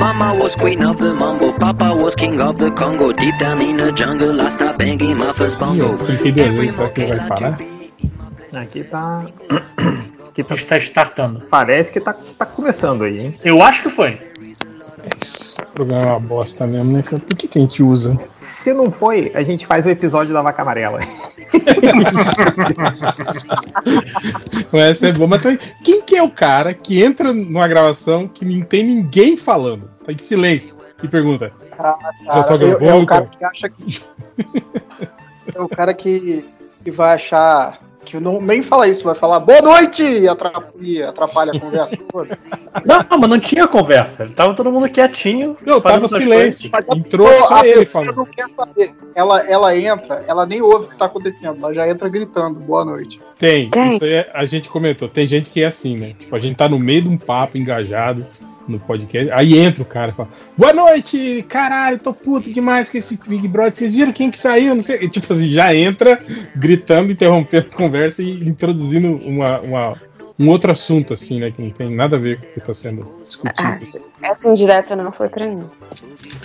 Mama 0.00 0.32
was 0.32 0.56
queen 0.56 0.82
of 0.82 0.96
the 0.96 1.12
mambo, 1.12 1.52
Papa 1.52 1.94
was 1.94 2.14
king 2.14 2.40
of 2.40 2.56
the 2.56 2.70
Congo. 2.70 3.12
Deep 3.12 3.38
down 3.38 3.60
in 3.60 3.76
the 3.76 3.92
jungle, 3.92 4.40
I 4.40 4.48
start 4.48 4.78
banging 4.78 5.18
my 5.18 5.30
first 5.34 5.58
bongo. 5.58 5.94
Duas 5.98 6.54
vezes, 6.54 6.74
será 6.74 6.88
que 6.88 7.04
vai 7.04 7.28
parar? 7.28 7.58
Aqui 8.54 8.82
tá. 8.84 9.26
Aqui 10.26 10.42
tá. 10.42 10.54
Está 10.54 10.78
startando. 10.78 11.40
Parece 11.50 11.92
que 11.92 12.00
tá, 12.00 12.14
tá 12.14 12.46
começando 12.46 13.04
aí, 13.04 13.26
hein? 13.26 13.34
Eu 13.44 13.60
acho 13.62 13.82
que 13.82 13.90
foi. 13.90 14.18
Programa 15.80 16.02
é 16.02 16.06
uma 16.12 16.20
bosta 16.20 16.66
mesmo, 16.66 16.92
né? 16.92 17.02
Por 17.02 17.18
que, 17.34 17.48
que 17.48 17.58
a 17.58 17.62
gente 17.62 17.82
usa? 17.82 18.22
Se 18.38 18.74
não 18.74 18.90
foi, 18.92 19.32
a 19.34 19.42
gente 19.42 19.66
faz 19.66 19.86
o 19.86 19.88
episódio 19.88 20.34
da 20.34 20.42
vaca 20.42 20.60
amarela. 20.60 21.00
Essa 24.72 25.08
é 25.08 25.12
boa, 25.12 25.26
mas 25.26 25.40
também, 25.42 25.58
quem 25.82 26.02
que 26.02 26.16
é 26.16 26.22
o 26.22 26.30
cara 26.30 26.74
que 26.74 27.02
entra 27.02 27.32
numa 27.32 27.66
gravação 27.66 28.28
que 28.28 28.44
não 28.44 28.60
tem 28.62 28.84
ninguém 28.84 29.36
falando? 29.38 29.90
Tá 30.04 30.12
em 30.12 30.18
silêncio 30.18 30.76
e 31.02 31.08
pergunta. 31.08 31.50
Ah, 31.78 31.96
Já 32.26 32.42
tá 32.42 32.54
eu- 32.56 32.56
é 32.56 32.58
gravando, 32.78 33.02
o 33.02 33.06
cara 33.06 33.22
cara? 33.24 33.36
que 33.38 33.44
acha 33.44 33.68
que. 33.70 34.02
É 35.54 35.60
o 35.62 35.68
cara 35.68 35.94
que, 35.94 36.44
que 36.84 36.90
vai 36.90 37.14
achar. 37.14 37.80
Que 38.04 38.18
não, 38.18 38.40
nem 38.40 38.62
fala 38.62 38.88
isso, 38.88 39.04
vai 39.04 39.14
falar 39.14 39.38
boa 39.40 39.60
noite 39.60 40.02
e 40.02 40.26
atrapalha, 40.26 41.08
atrapalha 41.08 41.52
a 41.54 41.60
conversa 41.60 41.96
toda. 42.10 42.36
Não, 42.84 43.18
mas 43.18 43.30
não 43.30 43.38
tinha 43.38 43.68
conversa. 43.68 44.28
Tava 44.34 44.54
todo 44.54 44.72
mundo 44.72 44.88
quietinho. 44.88 45.56
Não, 45.64 45.80
tava 45.80 46.08
silêncio. 46.08 46.70
Entrou 46.96 47.28
pessoa- 47.28 47.46
só 47.48 47.64
ele 47.64 47.84
falando. 47.86 48.16
não 48.16 48.24
quer 48.24 48.48
saber. 48.56 48.94
Ela, 49.14 49.40
ela 49.48 49.76
entra, 49.76 50.24
ela 50.26 50.46
nem 50.46 50.62
ouve 50.62 50.86
o 50.86 50.88
que 50.88 50.96
tá 50.96 51.04
acontecendo, 51.04 51.58
ela 51.62 51.74
já 51.74 51.86
entra 51.88 52.08
gritando 52.08 52.58
boa 52.58 52.84
noite. 52.84 53.20
Tem, 53.38 53.68
Tem. 53.70 53.90
isso 53.94 54.04
aí 54.04 54.12
é- 54.14 54.30
a 54.34 54.44
gente 54.46 54.68
comentou. 54.68 55.08
Tem 55.08 55.28
gente 55.28 55.50
que 55.50 55.62
é 55.62 55.66
assim, 55.66 55.96
né? 55.96 56.14
Tipo, 56.18 56.34
a 56.34 56.38
gente 56.38 56.56
tá 56.56 56.68
no 56.68 56.78
meio 56.78 57.02
de 57.02 57.08
um 57.08 57.18
papo 57.18 57.58
engajado 57.58 58.24
no 58.70 58.78
podcast. 58.78 59.30
Aí 59.32 59.58
entra 59.58 59.82
o 59.82 59.86
cara 59.86 60.10
e 60.10 60.14
fala: 60.14 60.28
Boa 60.56 60.72
noite, 60.72 61.44
caralho, 61.48 61.98
tô 61.98 62.12
puto 62.14 62.52
demais 62.52 62.88
com 62.88 62.96
esse 62.98 63.18
Big 63.28 63.46
Brother. 63.48 63.74
Vocês 63.74 63.94
viram 63.94 64.12
quem 64.12 64.30
que 64.30 64.38
saiu? 64.38 64.74
Não 64.74 64.82
sei. 64.82 64.98
E, 65.02 65.08
tipo 65.08 65.32
assim, 65.32 65.48
já 65.50 65.74
entra 65.74 66.18
gritando, 66.56 67.12
interrompendo 67.12 67.66
a 67.72 67.76
conversa 67.76 68.22
e 68.22 68.48
introduzindo 68.48 69.16
uma, 69.26 69.60
uma- 69.60 69.96
um 70.38 70.48
outro 70.48 70.72
assunto, 70.72 71.12
assim, 71.12 71.38
né? 71.38 71.50
Que 71.50 71.60
não 71.60 71.70
tem 71.70 71.94
nada 71.94 72.16
a 72.16 72.18
ver 72.18 72.38
com 72.38 72.46
o 72.46 72.48
que 72.54 72.60
tá 72.60 72.72
sendo 72.72 73.06
discutido. 73.26 73.78
Essa 74.22 74.48
indireta 74.48 74.96
não 74.96 75.12
foi 75.12 75.28
pra 75.28 75.46
mim. 75.46 75.64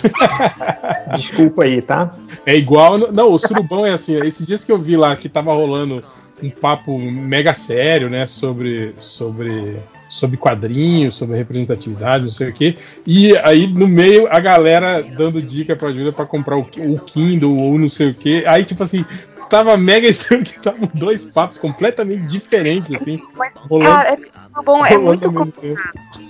Desculpa 1.16 1.64
aí, 1.64 1.80
tá? 1.82 2.14
É 2.44 2.54
igual. 2.54 2.98
Não, 3.12 3.32
o 3.32 3.38
surubão 3.38 3.86
é 3.86 3.92
assim. 3.92 4.20
Esses 4.22 4.46
dias 4.46 4.64
que 4.64 4.72
eu 4.72 4.78
vi 4.78 4.96
lá 4.96 5.16
que 5.16 5.28
tava 5.28 5.52
rolando 5.54 6.04
um 6.42 6.50
papo 6.50 6.98
mega 6.98 7.54
sério, 7.54 8.10
né? 8.10 8.26
Sobre. 8.26 8.94
sobre 8.98 9.76
sobre 10.08 10.36
quadrinhos, 10.36 11.14
sobre 11.14 11.36
representatividade, 11.36 12.24
não 12.24 12.30
sei 12.30 12.50
o 12.50 12.52
quê. 12.52 12.76
E 13.06 13.36
aí 13.38 13.66
no 13.66 13.88
meio 13.88 14.28
a 14.30 14.40
galera 14.40 15.02
dando 15.02 15.42
dica 15.42 15.76
pra 15.76 15.88
ajuda 15.88 16.12
pra 16.12 16.26
comprar 16.26 16.56
o, 16.56 16.60
o 16.60 16.98
Kindle 17.00 17.56
ou 17.56 17.78
não 17.78 17.88
sei 17.88 18.10
o 18.10 18.14
quê. 18.14 18.44
Aí 18.46 18.64
tipo 18.64 18.82
assim, 18.82 19.04
tava 19.48 19.76
mega 19.76 20.06
estranho 20.08 20.44
que 20.44 20.50
estavam 20.50 20.88
dois 20.94 21.26
papos 21.26 21.58
completamente 21.58 22.22
diferentes 22.26 22.94
assim, 22.94 23.20
rolando, 23.68 23.90
Cara, 23.90 24.12
é 24.12 24.16
muito 24.56 24.64
bom, 24.64 24.86
é 24.86 24.96
muito 24.96 25.30
tempo. 25.60 25.80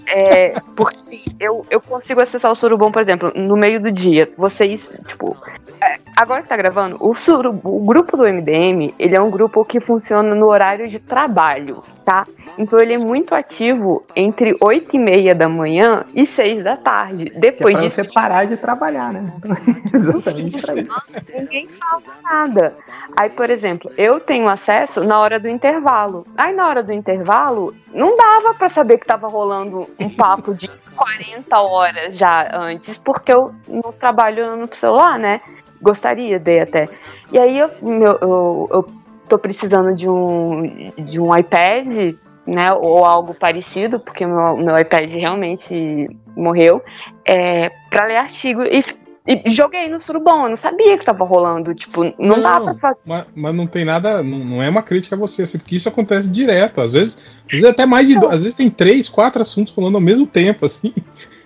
É, 0.09 0.55
porque 0.77 0.97
assim, 0.97 1.23
eu, 1.39 1.67
eu 1.71 1.81
consigo 1.81 2.21
acessar 2.21 2.51
o 2.51 2.55
Surubom, 2.55 2.91
por 2.91 3.03
exemplo, 3.03 3.33
no 3.35 3.57
meio 3.57 3.81
do 3.81 3.91
dia. 3.91 4.31
Vocês, 4.37 4.81
tipo. 5.09 5.37
é, 5.85 5.99
agora 6.17 6.43
que 6.43 6.49
tá 6.49 6.57
gravando, 6.57 6.97
o, 7.01 7.15
Surubu, 7.15 7.77
o 7.77 7.85
grupo 7.85 8.17
do 8.17 8.25
MDM, 8.25 8.95
ele 8.99 9.17
é 9.17 9.21
um 9.21 9.31
grupo 9.31 9.65
que 9.65 9.81
funciona 9.81 10.35
no 10.35 10.47
horário 10.49 10.89
de 10.89 10.99
trabalho, 10.99 11.83
tá? 12.05 12.27
Então 12.59 12.79
ele 12.79 12.95
é 12.95 12.99
muito 12.99 13.35
ativo 13.35 14.05
entre 14.15 14.57
8 14.61 14.97
e 14.97 14.99
meia 14.99 15.35
da 15.35 15.49
manhã 15.49 16.05
e 16.15 16.25
6 16.25 16.65
da 16.65 16.77
tarde. 16.77 17.33
É 17.35 17.39
Depois 17.39 17.75
pra 17.75 17.83
disso, 17.83 17.97
você 17.97 18.05
parar 18.05 18.47
de 18.47 18.57
trabalhar, 18.57 19.13
né? 19.13 19.25
Exatamente 19.93 20.61
pra 20.61 20.75
isso. 20.75 21.13
ninguém 21.37 21.69
fala 21.69 22.03
nada. 22.23 22.75
Aí, 23.19 23.31
por 23.31 23.51
exemplo, 23.51 23.91
eu 23.97 24.21
tenho 24.21 24.49
acesso 24.49 25.05
na 25.05 25.19
hora 25.19 25.39
do 25.39 25.49
intervalo. 25.49 26.27
Aí, 26.37 26.55
na 26.55 26.67
hora 26.67 26.83
do 26.83 26.93
intervalo, 26.93 27.75
não 27.93 28.16
dava 28.17 28.55
pra 28.55 28.71
saber 28.71 28.99
que 28.99 29.07
tava 29.07 29.29
rolando 29.29 29.87
um 30.01 30.09
papo 30.11 30.55
de 30.55 30.69
40 30.97 31.61
horas 31.61 32.17
já 32.17 32.49
antes, 32.57 32.97
porque 32.99 33.33
eu 33.33 33.55
não 33.69 33.93
trabalho 33.93 34.57
no 34.57 34.69
celular, 34.75 35.19
né? 35.19 35.41
Gostaria 35.81 36.39
de 36.39 36.59
até. 36.61 36.89
E 37.31 37.39
aí, 37.39 37.59
eu, 37.59 37.71
meu- 37.83 38.19
eu, 38.21 38.69
eu 38.73 38.87
tô 39.29 39.39
precisando 39.39 39.95
de 39.95 40.09
um, 40.09 40.63
de 40.97 41.21
um 41.21 41.37
iPad, 41.37 42.15
né? 42.47 42.73
Ou 42.73 43.05
algo 43.05 43.35
parecido, 43.35 44.01
porque 44.01 44.25
meu, 44.27 44.57
meu 44.57 44.77
iPad 44.79 45.11
realmente 45.11 46.09
morreu, 46.37 46.83
é, 47.25 47.71
pra 47.91 48.07
ler 48.07 48.17
artigo. 48.17 48.63
E 48.63 48.83
e 49.27 49.51
joguei 49.51 49.89
no 49.89 50.01
surubom, 50.03 50.45
eu 50.45 50.51
não 50.51 50.57
sabia 50.57 50.97
que 50.97 51.05
tava 51.05 51.25
rolando. 51.25 51.75
Tipo, 51.75 52.05
não, 52.19 52.41
dá 52.41 52.61
pra 52.61 52.75
fazer. 52.75 52.99
Mas, 53.05 53.27
mas 53.35 53.55
não 53.55 53.67
tem 53.67 53.85
nada, 53.85 54.23
não, 54.23 54.39
não 54.39 54.63
é 54.63 54.69
uma 54.69 54.83
crítica 54.83 55.17
a 55.17 55.19
você, 55.19 55.43
assim, 55.43 55.59
porque 55.59 55.77
isso 55.77 55.89
acontece 55.89 56.29
direto. 56.31 56.81
Às 56.81 56.93
vezes, 56.93 57.43
às 57.47 57.51
vezes 57.53 57.65
até 57.69 57.85
mais 57.87 58.07
de. 58.07 58.19
do- 58.19 58.27
Às 58.29 58.43
vezes 58.43 58.55
tem 58.55 58.71
três, 58.71 59.09
quatro 59.09 59.43
assuntos 59.43 59.75
rolando 59.75 59.97
ao 59.97 60.03
mesmo 60.03 60.27
tempo, 60.27 60.67
assim. 60.67 60.95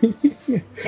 E 0.02 0.10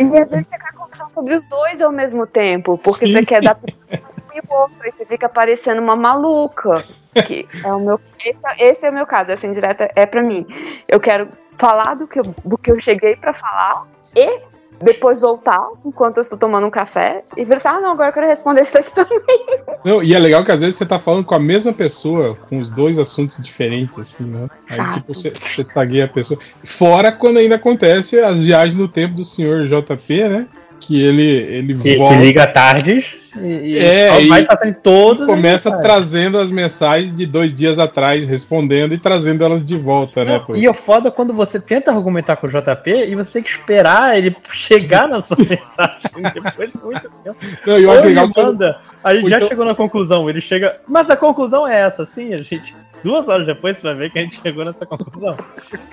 às 0.03 0.10
vezes 0.10 0.28
você 0.28 0.44
quer 0.58 0.72
conversar 0.76 1.08
sobre 1.14 1.34
os 1.36 1.48
dois 1.48 1.80
ao 1.80 1.92
mesmo 1.92 2.26
tempo, 2.26 2.78
porque 2.78 3.06
Sim. 3.06 3.12
você 3.14 3.26
quer 3.26 3.42
dar 3.42 3.56
um 3.56 3.98
e 4.34 4.41
o 4.48 4.54
outro, 4.54 4.76
aí 4.82 4.92
você 4.97 5.04
fica 5.04 5.28
parecendo 5.28 5.80
uma 5.82 5.94
maluca. 5.97 6.82
Que 7.26 7.47
é 7.62 7.72
o 7.72 7.78
meu, 7.78 8.00
esse, 8.24 8.38
é- 8.47 8.70
esse 8.70 8.86
é 8.86 8.91
o 8.91 8.94
meu 8.94 9.06
caso, 9.06 9.30
essa 9.30 9.47
indireta 9.47 9.91
é 9.94 10.06
pra 10.06 10.22
mim. 10.22 10.47
Eu 10.88 10.98
quero 10.98 11.28
falar 11.59 11.94
do 11.94 12.06
que 12.06 12.19
eu, 12.19 12.22
do 12.44 12.56
que 12.56 12.70
eu 12.72 12.80
cheguei 12.80 13.14
pra 13.16 13.34
falar 13.34 13.86
e 14.16 14.41
depois 14.82 15.20
voltar 15.20 15.66
enquanto 15.84 16.16
eu 16.19 16.22
estou 16.22 16.38
tomando 16.38 16.66
um 16.66 16.70
café 16.70 17.25
e 17.37 17.44
ver 17.44 17.56
assim, 17.56 17.69
ah, 17.69 17.81
não, 17.81 17.93
agora 17.93 18.10
eu 18.10 18.12
quero 18.12 18.26
responder 18.26 18.62
isso 18.62 18.78
aqui 18.78 18.93
também. 18.94 19.20
Não, 19.84 20.00
e 20.00 20.15
é 20.15 20.19
legal 20.19 20.44
que 20.44 20.53
às 20.53 20.60
vezes 20.60 20.76
você 20.76 20.87
tá 20.87 20.97
falando 20.97 21.25
com 21.25 21.34
a 21.34 21.41
mesma 21.41 21.72
pessoa, 21.72 22.37
com 22.48 22.59
os 22.60 22.70
dois 22.70 23.00
assuntos 23.00 23.42
diferentes, 23.42 23.98
assim, 23.98 24.25
né? 24.25 24.48
Aí, 24.69 24.78
Exato. 24.78 25.00
tipo, 25.00 25.15
você, 25.15 25.31
você 25.31 25.65
tagueia 25.65 26.04
a 26.04 26.09
pessoa. 26.09 26.38
Fora 26.62 27.10
quando 27.10 27.38
ainda 27.38 27.56
acontece 27.56 28.21
as 28.21 28.41
viagens 28.41 28.76
no 28.81 28.87
tempo 28.87 29.15
do 29.15 29.25
senhor 29.25 29.66
JP, 29.66 30.28
né? 30.28 30.47
Que 30.82 31.00
ele, 31.00 31.22
ele 31.22 31.75
Que, 31.78 31.97
volta. 31.97 32.16
que 32.16 32.22
liga 32.22 32.47
tardes 32.47 33.15
e, 33.41 33.70
e 33.72 33.78
É, 33.78 34.20
e- 34.20 34.28
vai 34.28 34.44
passando 34.44 34.75
todos. 34.82 35.26
Começa 35.26 35.70
os 35.70 35.81
trazendo 35.81 36.37
as 36.38 36.50
mensagens 36.50 37.15
de 37.15 37.25
dois 37.25 37.54
dias 37.54 37.78
atrás, 37.78 38.26
respondendo 38.26 38.92
e 38.92 38.98
trazendo 38.98 39.44
elas 39.44 39.65
de 39.65 39.76
volta, 39.78 40.25
né? 40.25 40.42
pô? 40.44 40.56
E 40.56 40.69
o 40.69 40.75
foda 40.75 41.09
é 41.09 41.10
quando 41.12 41.32
você 41.32 41.60
tenta 41.60 41.92
argumentar 41.92 42.34
com 42.37 42.48
o 42.48 42.50
JP 42.50 42.91
e 42.91 43.15
você 43.15 43.31
tem 43.34 43.42
que 43.44 43.50
esperar 43.50 44.19
ele 44.19 44.34
chegar 44.53 45.09
na 45.09 45.21
sua 45.21 45.37
mensagem 45.48 46.00
depois 46.34 46.71
de 46.72 46.78
muito 46.84 47.10
tempo. 47.22 47.37
Não, 47.65 47.78
eu 47.78 47.92
acho 47.92 48.06
legal 48.09 48.28
manda, 48.37 48.81
a 49.04 49.15
gente 49.15 49.31
já 49.31 49.37
então- 49.37 49.48
chegou 49.48 49.65
na 49.65 49.75
conclusão, 49.76 50.28
ele 50.28 50.41
chega. 50.41 50.81
Mas 50.88 51.09
a 51.09 51.16
conclusão 51.16 51.66
é 51.66 51.81
essa, 51.81 52.04
sim, 52.04 52.34
a 52.34 52.38
gente. 52.38 52.75
Duas 53.04 53.28
horas 53.28 53.47
depois 53.47 53.78
você 53.78 53.87
vai 53.87 53.94
ver 53.97 54.12
que 54.12 54.19
a 54.19 54.22
gente 54.22 54.41
chegou 54.42 54.65
nessa 54.65 54.84
conclusão. 54.84 55.37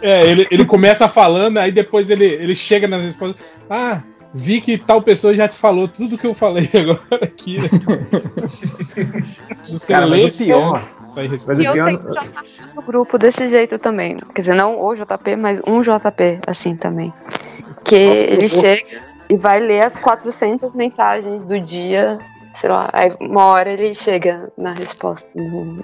É, 0.01 0.25
ele, 0.29 0.47
ele 0.51 0.65
começa 0.65 1.07
falando, 1.07 1.57
aí 1.59 1.71
depois 1.71 2.09
ele, 2.09 2.25
ele 2.25 2.55
chega 2.55 2.87
nas 2.87 3.01
respostas. 3.03 3.43
Ah, 3.69 4.01
vi 4.33 4.61
que 4.61 4.77
tal 4.77 5.01
pessoa 5.01 5.33
já 5.35 5.47
te 5.47 5.55
falou 5.55 5.87
tudo 5.87 6.17
que 6.17 6.27
eu 6.27 6.33
falei 6.33 6.67
agora 6.75 7.23
aqui. 7.25 7.59
Né? 7.59 7.69
Você 9.67 9.93
Cara, 9.93 10.05
lê 10.05 10.23
mas 10.23 10.39
o 10.39 10.45
pior. 10.45 10.89
sai 11.07 11.27
Mas. 11.27 11.43
E 11.59 11.65
eu 11.65 11.73
tenho 11.73 11.97
JP 11.99 12.75
no 12.75 12.81
grupo 12.81 13.17
desse 13.17 13.47
jeito 13.47 13.77
também. 13.79 14.17
Quer 14.33 14.41
dizer, 14.41 14.55
não 14.55 14.79
o 14.79 14.95
JP, 14.95 15.35
mas 15.35 15.61
um 15.67 15.81
JP 15.81 16.39
assim 16.47 16.75
também. 16.75 17.13
Que 17.83 18.09
Nossa, 18.09 18.25
que 18.25 18.33
ele 18.33 18.45
horror. 18.45 18.61
chega 18.61 19.01
e 19.31 19.37
vai 19.37 19.59
ler 19.59 19.85
as 19.85 19.97
400 19.99 20.73
mensagens 20.73 21.45
do 21.45 21.59
dia, 21.59 22.17
sei 22.59 22.69
lá, 22.69 22.89
aí 22.91 23.13
uma 23.21 23.45
hora 23.45 23.71
ele 23.71 23.93
chega 23.93 24.51
na 24.57 24.73
resposta, 24.73 25.27
no- 25.35 25.65
no- 25.75 25.83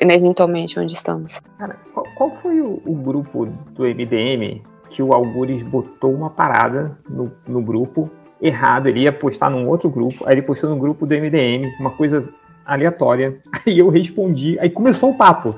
eventualmente 0.00 0.78
onde 0.78 0.94
estamos. 0.94 1.32
Cara, 1.58 1.76
qual, 1.92 2.06
qual 2.16 2.30
foi 2.34 2.60
o, 2.60 2.82
o 2.84 2.94
grupo 2.94 3.46
do 3.46 3.84
MDM 3.84 4.62
que 4.94 5.02
o 5.02 5.12
Algures 5.12 5.60
botou 5.64 6.14
uma 6.14 6.30
parada 6.30 6.96
no, 7.10 7.32
no 7.48 7.60
grupo 7.60 8.08
errado? 8.40 8.88
Ele 8.88 9.00
ia 9.00 9.12
postar 9.12 9.50
num 9.50 9.68
outro 9.68 9.90
grupo, 9.90 10.24
aí 10.24 10.34
ele 10.34 10.42
postou 10.42 10.70
no 10.70 10.76
grupo 10.76 11.04
do 11.04 11.12
MDM, 11.12 11.68
uma 11.80 11.90
coisa 11.90 12.28
aleatória. 12.64 13.38
Aí 13.66 13.78
eu 13.78 13.88
respondi, 13.88 14.58
aí 14.58 14.68
começou 14.68 15.10
o 15.10 15.16
papo. 15.16 15.56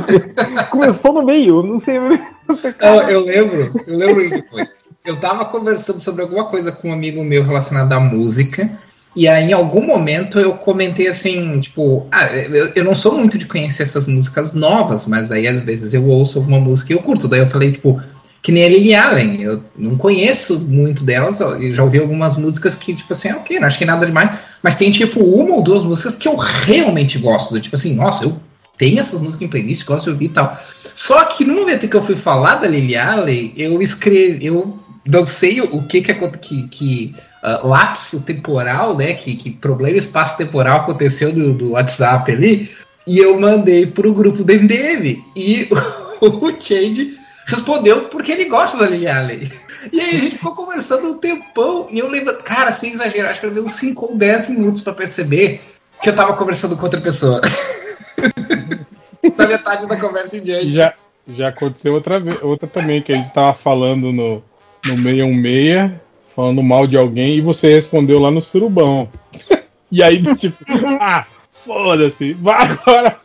Começou 0.70 1.12
no 1.12 1.22
meio, 1.22 1.62
não 1.62 1.78
sei. 1.78 1.98
Não, 1.98 3.08
eu 3.08 3.20
lembro, 3.20 3.82
eu 3.86 3.98
lembro 3.98 4.30
que 4.30 4.48
foi. 4.48 4.66
Eu 5.04 5.20
tava 5.20 5.44
conversando 5.44 6.00
sobre 6.00 6.22
alguma 6.22 6.46
coisa 6.48 6.72
com 6.72 6.88
um 6.88 6.92
amigo 6.92 7.22
meu 7.22 7.44
relacionado 7.44 7.92
à 7.92 8.00
música, 8.00 8.78
e 9.14 9.28
aí 9.28 9.50
em 9.50 9.52
algum 9.52 9.84
momento 9.84 10.40
eu 10.40 10.54
comentei 10.54 11.06
assim, 11.06 11.60
tipo, 11.60 12.06
ah, 12.10 12.34
eu, 12.34 12.72
eu 12.74 12.84
não 12.84 12.94
sou 12.94 13.18
muito 13.18 13.36
de 13.36 13.46
conhecer 13.46 13.82
essas 13.82 14.06
músicas 14.06 14.54
novas, 14.54 15.06
mas 15.06 15.30
aí 15.30 15.46
às 15.46 15.60
vezes 15.60 15.92
eu 15.92 16.08
ouço 16.08 16.38
alguma 16.38 16.58
música 16.58 16.92
e 16.92 16.96
eu 16.96 17.02
curto. 17.02 17.28
Daí 17.28 17.40
eu 17.40 17.46
falei, 17.46 17.72
tipo, 17.72 18.00
que 18.44 18.52
nem 18.52 18.62
a 18.62 18.68
Lily 18.68 18.94
Allen, 18.94 19.40
eu 19.40 19.64
não 19.74 19.96
conheço 19.96 20.66
muito 20.68 21.02
delas, 21.02 21.38
já 21.72 21.82
ouvi 21.82 21.98
algumas 21.98 22.36
músicas 22.36 22.74
que, 22.74 22.94
tipo 22.94 23.10
assim, 23.14 23.30
ah, 23.30 23.38
ok, 23.38 23.58
não 23.58 23.66
achei 23.66 23.86
nada 23.86 24.04
demais, 24.04 24.32
mas 24.62 24.76
tem, 24.76 24.92
tipo, 24.92 25.18
uma 25.20 25.54
ou 25.54 25.62
duas 25.62 25.82
músicas 25.82 26.14
que 26.14 26.28
eu 26.28 26.36
realmente 26.36 27.16
gosto, 27.18 27.58
tipo 27.58 27.74
assim, 27.74 27.94
nossa, 27.94 28.24
eu 28.24 28.36
tenho 28.76 29.00
essas 29.00 29.18
músicas 29.18 29.46
em 29.46 29.48
playlist, 29.48 29.86
gosto 29.86 30.04
de 30.04 30.10
ouvir 30.10 30.26
e 30.26 30.28
tal. 30.28 30.54
Só 30.94 31.24
que 31.24 31.42
no 31.42 31.54
momento 31.54 31.88
que 31.88 31.96
eu 31.96 32.02
fui 32.02 32.16
falar 32.16 32.56
da 32.56 32.68
Lily 32.68 32.94
Allen, 32.94 33.54
eu 33.56 33.80
escrevi, 33.80 34.44
eu 34.44 34.78
não 35.06 35.24
sei 35.24 35.62
o 35.62 35.82
que 35.84 36.02
que, 36.02 36.12
que, 36.12 36.68
que 36.68 37.14
ah, 37.42 37.60
lapso 37.64 38.20
temporal, 38.24 38.94
né? 38.94 39.14
Que, 39.14 39.36
que 39.36 39.52
problema 39.52 39.96
espaço-temporal 39.96 40.80
aconteceu 40.80 41.32
do, 41.32 41.54
do 41.54 41.70
WhatsApp 41.72 42.30
ali. 42.30 42.70
E 43.06 43.18
eu 43.18 43.40
mandei 43.40 43.86
pro 43.86 44.12
grupo 44.12 44.44
do 44.44 44.52
MDM. 44.52 45.24
E 45.34 45.66
o 46.20 46.60
Change 46.60 47.23
respondeu 47.46 48.06
porque 48.06 48.32
ele 48.32 48.46
gosta 48.46 48.78
da 48.78 48.86
Lily 48.86 49.08
Allen. 49.08 49.50
E 49.92 50.00
aí 50.00 50.16
a 50.16 50.20
gente 50.20 50.36
ficou 50.36 50.54
conversando 50.54 51.08
um 51.08 51.18
tempão. 51.18 51.86
E 51.90 51.98
eu 51.98 52.08
lembro, 52.08 52.34
cara, 52.42 52.72
sem 52.72 52.92
exagerar, 52.92 53.30
acho 53.30 53.40
que 53.40 53.46
eu 53.46 53.50
levei 53.50 53.64
uns 53.64 53.74
5 53.74 54.06
ou 54.06 54.16
10 54.16 54.50
minutos 54.50 54.82
pra 54.82 54.92
perceber 54.92 55.60
que 56.02 56.08
eu 56.08 56.16
tava 56.16 56.34
conversando 56.34 56.76
com 56.76 56.84
outra 56.84 57.00
pessoa. 57.00 57.40
Na 59.36 59.46
metade 59.46 59.86
da 59.86 59.96
conversa 59.96 60.36
em 60.36 60.42
diante. 60.42 60.72
Já, 60.72 60.94
já 61.26 61.48
aconteceu 61.48 61.94
outra, 61.94 62.20
vez, 62.20 62.42
outra 62.42 62.68
também, 62.68 63.02
que 63.02 63.12
a 63.12 63.16
gente 63.16 63.32
tava 63.32 63.54
falando 63.54 64.12
no, 64.12 64.42
no 64.84 65.02
616, 65.02 65.92
falando 66.34 66.62
mal 66.62 66.86
de 66.86 66.96
alguém, 66.96 67.36
e 67.36 67.40
você 67.40 67.72
respondeu 67.72 68.18
lá 68.18 68.30
no 68.30 68.42
surubão. 68.42 69.08
e 69.90 70.02
aí, 70.02 70.22
tipo, 70.34 70.56
ah, 71.00 71.26
foda-se, 71.64 72.34
vai 72.34 72.66
agora. 72.66 73.20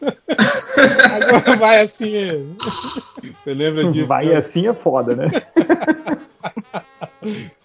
agora 1.14 1.56
vai 1.58 1.82
assim. 1.82 2.56
Você 3.22 3.54
lembra 3.54 3.92
disso? 3.92 4.08
Vai 4.08 4.28
né? 4.28 4.36
assim 4.36 4.68
é 4.68 4.74
foda, 4.74 5.16
né? 5.16 5.28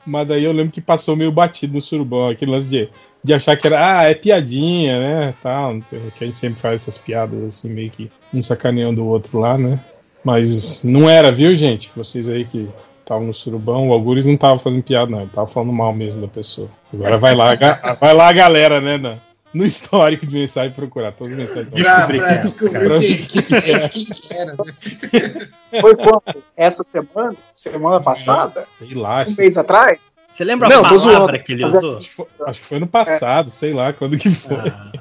Mas 0.06 0.28
daí 0.28 0.44
eu 0.44 0.52
lembro 0.52 0.72
que 0.72 0.80
passou 0.80 1.16
meio 1.16 1.32
batido 1.32 1.74
no 1.74 1.80
surubão, 1.80 2.28
aquele 2.28 2.50
lance 2.50 2.68
de, 2.68 2.88
de 3.22 3.32
achar 3.32 3.56
que 3.56 3.66
era, 3.66 4.00
ah, 4.00 4.02
é 4.04 4.14
piadinha, 4.14 4.98
né? 5.00 5.34
Tal, 5.42 5.74
não 5.74 5.82
sei, 5.82 6.00
que 6.16 6.24
a 6.24 6.26
gente 6.26 6.38
sempre 6.38 6.60
faz 6.60 6.82
essas 6.82 6.98
piadas 6.98 7.42
assim, 7.44 7.70
meio 7.70 7.90
que 7.90 8.10
um 8.32 8.42
sacaneando 8.42 9.02
o 9.02 9.06
outro 9.06 9.38
lá, 9.38 9.56
né? 9.56 9.80
Mas 10.22 10.82
não 10.84 11.08
era, 11.08 11.30
viu, 11.30 11.54
gente? 11.54 11.90
Vocês 11.96 12.28
aí 12.28 12.44
que 12.44 12.68
estavam 13.00 13.26
no 13.26 13.34
surubão, 13.34 13.88
o 13.88 13.92
Algures 13.92 14.24
não 14.24 14.36
tava 14.36 14.58
fazendo 14.58 14.82
piada, 14.82 15.10
não, 15.10 15.20
ele 15.20 15.30
tava 15.30 15.46
falando 15.46 15.72
mal 15.72 15.92
mesmo 15.92 16.22
da 16.22 16.28
pessoa. 16.28 16.68
Agora 16.92 17.16
vai 17.16 17.34
lá, 17.34 17.54
vai 18.00 18.14
lá 18.14 18.28
a 18.28 18.32
galera, 18.32 18.80
né? 18.80 18.98
na- 18.98 19.18
no 19.54 19.64
histórico 19.64 20.26
de 20.26 20.34
mensagem 20.34 20.72
procurar 20.72 21.12
todas 21.12 21.32
as 21.32 21.38
mensagens. 21.38 21.70
Pra, 21.70 22.06
pra 22.06 22.18
quem 22.18 22.24
é, 22.26 22.38
descobrir 22.38 22.88
cara. 22.88 23.00
quem, 23.00 23.74
é, 23.74 23.88
que 23.88 24.34
era, 24.34 24.52
né? 24.52 25.48
Foi 25.80 25.94
quando? 25.96 26.42
Essa 26.56 26.82
semana? 26.84 27.36
Semana 27.52 28.00
passada? 28.00 28.64
Sei 28.70 28.94
lá, 28.94 29.18
Um 29.18 29.22
acho, 29.22 29.36
mês 29.36 29.56
atrás? 29.56 30.14
Você 30.32 30.42
lembra 30.44 30.68
Não, 30.68 30.80
a 30.80 30.82
palavra 30.82 30.98
zoando. 30.98 31.44
que 31.44 31.52
ele 31.52 31.64
usou? 31.64 31.96
acho 31.96 32.08
que 32.08 32.14
foi- 32.14 32.26
acho 32.46 32.60
que 32.60 32.66
foi 32.66 32.80
no 32.80 32.86
passado, 32.88 33.50
sei 33.50 33.72
lá 33.72 33.92
quando 33.92 34.18
que 34.18 34.28
foi. 34.30 34.56
Ah, 34.56 34.92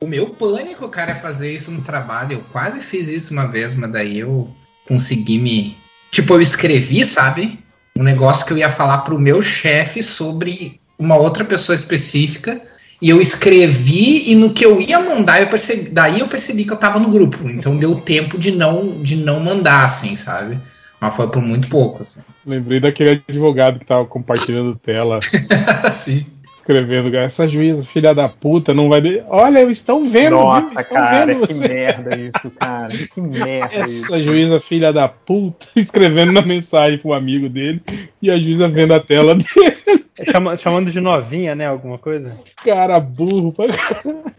O 0.00 0.06
meu 0.06 0.30
pânico, 0.30 0.88
cara, 0.88 1.12
é 1.12 1.14
fazer 1.14 1.52
isso 1.52 1.70
no 1.70 1.82
trabalho. 1.82 2.32
Eu 2.32 2.40
quase 2.50 2.80
fiz 2.80 3.06
isso 3.08 3.32
uma 3.32 3.46
vez, 3.46 3.76
mas 3.76 3.92
daí 3.92 4.18
eu 4.18 4.50
consegui 4.88 5.38
me. 5.38 5.76
Tipo, 6.10 6.34
eu 6.34 6.40
escrevi, 6.42 7.04
sabe? 7.04 7.60
Um 7.96 8.02
negócio 8.02 8.44
que 8.44 8.52
eu 8.52 8.58
ia 8.58 8.68
falar 8.68 8.98
pro 8.98 9.16
meu 9.18 9.40
chefe 9.42 10.02
sobre 10.02 10.80
uma 10.98 11.16
outra 11.16 11.44
pessoa 11.44 11.76
específica. 11.76 12.60
E 13.02 13.10
eu 13.10 13.20
escrevi, 13.20 14.30
e 14.30 14.36
no 14.36 14.52
que 14.52 14.64
eu 14.64 14.80
ia 14.80 15.00
mandar, 15.00 15.40
eu 15.40 15.48
percebi. 15.48 15.90
Daí 15.90 16.20
eu 16.20 16.28
percebi 16.28 16.64
que 16.64 16.72
eu 16.72 16.76
tava 16.76 17.00
no 17.00 17.10
grupo. 17.10 17.50
Então 17.50 17.76
deu 17.76 17.96
tempo 17.96 18.38
de 18.38 18.52
não, 18.52 19.02
de 19.02 19.16
não 19.16 19.40
mandar, 19.40 19.84
assim, 19.84 20.14
sabe? 20.14 20.60
Mas 21.00 21.16
foi 21.16 21.26
por 21.26 21.42
muito 21.42 21.68
pouco, 21.68 22.02
assim. 22.02 22.20
Lembrei 22.46 22.78
daquele 22.78 23.20
advogado 23.28 23.80
que 23.80 23.84
tava 23.84 24.06
compartilhando 24.06 24.76
tela. 24.76 25.18
assim. 25.82 26.24
Escrevendo, 26.62 27.14
essa 27.16 27.48
juíza, 27.48 27.84
filha 27.84 28.14
da 28.14 28.28
puta, 28.28 28.72
não 28.72 28.88
vai. 28.88 29.00
De... 29.00 29.22
Olha, 29.28 29.60
estão 29.70 30.04
vendo, 30.08 30.30
viu? 30.36 30.38
Nossa, 30.38 30.80
Estão 30.80 30.96
cara, 30.96 31.26
vendo 31.26 31.46
que 31.46 31.54
você. 31.54 31.68
merda 31.68 32.16
isso, 32.16 32.50
cara. 32.58 32.88
Que 33.12 33.20
merda 33.20 33.84
isso. 33.84 34.04
Essa 34.06 34.22
juíza, 34.22 34.60
filha 34.60 34.92
da 34.92 35.08
puta, 35.08 35.66
escrevendo 35.76 36.32
na 36.32 36.42
mensagem 36.42 36.98
pro 36.98 37.12
amigo 37.12 37.48
dele 37.48 37.82
e 38.20 38.30
a 38.30 38.38
juíza 38.38 38.68
vendo 38.68 38.94
a 38.94 39.00
tela 39.00 39.34
dele. 39.34 40.02
chama- 40.30 40.56
chamando 40.56 40.90
de 40.90 41.00
novinha, 41.00 41.54
né? 41.54 41.66
Alguma 41.66 41.98
coisa? 41.98 42.36
Cara 42.64 42.98
burro. 43.00 43.52
pra- 43.52 43.66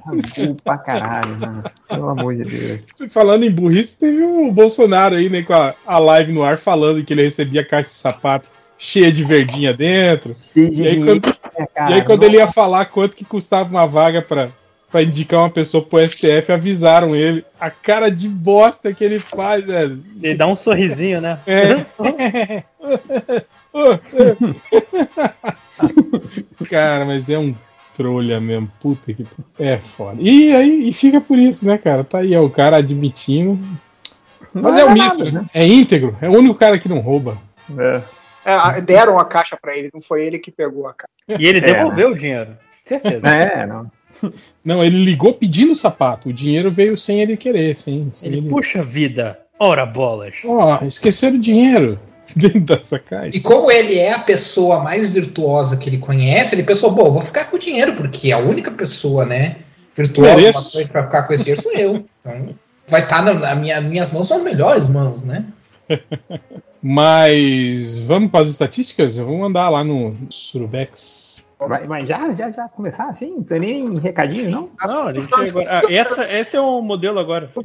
Burro 0.05 0.55
pra 0.63 0.77
caralho, 0.77 1.37
mano. 1.39 1.63
Pelo 1.89 2.09
amor 2.09 2.35
de 2.35 2.43
Deus. 2.43 2.81
Falando 3.11 3.43
em 3.43 3.51
burrice, 3.51 3.99
teve 3.99 4.23
o 4.23 4.51
Bolsonaro 4.51 5.15
aí, 5.15 5.29
né, 5.29 5.43
com 5.43 5.53
a, 5.53 5.73
a 5.85 5.97
live 5.99 6.31
no 6.31 6.43
ar 6.43 6.57
falando 6.57 7.03
que 7.03 7.13
ele 7.13 7.23
recebia 7.23 7.65
caixa 7.65 7.89
de 7.89 7.95
sapato 7.95 8.47
cheia 8.83 9.11
de 9.11 9.23
verdinha 9.23 9.73
dentro. 9.73 10.35
E 10.53 10.85
aí, 10.85 11.03
quando, 11.03 11.25
né, 11.25 11.33
e 11.57 11.67
cara? 11.67 11.95
aí, 11.95 12.03
quando 12.03 12.23
ele 12.23 12.37
ia 12.37 12.47
falar 12.47 12.85
quanto 12.85 13.15
que 13.15 13.23
custava 13.23 13.69
uma 13.69 13.87
vaga 13.87 14.21
pra, 14.21 14.49
pra 14.91 15.01
indicar 15.01 15.39
uma 15.39 15.49
pessoa 15.49 15.81
pro 15.81 16.05
STF, 16.05 16.51
avisaram 16.51 17.15
ele. 17.15 17.45
A 17.59 17.71
cara 17.71 18.09
de 18.09 18.27
bosta 18.27 18.93
que 18.93 19.03
ele 19.03 19.19
faz, 19.19 19.65
velho. 19.65 20.03
Ele 20.21 20.35
dá 20.35 20.47
um 20.47 20.55
sorrisinho, 20.55 21.21
né? 21.21 21.39
É. 21.47 21.85
cara, 26.69 27.05
mas 27.05 27.29
é 27.29 27.39
um 27.39 27.55
trolha 27.95 28.41
mesmo. 28.41 28.69
Puta 28.81 29.13
que. 29.13 29.25
É 29.57 29.77
foda. 29.77 30.17
E 30.19 30.53
aí 30.53 30.89
e 30.89 30.93
fica 30.93 31.21
por 31.21 31.37
isso, 31.37 31.65
né, 31.65 31.77
cara? 31.77 32.03
Tá 32.03 32.17
aí, 32.19 32.33
é 32.33 32.39
o 32.39 32.49
cara 32.49 32.75
admitindo. 32.77 33.57
Mas 34.53 34.61
Não 34.61 34.77
é 34.77 34.83
o 34.83 34.89
é 34.89 34.93
mito, 34.93 35.17
nada, 35.17 35.31
né? 35.31 35.45
É 35.53 35.65
íntegro. 35.65 36.17
É 36.21 36.29
o 36.29 36.33
único 36.33 36.55
cara 36.55 36.77
que 36.77 36.89
não 36.89 36.99
rouba. 36.99 37.37
É. 37.77 38.01
É, 38.45 38.81
deram 38.81 39.17
a 39.19 39.25
caixa 39.25 39.57
pra 39.59 39.75
ele, 39.75 39.89
não 39.93 40.01
foi 40.01 40.25
ele 40.25 40.39
que 40.39 40.51
pegou 40.51 40.87
a 40.87 40.93
caixa. 40.93 41.41
E 41.41 41.47
ele 41.47 41.59
É, 41.59 41.61
devolveu 41.61 42.11
o 42.11 42.15
dinheiro. 42.15 42.57
Certeza. 42.83 43.27
É, 43.27 43.65
não. 43.65 43.89
Não, 44.63 44.83
ele 44.83 45.03
ligou 45.03 45.33
pedindo 45.33 45.71
o 45.71 45.75
sapato. 45.75 46.29
O 46.29 46.33
dinheiro 46.33 46.69
veio 46.69 46.95
sem 46.95 47.19
ele 47.19 47.35
querer, 47.35 47.75
sem, 47.75 48.11
sem 48.13 48.29
Ele, 48.29 48.37
ele. 48.39 48.49
puxa 48.49 48.83
vida. 48.83 49.39
Ora 49.59 49.87
bolas. 49.87 50.33
Ó, 50.45 50.79
esqueceram 50.85 51.37
o 51.37 51.41
dinheiro 51.41 51.99
dentro 52.35 52.59
dessa 52.59 52.99
caixa. 52.99 53.35
E 53.35 53.41
como 53.41 53.71
ele 53.71 53.97
é 53.97 54.13
a 54.13 54.19
pessoa 54.19 54.79
mais 54.83 55.09
virtuosa 55.09 55.77
que 55.77 55.89
ele 55.89 55.97
conhece, 55.97 56.53
ele 56.53 56.61
pensou, 56.61 56.91
bom, 56.91 57.11
vou 57.11 57.23
ficar 57.23 57.45
com 57.45 57.55
o 57.55 57.59
dinheiro, 57.59 57.93
porque 57.95 58.31
a 58.31 58.37
única 58.37 58.69
pessoa, 58.69 59.25
né, 59.25 59.57
virtuosa 59.95 60.85
pra 60.91 61.03
ficar 61.05 61.23
com 61.23 61.33
esse 61.33 61.43
dinheiro 61.43 61.61
sou 61.63 61.73
eu. 61.73 62.05
Então, 62.19 62.55
vai 62.87 63.01
estar 63.01 63.23
na, 63.23 63.33
na 63.33 63.55
minha, 63.55 63.81
minhas 63.81 64.11
mãos, 64.11 64.27
são 64.27 64.37
as 64.37 64.43
melhores 64.43 64.87
mãos, 64.89 65.23
né? 65.23 65.43
Mas 66.81 67.97
vamos 67.99 68.29
para 68.29 68.43
as 68.43 68.49
estatísticas? 68.49 69.17
Vamos 69.17 69.47
andar 69.47 69.69
lá 69.69 69.85
no 69.85 70.13
Surubex. 70.29 71.41
Mas, 71.65 71.87
mas 71.87 72.09
já, 72.09 72.33
já, 72.33 72.51
já 72.51 72.67
começar 72.67 73.07
assim? 73.07 73.35
Não 73.37 73.43
tem 73.43 73.57
nem 73.57 73.97
recadinho, 73.99 74.51
não? 74.51 74.69
Não, 74.85 75.07
a 75.07 75.13
gente 75.13 75.33
chegou. 75.33 75.61
Ah, 75.65 75.81
essa, 75.89 76.23
esse 76.37 76.57
é 76.57 76.61
o 76.61 76.81
modelo 76.81 77.19
agora. 77.19 77.49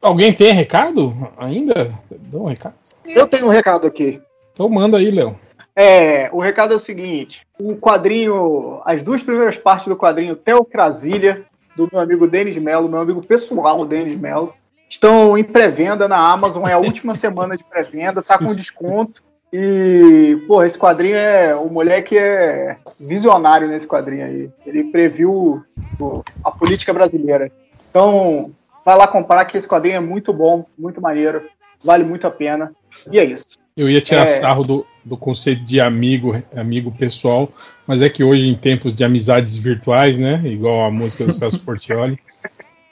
Alguém 0.00 0.32
tem 0.32 0.52
recado 0.52 1.12
ainda? 1.36 1.92
Dá 2.10 2.38
um 2.38 2.46
recado? 2.46 2.74
Eu 3.04 3.26
tenho 3.26 3.46
um 3.46 3.50
recado 3.50 3.86
aqui. 3.86 4.22
Então 4.54 4.66
manda 4.70 4.96
aí, 4.96 5.10
Léo. 5.10 5.36
É, 5.76 6.30
o 6.32 6.40
recado 6.40 6.72
é 6.72 6.76
o 6.76 6.80
seguinte: 6.80 7.46
o 7.60 7.76
quadrinho, 7.76 8.80
as 8.84 9.02
duas 9.02 9.20
primeiras 9.22 9.58
partes 9.58 9.88
do 9.88 9.96
quadrinho 9.96 10.34
Teocrasília, 10.34 11.44
do 11.76 11.86
meu 11.92 12.00
amigo 12.00 12.26
Denis 12.26 12.56
Mello, 12.58 12.88
meu 12.88 13.00
amigo 13.00 13.24
pessoal 13.24 13.84
Denis 13.84 14.18
Mello, 14.18 14.54
estão 14.88 15.36
em 15.36 15.44
pré-venda 15.44 16.08
na 16.08 16.18
Amazon. 16.18 16.66
É 16.66 16.72
a 16.72 16.78
última 16.78 17.14
semana 17.16 17.56
de 17.56 17.64
pré-venda, 17.64 18.22
tá 18.22 18.38
com 18.38 18.54
desconto. 18.54 19.22
E, 19.52 20.42
pô, 20.46 20.62
esse 20.62 20.78
quadrinho 20.78 21.16
é. 21.16 21.54
O 21.54 21.68
moleque 21.68 22.16
é 22.18 22.76
visionário 23.00 23.68
nesse 23.68 23.86
quadrinho 23.86 24.24
aí. 24.24 24.50
Ele 24.66 24.84
previu 24.84 25.64
pô, 25.98 26.22
a 26.44 26.50
política 26.50 26.92
brasileira. 26.92 27.50
Então, 27.90 28.50
vai 28.84 28.96
lá 28.96 29.06
comprar, 29.06 29.44
que 29.46 29.56
esse 29.56 29.66
quadrinho 29.66 29.96
é 29.96 30.00
muito 30.00 30.32
bom, 30.32 30.66
muito 30.78 31.00
maneiro, 31.00 31.42
vale 31.82 32.04
muito 32.04 32.26
a 32.26 32.30
pena. 32.30 32.72
E 33.10 33.18
é 33.18 33.24
isso. 33.24 33.58
Eu 33.76 33.88
ia 33.88 34.00
tirar 34.00 34.24
É. 34.24 34.26
sarro 34.26 34.64
do, 34.64 34.86
do 35.04 35.16
conceito 35.16 35.64
de 35.64 35.80
amigo, 35.80 36.42
amigo 36.54 36.90
pessoal, 36.90 37.48
mas 37.86 38.02
é 38.02 38.08
que 38.10 38.24
hoje, 38.24 38.48
em 38.48 38.54
tempos 38.56 38.94
de 38.94 39.04
amizades 39.04 39.56
virtuais, 39.56 40.18
né? 40.18 40.42
Igual 40.44 40.84
a 40.84 40.90
música 40.90 41.24
do 41.24 41.32
Celso 41.32 41.60
Portioli, 41.60 42.18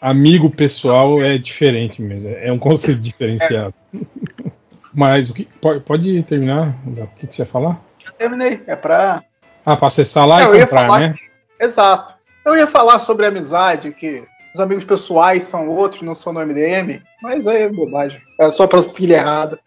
amigo 0.01 0.51
pessoal 0.51 1.21
é 1.21 1.39
diferente 1.39 2.01
mesmo. 2.03 2.31
É 2.31 2.53
um 2.53 2.59
conceito 2.59 3.01
diferenciado. 3.03 3.75
Mas 4.95 5.29
o 5.29 5.35
que. 5.35 5.45
Pode, 5.61 5.81
pode 5.81 6.23
terminar? 6.23 6.75
O 6.87 7.07
que, 7.19 7.27
que 7.27 7.35
você 7.37 7.43
ia 7.43 7.47
falar? 7.47 7.81
Já 8.03 8.13
terminei. 8.13 8.63
É 8.67 8.75
pra. 8.75 9.23
Ah, 9.65 9.77
para 9.77 9.89
acessar 9.89 10.27
lá 10.27 10.43
É, 10.43 10.45
eu 10.47 10.55
e 10.55 10.61
comprar, 10.61 10.87
falar- 10.87 11.01
né? 11.01 11.15
Exato. 11.61 12.15
Eu 12.45 12.57
ia 12.57 12.67
falar 12.67 12.99
sobre 13.01 13.27
amizade, 13.27 13.91
que 13.93 14.23
os 14.55 14.61
amigos 14.61 14.85
pessoais 14.85 15.43
são 15.43 15.69
outros, 15.69 16.03
não 16.03 16.15
são 16.15 16.33
no 16.33 16.41
MDM, 16.41 17.03
mas 17.21 17.47
aí 17.47 17.63
é 17.63 17.69
bobagem. 17.69 18.21
É 18.41 18.51
só 18.53 18.67
pra 18.67 18.83
pilha 18.85 19.17
errada. 19.17 19.59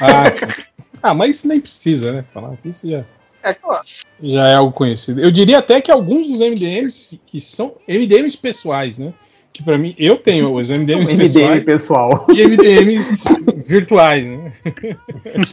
Ah, 0.00 0.24
ah, 1.02 1.14
mas 1.14 1.36
isso 1.36 1.46
nem 1.48 1.60
precisa, 1.60 2.10
né? 2.12 2.24
Falar 2.32 2.56
isso 2.64 2.90
já. 2.90 3.04
É 3.42 3.52
claro. 3.52 3.82
já 4.22 4.48
é 4.48 4.54
algo 4.54 4.72
conhecido. 4.72 5.20
Eu 5.20 5.30
diria 5.30 5.58
até 5.58 5.80
que 5.80 5.90
alguns 5.90 6.28
dos 6.28 6.38
MDMs 6.40 7.20
que 7.26 7.40
são 7.40 7.74
MDMs 7.86 8.36
pessoais, 8.38 8.98
né? 8.98 9.12
Que 9.52 9.62
pra 9.62 9.76
mim, 9.76 9.94
eu 9.98 10.16
tenho 10.16 10.54
os 10.54 10.70
MDMs 10.70 11.12
MDM 11.12 11.18
pessoais 11.62 11.64
pessoal. 11.64 12.26
e 12.30 12.42
MDMs 12.46 13.24
virtuais, 13.66 14.24
né? 14.24 14.52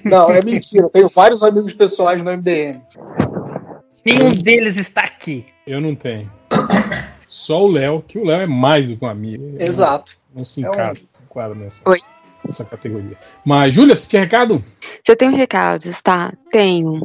Não, 0.05 0.29
é 0.31 0.41
mentira. 0.41 0.85
Eu 0.85 0.89
tenho 0.89 1.09
vários 1.09 1.43
amigos 1.43 1.73
pessoais 1.73 2.21
no 2.23 2.31
MDM. 2.31 2.79
Nenhum 4.05 4.33
deles 4.41 4.77
está 4.77 5.01
aqui. 5.01 5.45
Eu 5.67 5.81
não 5.81 5.93
tenho. 5.95 6.31
Só 7.27 7.63
o 7.63 7.67
Léo, 7.71 8.03
que 8.07 8.17
o 8.17 8.25
Léo 8.25 8.41
é 8.41 8.47
mais 8.47 8.89
do 8.89 8.97
que 8.97 9.03
um 9.05 9.09
amigo. 9.09 9.55
Exato. 9.59 10.13
Não 10.33 10.43
se 10.43 10.63
É 10.63 10.69
um- 10.69 10.73
enquadra, 10.73 10.95
se 11.11 11.23
enquadra 11.23 11.55
nessa. 11.55 11.83
nessa 12.45 12.65
categoria. 12.65 13.17
Mas, 13.45 13.73
Júlia, 13.73 13.95
você 13.95 14.07
tinha 14.09 14.21
recado? 14.23 14.63
Se 15.05 15.11
eu 15.11 15.15
tenho 15.15 15.35
recados, 15.35 15.99
tá? 16.01 16.31
Tenho. 16.51 17.01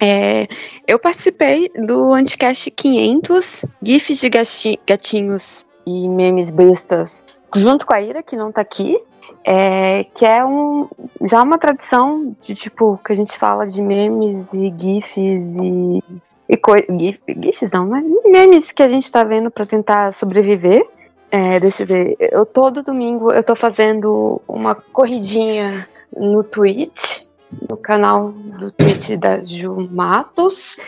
É, 0.00 0.48
eu 0.88 0.98
participei 0.98 1.70
do 1.86 2.12
Anticast 2.12 2.70
500, 2.72 3.64
GIFs 3.82 4.18
de 4.20 4.28
gati- 4.28 4.80
gatinhos 4.86 5.63
e 5.86 6.08
memes 6.08 6.50
bestas, 6.50 7.24
junto 7.54 7.86
com 7.86 7.92
a 7.94 8.00
Ira, 8.00 8.22
que 8.22 8.36
não 8.36 8.50
tá 8.52 8.60
aqui. 8.60 8.98
É, 9.46 10.04
que 10.14 10.24
é 10.24 10.42
um, 10.44 10.88
já 11.22 11.42
uma 11.42 11.58
tradição 11.58 12.34
de 12.40 12.54
tipo, 12.54 12.98
que 13.04 13.12
a 13.12 13.16
gente 13.16 13.36
fala 13.38 13.66
de 13.66 13.82
memes 13.82 14.54
e 14.54 14.72
GIFs 14.76 15.16
e, 15.16 16.02
e 16.48 16.56
coi- 16.56 16.86
GIF, 16.88 17.20
GIFs 17.28 17.70
não, 17.70 17.86
mas 17.86 18.08
memes 18.24 18.72
que 18.72 18.82
a 18.82 18.88
gente 18.88 19.10
tá 19.12 19.22
vendo 19.22 19.50
pra 19.50 19.66
tentar 19.66 20.14
sobreviver. 20.14 20.86
É, 21.30 21.60
deixa 21.60 21.82
eu 21.82 21.86
ver, 21.86 22.16
eu 22.18 22.46
todo 22.46 22.82
domingo 22.82 23.32
eu 23.32 23.42
tô 23.42 23.54
fazendo 23.54 24.40
uma 24.48 24.74
corridinha 24.74 25.86
no 26.16 26.42
Twitch, 26.42 27.24
no 27.68 27.76
canal 27.76 28.30
do 28.30 28.70
Twitch 28.72 29.10
da 29.16 29.44
Ju 29.44 29.88
Matos. 29.90 30.78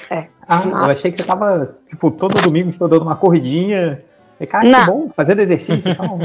Ah, 0.49 0.63
eu 0.87 0.93
achei 0.93 1.11
que 1.11 1.19
você 1.19 1.25
tava, 1.27 1.77
tipo, 1.91 2.11
todo 2.11 2.41
domingo 2.41 2.71
estou 2.71 2.89
dando 2.89 3.03
uma 3.03 3.17
corridinha. 3.17 4.03
E, 4.39 4.47
cara, 4.47 4.69
Não. 4.69 4.81
que 4.81 4.87
bom, 4.87 5.09
fazendo 5.09 5.41
exercício 5.41 5.91
e 5.91 5.95
tal. 5.95 6.19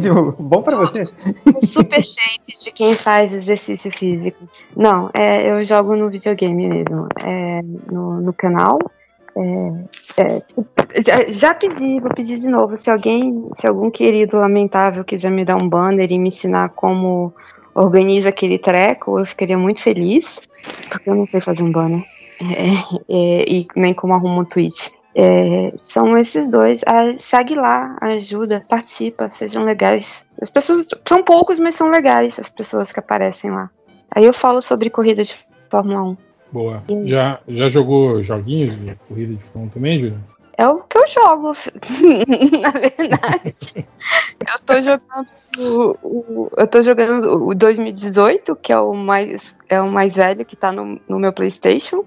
Tipo, 0.00 0.42
bom 0.42 0.62
pra 0.62 0.76
você. 0.76 1.04
O 1.54 1.66
super 1.66 2.02
shape 2.02 2.58
de 2.58 2.72
quem 2.72 2.94
faz 2.94 3.32
exercício 3.32 3.90
físico. 3.96 4.48
Não, 4.76 5.10
é, 5.12 5.50
eu 5.50 5.64
jogo 5.64 5.94
no 5.94 6.08
videogame 6.08 6.66
mesmo. 6.66 7.08
É, 7.24 7.60
no, 7.90 8.20
no 8.20 8.32
canal. 8.32 8.78
É, 9.36 10.22
é, 10.22 10.42
já, 11.02 11.30
já 11.30 11.54
pedi, 11.54 12.00
vou 12.00 12.12
pedir 12.14 12.38
de 12.38 12.48
novo. 12.48 12.78
Se 12.78 12.90
alguém, 12.90 13.48
se 13.60 13.68
algum 13.68 13.90
querido 13.90 14.38
lamentável 14.38 15.04
quiser 15.04 15.30
me 15.30 15.44
dar 15.44 15.56
um 15.56 15.68
banner 15.68 16.10
e 16.10 16.18
me 16.18 16.28
ensinar 16.28 16.70
como 16.70 17.34
organiza 17.74 18.28
aquele 18.30 18.58
treco, 18.58 19.18
eu 19.18 19.26
ficaria 19.26 19.58
muito 19.58 19.82
feliz. 19.82 20.40
Porque 20.88 21.10
eu 21.10 21.14
não 21.14 21.26
sei 21.26 21.40
fazer 21.40 21.62
um 21.62 21.72
banner. 21.72 22.02
É, 22.40 22.72
é, 23.08 23.44
e 23.48 23.66
nem 23.76 23.92
como 23.92 24.14
arrumo 24.14 24.40
um 24.40 24.44
tweet. 24.44 24.92
É, 25.14 25.74
são 25.88 26.16
esses 26.16 26.48
dois. 26.48 26.80
Ah, 26.86 27.14
segue 27.18 27.54
lá, 27.54 27.96
ajuda, 28.00 28.64
participa, 28.68 29.30
sejam 29.38 29.64
legais. 29.64 30.06
As 30.40 30.48
pessoas 30.50 30.86
são 31.06 31.22
poucos, 31.22 31.58
mas 31.58 31.74
são 31.74 31.88
legais 31.90 32.38
as 32.38 32.48
pessoas 32.48 32.90
que 32.90 32.98
aparecem 33.00 33.50
lá. 33.50 33.70
Aí 34.10 34.24
eu 34.24 34.32
falo 34.32 34.62
sobre 34.62 34.88
corrida 34.90 35.22
de 35.22 35.34
Fórmula 35.70 36.02
1. 36.02 36.16
Boa. 36.50 36.82
Já, 37.04 37.38
já 37.48 37.68
jogou 37.68 38.22
joguinhos 38.22 38.74
de 38.84 38.94
corrida 39.08 39.34
de 39.34 39.42
Fórmula 39.44 39.66
1 39.66 39.68
também, 39.70 40.00
Júlia? 40.00 40.18
É 40.58 40.68
o 40.68 40.80
que 40.82 40.98
eu 40.98 41.06
jogo, 41.08 41.56
na 42.60 42.70
verdade. 42.70 43.86
eu 44.52 44.58
tô 44.66 44.80
jogando 44.82 45.26
o, 45.58 45.96
o- 46.02 46.50
eu 46.58 46.66
tô 46.66 46.82
jogando 46.82 47.48
o 47.48 47.54
2018, 47.54 48.54
que 48.56 48.70
é 48.72 48.78
o 48.78 48.92
mais 48.94 49.54
é 49.68 49.80
o 49.80 49.90
mais 49.90 50.14
velho 50.14 50.44
que 50.44 50.54
tá 50.54 50.70
no, 50.70 51.00
no 51.08 51.18
meu 51.18 51.32
PlayStation. 51.32 52.04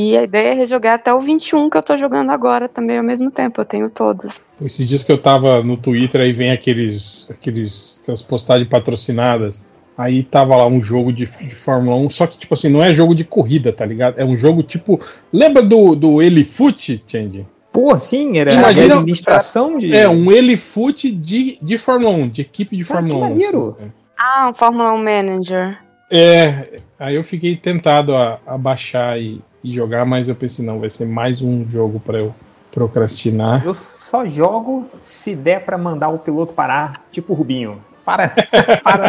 E 0.00 0.16
a 0.16 0.22
ideia 0.22 0.50
é 0.50 0.54
rejogar 0.54 0.94
até 0.94 1.12
o 1.12 1.20
21 1.20 1.68
que 1.68 1.76
eu 1.76 1.82
tô 1.82 1.98
jogando 1.98 2.30
agora 2.30 2.68
também 2.68 2.98
ao 2.98 3.02
mesmo 3.02 3.32
tempo. 3.32 3.60
Eu 3.60 3.64
tenho 3.64 3.90
todos. 3.90 4.32
Esses 4.62 4.86
dias 4.86 5.02
que 5.02 5.10
eu 5.10 5.18
tava 5.18 5.60
no 5.64 5.76
Twitter, 5.76 6.20
aí 6.20 6.30
vem 6.32 6.52
aqueles, 6.52 7.26
aqueles 7.28 7.98
aquelas 8.00 8.22
postagens 8.22 8.68
patrocinadas. 8.68 9.64
Aí 9.96 10.22
tava 10.22 10.56
lá 10.56 10.68
um 10.68 10.80
jogo 10.80 11.12
de, 11.12 11.24
de 11.26 11.52
Fórmula 11.52 11.96
1, 11.96 12.10
só 12.10 12.28
que, 12.28 12.38
tipo 12.38 12.54
assim, 12.54 12.68
não 12.68 12.80
é 12.80 12.92
jogo 12.92 13.12
de 13.12 13.24
corrida, 13.24 13.72
tá 13.72 13.84
ligado? 13.84 14.20
É 14.20 14.24
um 14.24 14.36
jogo 14.36 14.62
tipo. 14.62 15.00
Lembra 15.32 15.62
do, 15.64 15.96
do 15.96 16.22
Elifoot, 16.22 17.02
Change? 17.04 17.44
Pô, 17.72 17.98
sim, 17.98 18.38
era 18.38 18.52
Imagina- 18.54 18.94
a 18.94 18.98
administração 18.98 19.78
de. 19.78 19.92
É, 19.92 20.08
um 20.08 20.30
Elifoot 20.30 21.10
de, 21.10 21.58
de 21.60 21.76
Fórmula 21.76 22.12
1, 22.16 22.28
de 22.28 22.42
equipe 22.42 22.76
de 22.76 22.84
Cara, 22.84 23.00
Fórmula 23.00 23.26
que 23.26 23.32
1. 23.32 23.34
maneiro. 23.34 23.76
assim, 23.80 23.92
Ah, 24.16 24.48
um 24.48 24.54
Fórmula 24.54 24.92
1 24.92 24.98
Manager. 24.98 25.78
É, 26.10 26.78
aí 26.98 27.16
eu 27.16 27.24
fiquei 27.24 27.56
tentado 27.56 28.14
a, 28.14 28.38
a 28.46 28.56
baixar 28.56 29.20
e, 29.20 29.42
e 29.62 29.72
jogar, 29.72 30.04
mas 30.04 30.28
eu 30.28 30.34
pensei, 30.34 30.64
não, 30.64 30.80
vai 30.80 30.90
ser 30.90 31.06
mais 31.06 31.42
um 31.42 31.68
jogo 31.68 32.00
pra 32.00 32.18
eu 32.18 32.34
procrastinar. 32.70 33.64
Eu 33.64 33.74
só 33.74 34.26
jogo 34.26 34.88
se 35.04 35.34
der 35.34 35.64
pra 35.64 35.76
mandar 35.76 36.08
o 36.08 36.18
piloto 36.18 36.52
parar, 36.52 37.04
tipo 37.10 37.32
o 37.32 37.36
Rubinho. 37.36 37.82
Para. 38.04 38.32
para. 38.82 39.06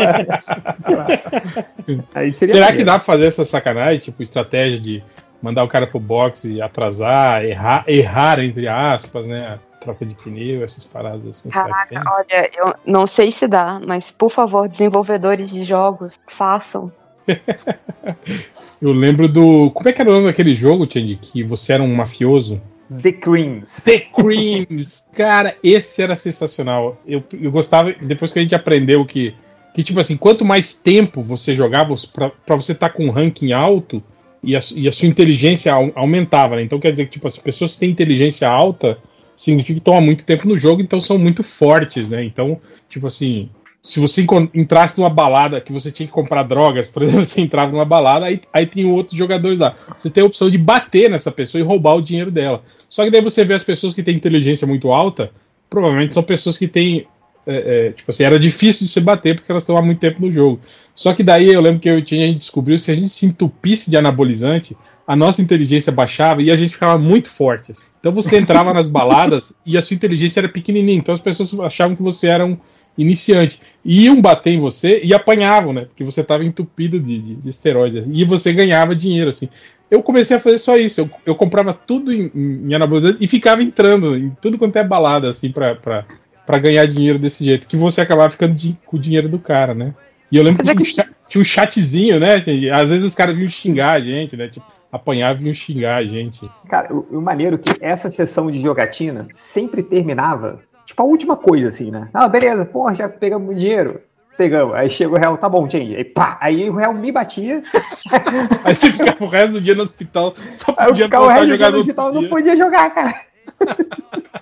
Aí 2.13 2.33
seria 2.33 2.55
Será 2.55 2.73
que 2.73 2.83
dá 2.83 2.93
pra 2.95 3.05
fazer 3.05 3.27
essa 3.27 3.45
sacanagem, 3.45 3.99
tipo, 3.99 4.21
estratégia 4.21 4.79
de 4.79 5.03
mandar 5.41 5.63
o 5.63 5.69
cara 5.69 5.87
pro 5.87 5.99
boxe 5.99 6.53
e 6.53 6.61
atrasar, 6.61 7.45
errar, 7.45 7.85
errar 7.87 8.39
entre 8.39 8.67
aspas, 8.67 9.25
né? 9.25 9.57
A 9.57 9.79
troca 9.79 10.05
de 10.05 10.13
pneu, 10.15 10.63
essas 10.63 10.83
paradas 10.83 11.25
assim. 11.25 11.49
Caraca, 11.49 12.03
olha, 12.13 12.49
eu 12.53 12.75
não 12.85 13.07
sei 13.07 13.31
se 13.31 13.47
dá, 13.47 13.79
mas 13.85 14.11
por 14.11 14.29
favor, 14.29 14.67
desenvolvedores 14.67 15.49
de 15.49 15.63
jogos, 15.63 16.13
façam. 16.27 16.91
Eu 18.81 18.93
lembro 18.93 19.27
do. 19.27 19.71
Como 19.71 19.89
é 19.89 19.93
que 19.93 20.01
era 20.01 20.09
o 20.09 20.13
nome 20.13 20.25
daquele 20.27 20.55
jogo, 20.55 20.87
Chandy? 20.91 21.17
Que 21.21 21.43
você 21.43 21.73
era 21.73 21.83
um 21.83 21.93
mafioso? 21.93 22.61
The 23.01 23.11
Creams. 23.11 23.83
The 23.83 23.99
Creams! 23.99 25.09
Cara, 25.13 25.55
esse 25.63 26.01
era 26.01 26.15
sensacional. 26.15 26.97
Eu, 27.05 27.23
eu 27.39 27.51
gostava, 27.51 27.93
depois 28.01 28.31
que 28.31 28.39
a 28.39 28.41
gente 28.41 28.55
aprendeu 28.55 29.05
que, 29.05 29.33
que 29.75 29.83
tipo 29.83 29.99
assim, 29.99 30.15
quanto 30.17 30.45
mais 30.45 30.75
tempo 30.75 31.21
você 31.21 31.53
jogava, 31.53 31.93
pra, 32.13 32.29
pra 32.29 32.55
você 32.55 32.71
estar 32.71 32.89
com 32.89 33.05
um 33.05 33.11
ranking 33.11 33.51
alto 33.51 34.01
e 34.41 34.55
a, 34.55 34.59
e 34.75 34.87
a 34.87 34.91
sua 34.91 35.07
inteligência 35.09 35.73
au- 35.73 35.91
aumentava, 35.93 36.55
né? 36.55 36.61
Então 36.63 36.79
quer 36.79 36.91
dizer 36.91 37.05
que, 37.05 37.11
tipo, 37.11 37.27
as 37.27 37.37
pessoas 37.37 37.73
que 37.73 37.79
têm 37.81 37.89
inteligência 37.91 38.49
alta 38.49 38.97
significa 39.35 39.73
que 39.75 39.79
estão 39.81 39.97
há 39.97 40.01
muito 40.01 40.25
tempo 40.25 40.47
no 40.47 40.57
jogo, 40.57 40.81
então 40.81 40.99
são 40.99 41.17
muito 41.17 41.43
fortes, 41.43 42.09
né? 42.09 42.23
Então, 42.23 42.59
tipo 42.89 43.05
assim, 43.07 43.49
se 43.81 43.99
você 43.99 44.25
entrasse 44.53 44.99
numa 44.99 45.09
balada 45.09 45.61
que 45.61 45.71
você 45.71 45.91
tinha 45.91 46.05
que 46.05 46.13
comprar 46.13 46.43
drogas, 46.43 46.87
por 46.87 47.03
exemplo, 47.03 47.23
você 47.25 47.41
entrava 47.41 47.71
numa 47.71 47.85
balada, 47.85 48.25
aí, 48.25 48.41
aí 48.53 48.65
tem 48.65 48.85
outros 48.85 49.17
jogadores 49.17 49.57
lá. 49.57 49.75
Você 49.97 50.09
tem 50.09 50.23
a 50.23 50.25
opção 50.25 50.49
de 50.49 50.57
bater 50.57 51.09
nessa 51.09 51.31
pessoa 51.31 51.61
e 51.61 51.65
roubar 51.65 51.95
o 51.95 52.01
dinheiro 52.01 52.29
dela. 52.29 52.63
Só 52.87 53.03
que 53.03 53.11
daí 53.11 53.21
você 53.21 53.43
vê 53.43 53.53
as 53.53 53.63
pessoas 53.63 53.93
que 53.93 54.03
têm 54.03 54.15
inteligência 54.15 54.67
muito 54.67 54.91
alta, 54.91 55.31
provavelmente 55.69 56.13
são 56.13 56.23
pessoas 56.23 56.57
que 56.57 56.67
têm. 56.67 57.07
é, 57.47 57.87
é, 57.87 57.91
tipo 57.91 58.11
assim, 58.11 58.23
era 58.23 58.37
difícil 58.37 58.85
de 58.85 58.91
se 58.91 58.99
bater 58.99 59.35
porque 59.35 59.51
elas 59.51 59.63
estão 59.63 59.77
há 59.77 59.81
muito 59.81 59.99
tempo 59.99 60.21
no 60.21 60.31
jogo. 60.31 60.59
Só 60.93 61.13
que 61.13 61.23
daí 61.23 61.47
eu 61.47 61.61
lembro 61.61 61.79
que 61.79 61.89
eu 61.89 62.03
tinha, 62.03 62.25
a 62.25 62.27
gente 62.27 62.39
descobriu 62.39 62.77
se 62.77 62.91
a 62.91 62.95
gente 62.95 63.09
se 63.09 63.25
entupisse 63.25 63.89
de 63.89 63.95
anabolizante, 63.95 64.75
a 65.07 65.15
nossa 65.15 65.41
inteligência 65.41 65.91
baixava 65.91 66.41
e 66.41 66.51
a 66.51 66.57
gente 66.57 66.73
ficava 66.73 66.95
muito 66.97 67.29
forte. 67.29 67.73
Então 67.99 68.11
você 68.11 68.37
entrava 68.37 68.73
nas 68.73 68.87
baladas 68.91 69.55
e 69.65 69.77
a 69.77 69.81
sua 69.81 69.95
inteligência 69.95 70.41
era 70.41 70.49
pequenininha, 70.49 70.99
então 70.99 71.15
as 71.15 71.21
pessoas 71.21 71.57
achavam 71.61 71.95
que 71.95 72.03
você 72.03 72.27
era 72.27 72.45
um 72.45 72.57
iniciante. 73.01 73.61
E 73.83 74.05
iam 74.05 74.21
bater 74.21 74.51
em 74.51 74.59
você 74.59 75.01
e 75.03 75.13
apanhavam, 75.13 75.73
né? 75.73 75.85
Porque 75.85 76.03
você 76.03 76.21
estava 76.21 76.43
entupido 76.43 76.99
de, 76.99 77.17
de, 77.19 77.35
de 77.35 77.49
esteroides. 77.49 78.05
E 78.11 78.23
você 78.25 78.51
ganhava 78.53 78.95
dinheiro, 78.95 79.29
assim. 79.29 79.47
Eu 79.89 80.03
comecei 80.03 80.37
a 80.37 80.39
fazer 80.39 80.59
só 80.59 80.77
isso. 80.77 81.01
Eu, 81.01 81.09
eu 81.27 81.35
comprava 81.35 81.73
tudo 81.73 82.13
em, 82.13 82.29
em 82.35 82.73
anabolizante 82.75 83.17
e 83.21 83.27
ficava 83.27 83.63
entrando 83.63 84.15
em 84.17 84.29
tudo 84.41 84.57
quanto 84.57 84.75
é 84.77 84.83
balada, 84.83 85.29
assim, 85.29 85.51
pra, 85.51 85.75
pra, 85.75 86.05
pra 86.45 86.59
ganhar 86.59 86.85
dinheiro 86.85 87.17
desse 87.17 87.43
jeito. 87.43 87.67
Que 87.67 87.75
você 87.77 88.01
acabava 88.01 88.29
ficando 88.29 88.53
di- 88.53 88.77
com 88.85 88.97
o 88.97 88.99
dinheiro 88.99 89.27
do 89.27 89.39
cara, 89.39 89.73
né? 89.73 89.95
E 90.31 90.37
eu 90.37 90.43
lembro 90.43 90.63
que 90.63 90.69
tinha 90.71 90.81
um, 90.81 90.85
cha- 90.85 91.07
tinha 91.27 91.41
um 91.41 91.45
chatzinho, 91.45 92.19
né? 92.19 92.35
Às 92.71 92.89
vezes 92.89 93.05
os 93.05 93.15
caras 93.15 93.35
vinham 93.35 93.49
xingar 93.49 93.93
a 93.93 93.99
gente, 93.99 94.37
né? 94.37 94.47
Tipo, 94.47 94.65
apanhava 94.91 95.39
e 95.39 95.43
vinham 95.43 95.55
xingar 95.55 95.97
a 95.97 96.05
gente. 96.05 96.41
Cara, 96.67 96.93
o, 96.93 97.07
o 97.17 97.21
maneiro 97.21 97.55
é 97.55 97.57
que 97.73 97.83
essa 97.83 98.11
sessão 98.11 98.51
de 98.51 98.59
jogatina 98.61 99.27
sempre 99.33 99.81
terminava, 99.81 100.59
tipo, 100.89 101.01
a 101.01 101.05
última 101.05 101.37
coisa, 101.37 101.69
assim, 101.69 101.91
né? 101.91 102.09
Ah, 102.13 102.27
beleza, 102.27 102.65
porra, 102.65 102.93
já 102.95 103.07
pegamos 103.07 103.55
dinheiro. 103.55 104.01
Pegamos. 104.37 104.73
Aí 104.75 104.89
chega 104.89 105.11
o 105.11 105.17
réu, 105.17 105.37
tá 105.37 105.49
bom, 105.49 105.69
change. 105.69 105.95
Aí 105.95 106.03
pá, 106.05 106.37
aí 106.41 106.69
o 106.69 106.75
réu 106.75 106.93
me 106.93 107.11
batia. 107.11 107.61
Aí 108.63 108.73
você 108.73 108.91
ficava 108.91 109.23
o 109.23 109.27
resto 109.27 109.53
do 109.53 109.61
dia 109.61 109.75
no 109.75 109.83
hospital, 109.83 110.33
só 110.55 110.73
Aí 110.77 110.85
eu 110.85 110.89
podia 110.89 111.05
ficava 111.05 111.25
o 111.25 111.27
resto 111.27 111.41
do 111.41 111.47
dia 111.47 111.57
jogar 111.57 111.69
no 111.71 111.75
no 111.75 111.79
hospital, 111.81 112.05
outro 112.05 112.21
não 112.21 112.21
dia. 112.21 112.29
podia 112.29 112.55
jogar, 112.55 112.89
cara. 112.93 113.21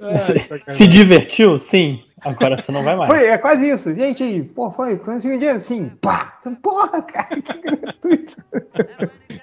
Ai, 0.00 0.20
Se 0.20 0.40
sacanagem. 0.40 0.88
divertiu? 0.88 1.58
Sim. 1.58 2.02
Agora 2.24 2.56
você 2.58 2.72
não 2.72 2.82
vai 2.82 2.96
mais. 2.96 3.08
Foi, 3.08 3.26
é 3.26 3.38
quase 3.38 3.68
isso. 3.68 3.94
Gente, 3.94 4.22
aí, 4.24 4.42
pô, 4.42 4.70
foi, 4.70 4.96
conseguiu 4.96 5.38
dinheiro? 5.38 5.60
Sim, 5.60 5.90
pá. 6.00 6.38
Porra, 6.62 7.00
cara, 7.02 7.40
que 7.40 7.58
gratuito. 7.60 8.36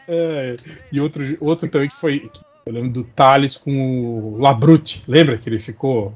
É, 0.08 0.56
e 0.92 1.00
outro, 1.00 1.24
outro 1.40 1.70
também 1.70 1.88
que 1.88 1.96
foi. 1.96 2.30
Eu 2.66 2.74
lembro 2.74 2.90
do 2.90 3.04
Thales 3.04 3.58
com 3.58 3.72
o 3.72 4.38
Labrute. 4.40 5.04
Lembra 5.08 5.38
que 5.38 5.48
ele 5.48 5.60
ficou 5.60 6.14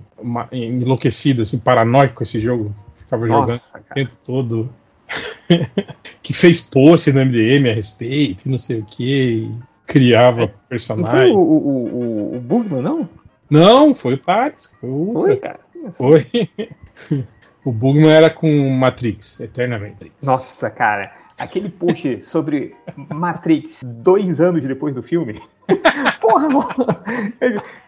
enlouquecido, 0.51 1.43
assim, 1.43 1.59
paranoico 1.59 2.15
com 2.15 2.23
esse 2.23 2.39
jogo? 2.39 2.73
Ficava 2.97 3.27
jogando 3.27 3.49
Nossa, 3.49 3.77
o 3.77 3.83
cara. 3.83 3.93
tempo 3.93 4.13
todo. 4.23 4.69
que 6.23 6.33
fez 6.33 6.61
post 6.61 7.11
no 7.11 7.23
MDM 7.23 7.69
a 7.69 7.73
respeito, 7.73 8.47
e 8.47 8.49
não 8.49 8.57
sei 8.57 8.79
o 8.79 8.85
que. 8.85 9.51
Criava 9.85 10.53
Não 10.97 11.07
foi 11.07 11.31
o, 11.31 11.37
o, 11.37 11.87
o, 11.87 12.37
o 12.37 12.39
Bugman, 12.39 12.81
não? 12.81 13.09
Não, 13.49 13.95
foi 13.95 14.13
o 14.15 14.17
Thales. 14.17 14.75
Foi 14.79 15.33
o 15.33 15.39
cara. 15.39 15.59
Foi. 15.93 16.27
o 17.65 17.71
Bugman 17.71 18.11
era 18.11 18.29
com 18.29 18.69
Matrix, 18.71 19.39
eternamente. 19.39 20.11
Nossa, 20.23 20.69
cara. 20.69 21.11
Aquele 21.39 21.69
post 21.69 22.21
sobre 22.23 22.75
Matrix 22.95 23.81
dois 23.85 24.41
anos 24.41 24.63
depois 24.65 24.93
do 24.93 25.01
filme. 25.01 25.39
Porra, 26.19 26.49
mano. 26.49 26.85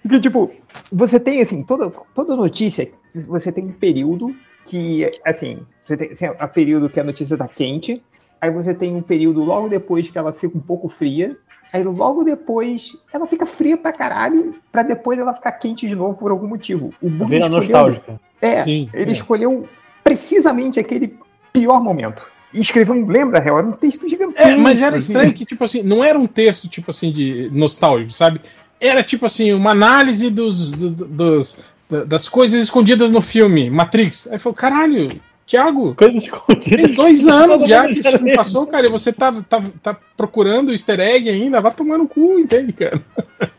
Que, 0.07 0.19
tipo, 0.19 0.51
você 0.91 1.19
tem, 1.19 1.41
assim, 1.41 1.63
toda, 1.63 1.89
toda 2.15 2.35
notícia, 2.35 2.89
você 3.27 3.51
tem 3.51 3.65
um 3.65 3.71
período 3.73 4.33
que, 4.65 5.11
assim, 5.25 5.59
você 5.83 5.97
tem, 5.97 6.09
tem 6.13 6.29
a 6.39 6.47
período 6.47 6.89
que 6.89 6.99
a 6.99 7.03
notícia 7.03 7.37
tá 7.37 7.47
quente, 7.47 8.01
aí 8.39 8.49
você 8.51 8.73
tem 8.73 8.95
um 8.95 9.01
período 9.01 9.43
logo 9.43 9.67
depois 9.67 10.09
que 10.09 10.17
ela 10.17 10.31
fica 10.31 10.57
um 10.57 10.61
pouco 10.61 10.87
fria, 10.87 11.35
aí 11.73 11.83
logo 11.83 12.23
depois 12.23 12.95
ela 13.13 13.27
fica 13.27 13.45
fria 13.45 13.77
pra 13.77 13.91
caralho, 13.91 14.55
pra 14.71 14.83
depois 14.83 15.19
ela 15.19 15.33
ficar 15.33 15.51
quente 15.53 15.87
de 15.87 15.95
novo 15.95 16.17
por 16.17 16.31
algum 16.31 16.47
motivo. 16.47 16.93
O 17.01 17.09
Bug 17.09 17.29
Vira 17.31 17.45
escolheu- 17.45 17.59
nostálgica. 17.59 18.19
É, 18.41 18.63
Sim, 18.63 18.89
ele 18.93 19.09
é. 19.09 19.13
escolheu 19.13 19.67
precisamente 20.03 20.79
aquele 20.79 21.17
pior 21.53 21.81
momento. 21.83 22.25
E 22.53 22.59
escreveu 22.59 22.93
um, 22.95 23.05
lembra, 23.07 23.39
Real? 23.39 23.57
Era 23.59 23.67
um 23.67 23.71
texto 23.71 24.07
gigantesco. 24.07 24.49
É, 24.49 24.55
mas 24.57 24.81
era 24.81 24.97
assim. 24.97 25.07
estranho 25.07 25.33
que, 25.33 25.45
tipo 25.45 25.63
assim, 25.63 25.83
não 25.83 26.03
era 26.03 26.17
um 26.19 26.25
texto, 26.27 26.67
tipo 26.67 26.91
assim, 26.91 27.11
de 27.11 27.49
nostálgico, 27.53 28.11
sabe? 28.11 28.41
Era, 28.79 29.03
tipo 29.03 29.25
assim, 29.25 29.53
uma 29.53 29.71
análise 29.71 30.29
dos, 30.29 30.71
do- 30.71 30.89
do- 30.89 31.05
dos, 31.07 31.57
da- 31.89 32.03
das 32.03 32.27
coisas 32.27 32.61
escondidas 32.63 33.09
no 33.11 33.21
filme, 33.21 33.69
Matrix. 33.69 34.27
Aí 34.31 34.37
falou, 34.39 34.55
caralho, 34.55 35.09
Thiago, 35.47 35.95
Coisas 35.95 36.23
escondidas. 36.23 36.65
tem 36.87 36.93
dois 36.95 37.27
anos 37.29 37.61
já 37.67 37.85
que 37.87 37.99
esse 37.99 38.09
filme 38.09 38.25
lembra. 38.25 38.43
passou, 38.43 38.67
cara, 38.67 38.87
e 38.87 38.89
você 38.89 39.13
tá, 39.13 39.31
tá, 39.47 39.61
tá 39.81 39.97
procurando 40.17 40.71
easter 40.71 40.99
egg 40.99 41.29
ainda, 41.29 41.61
vai 41.61 41.73
tomar 41.73 41.97
no 41.97 42.07
cu, 42.07 42.39
entende, 42.39 42.73
cara? 42.73 43.01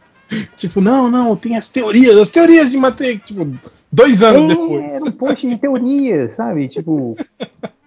tipo, 0.56 0.80
não, 0.80 1.11
não, 1.11 1.37
tem 1.37 1.56
as 1.56 1.68
teorias, 1.70 2.18
as 2.18 2.30
teorias 2.30 2.70
de 2.70 2.76
Matrix, 2.78 3.25
tipo, 3.26 3.46
dois 3.90 4.22
anos 4.22 4.44
É, 4.44 4.49
depois. 4.49 4.92
Era 4.92 5.04
um 5.04 5.11
post 5.12 5.49
de 5.49 5.56
teoria, 5.56 6.28
sabe? 6.28 6.68
Tipo. 6.68 7.16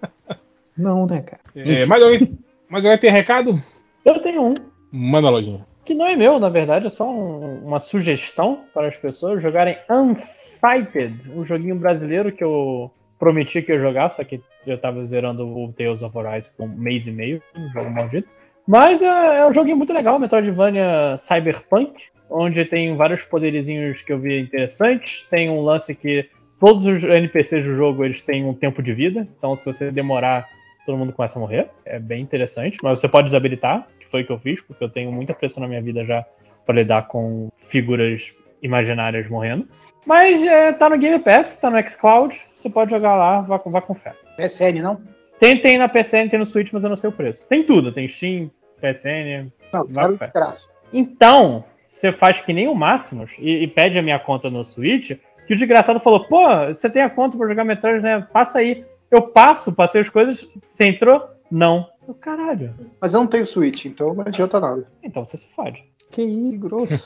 Não, 0.78 1.06
né, 1.06 1.22
cara? 1.22 1.42
É, 1.56 1.86
mais, 1.86 2.02
alguém, 2.04 2.38
mais 2.70 2.86
alguém 2.86 3.00
tem 3.00 3.12
recado? 3.12 3.60
Eu 4.04 4.20
tenho 4.20 4.42
um. 4.44 4.54
Manda, 4.92 5.30
lojinha. 5.30 5.66
Que 5.84 5.94
não 5.94 6.08
é 6.08 6.16
meu, 6.16 6.40
na 6.40 6.50
verdade, 6.50 6.88
é 6.88 6.90
só 6.90 7.08
um- 7.10 7.64
uma 7.66 7.80
sugestão 7.80 8.62
para 8.74 8.88
as 8.88 8.96
pessoas 8.96 9.42
jogarem 9.42 9.78
Unsighted, 9.90 11.32
um 11.32 11.46
joguinho 11.46 11.76
brasileiro 11.76 12.32
que 12.32 12.44
eu 12.44 12.92
prometi 13.20 13.62
que 13.62 13.72
ia 13.72 13.80
jogar, 13.80 14.10
só 14.10 14.24
que 14.24 14.42
eu 14.66 14.78
tava 14.80 15.06
zerando 15.06 15.46
o 15.48 15.72
Tales 15.74 16.02
of 16.02 16.18
Arise 16.18 16.50
com 16.58 16.66
um 16.66 16.76
mês 16.76 17.06
e 17.08 17.12
meio, 17.12 17.42
um 17.56 17.70
jogo 17.70 17.92
maldito. 17.92 18.28
Mas 18.68 19.02
é, 19.02 19.06
é 19.40 19.48
um 19.48 19.54
joguinho 19.54 19.78
muito 19.78 19.94
legal, 19.94 20.18
Metroidvania 20.20 21.16
Cyberpunk, 21.20 22.04
onde 22.30 22.66
tem 22.66 22.96
vários 22.96 23.22
poderizinhos 23.24 24.02
que 24.02 24.12
eu 24.12 24.20
vi 24.20 24.40
interessantes. 24.40 25.28
Tem 25.30 25.50
um 25.52 25.62
lance 25.62 25.94
que 25.94 26.28
todos 26.60 26.84
os 26.86 27.04
NPCs 27.04 27.64
do 27.64 27.76
jogo 27.76 28.04
eles 28.04 28.22
têm 28.22 28.44
um 28.44 28.54
tempo 28.56 28.82
de 28.82 28.92
vida, 28.94 29.28
então 29.38 29.56
se 29.56 29.66
você 29.66 29.92
demorar, 29.92 30.48
todo 30.86 30.98
mundo 30.98 31.14
começa 31.14 31.38
a 31.38 31.42
morrer. 31.42 31.70
É 31.86 32.00
bem 32.00 32.22
interessante, 32.22 32.78
mas 32.84 33.00
você 33.00 33.08
pode 33.08 33.26
desabilitar, 33.28 33.88
que 34.00 34.06
foi 34.08 34.22
o 34.22 34.26
que 34.26 34.32
eu 34.32 34.40
fiz, 34.40 34.62
porque 34.62 34.84
eu 34.84 34.90
tenho 34.90 35.12
muita 35.12 35.34
pressão 35.34 35.62
na 35.62 35.68
minha 35.68 35.82
vida 35.82 36.06
já 36.06 36.26
para 36.66 36.76
lidar 36.76 37.08
com 37.08 37.50
figuras 37.68 38.34
imaginárias 38.62 39.30
morrendo. 39.30 39.68
Mas 40.06 40.44
é, 40.46 40.72
tá 40.74 40.90
no 40.90 40.98
Game 40.98 41.20
Pass, 41.20 41.56
tá 41.58 41.70
no 41.70 41.82
xCloud, 41.90 42.40
você 42.56 42.70
pode 42.70 42.92
jogar 42.92 43.16
lá, 43.16 43.42
vá, 43.42 43.58
com- 43.60 43.72
vá 43.72 43.82
com 43.82 43.94
fé. 43.96 44.14
Sério, 44.48 44.84
não? 44.84 45.02
Tem, 45.40 45.60
tem 45.62 45.78
na 45.78 45.90
PCN, 45.90 46.30
tem 46.30 46.40
no 46.40 46.46
Switch, 46.46 46.72
mas 46.72 46.84
eu 46.84 46.90
não 46.90 46.96
sei 46.98 47.10
o 47.10 47.14
preço. 47.14 47.46
Tem 47.48 47.64
tudo, 47.64 47.92
tem 47.92 48.08
Steam, 48.08 48.50
PSN. 48.80 49.52
Não, 49.74 49.88
quero 49.88 50.14
com 50.14 50.18
fé. 50.18 50.32
graça. 50.34 50.72
Então, 50.94 51.64
você 51.90 52.12
faz 52.12 52.40
que 52.42 52.54
nem 52.54 52.68
o 52.68 52.76
Máximos 52.76 53.32
e, 53.40 53.64
e 53.64 53.68
pede 53.68 53.98
a 53.98 54.02
minha 54.02 54.20
conta 54.20 54.50
no 54.50 54.64
Switch, 54.64 55.12
que 55.48 55.54
o 55.54 55.58
desgraçado 55.58 56.00
falou, 56.00 56.26
pô, 56.26 56.46
você 56.68 56.90
tem 56.90 57.02
a 57.02 57.10
conta 57.10 57.38
pra 57.38 57.48
jogar 57.48 57.64
Metroid, 57.64 58.02
né? 58.02 58.26
Passa 58.32 58.60
aí. 58.60 58.86
Eu 59.12 59.22
passo, 59.24 59.72
passei 59.72 60.02
as 60.02 60.10
coisas, 60.10 60.48
você 60.64 60.86
entrou? 60.86 61.22
Não. 61.52 61.88
Eu, 62.08 62.14
caralho. 62.14 62.72
Mas 63.00 63.14
eu 63.14 63.20
não 63.22 63.28
tenho 63.28 63.46
Switch, 63.46 63.86
então 63.86 64.14
não 64.14 64.24
adianta 64.26 64.60
nada. 64.60 64.88
Então 65.04 65.26
você 65.26 65.38
se 65.38 65.48
fode. 65.56 65.84
Que 66.12 66.58
grosso. 66.58 66.94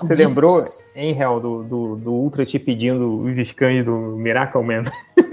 Você 0.00 0.14
lembrou, 0.14 0.64
hein, 0.94 1.12
Real, 1.12 1.40
do, 1.40 1.62
do, 1.62 1.96
do 1.96 2.12
Ultra 2.12 2.44
te 2.46 2.58
pedindo 2.58 3.20
os 3.22 3.36
scans 3.48 3.84
do 3.84 3.92
Miracle 4.16 4.62
Man? 4.62 4.84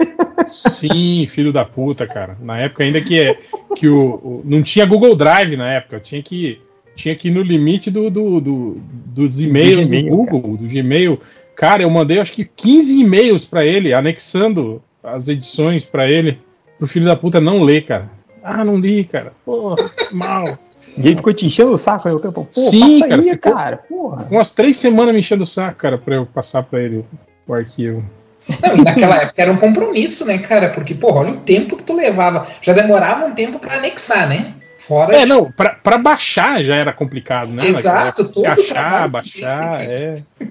Sim, 0.48 1.26
filho 1.26 1.52
da 1.52 1.64
puta, 1.64 2.06
cara. 2.06 2.36
Na 2.40 2.58
época 2.58 2.84
ainda 2.84 3.00
que, 3.00 3.18
é, 3.20 3.38
que 3.74 3.88
o, 3.88 4.14
o- 4.14 4.42
não 4.44 4.62
tinha 4.62 4.86
Google 4.86 5.14
Drive 5.16 5.56
na 5.56 5.72
época, 5.72 6.00
tinha 6.00 6.22
que 6.22 6.60
tinha 6.94 7.14
que 7.14 7.28
ir 7.28 7.30
no 7.30 7.42
limite 7.42 7.90
do, 7.92 8.10
do- 8.10 8.40
do- 8.40 8.80
dos 9.06 9.40
e-mails 9.40 9.86
do, 9.86 9.90
Gmail, 9.90 10.08
Google, 10.16 10.56
do 10.56 10.66
Gmail. 10.66 11.20
Cara, 11.58 11.82
eu 11.82 11.90
mandei 11.90 12.20
acho 12.20 12.32
que 12.32 12.44
15 12.44 13.00
e-mails 13.00 13.44
pra 13.44 13.64
ele, 13.64 13.92
anexando 13.92 14.80
as 15.02 15.28
edições 15.28 15.84
pra 15.84 16.08
ele, 16.08 16.40
pro 16.78 16.86
filho 16.86 17.04
da 17.06 17.16
puta 17.16 17.40
não 17.40 17.62
ler, 17.62 17.84
cara. 17.84 18.08
Ah, 18.42 18.64
não 18.64 18.78
li, 18.78 19.04
cara. 19.04 19.32
Porra, 19.44 19.90
mal. 20.12 20.44
E 20.96 21.06
ele 21.06 21.16
ficou 21.16 21.34
te 21.34 21.46
enchendo 21.46 21.72
o 21.72 21.78
saco 21.78 22.08
aí 22.08 22.14
o 22.14 22.20
tempo. 22.20 22.48
Pô, 22.54 22.60
Sim, 22.60 23.00
passa 23.00 23.08
cara, 23.08 23.22
aí, 23.22 23.30
ficou- 23.30 23.52
cara. 23.52 23.76
Porra. 23.88 24.24
Com 24.24 24.36
umas 24.36 24.54
três 24.54 24.76
semanas 24.76 25.12
me 25.12 25.20
enchendo 25.20 25.42
o 25.42 25.46
saco, 25.46 25.76
cara, 25.76 25.98
pra 25.98 26.14
eu 26.14 26.26
passar 26.26 26.62
pra 26.62 26.80
ele 26.80 27.04
o 27.46 27.52
arquivo. 27.54 28.04
Não, 28.62 28.76
e 28.76 28.80
naquela 28.82 29.16
época 29.16 29.42
era 29.42 29.52
um 29.52 29.56
compromisso, 29.58 30.24
né, 30.24 30.38
cara? 30.38 30.70
Porque, 30.70 30.94
porra, 30.94 31.20
olha 31.20 31.32
o 31.32 31.36
tempo 31.40 31.76
que 31.76 31.82
tu 31.82 31.94
levava. 31.94 32.46
Já 32.62 32.72
demorava 32.72 33.26
um 33.26 33.34
tempo 33.34 33.58
pra 33.58 33.74
anexar, 33.74 34.28
né? 34.28 34.54
Fora. 34.78 35.14
É, 35.14 35.26
não, 35.26 35.52
pra, 35.52 35.74
pra 35.74 35.98
baixar 35.98 36.62
já 36.62 36.74
era 36.76 36.92
complicado, 36.92 37.50
né? 37.50 37.62
Exato, 37.66 37.74
Naquela 37.84 38.08
época. 38.08 38.24
todo 38.24 38.42
o 38.44 38.46
Achar, 38.48 39.08
baixar, 39.10 39.80
é. 39.82 40.22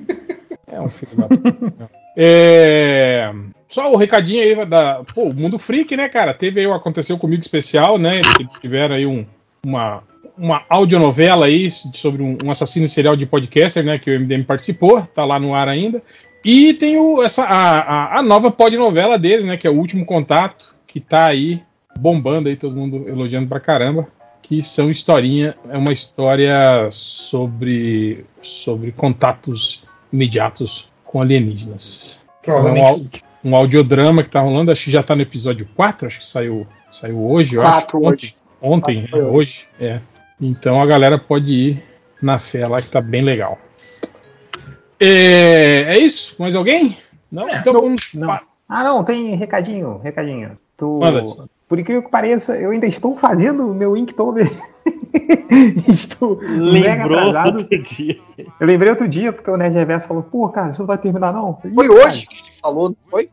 É 0.78 0.82
um 0.82 0.88
filho 0.88 1.12
da. 1.18 1.28
É, 2.20 3.32
Só 3.70 3.94
o 3.94 3.96
recadinho 3.96 4.42
aí 4.42 4.66
da. 4.66 5.04
Pô, 5.14 5.26
o 5.26 5.34
Mundo 5.36 5.60
Freak, 5.60 5.96
né, 5.96 6.10
cara? 6.10 6.34
Teve 6.34 6.60
aí 6.60 6.66
o 6.66 6.74
Aconteceu 6.74 7.16
Comigo 7.16 7.44
especial, 7.44 8.00
né? 8.00 8.22
Eles 8.22 8.54
tiveram 8.60 8.96
aí 8.96 9.06
um, 9.06 9.24
uma, 9.64 10.02
uma 10.36 10.64
audionovela 10.68 11.46
aí 11.46 11.70
sobre 11.70 12.24
um, 12.24 12.36
um 12.44 12.50
assassino 12.50 12.90
serial 12.90 13.16
de 13.16 13.28
podcaster, 13.28 13.84
né? 13.84 14.00
Que 14.00 14.10
o 14.10 14.20
MDM 14.20 14.44
participou, 14.46 15.00
tá 15.00 15.24
lá 15.26 15.40
no 15.40 15.54
ar 15.54 15.68
ainda. 15.68 16.02
E 16.44 16.74
tem 16.74 16.98
o, 16.98 17.22
essa, 17.22 17.44
a, 17.44 17.82
a, 17.82 18.20
a 18.20 18.24
nova 18.24 18.50
podnovela 18.50 19.20
deles, 19.20 19.46
né? 19.46 19.56
Que 19.56 19.68
é 19.68 19.70
o 19.70 19.78
Último 19.78 20.04
Contato, 20.04 20.76
que 20.88 21.00
tá 21.00 21.26
aí 21.26 21.62
bombando 22.00 22.50
aí, 22.50 22.56
todo 22.56 22.76
mundo 22.76 23.08
elogiando 23.08 23.48
pra 23.48 23.60
caramba. 23.60 24.08
Que 24.42 24.64
são 24.64 24.90
historinha, 24.90 25.56
é 25.70 25.78
uma 25.78 25.94
história 25.94 26.88
sobre, 26.90 28.26
sobre 28.42 28.92
contatos 28.92 29.84
imediatos 30.12 30.90
com 31.04 31.22
alienígenas. 31.22 32.26
Provavelmente. 32.44 33.24
Um 33.44 33.56
audiodrama 33.56 34.24
que 34.24 34.30
tá 34.30 34.42
rolando, 34.42 34.72
acho 34.72 34.86
que 34.86 34.92
já 34.92 35.04
tá 35.04 35.16
no 35.16 35.22
episódio 35.22 35.68
4, 35.76 36.08
acho 36.08 36.20
que 36.20 36.26
saiu, 36.26 36.68
saiu 36.92 37.24
hoje, 37.30 37.56
eu 37.56 37.62
Quatro 37.62 38.00
acho. 38.00 38.10
hoje. 38.10 38.36
Ontem, 38.62 39.02
Quatro 39.02 39.20
é, 39.20 39.24
hoje, 39.24 39.68
é. 39.80 40.00
Então 40.40 40.82
a 40.82 40.86
galera 40.86 41.18
pode 41.18 41.52
ir 41.52 41.84
na 42.22 42.40
fé 42.40 42.68
lá 42.68 42.82
que 42.82 42.90
tá 42.90 43.00
bem 43.00 43.22
legal. 43.22 43.58
É, 45.00 45.86
é 45.88 46.00
isso? 46.00 46.36
Mais 46.40 46.56
alguém? 46.56 46.98
Não? 47.32 47.48
É, 47.48 47.58
então 47.58 47.74
não, 47.74 47.82
vamos. 47.82 48.10
não. 48.14 48.40
Ah, 48.68 48.84
não, 48.84 49.04
tem 49.04 49.36
recadinho, 49.36 50.00
recadinho. 50.00 50.58
Tu, 50.76 51.00
Manda. 51.00 51.48
por 51.68 51.80
incrível 51.80 52.04
que 52.04 52.12
pareça, 52.12 52.58
eu 52.58 52.72
ainda 52.72 52.86
estou 52.86 53.16
fazendo 53.16 53.70
o 53.70 53.74
meu 53.74 53.96
Inktober. 53.96 54.52
estou 55.88 56.40
mega 56.42 57.04
Lembrou 57.04 57.20
atrasado. 57.20 57.58
outro 57.60 57.84
dia. 57.84 58.18
Eu 58.60 58.68
lembrei 58.68 58.90
outro 58.90 59.08
dia, 59.08 59.32
porque 59.34 59.50
o 59.50 59.58
Nerd 59.58 59.74
Reverso 59.76 60.08
falou, 60.08 60.24
pô, 60.24 60.50
cara, 60.50 60.72
isso 60.72 60.82
não 60.82 60.88
vai 60.88 60.98
terminar, 60.98 61.34
não. 61.34 61.58
Ih, 61.66 61.74
Foi 61.74 61.88
cara. 61.88 62.08
hoje 62.08 62.28
que 62.28 62.36
ele 62.44 62.52
falou, 62.62 62.90
não 62.90 62.98
foi? 63.10 63.30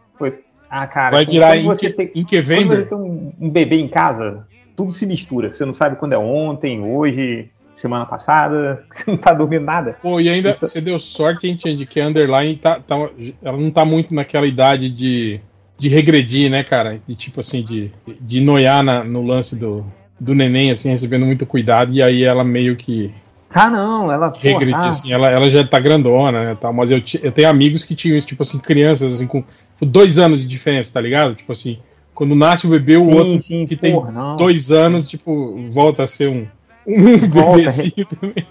Ah, 0.71 0.87
cara, 0.87 1.11
Vai 1.13 1.25
quando 1.25 1.33
virar 1.35 1.57
você 1.63 1.87
Ink, 1.89 1.97
tem, 1.97 2.07
quando 2.09 2.29
você 2.29 2.37
Inkvender? 2.41 2.89
tem 2.89 2.99
um, 2.99 3.33
um 3.41 3.51
bebê 3.51 3.77
em 3.77 3.89
casa, 3.89 4.47
tudo 4.75 4.93
se 4.93 5.07
mistura. 5.07 5.53
Você 5.53 5.65
não 5.65 5.73
sabe 5.75 5.97
quando 5.97 6.15
é 6.15 6.19
ontem, 6.19 6.81
hoje, 6.83 7.49
semana 7.77 8.05
passada, 8.07 8.85
você 8.91 9.09
não 9.11 9.17
tá 9.19 9.33
dormindo 9.33 9.65
nada. 9.65 9.97
Pô, 10.03 10.19
e 10.21 10.29
ainda 10.29 10.51
Então- 10.51 10.67
você 10.69 10.81
deu 10.81 10.99
sorte, 10.99 11.47
hein, 11.47 11.57
Change, 11.61 11.87
que 11.87 12.01
a 12.01 12.07
Underline 12.09 12.57
tá, 12.57 12.81
tá- 12.81 13.09
ela 13.43 13.57
não 13.57 13.71
tá 13.71 13.85
muito 13.85 14.13
naquela 14.13 14.47
idade 14.47 14.91
de, 14.91 15.41
de 15.79 15.89
regredir, 15.89 16.51
né, 16.51 16.65
cara? 16.65 16.99
De 17.07 17.15
tipo 17.15 17.39
assim, 17.39 17.63
de, 17.63 17.93
de 18.21 18.41
noiar 18.41 18.83
na- 18.83 19.05
no 19.05 19.23
lance 19.23 19.55
do, 19.55 19.85
do 20.19 20.35
neném, 20.35 20.71
assim, 20.71 20.91
recebendo 20.91 21.27
muito 21.27 21.45
cuidado, 21.47 21.93
e 21.93 22.03
aí 22.03 22.23
ela 22.25 22.45
meio 22.45 22.77
que 22.77 23.13
Ah, 23.53 23.69
não, 23.71 24.11
ela. 24.11 24.31
pô, 24.31 24.39
regredir, 24.39 24.75
ah, 24.77 24.89
assim, 24.89 25.13
ela, 25.13 25.29
ela 25.31 25.49
já 25.51 25.67
tá 25.67 25.79
grandona, 25.81 26.45
né, 26.45 26.59
tal, 26.61 26.73
mas 26.73 26.91
eu, 26.91 27.03
eu 27.23 27.33
tenho 27.33 27.49
amigos 27.49 27.85
que 27.85 27.95
tinham 27.95 28.17
isso, 28.17 28.27
tipo 28.27 28.43
assim, 28.43 28.59
crianças, 28.59 29.13
assim, 29.15 29.27
com 29.27 29.43
tipo, 29.43 29.87
dois 29.87 30.19
anos 30.19 30.41
de 30.41 30.47
diferença, 30.49 30.93
tá 30.95 31.01
ligado? 31.01 31.35
Tipo 31.35 31.53
assim, 31.53 31.79
quando 32.15 32.35
nasce 32.35 32.67
o 32.67 32.71
bebê, 32.71 32.97
o 32.97 33.05
sim, 33.05 33.15
outro 33.15 33.41
sim, 33.41 33.67
que 33.67 33.77
tem 33.77 33.93
porra, 33.93 34.13
não. 34.13 34.37
dois 34.37 34.71
anos, 34.71 35.07
tipo, 35.07 35.57
volta 35.71 36.05
a 36.05 36.07
ser 36.07 36.29
um, 36.29 36.47
um 36.87 37.17
Volta, 37.29 37.57
bebezinho 37.57 38.07
também. 38.07 38.47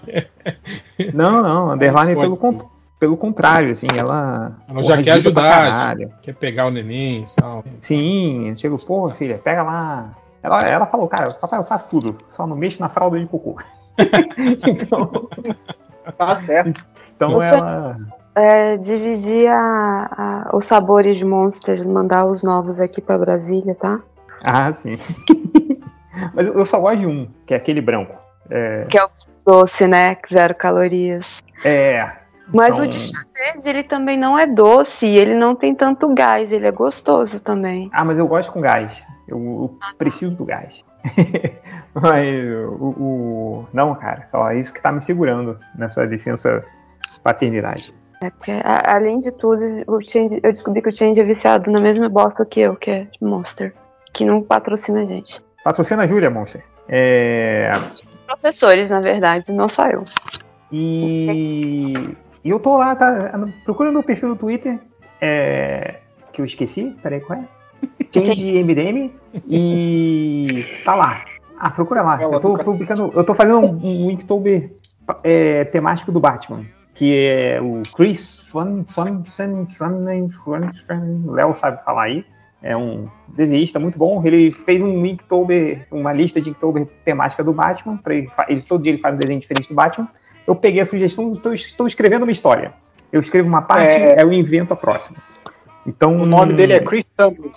Não, 1.14 1.42
não, 1.42 1.70
a 1.70 1.74
Underline 1.74 2.14
pelo, 2.14 2.36
con- 2.36 2.68
pelo 2.98 3.16
contrário, 3.16 3.72
assim, 3.72 3.86
ela. 3.96 4.56
Ela 4.68 4.82
já 4.82 5.02
quer 5.02 5.12
ajudar, 5.12 5.70
caralho. 5.70 6.10
quer 6.22 6.34
pegar 6.34 6.66
o 6.66 6.70
neném 6.70 7.24
e 7.24 7.34
tal. 7.36 7.64
Sim, 7.80 8.52
chega, 8.56 8.76
porra, 8.76 9.14
filha, 9.14 9.38
pega 9.38 9.62
lá. 9.62 10.14
Ela, 10.44 10.58
ela 10.60 10.86
falou, 10.86 11.08
cara, 11.08 11.32
papai, 11.34 11.58
eu 11.58 11.64
faço 11.64 11.88
tudo, 11.88 12.16
só 12.28 12.46
não 12.46 12.54
mexo 12.54 12.80
na 12.82 12.90
fralda 12.90 13.18
de 13.18 13.26
cocô. 13.26 13.56
então, 14.68 15.10
Tá 16.18 16.34
certo. 16.34 16.84
então 17.16 17.30
Você- 17.30 17.54
ela. 17.54 17.96
É, 18.36 18.76
dividir 18.76 19.48
a- 19.48 20.10
a- 20.50 20.56
os 20.56 20.64
sabores 20.66 21.16
de 21.16 21.24
Monsters, 21.24 21.86
mandar 21.86 22.26
os 22.26 22.42
novos 22.42 22.78
aqui 22.80 23.00
pra 23.00 23.16
Brasília, 23.16 23.74
tá? 23.76 24.00
Ah, 24.42 24.72
sim. 24.72 24.96
Mas 26.34 26.48
eu 26.48 26.66
só 26.66 26.78
gosto 26.80 26.98
de 26.98 27.06
um, 27.06 27.28
que 27.46 27.54
é 27.54 27.56
aquele 27.56 27.80
branco. 27.80 28.14
É, 28.50 28.86
Doce, 29.46 29.86
né? 29.86 30.16
Zero 30.30 30.54
calorias. 30.54 31.26
é 31.64 32.10
Mas 32.52 32.74
Então- 32.74 32.84
o 32.84 32.88
de 32.88 33.00
chá 33.00 33.24
verde, 33.32 33.68
ele 33.68 33.82
também 33.84 34.18
não 34.18 34.38
é 34.38 34.46
doce, 34.46 35.06
ele 35.06 35.34
não 35.34 35.54
tem 35.54 35.74
tanto 35.74 36.12
gás, 36.14 36.50
ele 36.52 36.66
é 36.66 36.70
gostoso 36.70 37.40
também. 37.40 37.88
Ah, 37.92 38.04
mas 38.04 38.18
eu 38.18 38.26
gosto 38.28 38.52
com 38.52 38.60
gás. 38.60 39.02
Eu, 39.26 39.38
eu 39.38 39.78
preciso 39.96 40.36
do 40.36 40.44
gás. 40.44 40.84
mas 41.94 42.28
o, 42.80 42.94
o- 42.98 43.66
Não, 43.72 43.94
cara, 43.94 44.26
só 44.26 44.50
é 44.50 44.58
isso 44.58 44.72
que 44.72 44.82
tá 44.82 44.92
me 44.92 45.00
segurando 45.00 45.58
nessa 45.76 46.04
licença 46.04 46.62
paternidade. 47.22 47.94
É 48.22 48.30
porque, 48.30 48.52
a- 48.52 48.94
além 48.94 49.18
de 49.18 49.32
tudo, 49.32 49.60
Change, 50.02 50.40
eu 50.42 50.52
descobri 50.52 50.80
que 50.82 50.88
o 50.88 50.94
Change 50.94 51.20
é 51.20 51.24
viciado 51.24 51.70
na 51.70 51.80
mesma 51.80 52.08
bosta 52.08 52.44
que 52.44 52.60
eu, 52.60 52.76
que 52.76 52.90
é 52.90 53.06
Monster. 53.20 53.74
Que 54.12 54.24
não 54.24 54.42
patrocina 54.42 55.00
a 55.02 55.06
gente. 55.06 55.42
Patrocina 55.64 56.02
a 56.02 56.06
Júlia, 56.06 56.30
Monster. 56.30 56.62
É... 56.88 57.70
Professores, 58.26 58.88
na 58.90 59.00
verdade, 59.00 59.50
não 59.52 59.68
só 59.68 59.88
eu. 59.88 60.04
E... 60.70 61.94
e 62.44 62.50
eu 62.50 62.60
tô 62.60 62.76
lá, 62.76 62.94
tá? 62.94 63.32
Procura 63.64 63.90
meu 63.90 64.02
perfil 64.02 64.28
no 64.28 64.36
Twitter. 64.36 64.78
É... 65.20 65.96
Que 66.32 66.40
eu 66.40 66.44
esqueci. 66.44 66.94
Peraí, 67.02 67.20
qual 67.20 67.38
é? 67.38 67.44
Change 68.12 68.62
MDM. 68.62 69.10
E 69.48 70.64
tá 70.84 70.94
lá. 70.94 71.24
Ah, 71.58 71.70
procura 71.70 72.02
lá. 72.02 72.20
Eu 72.20 72.40
tô 72.40 72.54
publicando. 72.58 73.10
Eu 73.14 73.24
tô 73.24 73.34
fazendo 73.34 73.60
um, 73.60 74.06
um 74.06 74.10
Inktober 74.10 74.72
é, 75.22 75.64
temático 75.64 76.10
do 76.12 76.20
Batman. 76.20 76.64
Que 76.94 77.26
é 77.26 77.60
o 77.60 77.82
Chris 77.96 78.20
Swan, 78.20 78.84
Swan, 78.86 79.24
Swan, 79.24 79.66
Swan, 79.68 80.30
Swan, 80.30 80.72
Swan, 80.72 81.22
Léo 81.26 81.54
sabe 81.54 81.82
falar 81.84 82.04
aí. 82.04 82.24
É 82.62 82.76
um 82.76 83.08
desenhista 83.28 83.78
muito 83.78 83.98
bom. 83.98 84.22
Ele 84.24 84.52
fez 84.52 84.80
um 84.80 85.04
Inktober, 85.04 85.86
uma 85.90 86.12
lista 86.12 86.40
de 86.40 86.50
Inktober 86.50 86.86
temática 87.04 87.42
do 87.44 87.52
Batman. 87.52 87.96
Pra 87.96 88.14
ele, 88.14 88.28
ele- 88.48 88.62
todo 88.62 88.82
dia 88.82 88.92
ele 88.92 89.02
faz 89.02 89.14
um 89.14 89.18
desenho 89.18 89.40
diferente 89.40 89.68
do 89.68 89.74
Batman. 89.74 90.08
Eu 90.46 90.54
peguei 90.54 90.80
a 90.82 90.86
sugestão, 90.86 91.32
estou, 91.32 91.52
estou 91.54 91.86
escrevendo 91.86 92.22
uma 92.24 92.32
história. 92.32 92.72
Eu 93.12 93.20
escrevo 93.20 93.48
uma 93.48 93.62
parte, 93.62 93.86
É. 93.88 94.22
eu 94.22 94.32
invento 94.32 94.74
a 94.74 94.76
próxima. 94.76 95.16
Então, 95.86 96.16
O 96.20 96.26
nome 96.26 96.52
dele 96.54 96.72
é 96.74 96.80
Chris 96.80 97.04
Tumbling. 97.16 97.52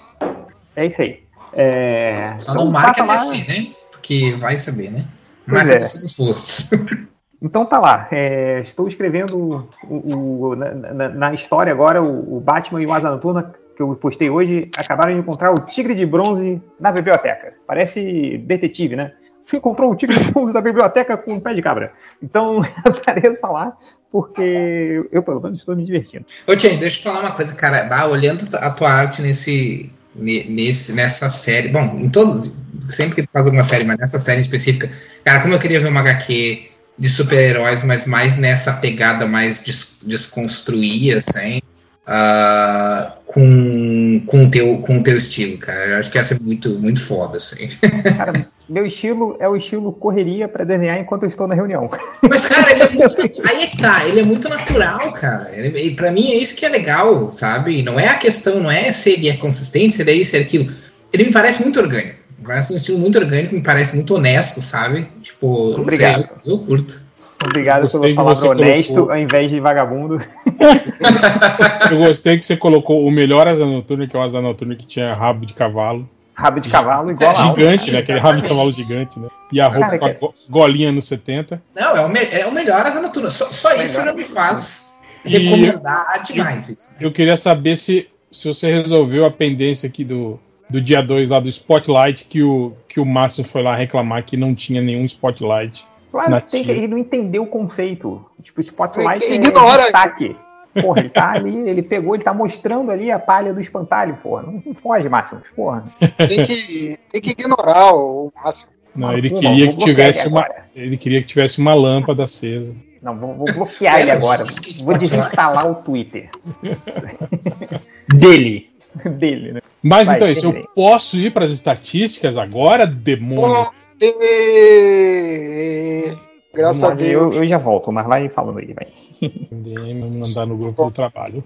É 0.76 0.86
isso 0.86 1.02
aí. 1.02 1.24
É... 1.54 2.36
Só 2.40 2.54
não 2.54 2.70
marca 2.72 3.04
passa 3.06 3.32
lá. 3.32 3.38
DC, 3.38 3.52
né? 3.52 3.68
Porque 3.92 4.36
vai 4.38 4.58
saber, 4.58 4.92
né? 4.92 5.06
Pois 5.46 5.58
Marca 5.58 5.74
é. 5.74 5.80
DC 5.80 6.00
nos 6.00 6.14
posts. 6.14 6.70
Então 7.40 7.68
tá 7.68 7.78
lá. 7.78 8.08
É, 8.10 8.62
estou 8.62 8.88
escrevendo 8.88 9.70
o, 9.84 10.48
o- 10.50 10.56
na, 10.56 10.72
na- 10.74 11.10
na 11.10 11.34
história 11.36 11.72
agora 11.72 12.02
o, 12.02 12.38
o 12.38 12.40
Batman 12.40 12.82
e 12.82 12.88
o 12.88 12.92
Asa 12.92 13.12
Noturna 13.12 13.54
que 13.76 13.82
eu 13.84 13.94
postei 13.96 14.28
hoje 14.28 14.72
acabaram 14.76 15.14
de 15.14 15.20
encontrar 15.20 15.52
o 15.52 15.60
tigre 15.60 15.94
de 15.94 16.04
bronze 16.04 16.60
na 16.80 16.92
biblioteca. 16.92 17.54
Parece 17.68 18.40
detetive, 18.40 18.96
né? 18.96 19.14
Você 19.48 19.56
encontrou 19.56 19.90
o 19.90 19.96
tigre 19.96 20.20
de 20.20 20.30
bronze 20.30 20.52
da 20.52 20.60
biblioteca 20.60 21.16
com 21.16 21.36
um 21.36 21.40
pé 21.40 21.54
de 21.54 21.62
cabra. 21.62 21.94
Então 22.22 22.62
eu 22.84 22.92
pareço 22.94 23.40
falar 23.40 23.78
porque 24.12 25.08
eu 25.10 25.24
pelo 25.24 25.40
menos 25.40 25.60
estou 25.60 25.74
me 25.74 25.86
divertindo. 25.86 26.26
Ô, 26.46 26.54
Tchê, 26.54 26.72
deixa 26.76 26.98
eu 26.98 27.02
te 27.02 27.04
falar 27.04 27.22
uma 27.22 27.32
coisa, 27.32 27.56
cara. 27.56 27.86
Bah, 27.86 28.08
olhando 28.08 28.46
a 28.58 28.70
tua 28.72 28.92
arte 28.92 29.22
nesse, 29.22 29.90
ne- 30.14 30.44
nesse, 30.50 30.92
nessa 30.92 31.30
série. 31.30 31.70
Bom, 31.70 31.98
em 31.98 32.10
todo. 32.10 32.52
Sempre 32.90 33.16
que 33.16 33.22
tu 33.24 33.30
faz 33.32 33.46
alguma 33.46 33.64
série, 33.64 33.86
mas 33.86 33.98
nessa 33.98 34.20
série 34.20 34.42
específica. 34.42 34.92
Cara, 35.24 35.40
como 35.40 35.54
eu 35.54 35.60
queria 35.60 35.80
ver 35.80 35.88
uma 35.88 36.02
HQ 36.02 36.70
de 37.00 37.10
super-heróis, 37.10 37.84
mas 37.84 38.06
mais 38.06 38.36
nessa 38.36 38.74
pegada 38.74 39.26
mais 39.26 39.64
des, 39.64 40.00
desconstruir, 40.06 41.16
assim. 41.16 41.62
ah, 42.06 43.18
com, 43.26 44.24
com, 44.26 44.46
o 44.46 44.52
teu, 44.52 44.80
com 44.80 44.98
o 44.98 45.04
teu 45.04 45.16
estilo, 45.16 45.58
cara. 45.58 45.86
Eu 45.92 45.98
acho 46.00 46.12
que 46.12 46.18
ia 46.18 46.24
ser 46.26 46.42
muito, 46.42 46.78
muito 46.80 47.02
foda, 47.02 47.38
assim. 47.38 47.70
Cara, 48.18 48.34
meu 48.70 48.86
estilo 48.86 49.38
é 49.40 49.48
o 49.48 49.56
estilo 49.56 49.92
correria 49.92 50.48
para 50.48 50.66
desenhar 50.66 51.00
enquanto 51.00 51.24
eu 51.24 51.30
estou 51.30 51.48
na 51.48 51.56
reunião. 51.56 51.90
Mas, 52.22 52.46
cara, 52.46 52.72
ele 52.72 52.84
é 52.84 52.90
muito, 52.90 53.42
aí 53.48 53.64
é 53.64 53.68
que 53.68 53.78
tá, 53.78 54.06
ele 54.06 54.20
é 54.20 54.24
muito 54.24 54.50
natural, 54.50 55.14
cara. 55.14 55.50
Ele, 55.54 55.80
e 55.80 55.96
pra 55.96 56.12
mim 56.12 56.32
é 56.32 56.36
isso 56.36 56.56
que 56.56 56.66
é 56.66 56.70
legal, 56.70 57.32
sabe? 57.32 57.82
Não 57.84 58.00
é 58.00 58.08
a 58.08 58.16
questão, 58.16 58.60
não 58.60 58.72
é 58.72 58.92
se 58.92 59.12
ele 59.12 59.30
é 59.30 59.38
consistente, 59.38 59.96
se 59.96 60.02
ele 60.02 60.12
é 60.12 60.14
isso, 60.16 60.32
se 60.32 60.38
ele 60.38 60.44
é 60.44 60.48
aquilo. 60.48 60.72
Ele 61.14 61.24
me 61.26 61.32
parece 61.32 61.62
muito 61.64 61.80
orgânico. 61.80 62.20
Me 62.38 62.46
parece 62.46 62.74
um 62.74 62.78
estilo 62.78 63.00
muito 63.00 63.18
orgânico, 63.18 63.56
me 63.56 63.62
parece 63.62 63.96
muito 63.96 64.14
honesto, 64.16 64.62
sabe? 64.62 65.08
Tipo, 65.22 65.80
Obrigado. 65.80 66.24
sei, 66.24 66.32
eu, 66.46 66.54
eu 66.54 66.60
curto. 66.60 67.08
Obrigado 67.46 67.84
Gostei 67.84 68.16
pela 68.16 68.16
palavra 68.16 68.50
honesto 68.50 68.94
colocou. 68.94 69.14
ao 69.14 69.20
invés 69.20 69.50
de 69.50 69.60
vagabundo. 69.60 70.20
Eu 71.92 72.00
gostei 72.00 72.38
que 72.38 72.46
você 72.46 72.58
colocou 72.58 73.06
o 73.06 73.12
melhor 73.12 73.48
asa 73.48 73.66
noturno, 73.66 74.08
que 74.08 74.16
é 74.16 74.20
o 74.20 74.24
asa 74.24 74.42
noturno 74.42 74.76
que 74.76 74.88
tinha 74.88 75.14
rabo 75.14 75.46
de 75.46 75.54
cavalo. 75.54 76.10
Rabo 76.40 76.60
de 76.60 76.70
cavalo 76.70 77.10
igual 77.10 77.36
a 77.36 77.42
alça. 77.44 77.60
Gigante, 77.62 77.92
né? 77.92 78.00
Aquele 78.00 78.20
rabo 78.20 78.42
de 78.42 78.48
cavalo 78.48 78.72
gigante, 78.72 79.20
né? 79.20 79.28
E 79.52 79.60
a 79.60 79.68
roupa 79.68 79.80
Cara, 79.88 79.98
com 80.00 80.06
a 80.06 80.14
que- 80.14 80.20
go- 80.20 80.34
golinha 80.50 80.92
no 80.92 81.02
70. 81.02 81.62
Não, 81.76 81.98
é 81.98 82.02
o, 82.06 82.10
me- 82.10 82.20
é 82.32 82.46
o 82.46 82.52
melhor 82.52 82.86
asa 82.86 83.02
noturna. 83.02 83.32
Só, 83.32 83.46
só 83.46 83.74
isso 83.82 83.94
Melhor. 83.98 84.06
já 84.12 84.14
me 84.14 84.24
faz 84.24 85.00
E- 85.26 85.30
recomendar 85.36 86.22
demais 86.24 86.70
isso. 86.70 86.96
Eu 87.02 87.12
queria 87.12 87.38
saber 87.38 87.76
se, 87.76 88.08
se 88.32 88.48
você 88.48 88.72
resolveu 88.72 89.26
a 89.26 89.32
pendência 89.32 89.88
aqui 89.88 90.04
do, 90.04 90.40
do 90.70 90.80
dia 90.80 91.02
2 91.02 91.28
lá 91.28 91.40
do 91.40 91.50
Spotlight, 91.50 92.26
que 92.26 92.44
o, 92.44 92.74
que 92.88 93.00
o 93.00 93.06
Márcio 93.06 93.44
foi 93.44 93.64
lá 93.64 93.76
reclamar 93.76 94.24
que 94.24 94.38
não 94.38 94.54
tinha 94.54 94.80
nenhum 94.82 95.06
Spotlight. 95.06 95.88
Claro, 96.12 96.40
tem 96.42 96.70
ele 96.70 96.88
não 96.88 96.98
entendeu 97.00 97.44
o 97.44 97.48
conceito. 97.48 98.24
Tipo, 98.44 98.62
Spotlight 98.62 99.24
é 99.26 99.36
Ignora. 99.36 99.82
destaque. 99.84 100.36
Porra, 100.82 101.00
ele 101.02 101.10
tá 101.10 101.32
ali, 101.32 101.70
ele 101.70 101.82
pegou, 101.82 102.16
ele 102.16 102.24
tá 102.24 102.34
mostrando 102.34 102.92
ali 102.92 103.12
a 103.12 103.20
palha 103.20 103.54
do 103.54 103.60
espantalho, 103.62 104.18
porra. 104.22 104.44
Não, 104.44 104.62
não 104.66 104.74
foge, 104.76 105.08
Márcio. 105.10 105.42
Porra. 105.56 105.84
Tem 106.18 106.46
que, 106.46 106.98
tem 107.12 107.22
que 107.22 107.32
ignorar 107.32 107.94
o 107.96 108.32
máximo. 108.36 108.72
Não, 108.96 109.10
Ah, 109.10 109.18
ele 109.18 109.30
pô, 109.30 109.40
queria 109.40 109.68
que 109.70 109.78
tivesse 109.78 110.28
uma, 110.28 110.42
agora. 110.42 110.66
ele 110.76 110.98
queria 110.98 111.22
que 111.22 111.28
tivesse 111.28 111.60
uma 111.60 111.74
lâmpada 111.76 112.24
acesa. 112.24 112.76
Não, 113.02 113.16
vou, 113.18 113.36
vou 113.36 113.46
bloquear 113.54 114.00
ele 114.00 114.12
agora. 114.12 114.44
Vou 114.84 114.98
desinstalar 114.98 115.70
o 115.70 115.84
Twitter 115.84 116.30
Dele. 118.14 118.70
dele, 119.06 119.54
né? 119.54 119.62
Mas 119.84 120.08
Vai, 120.08 120.16
então, 120.18 120.30
isso, 120.32 120.46
eu 120.48 120.62
posso 120.76 121.18
ir 121.18 121.32
para 121.32 121.46
as 121.46 121.52
estatísticas 121.52 122.36
agora, 122.38 122.86
demônio? 122.88 123.70
E... 124.02 126.14
Graças 126.58 126.84
a 126.84 126.90
eu, 126.90 126.96
Deus. 126.96 127.36
eu 127.36 127.46
já 127.46 127.60
volto, 127.60 127.92
mas 127.92 128.08
vai 128.08 128.28
falando 128.30 128.58
aí, 128.58 128.74
vai. 128.74 128.88
Mandar 130.20 130.48
no 130.48 130.58
grupo 130.58 130.86
do 130.86 130.92
trabalho. 130.92 131.44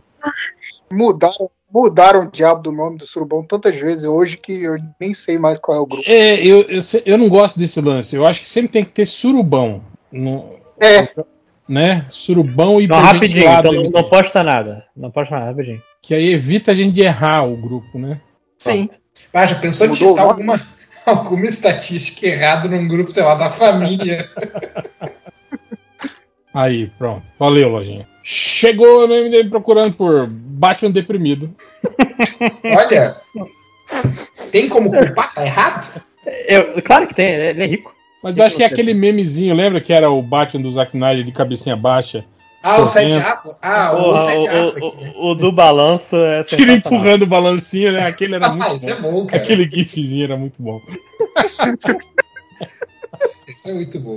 Mudaram, 0.91 1.49
mudaram 1.69 2.21
o 2.23 2.31
diabo 2.31 2.61
do 2.63 2.71
nome 2.71 2.97
do 2.97 3.05
surubão 3.05 3.43
tantas 3.43 3.75
vezes 3.75 4.05
hoje 4.05 4.37
que 4.37 4.63
eu 4.63 4.77
nem 4.99 5.13
sei 5.13 5.37
mais 5.37 5.57
qual 5.57 5.77
é 5.77 5.81
o 5.81 5.85
grupo. 5.85 6.03
É, 6.07 6.39
eu, 6.39 6.61
eu, 6.61 6.81
eu 7.05 7.17
não 7.17 7.27
gosto 7.27 7.59
desse 7.59 7.81
lance. 7.81 8.15
Eu 8.15 8.25
acho 8.25 8.41
que 8.41 8.49
sempre 8.49 8.71
tem 8.71 8.85
que 8.85 8.91
ter 8.91 9.05
surubão. 9.05 9.81
No, 10.11 10.55
É, 10.79 11.09
né? 11.67 12.05
Surubão 12.09 12.79
e 12.79 12.87
Não, 12.87 12.99
rapidinho, 12.99 13.43
então 13.43 13.73
não, 13.73 13.81
ali, 13.81 13.89
não 13.89 14.03
posta 14.09 14.43
nada. 14.43 14.85
Não 14.95 15.11
posta 15.11 15.35
nada, 15.35 15.47
rapidinho. 15.51 15.81
Que 16.01 16.13
aí 16.13 16.31
evita 16.31 16.71
a 16.71 16.75
gente 16.75 16.93
de 16.93 17.01
errar 17.01 17.43
o 17.43 17.57
grupo, 17.57 17.99
né? 17.99 18.19
sim. 18.57 18.89
Ah, 19.33 19.45
já 19.45 19.55
pensou 19.55 19.87
em 19.87 19.91
digitar 19.91 20.25
alguma, 20.25 20.59
alguma 21.05 21.45
estatística 21.45 22.27
errada 22.27 22.67
num 22.67 22.87
grupo, 22.87 23.11
sei 23.11 23.23
lá, 23.23 23.35
da 23.35 23.49
família? 23.49 24.29
Aí, 26.53 26.87
pronto. 26.97 27.23
Valeu, 27.39 27.69
lojinha. 27.69 28.07
Chegou 28.23 29.07
no 29.07 29.15
MDM 29.15 29.49
procurando 29.49 29.93
por 29.93 30.27
Batman 30.27 30.91
deprimido. 30.91 31.49
Olha, 32.63 33.15
tem 34.51 34.69
como 34.69 34.91
culpar? 34.91 35.33
Tá 35.33 35.45
errado? 35.45 36.01
Eu, 36.47 36.81
claro 36.83 37.07
que 37.07 37.15
tem, 37.15 37.33
ele 37.33 37.63
é 37.63 37.67
rico. 37.67 37.95
Mas 38.21 38.37
eu 38.37 38.45
acho 38.45 38.55
que 38.55 38.63
é 38.63 38.67
aquele 38.67 38.93
memezinho, 38.93 39.55
lembra 39.55 39.81
que 39.81 39.91
era 39.91 40.11
o 40.11 40.21
Batman 40.21 40.61
do 40.61 40.71
Zack 40.71 40.91
Snyder 40.91 41.23
de 41.23 41.31
cabecinha 41.31 41.75
baixa? 41.75 42.23
Ah, 42.63 42.79
o 42.81 42.85
Sete 42.85 43.09
Correndo. 43.09 43.25
Affleck. 43.27 43.57
Ah, 43.61 43.93
o, 43.93 44.01
o, 44.01 44.11
Affleck. 44.11 44.81
o- 45.17 45.31
o 45.31 45.35
do 45.35 45.51
balanço 45.51 46.15
é 46.15 46.43
Tira 46.45 46.73
empurrando 46.73 47.23
o 47.23 47.27
balancinho, 47.27 47.91
né? 47.91 48.05
Aquele 48.05 48.35
era 48.35 48.47
Ah, 48.51 48.53
muito 48.53 48.75
isso 48.75 48.85
bom. 48.87 48.91
é 48.91 48.95
bom, 49.01 49.25
cara. 49.25 49.41
Aquele 49.43 49.69
gifzinho 49.69 50.23
era 50.25 50.37
muito 50.37 50.61
bom. 50.61 50.79
Isso 53.47 53.69
é 53.69 53.73
muito 53.73 53.99
bom. 53.99 54.15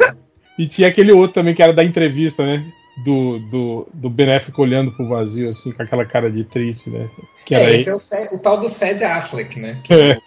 E 0.58 0.66
tinha 0.66 0.88
aquele 0.88 1.12
outro 1.12 1.34
também 1.34 1.54
que 1.54 1.62
era 1.62 1.72
da 1.72 1.84
entrevista, 1.84 2.44
né? 2.44 2.64
Do, 3.04 3.40
do, 3.50 3.88
do 3.92 4.08
Benéfico 4.08 4.62
olhando 4.62 4.92
pro 4.92 5.08
vazio, 5.08 5.48
assim, 5.48 5.72
com 5.72 5.82
aquela 5.82 6.04
cara 6.04 6.30
de 6.30 6.44
triste, 6.44 6.90
né? 6.90 7.08
Que 7.44 7.54
era 7.54 7.64
É, 7.64 7.66
aí. 7.70 7.74
esse 7.76 7.88
é 7.90 7.94
o, 7.94 7.98
Seth- 7.98 8.32
o 8.32 8.38
tal 8.38 8.58
do 8.60 8.68
Seth 8.68 9.02
Affleck, 9.02 9.58
né? 9.58 9.82
É. 9.90 10.20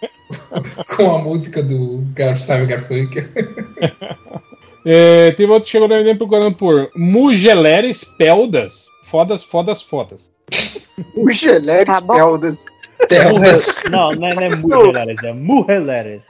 Com 0.94 1.16
a 1.16 1.18
música 1.22 1.62
do 1.62 2.04
Gar 2.14 2.36
Simon 2.36 2.66
Garfunkel. 2.66 3.24
É, 4.84 5.32
teve 5.32 5.50
outro 5.50 5.64
que 5.64 5.70
chegou 5.70 5.88
no 5.88 5.94
MDM 5.96 6.16
procurando 6.16 6.54
por 6.54 6.90
Mugeleres 6.96 8.04
Peldas. 8.04 8.86
Fodas, 9.04 9.42
fodas, 9.44 9.82
fodas. 9.82 10.30
O 11.14 11.30
Geleres 11.30 11.86
Tá 11.86 12.00
bom. 12.00 12.14
Peldas. 12.14 12.66
Telmas. 13.08 13.84
Não, 13.90 14.10
não 14.10 14.28
é, 14.28 14.34
não 14.34 14.42
é 14.42 14.56
Murreleres, 14.56 15.22
é 15.22 15.32
Murreleres. 15.32 16.24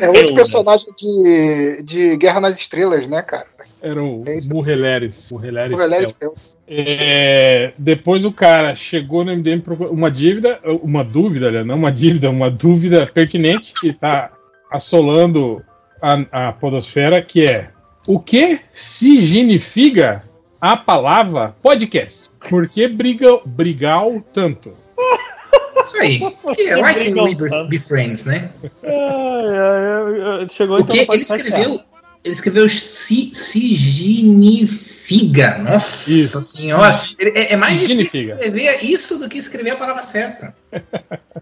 É 0.00 0.06
outro 0.08 0.12
Peldas. 0.12 0.32
personagem 0.34 0.86
de, 0.96 1.82
de 1.82 2.16
Guerra 2.16 2.40
nas 2.40 2.56
Estrelas, 2.56 3.06
né, 3.06 3.22
cara? 3.22 3.46
Eram 3.82 4.22
É 4.26 4.36
isso. 4.36 4.54
Murreleres. 4.54 5.30
O 5.32 5.38
Peldas. 5.38 6.12
Peldas. 6.12 6.56
É, 6.68 7.72
depois 7.78 8.24
o 8.24 8.32
cara 8.32 8.74
chegou 8.74 9.24
no 9.24 9.32
MDM 9.36 9.60
procurando 9.60 9.92
uma 9.94 10.10
dívida, 10.10 10.60
uma 10.82 11.04
dúvida, 11.04 11.64
não 11.64 11.74
uma 11.76 11.92
dívida, 11.92 12.30
uma 12.30 12.50
dúvida 12.50 13.06
pertinente 13.06 13.72
que 13.78 13.88
está 13.88 14.30
assolando 14.70 15.62
a, 16.02 16.48
a 16.48 16.52
podosfera, 16.52 17.22
que 17.22 17.44
é 17.44 17.70
o 18.06 18.18
que 18.18 18.58
significa 18.74 20.24
a 20.60 20.76
palavra 20.76 21.54
podcast. 21.62 22.28
Por 22.50 22.68
que 22.68 22.88
briga, 22.88 23.38
brigal 23.46 24.20
tanto? 24.32 24.74
Isso 25.82 25.96
aí. 25.98 26.20
Yeah, 26.58 26.82
why 26.86 26.94
can 27.14 27.22
we 27.22 27.34
be- 27.34 27.68
be 27.68 27.78
friends, 27.78 28.24
né? 28.24 28.50
Chegou 30.50 30.76
Porque 30.78 31.02
então 31.02 31.14
ele 31.14 31.22
escreveu. 31.22 31.80
Ele 32.24 32.32
escreveu 32.34 32.68
si, 32.68 33.30
signifiga. 34.32 35.58
Nossa 35.58 36.08
Isso. 36.12 36.40
senhora. 36.40 37.00
Ele- 37.18 37.32
é, 37.36 37.54
é 37.54 37.56
mais 37.56 37.72
difícil 37.80 37.96
Signifiga. 37.96 38.34
escrever 38.34 38.84
isso 38.84 39.18
do 39.18 39.28
que 39.28 39.38
escrever 39.38 39.70
a 39.70 39.76
palavra 39.76 40.02
certa. 40.04 40.54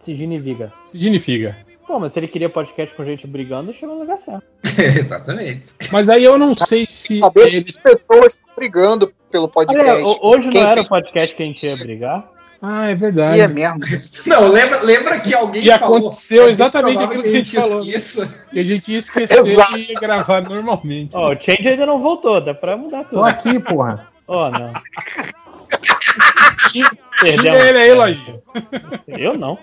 Sigine 0.02 0.38
Viga. 0.40 0.72
Significa. 0.86 1.54
Pô, 1.90 1.98
mas 1.98 2.12
se 2.12 2.20
ele 2.20 2.28
queria 2.28 2.48
podcast 2.48 2.94
com 2.94 3.04
gente 3.04 3.26
brigando, 3.26 3.72
chegou 3.74 3.96
no 3.96 4.02
lugar 4.02 4.16
certo. 4.16 4.44
Exatamente. 4.78 5.72
Mas 5.90 6.08
aí 6.08 6.22
eu 6.22 6.38
não 6.38 6.54
sei 6.54 6.86
se 6.86 7.14
Saber 7.14 7.48
ele. 7.48 7.64
que 7.64 7.80
pessoas 7.80 8.34
estão 8.34 8.54
brigando 8.54 9.12
pelo 9.28 9.48
podcast. 9.48 9.90
Olha, 9.90 10.04
ho- 10.06 10.18
hoje 10.22 10.48
Quem 10.50 10.60
não 10.60 10.68
era 10.68 10.76
fez- 10.76 10.86
o 10.86 10.88
podcast 10.88 11.34
que 11.34 11.42
a 11.42 11.46
gente 11.46 11.66
ia 11.66 11.76
brigar. 11.76 12.30
Ah, 12.62 12.88
é 12.90 12.92
E 12.92 12.94
verdade. 12.94 13.40
é 13.40 13.48
mesmo. 13.48 13.80
Não, 14.28 14.46
lembra, 14.52 14.82
lembra 14.82 15.18
que 15.18 15.34
alguém 15.34 15.64
E 15.66 15.78
falou. 15.78 15.96
aconteceu 15.98 16.48
exatamente 16.48 17.02
aquilo 17.02 17.22
que 17.24 17.28
a 17.28 17.32
gente 17.32 17.56
falou. 17.56 17.80
esqueça. 17.82 18.46
Que 18.52 18.60
a 18.60 18.64
gente 18.64 18.92
ia 18.92 18.98
esquecer 18.98 19.38
Exato. 19.38 19.76
e 19.76 19.88
ia 19.92 19.98
gravar 20.00 20.42
normalmente. 20.42 21.16
Ó, 21.16 21.32
o 21.32 21.34
Change 21.42 21.68
ainda 21.70 21.86
não 21.86 22.00
voltou, 22.00 22.40
dá 22.40 22.54
pra 22.54 22.76
mudar 22.76 23.02
Tô 23.02 23.16
tudo. 23.16 23.24
aqui, 23.24 23.58
porra. 23.58 24.06
Ó, 24.28 24.48
não. 24.48 24.72
Xinga 26.70 26.90
Perdemos. 27.20 27.64
ele 27.64 27.78
aí, 27.78 27.94
Lojinha. 27.94 28.40
Eu 29.08 29.36
não. 29.36 29.58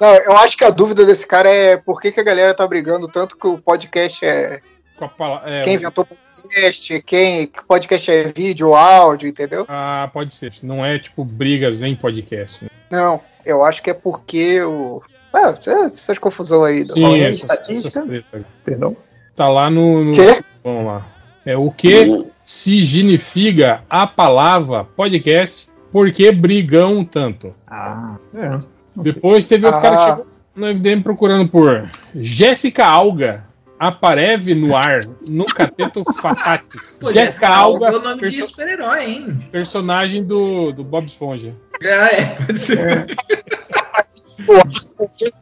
Não, 0.00 0.14
eu 0.14 0.32
acho 0.36 0.56
que 0.56 0.64
a 0.64 0.70
dúvida 0.70 1.04
desse 1.04 1.26
cara 1.26 1.50
é 1.50 1.76
por 1.76 2.00
que, 2.00 2.12
que 2.12 2.20
a 2.20 2.24
galera 2.24 2.54
tá 2.54 2.66
brigando 2.66 3.08
tanto 3.08 3.36
que 3.36 3.46
o 3.46 3.58
podcast 3.58 4.24
é. 4.24 4.60
Com 4.96 5.04
a 5.04 5.08
pala- 5.08 5.42
é, 5.46 5.62
Quem 5.62 5.74
inventou 5.74 6.04
podcast, 6.04 7.02
quem. 7.02 7.46
Que 7.46 7.64
podcast 7.64 8.10
é 8.10 8.24
vídeo 8.24 8.68
ou 8.68 8.74
áudio, 8.76 9.28
entendeu? 9.28 9.64
Ah, 9.68 10.10
pode 10.12 10.34
ser. 10.34 10.52
Não 10.62 10.84
é 10.84 10.98
tipo 10.98 11.24
brigas 11.24 11.82
em 11.82 11.94
podcast. 11.94 12.64
né? 12.64 12.70
Não, 12.90 13.20
eu 13.44 13.64
acho 13.64 13.82
que 13.82 13.90
é 13.90 13.94
porque 13.94 14.60
o. 14.62 15.02
Ah, 15.32 15.54
essas 15.86 16.18
confusão 16.18 16.64
aí. 16.64 16.86
Sim, 16.88 17.20
essas, 17.20 17.40
estatística. 17.40 18.14
essas. 18.16 18.42
Perdão? 18.64 18.96
Tá 19.36 19.48
lá 19.48 19.70
no. 19.70 20.04
no- 20.04 20.14
Quê? 20.14 20.42
Vamos 20.64 20.84
lá. 20.86 21.06
É 21.46 21.56
o 21.56 21.70
que 21.70 22.26
significa 22.42 23.82
a 23.88 24.06
palavra 24.06 24.84
podcast? 24.84 25.70
Por 25.92 26.10
que 26.12 26.30
brigam 26.32 27.04
tanto? 27.04 27.54
Ah, 27.66 28.16
é. 28.34 28.77
Depois 29.02 29.46
teve 29.46 29.66
outro 29.66 29.78
Ah. 29.80 29.82
cara 29.82 29.96
que 29.96 30.04
chegou 30.04 30.26
no 30.56 30.66
MDM 30.66 31.02
procurando 31.02 31.48
por 31.48 31.88
Jéssica 32.14 32.84
Alga. 32.86 33.44
Apareve 33.80 34.56
no 34.56 34.76
ar, 34.76 34.98
no 35.30 35.44
cateto 35.46 36.02
fatati. 36.20 36.66
Jéssica 37.12 37.48
Alga, 37.48 37.86
é 37.86 37.90
o 37.96 38.00
nome 38.02 38.14
de 38.28 38.36
perso- 38.36 38.48
super-herói, 38.48 39.04
hein? 39.08 39.48
personagem 39.52 40.24
do, 40.24 40.72
do 40.72 40.82
Bob 40.82 41.06
Esponja. 41.06 41.54
Ah, 41.84 42.08
é, 42.12 42.24
pode 42.44 42.58
ser. 42.58 43.06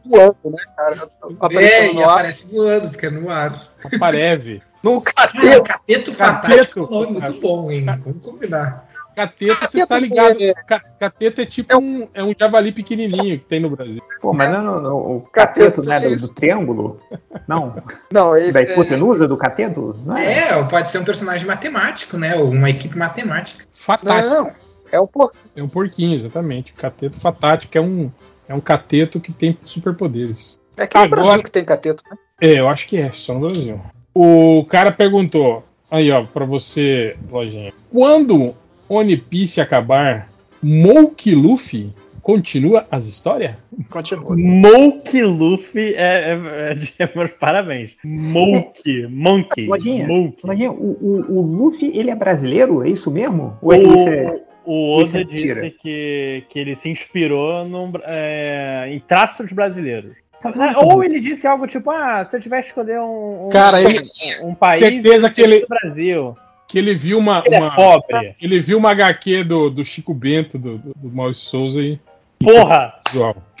voando, 0.05 0.35
né, 0.45 0.57
cara? 0.75 0.95
É, 0.95 1.33
Aparecendo 1.39 1.91
e 1.91 1.93
no 1.95 2.03
ar. 2.03 2.09
aparece 2.11 2.47
voando, 2.51 2.89
porque 2.89 3.05
é 3.05 3.09
no 3.09 3.29
ar. 3.29 3.67
Apareve. 3.95 4.61
No 4.83 5.01
cateto. 5.01 5.63
Cateto 5.63 5.63
Cateto. 5.63 6.13
Fatático 6.13 6.79
é 6.79 6.83
um 6.83 6.89
nome 6.89 7.11
muito 7.19 7.41
bom, 7.41 7.71
hein? 7.71 7.85
Vamos 7.85 8.21
combinar. 8.21 8.86
Cateto, 9.17 9.55
você 9.61 9.79
Cateto 9.79 9.87
tá 9.87 9.99
ligado? 9.99 10.39
é- 10.43 10.53
Ca- 10.53 10.79
Cateto 10.99 11.41
é 11.41 11.45
tipo 11.47 11.75
um, 11.75 12.07
é 12.13 12.23
um 12.23 12.31
javali 12.39 12.71
pequenininho 12.71 13.39
que 13.39 13.45
tem 13.45 13.59
no 13.59 13.71
Brasil. 13.71 13.99
Pô, 14.21 14.31
mas 14.31 14.51
não, 14.51 14.61
não, 14.63 14.79
não, 14.81 14.97
o 15.17 15.21
cateto, 15.21 15.81
né, 15.81 15.99
do, 15.99 16.07
Isso. 16.09 16.27
do 16.27 16.33
triângulo? 16.35 16.99
Não, 17.47 17.81
Não, 18.13 18.37
esse 18.37 18.53
da 18.53 18.61
é- 18.61 18.71
hipotenusa 18.71 19.27
do 19.27 19.35
cateto? 19.35 19.99
Não 20.05 20.15
é? 20.15 20.49
É, 20.49 20.63
pode 20.65 20.91
ser 20.91 20.99
um 20.99 21.03
personagem 21.03 21.47
matemático, 21.47 22.15
né? 22.15 22.35
Ou 22.35 22.51
uma 22.51 22.69
equipe 22.69 22.95
matemática. 22.95 23.65
Fatático. 23.73 24.29
Não, 24.29 24.51
é 24.91 24.99
o 24.99 25.07
por... 25.07 25.31
É 25.55 25.63
um 25.63 25.67
porquinho, 25.67 26.15
exatamente. 26.19 26.73
Cateto 26.73 27.19
fatático 27.19 27.75
é 27.75 27.81
um, 27.81 28.11
é 28.47 28.53
um 28.53 28.59
cateto 28.61 29.19
que 29.19 29.33
tem 29.33 29.57
superpoderes. 29.65 30.59
É 30.77 30.83
no 30.83 30.89
Agora- 30.93 31.21
Brasil 31.23 31.43
que 31.43 31.51
tem 31.51 31.65
cateto, 31.65 32.03
né? 32.09 32.15
É, 32.39 32.59
eu 32.59 32.69
acho 32.69 32.87
que 32.87 32.97
é, 32.97 33.11
só 33.11 33.33
no 33.33 33.39
Brasil. 33.49 33.81
O 34.13 34.63
cara 34.69 34.91
perguntou, 34.91 35.63
aí 35.89 36.11
ó, 36.11 36.23
pra 36.23 36.45
você, 36.45 37.17
lojinha. 37.31 37.73
Quando 37.91 38.53
One 38.89 39.17
Piece 39.17 39.59
acabar, 39.61 40.29
Moke 40.61 41.33
Luffy 41.35 41.93
continua 42.21 42.85
as 42.91 43.05
histórias? 43.05 43.55
Continua. 43.89 44.35
Moke 44.35 45.21
Luffy 45.21 45.93
é, 45.95 46.33
é, 46.33 46.77
é, 46.99 47.03
é- 47.03 47.27
Parabéns. 47.39 47.91
Moke. 48.03 49.07
Monkey. 49.07 49.67
Lojinha, 49.67 50.71
o, 50.71 50.97
o, 51.01 51.37
o 51.37 51.41
Luffy, 51.41 51.97
ele 51.97 52.09
é 52.11 52.15
brasileiro? 52.15 52.85
É 52.85 52.89
isso 52.89 53.09
mesmo? 53.11 53.57
Ou 53.61 53.73
é 53.73 53.79
que 53.79 53.87
isso 53.87 54.09
é... 54.09 54.41
O 54.69 55.01
isso 55.01 55.15
é 55.15 55.21
Oda 55.21 55.31
disse 55.31 55.69
que, 55.81 56.43
que 56.49 56.59
ele 56.59 56.75
se 56.75 56.89
inspirou 56.89 57.63
num, 57.63 57.89
é, 58.03 58.89
em 58.91 58.99
traços 58.99 59.49
brasileiros. 59.53 60.11
Ah, 60.43 60.83
ou 60.83 61.01
ele 61.03 61.21
disse 61.21 61.47
algo 61.47 61.65
tipo, 61.65 61.89
ah, 61.89 62.23
se 62.25 62.35
eu 62.35 62.41
tivesse 62.41 62.63
que 62.63 62.69
escolher 62.71 62.99
um, 62.99 63.45
um, 63.47 63.49
Cara, 63.49 63.79
ele, 63.81 64.01
um 64.43 64.53
país, 64.53 64.79
certeza 64.79 65.29
que 65.29 65.41
ele- 65.41 65.61
do 65.61 65.67
Brasil. 65.67 66.35
Que 66.67 66.77
ele 66.77 66.93
viu 66.93 67.17
uma, 67.17 67.41
Ele 67.45 67.55
é 67.55 67.59
uma- 67.59 67.75
pobre. 67.75 68.35
ele 68.41 68.59
viu 68.59 68.77
uma 68.77 68.91
HQ 68.91 69.43
do, 69.45 69.69
do 69.69 69.85
Chico 69.85 70.13
Bento, 70.13 70.57
do, 70.59 70.77
do, 70.77 70.93
do 70.95 71.15
Maurício 71.15 71.49
Souza 71.49 71.81
e 71.81 71.99
Porra! 72.43 72.93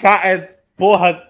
Ca- 0.01 0.21
é, 0.27 0.51
porra, 0.77 1.23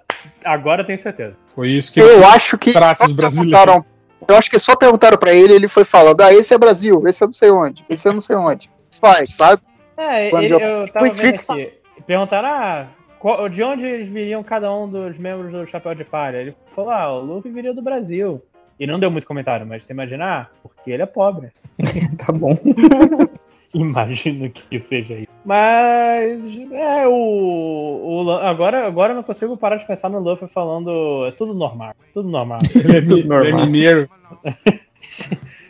agora 0.43 0.81
eu 0.81 0.85
tenho 0.85 0.99
certeza. 0.99 1.35
Foi 1.55 1.69
isso 1.69 1.93
que 1.93 1.99
Eu 2.01 2.25
acho 2.27 2.57
que. 2.57 2.73
traços 2.73 3.11
brasileiros. 3.11 3.83
Eu 4.27 4.35
acho 4.35 4.49
que 4.49 4.59
só 4.59 4.75
perguntaram 4.75 5.17
pra 5.17 5.33
ele 5.33 5.53
ele 5.53 5.67
foi 5.67 5.85
falando: 5.85 6.19
ah, 6.21 6.33
esse 6.33 6.53
é 6.53 6.57
Brasil, 6.57 7.01
esse 7.07 7.23
é 7.23 7.27
não 7.27 7.31
sei 7.33 7.49
onde, 7.51 7.85
esse 7.89 8.07
é 8.07 8.11
não 8.11 8.19
sei 8.19 8.35
onde. 8.35 8.69
Faz, 8.99 9.35
sabe? 9.35 9.61
É, 9.95 10.29
Quando 10.29 10.43
ele- 10.43 10.53
eu- 10.55 10.59
eu 10.59 10.91
tava 10.91 11.07
vendo 11.09 11.35
aqui. 11.49 11.71
Perguntaram, 12.05 12.49
ah, 12.49 12.87
qual- 13.19 13.47
de 13.47 13.63
onde 13.63 13.85
eles 13.85 14.09
viriam 14.09 14.43
cada 14.43 14.71
um 14.73 14.89
dos 14.89 15.17
membros 15.17 15.51
do 15.51 15.65
Chapéu 15.67 15.95
de 15.95 16.03
Palha? 16.03 16.37
Ele 16.37 16.55
falou, 16.75 16.91
ah, 16.91 17.13
o 17.13 17.21
Luffy 17.21 17.51
viria 17.51 17.73
do 17.73 17.81
Brasil. 17.81 18.41
E 18.79 18.85
não 18.87 18.99
deu 18.99 19.09
muito 19.09 19.25
comentário, 19.27 19.65
mas 19.65 19.83
você 19.83 19.93
imaginar, 19.93 20.51
porque 20.61 20.91
ele 20.91 21.03
é 21.03 21.05
pobre. 21.05 21.49
Tá 22.25 22.31
bom. 22.31 22.55
Imagino 23.73 24.49
que 24.49 24.79
seja 24.79 25.13
isso. 25.15 25.27
Mas 25.45 26.41
é 26.71 27.07
o, 27.07 28.23
o 28.25 28.31
agora 28.31 28.87
agora 28.87 29.11
eu 29.11 29.15
não 29.17 29.23
consigo 29.23 29.57
parar 29.57 29.75
de 29.77 29.85
pensar 29.85 30.09
no 30.09 30.19
Luffy 30.19 30.47
falando 30.47 31.25
é 31.27 31.31
tudo 31.31 31.53
normal, 31.53 31.93
tudo 32.13 32.27
normal. 32.29 32.57
Ele 32.73 32.97
é, 32.97 33.01
mi- 33.01 33.23
Normal. 33.23 33.45
ele 33.45 33.51
é 33.61 33.65
mineiro. 33.65 34.09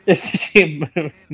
Esse 0.05 0.37
tipo- 0.37 0.87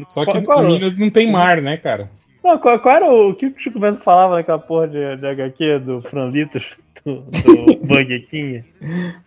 Só 0.10 0.26
que 0.26 0.32
Qual- 0.32 0.44
qual- 0.44 0.66
em 0.66 0.74
Minas 0.74 0.98
não 0.98 1.10
tem 1.10 1.32
mar, 1.32 1.62
né, 1.62 1.78
cara? 1.78 2.10
Não, 2.44 2.58
qual, 2.58 2.80
qual 2.80 2.96
era 2.96 3.06
o, 3.10 3.30
o 3.30 3.36
que 3.36 3.48
o 3.48 3.54
Chico 3.58 3.80
Bento 3.80 4.02
falava 4.04 4.36
naquela 4.36 4.60
porra 4.60 4.88
de, 4.88 5.16
de 5.18 5.26
HQ 5.28 5.80
do 5.80 6.02
Franlitos, 6.02 6.78
do, 7.06 7.22
do 7.22 7.78
Banguequinha? 7.88 8.66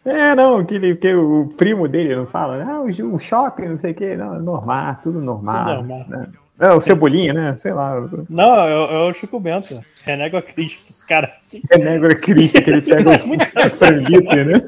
É, 0.05 0.35
não, 0.35 0.65
que, 0.65 0.95
que 0.97 1.15
o 1.15 1.49
primo 1.57 1.89
dele 1.89 2.15
não 2.15 2.27
fala, 2.27 2.63
ah, 2.63 2.81
o, 2.83 3.15
o 3.15 3.19
shopping, 3.19 3.69
não 3.69 3.77
sei 3.77 3.93
o 3.93 3.95
quê, 3.95 4.17
não, 4.17 4.39
normal, 4.41 4.97
tudo 5.03 5.21
normal. 5.21 5.65
Tudo 5.65 5.77
normal. 5.89 6.05
né? 6.09 6.27
Não, 6.59 6.79
o 6.79 6.81
Cebolinha, 6.81 7.35
né? 7.35 7.55
Sei 7.59 7.73
lá. 7.73 8.01
Não, 8.31 8.55
é, 8.61 9.07
o- 9.07 9.11
é 9.11 9.15
Chico 9.15 9.39
Bento. 9.39 9.79
Renega 10.05 10.41
Cristo. 10.41 11.07
Cara, 11.07 11.33
assim, 11.39 11.61
É 11.71 11.77
nego 11.79 12.09
Cristo 12.17 12.63
que 12.63 12.71
ele 12.71 12.81
pega 12.83 13.11
o 13.11 13.71
franlito, 13.71 14.37
né? 14.37 14.63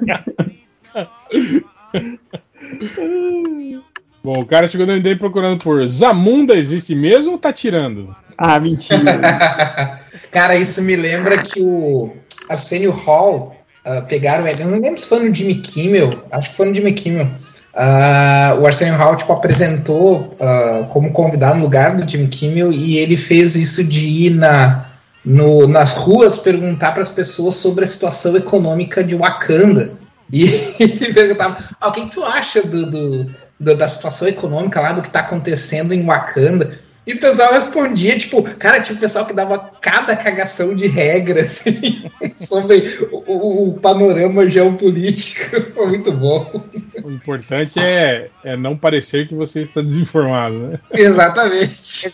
Bom, 4.29 4.41
o 4.41 4.45
cara 4.45 4.69
chegou 4.69 4.87
no 4.87 4.93
MD 4.93 5.17
procurando 5.17 5.57
por 5.65 5.89
Zamunda 5.89 6.55
existe 6.55 6.95
mesmo 6.95 7.33
ou 7.33 7.39
tá 7.39 7.51
tirando? 7.51 8.15
Ah, 8.37 8.61
mentira. 8.61 9.01
Cara, 10.31 10.55
isso 10.55 10.83
me 10.83 10.95
lembra 10.97 11.41
que 11.41 11.63
o 11.63 12.13
Arsenio 12.47 12.91
Hall 12.91 13.57
ah, 13.83 14.03
pegaram 14.03 14.47
ele. 14.47 14.63
Eu 14.63 14.69
não 14.69 14.81
lembro 14.81 15.01
se 15.01 15.07
foi 15.07 15.27
no 15.27 15.35
Jimmy 15.35 15.55
Kimmel. 15.55 16.25
Acho 16.31 16.51
que 16.51 16.57
foi 16.57 16.69
no 16.69 16.75
Jimmy 16.75 16.93
Kimmel. 16.93 17.31
Ah, 17.73 18.55
o 18.61 18.67
Arsenio 18.67 18.97
Hall 18.97 19.17
tipo, 19.17 19.33
apresentou 19.33 20.37
ah, 20.39 20.87
como 20.91 21.11
convidado 21.11 21.57
no 21.57 21.63
lugar 21.63 21.97
do 21.97 22.07
Jimmy 22.07 22.29
Kimmel 22.29 22.71
e 22.71 22.99
ele 22.99 23.17
fez 23.17 23.57
isso 23.57 23.83
de 23.83 24.27
ir 24.27 24.31
na, 24.35 24.91
no- 25.25 25.67
nas 25.67 25.95
ruas 25.95 26.37
perguntar 26.37 26.93
para 26.93 27.03
as 27.03 27.09
pessoas 27.09 27.55
sobre 27.55 27.85
a 27.85 27.89
situação 27.89 28.37
econômica 28.37 29.03
de 29.03 29.15
Wakanda. 29.15 29.93
E 30.31 30.45
ele 30.79 31.15
perguntava: 31.15 31.57
ah, 31.81 31.89
o 31.89 31.93
que, 31.93 32.03
que 32.03 32.11
tu 32.13 32.23
acha 32.23 32.61
do, 32.61 32.85
do- 32.85 33.48
do- 33.59 33.77
da 33.77 33.87
situação 33.89 34.29
econômica 34.29 34.81
lá, 34.81 34.93
do 34.93 35.03
que 35.03 35.09
está 35.09 35.21
acontecendo 35.21 35.93
em 35.93 36.05
Wakanda? 36.05 36.79
E 37.07 37.15
o 37.15 37.19
pessoal 37.21 37.55
respondia, 37.55 38.19
tipo, 38.19 38.43
cara, 38.43 38.83
tinha 38.83 38.95
o 38.95 39.01
pessoal 39.01 39.25
que 39.25 39.33
dava 39.33 39.59
cada 39.81 40.15
cagação 40.15 40.75
de 40.75 40.87
regra, 40.87 41.41
assim, 41.43 42.05
sobre 42.37 42.99
o, 43.11 43.23
o- 43.33 43.69
o 43.71 43.73
panorama 43.81 44.47
geopolítico. 44.47 45.59
Foi 45.73 45.87
muito 45.87 46.13
bom. 46.13 46.63
O 47.03 47.11
importante 47.11 47.81
é, 47.81 48.29
é 48.45 48.57
não 48.59 48.77
parecer 48.77 49.27
que 49.27 49.35
você 49.35 49.63
está 49.63 49.81
desinformado, 49.81 50.59
né? 50.59 50.79
Exatamente. 50.93 52.13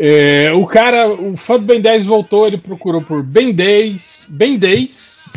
É, 0.00 0.50
o 0.52 0.66
cara, 0.66 1.08
o 1.08 1.36
fã 1.36 1.54
do 1.58 1.64
Ben 1.64 1.80
10 1.80 2.04
voltou, 2.04 2.46
ele 2.46 2.58
procurou 2.58 3.02
por 3.02 3.22
Ben 3.22 3.52
10. 3.52 4.26
Ben 4.30 4.58
10. 4.58 5.30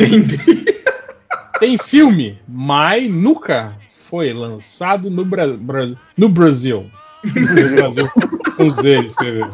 Tem 1.60 1.78
filme, 1.78 2.39
mas 2.48 3.08
nunca 3.10 3.76
foi 4.12 4.34
lançado 4.34 5.10
no, 5.10 5.24
Bra- 5.24 5.47
Bra- 5.47 5.88
no 6.17 6.28
Brasil. 6.28 6.91
No 7.24 7.76
Brasil, 7.76 8.10
com 8.58 8.69
Z 8.69 9.00
escreveu. 9.06 9.47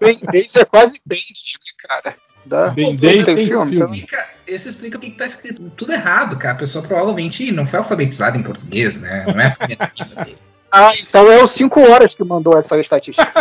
Ben 0.00 0.18
10 0.32 0.56
é 0.56 0.64
quase 0.64 1.00
Bend, 1.06 1.20
né, 1.22 1.88
cara? 1.88 2.14
Dá, 2.44 2.68
Ben 2.70 2.96
tem 2.96 3.22
10 3.22 3.24
tem 3.26 3.36
filme, 3.46 3.72
filme. 3.76 3.96
Explica- 3.98 4.28
Esse 4.48 4.68
explica 4.70 4.98
porque 4.98 5.14
tá 5.14 5.26
escrito 5.26 5.70
tudo 5.76 5.92
errado, 5.92 6.36
cara. 6.38 6.54
A 6.54 6.58
pessoa 6.58 6.82
provavelmente 6.84 7.52
não 7.52 7.64
foi 7.64 7.78
alfabetizada 7.78 8.36
em 8.36 8.42
português, 8.42 9.00
né? 9.00 9.24
Não 9.28 9.40
é 9.40 9.46
a 9.46 9.50
primeira 9.56 9.92
língua 9.96 10.24
dele. 10.24 10.36
Ah, 10.72 10.92
então 11.00 11.30
é 11.30 11.40
o 11.42 11.46
5 11.46 11.80
horas 11.88 12.14
que 12.14 12.24
mandou 12.24 12.58
essa 12.58 12.78
estatística. 12.80 13.32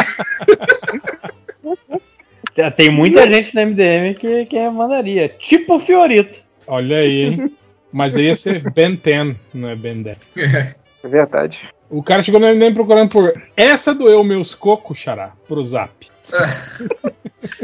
Tem 2.76 2.92
muita 2.92 3.28
gente 3.30 3.56
no 3.56 3.62
MDM 3.62 4.14
que, 4.16 4.46
que 4.46 4.70
mandaria. 4.70 5.30
Tipo 5.30 5.76
o 5.76 5.80
Fiorito. 5.80 6.40
Olha 6.68 6.98
aí, 6.98 7.24
hein? 7.26 7.56
Mas 7.92 8.16
aí 8.16 8.26
ia 8.26 8.36
ser 8.36 8.70
Ben 8.72 8.96
10, 8.96 9.36
não 9.54 9.70
é 9.70 9.76
Ben 9.76 10.02
10. 10.02 10.18
É 11.02 11.08
verdade. 11.08 11.62
O 11.90 12.04
cara 12.04 12.22
chegou 12.22 12.42
no 12.42 12.48
MDM 12.54 12.74
procurando 12.74 13.10
por 13.10 13.32
essa 13.56 13.96
doeu 13.96 14.22
meus 14.22 14.54
cocos, 14.54 14.98
xará, 14.98 15.32
pro 15.48 15.64
zap. 15.64 15.94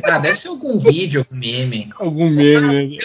Ah, 0.04 0.20
deve 0.20 0.36
ser 0.38 0.48
algum 0.48 0.80
vídeo, 0.80 1.20
algum 1.28 1.38
meme. 1.40 1.90
Algum 2.00 2.30
meme, 2.30 2.98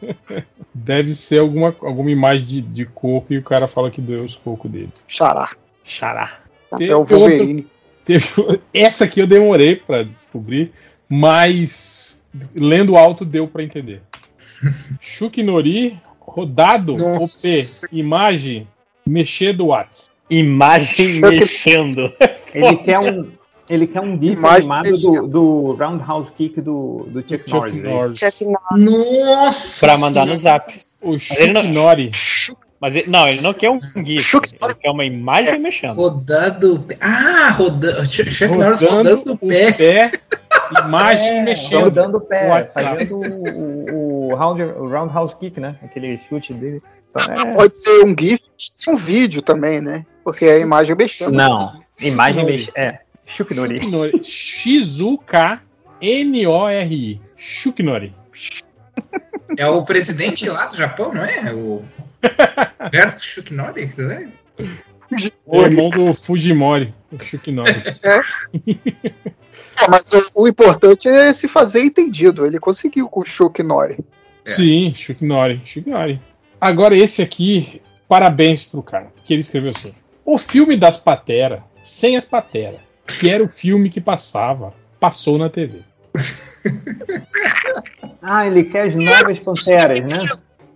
né? 0.00 0.44
Deve 0.72 1.14
ser 1.14 1.40
alguma, 1.40 1.74
alguma 1.80 2.10
imagem 2.10 2.44
de, 2.46 2.60
de 2.60 2.84
coco 2.86 3.32
e 3.32 3.38
o 3.38 3.42
cara 3.42 3.66
fala 3.66 3.90
que 3.90 4.00
doeu 4.00 4.22
os 4.24 4.36
cocos 4.36 4.70
dele. 4.70 4.90
Xará. 5.08 5.50
Xará. 5.84 6.38
É 6.78 6.94
o 6.94 7.00
outro- 7.00 7.18
Wolverine. 7.18 7.66
Teve- 8.04 8.28
essa 8.72 9.04
aqui 9.04 9.20
eu 9.20 9.26
demorei 9.26 9.76
pra 9.76 10.04
descobrir, 10.04 10.72
mas 11.08 12.24
lendo 12.58 12.96
alto 12.96 13.24
deu 13.24 13.48
pra 13.48 13.62
entender. 13.64 14.00
Chuck 15.00 15.42
Nori, 15.42 15.98
rodado, 16.26 16.96
Nossa. 16.96 17.48
OP, 17.48 17.96
imagem, 17.96 18.66
mexer 19.06 19.52
do 19.52 19.68
Whats. 19.68 20.10
Imagem 20.28 21.14
Chuck- 21.14 21.30
mexendo. 21.30 22.12
Ele 22.54 22.76
quer 22.78 22.98
um, 23.00 23.30
ele 23.68 23.86
quer 23.86 24.00
um 24.00 24.18
GIF 24.20 24.32
Imagem 24.32 24.70
animado 24.72 24.96
do, 24.98 25.26
do 25.28 25.72
Roundhouse 25.74 26.32
Kick 26.32 26.60
do, 26.60 27.06
do 27.10 27.20
Chuck, 27.20 27.48
Chuck 27.50 27.52
Norris. 27.52 27.84
é 27.84 27.88
Norris. 27.90 28.18
Chuck 28.18 28.44
Norris. 28.44 28.90
Nossa! 28.90 29.86
Pra 29.86 29.98
mandar 29.98 30.26
no 30.26 30.38
zap. 30.38 30.80
O 31.02 31.10
ele 31.12 31.20
Chuck 31.20 31.46
não- 31.52 31.62
Nori. 31.64 32.10
Mas 32.80 32.94
ele, 32.94 33.10
não, 33.10 33.26
ele 33.28 33.40
não 33.40 33.52
quer 33.54 33.70
um 33.70 33.80
GIF. 34.04 34.22
Chuck 34.22 34.48
Ele 34.62 34.74
quer 34.74 34.90
uma 34.90 35.04
imagem 35.04 35.58
mexendo. 35.58 35.94
Rodando. 35.96 36.86
Ah, 37.00 37.50
rodando. 37.50 38.06
Chuck 38.06 38.46
Norris 38.46 38.80
Rodando 38.80 39.10
rodando 39.18 39.32
o 39.32 39.38
pé. 39.38 40.10
imagem 40.86 41.28
É, 41.28 41.42
mexendo. 41.42 41.80
rodando 41.84 42.16
o 42.18 42.20
pé, 42.20 42.48
WhatsApp. 42.48 42.86
fazendo 43.06 43.16
o, 43.16 43.22
o, 43.24 43.94
o, 44.32 44.34
round, 44.34 44.62
o 44.62 44.88
Roundhouse 44.88 45.36
Kick, 45.36 45.58
né? 45.60 45.76
Aquele 45.82 46.18
chute 46.18 46.52
dele. 46.54 46.82
Então, 47.10 47.34
é- 47.34 47.54
Pode 47.54 47.76
ser 47.76 48.04
um 48.04 48.14
GIF, 48.18 48.40
pode 48.40 48.70
ser 48.72 48.90
um 48.90 48.96
vídeo 48.96 49.40
também, 49.42 49.80
né? 49.80 50.04
Porque 50.24 50.44
é 50.44 50.52
a 50.54 50.58
imagem 50.58 50.94
mexendo. 50.96 51.32
Não, 51.32 51.80
imagem 52.00 52.42
Nori. 52.42 52.56
mexe. 52.56 52.70
É, 52.74 52.98
Chuck 53.24 53.54
Nori. 53.54 53.78
Chuck 53.80 53.90
Nori. 53.90 54.20
X-U-K-N-O-R-I. 56.00 57.20
Chuck 57.36 57.82
Nori. 57.82 58.14
É 59.56 59.66
o 59.66 59.84
presidente 59.84 60.48
lá 60.48 60.66
do 60.66 60.76
Japão, 60.76 61.12
não 61.12 61.24
é? 61.24 61.54
O. 61.54 61.82
Verso 62.90 63.24
Shukinori, 63.24 63.92
né? 63.96 64.28
É 65.48 65.58
irmão 65.60 65.88
do 65.90 66.12
Fujimori. 66.12 66.92
O 67.12 67.18
Chuck 67.22 67.50
Nori. 67.52 67.72
É, 69.76 69.88
mas 69.88 70.12
o, 70.12 70.24
o 70.34 70.48
importante 70.48 71.08
é 71.08 71.32
se 71.32 71.48
fazer 71.48 71.80
entendido. 71.80 72.46
Ele 72.46 72.58
conseguiu 72.58 73.08
com 73.08 73.20
o 73.20 73.24
Chuck. 73.24 73.62
É. 73.62 73.96
Sim, 74.44 74.92
Chuck 74.94 75.24
Nori. 75.24 75.60
Chuck 75.64 75.88
Nori. 75.88 76.20
Agora 76.60 76.96
esse 76.96 77.22
aqui, 77.22 77.82
parabéns 78.08 78.64
pro 78.64 78.82
cara, 78.82 79.12
porque 79.14 79.32
ele 79.32 79.40
escreveu 79.40 79.70
assim: 79.70 79.94
O 80.24 80.38
filme 80.38 80.76
das 80.76 80.98
Patera, 80.98 81.64
sem 81.82 82.16
as 82.16 82.24
Patera, 82.24 82.80
que 83.06 83.28
era 83.28 83.42
o 83.42 83.48
filme 83.48 83.90
que 83.90 84.00
passava, 84.00 84.74
passou 84.98 85.38
na 85.38 85.50
TV. 85.50 85.80
Ah, 88.28 88.44
ele 88.44 88.64
quer 88.64 88.88
as 88.88 88.94
novas 88.96 89.38
panteras, 89.38 90.00
né? 90.00 90.18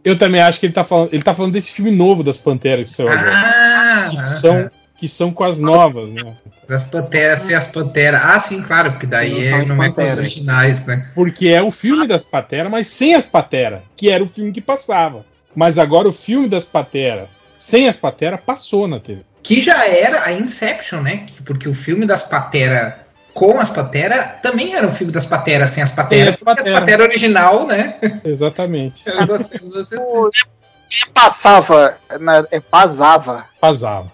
Eu 0.04 0.16
também 0.16 0.40
acho 0.40 0.60
que 0.60 0.66
ele 0.66 0.72
tá 0.72 0.84
falando, 0.84 1.12
ele 1.12 1.22
tá 1.22 1.34
falando 1.34 1.52
desse 1.52 1.72
filme 1.72 1.90
novo 1.90 2.22
das 2.22 2.38
Panteras 2.38 2.88
que 2.88 2.96
saiu 2.96 3.08
agora. 3.08 3.32
Ah! 3.34 4.08
Que 4.08 4.20
são, 4.20 4.70
que 5.00 5.08
são 5.08 5.32
com 5.32 5.42
as 5.42 5.58
novas, 5.58 6.10
né? 6.12 6.36
Das 6.68 6.84
panteras 6.84 7.40
sem 7.40 7.56
as 7.56 7.66
panteras. 7.66 8.20
Ah, 8.22 8.38
sim, 8.38 8.62
claro, 8.62 8.92
porque 8.92 9.06
daí 9.06 9.50
Não 9.50 9.56
é, 9.58 9.62
as 9.62 9.68
não 9.68 9.74
é 9.76 9.78
com 9.78 9.82
os 9.84 9.94
panteras. 9.96 10.18
originais, 10.18 10.86
né? 10.86 11.08
Porque 11.14 11.48
é 11.48 11.62
o 11.62 11.70
filme 11.70 12.06
das 12.06 12.24
Patera, 12.24 12.68
mas 12.68 12.86
sem 12.88 13.14
as 13.14 13.24
Patera, 13.26 13.82
que 13.96 14.10
era 14.10 14.22
o 14.22 14.26
filme 14.28 14.52
que 14.52 14.60
passava. 14.60 15.24
Mas 15.56 15.78
agora 15.78 16.06
o 16.08 16.12
filme 16.12 16.46
das 16.48 16.64
Patera, 16.64 17.28
sem 17.58 17.88
as 17.88 17.96
Patera, 17.96 18.36
passou 18.38 18.86
na 18.86 19.00
TV. 19.00 19.22
Que 19.42 19.60
já 19.60 19.86
era 19.88 20.24
a 20.26 20.32
Inception, 20.34 21.00
né? 21.00 21.24
Que- 21.26 21.42
Porque 21.42 21.66
o 21.68 21.74
filme 21.74 22.04
das 22.06 22.22
Patera 22.24 23.06
com 23.32 23.58
as 23.58 23.70
Patera 23.70 24.22
também 24.42 24.74
era 24.74 24.86
um 24.86 24.92
filme 24.92 25.12
das 25.12 25.24
Patera 25.24 25.66
sem 25.66 25.82
as 25.82 25.90
Patera. 25.90 26.30
as 26.32 26.36
Porque 26.36 26.50
as 26.50 26.56
Patera. 26.58 26.78
Patera 26.80 27.02
original, 27.04 27.66
né? 27.66 27.98
Exatamente. 28.22 29.02
Você- 29.26 29.96
Passava, 31.14 31.96
na, 32.20 32.44
é, 32.50 32.58
pasava. 32.60 33.46
Passava. 33.60 34.10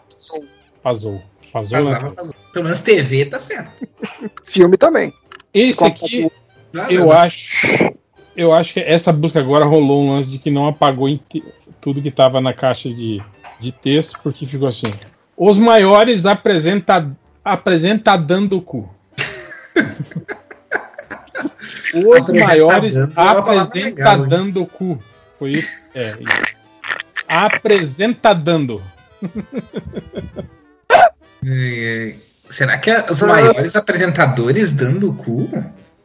Vazava, 1.53 1.87
TV. 1.87 2.14
vazava. 2.14 2.38
Pelo 2.53 2.64
menos 2.64 2.81
TV 2.81 3.27
tá 3.27 3.38
certo. 3.38 3.87
Filme 4.44 4.77
também. 4.77 5.12
Esse 5.53 5.85
aqui, 5.85 6.31
Claro, 6.72 6.92
eu 6.92 7.07
né? 7.07 7.16
acho. 7.16 7.57
Eu 8.37 8.53
acho 8.53 8.75
que 8.75 8.81
essa 8.81 9.12
busca 9.12 9.40
agora 9.40 9.64
rolou 9.64 10.03
um 10.03 10.12
lance 10.12 10.29
de 10.29 10.38
que 10.38 10.51
não 10.51 10.66
apagou 10.68 11.09
tudo 11.81 12.03
que 12.03 12.09
estava 12.09 12.38
na 12.40 12.53
caixa 12.53 12.90
de, 12.90 13.22
de 13.59 13.72
texto, 13.72 14.18
porque 14.22 14.44
ficou 14.44 14.68
assim. 14.68 14.92
Os 15.37 15.59
maiores 15.59 16.27
apresenta, 16.27 17.11
apresenta 17.42 18.16
dando 18.16 18.59
o 18.59 18.62
cu. 18.62 18.88
Os 21.94 22.29
maiores 22.29 22.96
é 22.96 23.05
uma 23.05 23.14
palavra 23.14 23.62
apresenta 23.62 23.88
legal, 23.88 24.18
hein? 24.18 24.29
dando 24.29 24.62
o 24.62 24.66
cu. 24.66 24.99
Foi 25.38 25.53
isso? 25.53 25.96
É, 25.96 26.11
isso. 26.20 26.57
Apresenta 27.27 28.35
dando. 31.46 31.56
É, 31.56 32.14
Será 32.48 32.78
que 32.78 32.90
é 32.90 33.04
os 33.11 33.20
maiores 33.22 33.74
apresentadores 33.74 34.72
dando 34.72 35.11
o 35.11 35.14
cu? 35.14 35.48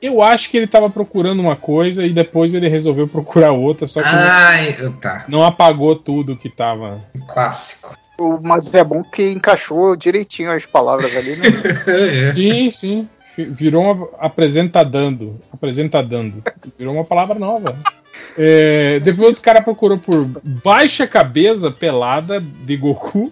Eu 0.01 0.23
acho 0.23 0.49
que 0.49 0.57
ele 0.57 0.65
estava 0.65 0.89
procurando 0.89 1.39
uma 1.39 1.55
coisa 1.55 2.03
e 2.03 2.11
depois 2.11 2.55
ele 2.55 2.67
resolveu 2.67 3.07
procurar 3.07 3.51
outra, 3.51 3.85
só 3.85 4.01
que 4.01 4.07
Ai, 4.09 4.73
tá. 4.99 5.25
não 5.27 5.45
apagou 5.45 5.95
tudo 5.95 6.35
que 6.35 6.47
estava. 6.47 6.99
Clássico. 7.31 7.95
O- 8.19 8.39
Mas 8.41 8.73
é 8.73 8.83
bom 8.83 9.03
que 9.03 9.29
encaixou 9.29 9.95
direitinho 9.95 10.51
as 10.51 10.65
palavras 10.65 11.15
ali, 11.15 11.35
né? 11.35 11.45
É. 12.29 12.33
Sim, 12.33 12.71
sim. 12.71 13.09
Virou 13.37 13.83
uma 13.83 14.09
apresentadando. 14.19 15.39
Apresentadando. 15.53 16.43
Virou 16.77 16.95
uma 16.95 17.05
palavra 17.05 17.37
nova. 17.37 17.77
É, 18.37 18.99
depois 18.99 19.33
os 19.33 19.41
caras 19.41 19.63
procurou 19.63 19.97
por 19.99 20.25
baixa 20.63 21.05
cabeça 21.05 21.69
pelada 21.69 22.41
de 22.41 22.75
Goku. 22.77 23.31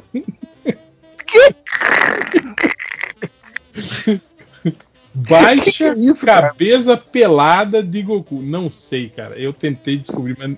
Baixa 5.14 5.94
Que 5.94 6.00
isso, 6.02 6.26
cara? 6.26 6.48
cabeça 6.48 6.96
pelada 6.98 7.82
de 7.84 8.02
Goku. 8.02 8.42
Não 8.42 8.70
sei, 8.70 9.10
cara. 9.10 9.38
Eu 9.38 9.52
tentei 9.54 9.98
descobrir, 9.98 10.36
mas 10.38 10.56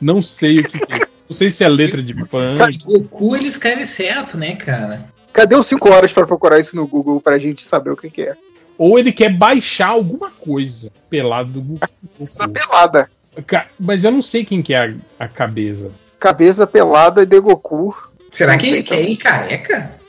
não 0.00 0.22
sei 0.22 0.60
o 0.60 0.68
que, 0.68 0.78
que 0.78 1.02
é. 1.02 1.06
Não 1.28 1.36
sei 1.36 1.50
se 1.50 1.62
é 1.62 1.68
letra 1.68 2.02
de 2.02 2.14
funk. 2.26 2.78
Goku 2.84 3.36
ele 3.36 3.46
escreve 3.46 3.86
certo, 3.86 4.36
né, 4.36 4.56
cara? 4.56 5.08
Cadê 5.32 5.54
os 5.54 5.66
5 5.66 5.88
horas 5.88 6.12
pra 6.12 6.26
procurar 6.26 6.58
isso 6.58 6.74
no 6.74 6.86
Google 6.88 7.20
pra 7.20 7.38
gente 7.38 7.62
saber 7.62 7.90
o 7.90 7.96
que, 7.96 8.10
que 8.10 8.22
é? 8.22 8.36
Ou 8.76 8.98
ele 8.98 9.12
quer 9.12 9.30
baixar 9.32 9.88
alguma 9.88 10.30
coisa 10.30 10.90
pelado 11.08 11.52
do 11.52 11.62
Goku. 11.62 11.86
Essa 12.18 12.48
pelada. 12.48 13.10
Mas 13.78 14.04
eu 14.04 14.10
não 14.10 14.22
sei 14.22 14.44
quem 14.44 14.60
que 14.60 14.74
é 14.74 14.78
a, 14.88 14.94
a 15.24 15.28
cabeça. 15.28 15.92
Cabeça 16.18 16.66
pelada 16.66 17.24
de 17.24 17.38
Goku. 17.38 17.94
Será 18.30 18.52
Não 18.52 18.58
que 18.58 18.66
ele 18.68 18.82
quer 18.82 19.02
ir 19.02 19.16
careca? 19.16 19.99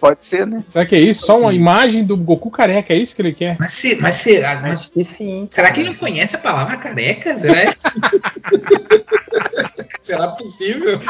Pode 0.00 0.22
ser, 0.24 0.46
né? 0.46 0.62
Será 0.68 0.84
que 0.84 0.94
é 0.94 0.98
isso? 1.00 1.24
Só 1.24 1.38
uma 1.40 1.54
imagem 1.54 2.04
do 2.04 2.14
Goku 2.16 2.50
careca, 2.50 2.92
é 2.92 2.96
isso 2.96 3.16
que 3.16 3.22
ele 3.22 3.32
quer? 3.32 3.56
Mas, 3.58 3.72
se- 3.72 3.96
mas 4.02 4.16
será? 4.16 4.60
mas 4.60 4.80
Acho 4.80 4.90
que 4.90 5.02
sim. 5.02 5.48
será 5.50 5.70
que 5.72 5.80
ele 5.80 5.90
não 5.90 5.96
conhece 5.96 6.36
a 6.36 6.38
palavra 6.38 6.76
careca? 6.76 7.34
Será, 7.38 7.72
será 10.00 10.28
possível? 10.28 11.00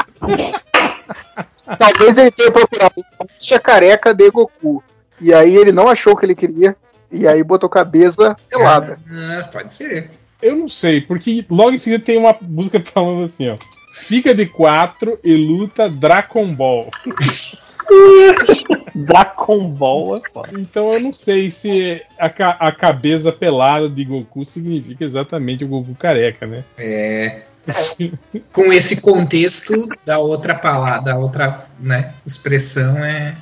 Talvez 1.77 2.17
ele 2.17 2.31
tenha 2.31 2.51
procurado 2.51 2.93
baixa 3.19 3.59
careca 3.59 4.13
de 4.13 4.29
Goku. 4.31 4.83
E 5.19 5.33
aí 5.33 5.55
ele 5.55 5.71
não 5.71 5.89
achou 5.89 6.13
o 6.13 6.17
que 6.17 6.25
ele 6.25 6.35
queria. 6.35 6.75
E 7.11 7.27
aí 7.27 7.43
botou 7.43 7.69
cabeça 7.69 8.35
pelada. 8.49 8.99
Ah, 9.11 9.47
pode 9.51 9.73
ser. 9.73 10.09
Eu 10.41 10.55
não 10.55 10.69
sei, 10.69 11.01
porque 11.01 11.45
logo 11.49 11.71
em 11.71 11.77
seguida 11.77 12.03
tem 12.03 12.17
uma 12.17 12.35
música 12.41 12.81
falando 12.93 13.25
assim, 13.25 13.49
ó. 13.49 13.57
Fica 13.97 14.35
de 14.35 14.45
quatro 14.45 15.17
e 15.23 15.35
luta 15.35 15.89
Dragon 15.89 16.53
Ball. 16.53 16.89
Dragon 18.93 19.69
Ball 19.69 20.17
é 20.17 20.29
foda. 20.29 20.49
Então 20.59 20.91
eu 20.91 20.99
não 20.99 21.13
sei 21.13 21.49
se 21.49 22.01
a, 22.19 22.29
ca- 22.29 22.57
a 22.59 22.71
cabeça 22.71 23.31
pelada 23.31 23.89
de 23.89 24.03
Goku 24.03 24.43
significa 24.45 25.03
exatamente 25.03 25.63
o 25.63 25.67
Goku 25.67 25.95
careca, 25.95 26.45
né? 26.45 26.63
É. 26.77 27.43
com 28.51 28.71
esse 28.71 29.01
contexto 29.01 29.87
da 30.05 30.19
outra 30.19 30.53
palavra, 30.55 31.01
da 31.01 31.17
outra 31.17 31.65
né, 31.79 32.13
expressão, 32.25 32.97
é, 33.03 33.35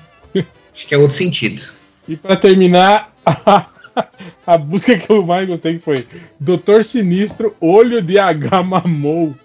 acho 0.73 0.87
que 0.87 0.93
é 0.95 0.97
outro 0.97 1.17
sentido. 1.17 1.61
E 2.07 2.15
pra 2.15 2.35
terminar, 2.37 3.11
a, 3.25 3.65
a 4.47 4.57
busca 4.57 4.97
que 4.97 5.09
eu 5.11 5.25
mais 5.25 5.47
gostei 5.47 5.77
foi 5.79 6.05
Doutor 6.39 6.85
Sinistro, 6.85 7.55
Olho 7.59 8.01
de 8.01 8.17
H 8.17 8.63
Mamou. 8.63 9.35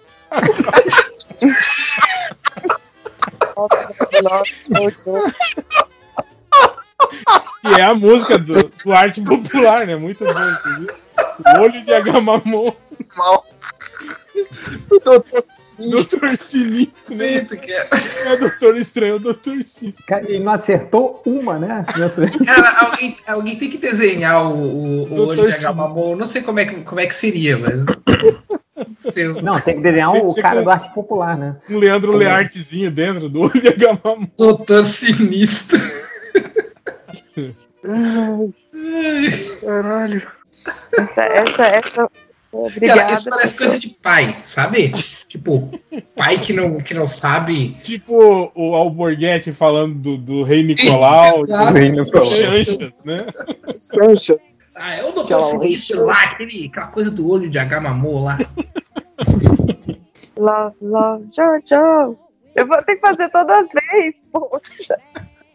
Que 7.61 7.81
é 7.81 7.83
a 7.83 7.93
música 7.93 8.37
do, 8.37 8.53
do 8.53 8.93
arte 8.93 9.21
popular, 9.21 9.85
né? 9.85 9.95
Muito 9.95 10.23
bom, 10.23 10.31
entendeu? 10.31 10.95
O 11.57 11.61
Olho 11.61 11.83
de 11.83 11.93
H 11.93 12.21
Mamou. 12.21 12.75
Mal. 13.15 13.45
O 14.89 14.99
doutor 14.99 15.43
Doutor 15.79 16.37
Sinistro, 16.37 17.15
né? 17.15 17.31
Muito 17.31 17.57
que 17.57 17.71
é. 17.71 17.87
É 18.25 18.37
Doutor 18.37 18.77
Estranho, 18.77 19.13
é 19.13 19.15
o 19.15 19.19
Doutor 19.19 19.63
Sinistro. 19.65 20.05
Cara, 20.05 20.25
Ele 20.27 20.43
não 20.43 20.51
acertou 20.51 21.21
uma, 21.25 21.57
né? 21.57 21.85
Cara, 22.45 22.85
alguém, 22.85 23.15
alguém 23.25 23.55
tem 23.55 23.69
que 23.69 23.77
desenhar 23.77 24.51
o, 24.51 24.57
o, 24.57 25.09
o 25.09 25.27
olho 25.27 25.49
de. 25.49 25.65
Agamamon. 25.65 26.17
Não 26.17 26.27
sei 26.27 26.41
como 26.41 26.59
é, 26.59 26.65
que, 26.65 26.81
como 26.81 26.99
é 26.99 27.07
que 27.07 27.15
seria, 27.15 27.57
mas. 27.57 27.85
Seu 28.99 29.41
Não, 29.41 29.59
tem 29.59 29.77
que 29.77 29.81
desenhar 29.81 30.11
o 30.11 30.29
ser 30.29 30.41
cara 30.41 30.61
do 30.61 30.69
arte 30.69 30.93
popular, 30.93 31.37
né? 31.37 31.55
Um 31.69 31.77
Leandro 31.77 32.11
Leartezinho 32.11 32.91
dentro 32.91 33.29
do 33.29 33.41
Olho 33.47 33.99
Mamou. 34.03 34.27
doutor 34.37 34.85
sinistro. 34.85 35.79
Caralho. 39.65 40.27
Essa, 40.97 41.21
essa, 41.21 41.63
essa. 41.63 42.09
Obrigada. 42.51 43.01
Cara, 43.01 43.13
isso 43.13 43.29
parece 43.29 43.55
coisa 43.55 43.79
de 43.79 43.89
pai, 43.89 44.35
sabe? 44.43 44.91
Tipo, 45.27 45.69
pai 46.15 46.39
que 46.39 46.51
não, 46.51 46.79
que 46.79 46.93
não 46.93 47.07
sabe. 47.07 47.77
Tipo 47.83 48.51
o 48.55 48.75
Alborguete 48.75 49.53
falando 49.53 49.95
do, 49.95 50.17
do 50.17 50.43
Rei 50.43 50.63
Nicolau, 50.63 51.43
Exato. 51.43 51.73
do 51.73 52.25
Chanchas, 52.31 53.05
né? 53.05 53.27
Sanchas. 53.79 54.58
Ah, 54.81 54.95
é 54.95 55.03
o 55.03 55.11
doutor 55.11 55.35
Aquela 55.35 55.41
sinistro 55.41 56.05
lá, 56.05 56.23
aquele, 56.23 56.67
aquela 56.67 56.87
coisa 56.87 57.11
do 57.11 57.29
olho 57.29 57.49
de 57.49 57.59
Agamamon 57.59 58.23
lá. 58.23 58.37
Love, 60.39 60.75
love, 60.81 61.25
Jojo. 61.35 62.17
Eu 62.55 62.65
vou 62.65 62.81
ter 62.83 62.95
que 62.95 63.01
fazer 63.01 63.29
toda 63.29 63.61
vez, 63.61 64.15
poxa. 64.31 64.97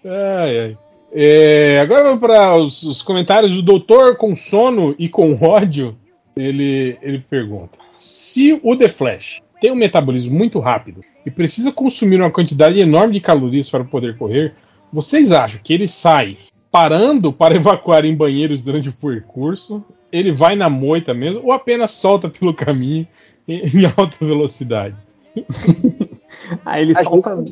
Ai, 0.04 0.58
ai. 0.60 0.78
É, 1.10 1.80
agora 1.80 2.02
vamos 2.02 2.20
para 2.20 2.54
os, 2.56 2.82
os 2.82 3.00
comentários 3.00 3.52
do 3.52 3.62
Doutor 3.62 4.18
com 4.18 4.36
sono 4.36 4.94
e 4.98 5.08
com 5.08 5.34
ódio. 5.42 5.96
Ele, 6.36 6.98
ele 7.00 7.18
pergunta: 7.18 7.78
se 7.98 8.60
o 8.62 8.76
The 8.76 8.90
Flash 8.90 9.40
tem 9.58 9.72
um 9.72 9.76
metabolismo 9.76 10.36
muito 10.36 10.60
rápido 10.60 11.00
e 11.24 11.30
precisa 11.30 11.72
consumir 11.72 12.20
uma 12.20 12.30
quantidade 12.30 12.78
enorme 12.78 13.14
de 13.14 13.20
calorias 13.20 13.70
para 13.70 13.84
poder 13.84 14.18
correr, 14.18 14.54
vocês 14.92 15.32
acham 15.32 15.60
que 15.64 15.72
ele 15.72 15.88
sai 15.88 16.36
parando 16.74 17.32
para 17.32 17.54
evacuar 17.54 18.04
em 18.04 18.16
banheiros 18.16 18.64
durante 18.64 18.88
o 18.88 18.92
percurso? 18.92 19.84
Ele 20.10 20.32
vai 20.32 20.56
na 20.56 20.68
moita 20.68 21.14
mesmo 21.14 21.42
ou 21.44 21.52
apenas 21.52 21.92
solta 21.92 22.28
pelo 22.28 22.52
caminho 22.52 23.06
em, 23.46 23.86
alta 23.96 24.16
velocidade? 24.20 24.96
Aí 26.66 26.82
ele 26.82 26.92
Às 26.96 27.04
solta. 27.04 27.44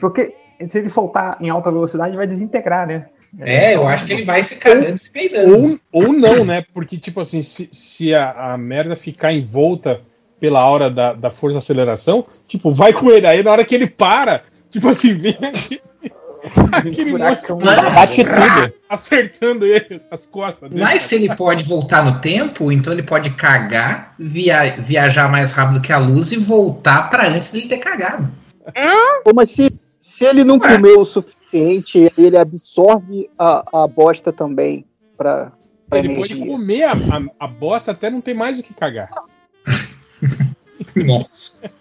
Porque 0.00 0.34
se 0.68 0.78
ele 0.78 0.88
soltar 0.88 1.36
em 1.40 1.50
alta 1.50 1.72
velocidade, 1.72 2.16
vai 2.16 2.28
desintegrar, 2.28 2.86
né? 2.86 3.06
É, 3.40 3.74
eu 3.74 3.88
acho 3.88 4.06
que 4.06 4.12
ele 4.12 4.24
vai 4.24 4.40
se 4.44 4.56
cagando 4.56 4.94
e 4.94 4.98
se 4.98 5.10
peidando. 5.10 5.80
Ou, 5.90 6.04
ou 6.04 6.12
não, 6.12 6.44
né? 6.44 6.64
Porque, 6.72 6.96
tipo 6.96 7.20
assim, 7.20 7.42
se, 7.42 7.68
se 7.72 8.14
a, 8.14 8.52
a 8.52 8.56
merda 8.56 8.94
ficar 8.94 9.32
envolta 9.32 10.00
pela 10.38 10.64
hora 10.68 10.88
da, 10.88 11.12
da 11.12 11.30
força 11.32 11.54
de 11.54 11.58
aceleração, 11.58 12.24
tipo, 12.46 12.70
vai 12.70 12.92
com 12.92 13.10
ele. 13.10 13.26
Aí 13.26 13.42
na 13.42 13.50
hora 13.50 13.64
que 13.64 13.74
ele 13.74 13.88
para, 13.88 14.42
tipo 14.70 14.88
assim, 14.88 15.14
vem 15.14 15.32
aquele, 15.32 15.82
aquele 16.72 17.10
Furacão. 17.10 17.58
Bate 17.58 18.24
tudo. 18.24 18.74
acertando 18.88 19.64
ele, 19.66 20.00
as 20.10 20.26
costas 20.26 20.68
dele. 20.70 20.82
Mas 20.82 21.02
se 21.02 21.14
ele 21.14 21.34
pode 21.34 21.64
voltar 21.64 22.04
no 22.04 22.20
tempo, 22.20 22.70
então 22.70 22.92
ele 22.92 23.02
pode 23.02 23.30
cagar, 23.30 24.14
via- 24.18 24.76
viajar 24.78 25.28
mais 25.30 25.52
rápido 25.52 25.80
que 25.80 25.92
a 25.92 25.98
luz 25.98 26.32
e 26.32 26.36
voltar 26.36 27.08
pra 27.10 27.28
antes 27.28 27.50
dele 27.52 27.68
ter 27.68 27.78
cagado. 27.78 28.30
Pô, 29.24 29.32
mas 29.34 29.50
se, 29.50 29.68
se 30.00 30.24
ele 30.24 30.44
não 30.44 30.58
comeu 30.58 31.00
o 31.00 31.04
suficiente, 31.04 32.10
ele 32.16 32.36
absorve 32.36 33.28
a, 33.38 33.82
a 33.84 33.88
bosta 33.88 34.32
também 34.32 34.84
pra, 35.16 35.52
pra 35.88 35.98
Ele 35.98 36.14
pode 36.16 36.32
energia. 36.32 36.52
comer 36.52 36.82
a, 36.84 36.92
a, 36.92 37.44
a 37.44 37.46
bosta 37.46 37.90
até 37.92 38.10
não 38.10 38.20
ter 38.20 38.34
mais 38.34 38.58
o 38.58 38.62
que 38.62 38.72
cagar. 38.74 39.10
Nossa. 40.96 41.80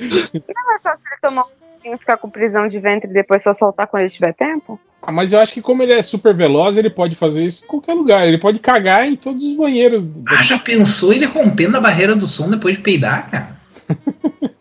Não 0.00 0.74
é 0.74 0.78
só 0.80 0.90
se 0.92 0.98
ele 1.10 1.20
tomar 1.22 1.42
um 1.42 1.48
pouquinho, 1.72 1.96
ficar 1.98 2.16
com 2.16 2.28
prisão 2.30 2.68
de 2.68 2.78
ventre 2.78 3.10
e 3.10 3.12
depois 3.14 3.42
só 3.42 3.52
soltar 3.52 3.86
quando 3.86 4.02
ele 4.02 4.10
tiver 4.10 4.32
tempo? 4.34 4.78
Ah, 5.02 5.12
mas 5.12 5.32
eu 5.32 5.38
acho 5.40 5.52
que 5.52 5.60
como 5.62 5.82
ele 5.82 5.92
é 5.92 6.02
super 6.02 6.34
veloz, 6.34 6.76
ele 6.78 6.88
pode 6.88 7.14
fazer 7.14 7.44
isso 7.44 7.64
em 7.64 7.66
qualquer 7.68 7.92
lugar. 7.94 8.26
Ele 8.26 8.38
pode 8.38 8.58
cagar 8.58 9.06
em 9.06 9.16
todos 9.16 9.44
os 9.44 9.52
banheiros. 9.54 10.08
Ah, 10.26 10.42
já 10.42 10.58
pensou 10.58 11.12
ele 11.12 11.26
rompendo 11.26 11.76
a 11.76 11.80
barreira 11.80 12.16
do 12.16 12.26
som 12.26 12.48
depois 12.48 12.76
de 12.76 12.82
peidar, 12.82 13.30
cara? 13.30 13.56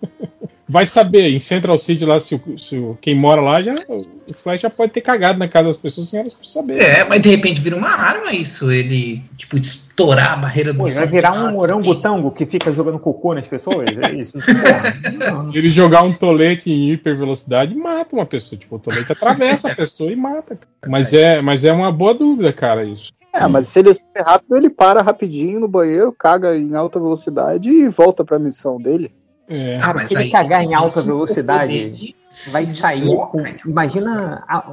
Vai 0.68 0.88
saber, 0.88 1.30
em 1.30 1.40
Central 1.40 1.78
City 1.78 2.04
lá, 2.04 2.20
se, 2.20 2.36
o- 2.36 2.58
se 2.58 2.78
o- 2.78 2.98
quem 3.00 3.14
mora 3.16 3.40
lá, 3.42 3.62
já, 3.62 3.76
o 3.88 4.34
Flash 4.34 4.62
já 4.62 4.70
pode 4.70 4.92
ter 4.92 5.02
cagado 5.02 5.38
na 5.38 5.48
casa 5.48 5.68
das 5.68 5.78
pessoas 5.78 6.10
sem 6.10 6.20
elas 6.20 6.36
saberem. 6.42 6.84
É, 6.84 7.08
mas 7.08 7.22
de 7.22 7.30
repente 7.30 7.62
vira 7.62 7.76
uma 7.76 7.90
arma 7.92 8.34
isso, 8.34 8.72
ele, 8.72 9.22
tipo, 9.38 9.58
estourar 9.94 10.34
a 10.34 10.36
barreira 10.38 10.74
do 10.74 10.80
Pô, 10.80 10.89
vai 10.89 11.06
virar 11.08 11.34
um 11.34 11.50
Ah, 11.50 11.54
orangotango 11.54 12.32
que 12.32 12.46
fica 12.46 12.72
jogando 12.74 13.00
cocô 13.00 13.34
nas 13.36 13.48
pessoas? 13.48 13.89
É 14.02 14.12
isso? 14.14 14.34
Porra. 14.41 15.52
Ele 15.54 15.70
jogar 15.70 16.02
um 16.04 16.12
tolete 16.14 16.72
em 16.72 16.91
hipervelocidade 16.91 17.76
mata 17.76 18.16
uma 18.16 18.26
pessoa. 18.26 18.58
Tipo, 18.60 18.76
o 18.76 18.80
tolete 18.80 19.12
atravessa 19.12 19.72
a 19.72 19.76
pessoa 19.76 20.12
e 20.12 20.16
mata. 20.16 20.56
cara. 20.56 20.91
Mas 20.91 21.14
é, 21.14 21.41
mas 21.41 21.64
é 21.64 21.72
uma 21.72 21.91
boa 21.91 22.14
dúvida, 22.14 22.52
cara, 22.52 22.84
isso. 22.84 23.12
É, 23.34 23.48
mas 23.48 23.68
se 23.68 23.80
ele 23.80 23.89
é 23.89 23.94
super 23.94 24.22
rápido, 24.24 24.56
ele 24.58 24.70
para 24.70 25.02
rapidinho 25.02 25.60
no 25.60 25.68
banheiro, 25.68 26.12
caga 26.12 26.56
em 26.56 26.76
alta 26.76 27.00
velocidade 27.00 27.70
e 27.70 27.89
volta 27.89 28.24
pra 28.26 28.38
missão 28.38 28.80
dele. 28.80 29.12
É. 29.50 29.78
Cara, 29.80 29.96
mas 29.96 30.08
se 30.08 30.14
ele 30.16 30.24
aí 30.24 30.30
cagar 30.32 30.64
em 30.64 30.74
alta 30.74 31.02
velocidade, 31.02 32.16
vai 32.52 32.64
sair. 32.66 33.00
desloca, 33.00 33.32
com- 33.32 33.41
né? 33.41 33.58
imagina 33.66 34.44
a, 34.48 34.64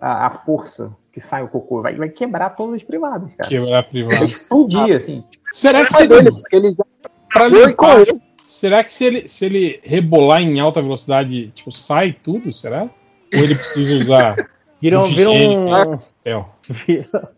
a, 0.00 0.26
a 0.26 0.30
força 0.30 0.90
que 1.20 1.26
sai 1.26 1.42
o 1.42 1.48
cocô. 1.48 1.82
Vai, 1.82 1.94
vai 1.96 2.08
quebrar 2.08 2.50
todas 2.50 2.76
as 2.76 2.82
privadas, 2.82 3.32
cara. 3.34 3.48
Quebrar 3.48 3.70
Vai 3.70 3.82
privado. 3.84 4.24
explodir, 4.24 4.96
assim. 4.96 5.16
Será 5.52 5.84
que 5.84 5.92
se 5.94 6.06
dele, 6.06 6.28
ele, 6.28 6.32
porque 6.32 6.56
ele 6.56 6.74
já 6.74 6.84
pra 7.30 7.48
limpar, 7.48 8.04
será 8.44 8.84
que 8.84 8.92
se 8.92 9.04
ele, 9.04 9.28
se 9.28 9.44
ele 9.46 9.80
rebolar 9.82 10.40
em 10.42 10.58
alta 10.60 10.80
velocidade, 10.80 11.48
tipo, 11.54 11.70
sai 11.70 12.12
tudo, 12.12 12.50
será? 12.52 12.82
Ou 12.82 12.90
ele 13.42 13.54
precisa 13.54 13.94
usar 13.96 14.36
Vira, 14.80 15.00
um- 15.00 15.08
vira 15.08 15.30
um, 15.30 15.98
vira 16.86 17.30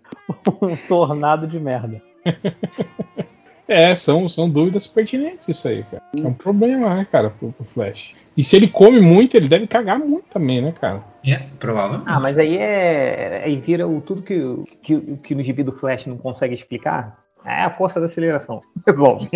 um 0.62 0.76
tornado 0.88 1.46
de 1.46 1.58
merda. 1.58 2.02
É, 3.70 3.94
são, 3.94 4.28
são 4.28 4.50
dúvidas 4.50 4.86
pertinentes 4.88 5.48
isso 5.48 5.68
aí, 5.68 5.84
cara. 5.84 6.02
É 6.16 6.26
um 6.26 6.32
problema, 6.34 6.92
né, 6.96 7.06
cara, 7.10 7.30
pro, 7.30 7.52
pro 7.52 7.64
Flash. 7.64 8.12
E 8.36 8.42
se 8.42 8.56
ele 8.56 8.66
come 8.66 9.00
muito, 9.00 9.36
ele 9.36 9.48
deve 9.48 9.66
cagar 9.68 9.98
muito 9.98 10.24
também, 10.28 10.60
né, 10.60 10.72
cara? 10.72 11.04
É, 11.24 11.36
provavelmente. 11.58 12.04
Ah, 12.08 12.18
mas 12.18 12.36
aí 12.36 12.56
é. 12.58 13.42
Aí 13.44 13.56
vira 13.56 13.86
o, 13.86 14.00
tudo 14.00 14.22
que, 14.22 14.34
o- 14.40 14.64
que, 14.82 15.00
que 15.22 15.34
no 15.34 15.42
gibi 15.42 15.62
do 15.62 15.72
Flash 15.72 16.06
não 16.06 16.16
consegue 16.18 16.52
explicar. 16.54 17.16
É 17.44 17.64
a 17.64 17.70
força 17.72 17.98
da 18.00 18.06
aceleração. 18.06 18.60
Resolve. 18.86 19.28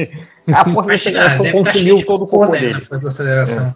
A 0.49 0.65
força 0.65 0.75
da 0.75 0.83
Vai 0.83 0.99
chegar, 0.99 1.27
aceleração 1.31 1.61
estar 1.61 1.73
cheio 1.73 1.95
consumiu 1.95 2.07
todo 2.07 2.25
o 2.25 2.27
cocô 2.27 2.53
né, 2.53 2.61
dele. 2.61 2.73
na 2.75 2.81
força 2.81 3.05
da 3.05 3.11
aceleração. 3.11 3.75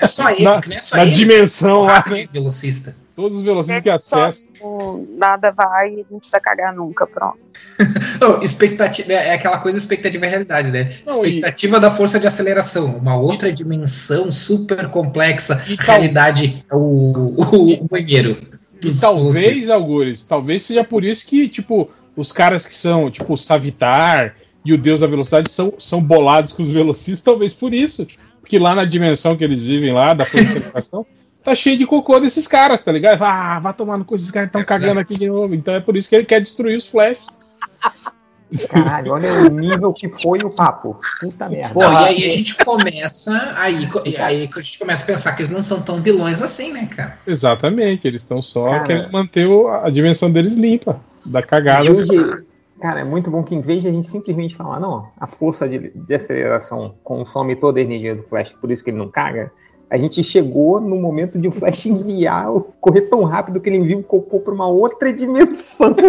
É 0.00 0.06
só 0.06 0.30
ele, 0.30 0.44
Na- 0.44 0.60
é 0.70 0.78
só 0.80 0.96
Na 0.96 1.02
ele. 1.02 1.14
dimensão 1.14 1.82
lá, 1.84 2.04
né? 2.08 2.26
Velocista. 2.32 2.94
Todos 3.16 3.38
os 3.38 3.44
velocistas 3.44 3.82
que 3.82 3.88
acessam. 3.88 4.52
Tipo, 4.52 5.08
nada 5.16 5.50
vai 5.50 5.88
e 5.90 6.06
não 6.10 6.18
precisa 6.18 6.38
cagar 6.38 6.74
nunca, 6.76 7.06
pronto. 7.06 7.38
Não, 8.20 8.42
expectativa, 8.42 9.12
é 9.12 9.32
aquela 9.34 9.58
coisa 9.58 9.78
expectativa 9.78 10.24
e 10.26 10.28
realidade, 10.28 10.70
né? 10.70 10.90
Não, 11.06 11.24
e- 11.24 11.28
expectativa 11.28 11.80
da 11.80 11.90
força 11.90 12.18
de 12.20 12.26
aceleração, 12.26 12.96
uma 12.96 13.16
outra 13.16 13.50
dimensão 13.52 14.30
super 14.32 14.88
complexa. 14.88 15.62
E 15.68 15.76
tal- 15.76 15.86
realidade 15.86 16.64
é 16.70 16.74
o, 16.74 16.78
o, 16.78 17.72
o 17.84 17.88
banheiro. 17.88 18.36
E 18.84 18.92
talvez, 19.00 19.70
Algures, 19.70 20.22
talvez 20.24 20.62
seja 20.64 20.84
por 20.84 21.02
isso 21.04 21.26
que, 21.26 21.48
tipo, 21.48 21.90
os 22.16 22.32
caras 22.32 22.66
que 22.66 22.74
são, 22.74 23.10
tipo, 23.10 23.34
o 23.34 23.38
Savitar 23.38 24.34
e 24.64 24.72
o 24.72 24.78
Deus 24.78 25.00
da 25.00 25.06
Velocidade 25.06 25.50
são, 25.50 25.74
são 25.78 26.02
bolados 26.02 26.52
com 26.52 26.62
os 26.62 26.70
velocistas, 26.70 27.22
talvez 27.22 27.52
por 27.54 27.72
isso. 27.74 28.06
Porque 28.40 28.58
lá 28.58 28.74
na 28.74 28.84
dimensão 28.84 29.36
que 29.36 29.44
eles 29.44 29.62
vivem 29.62 29.92
lá, 29.92 30.14
da 30.14 30.24
força 30.24 31.04
tá 31.44 31.54
cheio 31.54 31.78
de 31.78 31.86
cocô 31.86 32.18
desses 32.18 32.48
caras, 32.48 32.82
tá 32.82 32.90
ligado? 32.90 33.22
Ah, 33.22 33.60
vai 33.60 33.72
tomar 33.74 33.98
no 33.98 34.04
cu, 34.04 34.16
esses 34.16 34.30
caras 34.30 34.48
estão 34.48 34.60
É 34.60 34.64
cagando 34.64 34.98
aqui 35.00 35.16
de 35.16 35.28
novo. 35.28 35.54
Então 35.54 35.74
é 35.74 35.80
por 35.80 35.96
isso 35.96 36.08
que 36.08 36.16
ele 36.16 36.24
quer 36.24 36.40
destruir 36.40 36.76
os 36.76 36.86
Flash. 36.88 37.18
Caralho, 38.68 39.12
olha 39.12 39.28
o 39.42 39.48
nível 39.50 39.92
que 39.92 40.08
foi 40.08 40.38
o 40.44 40.54
papo. 40.54 40.96
Puta 41.20 41.48
merda. 41.48 41.74
Bom, 41.74 41.82
e 41.82 41.96
aí 41.96 42.28
a 42.28 42.30
gente 42.30 42.54
começa. 42.56 43.54
Aí, 43.56 43.88
e 44.04 44.16
aí 44.16 44.48
a 44.54 44.60
gente 44.60 44.78
começa 44.78 45.02
a 45.02 45.06
pensar 45.06 45.32
que 45.32 45.42
eles 45.42 45.50
não 45.50 45.64
são 45.64 45.82
tão 45.82 46.00
vilões 46.00 46.40
assim, 46.40 46.72
né, 46.72 46.86
cara? 46.86 47.18
Exatamente, 47.26 48.06
eles 48.06 48.22
estão 48.22 48.40
só 48.40 48.64
Cara. 48.70 48.84
querendo 48.84 49.10
manter 49.12 49.46
o- 49.48 49.66
a 49.68 49.90
dimensão 49.90 50.30
deles 50.30 50.54
limpa, 50.54 51.00
da 51.26 51.42
cagada. 51.42 51.92
Hoje, 51.92 52.44
Cara, 52.80 53.00
é 53.00 53.04
muito 53.04 53.30
bom 53.30 53.42
que 53.42 53.54
em 53.54 53.60
vez 53.60 53.82
de 53.82 53.88
a 53.88 53.92
gente 53.92 54.06
simplesmente 54.06 54.54
falar, 54.54 54.78
não, 54.78 55.08
a 55.18 55.26
força 55.26 55.66
de, 55.66 55.90
de 55.94 56.14
aceleração 56.14 56.94
consome 57.02 57.56
toda 57.56 57.80
a 57.80 57.82
energia 57.82 58.14
do 58.14 58.22
Flash, 58.22 58.52
por 58.52 58.70
isso 58.70 58.84
que 58.84 58.90
ele 58.90 58.98
não 58.98 59.08
caga, 59.08 59.50
a 59.88 59.96
gente 59.96 60.22
chegou 60.22 60.78
no 60.80 60.96
momento 60.96 61.38
de 61.38 61.48
o 61.48 61.52
Flash 61.52 61.86
enviar, 61.86 62.48
correr 62.80 63.02
tão 63.02 63.24
rápido 63.24 63.60
que 63.60 63.70
ele 63.70 63.78
envia 63.78 63.96
o 63.96 64.02
cocô 64.02 64.40
para 64.40 64.52
uma 64.52 64.68
outra 64.68 65.10
dimensão. 65.12 65.96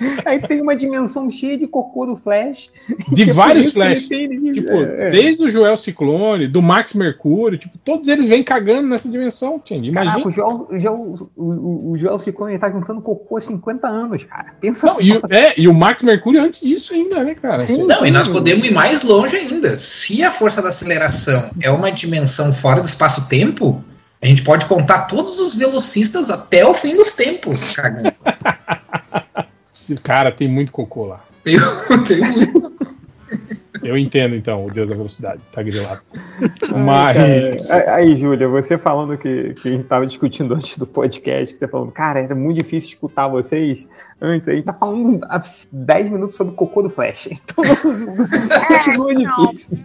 Aí 0.24 0.40
tem 0.40 0.60
uma 0.60 0.74
dimensão 0.76 1.30
cheia 1.30 1.56
de 1.58 1.66
cocô 1.66 2.06
do 2.06 2.16
Flash. 2.16 2.70
De 3.12 3.22
é 3.30 3.32
vários 3.32 3.66
ele 3.66 3.72
Flash. 3.74 4.08
tem- 4.08 4.52
Tipo, 4.52 4.72
é. 4.72 5.10
desde 5.10 5.44
o 5.44 5.50
Joel 5.50 5.76
Ciclone, 5.76 6.46
do 6.48 6.60
Max 6.60 6.94
Mercúrio, 6.94 7.56
tipo, 7.58 7.76
todos 7.78 8.08
eles 8.08 8.28
vêm 8.28 8.42
cagando 8.42 8.88
nessa 8.88 9.08
dimensão, 9.08 9.58
Tindy. 9.58 9.88
Imagina. 9.88 10.12
Caraca, 10.12 10.28
o 10.28 10.30
Joel, 10.30 10.66
o, 10.70 10.78
Joel, 10.78 11.14
o, 11.36 11.90
o, 11.92 11.96
Joel 11.96 12.18
Ciclone 12.18 12.58
tá 12.58 12.70
juntando 12.70 13.00
cocô 13.00 13.36
há 13.36 13.40
50 13.40 13.88
anos, 13.88 14.24
cara. 14.24 14.54
Pensa 14.60 14.86
Não, 14.86 14.94
só. 14.94 15.00
e, 15.00 15.12
o- 15.12 15.22
é, 15.30 15.54
e 15.58 15.68
o 15.68 15.74
Max 15.74 16.02
Mercúrio 16.02 16.42
antes 16.42 16.60
disso 16.60 16.92
ainda, 16.94 17.22
né, 17.24 17.34
cara? 17.34 17.64
Sim. 17.64 17.84
Não, 17.84 18.04
e 18.04 18.10
nós 18.10 18.28
podemos 18.28 18.64
ir 18.64 18.72
mais 18.72 19.02
longe 19.04 19.36
ainda. 19.36 19.76
Se 19.76 20.22
a 20.22 20.30
força 20.30 20.60
da 20.62 20.68
aceleração 20.68 21.50
é 21.60 21.70
uma 21.70 21.90
dimensão 21.90 22.52
fora 22.52 22.80
do 22.80 22.86
espaço-tempo, 22.86 23.82
a 24.20 24.26
gente 24.26 24.42
pode 24.42 24.66
contar 24.66 25.02
todos 25.06 25.38
os 25.40 25.54
velocistas 25.54 26.30
até 26.30 26.64
o 26.66 26.74
fim 26.74 26.96
dos 26.96 27.12
tempos, 27.16 27.74
cagando. 27.74 28.12
Cara, 30.02 30.30
tem 30.30 30.48
muito 30.48 30.72
cocô 30.72 31.06
lá. 31.06 31.20
Eu 31.44 31.60
tenho 32.04 32.32
muito. 32.32 32.72
Eu 33.82 33.98
entendo, 33.98 34.36
então, 34.36 34.64
o 34.64 34.68
Deus 34.68 34.90
da 34.90 34.96
Velocidade, 34.96 35.40
tá 35.50 35.60
grilado. 35.60 36.00
Mas. 36.84 37.68
cara. 37.68 37.94
Aí, 37.96 38.14
Júlia, 38.14 38.46
você 38.46 38.78
falando 38.78 39.18
que, 39.18 39.54
que 39.54 39.68
a 39.68 39.72
gente 39.72 39.84
tava 39.84 40.06
discutindo 40.06 40.54
antes 40.54 40.78
do 40.78 40.86
podcast, 40.86 41.52
que 41.52 41.58
você 41.58 41.66
falando, 41.66 41.90
cara, 41.90 42.20
era 42.20 42.34
muito 42.34 42.58
difícil 42.58 42.90
escutar 42.90 43.26
vocês 43.26 43.86
antes, 44.20 44.46
aí 44.46 44.62
tá 44.62 44.72
falando 44.72 45.24
há 45.24 45.40
10 45.72 46.10
minutos 46.10 46.36
sobre 46.36 46.52
o 46.52 46.56
cocô 46.56 46.82
do 46.82 46.90
Flash. 46.90 47.28
Então, 47.42 47.64
continua 48.68 49.14
não. 49.14 49.50
difícil. 49.50 49.78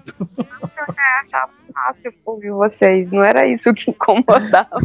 Achava 1.26 1.52
fácil 1.74 2.14
ouvir 2.26 2.52
vocês, 2.52 3.12
não 3.12 3.24
era 3.24 3.48
isso 3.48 3.74
que 3.74 3.90
incomodava. 3.90 4.78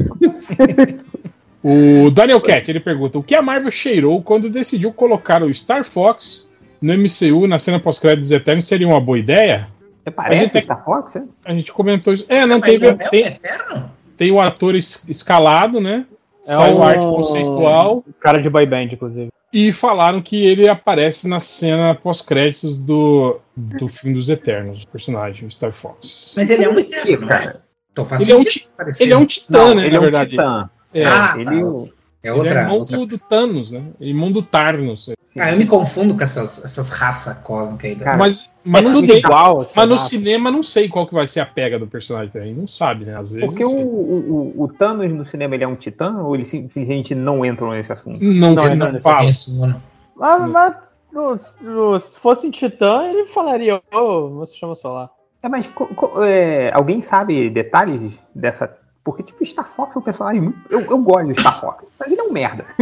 O 1.63 2.11
Daniel 2.11 2.41
Cat, 2.41 2.69
ele 2.71 2.81
pergunta: 2.81 3.19
o 3.19 3.23
que 3.23 3.35
a 3.35 3.43
Marvel 3.43 3.71
cheirou 3.71 4.21
quando 4.23 4.51
decidiu 4.51 4.93
colocar 4.93 5.43
o 5.43 5.53
Star 5.55 5.85
Fox 5.85 6.49
no 6.81 6.93
MCU 6.95 7.47
na 7.47 7.59
cena 7.59 7.79
pós-créditos 7.79 8.33
eternos? 8.33 8.67
Seria 8.67 8.87
uma 8.89 9.01
boa 9.01 9.19
ideia? 9.19 9.69
Você 10.03 10.09
A 10.09 10.13
parece 10.13 10.43
gente 10.43 10.53
tem- 10.53 10.63
Star 10.63 10.85
Fox, 10.85 11.17
é? 11.17 11.23
A 11.45 11.55
gente 11.55 11.73
comentou 11.73 12.13
isso. 12.13 12.27
É, 12.29 12.45
não, 12.45 12.59
Mas 12.59 12.71
teve, 12.71 12.87
é 12.87 12.93
o 12.93 12.99
tem, 12.99 13.25
Eterno? 13.27 13.91
tem 14.17 14.31
o 14.33 14.41
ator 14.41 14.75
es- 14.75 15.05
escalado, 15.09 15.81
né? 15.81 16.05
É 16.45 16.55
Saiu 16.55 16.79
um- 16.79 16.83
arte 16.83 17.05
conceitual. 17.05 18.05
Cara 18.19 18.41
de 18.43 18.51
boy 18.51 18.67
band, 18.67 18.83
inclusive. 18.93 19.29
E 19.53 19.71
falaram 19.71 20.21
que 20.21 20.45
ele 20.45 20.67
aparece 20.67 21.29
na 21.29 21.39
cena 21.39 21.95
pós-créditos 21.95 22.77
do, 22.79 23.39
do 23.55 23.87
filme 23.87 24.17
dos 24.17 24.29
Eternos, 24.29 24.83
o 24.83 24.89
personagem, 24.89 25.47
o 25.47 25.51
Star 25.51 25.71
Fox. 25.71 26.35
Mas 26.37 26.51
ele 26.51 26.65
é 26.65 26.69
um 26.69 26.79
Eterno, 26.79 27.29
cara? 27.29 27.45
né? 27.47 27.55
Então 27.93 28.05
faz 28.05 28.23
Ele 28.23 28.33
é 28.33 28.37
um 28.37 28.43
ti- 28.43 28.67
parecer. 28.77 29.05
Ele 29.05 29.13
é 29.13 29.17
um 29.17 29.27
titã, 29.27 29.59
Não, 29.59 29.75
né? 29.77 29.83
ele 29.83 29.91
na 29.91 29.97
é 29.97 29.99
um 29.99 30.03
verdade. 30.03 30.31
titã. 30.31 30.71
É, 30.95 31.05
Ah, 31.07 31.35
ele, 31.37 31.45
tá. 31.45 31.51
É 31.51 31.55
ele 31.55 31.91
é 32.23 32.33
outra. 32.33 32.61
irmão 32.61 32.79
outra... 32.79 32.97
do, 32.99 33.07
do 33.07 33.19
Thanos, 33.19 33.71
né? 33.71 33.83
Irmão 34.01 34.31
do 34.31 34.43
Tarnos. 34.43 35.11
Ah, 35.39 35.51
eu 35.51 35.57
me 35.57 35.67
confundo 35.67 36.15
com 36.15 36.23
essas, 36.23 36.63
essas 36.65 36.91
raças 36.91 37.39
cósmicas 37.39 37.91
aí. 37.91 37.97
Da... 37.97 38.05
Cara, 38.05 38.19
Mas, 38.19 38.53
mas 38.63 38.85
não 38.85 38.93
Tudo 38.93 39.07
sei. 39.07 39.19
igual, 39.19 39.61
assim, 39.63 39.73
Mas 39.75 39.89
no 39.89 39.99
cinema 39.99 40.51
não 40.51 40.63
sei 40.63 40.89
qual 40.89 41.07
que 41.07 41.15
vai 41.15 41.27
ser 41.27 41.41
a 41.41 41.47
pega 41.47 41.79
do 41.79 41.87
personagem 41.87 42.31
também. 42.31 42.55
Não 42.55 42.69
sabe, 42.69 43.07
né? 43.07 43.17
Às 43.17 43.31
vezes. 43.31 43.49
Porque 43.49 43.65
o, 43.65 43.71
o, 43.71 44.55
o- 44.63 44.69
Thanos 44.69 45.11
no 45.13 45.25
cinema 45.25 45.55
ele 45.55 45.65
é 45.65 45.69
um 45.69 45.75
titã 45.75 46.19
ou 46.19 46.35
ele 46.35 46.45
simplesmente 46.45 47.15
não 47.15 47.45
entra 47.45 47.69
nesse 47.71 47.93
assunto? 47.93 48.23
Não, 48.23 48.55
Não, 48.55 48.67
ele 48.67 48.75
não, 48.77 48.87
não 48.87 48.93
não 48.93 49.01
fala. 49.01 49.31
Mano. 49.59 49.83
Mas, 50.15 50.51
mas 50.51 50.75
no- 51.13 51.99
se 51.99 52.19
fosse 52.21 52.47
um 52.47 52.51
titã, 52.51 53.05
ele 53.09 53.27
falaria, 53.27 53.81
ô, 53.93 54.29
meu 54.29 54.47
sistema 54.47 54.75
solar. 54.75 55.11
É, 55.43 55.49
mas 55.49 55.67
co- 55.67 55.89
co- 55.89 56.23
é, 56.23 56.71
alguém 56.73 57.01
sabe 57.01 57.51
detalhes 57.51 58.13
dessa. 58.35 58.79
Porque, 59.05 59.25
tipo, 59.25 59.45
Star 59.45 59.69
Fox 59.69 59.97
é 59.97 59.99
um 59.99 60.03
personagem 60.03 60.41
muito. 60.41 60.59
Eu, 60.71 60.81
eu 60.83 60.99
gosto 60.99 61.27
de 61.33 61.41
Star 61.41 61.61
Fox, 61.61 61.85
mas 61.99 62.13
ele 62.13 62.21
é 62.21 62.25
um 62.25 62.33
merda. 62.33 62.65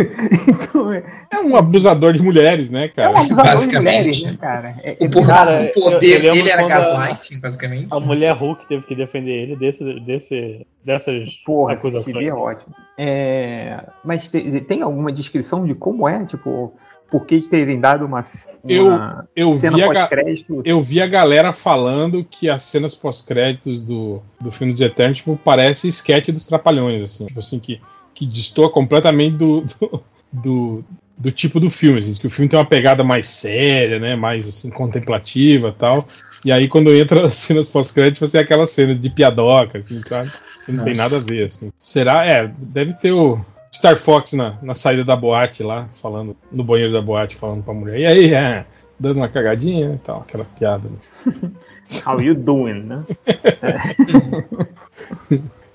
então, 0.46 0.92
é, 0.92 1.02
É 1.32 1.38
um 1.40 1.56
abusador 1.56 2.12
de 2.12 2.22
mulheres, 2.22 2.70
né, 2.70 2.84
é 2.84 2.88
cara? 2.88 3.10
um 3.12 3.16
abusador 3.16 3.44
de 3.44 3.50
Basicamente. 3.50 3.96
mulheres, 3.96 4.22
né, 4.24 4.36
cara? 4.38 4.74
É, 4.82 4.90
é 5.02 5.06
O, 5.06 5.10
po- 5.10 5.26
Cara, 5.26 5.58
o 5.62 5.64
eu- 5.64 5.70
poder 5.72 6.16
eu 6.16 6.20
lembro 6.22 6.32
dele 6.36 6.50
era 6.50 6.64
a- 6.64 6.68
gaslighting, 6.68 7.40
basicamente. 7.40 7.88
A 7.90 7.98
mulher 8.00 8.32
Hulk 8.34 8.68
teve 8.68 8.82
que 8.84 8.94
defender 8.94 9.30
ele 9.30 9.56
desse, 9.56 9.82
desse, 10.00 10.66
dessas 10.84 11.30
Porra, 11.46 11.72
acusações. 11.72 12.04
gibi 12.04 12.26
é 12.28 12.34
ótimo. 12.34 12.74
É, 12.98 13.82
mas 14.04 14.28
te- 14.28 14.60
tem 14.60 14.82
alguma 14.82 15.10
descrição 15.10 15.64
de 15.64 15.74
como 15.74 16.06
é? 16.06 16.24
Tipo, 16.26 16.74
por 17.11 17.26
que 17.26 17.38
de 17.38 17.48
terem 17.48 17.80
dado 17.80 18.04
uma, 18.06 18.22
uma 18.64 19.28
Eu 19.34 19.52
cena 19.54 19.76
vi, 19.76 19.82
a, 19.82 19.88
ga- 19.88 20.00
pós-crédito? 20.00 20.62
eu 20.64 20.80
vi 20.80 21.00
a 21.02 21.06
galera 21.06 21.52
falando 21.52 22.24
que 22.24 22.48
as 22.48 22.62
cenas 22.64 22.94
pós-créditos 22.94 23.80
do, 23.80 24.22
do 24.40 24.50
filme 24.52 24.72
dos 24.72 24.80
Eternos, 24.80 25.18
tipo, 25.18 25.38
parece 25.42 25.88
esquete 25.88 26.30
dos 26.30 26.46
Trapalhões, 26.46 27.02
assim. 27.02 27.26
Tipo 27.26 27.38
assim, 27.40 27.58
que, 27.58 27.80
que 28.14 28.24
destoa 28.26 28.70
completamente 28.70 29.36
do, 29.36 29.62
do, 29.80 30.02
do, 30.32 30.84
do 31.18 31.32
tipo 31.32 31.58
do 31.58 31.68
filme, 31.70 31.98
assim. 31.98 32.14
Que 32.14 32.26
o 32.26 32.30
filme 32.30 32.48
tem 32.48 32.58
uma 32.58 32.64
pegada 32.64 33.02
mais 33.02 33.26
séria, 33.26 33.98
né? 33.98 34.14
Mais, 34.14 34.48
assim, 34.48 34.70
contemplativa 34.70 35.68
e 35.68 35.72
tal. 35.72 36.06
E 36.44 36.50
aí, 36.52 36.68
quando 36.68 36.94
entra 36.94 37.24
as 37.26 37.34
cenas 37.34 37.68
pós-créditos, 37.68 38.20
você 38.30 38.38
tem 38.38 38.40
aquela 38.42 38.66
cena 38.66 38.94
de 38.94 39.11
piadoca, 39.11 39.78
assim, 39.78 40.00
sabe? 40.02 40.30
Que 40.64 40.72
não 40.72 40.84
tem 40.84 40.94
Nossa. 40.94 41.11
nada 41.11 41.16
a 41.16 41.26
ver, 41.28 41.46
assim. 41.46 41.72
Será? 41.78 42.24
É, 42.24 42.46
deve 42.56 42.94
ter 42.94 43.12
o 43.12 43.44
Star 43.72 43.96
Fox 43.96 44.32
na, 44.32 44.58
na 44.62 44.74
saída 44.74 45.04
da 45.04 45.14
boate 45.16 45.62
lá, 45.62 45.86
falando, 45.90 46.36
no 46.50 46.64
banheiro 46.64 46.92
da 46.92 47.00
boate, 47.00 47.36
falando 47.36 47.62
pra 47.62 47.72
mulher. 47.74 47.98
E 48.00 48.06
aí, 48.06 48.34
é, 48.34 48.64
dando 48.98 49.18
uma 49.18 49.28
cagadinha 49.28 49.94
e 49.94 49.98
tal, 49.98 50.20
aquela 50.20 50.44
piada. 50.44 50.88
né? 50.88 51.50
How 52.06 52.20
you 52.20 52.34
doing, 52.34 52.82
né? 52.84 53.04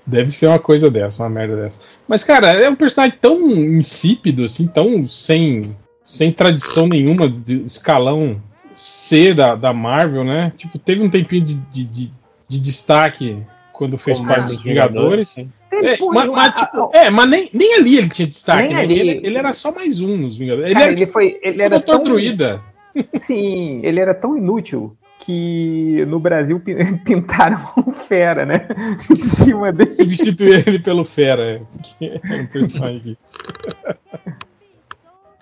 Deve 0.06 0.30
ser 0.30 0.46
uma 0.46 0.58
coisa 0.58 0.88
dessa, 0.90 1.22
uma 1.22 1.28
merda 1.30 1.56
dessa. 1.56 1.80
Mas, 2.06 2.22
cara, 2.22 2.52
é 2.52 2.68
um 2.70 2.76
personagem 2.76 3.18
tão 3.20 3.40
insípido, 3.50 4.44
assim, 4.44 4.68
tão 4.68 5.04
sem, 5.04 5.76
sem 6.04 6.30
tradição 6.32 6.86
nenhuma 6.86 7.28
de 7.28 7.64
escalão 7.64 8.40
C 8.74 9.34
da, 9.34 9.56
da 9.56 9.72
Marvel, 9.72 10.22
né? 10.22 10.52
Tipo, 10.56 10.78
teve 10.78 11.02
um 11.02 11.10
tempinho 11.10 11.44
de, 11.44 11.54
de, 11.54 11.84
de- 11.84 12.10
de 12.48 12.60
destaque 12.60 13.44
quando 13.72 13.98
fez 13.98 14.18
Como 14.18 14.28
parte 14.30 14.50
os 14.50 14.56
dos 14.56 14.62
Vingadores. 14.64 15.30
sim. 15.30 15.50
É, 15.72 15.96
mas, 15.98 16.28
mas, 16.30 16.48
a- 16.48 16.52
tipo, 16.52 16.90
é, 16.94 17.10
mas 17.10 17.28
nem, 17.28 17.50
nem 17.52 17.74
ali 17.74 17.98
ele 17.98 18.08
tinha 18.08 18.28
destaque. 18.28 18.72
Né? 18.72 18.84
Ele, 18.84 19.20
ele 19.26 19.36
era 19.36 19.52
só 19.52 19.72
mais 19.72 20.00
um 20.00 20.16
nos 20.16 20.36
Vingadores. 20.36 20.66
Ele 20.70 20.74
Cara, 20.74 20.84
era 20.86 20.92
ele 20.92 21.00
tipo 21.00 21.12
foi. 21.12 21.38
Ele 21.42 21.62
era 21.62 21.78
Dr. 21.78 21.84
tão, 21.84 22.04
Druida. 22.04 22.62
Sim, 23.18 23.80
ele 23.84 24.00
era 24.00 24.14
tão 24.14 24.36
inútil 24.36 24.96
que 25.18 26.04
no 26.06 26.20
Brasil 26.20 26.60
pi- 26.60 26.76
pintaram 27.04 27.58
o 27.84 27.90
Fera, 27.92 28.46
né? 28.46 28.68
Em 29.10 29.16
cima 29.16 29.72
dele. 29.72 29.90
Substituir 29.90 30.66
ele 30.66 30.78
pelo 30.78 31.04
Fera. 31.04 31.42
é, 31.42 31.60
que 31.82 32.06
é 32.22 32.34
um 32.42 32.46
personagem 32.46 32.98
aqui. 32.98 33.18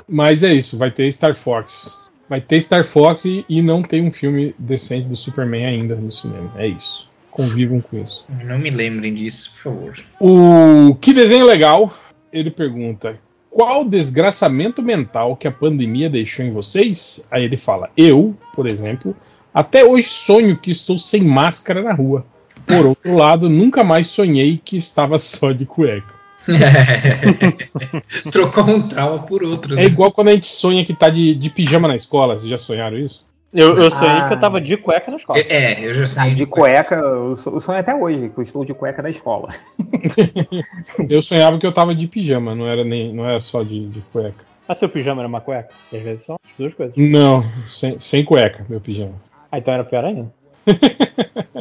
Mas 0.08 0.42
é 0.42 0.52
isso, 0.52 0.76
vai 0.78 0.90
ter 0.90 1.10
Star 1.12 1.34
Fox. 1.34 2.10
Vai 2.28 2.40
ter 2.40 2.60
Star 2.60 2.84
Fox 2.84 3.24
e, 3.24 3.44
e 3.48 3.62
não 3.62 3.82
tem 3.82 4.02
um 4.02 4.10
filme 4.10 4.54
decente 4.58 5.06
do 5.06 5.16
Superman 5.16 5.66
ainda 5.66 5.94
no 5.96 6.10
cinema. 6.10 6.50
É 6.56 6.66
isso. 6.66 7.10
Convivam 7.34 7.80
com 7.80 7.98
isso. 7.98 8.24
Não 8.44 8.56
me 8.60 8.70
lembrem 8.70 9.12
disso, 9.12 9.50
por 9.50 9.58
favor. 9.58 9.92
O 10.20 10.94
que 11.00 11.12
desenho 11.12 11.44
legal? 11.44 11.92
Ele 12.32 12.48
pergunta: 12.48 13.18
qual 13.50 13.84
desgraçamento 13.84 14.80
mental 14.80 15.36
que 15.36 15.48
a 15.48 15.50
pandemia 15.50 16.08
deixou 16.08 16.44
em 16.44 16.52
vocês? 16.52 17.26
Aí 17.28 17.42
ele 17.42 17.56
fala: 17.56 17.90
eu, 17.96 18.36
por 18.54 18.68
exemplo, 18.68 19.16
até 19.52 19.84
hoje 19.84 20.06
sonho 20.06 20.56
que 20.56 20.70
estou 20.70 20.96
sem 20.96 21.22
máscara 21.22 21.82
na 21.82 21.92
rua. 21.92 22.24
Por 22.68 22.86
outro 22.86 23.16
lado, 23.16 23.50
nunca 23.50 23.82
mais 23.82 24.06
sonhei 24.06 24.56
que 24.64 24.76
estava 24.76 25.18
só 25.18 25.50
de 25.50 25.66
cueca. 25.66 26.14
Trocou 28.30 28.64
um 28.64 28.82
trauma 28.86 29.18
por 29.24 29.42
outro. 29.42 29.74
É 29.74 29.76
né? 29.78 29.84
igual 29.86 30.12
quando 30.12 30.28
a 30.28 30.32
gente 30.32 30.46
sonha 30.46 30.84
que 30.84 30.94
tá 30.94 31.08
de, 31.08 31.34
de 31.34 31.50
pijama 31.50 31.88
na 31.88 31.96
escola. 31.96 32.38
Vocês 32.38 32.48
já 32.48 32.58
sonharam 32.58 32.96
isso? 32.96 33.26
Eu, 33.54 33.76
eu 33.78 33.90
sonhei 33.90 34.16
Ah. 34.18 34.26
que 34.28 34.34
eu 34.34 34.40
tava 34.40 34.60
de 34.60 34.76
cueca 34.76 35.10
na 35.10 35.16
escola. 35.16 35.38
É, 35.38 35.86
eu 35.86 35.94
já 35.94 36.02
Ah, 36.02 36.06
sei. 36.06 36.34
de 36.34 36.44
cueca, 36.44 36.96
eu 36.96 37.36
so- 37.36 37.50
eu 37.50 37.60
sonho 37.60 37.78
até 37.78 37.94
hoje, 37.94 38.28
que 38.28 38.38
eu 38.38 38.42
estou 38.42 38.64
de 38.64 38.74
cueca 38.74 39.00
na 39.00 39.10
escola. 39.10 39.48
Eu 41.08 41.22
sonhava 41.22 41.58
que 41.58 41.66
eu 41.66 41.72
tava 41.72 41.94
de 41.94 42.06
pijama, 42.08 42.54
não 42.54 42.66
era, 42.66 42.84
nem, 42.84 43.12
não 43.12 43.24
era 43.24 43.38
só 43.40 43.62
de, 43.62 43.86
de 43.88 44.00
cueca. 44.12 44.44
Ah, 44.68 44.74
seu 44.74 44.88
pijama 44.88 45.20
era 45.20 45.28
uma 45.28 45.40
cueca? 45.40 45.68
Às 45.92 46.02
vezes 46.02 46.24
são 46.24 46.36
as 46.42 46.50
duas 46.58 46.74
coisas. 46.74 46.94
Não, 46.96 47.44
sem, 47.66 47.98
sem 48.00 48.24
cueca, 48.24 48.64
meu 48.68 48.80
pijama. 48.80 49.14
Ah, 49.52 49.58
então 49.58 49.72
era 49.74 49.84
pior 49.84 50.04
ainda. 50.04 50.32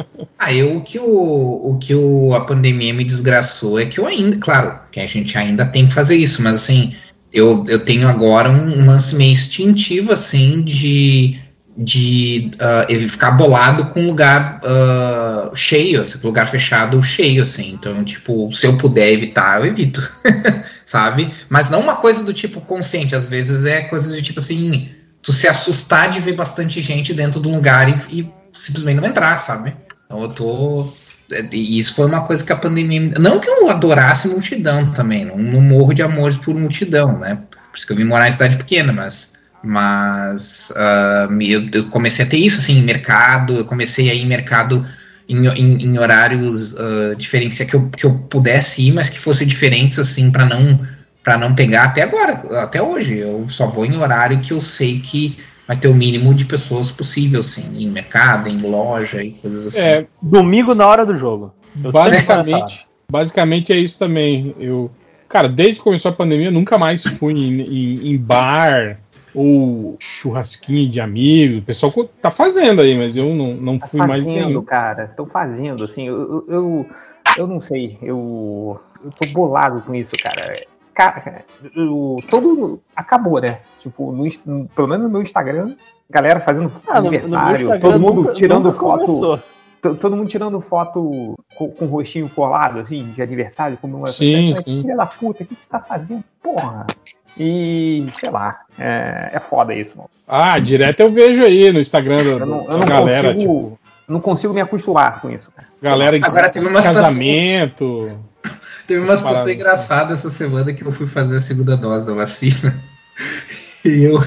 Ah, 0.46 0.54
eu, 0.54 0.76
o 0.76 0.82
que, 0.84 1.00
o, 1.00 1.06
o 1.06 1.78
que 1.80 1.96
o, 1.96 2.34
a 2.36 2.42
pandemia 2.44 2.94
me 2.94 3.06
desgraçou 3.06 3.80
é 3.80 3.86
que 3.86 3.98
eu 3.98 4.06
ainda, 4.06 4.36
claro, 4.38 4.78
que 4.92 5.00
a 5.00 5.08
gente 5.08 5.38
ainda 5.38 5.66
tem 5.66 5.88
que 5.88 5.94
fazer 5.94 6.18
isso, 6.18 6.44
mas 6.44 6.56
assim, 6.56 6.94
eu, 7.32 7.66
eu 7.70 7.86
tenho 7.86 8.10
agora 8.10 8.50
um, 8.50 8.82
um 8.82 8.86
lance 8.86 9.16
meio 9.16 9.32
instintivo, 9.32 10.12
assim, 10.12 10.62
de, 10.62 11.40
de 11.76 12.52
uh, 12.56 12.86
ele 12.88 13.10
ficar 13.10 13.32
bolado 13.32 13.86
com 13.86 14.06
lugar 14.06 14.62
uh, 14.64 15.56
cheio, 15.56 16.02
assim, 16.02 16.20
lugar 16.24 16.48
fechado 16.48 17.02
cheio, 17.02 17.42
assim. 17.42 17.72
Então, 17.74 18.04
tipo, 18.04 18.52
se 18.54 18.68
eu 18.68 18.78
puder 18.78 19.12
evitar, 19.12 19.60
eu 19.60 19.66
evito, 19.66 20.02
sabe? 20.86 21.34
Mas 21.50 21.70
não 21.70 21.80
uma 21.80 21.96
coisa 21.96 22.24
do 22.24 22.34
tipo 22.34 22.62
consciente, 22.62 23.16
às 23.16 23.26
vezes 23.26 23.66
é 23.66 23.82
coisa 23.82 24.10
do 24.10 24.22
tipo 24.22 24.40
assim, 24.40 24.92
tu 25.22 25.34
se 25.34 25.48
assustar 25.48 26.12
de 26.12 26.20
ver 26.20 26.34
bastante 26.34 26.82
gente 26.82 27.14
dentro 27.14 27.42
de 27.42 27.48
um 27.48 27.56
lugar 27.56 27.90
e, 27.90 28.20
e 28.20 28.34
simplesmente 28.52 29.02
não 29.02 29.08
entrar, 29.08 29.40
sabe? 29.40 29.76
Então 30.06 30.22
eu 30.22 30.30
tô. 30.30 30.94
E 31.52 31.80
isso 31.80 31.96
foi 31.96 32.06
uma 32.06 32.22
coisa 32.22 32.44
que 32.44 32.54
a 32.54 32.58
pandemia. 32.58 33.14
Não 33.20 33.40
que 33.40 33.50
eu 33.50 33.70
adorasse 33.70 34.28
multidão 34.28 34.92
também, 34.92 35.26
não, 35.26 35.38
não 35.38 35.62
morro 35.62 35.94
de 35.94 36.04
amores 36.04 36.38
por 36.38 36.54
multidão, 36.54 37.18
né? 37.18 37.40
Por 37.50 37.78
isso 37.78 37.88
que 37.88 37.94
eu 37.94 37.98
vim 37.98 38.04
morar 38.04 38.28
em 38.28 38.32
cidade 38.32 38.58
pequena, 38.58 38.94
mas 38.94 39.43
mas 39.64 40.74
uh, 40.76 41.42
eu, 41.42 41.70
eu, 41.74 41.90
comecei 41.90 42.26
a 42.26 42.28
ter 42.28 42.38
isso 42.38 42.60
assim 42.60 42.80
em 42.80 42.84
mercado, 42.84 43.54
eu 43.54 43.66
comecei 43.66 44.10
a 44.10 44.14
ir 44.14 44.22
em 44.22 44.28
mercado 44.28 44.86
em, 45.28 45.48
em, 45.48 45.84
em 45.86 45.98
horários 45.98 46.74
uh, 46.74 47.16
diferentes 47.18 47.58
que 47.60 47.74
eu, 47.74 47.90
que 47.90 48.06
eu 48.06 48.14
pudesse 48.30 48.88
ir, 48.88 48.92
mas 48.92 49.10
que 49.10 49.20
fossem 49.20 49.48
diferentes 49.48 49.98
assim 49.98 50.32
para 50.32 50.46
não 50.46 50.80
para 51.24 51.38
não 51.38 51.56
pegar 51.56 51.86
até 51.86 52.02
agora, 52.02 52.44
até 52.62 52.82
hoje. 52.82 53.20
Eu 53.20 53.46
só 53.48 53.68
vou 53.68 53.86
em 53.86 53.98
horário 53.98 54.42
que 54.42 54.52
eu 54.52 54.60
sei 54.60 55.00
que 55.00 55.38
vai 55.66 55.78
ter 55.78 55.88
o 55.88 55.94
mínimo 55.94 56.34
de 56.34 56.44
pessoas 56.44 56.92
possível, 56.92 57.40
assim, 57.40 57.72
em 57.78 57.90
mercado, 57.90 58.50
em 58.50 58.58
loja 58.58 59.24
e 59.24 59.32
coisas 59.32 59.68
assim. 59.68 59.80
É, 59.80 60.06
domingo 60.22 60.76
na 60.76 60.86
hora 60.86 61.06
do 61.06 61.18
jogo. 61.18 61.54
Eu 61.82 61.92
basicamente, 61.92 62.86
basicamente 63.10 63.72
é 63.72 63.78
isso 63.78 63.98
também. 63.98 64.54
Eu, 64.60 64.92
cara, 65.30 65.48
desde 65.48 65.76
que 65.76 65.84
começou 65.84 66.12
a 66.12 66.14
pandemia, 66.14 66.48
eu 66.48 66.52
nunca 66.52 66.78
mais 66.78 67.04
fui 67.04 67.34
em, 67.34 67.62
em, 67.62 68.12
em 68.12 68.18
bar, 68.18 69.00
ou 69.34 69.96
churrasquinho 70.00 70.90
de 70.90 71.00
amigo. 71.00 71.60
O 71.60 71.64
pessoal 71.64 71.92
tá 72.22 72.30
fazendo 72.30 72.82
aí, 72.82 72.96
mas 72.96 73.18
eu 73.18 73.34
não, 73.34 73.54
não 73.54 73.80
fui 73.80 74.00
tá 74.00 74.08
mais 74.08 74.26
nenhum. 74.26 74.62
cara. 74.64 75.06
Estão 75.06 75.26
fazendo, 75.26 75.84
assim. 75.84 76.08
Eu, 76.08 76.46
eu, 76.48 76.86
eu 77.38 77.48
não 77.48 77.60
sei. 77.60 77.98
Eu, 78.02 78.80
eu 79.04 79.12
tô 79.12 79.28
bolado 79.30 79.82
com 79.82 79.96
isso, 79.96 80.16
cara. 80.22 80.56
Cara, 80.94 81.44
eu, 81.76 82.18
todo. 82.30 82.80
Acabou, 82.96 83.42
né? 83.42 83.60
Tipo, 83.80 84.12
no, 84.12 84.68
pelo 84.68 84.88
menos 84.88 85.06
no 85.06 85.12
meu 85.12 85.22
Instagram, 85.22 85.76
galera 86.10 86.40
fazendo 86.40 86.72
ah, 86.88 87.00
aniversário, 87.00 87.68
no, 87.68 87.74
no 87.74 87.80
todo 87.80 88.00
mundo 88.00 88.22
nunca, 88.22 88.34
tirando 88.34 88.66
nunca 88.66 88.80
foto. 88.80 89.06
Começou. 89.06 89.44
Todo 90.00 90.16
mundo 90.16 90.30
tirando 90.30 90.62
foto 90.62 91.36
com, 91.58 91.70
com 91.72 91.86
o 91.86 91.90
rostinho 91.90 92.30
colado, 92.30 92.80
assim, 92.80 93.12
de 93.12 93.22
aniversário, 93.22 93.78
como 93.82 93.98
uma 93.98 94.08
sim, 94.08 94.56
sim. 94.64 94.82
Filha 94.82 94.96
da 94.96 95.06
puta, 95.06 95.44
o 95.44 95.46
que, 95.46 95.56
que 95.56 95.62
você 95.62 95.70
tá 95.70 95.80
fazendo? 95.80 96.24
Porra! 96.42 96.88
E, 97.38 98.06
sei 98.14 98.30
lá, 98.30 98.62
é, 98.78 99.32
é 99.34 99.40
foda 99.40 99.74
isso, 99.74 99.98
mano. 99.98 100.10
Ah, 100.28 100.60
direto 100.60 101.00
eu 101.00 101.12
vejo 101.12 101.44
aí 101.44 101.72
no 101.72 101.80
Instagram 101.80 102.20
eu 102.20 102.46
não, 102.46 102.66
eu 102.66 102.78
não 102.78 102.86
galera, 102.86 103.34
consigo, 103.34 103.54
tipo... 103.54 103.80
Não 104.08 104.22
consigo 104.22 104.54
me 104.54 104.62
acostumar 104.62 105.22
com 105.22 105.30
isso. 105.30 105.52
Cara. 105.52 105.68
Galera 105.82 106.18
Agora 106.22 106.50
teve 106.50 106.68
uma 106.68 106.82
casamento. 106.82 108.04
Situação, 108.04 108.26
teve 108.88 109.04
uma 109.04 109.18
situação 109.18 109.50
engraçada 109.50 110.14
essa 110.14 110.30
semana 110.30 110.74
que 110.74 110.84
eu 110.84 110.92
fui 110.92 111.08
fazer 111.08 111.38
a 111.38 111.40
segunda 111.40 111.76
dose 111.76 112.06
da 112.06 112.14
vacina. 112.14 112.82
E 113.86 114.06
eu, 114.06 114.18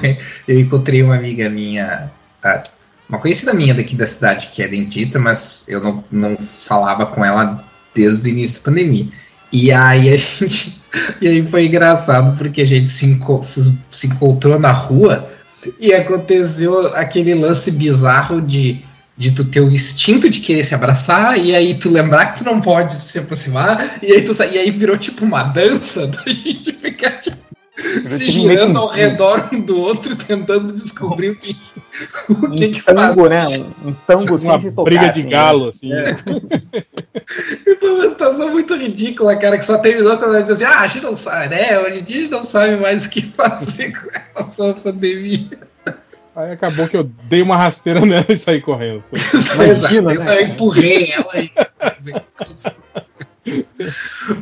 eu 0.47 0.59
encontrei 0.59 1.01
uma 1.01 1.15
amiga 1.15 1.49
minha, 1.49 2.11
uma 3.09 3.19
conhecida 3.19 3.55
minha 3.55 3.73
daqui 3.73 3.95
da 3.95 4.05
cidade, 4.05 4.49
que 4.53 4.61
é 4.61 4.67
dentista, 4.67 5.17
mas 5.17 5.65
eu 5.67 5.81
não, 5.81 6.03
não 6.11 6.37
falava 6.37 7.07
com 7.07 7.25
ela 7.25 7.65
desde 7.93 8.29
o 8.29 8.31
início 8.31 8.59
da 8.59 8.65
pandemia. 8.65 9.07
E 9.51 9.71
aí 9.71 10.13
a 10.13 10.15
gente. 10.17 10.76
E 11.21 11.27
aí 11.27 11.47
foi 11.47 11.67
engraçado 11.67 12.37
porque 12.37 12.61
a 12.61 12.65
gente 12.65 12.89
se, 12.89 13.05
enco 13.05 13.41
se, 13.43 13.77
se 13.89 14.07
encontrou 14.07 14.59
na 14.59 14.71
rua 14.71 15.27
e 15.79 15.93
aconteceu 15.93 16.95
aquele 16.95 17.33
lance 17.33 17.71
bizarro 17.71 18.41
de 18.41 18.85
de 19.17 19.31
tu 19.31 19.43
ter 19.45 19.61
o 19.61 19.71
instinto 19.71 20.29
de 20.29 20.39
querer 20.39 20.63
se 20.63 20.75
abraçar, 20.75 21.39
e 21.39 21.55
aí 21.55 21.73
tu 21.73 21.89
lembrar 21.89 22.27
que 22.27 22.39
tu 22.39 22.45
não 22.45 22.61
pode 22.61 22.93
se 22.93 23.17
aproximar, 23.17 23.99
e 24.03 24.13
aí, 24.13 24.21
tu, 24.21 24.31
e 24.43 24.57
aí 24.59 24.69
virou 24.69 24.95
tipo 24.95 25.25
uma 25.25 25.41
dança 25.41 26.05
da 26.07 26.21
gente 26.27 26.71
ficar 26.73 27.11
tipo, 27.17 27.37
se 27.77 28.29
girando 28.29 28.79
ao 28.79 28.87
redor 28.87 29.49
um 29.53 29.61
do 29.61 29.79
outro, 29.79 30.15
tentando 30.15 30.73
descobrir 30.73 31.29
o 31.29 31.35
que, 31.35 31.55
o 32.29 32.51
que, 32.51 32.65
um 32.65 32.71
que 32.71 32.81
tango, 32.81 33.29
faz. 33.29 33.29
né? 33.29 33.47
Um, 33.83 33.89
um 33.89 33.95
tango 34.05 34.21
tipo 34.21 34.35
uma 34.35 34.59
sem 34.59 34.71
briga 34.71 35.01
tocar, 35.01 35.13
de 35.13 35.19
assim, 35.19 35.29
galo, 35.29 35.63
né? 35.63 35.69
assim. 35.69 35.93
É. 35.93 36.17
Foi 37.79 37.89
uma 37.93 38.09
situação 38.09 38.49
muito 38.49 38.75
ridícula, 38.75 39.35
cara, 39.35 39.57
que 39.57 39.65
só 39.65 39.77
terminou 39.77 40.17
quando 40.17 40.35
a 40.35 40.39
gente 40.39 40.47
disse 40.49 40.63
assim, 40.63 40.75
ah, 40.75 40.81
a 40.81 40.87
gente 40.87 41.03
não 41.03 41.15
sabe, 41.15 41.49
né? 41.49 41.79
Hoje 41.79 41.99
em 41.99 42.03
dia 42.03 42.17
a 42.17 42.21
gente 42.21 42.31
não 42.31 42.43
sabe 42.43 42.75
mais 42.77 43.05
o 43.05 43.09
que 43.09 43.21
fazer 43.21 43.91
com 43.91 44.09
relação 44.35 44.71
à 44.71 44.73
pandemia. 44.73 45.49
Aí 46.35 46.51
acabou 46.51 46.87
que 46.87 46.95
eu 46.95 47.03
dei 47.23 47.41
uma 47.41 47.57
rasteira 47.57 48.01
nela 48.05 48.27
e 48.29 48.37
saí 48.37 48.61
correndo. 48.61 49.03
Imagina, 49.55 50.13
né? 50.13 50.39
Eu 50.39 50.47
empurrei 50.47 51.11
ela 51.11 51.29
aí. 51.33 51.51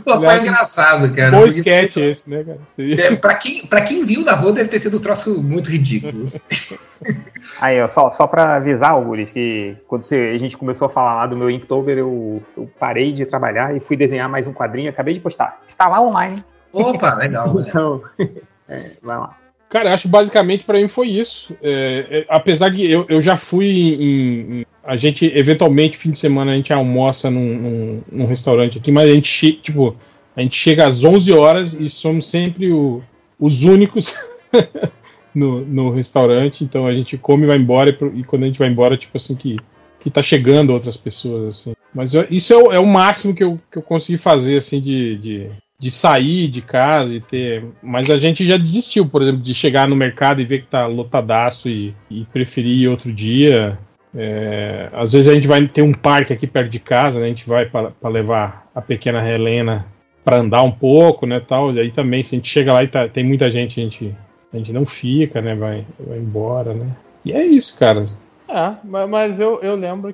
Pô, 0.04 0.20
foi 0.20 0.40
engraçado, 0.40 1.14
cara. 1.14 1.32
Bom 1.32 1.46
sketch 1.48 1.98
esse, 1.98 2.30
né, 2.30 2.44
cara? 2.44 2.60
É, 2.80 3.16
pra, 3.16 3.36
quem, 3.36 3.66
pra 3.66 3.82
quem 3.82 4.06
viu 4.06 4.24
na 4.24 4.34
rua, 4.34 4.54
deve 4.54 4.70
ter 4.70 4.80
sido 4.80 4.98
um 4.98 5.02
troço 5.02 5.42
muito 5.42 5.70
ridículo. 5.70 6.26
Aí, 7.60 7.82
ó, 7.82 7.88
só, 7.88 8.12
só 8.12 8.28
pra 8.28 8.56
avisar, 8.56 8.92
Augusto, 8.92 9.34
que 9.34 9.78
quando 9.88 10.04
você, 10.04 10.34
a 10.36 10.38
gente 10.38 10.58
começou 10.58 10.88
a 10.88 10.90
falar 10.90 11.16
lá 11.16 11.28
do 11.28 11.38
meu 11.38 11.50
Inktober, 11.50 11.98
eu, 11.98 12.42
eu 12.58 12.70
parei 12.80 13.14
de 13.14 13.26
trabalhar 13.26 13.76
e 13.76 13.80
fui 13.80 13.96
desenhar 13.96 14.28
mais 14.28 14.48
um 14.48 14.54
quadrinho, 14.54 14.90
acabei 14.90 15.14
de 15.14 15.20
postar. 15.20 15.62
Está 15.66 15.88
lá 15.88 16.02
online. 16.02 16.44
Opa, 16.74 17.16
legal. 17.20 17.56
então, 17.60 18.02
é, 18.68 18.92
vai 19.02 19.18
lá. 19.18 19.38
Cara, 19.70 19.94
acho 19.94 20.08
basicamente 20.08 20.64
para 20.64 20.78
mim 20.78 20.88
foi 20.88 21.08
isso. 21.08 21.56
É, 21.62 22.06
é, 22.10 22.26
apesar 22.30 22.70
de 22.70 22.90
eu, 22.90 23.06
eu 23.10 23.20
já 23.20 23.36
fui 23.36 23.66
em, 23.68 24.60
em, 24.62 24.65
A 24.86 24.96
gente, 24.96 25.26
eventualmente, 25.34 25.98
fim 25.98 26.12
de 26.12 26.20
semana, 26.20 26.52
a 26.52 26.56
gente 26.56 26.72
almoça 26.72 27.32
num, 27.32 27.58
num, 27.58 28.02
num 28.12 28.26
restaurante 28.26 28.78
aqui, 28.78 28.92
mas 28.92 29.10
a 29.10 29.14
gente, 29.14 29.54
tipo, 29.54 29.96
a 30.36 30.42
gente 30.42 30.56
chega 30.56 30.86
às 30.86 31.04
11 31.04 31.32
horas 31.34 31.74
e 31.74 31.90
somos 31.90 32.28
sempre 32.28 32.72
o, 32.72 33.02
os 33.40 33.64
únicos 33.64 34.16
no, 35.34 35.66
no 35.66 35.92
restaurante. 35.92 36.64
Então 36.64 36.86
a 36.86 36.94
gente 36.94 37.18
come 37.18 37.44
e 37.44 37.48
vai 37.48 37.58
embora, 37.58 37.90
e, 37.90 38.20
e, 38.20 38.24
quando 38.24 38.44
a 38.44 38.48
gente 38.48 38.60
vai 38.60 38.68
embora, 38.68 38.98
tipo 38.98 39.18
assim, 39.18 39.36
que, 39.36 39.58
que 40.00 40.10
tá 40.10 40.22
chegando 40.22 40.72
outras 40.72 40.98
pessoas, 40.98 41.60
assim. 41.60 41.76
Mas 41.94 42.14
eu, 42.14 42.28
isso 42.30 42.54
é 42.54 42.58
o, 42.58 42.72
é 42.74 42.80
o 42.80 42.86
máximo 42.86 43.34
que 43.34 43.44
eu, 43.44 43.60
que 43.72 43.78
eu 43.78 43.82
consegui 43.82 44.18
fazer, 44.18 44.58
assim, 44.58 44.80
de, 44.80 45.18
de 45.18 45.52
de 45.78 45.92
sair 45.92 46.48
de 46.48 46.62
casa 46.62 47.14
e 47.14 47.20
ter. 47.20 47.64
Mas 47.84 48.10
a 48.10 48.18
gente 48.18 48.46
já 48.46 48.58
desistiu, 48.58 49.08
por 49.08 49.22
exemplo, 49.22 49.42
de 49.42 49.54
chegar 49.54 49.88
no 49.88 49.96
mercado 49.96 50.42
e 50.42 50.46
ver 50.46 50.62
que 50.62 50.68
tá 50.68 50.86
lotadaço 50.86 51.70
e, 51.70 51.94
e 52.10 52.26
preferir 52.26 52.84
ir 52.84 52.88
outro 52.88 53.12
dia. 53.12 53.78
É, 54.16 54.90
às 54.94 55.12
vezes 55.12 55.28
a 55.28 55.34
gente 55.34 55.48
vai 55.48 55.68
ter 55.68 55.82
um 55.82 55.92
parque 55.92 56.32
aqui 56.32 56.48
perto 56.48 56.70
de 56.70 56.80
casa, 56.80 57.20
né, 57.20 57.26
a 57.26 57.30
gente 57.30 57.48
vai 57.48 57.66
para 57.66 58.10
levar 58.10 58.68
a 58.74 58.82
pequena 58.82 59.28
Helena 59.30 59.86
para 60.24 60.38
andar 60.38 60.64
um 60.64 60.72
pouco, 60.72 61.26
né, 61.26 61.40
tal. 61.40 61.72
E 61.74 61.80
aí 61.80 61.92
também, 61.92 62.24
se 62.24 62.36
a 62.36 62.38
gente 62.38 62.50
chega 62.50 62.74
lá 62.74 62.84
e 62.84 62.88
tá, 62.88 63.08
tem 63.08 63.24
muita 63.24 63.52
gente, 63.52 63.80
a 63.80 63.84
gente, 63.84 64.16
a 64.54 64.58
gente 64.58 64.72
não 64.72 64.86
fica, 64.86 65.42
né, 65.42 65.54
vai, 65.54 65.86
vai 66.00 66.18
embora, 66.18 66.74
né. 66.74 66.96
E 67.24 67.34
é 67.34 67.44
isso, 67.44 67.78
cara. 67.78 68.06
Ah, 68.48 68.78
mas 68.84 69.40
eu, 69.40 69.60
eu 69.62 69.76
lembro, 69.76 70.14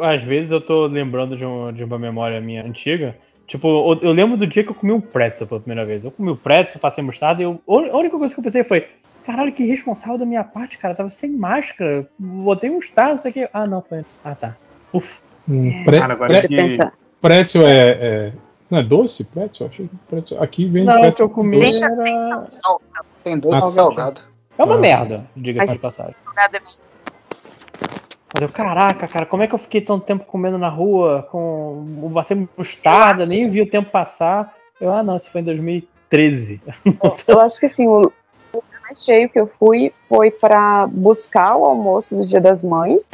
às 0.00 0.22
vezes 0.22 0.50
eu 0.50 0.60
tô 0.60 0.86
lembrando 0.86 1.36
de, 1.36 1.44
um, 1.44 1.72
de 1.72 1.84
uma 1.84 1.98
memória 1.98 2.40
minha 2.40 2.64
antiga, 2.64 3.14
Tipo, 3.50 3.98
eu 4.00 4.12
lembro 4.12 4.36
do 4.36 4.46
dia 4.46 4.62
que 4.62 4.70
eu 4.70 4.74
comi 4.76 4.92
um 4.92 5.00
pretzel 5.00 5.44
pela 5.44 5.58
primeira 5.58 5.84
vez. 5.84 6.04
Eu 6.04 6.12
comi 6.12 6.30
o 6.30 6.36
pretzel, 6.36 6.80
passei 6.80 7.02
mostarda 7.02 7.42
e 7.42 7.44
eu, 7.44 7.60
a 7.66 7.96
única 7.96 8.16
coisa 8.16 8.32
que 8.32 8.38
eu 8.38 8.44
pensei 8.44 8.62
foi: 8.62 8.86
caralho, 9.24 9.52
que 9.52 9.64
responsável 9.64 10.18
da 10.18 10.26
minha 10.26 10.44
parte, 10.44 10.78
cara. 10.78 10.92
Eu 10.92 10.98
tava 10.98 11.10
sem 11.10 11.30
máscara, 11.30 12.08
botei 12.18 12.70
um 12.70 12.74
mostarda, 12.74 13.14
isso 13.14 13.28
aqui. 13.28 13.48
Ah, 13.52 13.66
não, 13.66 13.82
foi. 13.82 14.04
Ah, 14.24 14.34
tá. 14.34 14.56
Uf. 14.92 15.18
Hum, 15.48 15.84
pre 15.84 15.98
cara, 15.98 16.12
agora 16.12 16.42
pre 16.42 16.78
pretzel 17.20 17.66
é, 17.66 17.88
é, 17.90 18.32
Não 18.70 18.78
é 18.78 18.82
doce? 18.82 19.24
Pretzel? 19.24 19.66
Achei 19.66 19.88
que 19.88 19.96
pretzel. 20.08 20.42
Aqui 20.42 20.66
vem. 20.66 20.84
Não, 20.84 21.00
o 21.00 21.12
que 21.12 21.22
eu 21.22 21.30
comi 21.30 21.82
era. 21.82 22.44
Tem 23.22 23.38
doce 23.38 23.64
ah, 23.64 23.70
salgado. 23.70 24.22
É 24.56 24.64
uma 24.64 24.76
ah. 24.76 24.78
merda, 24.78 25.24
diga-se 25.36 25.72
de 25.72 25.78
passagem. 25.78 26.14
Salgado 26.24 26.56
é 26.56 26.60
mas 28.32 28.42
eu, 28.42 28.48
caraca, 28.48 29.08
cara, 29.08 29.26
como 29.26 29.42
é 29.42 29.48
que 29.48 29.54
eu 29.54 29.58
fiquei 29.58 29.80
tanto 29.80 30.06
tempo 30.06 30.24
comendo 30.24 30.56
na 30.56 30.68
rua 30.68 31.26
com 31.30 32.10
você 32.12 32.34
mostarda, 32.56 33.26
nem 33.26 33.50
vi 33.50 33.60
o 33.60 33.68
tempo 33.68 33.90
passar. 33.90 34.54
Eu, 34.80 34.92
ah, 34.92 35.02
não, 35.02 35.16
isso 35.16 35.30
foi 35.30 35.40
em 35.40 35.44
2013. 35.44 36.60
Eu 37.26 37.40
acho 37.40 37.58
que 37.58 37.66
assim, 37.66 37.88
o, 37.88 38.02
o 38.06 38.12
mais 38.90 39.04
cheio 39.04 39.28
que 39.28 39.38
eu 39.38 39.46
fui 39.46 39.92
foi 40.08 40.30
para 40.30 40.86
buscar 40.88 41.56
o 41.56 41.64
almoço 41.64 42.16
do 42.16 42.26
Dia 42.26 42.40
das 42.40 42.62
Mães, 42.62 43.08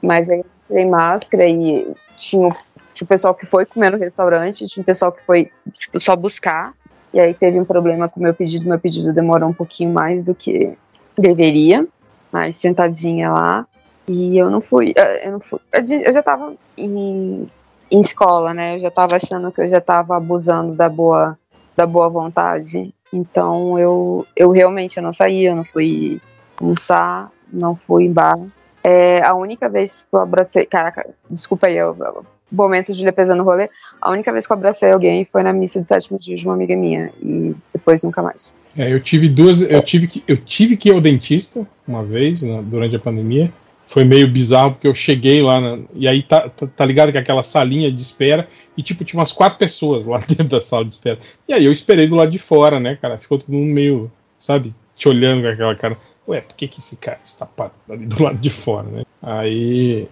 mas 0.00 0.28
aí 0.28 0.44
tirei 0.66 0.86
máscara 0.86 1.46
e 1.48 1.92
tinha, 2.16 2.48
tinha 2.94 3.04
o 3.04 3.06
pessoal 3.06 3.34
que 3.34 3.44
foi 3.44 3.66
comer 3.66 3.90
no 3.90 3.98
restaurante, 3.98 4.66
tinha 4.66 4.82
o 4.82 4.86
pessoal 4.86 5.10
que 5.10 5.22
foi 5.24 5.50
tipo, 5.72 5.98
só 5.98 6.14
buscar. 6.14 6.72
E 7.12 7.20
aí 7.20 7.34
teve 7.34 7.58
um 7.58 7.64
problema 7.64 8.08
com 8.08 8.20
o 8.20 8.22
meu 8.22 8.32
pedido, 8.32 8.68
meu 8.68 8.78
pedido 8.78 9.12
demorou 9.12 9.48
um 9.48 9.52
pouquinho 9.52 9.92
mais 9.92 10.22
do 10.22 10.32
que 10.32 10.72
deveria, 11.18 11.84
mas 12.30 12.54
sentadinha 12.54 13.32
lá. 13.32 13.66
E 14.08 14.38
eu 14.38 14.48
não 14.48 14.60
fui, 14.60 14.94
eh, 14.96 15.26
eu 15.26 15.32
não 15.32 15.40
fui. 15.40 15.58
Eu 15.72 16.12
já 16.12 16.20
estava 16.20 16.54
em, 16.76 17.50
em 17.90 18.00
escola, 18.00 18.54
né? 18.54 18.76
Eu 18.76 18.80
já 18.80 18.88
estava 18.88 19.16
achando 19.16 19.50
que 19.50 19.60
eu 19.60 19.68
já 19.68 19.78
estava 19.78 20.16
abusando 20.16 20.72
da 20.74 20.88
boa, 20.88 21.36
da 21.76 21.84
boa 21.84 22.08
vontade. 22.08 22.94
Então 23.12 23.78
eu, 23.78 24.26
eu 24.36 24.50
realmente 24.50 24.96
eu 24.96 25.02
não 25.02 25.12
saí, 25.12 25.44
eu 25.44 25.56
não 25.56 25.64
fui 25.64 26.20
almoçar. 26.60 27.30
não 27.52 27.76
fui 27.76 28.04
em 28.04 28.12
bar. 28.12 28.38
É, 28.82 29.22
a 29.22 29.34
única 29.34 29.68
vez 29.68 30.06
que 30.08 30.16
eu 30.16 30.20
abracei. 30.20 30.64
Caraca, 30.66 31.08
desculpa 31.28 31.66
aí, 31.66 31.76
eu, 31.76 31.96
eu, 31.98 32.24
momento 32.50 32.92
de 32.92 33.04
defesa 33.04 33.34
no 33.34 33.44
rolê. 33.44 33.68
A 34.00 34.10
única 34.10 34.32
vez 34.32 34.46
que 34.46 34.52
eu 34.52 34.56
abracei 34.56 34.90
alguém 34.90 35.24
foi 35.24 35.42
na 35.42 35.52
missa 35.52 35.80
de 35.80 35.86
sétimo 35.86 36.18
dia 36.18 36.36
de 36.36 36.44
uma 36.44 36.54
amiga 36.54 36.74
minha. 36.76 37.12
E 37.22 37.54
depois 37.72 38.02
nunca 38.02 38.22
mais. 38.22 38.54
É, 38.76 38.92
eu 38.92 39.00
tive 39.00 39.28
duas. 39.28 39.62
Eu 39.62 39.82
tive, 39.82 40.06
que, 40.06 40.24
eu 40.26 40.36
tive 40.36 40.76
que 40.76 40.88
ir 40.88 40.92
ao 40.92 41.00
dentista 41.00 41.66
uma 41.86 42.04
vez 42.04 42.42
né, 42.42 42.62
durante 42.64 42.96
a 42.96 43.00
pandemia. 43.00 43.52
Foi 43.90 44.04
meio 44.04 44.30
bizarro 44.30 44.70
porque 44.70 44.86
eu 44.86 44.94
cheguei 44.94 45.42
lá 45.42 45.60
na, 45.60 45.80
e 45.94 46.06
aí 46.06 46.22
tá, 46.22 46.48
tá, 46.48 46.64
tá, 46.64 46.84
ligado 46.84 47.10
que 47.10 47.18
aquela 47.18 47.42
salinha 47.42 47.90
de 47.90 48.00
espera 48.00 48.46
e 48.76 48.84
tipo 48.84 49.04
tinha 49.04 49.18
umas 49.18 49.32
quatro 49.32 49.58
pessoas 49.58 50.06
lá 50.06 50.18
dentro 50.28 50.44
da 50.44 50.60
sala 50.60 50.84
de 50.84 50.92
espera. 50.92 51.18
E 51.48 51.52
aí 51.52 51.64
eu 51.64 51.72
esperei 51.72 52.06
do 52.06 52.14
lado 52.14 52.30
de 52.30 52.38
fora, 52.38 52.78
né, 52.78 52.96
cara? 53.02 53.18
Ficou 53.18 53.36
todo 53.36 53.50
mundo 53.50 53.74
meio, 53.74 54.08
sabe, 54.38 54.76
te 54.94 55.08
olhando 55.08 55.42
com 55.42 55.48
aquela 55.48 55.74
cara. 55.74 55.98
Ué, 56.28 56.40
por 56.40 56.54
que, 56.54 56.68
que 56.68 56.78
esse 56.78 56.98
cara 56.98 57.18
está 57.24 57.44
parado 57.44 57.74
ali 57.90 58.06
do 58.06 58.22
lado 58.22 58.38
de 58.38 58.48
fora, 58.48 58.86
né? 58.88 59.02
Aí. 59.20 60.06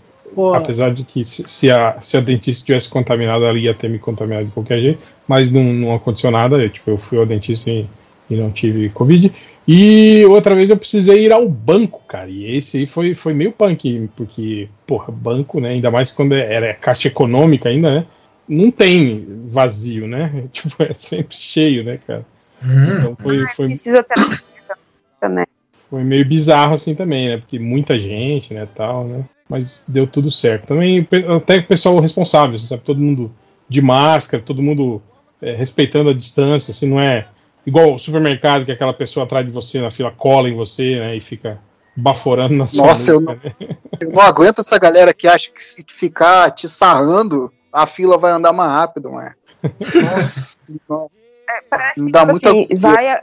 Apesar 0.57 0.93
de 0.93 1.05
que 1.05 1.25
se, 1.25 1.47
se, 1.47 1.71
a, 1.71 2.01
se 2.01 2.17
a 2.17 2.21
dentista 2.21 2.67
tivesse 2.67 2.91
contaminado, 2.91 3.45
ela 3.45 3.57
ia 3.57 3.73
ter 3.73 3.89
me 3.89 4.01
contaminado 4.01 4.47
de 4.47 4.51
qualquer 4.51 4.81
jeito, 4.81 5.05
mas 5.27 5.53
não, 5.53 5.63
não 5.63 5.95
aconteceu 5.95 6.33
nada. 6.33 6.57
Eu, 6.57 6.69
tipo, 6.69 6.91
eu 6.91 6.99
fui 6.99 7.17
ao 7.17 7.25
dentista 7.25 7.71
e, 7.71 7.87
e 8.31 8.37
não 8.37 8.51
tive 8.51 8.89
Covid. 8.91 9.33
E 9.67 10.25
outra 10.27 10.55
vez 10.55 10.71
eu 10.71 10.77
precisei 10.77 11.27
ir 11.27 11.33
ao 11.33 11.49
banco, 11.49 12.03
cara. 12.07 12.29
E 12.29 12.57
esse 12.57 12.79
aí 12.79 12.87
foi, 12.87 13.15
foi 13.15 13.33
meio 13.33 13.53
punk, 13.53 14.11
porque, 14.17 14.69
porra, 14.87 15.13
banco, 15.13 15.61
né? 15.61 15.71
Ainda 15.71 15.91
mais 15.91 16.13
quando 16.13 16.35
é, 16.35 16.53
era 16.53 16.75
caixa 16.75 17.09
econômica 17.09 17.69
ainda, 17.69 17.95
né? 17.95 18.07
Não 18.49 18.71
tem 18.71 19.27
vazio, 19.47 20.07
né? 20.07 20.45
Tipo, 20.53 20.83
é 20.83 20.95
sempre 20.95 21.37
cheio, 21.37 21.85
né, 21.85 21.99
cara? 22.07 22.25
Hum. 22.63 22.99
Então 22.99 23.17
foi. 23.17 23.45
Ah, 23.45 23.49
foi... 23.49 23.81
também. 25.21 25.47
Foi 25.89 26.05
meio 26.05 26.27
bizarro 26.27 26.75
assim 26.75 26.95
também, 26.95 27.29
né? 27.29 27.39
Porque 27.39 27.59
muita 27.59 27.99
gente, 27.99 28.53
né, 28.53 28.69
tal, 28.75 29.05
né? 29.05 29.25
Mas 29.49 29.85
deu 29.89 30.07
tudo 30.07 30.31
certo. 30.31 30.67
Também 30.67 31.07
até 31.35 31.57
o 31.57 31.67
pessoal 31.67 31.99
responsável, 31.99 32.59
sabe? 32.59 32.83
Todo 32.83 33.01
mundo 33.01 33.33
de 33.67 33.81
máscara, 33.81 34.43
todo 34.43 34.63
mundo 34.63 35.01
é, 35.41 35.55
respeitando 35.55 36.11
a 36.11 36.15
distância, 36.15 36.73
assim, 36.73 36.87
não 36.87 37.01
é 37.01 37.27
igual 37.69 37.95
o 37.95 37.99
supermercado 37.99 38.65
que 38.65 38.73
aquela 38.73 38.95
pessoa 38.95 39.25
atrás 39.25 39.45
de 39.45 39.53
você 39.53 39.79
na 39.81 39.91
fila 39.91 40.11
cola 40.11 40.49
em 40.49 40.57
você, 40.57 40.97
né? 40.97 41.17
E 41.17 41.21
fica 41.21 41.61
baforando 41.95 42.55
na 42.55 42.67
sua 42.67 42.87
Nossa, 42.87 43.11
eu 43.11 43.21
não, 43.21 43.35
né? 43.35 43.41
eu 44.01 44.11
não 44.11 44.23
aguento 44.23 44.61
essa 44.61 44.79
galera 44.79 45.13
que 45.13 45.29
acha 45.29 45.51
que 45.51 45.63
se 45.63 45.85
ficar 45.87 46.51
te 46.53 46.67
sarrando, 46.67 47.53
a 47.71 47.87
fila 47.87 48.17
vai 48.17 48.33
andar 48.33 48.55
mais 48.55 48.71
rápido, 48.71 49.11
né? 49.11 49.35
Nossa, 49.63 50.57
não. 50.89 51.11
É, 51.51 52.01
me 52.01 52.11
dá 52.11 52.21
tipo 52.21 52.33
muita 52.33 52.51
assim, 52.51 52.67
vai, 52.77 53.21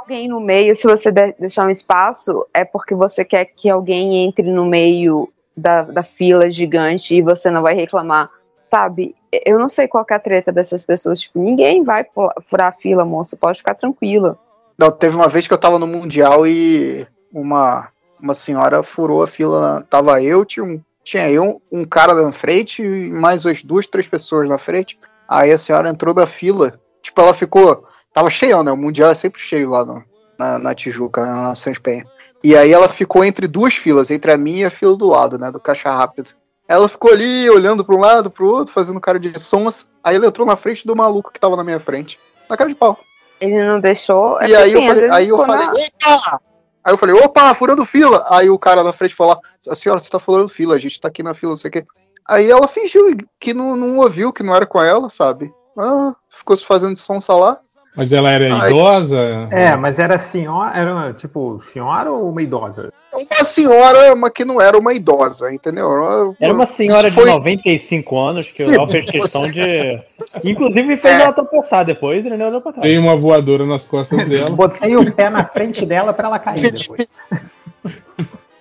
alguém 0.00 0.28
no 0.28 0.40
meio, 0.40 0.76
se 0.76 0.86
você 0.86 1.10
deixar 1.10 1.66
um 1.66 1.70
espaço, 1.70 2.46
é 2.54 2.64
porque 2.64 2.94
você 2.94 3.24
quer 3.24 3.44
que 3.44 3.68
alguém 3.68 4.24
entre 4.24 4.50
no 4.50 4.66
meio 4.66 5.28
da, 5.56 5.82
da 5.82 6.02
fila 6.04 6.48
gigante 6.48 7.16
e 7.16 7.22
você 7.22 7.50
não 7.50 7.62
vai 7.62 7.74
reclamar, 7.74 8.30
sabe? 8.70 9.14
Eu 9.32 9.58
não 9.58 9.68
sei 9.68 9.86
qual 9.88 10.04
é 10.10 10.14
a 10.14 10.18
treta 10.18 10.52
dessas 10.52 10.82
pessoas. 10.82 11.20
Tipo, 11.20 11.40
ninguém 11.40 11.84
vai 11.84 12.06
furar 12.46 12.68
a 12.68 12.72
fila, 12.72 13.04
moço, 13.04 13.36
pode 13.36 13.58
ficar 13.58 13.74
tranquila. 13.74 14.38
Não, 14.76 14.90
teve 14.90 15.16
uma 15.16 15.28
vez 15.28 15.46
que 15.46 15.52
eu 15.52 15.58
tava 15.58 15.78
no 15.78 15.86
Mundial 15.86 16.46
e 16.46 17.06
uma, 17.32 17.88
uma 18.20 18.34
senhora 18.34 18.82
furou 18.82 19.22
a 19.22 19.26
fila. 19.26 19.84
Tava 19.88 20.22
eu, 20.22 20.44
tinha, 20.44 20.64
um, 20.64 20.80
tinha 21.02 21.30
eu, 21.30 21.60
um 21.70 21.84
cara 21.84 22.14
na 22.14 22.32
frente 22.32 22.82
e 22.82 23.10
mais 23.10 23.44
as 23.44 23.62
duas, 23.62 23.86
três 23.86 24.06
pessoas 24.06 24.48
na 24.48 24.58
frente. 24.58 24.98
Aí 25.28 25.50
a 25.50 25.58
senhora 25.58 25.90
entrou 25.90 26.14
da 26.14 26.26
fila. 26.26 26.78
Tipo, 27.02 27.20
ela 27.20 27.34
ficou 27.34 27.84
Tava 28.12 28.30
cheio, 28.30 28.64
né? 28.64 28.72
O 28.72 28.76
Mundial 28.76 29.10
é 29.10 29.14
sempre 29.14 29.40
cheio 29.40 29.70
lá 29.70 29.84
no, 29.84 30.02
na, 30.36 30.58
na 30.58 30.74
Tijuca, 30.74 31.24
na 31.24 31.54
Santos 31.54 31.78
Penha. 31.78 32.04
E 32.42 32.56
aí 32.56 32.72
ela 32.72 32.88
ficou 32.88 33.24
entre 33.24 33.46
duas 33.46 33.74
filas, 33.74 34.10
entre 34.10 34.32
a 34.32 34.36
minha 34.36 34.62
e 34.62 34.64
a 34.64 34.70
fila 34.70 34.96
do 34.96 35.06
lado, 35.06 35.38
né? 35.38 35.52
Do 35.52 35.60
caixa 35.60 35.88
rápido. 35.90 36.32
Ela 36.68 36.86
ficou 36.86 37.10
ali 37.10 37.48
olhando 37.48 37.82
para 37.82 37.96
um 37.96 37.98
lado, 37.98 38.30
para 38.30 38.44
o 38.44 38.48
outro, 38.48 38.74
fazendo 38.74 39.00
cara 39.00 39.18
de 39.18 39.38
sons. 39.40 39.86
Aí 40.04 40.16
ele 40.16 40.26
entrou 40.26 40.46
na 40.46 40.54
frente 40.54 40.86
do 40.86 40.94
maluco 40.94 41.32
que 41.32 41.40
tava 41.40 41.56
na 41.56 41.64
minha 41.64 41.80
frente. 41.80 42.20
Na 42.48 42.58
cara 42.58 42.68
de 42.68 42.76
pau. 42.76 42.98
Ele 43.40 43.66
não 43.66 43.80
deixou. 43.80 44.38
É 44.40 44.48
e 44.48 44.54
aí 44.54 44.72
eu 44.72 44.82
falei, 44.82 45.10
aí 45.10 45.28
eu 45.28 45.38
falei, 45.38 45.66
na... 45.66 45.72
opa! 45.72 46.40
Aí 46.84 46.92
eu 46.92 46.98
falei, 46.98 47.14
opa, 47.14 47.54
furando 47.54 47.84
fila. 47.86 48.26
Aí 48.28 48.50
o 48.50 48.58
cara 48.58 48.84
na 48.84 48.92
frente 48.92 49.14
falou, 49.14 49.40
a 49.66 49.74
senhora, 49.74 50.00
você 50.00 50.10
tá 50.10 50.18
furando 50.18 50.48
fila, 50.48 50.74
a 50.74 50.78
gente 50.78 51.00
tá 51.00 51.08
aqui 51.08 51.22
na 51.22 51.34
fila, 51.34 51.50
não 51.50 51.56
sei 51.56 51.68
o 51.68 51.72
quê. 51.72 51.86
Aí 52.26 52.50
ela 52.50 52.68
fingiu 52.68 53.16
que 53.40 53.54
não, 53.54 53.74
não 53.74 53.98
ouviu, 53.98 54.32
que 54.32 54.42
não 54.42 54.54
era 54.54 54.66
com 54.66 54.82
ela, 54.82 55.08
sabe? 55.08 55.50
Ah, 55.78 56.14
ficou 56.28 56.56
se 56.56 56.66
fazendo 56.66 56.92
de 56.92 56.98
sonsa 56.98 57.34
lá. 57.34 57.60
Mas 57.98 58.12
ela 58.12 58.30
era 58.30 58.54
Ai. 58.54 58.70
idosa? 58.70 59.48
É, 59.50 59.74
mas 59.74 59.98
era 59.98 60.20
senhora, 60.20 60.78
era 60.78 61.12
tipo 61.14 61.60
senhora 61.60 62.12
ou 62.12 62.30
uma 62.30 62.40
idosa? 62.40 62.92
Uma 63.12 63.44
senhora, 63.44 64.14
mas 64.14 64.30
que 64.30 64.44
não 64.44 64.62
era 64.62 64.78
uma 64.78 64.94
idosa, 64.94 65.52
entendeu? 65.52 65.88
Uma, 65.88 66.36
era 66.38 66.54
uma 66.54 66.64
senhora 66.64 67.10
foi... 67.10 67.24
de 67.24 67.30
95 67.30 68.20
anos 68.20 68.50
que 68.50 68.64
Sim, 68.64 68.86
fez 68.86 69.10
questão 69.10 69.42
de. 69.42 70.00
Inclusive 70.48 70.96
fez 70.96 71.18
é. 71.18 71.22
ela 71.22 71.32
tropeçar 71.32 71.84
depois 71.84 72.24
e 72.24 72.30
não 72.30 72.46
olhou 72.46 72.60
pra 72.60 72.72
trás. 72.72 72.88
Tem 72.88 72.96
uma 72.98 73.16
voadora 73.16 73.66
nas 73.66 73.84
costas 73.84 74.16
dela. 74.30 74.50
Botei 74.50 74.96
o 74.96 75.12
pé 75.12 75.28
na 75.28 75.44
frente 75.44 75.84
dela 75.84 76.12
pra 76.12 76.28
ela 76.28 76.38
cair 76.38 76.70
depois. 76.70 77.08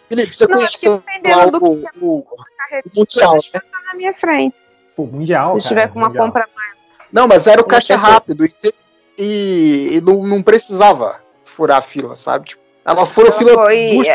Felipe, 0.09 0.35
você 0.35 0.47
não, 0.47 0.57
conhece 0.57 0.89
o, 0.89 0.95
o, 2.01 2.25
Mundial, 2.95 3.35
né? 3.53 3.61
na 3.85 3.93
minha 3.93 4.15
frente. 4.15 4.55
O 4.97 5.05
Mundial. 5.05 5.61
Se 5.61 5.67
tiver 5.67 5.89
com 5.89 5.99
uma 5.99 6.11
compra 6.11 6.47
mais. 6.55 6.71
Não, 7.11 7.27
mas 7.27 7.45
era 7.45 7.61
o 7.61 7.65
caixa 7.65 7.95
rápido. 7.95 8.43
E 8.43 8.86
e, 9.17 9.89
e 9.93 10.01
não, 10.01 10.25
não, 10.25 10.41
precisava 10.41 11.19
furar 11.43 11.77
a 11.77 11.81
fila, 11.81 12.15
sabe? 12.15 12.47
Tipo, 12.47 12.61
ela 12.85 13.05
furou 13.05 13.29
a 13.29 13.33
fila. 13.33 13.53
Foi... 13.53 13.91
Duas, 13.93 14.07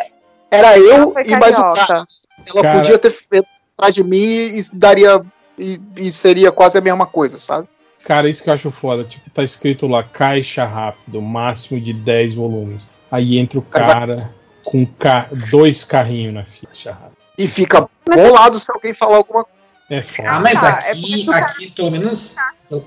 era 0.51 0.79
eu 0.79 1.15
e 1.25 1.37
mais 1.37 1.59
o 1.59 1.73
cara. 1.73 2.05
Ela 2.47 2.63
cara... 2.63 2.79
podia 2.79 2.99
ter 2.99 3.11
feito 3.11 3.47
atrás 3.77 3.95
de 3.95 4.05
mim 4.05 4.17
e 4.17 4.63
daria. 4.73 5.23
E, 5.59 5.81
e, 5.97 6.11
seria 6.11 6.51
quase 6.51 6.79
a 6.79 6.81
mesma 6.81 7.07
coisa, 7.07 7.37
sabe? 7.39 7.69
Cara, 8.05 8.29
isso 8.29 8.43
que 8.43 8.51
eu 8.51 8.55
acho 8.55 8.71
foda. 8.71 9.05
Tipo, 9.05 9.31
tá 9.31 9.43
escrito 9.43 9.87
lá, 9.87 10.03
caixa 10.03 10.65
rápido, 10.65 11.21
máximo 11.21 11.81
de 11.81 11.93
10 11.93 12.35
volumes. 12.35 12.91
Aí 13.11 13.39
entra 13.39 13.59
o 13.59 13.63
cara 13.63 14.19
com 14.65 14.87
ca 14.87 15.29
dois 15.51 15.85
carrinhos 15.85 16.35
na 16.35 16.45
ficha 16.45 16.93
rápida. 16.93 17.23
E 17.39 17.47
fica 17.47 17.89
bolado 18.05 18.59
se 18.59 18.71
alguém 18.73 18.95
falar 18.95 19.17
alguma 19.17 19.45
coisa. 19.45 19.62
É 19.93 20.01
foda. 20.03 20.31
Ah, 20.31 20.41
mas 20.41 20.65
ah, 20.65 20.71
aqui, 20.71 21.31
é 21.31 21.35
aqui 21.35 21.71
pelo 21.71 21.91
menos. 21.91 22.35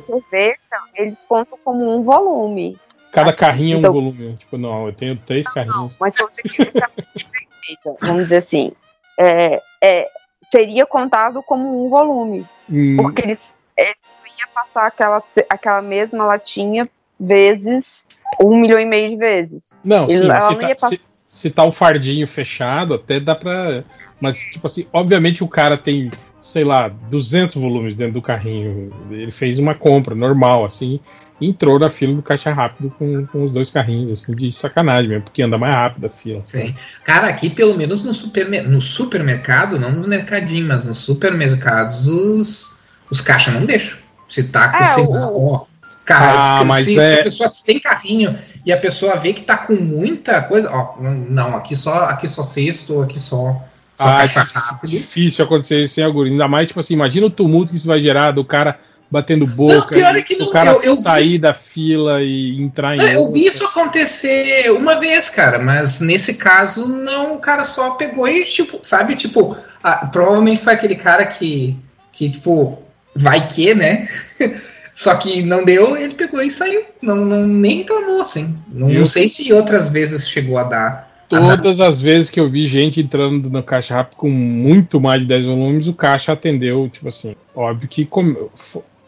Conversam, 0.07 0.79
eles 0.95 1.23
contam 1.23 1.55
como 1.63 1.95
um 1.95 2.03
volume. 2.03 2.79
Cada 3.11 3.31
carrinho 3.31 3.77
então, 3.77 3.91
é 3.91 3.93
um 3.93 3.99
então- 3.99 4.15
volume. 4.15 4.37
Tipo, 4.37 4.57
não, 4.57 4.87
eu 4.87 4.93
tenho 4.93 5.15
três 5.15 5.45
não, 5.45 5.53
carrinhos. 5.53 5.77
Não, 5.77 5.97
mas 5.99 6.15
você 6.15 6.41
vamos 8.01 8.23
dizer 8.23 8.37
assim, 8.37 8.71
é, 9.19 9.61
é, 9.83 10.09
seria 10.51 10.83
contado 10.87 11.43
como 11.43 11.85
um 11.85 11.89
volume. 11.89 12.43
Hum. 12.67 12.97
Porque 12.97 13.21
eles, 13.21 13.55
eles 13.77 13.95
iam 14.39 14.49
passar 14.55 14.87
aquela, 14.87 15.21
aquela 15.47 15.83
mesma 15.83 16.25
latinha 16.25 16.89
vezes 17.19 18.03
um 18.41 18.59
milhão 18.59 18.79
e 18.79 18.85
meio 18.85 19.11
de 19.11 19.17
vezes. 19.17 19.77
Não, 19.83 20.09
sim, 20.09 20.25
ela 20.25 20.39
não 20.39 20.55
tá, 20.55 20.69
ia 20.69 20.75
passar... 20.75 20.97
se, 20.97 21.01
se 21.27 21.51
tá 21.51 21.63
o 21.63 21.71
fardinho 21.71 22.27
fechado, 22.27 22.95
até 22.95 23.19
dá 23.19 23.35
pra. 23.35 23.83
Mas, 24.19 24.37
tipo 24.37 24.67
assim, 24.67 24.87
obviamente 24.93 25.43
o 25.43 25.47
cara 25.47 25.77
tem 25.77 26.09
sei 26.45 26.63
lá, 26.63 26.89
200 27.09 27.55
volumes 27.55 27.95
dentro 27.95 28.13
do 28.13 28.21
carrinho. 28.21 28.93
Ele 29.09 29.31
fez 29.31 29.57
uma 29.57 29.73
compra 29.73 30.13
normal, 30.13 30.63
assim, 30.63 30.99
e 31.41 31.49
entrou 31.49 31.79
na 31.79 31.89
fila 31.89 32.13
do 32.13 32.21
caixa 32.21 32.53
rápido 32.53 32.93
com, 32.99 33.25
com 33.25 33.43
os 33.43 33.51
dois 33.51 33.71
carrinhos, 33.71 34.21
assim, 34.21 34.35
de 34.35 34.53
sacanagem 34.53 35.09
mesmo, 35.09 35.23
porque 35.23 35.41
anda 35.41 35.57
mais 35.57 35.73
rápido 35.73 36.05
a 36.05 36.09
fila. 36.09 36.41
Sim. 36.45 36.75
Cara, 37.03 37.27
aqui 37.27 37.49
pelo 37.49 37.75
menos 37.75 38.03
no, 38.03 38.13
supermer 38.13 38.63
no 38.63 38.79
supermercado, 38.79 39.79
não 39.79 39.91
nos 39.91 40.05
mercadinhos, 40.05 40.67
mas 40.67 40.85
nos 40.85 40.99
supermercados, 40.99 42.07
os, 42.07 42.77
os 43.09 43.21
caixas 43.21 43.55
não 43.55 43.65
deixam. 43.65 43.97
Se 44.27 44.43
tá 44.43 44.69
com, 44.69 44.83
é, 44.83 44.87
sei 44.93 45.07
lá, 45.07 45.27
ó. 45.27 45.65
Cara, 46.05 46.59
ah, 46.59 46.63
mas 46.63 46.85
se, 46.85 46.99
é... 46.99 47.03
se 47.03 47.19
a 47.19 47.23
pessoa 47.23 47.51
tem 47.65 47.79
carrinho 47.79 48.37
e 48.63 48.71
a 48.71 48.77
pessoa 48.77 49.15
vê 49.15 49.33
que 49.33 49.41
tá 49.41 49.57
com 49.57 49.73
muita 49.73 50.43
coisa, 50.43 50.69
ó, 50.71 50.95
não, 51.01 51.55
aqui 51.57 51.75
só, 51.75 52.05
aqui 52.05 52.27
só 52.27 52.43
sexto, 52.43 53.01
aqui 53.01 53.19
só 53.19 53.59
ah, 53.97 54.25
é 54.25 54.87
difícil 54.87 55.45
acontecer 55.45 55.83
isso 55.83 55.99
em 55.99 56.03
Aguri. 56.03 56.31
Ainda 56.31 56.47
mais, 56.47 56.67
tipo 56.67 56.79
assim, 56.79 56.93
imagina 56.93 57.27
o 57.27 57.29
tumulto 57.29 57.71
que 57.71 57.77
isso 57.77 57.87
vai 57.87 58.01
gerar 58.01 58.31
do 58.31 58.43
cara 58.43 58.77
batendo 59.09 59.47
boca. 59.47 59.75
Não, 59.75 59.87
pior 59.87 60.15
é 60.15 60.21
que 60.21 60.35
não, 60.35 60.47
o 60.47 60.51
cara 60.51 60.71
eu, 60.71 60.83
eu 60.83 60.95
sair 60.95 61.29
vi... 61.29 61.37
da 61.37 61.53
fila 61.53 62.21
e 62.21 62.61
entrar 62.61 62.95
em. 62.95 63.01
É, 63.01 63.15
eu 63.15 63.31
vi 63.31 63.45
isso 63.45 63.65
acontecer 63.65 64.69
uma 64.71 64.99
vez, 64.99 65.29
cara, 65.29 65.59
mas 65.59 66.01
nesse 66.01 66.35
caso, 66.35 66.87
não, 66.87 67.35
o 67.35 67.39
cara 67.39 67.63
só 67.63 67.91
pegou 67.91 68.27
e, 68.27 68.43
tipo, 68.43 68.79
sabe, 68.81 69.15
tipo, 69.15 69.55
ah, 69.83 70.07
provavelmente 70.07 70.61
foi 70.61 70.73
aquele 70.73 70.95
cara 70.95 71.25
que, 71.25 71.77
que, 72.11 72.29
tipo, 72.29 72.83
vai 73.15 73.47
que, 73.47 73.73
né? 73.73 74.07
Só 74.93 75.13
que 75.15 75.41
não 75.41 75.65
deu, 75.65 75.97
ele 75.97 76.13
pegou 76.13 76.41
e 76.41 76.49
saiu. 76.49 76.85
Não, 77.01 77.17
não 77.17 77.45
nem 77.45 77.79
reclamou, 77.79 78.21
assim. 78.21 78.57
Não, 78.71 78.87
não 78.87 79.05
sei 79.05 79.27
se 79.27 79.51
outras 79.51 79.89
vezes 79.89 80.29
chegou 80.29 80.57
a 80.57 80.63
dar 80.63 81.14
Todas 81.29 81.81
as 81.81 82.01
vezes 82.01 82.29
que 82.29 82.39
eu 82.39 82.47
vi 82.47 82.67
gente 82.67 83.01
entrando 83.01 83.49
no 83.49 83.63
caixa 83.63 83.95
rápido 83.95 84.17
com 84.17 84.29
muito 84.29 85.01
mais 85.01 85.21
de 85.21 85.27
10 85.27 85.45
volumes, 85.45 85.87
o 85.87 85.93
caixa 85.93 86.33
atendeu, 86.33 86.87
tipo 86.89 87.07
assim, 87.07 87.35
óbvio 87.55 87.87
que 87.87 88.07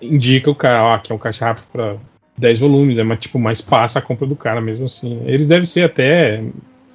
indica 0.01 0.49
o 0.49 0.55
cara, 0.55 0.83
ó, 0.83 0.97
que 0.97 1.11
é 1.11 1.15
um 1.15 1.19
caixa 1.19 1.45
rápido 1.45 1.65
para 1.71 1.95
10 2.37 2.59
volumes, 2.59 2.95
né, 2.97 3.03
mas 3.03 3.19
tipo, 3.19 3.39
mais 3.39 3.61
passa 3.61 3.99
a 3.99 4.01
compra 4.01 4.25
do 4.25 4.35
cara 4.35 4.61
mesmo 4.61 4.85
assim. 4.85 5.21
Eles 5.25 5.47
devem 5.47 5.65
ser 5.65 5.83
até 5.83 6.43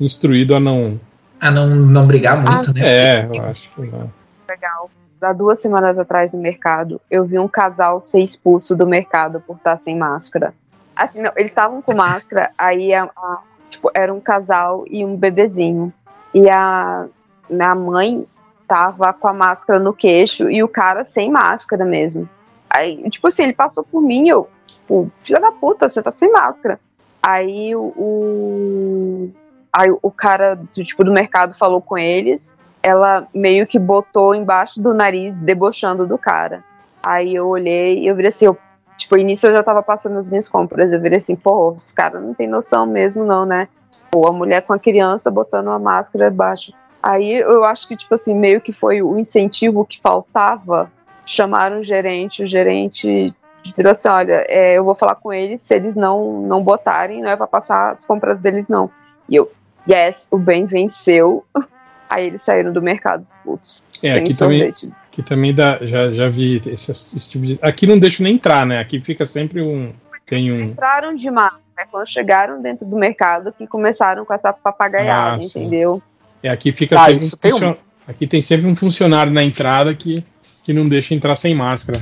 instruídos 0.00 0.56
a 0.56 0.60
não 0.60 1.00
A 1.40 1.50
não, 1.50 1.66
não 1.68 2.06
brigar 2.06 2.36
muito, 2.36 2.70
Ah, 2.70 2.72
né? 2.74 2.80
É, 2.84 3.28
eu 3.30 3.44
acho 3.44 3.70
que 3.70 3.80
não. 3.82 4.10
legal. 4.48 4.90
Há 5.20 5.32
duas 5.32 5.60
semanas 5.60 5.96
atrás 5.98 6.32
no 6.32 6.40
mercado, 6.40 7.00
eu 7.08 7.24
vi 7.24 7.38
um 7.38 7.46
casal 7.46 8.00
ser 8.00 8.18
expulso 8.20 8.74
do 8.74 8.84
mercado 8.86 9.40
por 9.40 9.56
estar 9.56 9.78
sem 9.84 9.96
máscara. 9.96 10.52
Assim, 10.96 11.22
não, 11.22 11.30
eles 11.36 11.52
estavam 11.52 11.80
com 11.80 11.94
máscara, 11.94 12.50
aí 12.58 12.92
a- 12.92 13.04
a- 13.16 13.38
tipo, 13.72 13.90
era 13.94 14.12
um 14.12 14.20
casal 14.20 14.84
e 14.88 15.04
um 15.04 15.16
bebezinho. 15.16 15.92
E 16.34 16.48
a 16.48 17.06
minha 17.48 17.74
mãe 17.74 18.26
tava 18.66 19.12
com 19.12 19.28
a 19.28 19.32
máscara 19.32 19.78
no 19.78 19.92
queixo 19.92 20.48
e 20.50 20.62
o 20.62 20.68
cara 20.68 21.04
sem 21.04 21.30
máscara 21.30 21.84
mesmo. 21.84 22.28
Aí, 22.70 23.08
tipo 23.10 23.28
assim, 23.28 23.42
ele 23.42 23.52
passou 23.52 23.84
por 23.84 24.00
mim, 24.00 24.28
eu, 24.28 24.48
tipo, 24.66 25.10
filha 25.22 25.40
da 25.40 25.52
puta, 25.52 25.88
você 25.88 26.02
tá 26.02 26.10
sem 26.10 26.30
máscara. 26.32 26.80
Aí 27.22 27.74
o, 27.76 29.28
aí 29.72 29.90
o 30.02 30.10
cara 30.10 30.54
do, 30.54 30.84
tipo, 30.84 31.04
do 31.04 31.12
mercado 31.12 31.54
falou 31.54 31.80
com 31.80 31.98
eles 31.98 32.54
ela 32.82 33.28
meio 33.32 33.66
que 33.66 33.78
botou 33.78 34.34
embaixo 34.34 34.82
do 34.82 34.92
nariz, 34.92 35.32
debochando 35.34 36.06
do 36.06 36.18
cara. 36.18 36.64
Aí 37.02 37.34
eu 37.34 37.46
olhei 37.46 38.00
e 38.00 38.06
eu 38.08 38.16
virei 38.16 38.30
assim, 38.30 38.46
eu, 38.46 38.58
tipo, 39.02 39.16
início 39.16 39.48
eu 39.48 39.56
já 39.56 39.62
tava 39.62 39.82
passando 39.82 40.18
as 40.18 40.28
minhas 40.28 40.48
compras, 40.48 40.92
eu 40.92 41.00
virei 41.00 41.18
assim, 41.18 41.36
pô, 41.36 41.74
esse 41.76 41.92
cara 41.92 42.20
não 42.20 42.34
tem 42.34 42.48
noção 42.48 42.86
mesmo 42.86 43.24
não, 43.24 43.44
né? 43.44 43.68
Pô, 44.10 44.26
a 44.26 44.32
mulher 44.32 44.62
com 44.62 44.72
a 44.72 44.78
criança 44.78 45.30
botando 45.30 45.66
uma 45.68 45.78
máscara 45.78 46.28
embaixo. 46.28 46.72
Aí 47.02 47.34
eu 47.34 47.64
acho 47.64 47.88
que, 47.88 47.96
tipo 47.96 48.14
assim, 48.14 48.34
meio 48.34 48.60
que 48.60 48.72
foi 48.72 49.02
o 49.02 49.18
incentivo 49.18 49.84
que 49.84 50.00
faltava. 50.00 50.90
Chamaram 51.26 51.80
o 51.80 51.84
gerente, 51.84 52.42
o 52.42 52.46
gerente 52.46 53.34
virou 53.76 53.92
assim, 53.92 54.08
olha, 54.08 54.44
é, 54.48 54.74
eu 54.74 54.84
vou 54.84 54.94
falar 54.94 55.16
com 55.16 55.32
eles, 55.32 55.62
se 55.62 55.74
eles 55.74 55.96
não, 55.96 56.42
não 56.42 56.62
botarem, 56.62 57.22
não 57.22 57.30
é 57.30 57.36
pra 57.36 57.46
passar 57.46 57.92
as 57.92 58.04
compras 58.04 58.38
deles 58.40 58.68
não. 58.68 58.90
E 59.28 59.36
eu, 59.36 59.50
yes, 59.88 60.28
o 60.30 60.38
bem 60.38 60.66
venceu. 60.66 61.44
Aí 62.08 62.26
eles 62.26 62.42
saíram 62.42 62.72
do 62.72 62.82
mercado 62.82 63.24
expulsos. 63.24 63.82
É, 64.02 64.12
Sem 64.12 64.22
aqui 64.22 64.36
também, 64.36 64.72
aqui 65.12 65.22
também 65.22 65.54
dá, 65.54 65.78
já, 65.82 66.12
já 66.12 66.28
vi 66.28 66.60
esse, 66.66 66.90
esse 66.90 67.28
tipo 67.28 67.44
de. 67.44 67.58
Aqui 67.60 67.86
não 67.86 67.98
deixa 67.98 68.22
nem 68.22 68.34
entrar, 68.36 68.64
né? 68.64 68.78
Aqui 68.80 68.98
fica 69.00 69.26
sempre 69.26 69.60
um. 69.60 69.92
Tem 70.24 70.50
um. 70.50 70.60
Entraram 70.60 71.14
de 71.14 71.30
máscara 71.30 71.60
quando 71.90 72.06
chegaram 72.06 72.62
dentro 72.62 72.86
do 72.86 72.96
mercado 72.96 73.52
que 73.52 73.66
começaram 73.66 74.24
com 74.24 74.32
essa 74.32 74.52
papagaiada, 74.52 75.36
Ah, 75.36 75.44
entendeu? 75.44 76.02
É, 76.42 76.48
aqui 76.48 76.72
fica 76.72 76.96
Ah, 76.98 77.06
sempre 77.06 77.16
isso 77.24 77.36
um 77.36 77.38
tem 77.38 77.52
um- 77.52 77.58
funcio- 77.58 77.78
Aqui 78.08 78.26
tem 78.26 78.42
sempre 78.42 78.66
um 78.66 78.74
funcionário 78.74 79.32
na 79.32 79.44
entrada 79.44 79.94
que, 79.94 80.24
que 80.64 80.72
não 80.72 80.88
deixa 80.88 81.14
entrar 81.14 81.36
sem 81.36 81.54
máscara. 81.54 82.00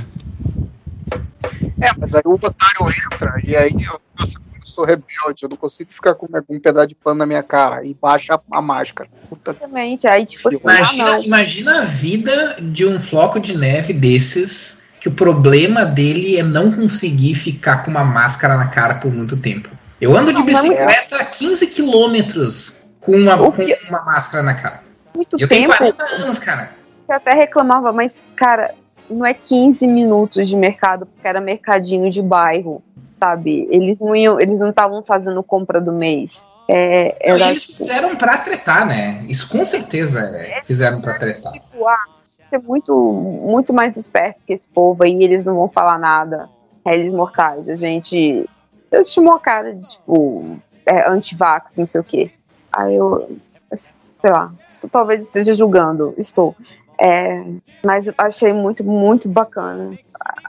É, 1.79 1.91
mas 1.97 2.15
aí 2.15 2.21
o 2.25 2.33
otário 2.33 2.89
entra 3.13 3.35
e 3.45 3.55
aí 3.55 3.71
eu, 3.73 3.99
eu 4.19 4.25
sou 4.63 4.85
rebelde, 4.85 5.43
eu 5.43 5.49
não 5.49 5.57
consigo 5.57 5.91
ficar 5.91 6.13
com 6.15 6.27
um 6.49 6.59
pedaço 6.59 6.87
de 6.87 6.95
pano 6.95 7.19
na 7.19 7.25
minha 7.25 7.43
cara 7.43 7.85
e 7.85 7.93
baixa 7.93 8.39
a 8.51 8.61
máscara. 8.61 9.09
Puta 9.29 9.51
Exatamente. 9.51 10.07
Aí, 10.07 10.25
tipo 10.25 10.47
assim, 10.47 10.59
ah, 10.65 10.75
Imagina, 10.75 11.05
não. 11.05 11.23
imagina 11.23 11.81
a 11.81 11.85
vida 11.85 12.57
de 12.61 12.85
um 12.85 12.99
floco 12.99 13.39
de 13.39 13.57
neve 13.57 13.93
desses, 13.93 14.83
que 14.99 15.09
o 15.09 15.11
problema 15.11 15.83
dele 15.85 16.37
é 16.37 16.43
não 16.43 16.71
conseguir 16.71 17.35
ficar 17.35 17.83
com 17.83 17.91
uma 17.91 18.03
máscara 18.03 18.55
na 18.55 18.67
cara 18.67 18.95
por 18.95 19.11
muito 19.11 19.35
tempo. 19.35 19.69
Eu 19.99 20.15
ando 20.15 20.33
de 20.33 20.41
é- 20.41 20.45
bicicleta 20.45 21.17
a 21.17 21.25
15 21.25 21.67
quilômetros 21.67 22.85
com 22.99 23.13
uma, 23.13 23.37
com 23.37 23.63
uma 23.89 24.05
máscara 24.05 24.43
na 24.43 24.53
cara. 24.53 24.83
Muito 25.15 25.37
Eu 25.39 25.47
tenho 25.47 25.69
tempo. 25.69 25.77
40 25.77 26.03
anos, 26.23 26.39
cara. 26.39 26.71
Eu 27.09 27.15
até 27.15 27.33
reclamava, 27.33 27.91
mas, 27.91 28.13
cara, 28.35 28.73
não 29.11 29.25
é 29.25 29.33
15 29.33 29.85
minutos 29.87 30.47
de 30.47 30.55
mercado, 30.55 31.05
porque 31.05 31.27
era 31.27 31.41
mercadinho 31.41 32.09
de 32.09 32.21
bairro, 32.21 32.81
sabe? 33.19 33.67
Eles 33.69 33.99
não 33.99 34.15
iam, 34.15 34.39
eles 34.39 34.59
não 34.59 34.69
estavam 34.69 35.03
fazendo 35.03 35.43
compra 35.43 35.79
do 35.81 35.91
mês. 35.91 36.47
É, 36.67 37.17
era 37.19 37.49
eles 37.49 37.65
fizeram 37.65 38.15
pra 38.15 38.37
tretar, 38.37 38.87
né? 38.87 39.25
Isso 39.27 39.49
com 39.49 39.65
certeza 39.65 40.21
é, 40.37 40.61
fizeram 40.63 41.01
pra 41.01 41.17
tretar. 41.17 41.51
tipo, 41.51 41.87
ah, 41.87 42.05
ser 42.49 42.59
muito, 42.59 42.93
muito 42.95 43.73
mais 43.73 43.97
esperto 43.97 44.39
que 44.45 44.53
esse 44.53 44.67
povo 44.67 45.03
aí, 45.03 45.23
eles 45.23 45.45
não 45.45 45.55
vão 45.55 45.69
falar 45.69 45.97
nada. 45.97 46.49
É, 46.85 46.95
eles 46.95 47.13
mortais, 47.13 47.67
a 47.67 47.75
gente. 47.75 48.47
Eu 48.91 49.03
tinha 49.03 49.23
uma 49.23 49.39
cara 49.39 49.73
de, 49.73 49.89
tipo, 49.89 50.57
é, 50.85 51.09
anti-vax, 51.09 51.73
não 51.77 51.85
sei 51.85 52.01
o 52.01 52.03
quê. 52.03 52.31
Aí 52.71 52.95
eu, 52.95 53.37
sei 53.75 54.31
lá, 54.31 54.51
talvez 54.91 55.21
esteja 55.21 55.53
julgando, 55.53 56.13
estou. 56.17 56.55
É, 57.03 57.43
mas 57.85 58.05
eu 58.07 58.13
achei 58.17 58.53
muito, 58.53 58.83
muito 58.83 59.27
bacana 59.27 59.97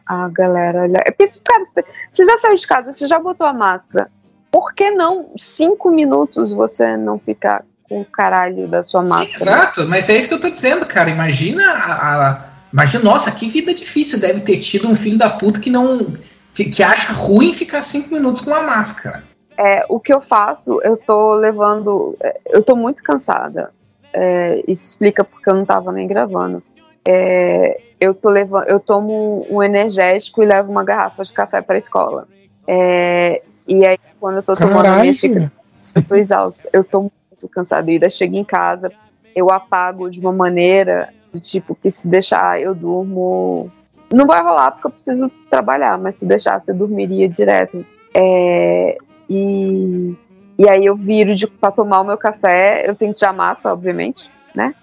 a, 0.06 0.24
a 0.24 0.28
galera 0.28 0.82
olhar. 0.82 1.02
Eu 1.06 1.12
penso, 1.14 1.40
cara, 1.42 1.64
você, 1.64 2.24
já 2.24 2.38
saiu 2.38 2.56
de 2.56 2.66
casa, 2.66 2.92
você 2.92 3.06
já 3.06 3.18
botou 3.18 3.46
a 3.46 3.52
máscara. 3.54 4.10
Por 4.50 4.74
que 4.74 4.90
não 4.90 5.30
cinco 5.38 5.90
minutos 5.90 6.52
você 6.52 6.94
não 6.96 7.18
ficar 7.18 7.64
com 7.84 8.02
o 8.02 8.04
caralho 8.04 8.68
da 8.68 8.82
sua 8.82 9.02
Sim, 9.04 9.10
máscara? 9.10 9.50
exato, 9.50 9.88
mas 9.88 10.10
é 10.10 10.18
isso 10.18 10.28
que 10.28 10.34
eu 10.34 10.40
tô 10.40 10.50
dizendo, 10.50 10.84
cara. 10.84 11.08
Imagina 11.08 11.62
a, 11.64 12.30
a- 12.30 12.52
Imagina, 12.72 13.04
nossa, 13.04 13.30
que 13.30 13.48
vida 13.48 13.74
difícil 13.74 14.18
deve 14.18 14.40
ter 14.40 14.58
tido 14.58 14.88
um 14.88 14.96
filho 14.96 15.18
da 15.18 15.28
puta 15.28 15.60
que 15.60 15.68
não. 15.68 16.14
que, 16.54 16.64
que 16.66 16.82
acha 16.82 17.12
ruim 17.12 17.52
ficar 17.52 17.82
cinco 17.82 18.14
minutos 18.14 18.40
com 18.40 18.50
uma 18.50 18.62
máscara. 18.62 19.22
É, 19.58 19.84
o 19.90 20.00
que 20.00 20.12
eu 20.12 20.22
faço, 20.22 20.80
eu 20.82 20.96
tô 20.96 21.34
levando. 21.34 22.16
é, 22.22 22.40
Eu 22.46 22.62
tô 22.62 22.74
muito 22.74 23.02
cansada. 23.02 23.72
É, 24.12 24.62
isso 24.68 24.88
explica 24.88 25.24
porque 25.24 25.48
eu 25.48 25.54
não 25.54 25.64
tava 25.64 25.92
nem 25.92 26.06
gravando. 26.06 26.62
É, 27.08 27.80
eu 28.00 28.14
tô 28.14 28.28
levando, 28.28 28.64
eu 28.68 28.78
tomo 28.78 29.46
um 29.48 29.62
energético 29.62 30.42
e 30.42 30.46
levo 30.46 30.70
uma 30.70 30.84
garrafa 30.84 31.22
de 31.22 31.32
café 31.32 31.60
pra 31.60 31.78
escola. 31.78 32.28
É, 32.66 33.42
e 33.66 33.86
aí, 33.86 33.98
quando 34.20 34.36
eu 34.36 34.42
tô 34.42 34.54
tomando 34.54 34.78
a 34.78 34.82
minha 34.82 34.92
Caralho, 34.92 35.14
xícara, 35.14 35.52
eu 35.94 36.04
tô 36.04 36.14
exausta, 36.14 36.68
eu 36.72 36.84
tô 36.84 37.00
muito 37.02 37.48
cansada. 37.50 37.90
E 37.90 37.94
ainda 37.94 38.10
chego 38.10 38.36
em 38.36 38.44
casa, 38.44 38.90
eu 39.34 39.50
apago 39.50 40.10
de 40.10 40.20
uma 40.20 40.32
maneira 40.32 41.08
do 41.32 41.40
tipo 41.40 41.74
que 41.74 41.90
se 41.90 42.06
deixar 42.06 42.60
eu 42.60 42.74
durmo. 42.74 43.70
Não 44.12 44.26
vai 44.26 44.42
rolar 44.42 44.72
porque 44.72 44.86
eu 44.86 44.90
preciso 44.90 45.30
trabalhar, 45.48 45.98
mas 45.98 46.16
se 46.16 46.26
deixasse 46.26 46.70
eu 46.70 46.74
dormiria 46.74 47.28
direto. 47.28 47.84
É, 48.14 48.98
e, 49.28 50.14
e 50.58 50.68
aí 50.68 50.84
eu 50.84 50.96
viro 50.96 51.34
de, 51.34 51.46
pra 51.46 51.70
tomar 51.70 52.00
o 52.00 52.04
meu 52.04 52.16
café, 52.18 52.84
eu 52.86 52.94
tenho 52.94 53.12
que 53.12 53.18
tirar 53.18 53.32
máscara, 53.32 53.74
obviamente, 53.74 54.30
né? 54.54 54.74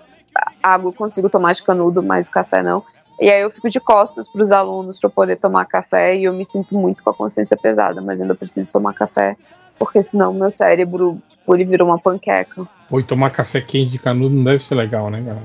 A 0.64 0.74
água 0.74 0.90
eu 0.90 0.94
consigo 0.94 1.30
tomar 1.30 1.54
de 1.54 1.64
canudo, 1.64 2.02
mas 2.02 2.28
o 2.28 2.32
café 2.32 2.62
não. 2.64 2.84
E 3.20 3.30
aí 3.30 3.42
eu 3.42 3.52
fico 3.52 3.70
de 3.70 3.80
costas 3.80 4.30
para 4.30 4.42
os 4.42 4.52
alunos 4.52 4.98
para 4.98 5.10
poder 5.10 5.36
tomar 5.36 5.66
café 5.66 6.16
e 6.16 6.24
eu 6.24 6.34
me 6.34 6.46
sinto 6.46 6.74
muito 6.76 7.04
com 7.04 7.10
a 7.10 7.14
consciência 7.14 7.58
pesada, 7.58 8.02
mas 8.02 8.22
ainda 8.22 8.34
preciso 8.34 8.72
tomar 8.72 8.94
café, 8.94 9.36
porque 9.78 10.02
senão 10.02 10.34
meu 10.34 10.50
cérebro 10.50 11.22
ele 11.50 11.66
virou 11.66 11.88
uma 11.88 12.00
panqueca. 12.00 12.66
Pô, 12.88 13.00
e 13.00 13.04
tomar 13.04 13.30
café 13.32 13.60
quente 13.60 13.92
de 13.92 14.00
canudo 14.00 14.36
não 14.36 14.44
deve 14.44 14.64
ser 14.64 14.76
legal, 14.76 15.10
né, 15.10 15.22
cara? 15.24 15.40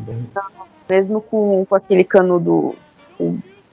Mesmo 0.88 1.20
com, 1.20 1.64
com 1.64 1.74
aquele 1.74 2.04
canudo 2.04 2.74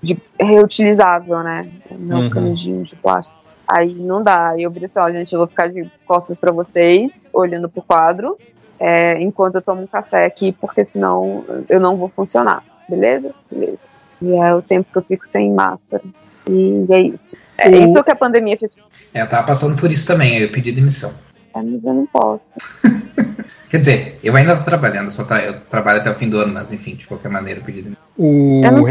de, 0.01 0.17
reutilizável, 0.39 1.43
né? 1.43 1.67
Não 1.99 2.21
Uhum. 2.21 2.29
canudinho 2.29 2.83
de 2.83 2.95
plástico. 2.95 3.40
Aí 3.73 3.93
não 3.93 4.21
dá. 4.21 4.49
Aí 4.49 4.63
eu 4.63 4.71
virei 4.71 4.87
assim, 4.87 4.99
ó, 4.99 5.09
gente, 5.11 5.31
eu 5.31 5.39
vou 5.39 5.47
ficar 5.47 5.67
de 5.69 5.89
costas 6.05 6.37
para 6.37 6.51
vocês, 6.51 7.29
olhando 7.33 7.69
pro 7.69 7.81
quadro, 7.81 8.37
é, 8.79 9.21
enquanto 9.21 9.55
eu 9.55 9.61
tomo 9.61 9.81
um 9.83 9.87
café 9.87 10.25
aqui, 10.25 10.51
porque 10.59 10.83
senão 10.83 11.45
eu 11.69 11.79
não 11.79 11.95
vou 11.97 12.09
funcionar. 12.09 12.63
Beleza? 12.89 13.31
Beleza. 13.49 13.83
E 14.21 14.33
é 14.33 14.53
o 14.53 14.61
tempo 14.61 14.87
que 14.91 14.97
eu 14.97 15.01
fico 15.03 15.25
sem 15.25 15.51
máscara. 15.53 16.03
E 16.49 16.85
é 16.89 16.99
isso. 17.01 17.37
É 17.57 17.69
O- 17.69 17.75
isso 17.85 18.03
que 18.03 18.11
a 18.11 18.15
pandemia 18.15 18.57
fez. 18.57 18.75
É, 19.13 19.21
eu 19.21 19.29
tava 19.29 19.47
passando 19.47 19.79
por 19.79 19.91
isso 19.91 20.07
também, 20.07 20.37
eu 20.39 20.51
pedi 20.51 20.71
demissão. 20.71 21.11
É, 21.53 21.61
mas 21.61 21.83
eu 21.83 21.93
não 21.93 22.05
posso. 22.07 22.55
Quer 23.69 23.77
dizer, 23.77 24.19
eu 24.21 24.35
ainda 24.35 24.55
tô 24.57 24.65
trabalhando, 24.65 25.09
só 25.11 25.23
tra- 25.23 25.43
eu 25.45 25.61
trabalho 25.61 26.01
até 26.01 26.11
o 26.11 26.15
fim 26.15 26.29
do 26.29 26.37
ano, 26.37 26.53
mas 26.53 26.73
enfim, 26.73 26.93
de 26.95 27.07
qualquer 27.07 27.29
maneira 27.29 27.61
eu 27.61 27.63
pedi 27.63 27.81
demissão. 27.83 28.03
O 28.17 28.61
Eu 28.63 28.71
não. 28.73 28.83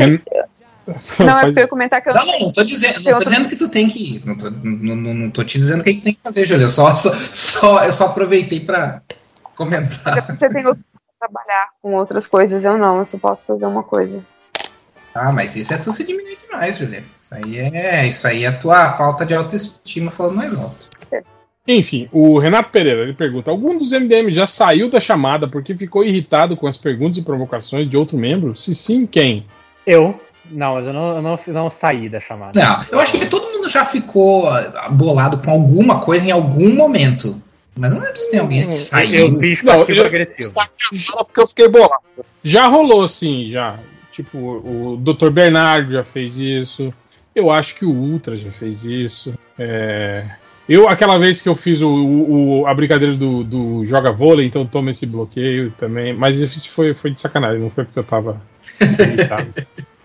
Não, 1.18 1.38
é 1.38 1.52
pra 1.52 1.62
eu 1.62 1.68
comentar 1.68 2.02
que 2.02 2.08
eu 2.08 2.14
Não, 2.14 2.26
não, 2.26 2.38
não 2.40 2.52
tô 2.52 2.64
dizendo, 2.64 3.00
não 3.00 3.16
tô 3.16 3.24
dizendo 3.24 3.48
que 3.48 3.56
tu 3.56 3.68
tem 3.68 3.88
que 3.88 4.16
ir. 4.16 4.26
Não 4.26 4.36
tô, 4.36 4.50
não, 4.50 4.96
não, 4.96 5.14
não 5.14 5.30
tô 5.30 5.44
te 5.44 5.58
dizendo 5.58 5.80
o 5.80 5.84
que, 5.84 5.94
que 5.94 6.00
tem 6.00 6.14
que 6.14 6.20
fazer, 6.20 6.46
Júlio. 6.46 6.64
Eu 6.64 6.68
só, 6.68 6.94
só, 6.94 7.10
só, 7.12 7.84
eu 7.84 7.92
só 7.92 8.06
aproveitei 8.06 8.60
pra 8.60 9.02
comentar. 9.56 10.26
Você 10.26 10.48
tem 10.48 10.66
outro 10.66 10.82
trabalhar 11.18 11.68
com 11.82 11.94
outras 11.94 12.26
coisas, 12.26 12.64
eu 12.64 12.78
não, 12.78 12.98
eu 12.98 13.04
só 13.04 13.18
posso 13.18 13.46
fazer 13.46 13.66
uma 13.66 13.82
coisa. 13.82 14.24
Ah, 15.14 15.32
mas 15.32 15.56
isso 15.56 15.74
é 15.74 15.78
tu 15.78 15.92
se 15.92 16.06
diminuir 16.06 16.38
demais, 16.42 16.78
Júlio. 16.78 17.04
Isso 17.20 17.34
aí 17.34 17.58
é. 17.58 18.06
Isso 18.06 18.26
aí 18.26 18.44
é 18.44 18.48
a 18.48 18.58
tua 18.58 18.92
falta 18.92 19.26
de 19.26 19.34
autoestima 19.34 20.10
falando 20.10 20.36
mais 20.36 20.54
alto. 20.54 20.88
Enfim, 21.66 22.08
o 22.10 22.38
Renato 22.38 22.70
Pereira 22.70 23.02
ele 23.02 23.12
pergunta: 23.12 23.50
algum 23.50 23.78
dos 23.78 23.92
MDM 23.92 24.32
já 24.32 24.46
saiu 24.46 24.90
da 24.90 24.98
chamada 24.98 25.48
porque 25.48 25.76
ficou 25.76 26.04
irritado 26.04 26.56
com 26.56 26.66
as 26.66 26.76
perguntas 26.76 27.18
e 27.18 27.22
provocações 27.22 27.88
de 27.88 27.96
outro 27.96 28.16
membro? 28.16 28.56
Se 28.56 28.74
sim, 28.74 29.06
quem? 29.06 29.46
Eu? 29.86 30.18
Não, 30.50 30.74
mas 30.74 30.86
eu 30.86 30.92
não, 30.92 31.16
eu 31.16 31.22
não, 31.22 31.38
não 31.48 31.70
saí 31.70 32.08
da 32.08 32.20
chamada. 32.20 32.58
Não, 32.60 32.84
eu 32.92 33.00
acho 33.00 33.12
que 33.18 33.26
todo 33.26 33.52
mundo 33.52 33.68
já 33.68 33.84
ficou 33.84 34.48
bolado 34.90 35.38
com 35.38 35.50
alguma 35.50 36.00
coisa 36.00 36.26
em 36.26 36.30
algum 36.30 36.74
momento. 36.74 37.40
Mas 37.78 37.92
não 37.94 38.04
é 38.04 38.14
se 38.14 38.30
tem 38.30 38.40
alguém 38.40 38.62
que 38.64 38.72
Eu, 38.72 38.76
saiu. 38.76 39.28
eu 39.28 39.38
fiz 39.40 39.62
Não, 39.62 39.84
eu- 39.84 40.04
agressivo. 40.06 40.52
Porque 41.24 41.40
eu 41.40 41.46
fiquei 41.46 41.68
bolado. 41.68 42.02
Já 42.42 42.66
rolou, 42.66 43.08
sim, 43.08 43.50
já. 43.50 43.78
Tipo, 44.12 44.38
o 44.38 44.96
Dr. 44.96 45.30
Bernardo 45.30 45.92
já 45.92 46.02
fez 46.02 46.36
isso. 46.36 46.92
Eu 47.34 47.50
acho 47.50 47.76
que 47.76 47.84
o 47.84 47.90
Ultra 47.92 48.36
já 48.36 48.50
fez 48.50 48.84
isso. 48.84 49.32
É, 49.58 50.24
Eu, 50.68 50.88
aquela 50.88 51.16
vez 51.18 51.40
que 51.42 51.48
eu 51.48 51.56
fiz 51.56 51.80
o, 51.80 51.88
o- 51.88 52.60
o- 52.60 52.66
a 52.66 52.74
brincadeira 52.74 53.14
do, 53.16 53.42
do 53.42 53.84
joga 53.84 54.12
vôlei, 54.12 54.46
então 54.46 54.64
toma 54.66 54.90
esse 54.90 55.06
bloqueio 55.06 55.72
também. 55.78 56.12
Mas 56.14 56.38
isso 56.38 56.70
foi, 56.70 56.92
foi 56.94 57.10
de 57.12 57.20
sacanagem, 57.20 57.60
não 57.60 57.70
foi 57.70 57.84
porque 57.84 57.98
eu 57.98 58.04
tava 58.04 58.40
irritado. 58.80 59.52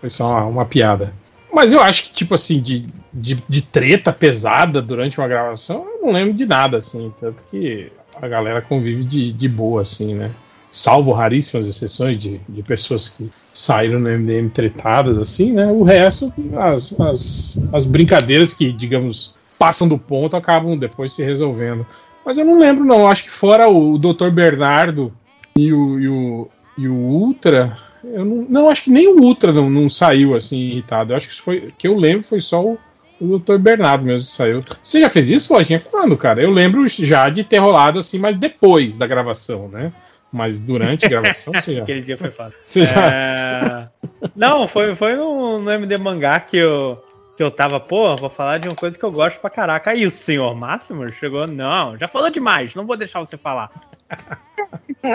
Foi 0.06 0.10
só 0.10 0.30
uma, 0.30 0.44
uma 0.44 0.64
piada. 0.64 1.12
Mas 1.52 1.72
eu 1.72 1.80
acho 1.80 2.04
que, 2.04 2.12
tipo 2.12 2.34
assim, 2.34 2.60
de, 2.60 2.86
de, 3.12 3.42
de 3.48 3.62
treta 3.62 4.12
pesada 4.12 4.80
durante 4.80 5.18
uma 5.18 5.26
gravação, 5.26 5.84
eu 5.84 6.06
não 6.06 6.12
lembro 6.12 6.32
de 6.34 6.46
nada, 6.46 6.78
assim. 6.78 7.12
Tanto 7.18 7.42
que 7.50 7.90
a 8.14 8.28
galera 8.28 8.62
convive 8.62 9.02
de, 9.02 9.32
de 9.32 9.48
boa, 9.48 9.82
assim, 9.82 10.14
né? 10.14 10.30
Salvo 10.70 11.12
raríssimas 11.12 11.66
exceções 11.66 12.18
de, 12.18 12.40
de 12.48 12.62
pessoas 12.62 13.08
que 13.08 13.28
saíram 13.52 13.98
no 13.98 14.08
MDM 14.08 14.48
tretadas, 14.48 15.18
assim, 15.18 15.52
né? 15.52 15.66
O 15.66 15.82
resto, 15.82 16.32
as, 16.56 17.00
as, 17.00 17.62
as 17.72 17.86
brincadeiras 17.86 18.54
que, 18.54 18.72
digamos, 18.72 19.34
passam 19.58 19.88
do 19.88 19.98
ponto 19.98 20.36
acabam 20.36 20.78
depois 20.78 21.12
se 21.12 21.24
resolvendo. 21.24 21.84
Mas 22.24 22.38
eu 22.38 22.44
não 22.44 22.60
lembro, 22.60 22.84
não. 22.84 23.08
Acho 23.08 23.24
que 23.24 23.30
fora 23.30 23.68
o 23.68 23.98
Dr. 23.98 24.30
Bernardo 24.30 25.12
e 25.56 25.72
o, 25.72 25.98
e 25.98 26.08
o, 26.08 26.48
e 26.78 26.88
o 26.88 26.94
Ultra, 26.94 27.76
eu 28.12 28.24
não, 28.24 28.36
não, 28.48 28.68
acho 28.68 28.84
que 28.84 28.90
nem 28.90 29.08
o 29.08 29.20
Ultra 29.20 29.52
não, 29.52 29.68
não 29.68 29.90
saiu 29.90 30.34
assim 30.34 30.58
irritado. 30.58 31.12
Eu 31.12 31.16
acho 31.16 31.28
que 31.28 31.40
foi 31.40 31.72
que 31.76 31.88
eu 31.88 31.96
lembro 31.96 32.26
foi 32.26 32.40
só 32.40 32.64
o, 32.64 32.78
o 33.20 33.38
Dr. 33.38 33.58
Bernardo 33.58 34.04
mesmo 34.04 34.26
que 34.26 34.32
saiu. 34.32 34.64
Você 34.82 35.00
já 35.00 35.10
fez 35.10 35.30
isso, 35.30 35.52
Lojinha? 35.52 35.80
Quando, 35.80 36.16
cara? 36.16 36.42
Eu 36.42 36.50
lembro 36.50 36.86
já 36.86 37.28
de 37.28 37.44
ter 37.44 37.58
rolado 37.58 37.98
assim, 37.98 38.18
mas 38.18 38.36
depois 38.36 38.96
da 38.96 39.06
gravação, 39.06 39.68
né? 39.68 39.92
Mas 40.32 40.58
durante 40.58 41.06
a 41.06 41.08
gravação 41.08 41.52
você 41.52 41.76
já. 41.76 41.82
Aquele 41.84 42.02
dia 42.02 42.16
foi 42.16 42.30
fácil. 42.30 42.58
Você 42.62 42.84
já... 42.84 43.06
É... 43.06 43.88
Não, 44.34 44.68
foi, 44.68 44.94
foi 44.94 45.14
no, 45.14 45.58
no 45.58 45.70
MD 45.70 45.96
Mangá 45.96 46.40
que 46.40 46.56
eu, 46.56 47.02
que 47.36 47.42
eu 47.42 47.50
tava, 47.50 47.78
pô, 47.80 48.14
vou 48.16 48.30
falar 48.30 48.58
de 48.58 48.68
uma 48.68 48.74
coisa 48.74 48.98
que 48.98 49.04
eu 49.04 49.12
gosto 49.12 49.40
pra 49.40 49.50
caraca. 49.50 49.90
Aí 49.90 50.06
o 50.06 50.10
senhor 50.10 50.54
Máximo 50.54 51.10
chegou, 51.12 51.46
não, 51.46 51.96
já 51.96 52.08
falou 52.08 52.30
demais, 52.30 52.74
não 52.74 52.86
vou 52.86 52.96
deixar 52.96 53.20
você 53.20 53.36
falar. 53.36 53.70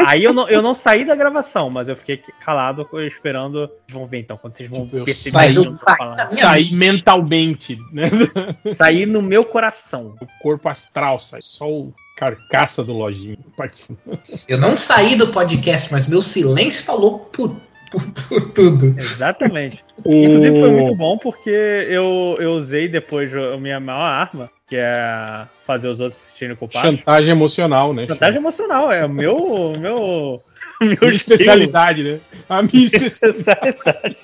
Aí 0.08 0.24
eu 0.24 0.34
não, 0.34 0.48
eu 0.48 0.62
não 0.62 0.74
saí 0.74 1.06
da 1.06 1.16
gravação, 1.16 1.70
mas 1.70 1.88
eu 1.88 1.96
fiquei 1.96 2.18
calado 2.44 2.88
esperando. 3.06 3.70
Vamos 3.90 4.10
ver 4.10 4.20
então, 4.20 4.38
quando 4.38 4.56
vocês 4.56 4.70
vão 4.70 4.86
Tipo, 4.86 4.98
eu 4.98 5.06
perceber 5.06 5.32
saí- 5.52 5.56
eu. 5.56 6.26
Sair 6.26 6.74
mentalmente, 6.74 7.80
né? 7.92 8.04
Saí 8.74 9.06
no 9.06 9.22
meu 9.22 9.44
coração. 9.44 10.16
O 10.22 10.28
corpo 10.42 10.70
astral 10.70 11.20
sai, 11.20 11.42
só 11.42 11.70
o 11.70 11.94
carcaça 12.16 12.84
do 12.84 12.94
Lojinha 12.94 13.38
participando. 13.58 14.20
Eu 14.48 14.58
não 14.60 14.76
saí 14.78 15.16
do 15.16 15.28
podcast, 15.28 15.92
mas 15.92 16.08
meu 16.08 16.22
silêncio 16.22 16.84
falou 16.84 17.20
por, 17.20 17.60
por, 17.92 18.02
por 18.30 18.54
tudo. 18.54 18.96
Exatamente. 18.98 19.84
Inclusive 20.00 20.60
foi 20.60 20.72
muito 20.72 20.96
bom 20.96 21.18
porque 21.18 21.50
eu, 21.50 22.38
eu 22.40 22.54
usei 22.54 22.88
depois 22.88 23.32
a 23.36 23.58
minha 23.58 23.80
maior 23.80 24.00
arma, 24.00 24.50
que 24.68 24.78
é 24.78 25.46
fazer 25.68 25.90
os 25.90 26.00
outros 26.00 26.18
se 26.18 26.32
sentirem 26.32 26.56
culpados. 26.56 26.90
Chantagem 26.90 27.32
emocional, 27.32 27.94
né? 27.94 28.06
Chantagem 28.06 28.40
emocional, 28.40 28.92
é 28.92 29.06
o 29.06 29.10
meu. 29.10 29.76
meu. 29.78 30.42
meu 30.80 30.98
Minha 31.02 31.14
especialidade, 31.14 32.04
né? 32.04 32.20
A 32.50 32.64
minha 32.64 32.86
especialidade. 32.88 34.18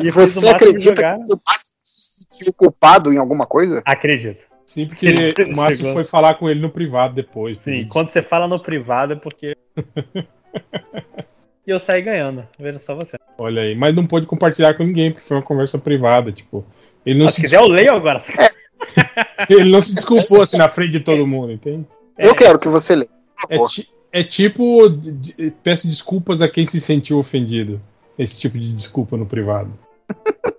E 0.00 0.10
você 0.10 0.48
acredita 0.48 0.94
que 0.94 1.32
o 1.32 1.40
Márcio 1.44 1.74
se 1.82 2.24
sentiu 2.24 2.52
culpado 2.52 3.12
em 3.12 3.18
alguma 3.18 3.44
coisa? 3.44 3.82
Acredito. 3.84 4.46
Sim, 4.64 4.86
porque 4.86 5.34
o 5.44 5.56
Márcio 5.56 5.78
Chegou. 5.78 5.94
foi 5.94 6.04
falar 6.04 6.34
com 6.34 6.48
ele 6.48 6.60
no 6.60 6.70
privado 6.70 7.14
depois. 7.14 7.58
Sim, 7.58 7.86
quando 7.88 8.10
você 8.10 8.22
fala 8.22 8.46
no 8.46 8.60
privado 8.60 9.14
é 9.14 9.16
porque. 9.16 9.56
e 11.68 11.70
eu 11.70 11.78
saí 11.78 12.00
ganhando. 12.02 12.46
Veja 12.58 12.78
só 12.78 12.94
você. 12.94 13.16
Olha 13.38 13.62
aí, 13.62 13.74
mas 13.74 13.94
não 13.94 14.06
pôde 14.06 14.26
compartilhar 14.26 14.74
com 14.74 14.84
ninguém, 14.84 15.10
porque 15.12 15.24
foi 15.26 15.36
uma 15.36 15.42
conversa 15.42 15.78
privada, 15.78 16.32
tipo. 16.32 16.64
Ele 17.04 17.18
não, 17.18 17.26
Mas 17.26 17.34
se 17.34 17.40
se, 17.40 17.46
quiser, 17.46 17.60
eu 17.60 17.68
leio 17.68 17.92
agora. 17.94 18.20
ele 19.48 19.70
não 19.70 19.80
se 19.80 19.94
desculpou 19.94 20.40
assim 20.42 20.56
na 20.56 20.68
frente 20.68 20.92
de 20.92 21.00
todo 21.00 21.26
mundo, 21.26 21.52
entende? 21.52 21.86
Eu 22.18 22.34
quero 22.34 22.58
que 22.58 22.68
você 22.68 22.96
leia. 22.96 23.10
É, 23.48 23.58
ti- 23.66 23.88
é 24.12 24.22
tipo. 24.24 24.88
de- 24.88 25.12
de- 25.12 25.50
peço 25.62 25.86
desculpas 25.86 26.42
a 26.42 26.48
quem 26.48 26.66
se 26.66 26.80
sentiu 26.80 27.18
ofendido. 27.18 27.80
Esse 28.18 28.40
tipo 28.40 28.58
de 28.58 28.72
desculpa 28.72 29.16
no 29.16 29.26
privado. 29.26 29.72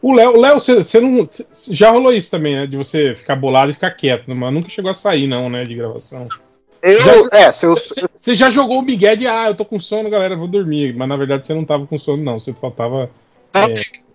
O 0.00 0.12
Léo, 0.12 0.36
Léo, 0.38 0.60
você 0.60 0.74
você 0.84 1.00
não. 1.00 1.26
cê- 1.30 1.46
Já 1.74 1.90
rolou 1.90 2.12
isso 2.12 2.30
também, 2.30 2.54
né? 2.54 2.66
De 2.66 2.76
você 2.76 3.14
ficar 3.14 3.36
bolado 3.36 3.70
e 3.70 3.72
ficar 3.74 3.90
quieto, 3.90 4.24
mas 4.34 4.52
nunca 4.52 4.68
chegou 4.68 4.90
a 4.90 4.94
sair, 4.94 5.26
não, 5.26 5.48
né? 5.48 5.64
De 5.64 5.74
gravação. 5.74 6.28
Eu, 6.86 7.00
Já- 7.00 7.28
é, 7.38 7.50
se 7.50 7.64
eu, 7.64 7.74
Você 8.16 8.34
já 8.34 8.50
jogou 8.50 8.78
o 8.78 8.82
Miguel 8.82 9.16
de, 9.16 9.26
ah, 9.26 9.48
eu 9.48 9.54
tô 9.54 9.64
com 9.64 9.80
sono, 9.80 10.10
galera, 10.10 10.36
vou 10.36 10.46
dormir. 10.46 10.94
Mas 10.94 11.08
na 11.08 11.16
verdade 11.16 11.46
você 11.46 11.54
não 11.54 11.64
tava 11.64 11.86
com 11.86 11.96
sono, 11.96 12.22
não. 12.22 12.38
Você 12.38 12.52
só 12.52 12.70
tava 12.70 13.10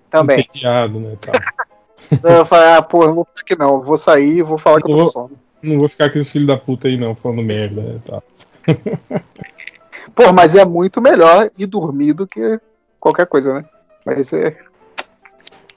também. 0.10 0.40
entediado, 0.42 1.00
né? 1.00 1.18
Eu 2.24 2.46
falei, 2.46 2.70
ah, 2.74 2.82
pô, 2.82 3.04
eu 3.04 3.08
não 3.10 3.16
vou 3.16 3.26
ficar 3.26 3.42
aqui 3.42 3.60
não. 3.60 3.76
Eu 3.76 3.82
vou 3.84 3.98
sair 3.98 4.38
e 4.38 4.42
vou 4.42 4.58
falar 4.58 4.82
que 4.82 4.90
eu 4.90 4.96
tô 4.98 5.04
com 5.06 5.12
sono. 5.12 5.32
Não 5.62 5.78
vou 5.78 5.90
ficar 5.90 6.10
com 6.10 6.18
esse 6.18 6.30
filho 6.30 6.48
da 6.48 6.58
puta 6.58 6.88
aí, 6.88 6.98
não, 6.98 7.14
falando 7.14 7.44
merda. 7.44 7.82
Né, 7.82 8.00
tal. 8.06 8.24
Pô, 10.16 10.32
mas 10.34 10.56
é 10.56 10.66
muito 10.66 11.02
melhor 11.02 11.52
ir 11.58 11.66
dormir 11.66 12.14
do 12.14 12.26
que 12.26 12.60
qualquer 13.00 13.28
coisa, 13.28 13.54
né? 13.54 13.66
Mas 14.06 14.32
é. 14.34 14.58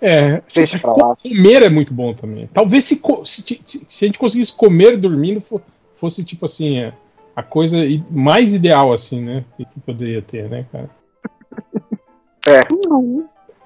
É, 0.01 0.43
Deixa 0.55 0.79
pra 0.79 0.95
lá. 0.95 1.17
comer 1.17 1.63
é 1.63 1.69
muito 1.69 1.93
bom 1.93 2.15
também. 2.15 2.49
Talvez 2.53 2.85
se, 2.85 3.01
se, 3.25 3.63
se 3.89 4.05
a 4.05 4.07
gente 4.07 4.19
conseguisse 4.19 4.53
comer 4.53 4.97
dormindo, 4.97 5.41
fo- 5.41 5.61
fosse 6.03 6.25
tipo 6.25 6.47
assim, 6.47 6.79
é, 6.79 6.93
a 7.35 7.45
coisa 7.45 7.79
mais 8.11 8.53
ideal, 8.53 8.93
assim, 8.93 9.21
né? 9.21 9.45
Que, 9.57 9.65
que 9.65 9.79
poderia 9.79 10.21
ter, 10.21 10.51
né, 10.51 10.67
cara? 10.71 10.91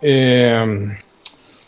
É, 0.03 0.62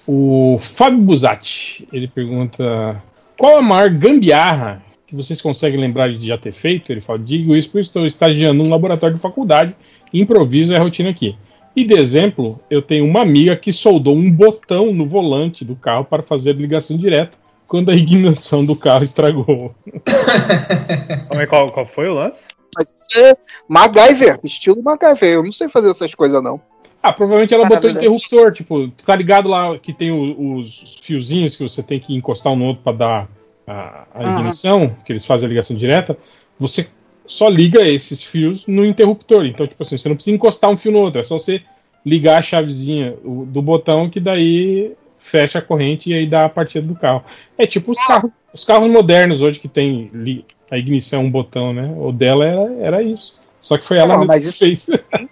o 0.06 0.58
Fábio 0.60 0.98
Busatti, 0.98 1.88
ele 1.90 2.06
pergunta 2.06 3.02
qual 3.34 3.56
a 3.56 3.62
maior 3.62 3.88
gambiarra 3.88 4.82
que 5.06 5.16
vocês 5.16 5.40
conseguem 5.40 5.80
lembrar 5.80 6.12
de 6.12 6.26
já 6.26 6.36
ter 6.36 6.52
feito? 6.52 6.92
Ele 6.92 7.00
fala, 7.00 7.18
digo 7.18 7.56
isso 7.56 7.68
porque 7.68 7.80
estou 7.80 8.06
estagiando 8.06 8.62
num 8.62 8.70
laboratório 8.70 9.16
de 9.16 9.22
faculdade 9.22 9.74
improviso 10.12 10.74
é 10.74 10.76
a 10.76 10.82
rotina 10.82 11.08
aqui. 11.08 11.34
E 11.74 11.82
de 11.82 11.94
exemplo, 11.94 12.60
eu 12.68 12.82
tenho 12.82 13.06
uma 13.06 13.22
amiga 13.22 13.56
que 13.56 13.72
soldou 13.72 14.14
um 14.14 14.30
botão 14.30 14.92
no 14.92 15.06
volante 15.06 15.64
do 15.64 15.74
carro 15.74 16.04
para 16.04 16.22
fazer 16.22 16.54
ligação 16.54 16.98
direta 16.98 17.38
quando 17.68 17.90
a 17.90 17.94
ignição 17.94 18.64
do 18.64 18.74
carro 18.74 19.04
estragou. 19.04 19.74
Qual, 21.48 21.70
qual 21.70 21.86
foi 21.86 22.08
o 22.08 22.14
lance? 22.14 22.44
Mas 22.76 22.90
isso 22.90 23.18
é 23.20 23.34
MacGyver, 23.68 24.40
estilo 24.42 24.82
MacGyver. 24.82 25.34
Eu 25.34 25.42
não 25.44 25.52
sei 25.52 25.68
fazer 25.68 25.90
essas 25.90 26.14
coisas, 26.14 26.42
não. 26.42 26.60
Ah, 27.02 27.12
provavelmente 27.12 27.54
ela 27.54 27.64
botou 27.64 27.90
interruptor, 27.90 28.52
tipo, 28.52 28.88
tá 29.04 29.14
ligado 29.14 29.48
lá 29.48 29.78
que 29.78 29.92
tem 29.92 30.10
o- 30.10 30.56
os 30.56 30.96
fiozinhos 31.00 31.56
que 31.56 31.62
você 31.62 31.82
tem 31.82 32.00
que 32.00 32.14
encostar 32.14 32.52
um 32.52 32.56
no 32.56 32.64
outro 32.66 32.82
para 32.82 32.96
dar 32.96 33.28
a, 33.66 34.06
a 34.14 34.24
Uhum. 34.24 34.38
ignição, 34.40 34.96
que 35.04 35.12
eles 35.12 35.24
fazem 35.24 35.46
a 35.46 35.48
ligação 35.48 35.76
direta. 35.76 36.16
Você 36.58 36.88
só 37.26 37.48
liga 37.48 37.80
esses 37.86 38.22
fios 38.22 38.66
no 38.66 38.84
interruptor. 38.84 39.44
Então, 39.46 39.66
tipo 39.66 39.82
assim, 39.82 39.96
você 39.96 40.08
não 40.08 40.16
precisa 40.16 40.34
encostar 40.34 40.70
um 40.70 40.76
fio 40.76 40.90
no 40.92 40.98
outro, 40.98 41.20
é 41.20 41.24
só 41.24 41.38
você 41.38 41.62
ligar 42.04 42.38
a 42.38 42.42
chavezinha 42.42 43.16
do 43.22 43.60
botão 43.62 44.08
que 44.08 44.18
daí 44.18 44.92
fecha 45.28 45.58
a 45.58 45.62
corrente 45.62 46.10
e 46.10 46.14
aí 46.14 46.26
dá 46.26 46.44
a 46.46 46.48
partida 46.48 46.86
do 46.86 46.94
carro. 46.94 47.22
É 47.56 47.66
tipo 47.66 47.92
os 47.92 47.98
carros, 48.06 48.32
os 48.52 48.64
carros 48.64 48.90
modernos 48.90 49.42
hoje 49.42 49.60
que 49.60 49.68
tem 49.68 50.10
li- 50.12 50.44
a 50.70 50.76
ignição 50.78 51.22
um 51.24 51.30
botão, 51.30 51.72
né? 51.72 51.92
O 51.96 52.12
dela 52.12 52.44
era, 52.46 52.72
era 52.80 53.02
isso. 53.02 53.38
Só 53.60 53.76
que 53.76 53.84
foi 53.84 53.98
ela 53.98 54.14
Não, 54.14 54.18
mesma 54.20 54.34
mas 54.34 54.42
que 54.42 54.48
isso- 54.48 54.58
fez. 54.58 55.02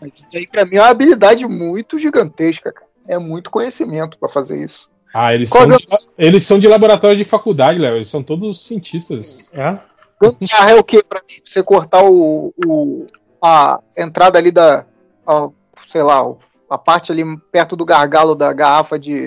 Mas 0.00 0.14
isso 0.16 0.26
aí 0.34 0.46
pra 0.46 0.64
mim 0.64 0.76
é 0.76 0.80
uma 0.80 0.88
habilidade 0.90 1.46
muito 1.46 1.98
gigantesca, 1.98 2.72
cara. 2.72 2.86
É 3.08 3.18
muito 3.18 3.50
conhecimento 3.50 4.18
pra 4.18 4.28
fazer 4.28 4.64
isso. 4.64 4.88
Ah, 5.12 5.34
eles 5.34 5.50
Qual 5.50 5.68
são, 5.68 5.76
de, 5.76 5.84
eles 6.16 6.46
são 6.46 6.58
de 6.60 6.68
laboratório 6.68 7.16
de 7.16 7.24
faculdade, 7.24 7.78
Léo. 7.78 7.96
Eles 7.96 8.08
são 8.08 8.22
todos 8.22 8.64
cientistas. 8.64 9.50
É? 9.52 9.76
Gambiarra 10.22 10.70
é 10.72 10.74
o 10.76 10.84
que 10.84 11.02
pra 11.02 11.20
mim? 11.20 11.34
Pra 11.36 11.42
Você 11.44 11.62
cortar 11.62 12.04
o, 12.04 12.54
o- 12.64 13.06
a 13.42 13.80
entrada 13.96 14.38
ali 14.38 14.50
da, 14.52 14.84
a- 15.26 15.48
sei 15.88 16.02
lá, 16.02 16.24
o- 16.26 16.38
a 16.70 16.78
parte 16.78 17.10
ali 17.12 17.24
perto 17.52 17.74
do 17.76 17.84
gargalo 17.84 18.34
da 18.36 18.52
garrafa 18.52 18.98
de, 18.98 19.26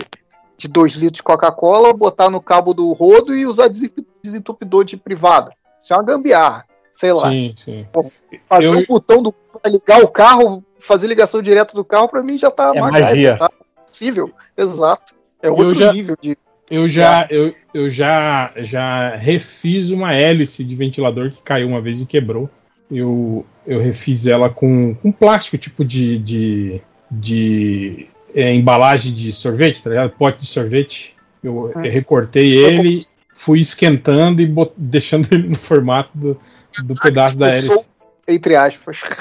de 0.57 0.67
2 0.67 0.93
litros 0.93 1.17
de 1.17 1.23
Coca-Cola, 1.23 1.93
botar 1.93 2.29
no 2.29 2.41
cabo 2.41 2.73
do 2.73 2.91
rodo 2.93 3.35
e 3.35 3.45
usar 3.45 3.67
desentup- 3.67 4.07
desentupidor 4.23 4.85
de 4.85 4.95
privada. 4.97 5.51
Isso 5.81 5.93
é 5.93 5.97
uma 5.97 6.03
gambiarra. 6.03 6.65
Sei 6.95 7.11
lá. 7.11 7.29
Sim, 7.29 7.53
sim. 7.57 7.85
Fazer 8.43 8.67
Eu- 8.67 8.77
o 8.79 8.85
botão 8.87 9.21
do 9.21 9.31
pra 9.33 9.69
ligar 9.69 10.01
o 10.03 10.07
carro, 10.07 10.63
fazer 10.79 11.07
ligação 11.07 11.41
direta 11.41 11.75
do 11.75 11.83
carro, 11.83 12.07
pra 12.07 12.23
mim 12.23 12.37
já 12.37 12.49
tá 12.49 12.71
É 12.73 12.79
MacGyver, 12.79 13.09
magia. 13.09 13.37
Tá 13.37 13.49
possível. 13.87 14.31
Exato. 14.57 15.13
É 15.41 15.49
outro 15.49 15.75
já- 15.75 15.91
nível 15.91 16.15
de. 16.21 16.37
Eu 16.71 16.87
já, 16.87 17.27
eu, 17.29 17.53
eu 17.73 17.89
já, 17.89 18.51
já 18.57 19.15
refiz 19.17 19.91
uma 19.91 20.13
hélice 20.13 20.63
de 20.63 20.73
ventilador 20.75 21.29
que 21.31 21.41
caiu 21.43 21.67
uma 21.67 21.81
vez 21.81 21.99
e 21.99 22.05
quebrou. 22.05 22.49
Eu, 22.89 23.45
eu 23.67 23.79
refiz 23.81 24.27
ela 24.27 24.49
com, 24.49 24.95
com 24.95 25.11
plástico, 25.11 25.57
tipo 25.57 25.83
de, 25.83 26.17
de, 26.17 26.81
de 27.19 28.07
é, 28.33 28.53
embalagem 28.53 29.13
de 29.13 29.31
sorvete, 29.31 29.81
tá 29.83 29.89
ligado? 29.89 30.11
Pote 30.11 30.39
de 30.41 30.47
sorvete. 30.47 31.15
Eu 31.43 31.65
Hum. 31.75 31.81
recortei 31.81 32.53
ele, 32.55 33.05
fui 33.35 33.59
esquentando 33.59 34.41
e 34.41 34.45
bot- 34.45 34.73
deixando 34.77 35.27
ele 35.31 35.47
no 35.49 35.55
formato 35.55 36.09
do, 36.17 36.39
do 36.85 36.93
pedaço 36.95 37.37
da 37.37 37.49
hélice. 37.49 37.87
entre 38.27 38.55
aspas. 38.55 38.99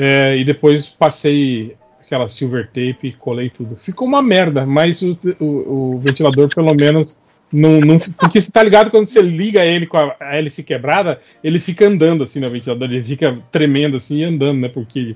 É, 0.00 0.36
e 0.36 0.44
depois 0.44 0.86
passei 0.90 1.74
aquela 2.00 2.28
silver 2.28 2.66
tape 2.68 2.98
e 3.08 3.12
colei 3.12 3.50
tudo. 3.50 3.74
Ficou 3.76 4.06
uma 4.06 4.22
merda, 4.22 4.64
mas 4.64 5.02
o, 5.02 5.18
o- 5.40 5.94
o 5.94 5.98
ventilador 5.98 6.48
pelo 6.54 6.72
menos 6.74 7.18
Não, 7.52 7.80
não, 7.80 7.98
porque 7.98 8.40
você 8.40 8.52
tá 8.52 8.62
ligado 8.62 8.90
quando 8.90 9.08
você 9.08 9.20
liga 9.22 9.64
ele 9.64 9.86
com 9.86 9.96
a, 9.96 10.14
a 10.20 10.36
hélice 10.36 10.62
quebrada, 10.62 11.18
ele 11.42 11.58
fica 11.58 11.86
andando 11.86 12.22
assim 12.22 12.38
no 12.40 12.50
ventilador, 12.50 12.88
ele 12.90 13.02
fica 13.02 13.38
tremendo 13.50 13.96
assim 13.96 14.18
e 14.18 14.24
andando, 14.24 14.60
né? 14.60 14.68
Porque, 14.68 15.14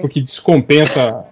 porque 0.00 0.20
descompensa 0.20 1.26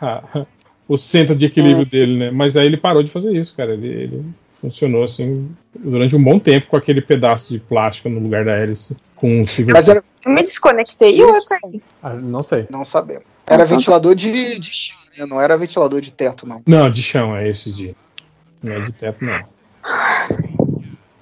a- 0.00 0.46
o 0.88 0.96
centro 0.96 1.34
de 1.36 1.46
equilíbrio 1.46 1.86
dele, 1.86 2.18
né? 2.18 2.30
Mas 2.30 2.56
aí 2.56 2.66
ele 2.66 2.76
parou 2.76 3.02
de 3.02 3.10
fazer 3.10 3.32
isso, 3.36 3.54
cara. 3.56 3.74
Ele, 3.74 3.86
ele 3.88 4.24
funcionou 4.60 5.04
assim 5.04 5.50
durante 5.78 6.16
um 6.16 6.22
bom 6.22 6.38
tempo 6.38 6.66
com 6.68 6.76
aquele 6.76 7.00
pedaço 7.00 7.52
de 7.52 7.58
plástico 7.60 8.08
no 8.08 8.18
lugar 8.20 8.44
da 8.44 8.52
hélice 8.56 8.96
com 9.14 9.42
o 9.42 9.46
silver 9.48 9.74
Mas 9.74 9.88
era, 9.88 10.02
Eu 10.24 10.32
me 10.32 10.42
desconectei 10.42 11.16
e 11.16 11.20
eu 11.20 11.28
caí. 11.48 11.82
Ah, 12.02 12.14
não 12.14 12.42
sei. 12.42 12.66
não 12.70 12.84
sabemos. 12.84 13.24
Era 13.46 13.64
ventilador 13.64 14.14
de, 14.14 14.58
de 14.58 14.70
chão, 14.72 14.96
né? 15.16 15.24
Não 15.26 15.40
era 15.40 15.56
ventilador 15.56 16.00
de 16.00 16.12
teto, 16.12 16.46
não. 16.46 16.62
Não, 16.66 16.90
de 16.90 17.02
chão 17.02 17.34
é 17.36 17.48
esse 17.48 17.72
de. 17.72 17.96
Não 18.62 18.72
é 18.72 18.80
de 18.80 18.92
teto, 18.92 19.24
não. 19.24 19.42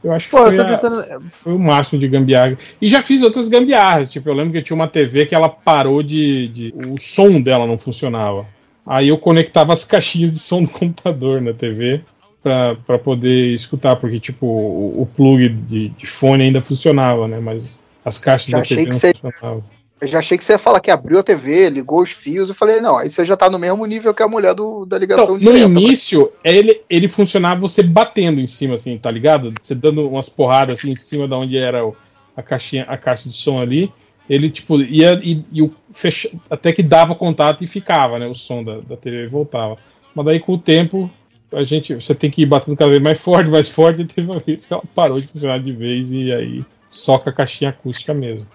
Eu 0.06 0.12
acho 0.12 0.26
que 0.26 0.30
Pô, 0.36 0.44
foi, 0.44 0.54
eu 0.56 0.56
tô 0.56 0.62
a- 0.72 0.78
tentando. 0.78 1.20
foi 1.22 1.52
o 1.52 1.58
máximo 1.58 1.98
de 1.98 2.06
gambiarra. 2.06 2.56
E 2.80 2.86
já 2.88 3.02
fiz 3.02 3.22
outras 3.22 3.48
gambiarras. 3.48 4.08
Tipo, 4.10 4.28
eu 4.28 4.34
lembro 4.34 4.52
que 4.52 4.62
tinha 4.62 4.74
uma 4.76 4.86
TV 4.86 5.26
que 5.26 5.34
ela 5.34 5.48
parou 5.48 6.00
de, 6.02 6.46
de- 6.48 6.74
O 6.76 6.96
som 6.98 7.40
dela 7.40 7.66
não 7.66 7.76
funcionava. 7.76 8.46
Aí 8.86 9.08
eu 9.08 9.18
conectava 9.18 9.72
as 9.72 9.84
caixinhas 9.84 10.32
de 10.32 10.38
som 10.38 10.62
do 10.62 10.68
computador 10.68 11.40
na 11.40 11.52
TV 11.52 12.02
pra, 12.40 12.76
pra 12.86 12.98
poder 12.98 13.52
escutar, 13.52 13.96
porque, 13.96 14.20
tipo, 14.20 14.46
o, 14.46 15.02
o 15.02 15.06
plug 15.06 15.48
de, 15.48 15.88
de 15.88 16.06
fone 16.06 16.44
ainda 16.44 16.60
funcionava, 16.60 17.26
né? 17.26 17.40
Mas 17.40 17.76
as 18.04 18.18
caixas 18.20 18.48
Já 18.50 18.58
da 18.58 18.62
achei 18.62 18.76
TV 18.76 18.86
que 18.88 18.92
não 18.94 19.00
você- 19.00 19.12
funcionavam. 19.12 19.64
Eu 19.98 20.06
já 20.06 20.18
achei 20.18 20.36
que 20.36 20.44
você 20.44 20.52
ia 20.52 20.58
falar 20.58 20.80
que 20.80 20.90
abriu 20.90 21.18
a 21.18 21.22
TV, 21.22 21.70
ligou 21.70 22.02
os 22.02 22.10
fios. 22.10 22.50
Eu 22.50 22.54
falei, 22.54 22.80
não, 22.80 22.98
aí 22.98 23.08
você 23.08 23.24
já 23.24 23.34
tá 23.36 23.48
no 23.48 23.58
mesmo 23.58 23.84
nível 23.86 24.12
que 24.12 24.22
a 24.22 24.28
mulher 24.28 24.54
do, 24.54 24.84
da 24.84 24.98
ligação 24.98 25.24
Então, 25.24 25.34
no 25.36 25.40
direta. 25.40 25.64
início, 25.66 26.30
ele, 26.44 26.82
ele 26.90 27.08
funcionava 27.08 27.58
você 27.60 27.82
batendo 27.82 28.38
em 28.40 28.46
cima, 28.46 28.74
assim, 28.74 28.98
tá 28.98 29.10
ligado? 29.10 29.54
Você 29.60 29.74
dando 29.74 30.06
umas 30.06 30.28
porradas 30.28 30.78
assim 30.78 30.90
em 30.90 30.94
cima 30.94 31.26
da 31.26 31.38
onde 31.38 31.56
era 31.56 31.86
o- 31.86 31.96
a 32.36 32.42
caixinha, 32.42 32.84
a 32.84 32.98
caixa 32.98 33.28
de 33.28 33.34
som 33.34 33.58
ali. 33.58 33.90
Ele, 34.28 34.50
tipo, 34.50 34.78
ia 34.82 35.14
e, 35.22 35.42
e 35.50 35.62
o 35.62 35.72
fecha, 35.92 36.28
até 36.50 36.72
que 36.72 36.82
dava 36.82 37.14
contato 37.14 37.64
e 37.64 37.66
ficava, 37.66 38.18
né? 38.18 38.26
O 38.26 38.34
som 38.34 38.62
da, 38.62 38.78
da 38.80 38.96
TV 38.98 39.24
e 39.24 39.28
voltava. 39.28 39.78
Mas 40.14 40.26
daí 40.26 40.40
com 40.40 40.52
o 40.52 40.58
tempo, 40.58 41.10
a 41.52 41.62
gente. 41.62 41.94
Você 41.94 42.14
tem 42.14 42.30
que 42.30 42.42
ir 42.42 42.46
batendo 42.46 42.76
cada 42.76 42.90
vez 42.90 43.00
mais 43.00 43.18
forte, 43.18 43.48
mais 43.48 43.68
forte, 43.70 44.02
e 44.02 44.04
teve 44.04 44.30
uma 44.30 44.40
vez 44.40 44.66
que 44.66 44.72
ela 44.74 44.82
parou 44.94 45.18
de 45.18 45.26
funcionar 45.28 45.58
de 45.58 45.72
vez 45.72 46.12
e 46.12 46.30
aí 46.32 46.64
só 46.90 47.16
com 47.18 47.30
a 47.30 47.32
caixinha 47.32 47.70
acústica 47.70 48.12
mesmo. 48.12 48.46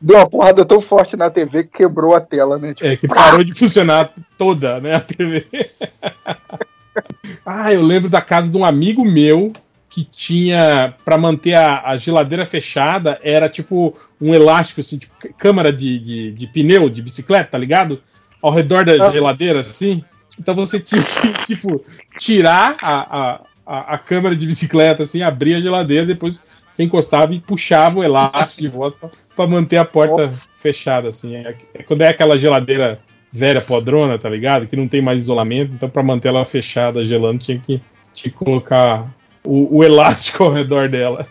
Deu 0.00 0.16
uma 0.16 0.28
porrada 0.28 0.64
tão 0.64 0.80
forte 0.80 1.16
na 1.16 1.30
TV 1.30 1.64
que 1.64 1.78
quebrou 1.78 2.14
a 2.14 2.20
tela, 2.20 2.58
né? 2.58 2.74
Tipo, 2.74 2.88
É, 2.88 2.96
que 2.96 3.08
parou 3.08 3.44
de 3.44 3.54
funcionar 3.54 4.12
toda, 4.36 4.80
né, 4.80 4.94
a 4.96 5.00
TV. 5.00 5.46
ah, 7.44 7.72
eu 7.72 7.82
lembro 7.82 8.08
da 8.08 8.20
casa 8.20 8.50
de 8.50 8.56
um 8.56 8.64
amigo 8.64 9.04
meu 9.04 9.52
que 9.88 10.04
tinha, 10.04 10.92
pra 11.04 11.16
manter 11.16 11.54
a, 11.54 11.82
a 11.90 11.96
geladeira 11.96 12.44
fechada, 12.44 13.18
era 13.22 13.48
tipo 13.48 13.96
um 14.20 14.34
elástico, 14.34 14.80
assim, 14.80 14.98
tipo 14.98 15.14
câmara 15.38 15.72
de, 15.72 15.98
de, 16.00 16.32
de 16.32 16.46
pneu 16.48 16.88
de 16.88 17.00
bicicleta, 17.00 17.50
tá 17.52 17.58
ligado? 17.58 18.02
Ao 18.42 18.50
redor 18.50 18.84
da 18.84 18.92
Ah. 19.06 19.10
geladeira, 19.10 19.60
assim. 19.60 20.02
Então 20.38 20.52
você 20.54 20.80
tinha 20.80 21.00
que, 21.00 21.46
tipo, 21.46 21.84
tirar 22.18 22.76
a, 22.82 22.94
a, 23.18 23.40
a, 23.64 23.94
a 23.94 23.98
câmara 23.98 24.34
de 24.34 24.44
bicicleta, 24.46 25.04
assim, 25.04 25.22
abrir 25.22 25.54
a 25.54 25.60
geladeira, 25.60 26.04
depois 26.06 26.40
você 26.70 26.82
encostava 26.82 27.32
e 27.32 27.38
puxava 27.38 28.00
o 28.00 28.04
elástico 28.04 28.62
de 28.62 28.68
volta 28.68 29.08
pra, 29.34 29.46
pra 29.46 29.46
manter 29.46 29.76
a 29.76 29.84
porta 29.84 30.32
fechada, 30.58 31.08
assim. 31.08 31.36
É, 31.36 31.56
é 31.74 31.82
quando 31.82 32.02
é 32.02 32.08
aquela 32.08 32.38
geladeira 32.38 33.00
velha, 33.32 33.60
podrona, 33.60 34.18
tá 34.18 34.28
ligado? 34.28 34.66
Que 34.66 34.76
não 34.76 34.86
tem 34.86 35.02
mais 35.02 35.24
isolamento, 35.24 35.72
então 35.72 35.88
pra 35.88 36.02
manter 36.02 36.28
ela 36.28 36.44
fechada, 36.44 37.04
gelando, 37.04 37.38
tinha 37.38 37.58
que, 37.58 37.82
tinha 38.12 38.32
que 38.32 38.38
colocar 38.38 39.06
o, 39.44 39.78
o 39.78 39.84
elástico 39.84 40.44
ao 40.44 40.52
redor 40.52 40.88
dela. 40.88 41.26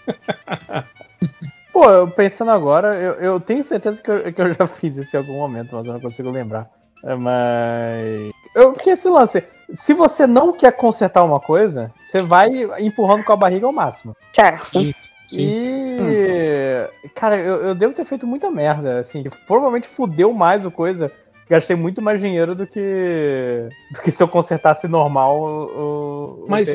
Pô, 1.71 1.89
eu 1.89 2.07
pensando 2.07 2.51
agora, 2.51 2.93
eu, 2.93 3.13
eu 3.13 3.39
tenho 3.39 3.63
certeza 3.63 3.99
que 3.99 4.11
eu, 4.11 4.31
que 4.31 4.41
eu 4.41 4.53
já 4.53 4.67
fiz 4.67 4.95
isso 4.97 5.15
em 5.15 5.19
algum 5.19 5.37
momento, 5.37 5.75
mas 5.75 5.87
eu 5.87 5.93
não 5.93 5.99
consigo 5.99 6.29
lembrar. 6.29 6.69
É, 7.03 7.15
Mas. 7.15 8.31
Eu, 8.55 8.71
porque 8.71 8.91
esse 8.91 9.09
lance, 9.09 9.43
se 9.73 9.93
você 9.93 10.27
não 10.27 10.53
quer 10.53 10.71
consertar 10.73 11.23
uma 11.23 11.39
coisa, 11.39 11.91
você 12.01 12.19
vai 12.19 12.49
empurrando 12.79 13.23
com 13.23 13.33
a 13.33 13.35
barriga 13.35 13.65
ao 13.65 13.73
máximo. 13.73 14.15
Certo. 14.31 14.79
E. 15.41 16.89
Cara, 17.15 17.37
eu, 17.37 17.55
eu 17.67 17.75
devo 17.75 17.93
ter 17.93 18.05
feito 18.05 18.25
muita 18.27 18.49
merda, 18.51 18.99
assim. 18.99 19.23
Provavelmente 19.47 19.87
fudeu 19.87 20.33
mais 20.33 20.65
o 20.65 20.71
coisa. 20.71 21.11
Gastei 21.49 21.75
muito 21.75 22.01
mais 22.01 22.19
dinheiro 22.19 22.55
do 22.55 22.65
que. 22.65 23.69
do 23.91 24.01
que 24.01 24.11
se 24.11 24.23
eu 24.23 24.27
consertasse 24.27 24.87
normal 24.87 25.39
o. 25.39 26.43
o 26.43 26.45
Mas- 26.49 26.69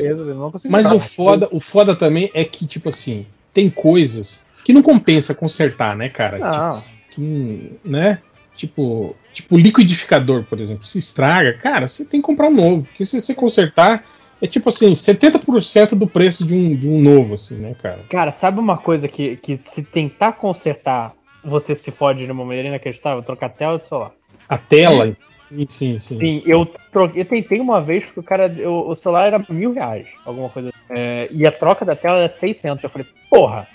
consigo 0.51 0.71
Mas 0.71 0.91
o 0.91 0.99
foda, 0.99 1.47
o 1.51 1.59
foda 1.59 1.95
também 1.95 2.29
é 2.33 2.43
que, 2.43 2.65
tipo 2.67 2.89
assim, 2.89 3.25
tem 3.53 3.69
coisas 3.69 4.45
que 4.63 4.73
não 4.73 4.83
compensa 4.83 5.33
consertar, 5.33 5.95
né, 5.95 6.09
cara? 6.09 6.37
Não. 6.37 6.51
Tipo, 6.51 6.65
assim, 6.65 6.89
que, 7.09 7.79
né? 7.83 8.19
Tipo, 8.55 9.15
tipo, 9.33 9.57
liquidificador, 9.57 10.43
por 10.43 10.59
exemplo, 10.59 10.83
se 10.83 10.99
estraga, 10.99 11.53
cara, 11.53 11.87
você 11.87 12.05
tem 12.05 12.21
que 12.21 12.25
comprar 12.27 12.49
um 12.49 12.53
novo. 12.55 12.83
Porque 12.83 13.05
se 13.05 13.19
você 13.19 13.33
consertar, 13.33 14.03
é 14.41 14.47
tipo 14.47 14.69
assim, 14.69 14.93
70% 14.93 15.95
do 15.95 16.07
preço 16.07 16.45
de 16.45 16.53
um, 16.53 16.75
de 16.75 16.87
um 16.87 17.01
novo, 17.01 17.33
assim, 17.35 17.55
né, 17.55 17.75
cara? 17.81 17.99
Cara, 18.09 18.31
sabe 18.31 18.59
uma 18.59 18.77
coisa 18.77 19.07
que, 19.07 19.35
que 19.37 19.57
se 19.57 19.83
tentar 19.83 20.33
consertar, 20.33 21.13
você 21.43 21.75
se 21.75 21.91
fode 21.91 22.25
de 22.25 22.31
uma 22.31 22.45
maneira 22.45 22.67
inacreditável? 22.69 23.23
Trocar 23.23 23.49
tela 23.49 23.77
de 23.77 23.85
celular. 23.85 24.11
A 24.47 24.57
tela. 24.57 25.15
Sim, 25.35 25.65
sim, 25.67 25.99
sim. 25.99 26.19
Sim, 26.19 26.43
eu, 26.45 26.65
tro- 26.91 27.11
eu 27.15 27.25
tentei 27.25 27.59
uma 27.59 27.81
vez 27.81 28.05
porque 28.05 28.19
o 28.19 28.23
cara. 28.23 28.53
eu- 28.57 28.87
o 28.87 28.95
celular 28.95 29.27
era 29.27 29.43
mil 29.49 29.73
reais, 29.73 30.07
alguma 30.25 30.47
coisa. 30.49 30.69
assim. 30.69 30.77
É, 30.91 31.27
e 31.31 31.47
a 31.47 31.51
troca 31.51 31.83
da 31.83 31.95
tela 31.95 32.19
era 32.19 32.29
600. 32.29 32.83
Eu 32.83 32.89
falei, 32.89 33.07
porra, 33.29 33.67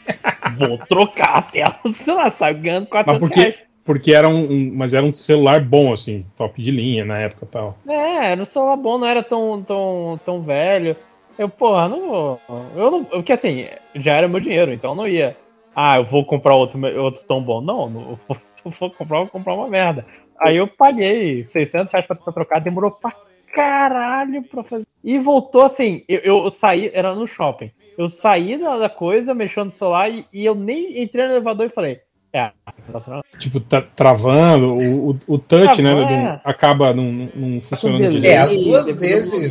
vou 0.56 0.78
trocar 0.78 1.36
a 1.38 1.42
tela 1.42 1.78
do 1.84 1.92
celular, 1.94 2.30
sabe? 2.30 2.60
Ganhando 2.60 2.86
400 2.86 3.20
Mas 3.20 3.28
por 3.28 3.34
quê? 3.34 3.40
reais. 3.40 3.63
Porque 3.84 4.12
era 4.14 4.28
um, 4.28 4.50
um- 4.50 4.72
Mas 4.74 4.94
era 4.94 5.04
um 5.04 5.12
celular 5.12 5.60
bom, 5.62 5.92
assim, 5.92 6.22
top 6.36 6.62
de 6.62 6.70
linha 6.70 7.04
na 7.04 7.18
época 7.18 7.46
tal. 7.50 7.76
É, 7.86 8.32
era 8.32 8.40
um 8.42 8.46
celular 8.46 8.76
bom, 8.76 8.98
não 8.98 9.06
era 9.06 9.22
tão, 9.22 9.62
tão, 9.62 10.20
tão 10.24 10.42
velho. 10.42 10.96
Eu, 11.38 11.48
porra, 11.48 11.88
não 11.88 12.08
vou. 12.08 12.40
Eu 12.76 12.90
não. 12.90 13.04
Porque 13.04 13.32
assim, 13.32 13.66
já 13.94 14.14
era 14.14 14.28
meu 14.28 14.40
dinheiro, 14.40 14.72
então 14.72 14.94
não 14.94 15.06
ia. 15.06 15.36
Ah, 15.74 15.96
eu 15.96 16.04
vou 16.04 16.24
comprar 16.24 16.54
outro, 16.54 16.80
outro 17.02 17.22
tão 17.26 17.42
bom. 17.42 17.60
Não, 17.60 17.88
não 17.90 18.18
se 18.40 18.54
eu 18.64 18.70
for 18.70 18.90
comprar, 18.90 19.18
eu 19.18 19.22
vou 19.24 19.30
comprar 19.32 19.54
uma 19.54 19.68
merda. 19.68 20.06
Aí 20.40 20.56
eu 20.56 20.66
paguei 20.66 21.44
600 21.44 21.92
reais 21.92 22.06
pra 22.06 22.16
trocar, 22.16 22.60
demorou 22.60 22.90
pra 22.92 23.12
caralho 23.52 24.42
pra 24.42 24.62
fazer. 24.64 24.86
E 25.02 25.18
voltou 25.18 25.62
assim, 25.62 26.02
eu, 26.08 26.20
eu 26.20 26.50
saí, 26.50 26.90
era 26.92 27.14
no 27.14 27.26
shopping. 27.26 27.70
Eu 27.96 28.08
saí 28.08 28.56
da, 28.58 28.78
da 28.78 28.88
coisa, 28.88 29.34
mexendo 29.34 29.66
no 29.66 29.70
celular, 29.70 30.10
e, 30.10 30.24
e 30.32 30.44
eu 30.44 30.54
nem 30.54 31.00
entrei 31.02 31.26
no 31.26 31.34
elevador 31.34 31.66
e 31.66 31.70
falei, 31.70 32.00
é, 32.34 32.50
tá. 32.92 33.22
Tipo, 33.38 33.60
tá 33.60 33.80
travando, 33.80 34.74
o, 34.74 35.10
o, 35.10 35.20
o 35.28 35.38
touch, 35.38 35.80
né? 35.80 35.90
Não- 35.94 36.08
é. 36.10 36.40
acaba 36.44 36.92
não, 36.92 37.30
não- 37.34 37.60
funcionando 37.60 38.10
direito. 38.10 38.26
É, 38.34 38.38
as 38.38 38.56
duas 38.56 38.96
vezes-. 38.96 39.50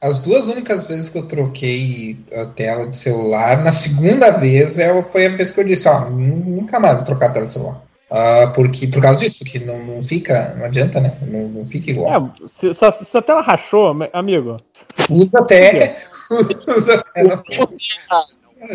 As 0.00 0.18
duas 0.20 0.48
únicas 0.48 0.86
vezes 0.86 1.08
que 1.08 1.16
eu 1.16 1.26
troquei 1.26 2.18
a 2.34 2.44
tela 2.44 2.86
de 2.86 2.94
celular, 2.94 3.64
na 3.64 3.72
segunda 3.72 4.30
vez 4.32 4.78
é, 4.78 5.02
foi 5.02 5.24
a 5.26 5.30
vez 5.30 5.50
que 5.50 5.60
eu 5.60 5.64
disse, 5.64 5.88
ó, 5.88 6.10
nunca 6.10 6.78
mais 6.78 6.96
vou 6.96 7.04
trocar 7.04 7.30
a 7.30 7.32
tela 7.32 7.46
de 7.46 7.52
celular. 7.52 7.82
Ah, 8.10 8.52
porque, 8.54 8.86
por 8.86 9.00
causa 9.00 9.20
disso, 9.20 9.38
porque 9.38 9.58
não, 9.58 9.82
não 9.82 10.02
fica, 10.02 10.54
não 10.58 10.66
adianta, 10.66 11.00
né? 11.00 11.16
Não, 11.22 11.48
não 11.48 11.64
fica 11.64 11.90
igual. 11.90 12.12
É, 12.44 12.48
se, 12.48 12.74
se, 12.74 12.84
a- 12.84 12.92
se 12.92 13.16
a 13.16 13.22
tela 13.22 13.40
rachou, 13.40 13.96
amigo, 14.12 14.58
Usa 15.08 15.38
até. 15.38 15.96
usa 16.30 16.94
até 16.96 17.22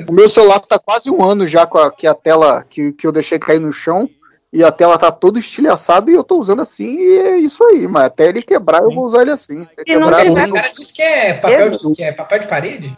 O 0.07 0.11
meu 0.13 0.29
celular 0.29 0.59
tá 0.59 0.77
quase 0.79 1.09
um 1.09 1.23
ano 1.23 1.47
já 1.47 1.65
com 1.65 1.77
a, 1.77 1.91
que 1.91 2.05
a 2.07 2.13
tela 2.13 2.63
que, 2.63 2.91
que 2.93 3.05
eu 3.07 3.11
deixei 3.11 3.39
cair 3.39 3.59
no 3.59 3.71
chão 3.71 4.09
e 4.51 4.63
a 4.63 4.71
tela 4.71 4.97
tá 4.97 5.11
toda 5.11 5.37
estilhaçada 5.39 6.09
e 6.09 6.13
eu 6.15 6.23
tô 6.23 6.37
usando 6.37 6.61
assim 6.61 6.97
e 6.97 7.17
é 7.19 7.37
isso 7.37 7.63
aí, 7.63 7.87
mas 7.87 8.03
até 8.05 8.27
ele 8.27 8.41
quebrar 8.41 8.81
eu 8.83 8.93
vou 8.93 9.05
usar 9.05 9.21
ele 9.21 9.31
assim. 9.31 9.63
Até 9.63 9.83
E 9.87 9.93
não 9.93 10.01
quebrar, 10.01 10.25
Os 10.25 10.33
uso- 10.33 10.53
caras 10.53 10.75
dizem 10.75 10.95
que 10.95 11.01
é 11.01 11.33
papel 11.33 11.69
de, 11.71 11.93
que 11.95 12.03
é 12.03 12.11
papel 12.11 12.39
de 12.39 12.47
parede? 12.47 12.95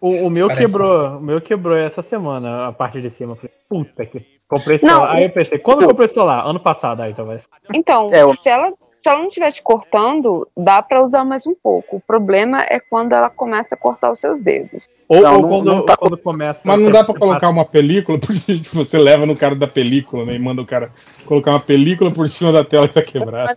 o, 0.00 0.26
o 0.26 0.30
meu 0.30 0.48
Parece 0.48 0.66
quebrou, 0.66 1.16
o 1.16 1.20
meu 1.20 1.40
quebrou 1.40 1.76
essa 1.76 2.02
semana, 2.02 2.68
a 2.68 2.72
parte 2.72 3.00
de 3.00 3.10
cima. 3.10 3.32
Eu 3.32 3.36
falei, 3.36 3.52
puta 3.68 4.06
que. 4.06 4.26
Comprei 4.48 4.76
esse 4.76 4.84
Não, 4.84 4.94
celular. 4.96 5.14
Aí 5.14 5.24
eu 5.24 5.30
pensei, 5.30 5.58
quando 5.58 5.82
eu 5.82 5.88
comprei 5.88 6.04
esse 6.06 6.14
celular? 6.14 6.46
Ano 6.46 6.60
passado, 6.60 7.00
aí 7.00 7.14
talvez. 7.14 7.42
Então, 7.72 8.06
É, 8.10 8.24
o- 8.24 8.34
se, 8.36 8.48
ela, 8.48 8.70
se 9.02 9.08
ela 9.08 9.18
não 9.18 9.28
estiver 9.28 9.50
te 9.52 9.60
cortando, 9.62 10.46
dá 10.56 10.80
pra 10.80 11.04
usar 11.04 11.24
mais 11.24 11.44
um 11.46 11.54
pouco. 11.54 11.96
O 11.96 12.00
problema 12.00 12.62
é 12.62 12.78
quando 12.78 13.12
ela 13.12 13.28
começa 13.28 13.74
a 13.74 13.78
cortar 13.78 14.12
os 14.12 14.20
seus 14.20 14.40
dedos. 14.40 14.88
Ou, 15.08 15.20
Não, 15.22 15.34
ou 15.36 15.42
não- 15.42 15.48
quando, 15.48 15.64
não 15.64 15.84
tá- 15.84 15.96
quando 15.96 16.16
começa. 16.16 16.62
Mas 16.64 16.80
não 16.80 16.90
dá 16.92 17.02
pra 17.02 17.18
colocar 17.18 17.48
uma 17.48 17.64
película, 17.64 18.18
porque 18.18 18.38
tipo, 18.62 18.76
você 18.76 18.98
leva 18.98 19.26
no 19.26 19.36
cara 19.36 19.56
da 19.56 19.66
película, 19.66 20.24
né? 20.24 20.34
E 20.34 20.38
manda 20.38 20.62
o 20.62 20.66
cara 20.66 20.90
colocar 21.26 21.50
uma 21.50 21.60
película 21.60 22.10
por 22.12 22.28
cima 22.28 22.52
da 22.52 22.64
tela 22.64 22.86
que 22.86 22.94
tá 22.94 23.02
quebrada. 23.02 23.56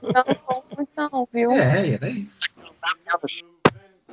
Não 0.97 1.09
não, 1.11 1.27
viu? 1.31 1.51
É, 1.51 1.91
era 1.93 2.09
isso. 2.09 2.39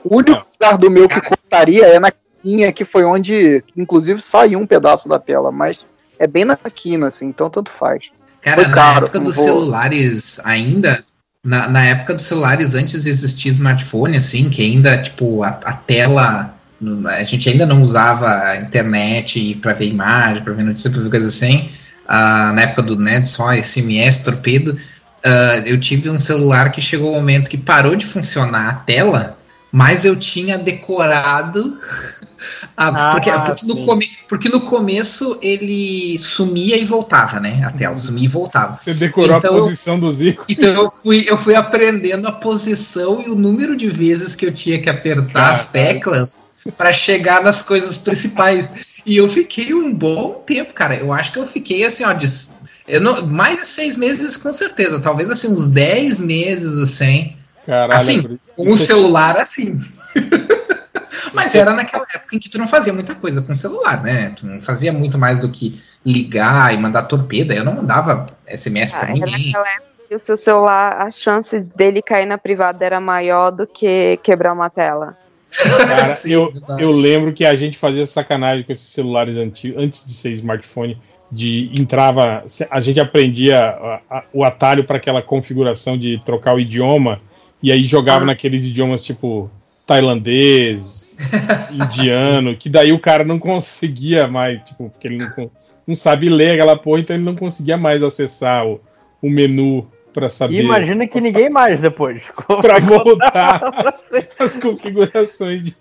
O 0.05 0.17
único 0.17 0.45
lugar 0.53 0.77
do 0.79 0.91
meu 0.91 1.09
que 1.09 1.21
cortaria 1.21 1.87
é 1.87 1.99
na 2.01 2.11
quina, 2.43 2.73
que 2.73 2.85
foi 2.85 3.05
onde, 3.05 3.63
inclusive, 3.77 4.21
saiu 4.21 4.59
um 4.59 4.67
pedaço 4.67 5.09
da 5.09 5.19
tela, 5.19 5.51
mas 5.53 5.85
é 6.19 6.27
bem 6.27 6.45
na 6.45 6.57
quina, 6.57 7.09
assim, 7.09 7.27
então 7.27 7.49
tanto 7.49 7.71
faz. 7.71 8.11
Cara, 8.41 8.57
Foi 8.57 8.67
na 8.67 8.75
caro, 8.75 9.05
época 9.07 9.21
dos 9.21 9.37
vou- 9.37 9.45
celulares 9.45 10.45
ainda, 10.45 11.05
na, 11.45 11.69
na 11.69 11.85
época 11.85 12.15
dos 12.15 12.25
celulares, 12.25 12.75
antes 12.75 13.03
de 13.05 13.11
existir 13.11 13.49
smartphone, 13.49 14.17
assim, 14.17 14.49
que 14.49 14.63
ainda, 14.63 15.03
tipo, 15.03 15.43
a, 15.43 15.49
a 15.49 15.73
tela. 15.75 16.55
A 17.07 17.23
gente 17.23 17.49
ainda 17.49 17.65
não 17.65 17.81
usava 17.81 18.29
a 18.29 18.57
internet 18.57 19.57
para 19.63 19.73
ver 19.73 19.87
imagem, 19.87 20.43
para 20.43 20.53
ver 20.53 20.65
notícia, 20.65 20.91
para 20.91 21.01
ver 21.01 21.11
coisas 21.11 21.35
assim. 21.35 21.71
Uh, 22.05 22.53
na 22.55 22.63
época 22.63 22.83
do 22.83 22.97
net, 22.97 23.29
só 23.29 23.55
SMS, 23.55 24.25
torpedo. 24.25 24.73
Uh, 24.73 25.63
eu 25.65 25.79
tive 25.79 26.11
um 26.11 26.19
celular 26.19 26.73
que 26.73 26.81
chegou 26.81 27.11
o 27.11 27.13
um 27.13 27.15
momento 27.21 27.49
que 27.49 27.57
parou 27.57 27.95
de 27.95 28.05
funcionar 28.05 28.69
a 28.69 28.75
tela, 28.75 29.39
mas 29.71 30.05
eu 30.05 30.17
tinha 30.17 30.59
decorado. 30.59 31.79
Ah, 32.77 33.11
porque, 33.13 33.31
porque, 33.31 33.67
no 33.67 33.85
come, 33.85 34.11
porque, 34.29 34.49
no 34.49 34.61
começo 34.61 35.39
ele 35.43 36.19
sumia 36.19 36.77
e 36.77 36.85
voltava, 36.85 37.41
né? 37.41 37.63
A 37.65 37.71
tela 37.71 37.97
sumia 37.97 38.25
e 38.25 38.29
voltava. 38.29 38.77
Você 38.77 38.95
decorou 38.95 39.37
então, 39.37 39.57
a 39.57 39.61
posição 39.61 39.99
do 39.99 40.13
Zico. 40.13 40.45
Então 40.49 40.69
eu 40.69 40.93
fui, 41.03 41.25
eu 41.29 41.37
fui 41.37 41.55
aprendendo 41.55 42.27
a 42.29 42.33
posição 42.33 43.21
e 43.21 43.31
o 43.31 43.35
número 43.35 43.77
de 43.77 43.89
vezes 43.89 44.35
que 44.35 44.47
eu 44.47 44.53
tinha 44.53 44.81
que 44.81 44.89
apertar 44.89 45.53
as 45.53 45.69
teclas 45.69 46.39
para 46.77 46.93
chegar 46.93 47.43
nas 47.43 47.63
coisas 47.63 47.97
principais. 47.97 48.93
E 49.05 49.17
eu 49.17 49.29
fiquei 49.29 49.75
um 49.75 49.93
bom 49.93 50.43
tempo, 50.47 50.73
cara. 50.73 50.95
Eu 50.95 51.13
acho 51.13 51.33
que 51.33 51.39
eu 51.39 51.47
fiquei 51.47 51.85
assim, 51.85 52.05
ó, 52.05 52.13
de, 52.13 52.27
eu 52.87 53.01
não, 53.01 53.27
mais 53.27 53.61
de 53.61 53.67
seis 53.67 53.97
meses 53.97 54.37
com 54.37 54.53
certeza. 54.53 55.01
Talvez 55.01 55.31
assim, 55.31 55.49
uns 55.49 55.67
dez 55.69 56.21
meses 56.21 56.79
assim. 56.79 57.37
Caralho, 57.67 57.95
assim, 57.95 58.39
com 58.57 58.71
o 58.71 58.77
celular 58.77 59.37
assim. 59.37 59.79
Mas 61.33 61.55
era 61.55 61.73
naquela 61.73 62.07
época 62.15 62.37
em 62.37 62.39
que 62.39 62.49
tu 62.49 62.59
não 62.59 62.69
fazia 62.69 62.93
muita 62.93 63.15
coisa 63.15 63.43
com 63.43 63.53
o 63.53 63.57
celular, 63.57 64.03
né? 64.03 64.33
Tu 64.37 64.47
não 64.47 64.61
fazia 64.61 64.93
muito 64.93 65.19
mais 65.19 65.39
do 65.39 65.51
que 65.51 65.81
ligar 66.05 66.75
e 66.75 66.79
mandar 66.79 67.05
torpeda. 67.05 67.55
Eu 67.55 67.65
não 67.65 67.75
mandava 67.75 68.27
SMS 68.47 68.95
ah, 68.95 68.99
pra 68.99 69.09
ninguém. 69.13 69.47
Naquela 69.47 69.69
época 69.69 69.93
que 70.09 70.15
o 70.15 70.21
seu 70.21 70.37
celular, 70.37 71.01
as 71.01 71.19
chances 71.19 71.69
dele 71.69 72.03
cair 72.03 72.27
na 72.27 72.37
privada 72.37 72.85
era 72.85 73.01
maior 73.01 73.51
do 73.51 73.67
que 73.67 74.19
quebrar 74.23 74.53
uma 74.53 74.69
tela. 74.69 75.17
Cara, 75.89 76.11
Sim, 76.13 76.33
eu, 76.33 76.53
eu 76.79 76.93
lembro 76.93 77.33
que 77.33 77.45
a 77.45 77.55
gente 77.55 77.79
fazia 77.79 78.07
sacanagem 78.07 78.65
com 78.65 78.73
esses 78.73 78.89
celulares 78.89 79.37
antigos, 79.37 79.83
antes 79.83 80.07
de 80.07 80.13
ser 80.15 80.31
smartphone, 80.33 80.99
de 81.31 81.73
entrava, 81.79 82.45
a 82.71 82.81
gente 82.81 83.01
aprendia 83.01 83.59
a, 83.59 84.01
a, 84.11 84.25
o 84.35 84.45
atalho 84.45 84.85
para 84.85 84.99
aquela 84.99 85.23
configuração 85.23 85.97
de 85.97 86.21
trocar 86.27 86.55
o 86.55 86.61
idioma 86.61 87.21
e 87.63 87.73
aí 87.73 87.85
jogava 87.85 88.23
ah. 88.23 88.27
naqueles 88.27 88.67
idiomas 88.67 89.03
tipo 89.03 89.51
tailandês, 89.87 91.02
indiano, 91.73 92.57
que 92.57 92.69
daí 92.69 92.93
o 92.93 92.99
cara 92.99 93.25
não 93.25 93.39
conseguia 93.39 94.27
mais, 94.27 94.63
tipo, 94.63 94.91
porque 94.91 95.09
ele 95.09 95.19
não, 95.19 95.51
não 95.87 95.97
sabe 95.97 96.29
ler 96.29 96.53
aquela 96.53 96.77
porra, 96.77 97.01
então 97.01 97.17
ele 97.17 97.25
não 97.25 97.35
conseguia 97.35 97.77
mais 97.77 98.03
acessar 98.03 98.67
o, 98.67 98.81
o 99.21 99.31
menu 99.31 99.87
para 100.13 100.31
saber. 100.31 100.61
E 100.61 100.61
imagina 100.61 101.07
que 101.07 101.21
ninguém 101.21 101.49
mais 101.49 101.81
depois. 101.81 102.23
para 102.61 102.79
voltar 102.79 103.63
as 104.39 104.59
configurações 104.59 105.65
de, 105.65 105.75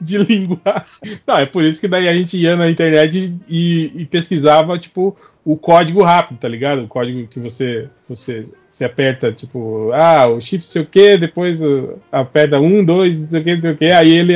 de 0.00 0.18
linguagem. 0.18 0.84
Não, 1.26 1.38
é 1.38 1.46
por 1.46 1.62
isso 1.62 1.80
que 1.80 1.88
daí 1.88 2.08
a 2.08 2.14
gente 2.14 2.36
ia 2.36 2.56
na 2.56 2.70
internet 2.70 3.34
e, 3.48 3.92
e, 3.94 4.06
pesquisava, 4.06 4.78
tipo, 4.78 5.16
o 5.44 5.56
código 5.56 6.02
rápido, 6.02 6.38
tá 6.38 6.48
ligado? 6.48 6.82
O 6.82 6.88
código 6.88 7.28
que 7.28 7.38
você, 7.38 7.88
você, 8.08 8.46
você 8.70 8.84
aperta, 8.84 9.32
tipo, 9.32 9.90
ah, 9.92 10.26
o 10.26 10.40
shift 10.40 10.70
sei 10.70 10.82
o 10.82 10.86
que, 10.86 11.18
depois 11.18 11.62
uh, 11.62 11.98
aperta 12.10 12.58
um, 12.58 12.84
dois, 12.84 13.18
não 13.18 13.28
sei 13.28 13.40
o 13.40 13.44
que, 13.44 13.54
não 13.54 13.62
sei 13.62 13.70
o 13.70 13.76
que, 13.76 13.90
aí 13.90 14.12
ele 14.12 14.34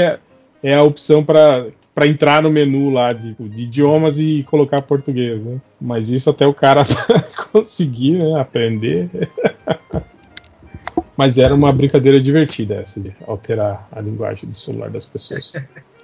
é, 0.62 0.74
a 0.74 0.82
opção 0.82 1.24
para 1.24 1.66
para 1.98 2.06
entrar 2.06 2.40
no 2.44 2.48
menu 2.48 2.90
lá 2.90 3.12
de, 3.12 3.34
de, 3.34 3.62
idiomas 3.64 4.20
e 4.20 4.44
colocar 4.44 4.80
português, 4.82 5.42
né? 5.42 5.60
Mas 5.80 6.10
isso 6.10 6.30
até 6.30 6.46
o 6.46 6.54
cara 6.54 6.82
conseguir 7.50 8.18
né, 8.18 8.40
aprender. 8.40 9.10
Mas 11.16 11.38
era 11.38 11.52
uma 11.52 11.72
brincadeira 11.72 12.20
divertida 12.20 12.76
essa 12.76 13.00
de 13.00 13.12
alterar 13.26 13.88
a 13.90 14.00
linguagem 14.00 14.48
do 14.48 14.54
celular 14.54 14.88
das 14.90 15.06
pessoas. 15.06 15.52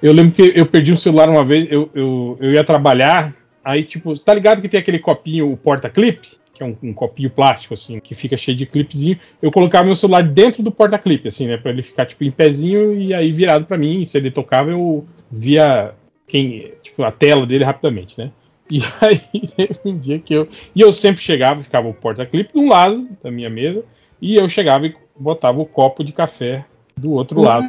Eu 0.03 0.13
lembro 0.13 0.35
que 0.35 0.53
eu 0.57 0.67
perdi 0.67 0.93
um 0.93 0.97
celular 0.97 1.29
uma 1.29 1.45
vez, 1.45 1.71
eu, 1.71 1.89
eu, 1.95 2.37
eu 2.41 2.53
ia 2.53 2.65
trabalhar, 2.65 3.33
aí 3.65 3.85
tipo, 3.85 4.19
tá 4.19 4.35
ligado 4.35 4.61
que 4.61 4.69
tem 4.69 4.81
aquele 4.81 4.99
copinho, 4.99 5.53
o 5.53 5.57
porta-clipe? 5.57 6.31
Que 6.55 6.63
é 6.63 6.67
um, 6.67 6.77
um, 6.83 6.95
copinho 6.95 7.29
plástico, 7.29 7.75
assim, 7.75 7.99
que 7.99 8.15
fica 8.15 8.37
cheio 8.37 8.57
de 8.57 8.65
clipezinho, 8.65 9.19
eu 9.43 9.51
colocava 9.51 9.85
meu 9.85 9.97
celular 9.97 10.23
dentro 10.23 10.63
do 10.63 10.71
porta-clipe, 10.71 11.29
assim, 11.29 11.49
né, 11.49 11.57
pra 11.57 11.73
ele 11.73 11.83
ficar, 11.83 12.07
tipo, 12.07 12.23
em 12.23 12.31
pezinho 12.31 12.95
e 12.95 13.13
aí 13.13 13.33
virado 13.33 13.67
para 13.67 13.77
mim, 13.77 14.07
se 14.07 14.17
ele 14.17 14.31
tocava, 14.31 14.71
eu 14.71 15.05
via 15.31 15.93
quem, 16.27 16.73
tipo, 16.83 17.03
a 17.03 17.11
tela 17.11 17.45
dele 17.45 17.65
rapidamente, 17.65 18.17
né. 18.17 18.31
E 18.71 18.81
aí, 19.03 19.19
teve 19.49 19.79
um 19.85 19.99
dia 19.99 20.19
que 20.19 20.33
eu. 20.33 20.49
E 20.75 20.81
eu 20.81 20.93
sempre 20.93 21.21
chegava, 21.21 21.63
ficava 21.63 21.89
o 21.89 21.93
porta-clipe 21.93 22.53
de 22.55 22.59
um 22.59 22.69
lado 22.69 23.07
da 23.23 23.31
minha 23.31 23.51
mesa, 23.51 23.85
e 24.23 24.37
eu 24.37 24.49
chegava 24.49 24.87
e 24.87 24.95
botava 25.19 25.61
o 25.61 25.67
copo 25.67 26.03
de 26.03 26.13
café 26.13 26.65
do 26.97 27.13
outro 27.13 27.41
lado 27.41 27.67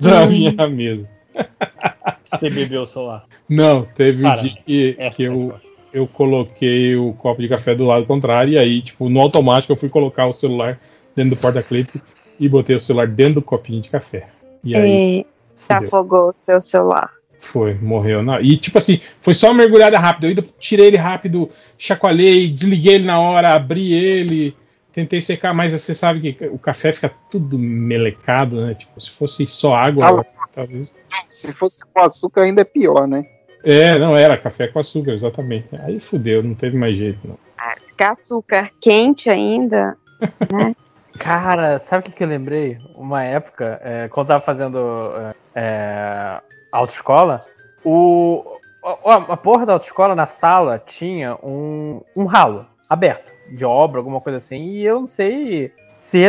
da 0.00 0.26
minha 0.26 0.68
mesa. 0.68 1.08
Você 2.32 2.48
bebeu 2.48 2.82
o 2.82 2.86
celular? 2.86 3.26
Não, 3.48 3.84
teve 3.84 4.22
Para, 4.22 4.40
um 4.40 4.42
dia 4.42 4.52
que, 4.64 4.96
que 5.14 5.22
eu, 5.22 5.54
eu 5.92 6.06
coloquei 6.06 6.96
o 6.96 7.12
copo 7.12 7.42
de 7.42 7.48
café 7.48 7.74
do 7.74 7.86
lado 7.86 8.06
contrário, 8.06 8.54
e 8.54 8.58
aí, 8.58 8.82
tipo, 8.82 9.08
no 9.08 9.20
automático 9.20 9.72
eu 9.72 9.76
fui 9.76 9.88
colocar 9.88 10.26
o 10.26 10.32
celular 10.32 10.80
dentro 11.14 11.36
do 11.36 11.40
porta-clipe 11.40 12.02
e 12.40 12.48
botei 12.48 12.74
o 12.74 12.80
celular 12.80 13.06
dentro 13.06 13.34
do 13.34 13.42
copinho 13.42 13.82
de 13.82 13.90
café. 13.90 14.28
E 14.64 14.74
aí. 14.74 15.26
se 15.56 15.72
afogou 15.72 16.30
o 16.30 16.34
seu 16.44 16.60
celular. 16.60 17.10
Foi, 17.38 17.74
morreu. 17.74 18.22
Na... 18.22 18.40
E 18.40 18.56
tipo 18.56 18.78
assim, 18.78 19.00
foi 19.20 19.34
só 19.34 19.48
uma 19.48 19.54
mergulhada 19.54 19.98
rápida. 19.98 20.26
Eu 20.26 20.28
ainda 20.30 20.44
tirei 20.58 20.86
ele 20.86 20.96
rápido, 20.96 21.48
chacoalhei, 21.76 22.48
desliguei 22.48 22.94
ele 22.94 23.04
na 23.04 23.20
hora, 23.20 23.52
abri 23.52 23.92
ele, 23.92 24.56
tentei 24.92 25.20
secar, 25.20 25.52
mas 25.52 25.72
você 25.72 25.94
sabe 25.94 26.32
que 26.32 26.46
o 26.46 26.58
café 26.58 26.92
fica 26.92 27.12
tudo 27.30 27.58
melecado, 27.58 28.64
né? 28.64 28.74
Tipo, 28.74 29.00
se 29.00 29.10
fosse 29.10 29.46
só 29.46 29.74
água, 29.74 30.20
ah, 30.20 30.46
talvez. 30.54 30.94
Se 31.28 31.50
fosse 31.52 31.80
com 31.84 32.00
açúcar, 32.00 32.42
ainda 32.42 32.60
é 32.60 32.64
pior, 32.64 33.08
né? 33.08 33.24
É, 33.64 33.98
não 33.98 34.16
era 34.16 34.36
café 34.36 34.68
com 34.68 34.78
açúcar, 34.78 35.12
exatamente. 35.12 35.68
Aí 35.82 36.00
fudeu, 36.00 36.42
não 36.42 36.54
teve 36.54 36.76
mais 36.76 36.96
jeito, 36.96 37.18
não. 37.26 37.38
Ah, 37.56 37.76
açúcar 38.10 38.70
quente 38.80 39.30
ainda, 39.30 39.96
né? 40.52 40.74
Cara, 41.18 41.78
sabe 41.78 42.00
o 42.00 42.04
que, 42.04 42.16
que 42.16 42.24
eu 42.24 42.28
lembrei? 42.28 42.78
Uma 42.96 43.22
época, 43.22 43.80
é, 43.84 44.08
quando 44.08 44.26
eu 44.26 44.28
tava 44.28 44.44
fazendo 44.44 45.34
é, 45.54 46.40
autoescola, 46.72 47.44
o, 47.84 48.58
a, 49.04 49.14
a 49.14 49.36
porra 49.36 49.66
da 49.66 49.74
autoescola 49.74 50.14
na 50.14 50.26
sala 50.26 50.82
tinha 50.84 51.36
um, 51.42 52.00
um 52.16 52.24
ralo 52.24 52.66
aberto 52.88 53.30
de 53.50 53.64
obra, 53.64 54.00
alguma 54.00 54.20
coisa 54.20 54.38
assim, 54.38 54.70
e 54.70 54.84
eu 54.84 55.00
não 55.00 55.06
sei 55.06 55.72
se, 56.00 56.20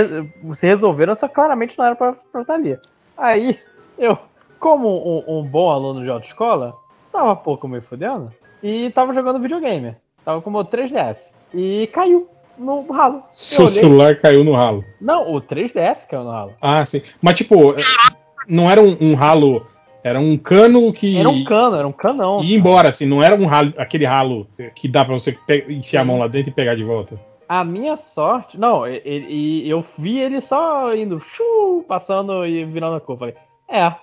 se 0.53 0.67
resolveram, 0.67 1.15
só 1.15 1.27
claramente 1.27 1.77
não 1.77 1.85
era 1.85 1.95
pra, 1.95 2.13
pra 2.13 2.41
estar 2.41 2.53
ali. 2.53 2.77
Aí, 3.17 3.59
eu, 3.97 4.17
como 4.59 4.87
um, 4.89 5.39
um 5.39 5.43
bom 5.43 5.71
aluno 5.71 6.03
de 6.03 6.09
autoescola, 6.09 6.75
tava 7.13 7.35
pouco 7.35 7.67
me 7.67 7.79
fudendo 7.79 8.33
e 8.61 8.89
tava 8.89 9.13
jogando 9.13 9.39
videogame. 9.39 9.95
Tava 10.25 10.41
com 10.41 10.49
o 10.49 10.53
meu 10.53 10.65
3DS. 10.65 11.33
E 11.53 11.87
caiu 11.93 12.27
no 12.57 12.91
ralo. 12.91 13.23
Seu 13.33 13.67
celular 13.67 14.19
caiu 14.19 14.43
no 14.43 14.53
ralo. 14.53 14.83
Não, 14.99 15.33
o 15.33 15.39
3DS 15.39 16.07
caiu 16.07 16.23
no 16.23 16.31
ralo. 16.31 16.53
Ah, 16.59 16.83
sim. 16.85 17.01
Mas 17.21 17.37
tipo, 17.37 17.75
não 18.47 18.69
era 18.69 18.81
um, 18.81 18.97
um 18.99 19.13
ralo. 19.13 19.65
Era 20.03 20.19
um 20.19 20.35
cano 20.37 20.91
que. 20.91 21.17
Era 21.17 21.29
um 21.29 21.43
cano, 21.43 21.77
era 21.77 21.87
um 21.87 21.91
canão. 21.91 22.43
E 22.43 22.55
embora, 22.55 22.89
assim, 22.89 23.05
não 23.05 23.21
era 23.21 23.35
um 23.35 23.45
ralo, 23.45 23.73
aquele 23.77 24.05
ralo 24.05 24.47
que 24.75 24.87
dá 24.87 25.05
pra 25.05 25.13
você 25.13 25.37
enfiar 25.69 26.01
a 26.01 26.05
mão 26.05 26.19
lá 26.19 26.27
dentro 26.27 26.49
e 26.49 26.53
pegar 26.53 26.75
de 26.75 26.83
volta. 26.83 27.19
A 27.47 27.63
minha 27.63 27.95
sorte. 27.95 28.59
Não, 28.59 28.87
e 28.87 29.69
eu 29.69 29.85
vi 29.97 30.19
ele 30.19 30.41
só 30.41 30.93
indo, 30.95 31.19
chu, 31.19 31.85
passando 31.87 32.45
e 32.45 32.65
virando 32.65 32.95
a 32.95 33.01
cor. 33.01 33.17
Falei, 33.17 33.35
é, 33.69 33.93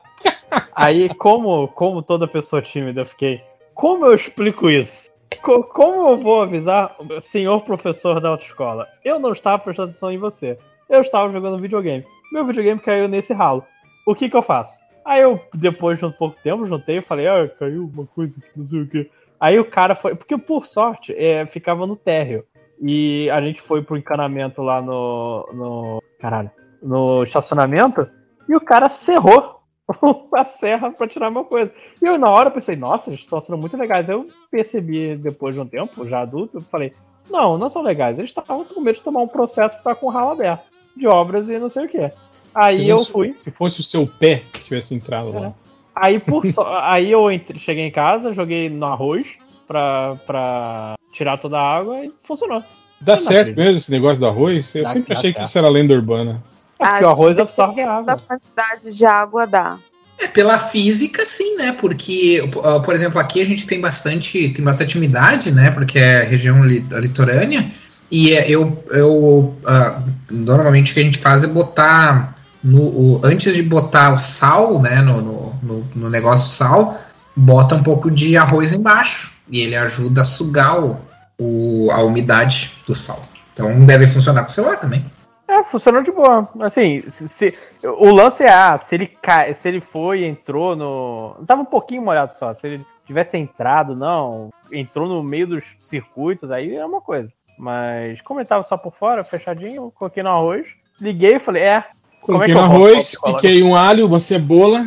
Aí, 0.75 1.09
como, 1.15 1.69
como 1.69 2.03
toda 2.03 2.27
pessoa 2.27 2.63
tímida, 2.63 3.03
eu 3.03 3.07
fiquei. 3.07 3.43
Como 3.75 4.07
eu 4.07 4.15
explico 4.15 4.69
isso? 4.69 5.11
Co 5.43 5.63
como 5.63 6.09
eu 6.09 6.19
vou 6.19 6.43
avisar 6.43 6.95
o 6.99 7.21
senhor 7.21 7.63
professor 7.63 8.21
da 8.21 8.31
autoescola? 8.31 8.87
Eu 9.05 9.19
não 9.19 9.33
estava 9.33 9.59
prestando 9.59 9.91
atenção 9.91 10.13
em 10.13 10.19
você. 10.19 10.59
Eu 10.89 11.01
estava 11.01 11.33
jogando 11.33 11.61
videogame. 11.61 12.05
Meu 12.33 12.45
videogame 12.45 12.81
caiu 12.81 13.09
nesse 13.09 13.33
ralo. 13.33 13.65
O 14.07 14.15
que 14.15 14.29
que 14.29 14.37
eu 14.37 14.43
faço? 14.43 14.79
Aí 15.05 15.23
eu, 15.23 15.41
depois 15.55 15.99
de 15.99 16.05
um 16.05 16.13
pouco 16.13 16.37
tempo, 16.43 16.67
juntei 16.67 16.99
e 16.99 17.03
falei, 17.03 17.27
ah, 17.27 17.49
caiu 17.59 17.91
uma 17.93 18.07
coisa 18.07 18.39
que 18.41 18.59
não 18.59 18.65
sei 18.65 18.83
o 18.83 18.87
que. 18.87 19.11
Aí 19.39 19.59
o 19.59 19.65
cara 19.65 19.95
foi. 19.95 20.15
Porque 20.15 20.37
por 20.37 20.67
sorte, 20.67 21.15
é, 21.15 21.47
ficava 21.47 21.87
no 21.87 21.97
térreo. 21.97 22.45
E 22.83 23.31
a 23.31 23.41
gente 23.41 23.63
foi 23.63 23.83
pro 23.83 23.97
encanamento 23.97 24.63
lá 24.63 24.83
no. 24.83 25.49
no. 25.53 26.03
Caralho. 26.19 26.51
No 26.83 27.23
estacionamento. 27.23 28.09
E 28.49 28.55
o 28.55 28.61
cara 28.61 28.89
cerrou 28.89 29.60
a 30.35 30.45
serra 30.45 30.91
para 30.91 31.09
tirar 31.09 31.29
uma 31.29 31.45
coisa. 31.45 31.73
E 32.01 32.05
eu, 32.05 32.19
na 32.19 32.31
hora, 32.31 32.51
pensei, 32.51 32.77
nossa, 32.77 33.11
eles 33.11 33.21
estão 33.21 33.41
sendo 33.41 33.59
muito 33.59 33.77
legais. 33.77 34.09
Eu 34.09 34.29
percebi, 34.51 35.17
depois 35.17 35.55
de 35.55 35.61
um 35.61 35.67
tempo, 35.67 36.07
já 36.09 36.21
adulto, 36.21 36.59
eu 36.59 36.63
falei, 36.63 36.93
não, 37.29 37.57
não 37.57 37.69
são 37.69 37.83
legais. 37.83 38.19
Eles 38.19 38.31
estavam 38.31 38.65
com 38.65 38.81
medo 38.81 38.97
de 38.97 39.03
tomar 39.03 39.21
um 39.21 39.29
processo 39.29 39.77
que 39.77 39.85
tá 39.85 39.95
com 39.95 40.09
ralo 40.09 40.33
aberto, 40.33 40.65
de 40.97 41.07
obras 41.07 41.49
e 41.49 41.59
não 41.59 41.71
sei 41.71 41.87
o 41.87 41.89
quê. 41.89 42.13
Aí 42.55 42.89
eu 42.89 43.05
fui. 43.05 43.33
Se 43.33 43.51
fosse 43.51 43.81
o 43.81 43.85
seu 43.85 44.07
pé 44.07 44.43
que 44.53 44.65
tivesse 44.65 44.95
entrado 44.95 45.37
é. 45.37 45.41
lá. 45.41 45.55
Aí, 45.95 46.19
por 46.19 46.47
so... 46.47 46.63
aí 46.83 47.11
eu 47.11 47.31
entre... 47.31 47.59
cheguei 47.59 47.87
em 47.87 47.93
casa, 47.93 48.35
joguei 48.35 48.69
no 48.69 48.87
arroz 48.87 49.29
pra, 49.67 50.17
pra 50.27 50.95
tirar 51.13 51.39
toda 51.39 51.59
a 51.59 51.77
água 51.77 52.05
e 52.05 52.13
funcionou. 52.25 52.63
Dá 53.01 53.17
certo 53.17 53.57
mesmo 53.57 53.79
esse 53.79 53.91
negócio 53.91 54.19
do 54.19 54.27
arroz? 54.27 54.75
Eu 54.75 54.83
Dá- 54.83 54.91
sempre 54.91 55.15
achei 55.15 55.33
que 55.33 55.41
isso 55.41 55.57
era 55.57 55.69
lenda 55.69 55.95
urbana. 55.95 56.43
É 56.81 56.87
porque 56.89 57.05
o 57.05 57.09
arroz 57.09 57.39
absorve 57.39 57.75
Dependendo 57.77 58.11
água. 58.11 58.17
da 58.17 58.23
quantidade 58.23 58.97
de 58.97 59.05
água 59.07 59.47
dá. 59.47 59.79
É, 60.19 60.27
pela 60.27 60.59
física, 60.59 61.25
sim, 61.25 61.57
né? 61.57 61.73
Porque, 61.73 62.43
uh, 62.43 62.81
por 62.83 62.95
exemplo, 62.95 63.19
aqui 63.21 63.41
a 63.41 63.45
gente 63.45 63.67
tem 63.67 63.81
bastante, 63.81 64.49
tem 64.51 64.65
bastante 64.65 64.97
umidade, 64.99 65.51
né? 65.51 65.71
Porque 65.71 65.99
é 65.99 66.23
região 66.23 66.65
li- 66.65 66.87
litorânea. 66.93 67.71
E 68.11 68.33
é, 68.35 68.51
eu, 68.51 68.83
eu 68.91 69.55
ah, 69.67 70.03
normalmente 70.31 70.91
o 70.91 70.95
que 70.95 71.01
a 71.01 71.05
gente 71.05 71.19
faz 71.19 71.45
é 71.45 71.47
botar 71.47 72.37
no, 72.63 72.83
o- 72.83 73.21
antes 73.25 73.55
de 73.55 73.63
botar 73.63 74.13
o 74.13 74.19
sal, 74.19 74.81
né? 74.83 75.01
No, 75.01 75.21
no, 75.23 75.55
no, 75.63 75.89
no 75.95 76.11
negócio 76.11 76.51
sal, 76.51 76.99
bota 77.37 77.75
um 77.75 77.83
pouco 77.83 78.11
de 78.11 78.37
arroz 78.37 78.73
embaixo 78.73 79.33
e 79.51 79.61
ele 79.61 79.77
ajuda 79.77 80.23
a 80.23 80.25
sugar 80.25 80.83
o, 80.83 80.99
o- 81.39 81.89
a 81.93 82.03
umidade 82.03 82.73
do 82.87 82.95
sal. 82.95 83.23
Então 83.55 83.87
deve 83.87 84.07
funcionar 84.07 84.43
com 84.43 84.49
o 84.51 84.53
celular 84.53 84.77
também. 84.79 85.05
É, 85.51 85.65
funcionou 85.65 86.01
de 86.01 86.13
boa. 86.13 86.49
Assim, 86.61 87.03
se, 87.11 87.29
se- 87.29 87.59
o 87.83 88.13
lance 88.15 88.45
é, 88.45 88.53
ah, 88.53 88.79
se 88.79 88.95
ele, 88.95 89.07
cai, 89.09 89.53
se 89.53 89.67
ele 89.67 89.81
foi 89.81 90.21
e 90.21 90.25
entrou 90.25 90.77
no. 90.77 91.35
Tava 91.45 91.63
um 91.63 91.67
pouquinho 91.67 92.03
molhado 92.03 92.39
só. 92.39 92.55
Se 92.55 92.69
ele 92.69 92.87
tivesse 93.05 93.37
entrado, 93.37 93.97
não, 93.97 94.51
entrou 94.71 95.09
no 95.09 95.25
meio 95.25 95.49
dos 95.49 95.65
circuitos, 95.81 96.53
aí 96.53 96.77
é 96.77 96.87
uma 96.87 97.01
coisa. 97.01 97.33
Mas 97.59 98.21
como 98.23 98.39
ele 98.39 98.47
tava 98.47 98.63
só 98.63 98.77
por 98.77 98.95
fora, 98.95 99.25
fechadinho, 99.25 99.75
eu 99.87 99.91
coloquei 99.91 100.23
no 100.23 100.29
arroz, 100.29 100.69
liguei 101.01 101.35
e 101.35 101.41
falei, 101.41 101.65
é. 101.65 101.85
Como 102.21 102.45
é 102.45 102.47
Coloquei 102.47 102.55
que 102.55 102.55
no 102.55 102.61
arroz, 102.61 103.17
piquei 103.21 103.63
um 103.65 103.75
alho, 103.75 104.07
uma 104.07 104.21
cebola. 104.21 104.87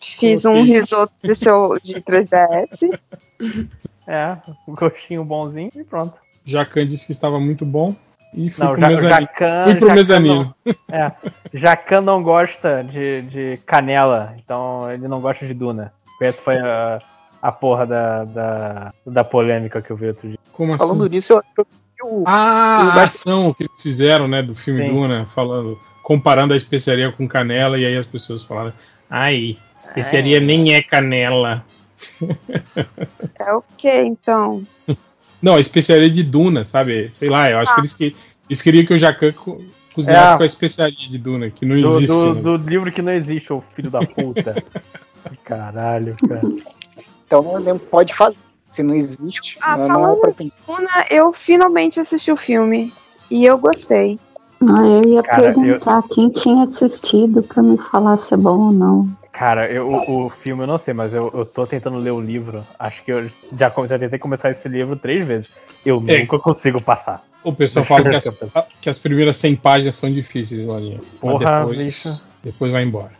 Fiz 0.00 0.44
um 0.44 0.62
risoto 0.62 1.12
de, 1.22 1.34
seu, 1.34 1.76
de 1.82 2.00
3DS. 2.00 2.98
É, 4.06 4.36
um 4.68 4.74
gostinho 4.74 5.24
bonzinho 5.24 5.70
e 5.74 5.82
pronto. 5.82 6.14
Jacan 6.44 6.86
disse 6.86 7.06
que 7.06 7.12
estava 7.12 7.40
muito 7.40 7.66
bom. 7.66 7.94
E 8.34 8.48
fui 8.50 8.64
Não, 8.64 8.72
pro 8.72 8.80
ja, 8.80 8.88
mezanino. 8.88 9.20
Jacan, 9.20 9.60
Fui 9.62 9.74
pro 9.74 9.80
Jacan 9.88 9.94
mezanino. 9.94 10.54
Não, 10.64 10.74
é, 10.96 11.12
Jacan 11.52 12.00
não 12.00 12.22
gosta 12.22 12.84
de, 12.84 13.22
de 13.22 13.60
canela, 13.66 14.34
então 14.38 14.90
ele 14.90 15.08
não 15.08 15.20
gosta 15.20 15.46
de 15.46 15.54
Duna. 15.54 15.92
Essa 16.22 16.40
foi 16.42 16.58
a, 16.58 17.00
a 17.42 17.50
porra 17.50 17.86
da, 17.86 18.24
da, 18.24 18.94
da 19.06 19.24
polêmica 19.24 19.80
que 19.82 19.90
eu 19.90 19.96
vi 19.96 20.08
outro 20.08 20.28
dia. 20.28 20.38
Como 20.52 20.74
assim? 20.74 20.84
Falando 20.86 21.08
nisso, 21.08 21.32
eu, 21.32 21.42
eu, 21.58 21.66
eu, 21.98 22.24
Ah, 22.26 22.92
Eu 22.94 23.00
a 23.00 23.04
ação 23.04 23.52
que 23.54 23.64
eles 23.64 23.82
fizeram, 23.82 24.28
né, 24.28 24.42
do 24.42 24.54
filme 24.54 24.86
Sim. 24.86 24.92
Duna, 24.94 25.26
falando, 25.26 25.80
comparando 26.02 26.52
a 26.54 26.56
especiaria 26.56 27.10
com 27.10 27.26
canela, 27.26 27.78
e 27.78 27.84
aí 27.86 27.96
as 27.96 28.06
pessoas 28.06 28.42
falaram, 28.44 28.72
ai, 29.08 29.56
especiaria 29.78 30.36
É. 30.36 30.40
nem 30.40 30.74
é 30.74 30.82
canela. 30.82 31.64
É 33.38 33.52
o 33.54 33.62
que 33.76 33.90
então? 34.02 34.64
Não, 35.42 35.54
a 35.56 35.60
especiaria 35.60 36.10
de 36.10 36.22
Duna, 36.22 36.64
sabe? 36.64 37.08
Sei 37.12 37.28
lá, 37.28 37.50
eu 37.50 37.58
acho 37.58 37.74
que 37.74 37.80
eles, 37.80 37.96
que 37.96 38.16
eles 38.48 38.62
queriam 38.62 38.84
que 38.84 38.94
o 38.94 38.98
Jacan 38.98 39.32
co 39.32 39.60
cozinhasse 39.94 40.34
É. 40.34 40.36
com 40.36 40.42
a 40.42 40.46
especiaria 40.46 40.96
de 40.96 41.18
Duna, 41.18 41.50
que 41.50 41.64
não 41.66 41.80
Do, 41.80 41.96
existe. 41.96 42.06
do, 42.06 42.34
né? 42.34 42.40
do 42.42 42.56
livro 42.56 42.92
que 42.92 43.02
não 43.02 43.12
existe, 43.12 43.52
ô 43.52 43.62
filho 43.74 43.90
da 43.90 44.00
puta. 44.00 44.54
Caralho, 45.44 46.16
cara. 46.28 46.40
então 47.26 47.60
não 47.60 47.78
pode 47.78 48.14
fazer. 48.14 48.36
Se 48.70 48.84
não 48.84 48.94
existe, 48.94 49.58
Ah, 49.60 49.76
não, 49.76 49.88
não 49.88 49.94
é 49.94 49.98
falando- 50.00 50.20
pra 50.20 50.32
pensar. 50.32 51.06
Eu 51.10 51.32
finalmente 51.32 51.98
assisti 51.98 52.30
o 52.30 52.36
filme. 52.36 52.92
E 53.28 53.44
eu 53.44 53.58
gostei. 53.58 54.16
Ah, 54.62 54.86
eu 54.86 55.04
ia 55.04 55.22
Cara, 55.24 55.42
perguntar 55.42 56.02
quem 56.12 56.28
tinha 56.30 56.62
assistido 56.64 57.42
pra 57.42 57.62
me 57.64 57.76
falar 57.78 58.16
se 58.18 58.32
é 58.32 58.36
bom 58.36 58.66
ou 58.66 58.72
não. 58.72 59.08
Cara, 59.40 59.72
eu, 59.72 59.88
o, 59.88 60.26
o 60.26 60.28
filme 60.28 60.64
eu 60.64 60.66
não 60.66 60.76
sei, 60.76 60.92
mas 60.92 61.14
eu, 61.14 61.30
eu 61.32 61.46
tô 61.46 61.66
tentando 61.66 61.96
ler 61.96 62.10
o 62.10 62.20
livro. 62.20 62.62
Acho 62.78 63.02
que 63.02 63.10
eu 63.10 63.30
já, 63.58 63.72
já 63.88 63.98
tentei 63.98 64.18
começar 64.18 64.50
esse 64.50 64.68
livro 64.68 64.96
três 64.96 65.26
vezes. 65.26 65.48
Eu 65.82 66.04
É. 66.08 66.18
nunca 66.18 66.38
consigo 66.38 66.78
passar. 66.78 67.24
O 67.42 67.50
pessoal 67.50 67.86
fala 67.86 68.10
que 68.10 68.16
as, 68.16 68.24
que 68.82 68.90
as 68.90 68.98
primeiras 68.98 69.38
100 69.38 69.56
páginas 69.56 69.96
são 69.96 70.12
difíceis, 70.12 70.66
Lorinha. 70.66 71.00
Mas 71.00 71.20
Porra, 71.20 71.60
depois, 71.60 71.78
bicho. 71.78 72.28
depois 72.42 72.70
vai 72.70 72.82
embora. 72.82 73.12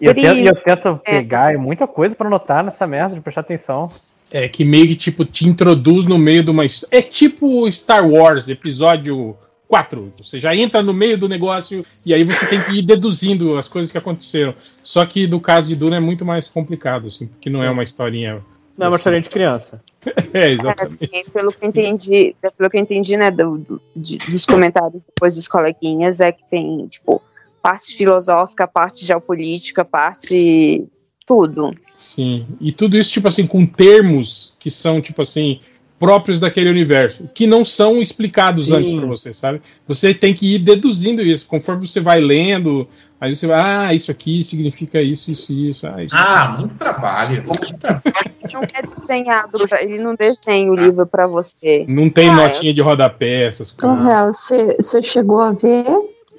E 0.00 0.06
eu 0.06 0.14
tento, 0.14 0.38
eu 0.38 0.56
tento 0.56 1.00
é. 1.04 1.16
pegar 1.16 1.52
é 1.52 1.58
muita 1.58 1.86
coisa 1.86 2.14
pra 2.14 2.28
anotar 2.28 2.64
nessa 2.64 2.86
merda, 2.86 3.14
de 3.14 3.20
prestar 3.20 3.42
atenção. 3.42 3.92
É 4.32 4.48
que 4.48 4.64
meio 4.64 4.86
que 4.86 4.96
tipo 4.96 5.22
te 5.22 5.46
introduz 5.46 6.06
no 6.06 6.16
meio 6.16 6.42
de 6.42 6.50
uma 6.50 6.64
é 6.64 7.02
tipo 7.02 7.70
Star 7.70 8.08
Wars 8.08 8.48
episódio 8.48 9.36
4. 9.68 10.14
Você 10.18 10.40
já 10.40 10.56
entra 10.56 10.82
no 10.82 10.94
meio 10.94 11.18
do 11.18 11.28
negócio 11.28 11.84
e 12.04 12.14
aí 12.14 12.24
você 12.24 12.46
tem 12.46 12.62
que 12.62 12.78
ir 12.78 12.82
deduzindo 12.82 13.56
as 13.58 13.68
coisas 13.68 13.92
que 13.92 13.98
aconteceram. 13.98 14.54
Só 14.82 15.04
que 15.04 15.26
no 15.28 15.40
caso 15.40 15.68
de 15.68 15.76
Duna 15.76 15.96
é 15.96 16.00
muito 16.00 16.24
mais 16.24 16.48
complicado, 16.48 17.08
assim, 17.08 17.26
porque 17.26 17.50
não 17.50 17.62
é 17.62 17.70
uma 17.70 17.82
historinha. 17.84 18.42
Não, 18.76 18.86
é 18.86 18.90
uma 18.90 18.96
história 18.96 19.20
de 19.20 19.28
criança. 19.28 19.80
É, 20.32 20.50
exatamente. 20.52 21.10
É, 21.12 21.22
pelo 21.30 21.52
que 21.52 21.64
eu 21.64 21.68
entendi, 21.68 22.34
pelo 22.56 22.70
que 22.70 22.76
eu 22.76 22.80
entendi, 22.80 23.16
né, 23.16 23.30
do- 23.30 23.58
do- 23.58 23.82
de- 23.94 24.18
dos 24.18 24.46
comentários 24.46 25.02
depois 25.06 25.34
dos 25.34 25.46
coleguinhas, 25.48 26.20
é 26.20 26.32
que 26.32 26.42
tem, 26.48 26.86
tipo, 26.86 27.20
parte 27.62 27.94
filosófica, 27.96 28.66
parte 28.66 29.04
geopolítica, 29.04 29.84
parte 29.84 30.84
tudo. 31.26 31.74
Sim. 31.94 32.46
E 32.60 32.72
tudo 32.72 32.96
isso, 32.96 33.10
tipo 33.12 33.28
assim, 33.28 33.46
com 33.46 33.66
termos 33.66 34.56
que 34.58 34.70
são, 34.70 35.00
tipo 35.00 35.20
assim, 35.20 35.60
próprios 35.98 36.38
daquele 36.38 36.70
universo, 36.70 37.28
que 37.34 37.46
não 37.46 37.64
são 37.64 38.00
explicados 38.00 38.66
Sim. 38.66 38.76
antes 38.76 38.92
pra 38.92 39.06
você, 39.06 39.34
sabe? 39.34 39.60
Você 39.86 40.14
tem 40.14 40.32
que 40.32 40.54
ir 40.54 40.58
deduzindo 40.60 41.22
isso, 41.22 41.46
conforme 41.46 41.88
você 41.88 42.00
vai 42.00 42.20
lendo, 42.20 42.86
aí 43.20 43.34
você 43.34 43.46
vai, 43.48 43.60
ah, 43.60 43.92
isso 43.94 44.10
aqui 44.10 44.44
significa 44.44 45.02
isso, 45.02 45.30
isso, 45.32 45.52
isso, 45.52 45.86
ah, 45.86 46.04
isso. 46.04 46.14
Ah, 46.16 46.56
muito 46.58 46.78
trabalho. 46.78 47.42
Muito 47.46 47.74
trabalho. 47.78 48.02
Não 48.54 48.62
é 48.62 49.00
desenhado, 49.00 49.58
pra, 49.68 49.82
ele 49.82 50.02
não 50.02 50.14
desenha 50.14 50.70
o 50.70 50.74
livro 50.74 51.06
pra 51.06 51.26
você. 51.26 51.84
Não 51.88 52.08
tem 52.08 52.28
Ah, 52.30 52.36
notinha 52.36 52.72
de 52.72 52.80
rodapé, 52.80 53.46
essas 53.46 53.74
Então, 53.76 53.90
coisas. 53.90 54.06
real, 54.06 54.32
você 54.32 54.76
você 54.80 55.02
chegou 55.02 55.40
a 55.40 55.50
ver 55.52 55.84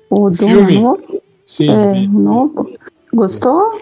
o 0.09 0.29
Duna 0.29 0.35
Filme? 0.55 0.79
novo? 0.79 1.21
Sim, 1.45 1.69
É, 1.69 1.93
vi. 1.93 2.07
novo? 2.07 2.71
Gostou? 3.13 3.79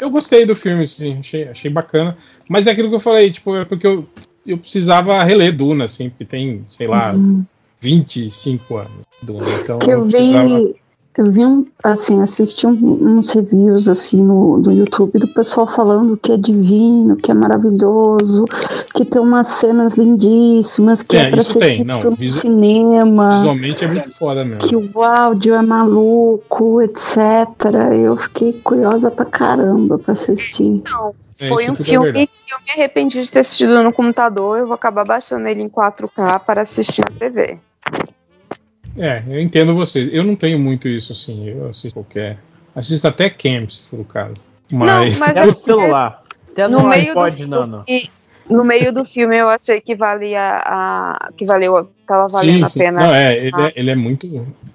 eu 0.00 0.10
gostei 0.10 0.44
do 0.44 0.56
filme, 0.56 0.84
sim, 0.86 1.18
achei, 1.20 1.44
achei 1.48 1.70
bacana. 1.70 2.16
Mas 2.48 2.66
é 2.66 2.72
aquilo 2.72 2.88
que 2.90 2.96
eu 2.96 3.00
falei, 3.00 3.30
tipo, 3.30 3.54
é 3.56 3.64
porque 3.64 3.86
eu, 3.86 4.04
eu 4.46 4.58
precisava 4.58 5.22
reler 5.22 5.56
Duna, 5.56 5.84
assim, 5.84 6.08
porque 6.10 6.24
tem, 6.24 6.64
sei 6.68 6.86
lá, 6.86 7.14
25 7.80 8.76
anos 8.76 8.90
Duna. 9.22 9.44
Então 9.62 9.78
que 9.78 9.90
eu 9.90 10.02
precisava. 10.06 10.44
vi, 10.48 10.74
eu 11.18 11.30
vi 11.30 11.44
um, 11.44 11.66
assim, 11.82 12.20
assisti 12.22 12.66
um- 12.66 13.18
uns 13.18 13.30
reviews 13.32 13.88
assim 13.88 14.22
no, 14.22 14.58
no 14.58 14.72
YouTube 14.72 15.18
do 15.18 15.28
pessoal 15.28 15.66
falando 15.66 16.16
que 16.16 16.32
é 16.32 16.36
divino, 16.36 17.16
que 17.16 17.30
é 17.30 17.34
maravilhoso, 17.34 18.44
que 18.94 19.04
tem 19.04 19.20
umas 19.20 19.46
cenas 19.48 19.94
lindíssimas, 19.96 21.02
que 21.02 21.16
É, 21.16 21.24
é, 21.24 21.30
pra 21.30 21.42
isso 21.42 21.52
ser 21.52 21.58
tem, 21.58 21.82
visto 21.84 22.02
não, 22.02 22.10
no 22.10 22.16
visu- 22.16 22.40
cinema, 22.40 23.34
Visualmente 23.36 23.84
é 23.84 23.88
muito 23.88 24.10
foda 24.10 24.44
mesmo. 24.44 24.66
que 24.66 24.74
o 24.74 25.02
áudio 25.02 25.54
é 25.54 25.62
maluco, 25.62 26.80
etc. 26.80 27.16
Eu 28.02 28.16
fiquei 28.16 28.52
curiosa 28.54 29.10
pra 29.10 29.24
caramba 29.24 29.98
pra 29.98 30.12
assistir. 30.12 30.82
Não, 30.84 31.14
É, 31.42 31.48
foi 31.48 31.68
um 31.68 31.74
é 31.74 31.76
filme 31.84 32.04
verdade. 32.12 32.30
que 32.46 32.54
eu 32.54 32.58
me 32.60 32.70
arrependi 32.70 33.20
de 33.20 33.28
ter 33.28 33.40
assistido 33.40 33.82
no 33.82 33.92
computador. 33.92 34.58
Eu 34.58 34.66
vou 34.66 34.74
acabar 34.74 35.04
baixando 35.04 35.48
ele 35.48 35.60
em 35.60 35.68
4K 35.68 36.38
para 36.38 36.62
assistir 36.62 37.02
na 37.04 37.18
TV. 37.18 37.58
É, 38.96 39.24
eu 39.26 39.40
entendo 39.40 39.74
você. 39.74 40.08
Eu 40.12 40.22
não 40.22 40.36
tenho 40.36 40.56
muito 40.56 40.86
isso, 40.86 41.12
assim. 41.12 41.48
Eu 41.48 41.70
assisto 41.70 41.94
qualquer. 41.94 42.38
Assisto 42.76 43.08
até 43.08 43.28
Camp, 43.28 43.70
se 43.70 43.82
for 43.82 43.98
o 44.00 44.04
caso. 44.04 44.36
Mas. 44.70 45.18
Não, 45.18 45.26
mas 45.26 45.36
Até 45.36 45.46
no 45.46 45.54
celular. 45.56 46.22
Até 46.52 46.68
no, 46.68 46.82
No 46.82 46.88
meio 46.88 47.12
do 47.12 47.20
iPod 47.20 47.46
Nano. 47.46 47.84
E 47.88 48.08
no 48.48 48.64
meio 48.64 48.92
do 48.92 49.04
filme 49.04 49.36
eu 49.38 49.48
achei 49.48 49.80
que 49.80 49.94
valia 49.94 50.62
a. 50.64 51.30
que 51.36 51.44
valeu. 51.44 51.90
tava 52.06 52.28
valendo 52.28 52.58
sim, 52.58 52.64
a 52.64 52.68
sim. 52.68 52.78
pena 52.78 53.00
Não, 53.00 53.14
é 53.14 53.36
ele, 53.36 53.62
é, 53.62 53.72
ele 53.76 53.90
é 53.90 53.96
muito 53.96 54.26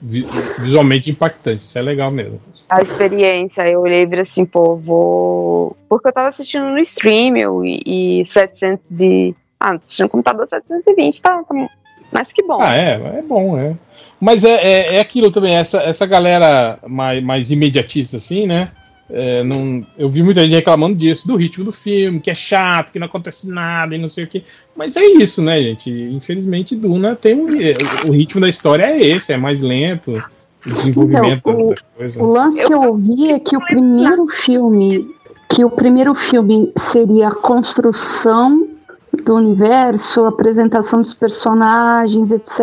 vi- 0.01 0.27
visualmente 0.59 1.09
impactante. 1.09 1.63
Isso 1.63 1.77
é 1.77 1.81
legal 1.81 2.11
mesmo. 2.11 2.39
a 2.69 2.81
experiência. 2.81 3.67
Eu 3.67 3.81
olhei 3.81 4.05
e 4.05 4.19
assim, 4.19 4.45
pô, 4.45 4.75
vou. 4.75 5.77
Porque 5.89 6.07
eu 6.07 6.13
tava 6.13 6.27
assistindo 6.29 6.65
no 6.65 6.79
stream 6.79 7.37
eu, 7.37 7.65
e, 7.65 8.21
e 8.21 8.25
700 8.25 9.01
e. 9.01 9.35
Ah, 9.59 9.73
assistindo 9.73 10.05
no 10.05 10.09
computador 10.09 10.47
720, 10.47 11.21
tá, 11.21 11.43
tá. 11.43 11.69
Mas 12.11 12.31
que 12.31 12.43
bom. 12.43 12.59
Ah, 12.61 12.75
é, 12.75 13.19
é 13.19 13.21
bom, 13.21 13.57
é. 13.57 13.75
Mas 14.19 14.43
é, 14.43 14.55
é, 14.55 14.95
é 14.95 14.99
aquilo 14.99 15.31
também, 15.31 15.55
essa, 15.55 15.81
essa 15.81 16.05
galera 16.05 16.79
mais, 16.87 17.23
mais 17.23 17.51
imediatista, 17.51 18.17
assim, 18.17 18.47
né? 18.47 18.71
É, 19.09 19.41
não, 19.43 19.85
eu 19.97 20.09
vi 20.09 20.21
muita 20.21 20.41
gente 20.43 20.53
reclamando 20.55 20.95
disso, 20.95 21.27
do 21.27 21.35
ritmo 21.37 21.63
do 21.63 21.71
filme, 21.71 22.19
que 22.19 22.29
é 22.29 22.35
chato, 22.35 22.91
que 22.91 22.99
não 22.99 23.07
acontece 23.07 23.49
nada 23.49 23.95
e 23.95 23.97
não 23.97 24.09
sei 24.09 24.25
o 24.25 24.27
quê. 24.27 24.43
Mas 24.75 24.97
é 24.97 25.05
isso, 25.05 25.41
né, 25.41 25.61
gente? 25.61 25.89
Infelizmente, 25.89 26.75
Duna 26.75 27.15
tem 27.15 27.33
um. 27.35 27.47
O 28.07 28.11
ritmo 28.11 28.41
da 28.41 28.49
história 28.49 28.83
é 28.83 29.01
esse, 29.01 29.31
é 29.31 29.37
mais 29.37 29.61
lento, 29.61 30.21
o 30.65 30.69
desenvolvimento 30.69 31.37
Então, 31.49 31.67
o- 31.67 31.69
da 31.69 31.81
coisa. 31.97 32.21
O 32.23 32.27
lance 32.27 32.65
que 32.65 32.73
eu 32.73 32.81
ouvi 32.81 33.31
é 33.31 33.39
que 33.39 33.55
o 33.55 33.61
primeiro 33.61 34.27
filme, 34.27 35.09
que 35.49 35.63
o 35.63 35.69
primeiro 35.69 36.13
filme 36.13 36.73
seria 36.77 37.29
a 37.29 37.35
construção 37.35 38.67
do 39.23 39.35
universo, 39.35 40.25
a 40.25 40.29
apresentação 40.29 41.01
dos 41.01 41.13
personagens, 41.13 42.29
etc. 42.31 42.59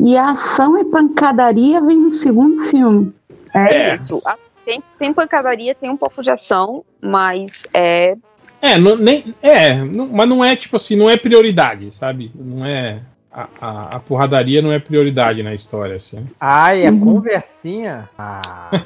E 0.00 0.16
a 0.16 0.30
ação 0.30 0.78
e 0.78 0.84
pancadaria 0.84 1.80
vem 1.80 1.98
no 2.00 2.14
segundo 2.14 2.62
filme. 2.68 3.12
É, 3.52 3.90
É. 3.90 3.94
isso. 3.96 4.22
A- 4.24 4.36
Tem, 4.68 4.82
tem 4.98 5.14
pancadaria, 5.14 5.74
tem 5.74 5.88
um 5.88 5.96
pouco 5.96 6.22
de 6.22 6.28
ação, 6.28 6.84
mas 7.00 7.62
é. 7.72 8.14
É, 8.60 8.76
não, 8.76 8.98
nem, 8.98 9.34
é 9.40 9.76
não- 9.76 10.08
mas 10.08 10.28
não 10.28 10.44
é 10.44 10.54
tipo 10.54 10.76
assim, 10.76 10.94
não 10.94 11.08
é 11.08 11.16
prioridade, 11.16 11.90
sabe? 11.94 12.30
Não 12.34 12.66
é. 12.66 13.00
A, 13.32 13.48
a, 13.60 13.96
a 13.96 14.00
porradaria 14.00 14.62
não 14.62 14.72
é 14.72 14.78
prioridade 14.78 15.42
na 15.42 15.54
história, 15.54 15.96
assim. 15.96 16.26
Ai, 16.40 16.86
a 16.86 16.90
Uhum. 16.90 17.00
conversinha. 17.00 18.08
Ah. 18.18 18.70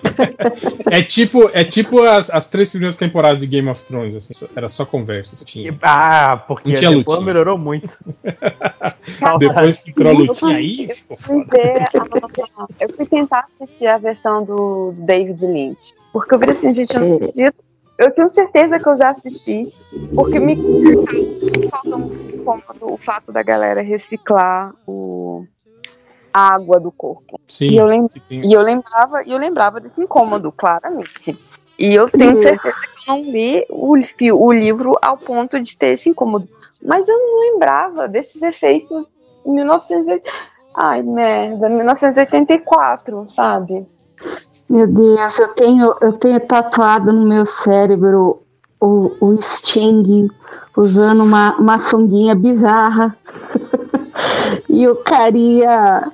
É 0.91 1.03
tipo, 1.03 1.49
é 1.55 1.65
tipo 1.65 2.03
as, 2.03 2.29
as 2.29 2.49
três 2.51 2.69
primeiras 2.69 2.97
temporadas 2.99 3.41
de 3.41 3.47
Game 3.47 3.69
of 3.69 3.83
Thrones, 3.85 4.15
assim, 4.15 4.47
era 4.55 4.69
só 4.69 4.85
conversa. 4.85 5.37
assim, 5.37 5.45
Tinha. 5.45 5.79
ah, 5.83 6.37
porque 6.37 6.73
depois 6.73 6.95
lutinha. 6.95 7.21
melhorou 7.21 7.57
muito. 7.57 7.97
Depois 9.39 9.81
que 9.81 9.91
entrou 9.91 10.09
a 10.11 10.13
lutinha 10.13 10.57
aí, 10.57 10.89
ficou 10.95 11.17
foda. 11.17 11.47
eu 12.81 12.89
fui 12.91 13.07
tentar 13.07 13.47
assistir 13.61 13.87
a 13.87 13.99
versão 13.99 14.45
do 14.45 14.93
David 14.99 15.45
Lynch. 15.45 15.95
Porque 16.13 16.35
eu 16.35 16.39
vi 16.39 16.51
assim, 16.51 16.73
gente, 16.73 16.95
eu 16.95 17.01
não 17.01 17.17
acredito. 17.17 17.55
Eu 18.03 18.11
tenho 18.11 18.29
certeza 18.29 18.79
que 18.79 18.89
eu 18.89 18.97
já 18.97 19.11
assisti. 19.11 19.73
Porque 20.15 20.39
me 20.39 20.57
me 20.57 21.69
falta 21.71 21.97
um 21.97 22.13
incômodo 22.35 22.93
o 22.93 22.97
fato 22.97 23.31
da 23.33 23.43
galera 23.43 23.83
reciclar 23.83 24.75
o, 24.87 25.45
a 26.33 26.55
água 26.55 26.81
do 26.81 26.91
corpo. 26.91 27.41
Sim. 27.49 27.69
E 27.71 27.77
eu, 27.77 27.87
lem- 27.87 28.11
e 28.31 28.53
eu 28.53 28.61
lembrava, 28.63 29.23
e 29.25 29.31
eu 29.31 29.39
lembrava 29.39 29.81
desse 29.81 30.01
incômodo, 30.01 30.51
claramente. 30.53 31.39
E 31.79 31.95
eu 31.95 32.09
tenho 32.11 32.39
certeza 32.39 32.75
que 32.81 33.11
eu 33.11 33.15
não 33.17 33.23
li 33.23 33.67
o, 33.71 33.97
o 34.47 34.53
livro 34.53 34.93
ao 35.01 35.17
ponto 35.17 35.61
de 35.61 35.77
ter 35.77 35.95
esse 35.95 36.09
incômodo. 36.09 36.49
Mas 36.85 37.09
eu 37.09 37.17
não 37.17 37.41
lembrava 37.53 38.09
desses 38.09 38.41
efeitos 38.43 39.07
em 39.47 39.53
1980. 39.53 40.29
Ai, 40.75 41.03
merda, 41.03 41.69
1984, 41.69 43.29
sabe? 43.31 43.87
Meu 44.73 44.87
Deus, 44.87 45.39
eu 45.39 45.49
tenho, 45.49 45.95
eu 46.01 46.13
tenho 46.15 46.41
tatuado 46.41 47.13
no 47.13 47.27
meu 47.27 47.45
cérebro 47.45 48.41
o, 48.81 49.13
o 49.21 49.37
Sting 49.41 50.31
usando 50.75 51.23
uma, 51.23 51.55
uma 51.57 51.79
sunguinha 51.79 52.35
bizarra. 52.35 53.15
e 54.69 54.89
o 54.89 54.97
carinha. 54.97 56.11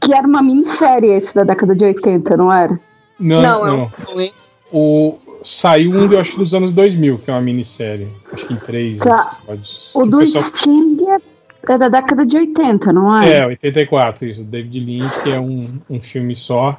Que 0.00 0.14
era 0.14 0.26
uma 0.26 0.42
minissérie 0.42 1.10
esse 1.12 1.34
da 1.34 1.44
década 1.44 1.74
de 1.76 1.84
80, 1.84 2.34
não 2.38 2.50
era? 2.50 2.80
Não, 3.18 3.42
Não, 3.42 3.66
não. 3.66 3.82
é 3.84 4.06
filme. 4.06 4.32
O, 4.72 5.18
saiu 5.44 5.90
um, 5.92 6.10
eu 6.10 6.18
acho, 6.20 6.38
dos 6.38 6.54
anos 6.54 6.72
2000, 6.72 7.18
que 7.18 7.30
é 7.30 7.34
uma 7.34 7.42
minissérie. 7.42 8.08
Acho 8.32 8.46
que 8.46 8.54
em 8.54 8.56
três 8.56 8.98
Tá. 8.98 9.36
episódios. 9.42 9.90
O 9.94 10.06
do 10.06 10.18
pessoal- 10.20 10.42
Sting 10.44 10.96
é, 11.06 11.18
é 11.68 11.78
da 11.78 11.88
década 11.88 12.24
de 12.26 12.36
80, 12.36 12.92
não 12.92 13.16
é? 13.16 13.38
É, 13.38 13.46
84, 13.46 14.26
isso. 14.26 14.44
David 14.44 14.80
Lynch, 14.80 15.22
que 15.22 15.32
é 15.32 15.40
um, 15.40 15.80
um 15.88 16.00
filme 16.00 16.34
só. 16.34 16.78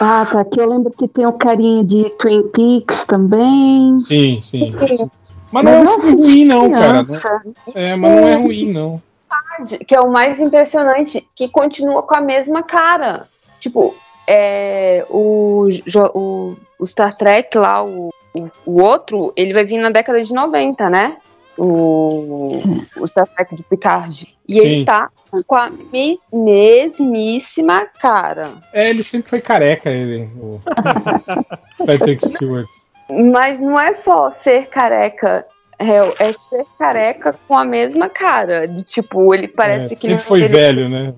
Ah, 0.00 0.26
tá. 0.30 0.44
Que 0.44 0.60
eu 0.60 0.68
lembro 0.68 0.92
que 0.92 1.06
tem 1.06 1.26
o 1.26 1.32
carinha 1.32 1.84
de 1.84 2.10
Twin 2.18 2.48
Peaks 2.48 3.04
também. 3.04 3.98
Sim, 4.00 4.40
sim. 4.42 4.74
Sim. 4.78 5.10
Mas 5.52 5.64
não 5.64 5.72
é 5.72 5.96
um 5.96 6.00
filme 6.00 6.22
ruim, 6.22 6.44
não, 6.46 6.70
cara. 6.70 6.88
criança. 6.88 7.42
É, 7.74 7.94
mas 7.94 8.10
não 8.10 8.28
é 8.28 8.34
ruim, 8.34 8.72
não. 8.72 9.02
que 9.86 9.94
é 9.94 10.00
o 10.00 10.10
mais 10.10 10.40
impressionante, 10.40 11.24
que 11.34 11.48
continua 11.48 12.02
com 12.02 12.16
a 12.16 12.20
mesma 12.20 12.62
cara. 12.62 13.28
Tipo, 13.60 13.94
é, 14.26 15.06
o, 15.08 15.68
o, 16.14 16.56
o 16.78 16.86
Star 16.86 17.16
Trek 17.16 17.56
lá, 17.56 17.84
o, 17.84 18.10
o, 18.34 18.50
o 18.66 18.82
outro, 18.82 19.32
ele 19.36 19.52
vai 19.52 19.64
vir 19.64 19.78
na 19.78 19.90
década 19.90 20.22
de 20.22 20.32
90, 20.32 20.90
né? 20.90 21.16
O, 21.56 22.60
o 22.98 23.06
Star 23.06 23.26
Trek 23.28 23.54
de 23.56 23.62
Picard. 23.62 24.28
E 24.48 24.54
Sim. 24.60 24.60
ele 24.66 24.84
tá 24.84 25.08
com 25.46 25.54
a 25.56 25.70
me- 25.70 26.18
mesmíssima 26.32 27.86
cara. 28.00 28.50
É, 28.72 28.90
ele 28.90 29.02
sempre 29.02 29.30
foi 29.30 29.40
careca, 29.40 29.90
ele. 29.90 30.28
O 30.36 30.60
Patrick 31.86 32.26
Stewart. 32.28 32.66
Mas 33.32 33.60
não 33.60 33.78
é 33.78 33.94
só 33.94 34.32
ser 34.40 34.66
careca. 34.68 35.46
É, 35.78 36.28
é 36.28 36.32
ser 36.32 36.64
careca 36.78 37.36
com 37.48 37.56
a 37.58 37.64
mesma 37.64 38.08
cara. 38.08 38.66
De 38.68 38.82
tipo, 38.82 39.34
ele 39.34 39.48
parece 39.48 39.86
É, 39.94 39.96
que 39.96 40.06
sempre 40.06 40.22
foi 40.22 40.38
ele- 40.42 40.48
velho, 40.48 40.88
né? 40.88 41.14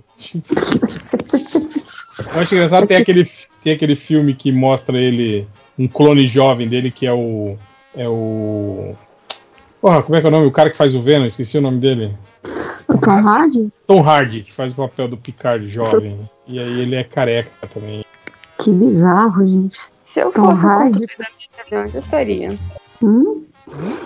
Eu 2.35 2.41
acho 2.41 2.55
engraçado, 2.55 2.87
tem 2.87 2.97
aquele, 2.97 3.25
tem 3.63 3.73
aquele 3.75 3.95
filme 3.97 4.35
que 4.35 4.51
mostra 4.51 4.99
ele, 4.99 5.47
um 5.79 5.87
clone 5.87 6.27
jovem 6.27 6.69
dele, 6.69 6.91
que 6.91 7.07
é 7.07 7.13
o. 7.13 7.57
É 7.95 8.09
o. 8.09 8.95
Porra, 9.81 10.03
como 10.03 10.17
é 10.17 10.21
que 10.21 10.27
é 10.27 10.29
o 10.29 10.33
nome? 10.33 10.47
O 10.47 10.53
cara 10.53 10.71
que 10.71 10.77
faz 10.77 10.95
o 10.95 11.01
Venom, 11.03 11.27
esqueci 11.27 11.59
o 11.59 11.63
nome 11.63 11.79
dele. 11.79 12.15
O 12.89 12.99
Tom 12.99 13.29
Hardy? 13.29 13.69
Tom 13.87 14.03
Hardy, 14.03 14.43
que 14.43 14.53
faz 14.53 14.73
o 14.73 14.77
papel 14.77 15.09
do 15.09 15.17
Picard 15.17 15.67
jovem. 15.69 16.19
E 16.47 16.59
aí 16.59 16.81
ele 16.81 16.95
é 16.95 17.05
careca 17.05 17.67
também. 17.67 18.05
Que 18.59 18.71
bizarro, 18.71 19.47
gente. 19.47 19.79
Se 20.07 20.21
eu 20.21 20.33
Tom 20.33 20.51
fosse 20.51 20.67
Hardy. 20.67 21.01
controle 21.01 21.19
da 21.19 21.27
minha 21.37 21.65
TV, 21.65 21.83
onde 21.83 21.95
eu 21.97 22.01
estaria? 22.01 22.59
Hum? 23.03 23.45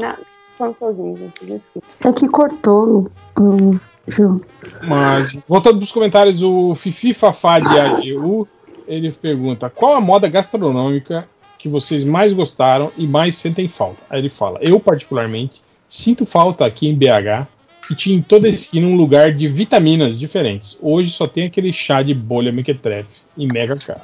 Nada. 0.00 0.18
Falando 0.58 0.76
sozinho, 0.78 1.16
gente. 1.16 1.46
Desculpa. 1.46 1.88
É 2.04 2.12
que 2.12 2.28
cortou 2.28 3.10
o 3.38 3.80
Ju. 4.08 4.40
Mas, 4.86 5.32
voltando 5.48 5.78
pros 5.78 5.92
comentários, 5.92 6.42
o 6.42 6.74
Fifi 6.74 7.14
Fafá 7.14 7.60
de 7.60 7.78
AGU, 7.78 8.46
ele 8.86 9.10
pergunta: 9.12 9.70
qual 9.70 9.94
a 9.94 10.00
moda 10.00 10.28
gastronômica 10.28 11.28
que 11.60 11.68
vocês 11.68 12.04
mais 12.04 12.32
gostaram 12.32 12.90
e 12.96 13.06
mais 13.06 13.36
sentem 13.36 13.68
falta? 13.68 14.02
Aí 14.08 14.18
ele 14.18 14.30
fala: 14.30 14.58
eu, 14.62 14.80
particularmente, 14.80 15.62
sinto 15.86 16.24
falta 16.24 16.64
aqui 16.64 16.88
em 16.88 16.94
BH 16.94 17.46
que 17.86 17.94
tinha 17.94 18.16
em 18.16 18.22
toda 18.22 18.48
esquina 18.48 18.86
um 18.86 18.96
lugar 18.96 19.32
de 19.34 19.46
vitaminas 19.46 20.18
diferentes. 20.18 20.78
Hoje 20.80 21.10
só 21.10 21.26
tem 21.26 21.46
aquele 21.46 21.70
chá 21.72 22.02
de 22.02 22.14
bolha 22.14 22.50
mequetrefe 22.50 23.22
e 23.36 23.46
mega 23.46 23.76
caro. 23.76 24.00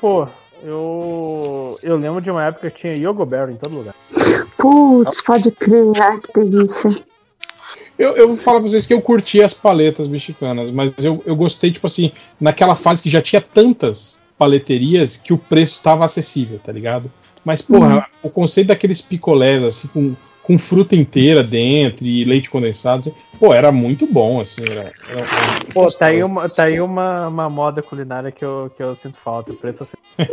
Pô, 0.00 0.26
eu. 0.62 1.78
Eu 1.82 1.96
lembro 1.96 2.20
de 2.20 2.30
uma 2.30 2.44
época 2.44 2.68
que 2.70 2.80
tinha 2.80 2.94
Yogoberry 2.94 3.52
em 3.52 3.56
todo 3.56 3.76
lugar. 3.76 3.94
Putz, 4.58 5.22
pode 5.22 5.52
crer. 5.52 5.84
Ai, 6.00 6.20
que 6.20 6.32
delícia. 6.32 6.90
Eu, 7.96 8.16
eu 8.16 8.28
vou 8.28 8.36
falar 8.36 8.60
pra 8.60 8.68
vocês 8.68 8.86
que 8.86 8.92
eu 8.92 9.00
curti 9.00 9.40
as 9.40 9.54
paletas 9.54 10.08
mexicanas, 10.08 10.70
mas 10.70 10.92
eu, 10.98 11.22
eu 11.24 11.36
gostei, 11.36 11.70
tipo 11.70 11.86
assim, 11.86 12.10
naquela 12.40 12.74
fase 12.74 13.02
que 13.02 13.08
já 13.08 13.22
tinha 13.22 13.40
tantas 13.40 14.18
paleterias 14.38 15.16
que 15.16 15.32
o 15.32 15.38
preço 15.38 15.74
estava 15.76 16.04
acessível, 16.04 16.58
tá 16.58 16.72
ligado? 16.72 17.10
Mas, 17.44 17.62
porra, 17.62 18.06
o 18.22 18.28
conceito 18.30 18.68
daqueles 18.68 19.00
picolés, 19.00 19.62
assim, 19.62 19.88
com, 19.88 20.14
com 20.42 20.58
fruta 20.58 20.96
inteira 20.96 21.44
dentro 21.44 22.04
e 22.04 22.24
leite 22.24 22.50
condensado, 22.50 23.00
assim, 23.00 23.14
pô, 23.38 23.54
era 23.54 23.70
muito 23.70 24.06
bom, 24.06 24.40
assim. 24.40 24.62
Era, 24.68 24.92
era- 25.08 25.20
era 25.20 25.64
Pô, 25.72 25.86
tá 25.88 26.06
aí 26.06 26.22
uma, 26.24 26.48
tá 26.48 26.64
aí 26.64 26.80
uma, 26.80 27.28
uma 27.28 27.48
moda 27.48 27.82
culinária 27.82 28.32
que 28.32 28.44
eu, 28.44 28.70
que 28.76 28.82
eu 28.82 28.96
sinto 28.96 29.16
falta. 29.18 29.52
O 29.52 29.56
preço 29.56 29.84
assim. 29.84 29.96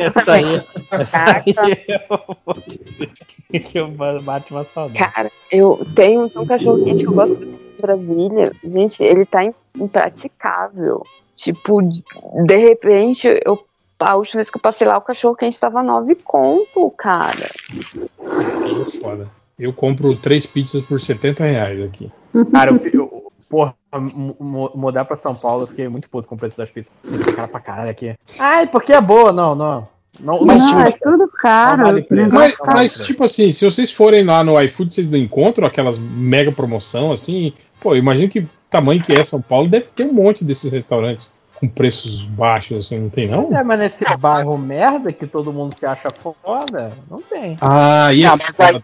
Essa 0.00 0.32
aí. 0.32 0.62
Essa 0.90 1.42
aí 1.44 1.54
eu 1.88 2.36
vou 2.46 2.56
dizer 2.66 3.10
que 3.70 3.78
eu 3.78 3.88
bate 4.22 4.50
uma 4.52 4.64
saudade. 4.64 5.12
Cara, 5.12 5.30
eu 5.50 5.86
tenho 5.94 6.30
um 6.36 6.46
cachorro 6.46 6.82
quente 6.84 7.04
que 7.04 7.08
eu 7.08 7.14
gosto 7.14 7.63
Brasília. 7.80 8.52
Gente, 8.62 9.02
ele 9.02 9.24
tá 9.26 9.44
im- 9.44 9.54
impraticável. 9.78 11.02
Tipo, 11.34 11.82
de, 11.82 12.02
de 12.46 12.56
repente, 12.56 13.28
eu. 13.44 13.64
A 13.98 14.16
última 14.16 14.38
vez 14.38 14.50
que 14.50 14.56
eu 14.56 14.60
passei 14.60 14.86
lá, 14.86 14.98
o 14.98 15.02
cachorro 15.02 15.36
quente 15.36 15.58
tava 15.58 15.82
nove 15.82 16.14
conto, 16.16 16.90
cara. 16.98 17.48
foda. 19.00 19.28
Eu 19.58 19.72
compro 19.72 20.14
três 20.16 20.46
pizzas 20.46 20.82
por 20.82 21.00
70 21.00 21.44
reais 21.44 21.80
aqui. 21.82 22.10
Cara, 22.52 22.72
eu, 22.72 22.80
eu, 22.92 23.32
porra, 23.48 23.74
mu- 23.94 24.36
mu- 24.40 24.70
mudar 24.74 25.04
pra 25.04 25.16
São 25.16 25.34
Paulo, 25.34 25.62
eu 25.62 25.66
fiquei 25.68 25.88
muito 25.88 26.10
puto 26.10 26.26
com 26.26 26.34
o 26.34 26.38
preço 26.38 26.58
das 26.58 26.70
pizzas. 26.70 26.92
Cara 27.36 27.46
pra 27.48 27.60
caralho 27.60 27.90
aqui. 27.90 28.14
Ai, 28.40 28.66
porque 28.66 28.92
é 28.92 29.00
boa, 29.00 29.32
não, 29.32 29.54
não. 29.54 29.88
Não, 30.20 30.44
Mas, 30.44 30.62
não, 30.62 30.72
Não, 30.72 30.80
é 30.80 30.92
tudo 30.92 31.28
caro. 31.28 32.04
Não 32.10 32.28
Mas, 32.30 32.56
tá- 32.58 32.72
mas, 32.72 32.98
tipo 32.98 33.24
assim, 33.24 33.50
se 33.52 33.64
vocês 33.64 33.90
forem 33.90 34.24
lá 34.24 34.44
no 34.44 34.60
iFood, 34.62 34.94
vocês 34.94 35.10
não 35.10 35.18
encontram 35.18 35.66
aquelas 35.66 35.98
mega 35.98 36.52
promoção, 36.52 37.10
assim. 37.12 37.52
Pô, 37.80 37.96
imagina 37.96 38.28
que 38.28 38.46
tamanho 38.70 39.02
que 39.02 39.12
é 39.12 39.24
São 39.24 39.40
Paulo, 39.42 39.68
deve 39.68 39.86
ter 39.94 40.04
um 40.04 40.12
monte 40.12 40.44
desses 40.44 40.70
restaurantes 40.72 41.32
com 41.60 41.68
preços 41.68 42.24
baixos, 42.24 42.86
assim, 42.86 42.98
não 42.98 43.08
tem 43.08 43.28
não? 43.28 43.56
É, 43.56 43.62
mas 43.62 43.78
nesse 43.78 44.04
bairro 44.18 44.56
merda 44.58 45.12
que 45.12 45.26
todo 45.26 45.52
mundo 45.52 45.74
se 45.78 45.86
acha 45.86 46.08
foda, 46.18 46.92
não 47.10 47.20
tem. 47.22 47.56
Ah, 47.60 48.12
e 48.12 48.24
é 48.24 48.26
Ah, 48.26 48.36
mas 48.36 48.56
foda. 48.56 48.82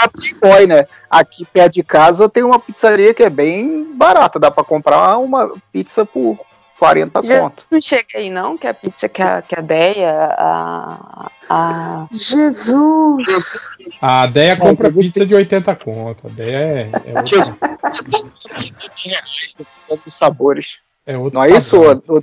a 0.00 0.08
Playboy, 0.08 0.66
né? 0.68 0.86
Aqui 1.10 1.44
perto 1.52 1.74
de 1.74 1.82
casa 1.82 2.28
tem 2.28 2.42
uma 2.44 2.58
pizzaria 2.58 3.12
que 3.12 3.22
é 3.22 3.30
bem 3.30 3.84
barata. 3.94 4.38
Dá 4.38 4.50
pra 4.50 4.62
comprar 4.64 5.18
uma 5.18 5.52
pizza 5.72 6.04
por 6.04 6.38
40 6.82 7.22
Já 7.22 7.38
conto. 7.40 7.64
não 7.70 7.80
chega 7.80 8.06
aí, 8.16 8.28
não? 8.28 8.58
Que 8.58 8.66
a 8.66 8.74
pizza 8.74 9.08
que 9.08 9.22
a, 9.22 9.40
que 9.40 9.56
a 9.56 9.62
Deia, 9.62 10.34
a. 10.36 11.30
a 11.48 12.08
Jesus! 12.10 13.24
A 14.00 14.26
Deia 14.26 14.56
compra 14.56 14.90
pizza 14.90 15.24
de 15.24 15.32
80 15.32 15.76
conto. 15.76 16.26
A 16.26 16.30
Deia 16.30 16.58
é, 16.58 16.90
é 17.06 17.14
outro, 19.88 20.10
sabores. 20.10 20.78
é 21.06 21.16
outro 21.16 21.38
Não 21.38 21.44
é 21.44 21.50
isso? 21.50 21.80
padrão. 21.80 22.20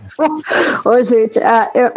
Ô- 0.83 1.03
gente, 1.03 1.39
ah, 1.39 1.71
eu, 1.73 1.91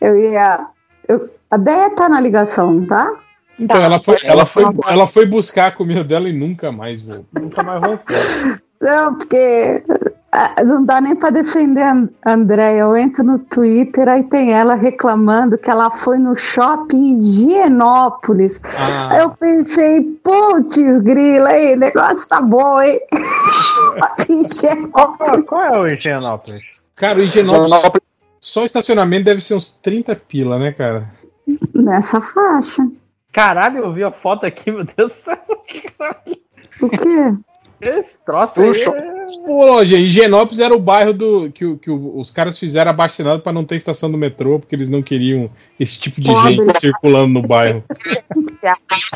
eu 0.00 0.16
ia. 0.32 0.68
eu- 1.06 1.28
a 1.50 1.58
Deia 1.58 1.90
tá 1.90 2.08
na 2.08 2.18
ligação, 2.18 2.72
não 2.72 2.86
tá? 2.86 3.12
Então, 3.58 3.76
Tá. 3.76 3.82
ela 3.84 3.98
foi, 4.00 4.16
ela, 4.24 4.46
foi, 4.46 4.64
ela 4.86 5.06
foi 5.06 5.26
buscar 5.26 5.66
a 5.66 5.72
comida 5.72 6.02
dela 6.02 6.30
e 6.30 6.32
nunca 6.32 6.72
mais 6.72 7.02
voltou. 7.02 7.42
Nunca 7.42 7.62
mais 7.62 7.78
voltou. 7.82 8.16
Não, 8.80 9.18
porque 9.18 9.82
Não 10.64 10.84
dá 10.84 11.00
nem 11.00 11.16
pra 11.16 11.30
defender 11.30 11.82
a 11.82 12.06
Andréia. 12.24 12.80
Eu 12.82 12.96
entro 12.96 13.24
no 13.24 13.38
Twitter, 13.40 14.08
aí 14.08 14.22
tem 14.22 14.52
ela 14.52 14.74
reclamando 14.74 15.58
que 15.58 15.68
ela 15.68 15.90
foi 15.90 16.18
no 16.18 16.36
shopping 16.36 16.96
em 16.96 17.18
Higienópolis. 17.18 18.60
Aí 18.64 18.70
Ah, 19.10 19.18
eu 19.22 19.30
pensei, 19.30 20.00
putz, 20.22 20.76
grila, 21.00 21.48
aí, 21.48 21.74
o 21.74 21.78
negócio 21.78 22.28
tá 22.28 22.40
bom, 22.40 22.80
hein? 22.80 23.00
Shopping 23.50 24.44
Qual, 24.90 25.10
Higienópolis. 25.10 25.46
qual 25.46 25.62
é 25.64 25.78
o 25.80 25.88
Higienópolis? 25.88 26.60
cara, 26.94 27.18
o 27.18 27.22
Higienópolis, 27.22 27.72
Higienópolis. 27.72 28.08
só 28.40 28.62
o 28.62 28.64
estacionamento 28.66 29.24
deve 29.24 29.40
ser 29.40 29.54
uns 29.54 29.70
30 29.78 30.14
pila, 30.14 30.58
né, 30.60 30.70
cara? 30.70 31.08
Nessa 31.74 32.20
faixa. 32.20 32.86
Caralho, 33.32 33.78
eu 33.78 33.92
vi 33.92 34.04
a 34.04 34.12
foto 34.12 34.46
aqui, 34.46 34.70
meu 34.70 34.84
Deus 34.84 35.10
do 35.12 35.16
céu. 35.16 35.38
O 36.80 36.88
quê? 36.88 37.34
Esse 37.80 38.18
troço 38.24 38.60
aí 38.60 38.70
é... 38.70 39.20
Pô, 39.46 39.84
gente, 39.84 40.02
Higienópolis 40.02 40.58
era 40.58 40.74
o 40.74 40.80
bairro 40.80 41.12
do 41.12 41.50
que, 41.50 41.76
que 41.76 41.90
os 41.90 42.30
caras 42.30 42.58
fizeram 42.58 42.90
abaixinado 42.90 43.42
pra 43.42 43.52
não 43.52 43.64
ter 43.64 43.76
estação 43.76 44.10
do 44.10 44.18
metrô, 44.18 44.58
porque 44.58 44.74
eles 44.74 44.88
não 44.88 45.02
queriam 45.02 45.50
esse 45.78 45.98
tipo 46.00 46.20
de 46.20 46.30
Pobre. 46.30 46.56
gente 46.56 46.80
circulando 46.80 47.28
no 47.28 47.42
bairro. 47.42 47.82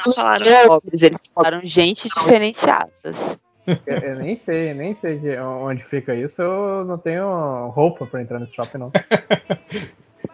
Não 0.07 0.13
falaram 0.15 0.67
pobres, 0.67 1.03
eles 1.03 1.33
falaram 1.35 1.61
gente 1.65 2.09
diferenciadas. 2.09 3.39
Eu, 3.87 3.97
eu 3.97 4.17
nem 4.17 4.39
sei, 4.39 4.73
nem 4.73 4.95
sei 4.95 5.19
de 5.19 5.37
onde 5.39 5.85
fica 5.85 6.15
isso. 6.15 6.41
Eu 6.41 6.85
não 6.87 6.97
tenho 6.97 7.69
roupa 7.69 8.07
pra 8.07 8.23
entrar 8.23 8.39
nesse 8.39 8.55
shopping, 8.55 8.79
não. 8.79 8.93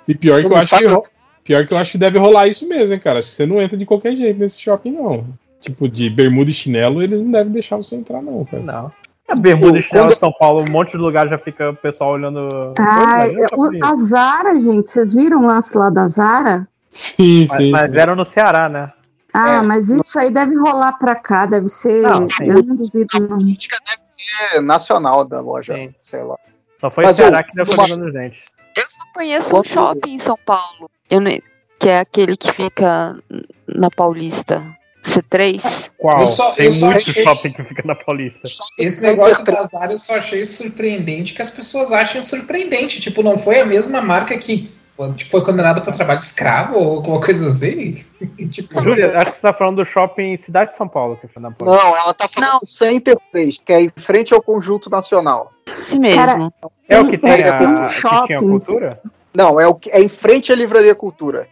E 0.06 0.14
pior 0.14 0.40
que 0.40 0.46
eu 0.46 0.50
Não 0.50 0.56
acho 0.56 0.76
que, 0.76 1.10
pior 1.44 1.66
que 1.66 1.74
eu 1.74 1.78
acho 1.78 1.92
que 1.92 1.98
deve 1.98 2.18
rolar 2.18 2.48
isso 2.48 2.68
mesmo, 2.68 2.92
hein, 2.92 3.00
cara. 3.00 3.20
Acho 3.20 3.30
que 3.30 3.34
você 3.34 3.46
não 3.46 3.60
entra 3.60 3.76
de 3.76 3.86
qualquer 3.86 4.14
jeito 4.16 4.38
nesse 4.38 4.60
shopping, 4.60 4.92
não. 4.92 5.26
Tipo, 5.60 5.88
de 5.88 6.08
bermuda 6.08 6.50
e 6.50 6.54
chinelo, 6.54 7.02
eles 7.02 7.22
não 7.22 7.30
devem 7.32 7.52
deixar 7.52 7.76
você 7.76 7.96
entrar, 7.96 8.22
não, 8.22 8.44
cara. 8.44 8.62
Não. 8.62 8.92
A 9.28 9.34
bermuda 9.34 9.78
e 9.78 9.82
chinelo 9.82 10.08
de 10.08 10.16
São 10.16 10.32
Paulo, 10.32 10.62
um 10.62 10.70
monte 10.70 10.92
de 10.92 10.96
lugar 10.96 11.28
já 11.28 11.38
fica 11.38 11.70
o 11.70 11.76
pessoal 11.76 12.12
olhando. 12.12 12.74
Ah, 12.78 13.26
o 13.26 13.48
shopping. 13.48 13.78
o- 13.78 13.84
a 13.84 13.94
Zara, 13.96 14.54
gente, 14.60 14.90
vocês 14.90 15.12
viram 15.14 15.42
o 15.42 15.46
lance 15.46 15.76
lá 15.76 15.90
da 15.90 16.08
Zara? 16.08 16.66
Sim, 16.90 17.46
Mas, 17.48 17.56
sim. 17.58 17.70
mas 17.70 17.90
sim. 17.90 17.98
eram 17.98 18.16
no 18.16 18.24
Ceará, 18.24 18.68
né? 18.68 18.92
Ah, 19.32 19.56
É. 19.56 19.60
mas 19.62 19.88
isso 19.90 20.18
aí 20.18 20.30
deve 20.30 20.56
rolar 20.56 20.94
pra 20.94 21.14
cá, 21.14 21.46
deve 21.46 21.68
ser. 21.68 22.02
Não, 22.02 22.24
sim. 22.24 22.32
eu 22.46 22.62
não 22.64 22.74
duvido, 22.74 23.06
não. 23.20 23.36
política 23.38 23.76
deve 23.86 24.02
ser 24.08 24.60
nacional 24.60 25.24
da 25.24 25.40
loja, 25.40 25.74
Sim. 25.74 25.94
sei 26.00 26.22
lá. 26.24 26.36
Só 26.80 26.90
foi 26.90 27.04
Mas, 27.04 27.16
o 27.16 27.22
Ceará 27.22 27.38
ô, 27.40 27.44
que 27.44 27.54
deu 27.54 27.64
uma- 27.66 27.76
fazendo 27.76 28.06
os 28.06 28.12
dentes. 28.12 28.42
Eu 28.76 28.84
só 28.88 29.02
conheço 29.14 29.56
um 29.56 29.62
shopping 29.62 30.14
em 30.14 30.18
São 30.18 30.38
Paulo, 30.44 30.90
eu 31.08 31.20
que 31.78 31.88
é 31.88 32.00
aquele 32.00 32.36
que 32.36 32.50
fica 32.52 33.16
na 33.68 33.88
Paulista. 33.90 34.62
C3? 35.04 35.60
Qual? 35.98 36.20
Eu 36.20 36.26
só- 36.26 36.52
Tem 36.52 36.66
eu 36.66 36.72
muito 36.74 36.96
achei- 36.96 37.22
shopping 37.24 37.52
que 37.52 37.62
fica 37.64 37.82
na 37.86 37.94
Paulista. 37.94 38.40
Esse 38.78 39.02
negócio 39.02 39.44
do 39.44 39.56
azar 39.56 39.90
eu 39.90 39.98
só 39.98 40.16
achei 40.16 40.44
surpreendente 40.44 41.34
que 41.34 41.42
as 41.42 41.50
pessoas 41.50 41.92
acham 41.92 42.22
surpreendente. 42.22 43.00
Tipo, 43.00 43.22
não 43.22 43.38
foi 43.38 43.60
a 43.60 43.64
mesma 43.66 44.00
marca 44.00 44.36
que 44.38 44.66
foi- 44.66 45.12
que 45.14 45.24
foi 45.24 45.42
condenada 45.42 45.80
por 45.80 45.94
trabalho 45.94 46.20
escravo 46.20 46.76
ou 46.78 46.96
alguma 46.96 47.20
coisa 47.20 47.48
assim? 47.48 48.04
tipo, 48.50 48.82
Júlia, 48.82 49.12
acho 49.16 49.30
que 49.32 49.36
você 49.36 49.42
tá 49.42 49.52
falando 49.52 49.76
do 49.76 49.84
shopping 49.84 50.36
Cidade 50.36 50.70
de 50.72 50.76
São 50.76 50.86
Paulo, 50.88 51.16
que 51.16 51.26
foi 51.26 51.40
na 51.42 51.50
Paulista. 51.50 51.84
Não, 51.84 51.96
ela 51.96 52.12
tá 52.14 52.28
falando 52.28 52.52
Não. 52.52 52.58
do 52.60 52.66
Center 52.66 53.16
Place, 53.32 53.62
que 53.64 53.72
é 53.72 53.80
em 53.82 53.88
frente 53.96 54.34
ao 54.34 54.42
Conjunto 54.42 54.90
Nacional. 54.90 55.52
Esse 55.66 55.98
mesmo. 55.98 56.18
Cara, 56.20 56.52
É 56.88 57.00
o 57.00 57.08
que 57.08 57.16
tem, 57.16 57.36
Tem- 57.36 57.44
a, 57.48 57.58
tem 57.58 57.68
uns 57.68 57.94
que 57.94 58.00
tinha 58.00 58.10
shoppings. 58.38 58.66
cultura? 58.66 59.00
Não, 59.34 59.60
é, 59.60 59.66
o 59.66 59.74
que, 59.76 59.90
é 59.90 60.02
em 60.02 60.08
frente 60.08 60.52
à 60.52 60.56
Livraria 60.56 60.94
Cultura. 60.94 61.46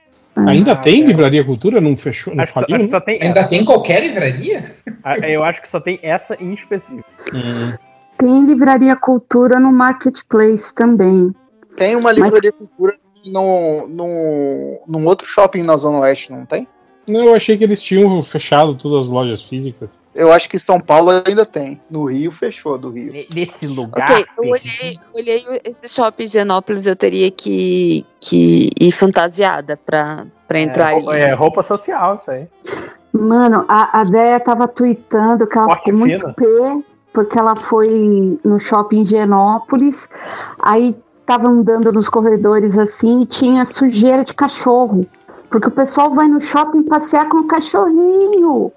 Ainda 0.46 0.72
Ah, 0.72 0.76
tem 0.76 1.02
é. 1.02 1.06
livraria 1.06 1.44
cultura? 1.44 1.80
Não 1.80 1.96
fechou? 1.96 2.34
Não 2.34 2.42
Acho 2.44 2.52
que, 2.52 2.60
só, 2.60 2.66
faliu? 2.66 2.84
que 2.84 2.90
só 2.90 3.00
tem 3.00 3.18
ainda 3.22 3.44
tem 3.48 3.64
qualquer 3.64 4.02
livraria? 4.02 4.58
essa. 5.04 5.26
Eu 5.26 5.42
acho 5.42 5.62
que 5.62 5.68
só 5.68 5.80
tem 5.80 5.98
essa 6.02 6.36
em 6.40 6.52
específico. 6.54 7.04
Hum. 7.34 7.72
Tem 8.16 8.46
livraria 8.46 8.96
cultura 8.96 9.58
no 9.60 9.72
marketplace 9.72 10.74
também. 10.74 11.32
Tem 11.76 11.94
uma 11.94 12.10
Livraria 12.10 12.50
Cultura 12.50 12.94
no, 13.26 13.86
no, 13.86 14.82
num 14.88 15.06
outro 15.06 15.26
shopping 15.26 15.62
na 15.62 15.76
Zona 15.76 16.00
Oeste, 16.00 16.32
não 16.32 16.44
tem? 16.44 16.66
Não, 17.06 17.24
eu 17.24 17.34
achei 17.34 17.56
que 17.56 17.62
eles 17.62 17.80
tinham 17.80 18.20
fechado 18.24 18.74
todas 18.74 19.06
as 19.06 19.08
lojas 19.12 19.42
físicas. 19.42 19.90
Eu 20.18 20.32
acho 20.32 20.50
que 20.50 20.56
em 20.56 20.58
São 20.60 20.80
Paulo 20.80 21.10
ainda 21.26 21.46
tem. 21.46 21.80
No 21.88 22.06
Rio 22.06 22.30
fechou, 22.32 22.76
do 22.76 22.90
Rio. 22.90 23.12
Nesse 23.34 23.66
lugar. 23.66 24.10
Ok, 24.10 24.26
eu 24.36 24.50
olhei, 24.50 24.98
olhei 25.14 25.44
esse 25.64 25.94
shopping 25.94 26.24
de 26.24 26.32
Genópolis, 26.32 26.84
eu 26.86 26.96
teria 26.96 27.30
que, 27.30 28.04
que 28.18 28.70
ir 28.80 28.90
fantasiada 28.92 29.76
pra, 29.76 30.26
pra 30.48 30.60
entrar 30.60 30.90
é, 30.90 30.94
ali. 30.96 31.04
roupa- 31.04 31.16
é 31.16 31.34
roupa 31.34 31.62
social, 31.62 32.18
isso 32.20 32.30
aí. 32.30 32.48
Mano, 33.12 33.64
a, 33.68 34.00
a 34.00 34.04
Déia 34.04 34.40
tava 34.40 34.66
tweetando 34.66 35.46
que 35.46 35.56
ela 35.56 35.66
Corte 35.68 35.84
ficou 35.84 35.98
muito 35.98 36.20
fino. 36.20 36.34
pé, 36.34 36.82
porque 37.12 37.38
ela 37.38 37.54
foi 37.56 38.38
no 38.44 38.58
shopping 38.60 39.04
Genópolis, 39.04 40.08
aí 40.60 40.96
tava 41.24 41.46
andando 41.48 41.92
nos 41.92 42.08
corredores 42.08 42.76
assim 42.76 43.22
e 43.22 43.26
tinha 43.26 43.64
sujeira 43.64 44.24
de 44.24 44.34
cachorro. 44.34 45.06
Porque 45.50 45.68
o 45.68 45.70
pessoal 45.70 46.14
vai 46.14 46.28
no 46.28 46.40
shopping 46.40 46.82
passear 46.82 47.28
com 47.28 47.38
o 47.38 47.46
cachorrinho. 47.46 48.70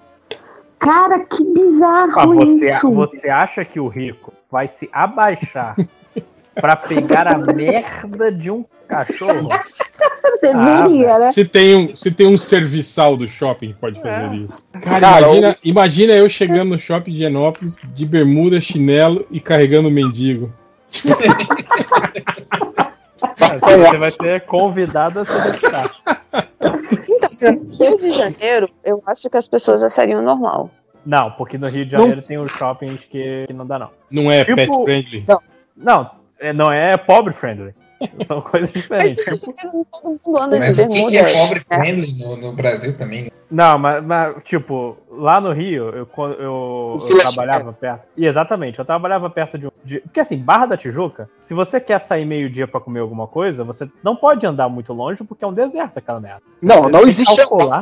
Cara, 0.81 1.19
que 1.19 1.43
bizarro 1.43 2.19
Ah, 2.19 2.25
você, 2.25 2.69
isso. 2.71 2.91
você 2.91 3.29
acha 3.29 3.63
que 3.63 3.79
o 3.79 3.87
rico 3.87 4.33
vai 4.51 4.67
se 4.67 4.89
abaixar 4.91 5.75
pra 6.55 6.75
pegar 6.75 7.27
a 7.27 7.37
merda 7.37 8.31
de 8.31 8.49
um 8.49 8.65
cachorro? 8.87 9.47
Deveria, 10.41 11.19
né? 11.19 11.31
Se 11.31 11.45
tem, 11.45 11.75
um, 11.75 11.95
se 11.95 12.09
tem 12.11 12.25
um 12.25 12.37
serviçal 12.37 13.15
do 13.15 13.27
shopping 13.27 13.73
que 13.73 13.79
pode 13.79 14.01
fazer 14.01 14.33
É. 14.33 14.35
isso. 14.37 14.65
Cara, 14.81 14.99
Cara, 14.99 15.27
imagina, 15.27 15.57
imagina 15.63 16.13
eu 16.13 16.27
chegando 16.27 16.69
no 16.71 16.79
shopping 16.79 17.11
de 17.11 17.19
Genópolis 17.19 17.75
de 17.93 18.05
bermuda, 18.07 18.59
chinelo 18.59 19.23
e 19.29 19.39
carregando 19.39 19.87
um 19.87 19.91
mendigo. 19.91 20.51
Você 23.61 23.98
vai 23.98 24.11
ser 24.11 24.45
convidado 24.45 25.19
a 25.22 25.26
se 25.26 25.49
retirar. 25.52 25.89
Rio 27.80 27.98
de 27.98 28.11
Janeiro, 28.11 28.69
eu 28.84 29.02
acho 29.06 29.30
que 29.30 29.38
as 29.38 29.48
pessoas 29.48 29.81
achariam 29.84 30.22
normal. 30.22 30.69
Não, 31.06 31.31
porque 31.31 31.57
no 31.57 31.68
Rio 31.68 31.85
de 31.85 31.93
Não. 31.93 32.02
Janeiro 32.02 32.22
tem 32.26 32.38
uns 32.39 32.52
shoppings 32.52 33.06
que, 33.06 33.45
que 33.48 33.53
não 33.53 33.65
dá, 33.65 33.80
não. 33.80 33.89
Não 34.10 34.31
é 34.31 34.43
Tipo- 34.43 34.56
pet 34.56 34.84
friendly? 34.84 35.26
Não, 35.76 36.11
é- 36.39 36.53
não 36.53 36.72
é 36.72 36.95
pobre 36.98 37.34
friendly. 37.34 37.73
São 38.28 38.41
coisas 38.41 38.72
diferentes. 38.72 39.23
Tipo, 39.23 39.53
Todo 39.53 40.03
mundo 40.03 40.38
anda 40.38 40.60
Mas 40.60 40.76
de 40.76 40.82
o 40.84 40.90
que, 40.90 41.18
é 41.18 41.34
pobre 41.34 41.60
friendly 41.60 42.14
no, 42.14 42.36
no 42.36 42.53
Brasil 42.53 42.98
também? 42.98 43.32
não, 43.49 43.78
mas, 43.78 44.03
mas, 44.03 44.44
tipo, 44.44 44.98
lá 45.10 45.41
no 45.41 45.52
Rio, 45.52 45.90
eu, 45.90 46.07
eu, 46.18 46.98
eu 46.99 47.19
trabalhava 47.19 47.73
perto. 47.73 48.07
E 48.15 48.26
exatamente, 48.26 48.80
eu 48.80 48.86
trabalhava 48.86 49.30
perto 49.30 49.57
de 49.57 49.68
um. 49.68 49.72
De, 49.84 49.99
porque 49.99 50.19
assim, 50.19 50.38
Barra 50.38 50.68
da 50.68 50.78
Tijuca, 50.78 51.30
se 51.40 51.53
você 51.53 51.80
quer 51.80 51.99
sair 51.99 52.26
meio-dia 52.26 52.68
pra 52.68 52.80
comer 52.80 52.99
alguma 52.99 53.28
coisa, 53.28 53.64
você 53.64 53.90
não 54.03 54.15
pode 54.15 54.45
andar 54.45 54.69
muito 54.69 54.94
longe 54.94 55.23
porque 55.23 55.44
é 55.44 55.48
um 55.48 55.53
deserto 55.53 55.98
aquela 55.98 56.19
merda. 56.19 56.41
Não, 56.61 56.84
Você 56.84 56.91
não 56.91 57.02
existe 57.02 57.36
calcular. 57.36 57.82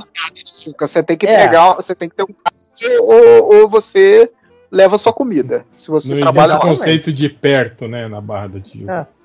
Você 0.80 1.04
tem 1.04 1.18
que 1.18 1.28
É. 1.28 1.46
pegar, 1.46 1.74
você 1.74 1.94
tem 1.94 2.10
que 2.10 2.16
ter 2.16 2.24
um 2.24 2.28
carro 2.28 2.60
ou, 3.02 3.56
ou 3.62 3.70
você 3.70 4.32
leva 4.72 4.98
sua 4.98 5.12
comida. 5.12 5.66
Se 5.74 5.90
você 5.90 6.14
Não 6.14 6.22
trabalha 6.22 6.56
o 6.56 6.60
conceito 6.60 7.12
de 7.12 7.28
perto, 7.30 7.88
né, 7.88 8.08
na 8.08 8.22
Barra 8.22 8.48
da 8.48 8.60
Tijuca. 8.60 9.08
É. 9.16 9.19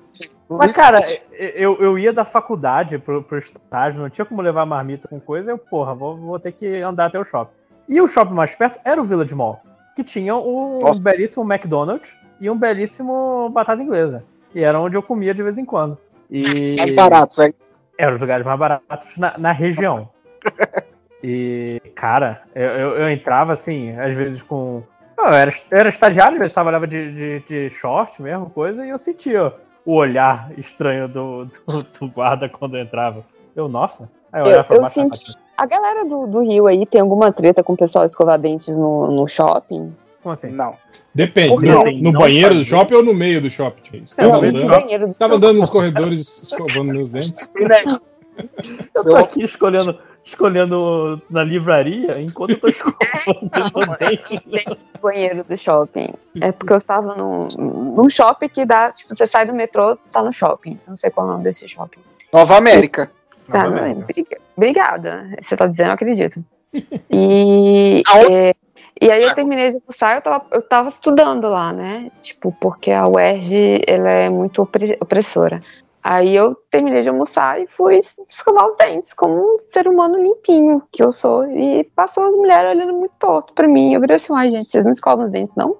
Mas, 0.47 0.75
cara, 0.75 0.99
eu, 1.31 1.75
eu 1.81 1.97
ia 1.97 2.13
da 2.13 2.23
faculdade 2.23 2.97
pro, 2.99 3.23
pro 3.23 3.37
estágio, 3.37 4.01
não 4.01 4.09
tinha 4.09 4.25
como 4.25 4.41
levar 4.41 4.65
marmita 4.65 5.07
com 5.07 5.19
coisa, 5.19 5.51
eu, 5.51 5.57
porra, 5.57 5.95
vou, 5.95 6.15
vou 6.15 6.39
ter 6.39 6.51
que 6.51 6.81
andar 6.81 7.07
até 7.07 7.19
o 7.19 7.25
shopping. 7.25 7.53
E 7.89 7.99
o 7.99 8.07
shopping 8.07 8.33
mais 8.33 8.53
perto 8.53 8.79
era 8.83 9.01
o 9.01 9.05
Village 9.05 9.33
Mall, 9.33 9.61
que 9.95 10.03
tinha 10.03 10.35
um 10.35 10.79
Nossa. 10.79 11.01
belíssimo 11.01 11.51
McDonald's 11.51 12.11
e 12.39 12.49
um 12.49 12.57
belíssimo 12.57 13.49
batata 13.49 13.81
inglesa. 13.81 14.23
E 14.53 14.63
era 14.63 14.79
onde 14.79 14.95
eu 14.95 15.03
comia 15.03 15.33
de 15.33 15.43
vez 15.43 15.57
em 15.57 15.65
quando. 15.65 15.97
E 16.29 16.75
mais 16.77 16.93
baratos. 16.93 17.39
Aí. 17.39 17.51
eram 17.97 18.15
os 18.15 18.21
lugares 18.21 18.45
mais 18.45 18.59
baratos 18.59 19.17
na, 19.17 19.37
na 19.37 19.51
região. 19.51 20.09
E, 21.27 21.81
cara, 21.95 22.43
eu, 22.53 22.69
eu, 22.69 22.97
eu 22.97 23.09
entrava 23.09 23.51
assim, 23.51 23.97
às 23.97 24.15
vezes 24.15 24.43
com. 24.43 24.83
Não, 25.17 25.25
eu 25.25 25.33
era, 25.33 25.51
eu 25.71 25.77
era 25.79 25.89
estagiário, 25.89 26.33
às 26.33 26.37
vezes 26.37 26.53
trabalhava 26.53 26.85
de, 26.85 27.11
de, 27.13 27.39
de 27.47 27.69
short 27.71 28.21
mesmo, 28.21 28.51
coisa, 28.51 28.85
e 28.85 28.89
eu 28.89 28.97
sentia 28.99 29.51
o 29.85 29.93
olhar 29.95 30.51
estranho 30.57 31.07
do, 31.07 31.45
do, 31.45 31.83
do 31.99 32.07
guarda 32.09 32.49
quando 32.49 32.75
eu 32.77 32.83
entrava. 32.83 33.23
Eu, 33.55 33.67
nossa. 33.69 34.09
Aí 34.33 34.41
eu 34.41 34.51
Eu- 34.51 34.65
eu 34.69 34.81
baixo. 34.81 34.93
senti- 34.95 35.33
A 35.57 35.65
galera 35.65 36.03
do, 36.05 36.27
do 36.27 36.39
Rio 36.41 36.67
aí 36.67 36.85
tem 36.85 36.99
alguma 37.01 37.31
treta 37.31 37.63
com 37.63 37.73
o 37.73 37.77
pessoal 37.77 38.03
escovar 38.05 38.37
dentes 38.39 38.75
no, 38.75 39.09
no 39.11 39.27
shopping? 39.27 39.95
Como 40.21 40.33
assim? 40.33 40.49
Não. 40.49 40.75
Depende. 41.13 41.49
No, 41.67 41.81
assim, 41.81 41.97
no 42.01 42.11
não 42.11 42.19
banheiro 42.19 42.55
do 42.55 42.65
shopping 42.65 42.95
ou 42.95 43.03
no 43.03 43.13
meio 43.13 43.39
do 43.41 43.49
shopping? 43.49 44.05
Você 44.05 44.21
no 44.21 44.31
tava 44.31 44.45
andando, 44.47 45.07
do 45.07 45.17
tava 45.17 45.35
andando 45.35 45.57
nos 45.59 45.69
corredores 45.69 46.43
escovando 46.43 46.91
meus 46.91 47.11
dentes? 47.11 47.33
Eu 48.93 49.03
tô 49.03 49.15
aqui 49.15 49.45
escolhendo, 49.45 49.97
escolhendo 50.25 51.21
na 51.29 51.43
livraria 51.43 52.19
enquanto 52.19 52.51
eu 52.51 52.59
tô 52.59 52.67
escovando 52.69 52.97
meu 53.87 53.97
dente. 53.99 54.79
banheiro 55.01 55.43
do 55.43 55.57
shopping. 55.57 56.13
É 56.41 56.51
porque 56.51 56.73
eu 56.73 56.77
estava 56.77 57.15
num, 57.15 57.47
num 57.59 58.09
shopping 58.09 58.49
que 58.49 58.65
dá, 58.65 58.91
tipo, 58.91 59.13
você 59.15 59.27
sai 59.27 59.45
do 59.45 59.53
metrô, 59.53 59.95
tá 60.11 60.23
no 60.23 60.33
shopping. 60.33 60.79
Não 60.87 60.97
sei 60.97 61.09
qual 61.11 61.25
é 61.27 61.29
o 61.29 61.31
nome 61.33 61.43
desse 61.43 61.67
shopping. 61.67 61.99
Nova 62.33 62.57
América. 62.57 63.09
Tá, 63.47 63.63
Nova 63.63 63.69
não, 63.75 63.77
América. 63.83 64.05
briga- 64.07 64.37
Obrigada. 64.57 65.29
Você 65.43 65.55
tá 65.55 65.67
dizendo, 65.67 65.89
eu 65.89 65.93
acredito. 65.93 66.43
E, 67.09 68.01
é, 68.31 68.53
e 68.99 69.11
aí 69.11 69.23
eu 69.23 69.33
terminei 69.35 69.71
de 69.71 69.77
almoçar, 69.77 70.15
eu 70.15 70.21
tava, 70.21 70.45
eu 70.51 70.61
tava 70.61 70.89
estudando 70.89 71.47
lá, 71.47 71.71
né? 71.71 72.11
Tipo, 72.21 72.51
porque 72.59 72.91
a 72.91 73.07
UERJ, 73.07 73.83
ela 73.87 74.09
é 74.09 74.29
muito 74.29 74.61
opre- 74.61 74.97
opressora. 74.99 75.59
Aí 76.07 76.35
eu 76.35 76.53
terminei 76.69 77.01
de 77.01 77.09
almoçar 77.09 77.59
e 77.59 77.65
fui 77.65 77.97
escovar 78.29 78.67
os 78.67 78.77
dentes, 78.77 79.11
como 79.11 79.41
um 79.41 79.57
ser 79.67 79.87
humano 79.87 80.21
limpinho 80.21 80.83
que 80.91 81.01
eu 81.01 81.11
sou. 81.11 81.47
E 81.49 81.83
passou 81.95 82.25
as 82.25 82.35
mulheres 82.35 82.77
olhando 82.77 82.93
muito 82.93 83.17
torto 83.17 83.55
pra 83.55 83.67
mim. 83.67 83.91
Eu 83.91 83.99
virei 83.99 84.17
assim, 84.17 84.31
ai 84.31 84.51
gente, 84.51 84.69
vocês 84.69 84.85
não 84.85 84.91
escovam 84.91 85.25
os 85.25 85.31
dentes, 85.31 85.55
não? 85.55 85.77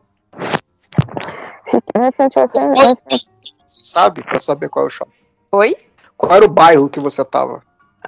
Sabe, 3.68 4.23
pra 4.23 4.39
saber 4.39 4.68
qual 4.68 4.85
é 4.85 4.88
o 4.88 4.89
shopping. 4.89 5.14
Oi? 5.52 5.77
Qual 6.18 6.31
era 6.31 6.43
o 6.43 6.49
bairro 6.49 6.89
que 6.89 6.99
você 6.99 7.23
tava? 7.23 7.61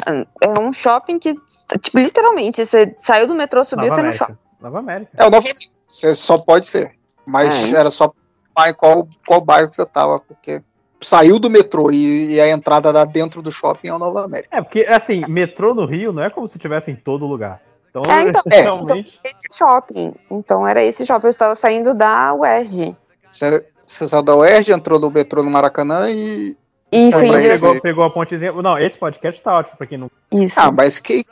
É 0.04 0.60
um 0.60 0.74
shopping 0.74 1.20
que, 1.20 1.36
tipo, 1.82 2.00
literalmente, 2.00 2.66
você 2.66 2.98
saiu 3.04 3.28
do 3.28 3.36
metrô, 3.36 3.64
subiu, 3.64 3.90
Nova 3.90 4.02
tá 4.02 4.08
no 4.08 4.14
shopping. 4.14 4.38
Nova 4.60 4.80
América. 4.80 5.12
É 5.14 5.22
o 5.22 5.30
Nova 5.30 5.38
América. 5.38 5.60
Você 5.88 6.16
só 6.16 6.40
pode 6.40 6.66
ser. 6.66 6.96
Mas 7.28 7.72
É. 7.72 7.78
era 7.78 7.92
só 7.92 8.12
pra 8.56 8.72
em 8.72 8.74
qual, 8.74 9.08
qual 9.28 9.40
bairro 9.40 9.70
que 9.70 9.76
você 9.76 9.86
tava, 9.86 10.20
porque 10.20 10.64
saiu 11.00 11.40
do 11.40 11.50
metrô 11.50 11.92
e, 11.92 12.34
e 12.36 12.42
a 12.42 12.50
entrada 12.50 12.92
da 12.92 13.06
dentro 13.06 13.42
do 13.42 13.52
shopping 13.52 13.90
é 13.90 13.94
o 13.94 14.00
Nova 14.00 14.26
América. 14.26 14.50
É, 14.58 14.62
porque, 14.62 14.86
assim, 14.88 15.24
metrô 15.28 15.74
no 15.74 15.86
Rio 15.86 16.12
não 16.12 16.24
é 16.24 16.30
como 16.30 16.48
se 16.48 16.58
tivesse 16.58 16.92
em 16.92 16.96
todo 16.96 17.26
lugar. 17.26 17.62
Então, 17.90 18.04
É, 18.06 18.30
então, 18.30 18.42
É. 18.52 18.62
realmente. 18.62 19.20
Esse 19.24 19.58
shopping. 19.58 20.14
Então 20.30 20.68
era 20.68 20.84
esse 20.84 21.06
shopping. 21.06 21.28
Eu 21.28 21.32
estava 21.32 21.56
saindo 21.56 21.94
da 21.94 22.34
UERJ. 22.34 22.96
Você, 23.32 23.66
você 23.86 24.08
saiu 24.08 24.24
da 24.24 24.36
UERJ, 24.36 24.74
entrou 24.74 25.00
no 25.00 25.12
metrô 25.12 25.44
no 25.44 25.50
Maracanã 25.50 26.10
e. 26.10 26.58
E 26.92 27.08
Então, 27.08 27.20
Pegou, 27.20 27.82
pegou 27.82 28.04
a 28.06 28.10
pontezinha. 28.10 28.52
Não, 28.54 28.78
esse 28.78 28.98
podcast 28.98 29.42
tá 29.42 29.58
ótimo 29.58 29.78
pra 29.78 29.88
quem 29.88 29.98
não. 29.98 30.10
Isso. 30.32 30.60
Ah, 30.60 30.72
mas 30.72 31.00
que. 31.00 31.26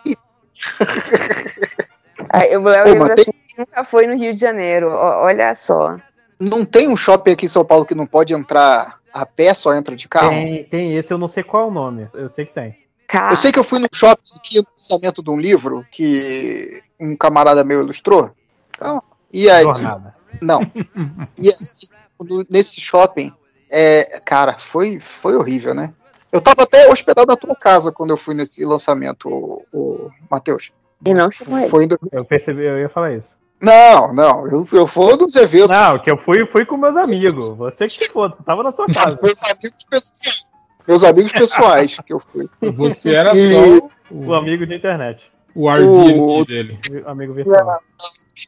Aí 2.29 2.55
o 2.57 2.63
Léo 2.63 2.85
lembra 2.85 3.13
assim, 3.13 3.31
nunca 3.57 3.83
foi 3.85 4.07
no 4.07 4.15
Rio 4.15 4.33
de 4.33 4.39
Janeiro. 4.39 4.89
Olha 4.89 5.55
só. 5.55 5.97
Não 6.39 6.65
tem 6.65 6.89
um 6.89 6.97
shopping 6.97 7.31
aqui 7.31 7.45
em 7.45 7.49
São 7.49 7.63
Paulo 7.63 7.85
que 7.85 7.95
não 7.95 8.05
pode 8.05 8.33
entrar 8.33 8.99
a 9.15 9.25
pé, 9.25 9.53
só 9.53 9.73
entra 9.73 9.95
de 9.95 10.09
carro? 10.09 10.29
Tem, 10.29 10.63
tem 10.65 10.97
esse, 10.97 11.13
eu 11.13 11.17
não 11.17 11.29
sei 11.29 11.41
qual 11.41 11.63
é 11.63 11.67
o 11.67 11.71
nome. 11.71 12.09
Eu 12.13 12.27
sei 12.27 12.45
que 12.45 12.53
tem. 12.53 12.77
Cara, 13.07 13.31
Eu 13.31 13.37
sei 13.37 13.49
que 13.49 13.57
eu 13.57 13.63
fui 13.63 13.79
no 13.79 13.87
shopping 13.93 14.21
aqui 14.37 14.57
no 14.57 14.65
lançamento 14.69 15.23
de 15.23 15.29
um 15.29 15.39
livro 15.39 15.85
que 15.89 16.83
um 16.99 17.15
camarada 17.15 17.63
meu 17.63 17.79
ilustrou. 17.79 18.29
Então, 18.75 19.01
e 19.31 19.49
aí, 19.49 19.63
Jornada. 19.63 20.13
não. 20.41 20.59
E 21.39 21.47
aí, 21.47 22.45
nesse 22.49 22.81
shopping, 22.81 23.31
é, 23.71 24.19
cara, 24.25 24.57
foi, 24.57 24.99
foi 24.99 25.35
horrível, 25.37 25.73
né? 25.73 25.93
Eu 26.29 26.41
tava 26.41 26.63
até 26.63 26.91
hospedado 26.91 27.27
na 27.27 27.37
tua 27.37 27.55
casa 27.55 27.93
quando 27.93 28.09
eu 28.09 28.17
fui 28.17 28.35
nesse 28.35 28.65
lançamento, 28.65 29.29
o, 29.29 29.65
o 29.71 30.11
Matheus. 30.29 30.73
e 31.05 31.13
não 31.13 31.31
chamou 31.31 31.59
ele. 31.59 31.69
Foi 31.69 31.85
em 31.85 31.89
Eu 32.11 32.25
percebi, 32.25 32.65
eu 32.65 32.79
ia 32.79 32.89
falar 32.89 33.13
isso. 33.13 33.37
Não, 33.61 34.13
não, 34.13 34.47
eu, 34.47 34.67
eu 34.71 34.85
vou 34.85 35.17
nos 35.17 35.35
eventos. 35.35 35.69
Não, 35.69 35.97
que 35.97 36.11
eu 36.11 36.17
fui, 36.17 36.45
fui 36.45 36.65
com 36.65 36.77
meus 36.77 36.95
amigos. 36.97 37.51
Você 37.51 37.85
que 37.87 38.09
foda, 38.09 38.35
você 38.35 38.43
tava 38.43 38.61
na 38.63 38.71
sua 38.71 38.85
casa. 38.87 39.17
Meus 39.21 39.43
amigos 39.43 39.83
pessoais. 39.89 40.47
Meus 40.87 41.03
amigos 41.03 41.31
pessoais 41.31 41.97
que 42.05 42.13
eu 42.13 42.19
fui. 42.19 42.47
Você 42.61 43.15
era 43.15 43.35
E- 43.35 43.79
só 43.79 43.87
O 44.11 44.25
o, 44.27 44.33
amigo 44.35 44.65
de 44.67 44.75
internet. 44.75 45.31
o 45.55 45.67
Airbnb 45.69 46.19
o- 46.19 46.45
dele. 46.45 46.79
O 47.05 47.09
amigo 47.09 47.33
virtual. 47.33 47.79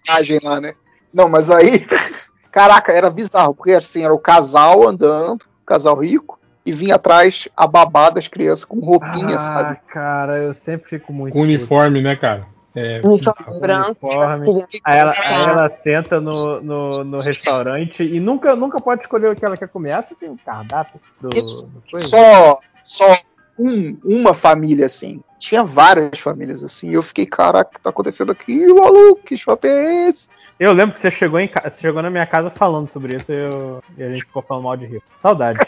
viagem 0.05 0.39
lá, 0.43 0.61
né? 0.61 0.73
Não, 1.13 1.27
mas 1.29 1.49
aí, 1.49 1.87
caraca, 2.51 2.91
era 2.91 3.09
bizarro, 3.09 3.55
porque 3.55 3.71
assim, 3.71 4.03
era 4.03 4.13
o 4.13 4.19
casal 4.19 4.87
andando, 4.87 5.41
o 5.43 5.65
casal 5.65 5.95
rico, 5.99 6.37
e 6.65 6.71
vinha 6.71 6.95
atrás 6.95 7.47
a 7.55 7.65
babá 7.65 8.09
das 8.09 8.27
crianças 8.27 8.65
com 8.65 8.79
roupinha, 8.81 9.35
ah, 9.35 9.39
sabe? 9.39 9.79
cara, 9.87 10.37
eu 10.43 10.53
sempre 10.53 10.87
fico 10.89 11.11
muito. 11.13 11.33
Com 11.33 11.41
uniforme, 11.41 12.01
né, 12.01 12.15
cara? 12.17 12.45
É, 12.79 13.01
Uniforme 13.03 13.59
branco, 13.59 14.05
uniforme. 14.05 14.67
Aí 14.85 14.97
ela, 14.99 15.11
aí 15.11 15.43
ela 15.49 15.69
senta 15.69 16.21
no, 16.21 16.61
no, 16.61 17.03
no 17.03 17.19
restaurante 17.19 18.03
e 18.03 18.19
nunca, 18.19 18.55
nunca 18.55 18.79
pode 18.79 19.01
escolher 19.01 19.31
o 19.31 19.35
que 19.35 19.43
ela 19.43 19.57
quer 19.57 19.67
comer. 19.67 19.93
Ah, 19.93 20.03
você 20.03 20.13
tem 20.13 20.29
um 20.29 20.37
cardápio 20.37 20.99
do, 21.19 21.29
do? 21.29 21.67
Só, 21.97 22.59
só 22.83 23.17
um- 23.57 23.97
uma 24.03 24.33
família 24.33 24.85
assim. 24.85 25.21
Tinha 25.39 25.63
várias 25.63 26.19
famílias 26.19 26.61
assim. 26.63 26.89
E 26.89 26.93
eu 26.93 27.01
fiquei, 27.01 27.25
caraca, 27.25 27.69
o 27.71 27.73
que 27.73 27.81
tá 27.81 27.89
acontecendo 27.89 28.31
aqui, 28.31 28.67
maluco? 28.73 29.21
Que 29.23 29.35
shopping 29.35 29.67
é 29.67 30.07
esse? 30.07 30.29
Eu 30.59 30.71
lembro 30.73 30.93
que 30.95 31.01
você 31.01 31.09
chegou, 31.11 31.39
em, 31.39 31.47
você 31.47 31.79
chegou 31.81 32.01
na 32.01 32.09
minha 32.09 32.25
casa 32.25 32.49
falando 32.49 32.87
sobre 32.87 33.15
isso 33.15 33.31
e, 33.31 33.35
eu- 33.35 33.83
e 33.97 34.03
a 34.03 34.09
gente 34.09 34.25
ficou 34.25 34.41
falando 34.43 34.63
mal 34.65 34.77
de 34.77 34.85
rir. 34.85 35.01
Saudade. 35.19 35.59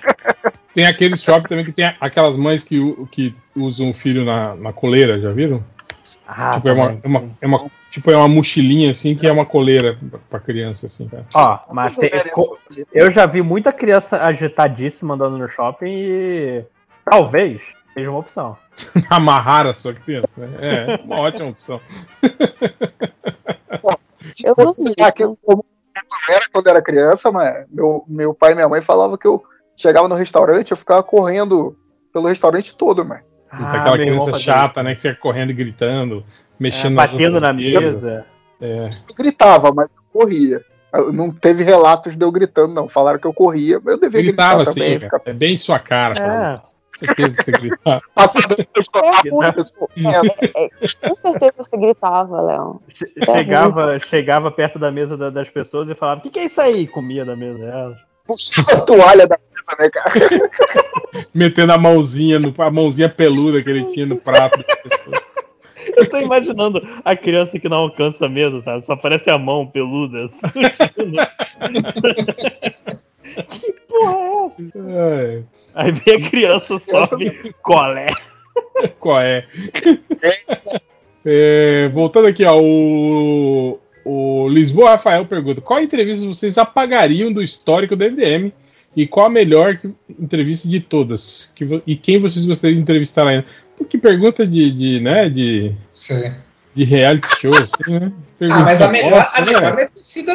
Tem 0.73 0.85
aqueles 0.85 1.21
shopping 1.23 1.47
também 1.47 1.65
que 1.65 1.71
tem 1.71 1.91
aquelas 1.99 2.35
mães 2.37 2.63
que, 2.63 2.79
que 3.11 3.35
usam 3.55 3.89
o 3.89 3.93
filho 3.93 4.23
na, 4.23 4.55
na 4.55 4.71
coleira, 4.73 5.19
já 5.19 5.31
viram? 5.31 5.63
Ah, 6.31 6.51
tipo, 6.53 6.69
é 6.69 6.73
uma, 6.73 6.99
é 7.03 7.07
uma, 7.07 7.23
é 7.41 7.47
uma- 7.47 7.71
tipo, 7.89 8.11
é 8.11 8.15
uma 8.15 8.27
mochilinha 8.27 8.91
assim 8.91 9.15
que 9.15 9.25
é 9.25 9.31
uma 9.31 9.47
coleira 9.47 9.97
pra- 10.29 10.39
criança, 10.39 10.85
assim, 10.85 11.07
cara. 11.07 11.25
Ó, 11.33 11.59
mas 11.73 11.95
tem- 11.95 12.11
eu 12.93 13.09
já 13.09 13.25
vi 13.25 13.41
muita 13.41 13.71
criança 13.71 14.21
agitadíssima 14.23 15.15
andando 15.15 15.39
no 15.39 15.49
shopping 15.49 15.87
e 15.89 16.63
talvez 17.03 17.61
seja 17.95 18.11
uma 18.11 18.19
opção. 18.19 18.55
Amarrar 19.09 19.65
a 19.65 19.73
sua 19.73 19.93
criança, 19.93 20.29
né? 20.37 20.49
É, 20.61 20.99
uma 21.03 21.19
ótima 21.21 21.49
opção. 21.49 21.81
Eu 24.43 24.53
lá 24.99 25.11
que 25.11 25.23
eu 25.23 25.37
era 26.29 26.41
quando 26.51 26.67
era 26.67 26.81
criança, 26.81 27.31
mas 27.31 27.65
meu, 27.71 28.03
meu 28.07 28.33
pai 28.33 28.51
e 28.51 28.55
minha 28.55 28.69
mãe 28.69 28.81
falavam 28.81 29.17
que 29.17 29.27
eu 29.27 29.43
chegava 29.75 30.07
no 30.07 30.15
restaurante, 30.15 30.71
eu 30.71 30.77
ficava 30.77 31.01
correndo 31.01 31.75
pelo 32.13 32.27
restaurante 32.27 32.75
todo, 32.75 33.03
mano. 33.03 33.21
Tem 33.51 33.65
aquela 33.65 33.97
criança 33.97 34.39
chata, 34.39 34.83
né? 34.83 34.95
Que 34.95 35.01
fica 35.01 35.15
correndo 35.15 35.49
e 35.49 35.53
gritando, 35.53 36.23
mexendo 36.59 36.93
É, 36.93 36.95
nas 36.95 37.11
batendo 37.11 37.39
na 37.41 37.53
mesa. 37.53 38.25
É. 38.61 38.91
Eu 39.07 39.15
gritava, 39.15 39.71
mas 39.73 39.87
eu 39.89 40.03
corria. 40.21 40.61
Eu- 40.93 41.13
Não 41.13 41.31
teve 41.31 41.63
relatos 41.63 42.15
de 42.15 42.23
eu 42.25 42.31
gritando, 42.31 42.73
não. 42.73 42.87
Falaram 42.89 43.19
que 43.19 43.27
eu 43.27 43.33
corria, 43.33 43.79
mas 43.83 43.93
eu 43.95 43.99
devia 43.99 44.21
Gritava 44.21 44.57
gritar 44.57 44.71
assim, 44.71 44.79
também. 44.81 44.99
cara. 44.99 45.19
Ficar 45.19 45.31
É 45.31 45.33
bem 45.33 45.57
sua 45.57 45.79
cara, 45.79 46.15
cara. 46.15 46.55
É, 46.65 46.79
Certeza 46.99 47.37
que 47.37 47.43
você 47.43 47.51
gritava. 47.53 48.01
passando 48.13 48.55
É, 48.59 49.51
pessoa. 49.53 49.87
Com 49.87 51.15
certeza 51.31 51.53
você 51.57 51.77
gritava, 51.77 52.41
Léo. 52.41 52.81
che- 52.89 53.11
chegava, 53.23 53.99
chegava 53.99 54.51
perto 54.51 54.77
da 54.77 54.91
mesa 54.91 55.15
da- 55.15 55.29
das 55.29 55.49
pessoas 55.49 55.89
e 55.89 55.95
falava: 55.95 56.19
O 56.19 56.23
que, 56.23 56.29
que 56.29 56.39
é 56.39 56.45
isso 56.45 56.59
aí? 56.59 56.87
Comia 56.87 57.23
da 57.23 57.35
mesa 57.37 57.57
delas. 57.57 57.97
Puxava 58.27 58.73
a 58.73 58.81
toalha 58.81 59.25
da 59.27 59.37
mesa, 59.37 59.77
né, 59.79 59.89
cara? 59.89 60.11
Metendo 61.33 61.73
a 61.73 61.77
mãozinha, 61.77 62.39
no, 62.39 62.53
a 62.57 62.71
mãozinha 62.71 63.09
peluda 63.09 63.61
que 63.61 63.69
ele 63.69 63.85
tinha 63.85 64.05
no 64.05 64.21
prato 64.21 64.63
das 64.63 64.81
pessoas. 64.81 65.23
Eu 65.95 66.09
tô 66.09 66.17
imaginando 66.17 66.81
a 67.03 67.15
criança 67.15 67.59
que 67.59 67.67
não 67.67 67.77
alcança 67.77 68.25
a 68.25 68.29
mesa, 68.29 68.61
sabe? 68.61 68.81
Só 68.83 68.93
aparece 68.93 69.29
a 69.29 69.37
mão 69.37 69.67
peluda. 69.67 70.25
que 73.49 73.71
porra 73.87 74.17
é 74.17 74.45
essa? 74.45 74.61
É, 74.89 75.43
Aí 75.75 75.91
vem 75.91 76.15
a 76.15 76.29
criança, 76.29 76.79
sobe, 76.79 77.53
colé. 77.61 78.07
qual 78.99 79.21
é? 79.21 79.45
É, 81.25 81.89
voltando 81.93 82.27
aqui, 82.27 82.45
ó, 82.45 82.59
o, 82.59 83.79
o 84.05 84.47
Lisboa 84.47 84.91
Rafael 84.91 85.25
pergunta: 85.25 85.61
qual 85.61 85.81
entrevista 85.81 86.25
vocês 86.25 86.57
apagariam 86.57 87.31
do 87.31 87.41
histórico 87.41 87.95
do 87.95 88.05
MDM 88.05 88.53
e 88.95 89.05
qual 89.07 89.27
a 89.27 89.29
melhor 89.29 89.77
que- 89.77 89.93
entrevista 90.19 90.67
de 90.67 90.79
todas? 90.79 91.51
Que 91.55 91.65
e 91.85 91.95
quem 91.95 92.19
vocês 92.19 92.45
gostariam 92.45 92.75
de 92.77 92.81
entrevistar 92.81 93.27
ainda? 93.27 93.45
Pô, 93.77 93.85
Que 93.85 93.97
pergunta 93.97 94.45
de, 94.45 94.71
de, 94.71 94.99
né, 94.99 95.29
de, 95.29 95.71
Sei. 95.93 96.31
de 96.75 96.83
reality 96.83 97.27
show, 97.39 97.53
assim, 97.55 97.99
né? 97.99 98.11
Ah, 98.41 98.59
mas 98.63 98.81
a 98.81 98.87
Pergunta 98.89 98.91
melhor, 98.91 99.19
nossa, 99.19 99.37
a 99.37 99.41
né, 99.41 99.45
melhor 99.47 99.63
a 99.63 99.75
da 99.75 99.83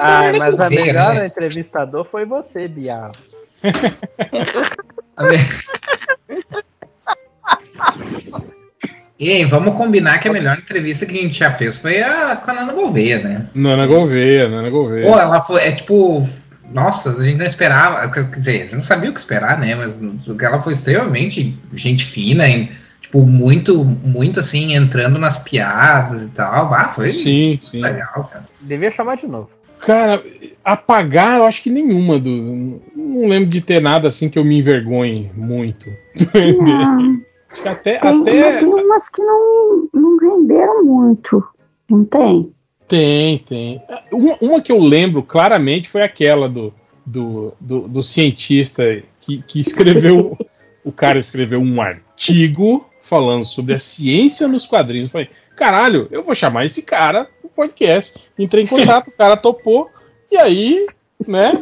Ah, 0.02 0.32
mas 0.39 0.60
a 0.60 0.70
melhor 0.70 1.14
né? 1.14 1.26
entrevistador 1.26 2.05
foi 2.05 2.24
você, 2.24 2.66
Bia. 2.68 3.10
A 5.16 5.24
me- 5.28 5.36
Ei, 9.18 9.44
vamos 9.44 9.74
combinar 9.76 10.18
que 10.18 10.28
a 10.28 10.32
melhor 10.32 10.59
entrevista 10.59 11.06
que 11.06 11.16
a 11.16 11.22
gente 11.22 11.39
já 11.39 11.52
fez 11.52 11.78
foi 11.78 12.02
a 12.02 12.35
com 12.36 12.51
a 12.51 12.55
Nana 12.55 12.72
Gouveia, 12.72 13.22
né? 13.22 13.47
Nana 13.55 13.86
Gouveia, 13.86 14.48
Nana 14.48 14.68
Gouveia. 14.68 15.06
Pô, 15.06 15.18
ela 15.18 15.40
foi, 15.40 15.62
é 15.62 15.72
tipo, 15.72 16.26
nossa, 16.73 17.11
a 17.11 17.24
gente 17.24 17.36
não 17.36 17.47
esperava, 17.47 18.09
quer 18.11 18.24
dizer, 18.24 18.51
a 18.51 18.62
gente 18.65 18.74
não 18.74 18.82
sabia 18.82 19.11
o 19.11 19.12
que 19.12 19.19
esperar, 19.19 19.59
né? 19.59 19.74
Mas 19.74 20.03
ela 20.41 20.61
foi 20.61 20.73
extremamente 20.73 21.59
gente 21.73 22.05
fina, 22.05 22.49
e, 22.49 22.69
tipo, 23.01 23.27
muito, 23.27 23.85
muito 23.85 24.41
assim, 24.41 24.74
entrando 24.74 25.19
nas 25.19 25.39
piadas 25.39 26.27
e 26.27 26.31
tal. 26.31 26.73
Ah, 26.73 26.89
foi 26.89 27.11
Sim, 27.11 27.59
sim. 27.62 27.81
legal, 27.81 28.28
cara. 28.31 28.49
Devia 28.61 28.91
chamar 28.91 29.16
de 29.16 29.27
novo. 29.27 29.51
Cara, 29.81 30.24
apagar, 30.65 31.39
eu 31.39 31.45
acho 31.45 31.62
que 31.62 31.70
nenhuma 31.70 32.19
do. 32.19 32.81
Não 32.97 33.28
lembro 33.28 33.51
de 33.51 33.61
ter 33.61 33.82
nada 33.82 34.09
assim 34.09 34.31
que 34.31 34.39
eu 34.39 34.45
me 34.45 34.59
envergonhe 34.59 35.31
muito. 35.35 35.91
Não, 36.59 37.23
Acho 37.55 37.62
que 37.62 37.69
até, 37.69 37.99
tem, 37.99 38.11
mas 38.11 38.20
até 38.23 38.59
tem 38.59 38.69
umas 38.69 39.09
que 39.09 39.23
não, 39.23 39.89
não 39.93 40.16
renderam 40.16 40.85
muito. 40.85 41.45
Não 41.89 42.05
tem? 42.05 42.53
Tem, 42.95 43.39
tem. 43.39 43.83
Uma, 44.12 44.39
uma 44.41 44.61
que 44.61 44.71
eu 44.71 44.79
lembro 44.79 45.21
claramente 45.21 45.89
foi 45.89 46.03
aquela 46.03 46.49
do, 46.49 46.73
do, 47.05 47.53
do, 47.61 47.89
do 47.89 48.03
cientista 48.05 49.03
que, 49.21 49.43
que 49.43 49.61
escreveu. 49.61 50.39
o 50.85 50.93
cara 50.93 51.19
escreveu 51.19 51.61
um 51.61 51.81
artigo 51.81 52.89
falando 53.01 53.45
sobre 53.45 53.75
a 53.75 53.81
ciência 53.81 54.47
nos 54.47 54.65
quadrinhos. 54.65 55.09
Eu 55.09 55.12
falei, 55.12 55.29
caralho, 55.57 56.07
eu 56.11 56.23
vou 56.23 56.35
chamar 56.35 56.66
esse 56.66 56.83
cara 56.83 57.29
pro 57.41 57.51
podcast. 57.51 58.15
Entrei 58.39 58.62
em 58.62 58.66
contato, 58.69 59.09
o 59.09 59.16
cara 59.16 59.37
topou, 59.37 59.91
e 60.31 60.37
aí, 60.37 60.87
né, 61.27 61.53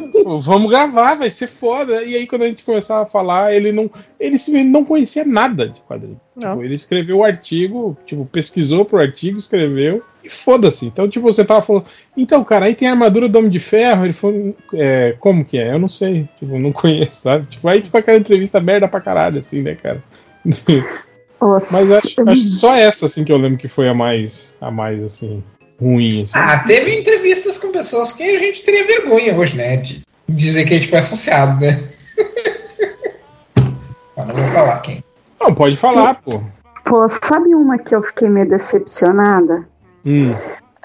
vamos 0.41 0.69
gravar, 0.69 1.15
vai 1.15 1.29
ser 1.29 1.47
foda. 1.47 2.03
E 2.03 2.15
aí, 2.15 2.27
quando 2.27 2.43
a 2.43 2.47
gente 2.47 2.63
começava 2.63 3.03
a 3.03 3.09
falar, 3.09 3.53
ele 3.53 3.71
não. 3.71 3.89
Ele 4.19 4.37
não 4.63 4.85
conhecia 4.85 5.25
nada 5.25 5.67
de 5.67 5.81
quadrinho. 5.81 6.19
Tipo, 6.37 6.63
ele 6.63 6.75
escreveu 6.75 7.17
o 7.17 7.23
artigo, 7.23 7.97
tipo, 8.05 8.25
pesquisou 8.25 8.85
pro 8.85 8.99
artigo, 8.99 9.37
escreveu, 9.37 10.03
e 10.23 10.29
foda-se. 10.29 10.85
Então, 10.85 11.07
tipo, 11.07 11.31
você 11.31 11.43
tava 11.43 11.61
falando, 11.61 11.85
então, 12.15 12.43
cara, 12.43 12.65
aí 12.65 12.75
tem 12.75 12.87
a 12.87 12.91
armadura 12.91 13.27
do 13.27 13.37
Homem 13.37 13.51
de 13.51 13.59
Ferro, 13.59 14.05
ele 14.05 14.13
falou, 14.13 14.55
é, 14.73 15.15
como 15.19 15.43
que 15.43 15.57
é? 15.57 15.73
Eu 15.73 15.79
não 15.79 15.89
sei, 15.89 16.27
tipo, 16.37 16.57
não 16.57 16.71
conheço, 16.73 17.21
sabe? 17.21 17.47
Tipo, 17.47 17.67
aí, 17.67 17.81
tipo, 17.81 17.97
aquela 17.97 18.17
entrevista 18.17 18.59
merda 18.59 18.87
pra 18.87 19.01
caralho, 19.01 19.39
assim, 19.39 19.61
né, 19.61 19.75
cara? 19.75 20.03
Nossa, 21.41 21.75
Mas 21.75 21.91
acho, 21.91 22.21
acho 22.21 22.25
que 22.25 22.53
só 22.53 22.73
essa, 22.73 23.05
assim, 23.05 23.25
que 23.25 23.31
eu 23.31 23.37
lembro 23.37 23.57
que 23.57 23.67
foi 23.67 23.89
a 23.89 23.93
mais, 23.93 24.55
a 24.61 24.71
mais, 24.71 25.03
assim, 25.03 25.43
ruim, 25.83 26.23
assim. 26.23 26.33
Ah, 26.35 26.59
teve 26.59 26.99
entrevistas 26.99 27.57
com 27.57 27.71
pessoas 27.71 28.13
que 28.13 28.23
a 28.23 28.39
gente 28.39 28.63
teria 28.63 28.87
vergonha 28.87 29.35
hoje, 29.35 29.57
né? 29.57 29.77
De 29.77 30.01
dizer 30.29 30.65
que 30.65 30.73
a 30.73 30.77
gente 30.77 30.89
foi 30.89 30.99
associado, 30.99 31.59
né? 31.59 31.89
Mas 34.15 34.27
não 34.27 34.35
vou 34.35 34.45
falar 34.45 34.79
quem. 34.79 35.03
Não, 35.39 35.53
pode 35.53 35.75
falar, 35.75 36.15
pô. 36.15 36.41
Pô, 36.85 37.07
sabe 37.09 37.53
uma 37.53 37.77
que 37.77 37.95
eu 37.95 38.01
fiquei 38.01 38.29
meio 38.29 38.47
decepcionada? 38.47 39.67
Hum. 40.05 40.33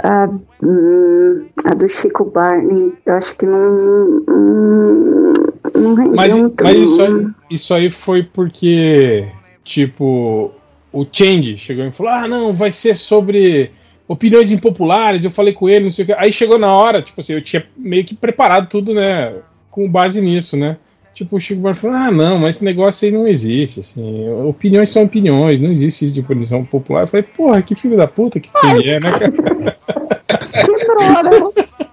A, 0.03 0.29
hum, 0.63 1.47
a 1.65 1.75
do 1.75 1.89
Chico 1.89 2.25
Barney. 2.25 2.93
Eu 3.05 3.15
acho 3.15 3.35
que 3.37 3.47
não. 3.47 4.23
Não, 4.27 5.33
não 5.75 5.95
rendeu 5.95 6.15
Mas, 6.15 6.35
mas 6.63 6.77
isso, 6.77 7.03
aí, 7.03 7.27
isso 7.51 7.75
aí 7.75 7.91
foi 7.91 8.23
porque, 8.23 9.31
tipo, 9.65 10.53
o 10.93 11.07
Change 11.11 11.59
chegou 11.59 11.85
e 11.85 11.91
falou: 11.91 12.13
ah, 12.13 12.29
não, 12.29 12.53
vai 12.55 12.71
ser 12.71 12.97
sobre 12.97 13.73
opiniões 14.09 14.51
impopulares. 14.51 15.25
Eu 15.25 15.31
falei 15.31 15.53
com 15.53 15.69
ele, 15.69 15.85
não 15.85 15.93
sei 15.93 16.05
o 16.05 16.07
que. 16.07 16.13
Aí 16.15 16.33
chegou 16.33 16.59
na 16.59 16.73
hora, 16.73 17.03
tipo 17.03 17.21
assim, 17.21 17.35
eu 17.35 17.43
tinha 17.43 17.65
meio 17.77 18.05
que 18.05 18.15
preparado 18.15 18.69
tudo, 18.69 18.95
né, 18.95 19.35
com 19.71 19.89
base 19.89 20.21
nisso, 20.21 20.57
né. 20.57 20.79
Tipo, 21.15 21.37
o 21.37 21.41
Chico 21.41 21.61
Barney 21.61 21.81
falou: 21.81 21.97
ah, 21.97 22.11
não, 22.11 22.39
mas 22.39 22.57
esse 22.57 22.65
negócio 22.65 23.05
aí 23.07 23.13
não 23.13 23.27
existe, 23.27 23.81
assim. 23.81 24.29
Opiniões 24.45 24.91
são 24.91 25.03
opiniões, 25.03 25.61
não 25.61 25.73
existe 25.73 26.05
isso 26.05 26.15
de 26.15 26.21
opinião 26.21 26.65
popular. 26.65 27.03
Eu 27.03 27.07
falei: 27.09 27.25
porra, 27.25 27.61
que 27.61 27.75
filho 27.75 27.97
da 27.97 28.07
puta 28.07 28.39
que 28.39 28.49
Change 28.61 28.89
é, 28.89 29.01
né, 29.01 29.11
cara? 29.11 29.33
Que. 29.33 29.69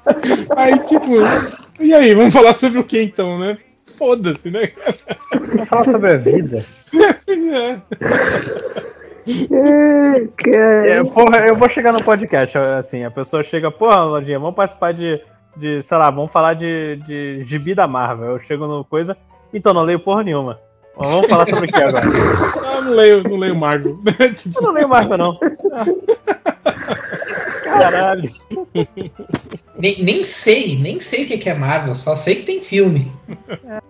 Aí, 0.56 0.78
tipo, 0.88 1.16
e 1.80 1.94
aí, 1.94 2.14
vamos 2.14 2.34
falar 2.34 2.54
sobre 2.54 2.80
o 2.80 2.84
que 2.84 3.02
então, 3.02 3.38
né? 3.38 3.58
Foda-se, 3.84 4.50
né? 4.50 4.72
Vamos 5.32 5.68
falar 5.68 5.86
sobre 5.86 6.12
a 6.12 6.18
vida. 6.18 6.66
É. 7.28 7.82
É, 9.28 11.04
porra, 11.04 11.48
eu 11.48 11.56
vou 11.56 11.68
chegar 11.68 11.92
no 11.92 12.04
podcast, 12.04 12.58
assim, 12.58 13.04
a 13.04 13.12
pessoa 13.12 13.44
chega, 13.44 13.72
porra, 13.72 14.04
Lodinha, 14.04 14.40
vamos 14.40 14.56
participar 14.56 14.94
de, 14.94 15.20
de, 15.58 15.82
sei 15.82 15.98
lá, 15.98 16.12
vamos 16.12 16.32
falar 16.32 16.54
de, 16.54 16.98
de 17.08 17.44
gibi 17.44 17.74
da 17.74 17.88
Marvel. 17.88 18.32
Eu 18.32 18.40
chego 18.40 18.68
no 18.68 18.86
coisa, 18.86 19.18
então 19.54 19.74
não 19.74 19.82
leio 19.82 20.00
porra 20.00 20.24
nenhuma. 20.24 20.60
Mas 20.98 21.10
Vamos 21.10 21.28
falar 21.28 21.50
sobre 21.50 21.68
o 21.68 21.72
que 21.72 21.82
agora? 21.82 22.06
Ah, 22.66 22.82
não 22.82 22.92
leio, 22.92 23.24
não 23.24 23.38
leio 23.38 23.56
Marvel. 23.56 24.00
Eu 24.56 24.62
não 24.62 24.72
leio 24.72 24.88
Marvel, 24.88 25.18
não. 25.18 25.38
Caralho. 27.80 28.32
Nem, 29.78 30.02
nem 30.04 30.24
sei, 30.24 30.80
nem 30.80 31.02
sei 31.02 31.26
o 31.26 31.28
que 31.28 31.50
é 31.50 31.54
Marvel, 31.54 31.94
só 31.94 32.16
sei 32.16 32.36
que 32.36 32.44
tem 32.44 32.62
filme. 32.62 33.12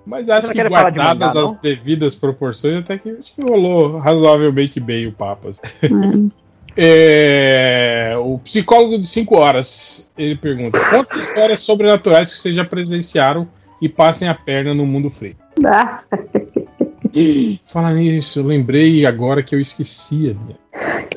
Mas 0.03 0.27
acho 0.27 0.49
que 0.49 0.63
guardadas 0.63 1.27
mangá, 1.27 1.43
as 1.43 1.53
não? 1.53 1.61
devidas 1.61 2.15
proporções, 2.15 2.79
até 2.79 2.97
que 2.97 3.11
acho 3.11 3.35
que 3.35 3.41
rolou 3.41 3.99
razoavelmente 3.99 4.79
bem 4.79 5.05
o 5.05 5.11
papo. 5.11 5.49
assim. 5.49 5.61
Hum. 5.93 6.31
É, 6.77 8.15
o 8.17 8.37
psicólogo 8.39 8.99
de 8.99 9.07
5 9.07 9.33
horas, 9.37 10.11
ele 10.17 10.35
pergunta: 10.35 10.77
quantas 10.89 11.21
histórias 11.21 11.61
sobrenaturais 11.61 12.33
que 12.33 12.37
vocês 12.37 12.53
já 12.53 12.65
presenciaram 12.65 13.47
e 13.81 13.87
passem 13.87 14.27
a 14.27 14.33
perna 14.33 14.73
no 14.73 14.85
mundo 14.85 15.09
frio? 15.09 15.37
Ah, 15.65 16.01
Fala 17.65 17.93
nisso, 17.93 18.39
eu 18.39 18.43
lembrei 18.43 19.05
agora 19.05 19.41
que 19.41 19.55
eu 19.55 19.61
esquecia. 19.61 20.35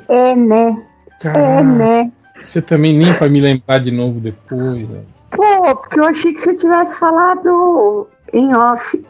É, 0.08 0.36
né? 0.36 0.80
É, 1.10 1.22
Cara, 1.24 1.62
né? 1.62 2.12
Você 2.42 2.60
também 2.62 2.96
nem 2.96 3.12
vai 3.12 3.28
me 3.28 3.40
lembrar 3.40 3.78
de 3.78 3.90
novo 3.90 4.20
depois. 4.20 4.88
né? 4.88 5.02
Pô, 5.30 5.76
porque 5.76 6.00
eu 6.00 6.04
achei 6.04 6.32
que 6.32 6.40
você 6.40 6.54
tivesse 6.56 6.98
falado 6.98 8.08
em 8.32 8.54
off. 8.54 9.00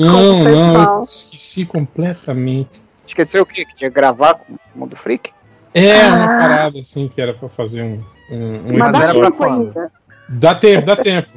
Não, 0.00 0.40
o 0.40 0.44
não, 0.44 1.04
esqueci 1.04 1.64
completamente. 1.64 2.82
Esqueceu 3.06 3.42
o 3.42 3.46
quê? 3.46 3.64
Que 3.64 3.74
tinha 3.74 3.90
que 3.90 3.94
gravar 3.94 4.34
com 4.34 4.52
o 4.54 4.58
Mundo 4.74 4.94
Freak? 4.96 5.30
É, 5.74 6.06
uma 6.08 6.24
Ah. 6.24 6.38
parada 6.40 6.78
assim 6.80 7.08
que 7.08 7.20
era 7.20 7.32
pra 7.34 7.48
fazer 7.48 7.82
um, 7.82 8.00
um, 8.30 8.74
um 8.74 8.78
Mas 8.78 8.92
dá 8.92 9.12
tempo 9.12 9.44
ainda. 9.44 9.92
Dá 10.28 10.54
tempo, 10.54 10.86
dá 10.86 10.96
tempo. 10.96 11.28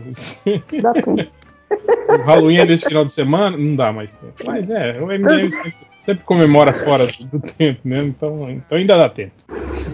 Dá 0.82 0.94
tempo. 0.94 1.32
O 2.10 2.22
Halloween 2.24 2.58
é 2.58 2.66
desse 2.66 2.84
final 2.86 3.06
de 3.06 3.14
semana, 3.14 3.56
não 3.56 3.78
dá 3.78 3.94
mais 3.94 4.14
tempo. 4.16 4.34
Mas 4.46 4.70
é, 4.70 4.92
o 5.02 5.06
MDM 5.08 5.50
sempre, 5.50 5.74
sempre 6.02 6.24
comemora 6.26 6.74
fora 6.74 7.08
do, 7.32 7.40
tempo, 7.40 7.82
né? 7.86 8.04
Então, 8.04 8.50
então 8.50 8.78
ainda 8.78 8.98
dá 8.98 9.08
tempo. 9.08 9.32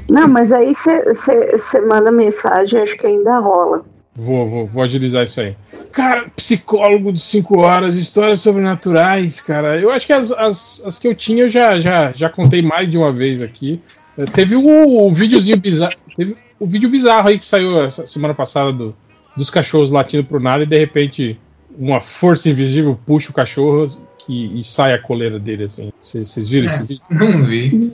Não, 0.09 0.27
mas 0.27 0.51
aí 0.51 0.73
você 0.73 1.81
manda 1.81 2.11
mensagem, 2.11 2.79
acho 2.79 2.97
que 2.97 3.05
ainda 3.05 3.39
rola. 3.39 3.85
Vou, 4.15 4.49
vou, 4.49 4.65
vou 4.65 4.83
agilizar 4.83 5.25
isso 5.25 5.39
aí. 5.41 5.55
Cara, 5.91 6.27
psicólogo 6.35 7.13
de 7.13 7.19
5 7.19 7.59
horas, 7.59 7.95
histórias 7.95 8.39
sobrenaturais, 8.39 9.41
cara. 9.41 9.79
Eu 9.79 9.91
acho 9.91 10.07
que 10.07 10.13
as, 10.13 10.31
as, 10.31 10.83
as 10.85 10.97
que 10.97 11.07
eu 11.07 11.13
tinha 11.13 11.43
eu 11.43 11.49
já, 11.49 11.79
já, 11.79 12.11
já 12.11 12.29
contei 12.29 12.61
mais 12.61 12.89
de 12.89 12.97
uma 12.97 13.11
vez 13.11 13.41
aqui. 13.41 13.79
Eh, 14.17 14.25
Teve 14.25 14.55
o, 14.55 15.05
o 15.05 15.13
videozinho 15.13 15.57
bizarro. 15.57 15.93
Teve 16.15 16.35
o 16.59 16.65
vídeo 16.65 16.89
bizarro 16.89 17.29
aí 17.29 17.37
que 17.37 17.45
saiu 17.45 17.83
essa 17.83 18.07
semana 18.07 18.33
passada 18.33 18.73
do, 18.73 18.95
dos 19.35 19.51
cachorros 19.51 19.91
latindo 19.91 20.23
pro 20.23 20.39
nada 20.39 20.63
e 20.63 20.67
de 20.67 20.77
repente 20.77 21.39
uma 21.77 22.01
força 22.01 22.49
invisível 22.49 22.97
puxa 23.05 23.29
o 23.29 23.33
cachorro 23.33 24.06
que, 24.27 24.59
e 24.59 24.63
sai 24.63 24.93
a 24.93 25.01
coleira 25.01 25.39
dele, 25.39 25.63
assim. 25.63 25.91
Vocês 26.01 26.47
viram 26.49 26.67
esse 26.67 26.83
vídeo? 26.83 27.01
Não 27.09 27.43
vi. 27.45 27.93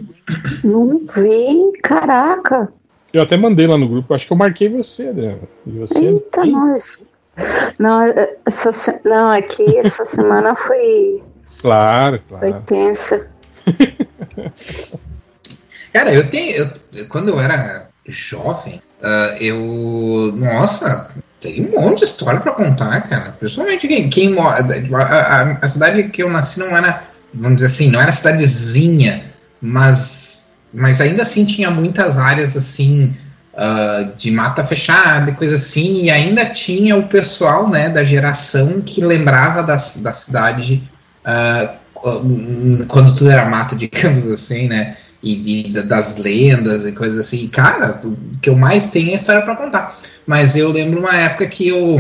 Não 0.64 1.00
vi, 1.16 1.80
caraca. 1.82 2.74
Eu 3.14 3.22
até 3.22 3.38
mandei 3.38 3.68
lá 3.68 3.78
no 3.78 3.88
grupo, 3.88 4.14
acho 4.14 4.26
que 4.28 4.34
eu 4.34 4.38
marquei 4.38 4.68
você, 4.68 5.14
né? 5.14 5.38
E 5.68 5.72
você. 5.72 6.08
Eita, 6.08 6.44
nós. 6.46 7.02
Não, 7.80 8.02
é- 8.02 8.36
essa, 8.46 8.72
se- 8.74 9.00
não, 9.06 9.30
aqui 9.32 9.78
essa 9.78 10.04
semana 10.06 10.56
foi, 10.56 11.22
Claro, 11.62 12.20
foi 12.28 12.50
claro. 12.50 12.64
tensa. 12.66 13.28
Cara, 15.94 16.14
eu 16.14 16.28
tenho. 16.30 16.72
eu- 16.94 17.08
quando 17.08 17.30
eu 17.30 17.40
era 17.40 17.90
jovem, 18.08 18.82
ah, 19.02 19.36
eu. 19.40 20.32
Nossa, 20.36 21.10
tem 21.44 21.68
um 21.68 21.82
monte 21.82 22.00
de 22.00 22.06
história 22.06 22.40
pra 22.40 22.54
contar, 22.54 23.02
cara. 23.08 23.32
Principalmente 23.40 23.88
quem, 23.88 24.10
quem 24.10 24.34
mora. 24.34 24.66
A, 24.96 25.04
a- 25.04 25.58
a 25.62 25.68
cidade 25.70 26.04
que 26.10 26.24
eu 26.24 26.30
nasci 26.30 26.60
não 26.60 26.76
era, 26.76 27.04
vamos 27.34 27.56
dizer 27.58 27.68
assim, 27.68 27.90
não 27.92 28.02
era 28.02 28.12
cidadezinha, 28.12 29.26
mas, 29.62 30.54
mas 30.74 31.02
ainda 31.02 31.22
assim 31.24 31.46
tinha 31.46 31.70
muitas 31.72 32.18
áreas 32.18 32.56
assim. 32.58 33.16
ah, 33.56 34.14
de 34.18 34.32
mata 34.32 34.64
fechada 34.64 35.32
e 35.32 35.36
coisa 35.36 35.56
assim, 35.56 36.06
e 36.06 36.10
ainda 36.12 36.46
tinha 36.46 36.96
o 36.96 37.08
pessoal 37.08 37.70
né, 37.70 37.90
da 37.90 38.04
geração 38.04 38.82
que 38.82 39.02
lembrava 39.02 39.62
da, 39.64 39.76
da 39.76 40.12
cidade 40.12 40.84
ah, 41.24 41.76
quando 42.88 43.16
tudo 43.16 43.30
era 43.30 43.50
mato, 43.50 43.76
digamos 43.78 44.30
assim, 44.30 44.68
né? 44.68 44.96
E 45.24 45.36
de- 45.38 45.84
das 45.84 46.18
lendas 46.18 46.86
e 46.86 46.92
coisas 46.92 47.18
assim. 47.18 47.48
Cara, 47.48 48.02
o 48.04 48.18
que 48.42 48.50
eu 48.50 48.58
mais 48.58 48.90
tenho 48.90 49.12
é 49.12 49.16
história 49.16 49.42
pra 49.42 49.56
contar. 49.56 49.98
Mas 50.28 50.58
eu 50.58 50.72
lembro 50.72 51.00
uma 51.00 51.16
época 51.16 51.48
que 51.48 51.70
eu 51.70 51.98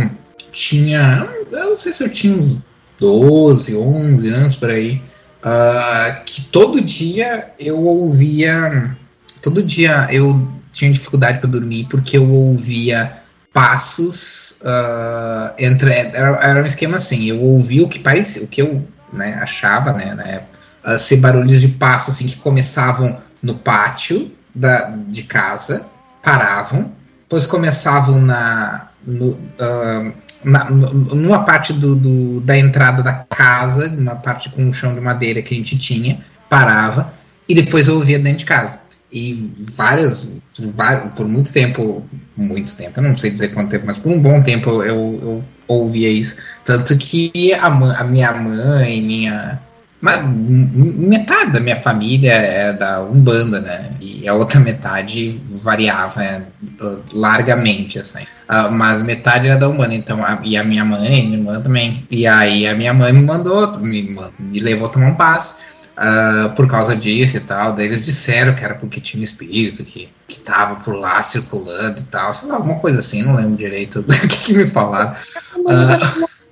tinha. 0.52 1.30
Eu 1.50 1.70
não 1.70 1.78
sei 1.78 1.94
se 1.94 2.04
eu 2.04 2.10
tinha 2.10 2.36
uns 2.36 2.62
12, 3.00 3.76
11 3.78 4.30
anos 4.30 4.56
por 4.58 4.70
aí. 4.70 5.02
ah, 5.42 6.22
que 6.26 6.42
todo 6.44 6.82
dia 6.82 7.52
eu 7.60 7.80
ouvia. 7.82 8.96
Todo 9.42 9.64
dia 9.64 10.08
eu 10.12 10.48
tinha 10.72 10.92
dificuldade 10.92 11.40
para 11.40 11.50
dormir 11.50 11.88
porque 11.90 12.18
eu 12.18 12.30
ouvia 12.30 13.14
passos 13.54 14.60
ah, 14.66 15.54
entre. 15.58 15.92
Era, 15.92 16.40
era 16.42 16.62
um 16.62 16.66
esquema 16.66 16.98
assim, 16.98 17.26
eu 17.26 17.42
ouvia 17.42 17.84
o 17.84 17.90
que 17.90 18.00
parecia, 18.00 18.44
o 18.44 18.48
que 18.48 18.62
eu 18.62 18.86
né, 19.12 19.38
achava 19.42 19.94
né, 19.94 20.14
na 20.16 20.24
época 20.24 20.53
uh, 20.86 20.98
ser 20.98 21.18
barulhos 21.18 21.62
de 21.62 21.70
passo 21.70 22.12
assim 22.12 22.28
que 22.28 22.38
começavam 22.38 23.18
no 23.42 23.56
pátio 23.56 24.32
da, 24.54 24.90
de 25.08 25.24
casa, 25.24 25.86
paravam, 26.22 26.92
depois 27.24 27.46
começavam 27.46 28.22
na, 28.22 28.90
no, 29.06 29.38
ah, 29.60 30.12
na- 30.44 30.70
numa 30.70 31.44
parte 31.44 31.74
do, 31.74 31.96
do- 31.96 32.42
da 32.42 32.58
entrada 32.58 33.02
da 33.02 33.14
casa, 33.14 33.88
numa 33.88 34.16
parte 34.16 34.50
com 34.50 34.64
um 34.64 34.72
chão 34.74 34.94
de 34.94 35.02
madeira 35.02 35.42
que 35.42 35.54
a 35.54 35.58
gente 35.58 35.78
tinha, 35.78 36.24
parava, 36.50 37.12
e 37.50 37.56
depois 37.56 37.88
eu 37.88 37.96
ouvia 37.96 38.20
dentro 38.20 38.40
de 38.40 38.46
casa. 38.46 38.80
E 39.12 39.54
várias, 39.72 40.28
va- 40.76 41.08
por 41.16 41.28
muito 41.28 41.52
tempo, 41.52 42.06
muito 42.36 42.76
tempo, 42.76 43.00
eu 43.00 43.04
não 43.04 43.18
sei 43.18 43.30
dizer 43.32 43.50
quanto 43.50 43.70
tempo, 43.72 43.86
mas 43.86 43.98
por 43.98 44.12
um 44.12 44.20
bom 44.20 44.42
tempo 44.42 44.70
eu, 44.84 45.20
eu 45.22 45.44
ouvia 45.68 46.10
isso. 46.10 46.38
Tanto 46.64 46.96
que 46.98 47.54
a, 47.54 47.68
a 47.68 48.04
minha 48.04 48.34
mãe, 48.34 49.02
minha, 49.02 49.60
metade 50.04 51.52
da 51.54 51.60
minha 51.60 51.76
família 51.76 52.32
é 52.34 52.74
da 52.74 53.02
Umbanda, 53.04 53.62
né? 53.62 53.96
E 54.02 54.28
a 54.28 54.34
outra 54.34 54.60
metade 54.60 55.32
variava 55.64 56.24
é, 56.24 56.42
largamente, 57.14 58.00
assim. 58.00 58.24
Ah, 58.48 58.70
mas 58.70 59.02
metade 59.02 59.48
era 59.48 59.58
da 59.58 59.70
Umbanda, 59.70 59.96
então, 59.96 60.24
a- 60.24 60.40
e 60.44 60.58
a 60.58 60.64
minha 60.64 60.84
mãe, 60.84 61.24
minha 61.26 61.38
irmã 61.38 61.62
também. 61.62 62.06
E 62.12 62.28
aí 62.28 62.68
a 62.68 62.76
minha 62.76 62.94
mãe 62.94 63.14
me 63.14 63.22
mandou, 63.22 63.78
me, 63.80 64.16
me 64.40 64.60
levou 64.60 64.88
a 64.88 64.90
tomar 64.90 65.08
um 65.08 65.16
passe. 65.16 65.72
ah, 65.96 66.52
por 66.56 66.68
causa 66.68 66.96
disso 66.96 67.38
e 67.38 67.42
tal, 67.42 67.74
daí 67.74 67.86
eles 67.86 68.04
disseram 68.06 68.56
que 68.56 68.64
era 68.66 68.74
porque 68.74 69.00
tinha 69.00 69.24
espírito 69.24 69.84
que, 69.84 70.10
que 70.28 70.40
tava 70.40 70.78
por 70.78 70.96
lá 70.96 71.22
circulando 71.22 72.02
e 72.02 72.04
tal, 72.06 72.34
sei 72.34 72.50
lá, 72.50 72.56
alguma 72.56 72.80
coisa 72.80 72.98
assim, 73.00 73.22
não 73.22 73.36
lembro 73.36 73.56
direito 73.56 74.02
do 74.04 74.12
que, 74.12 74.28
que 74.28 74.54
me 74.54 74.66
falaram. 74.66 75.14
Na 75.68 76.00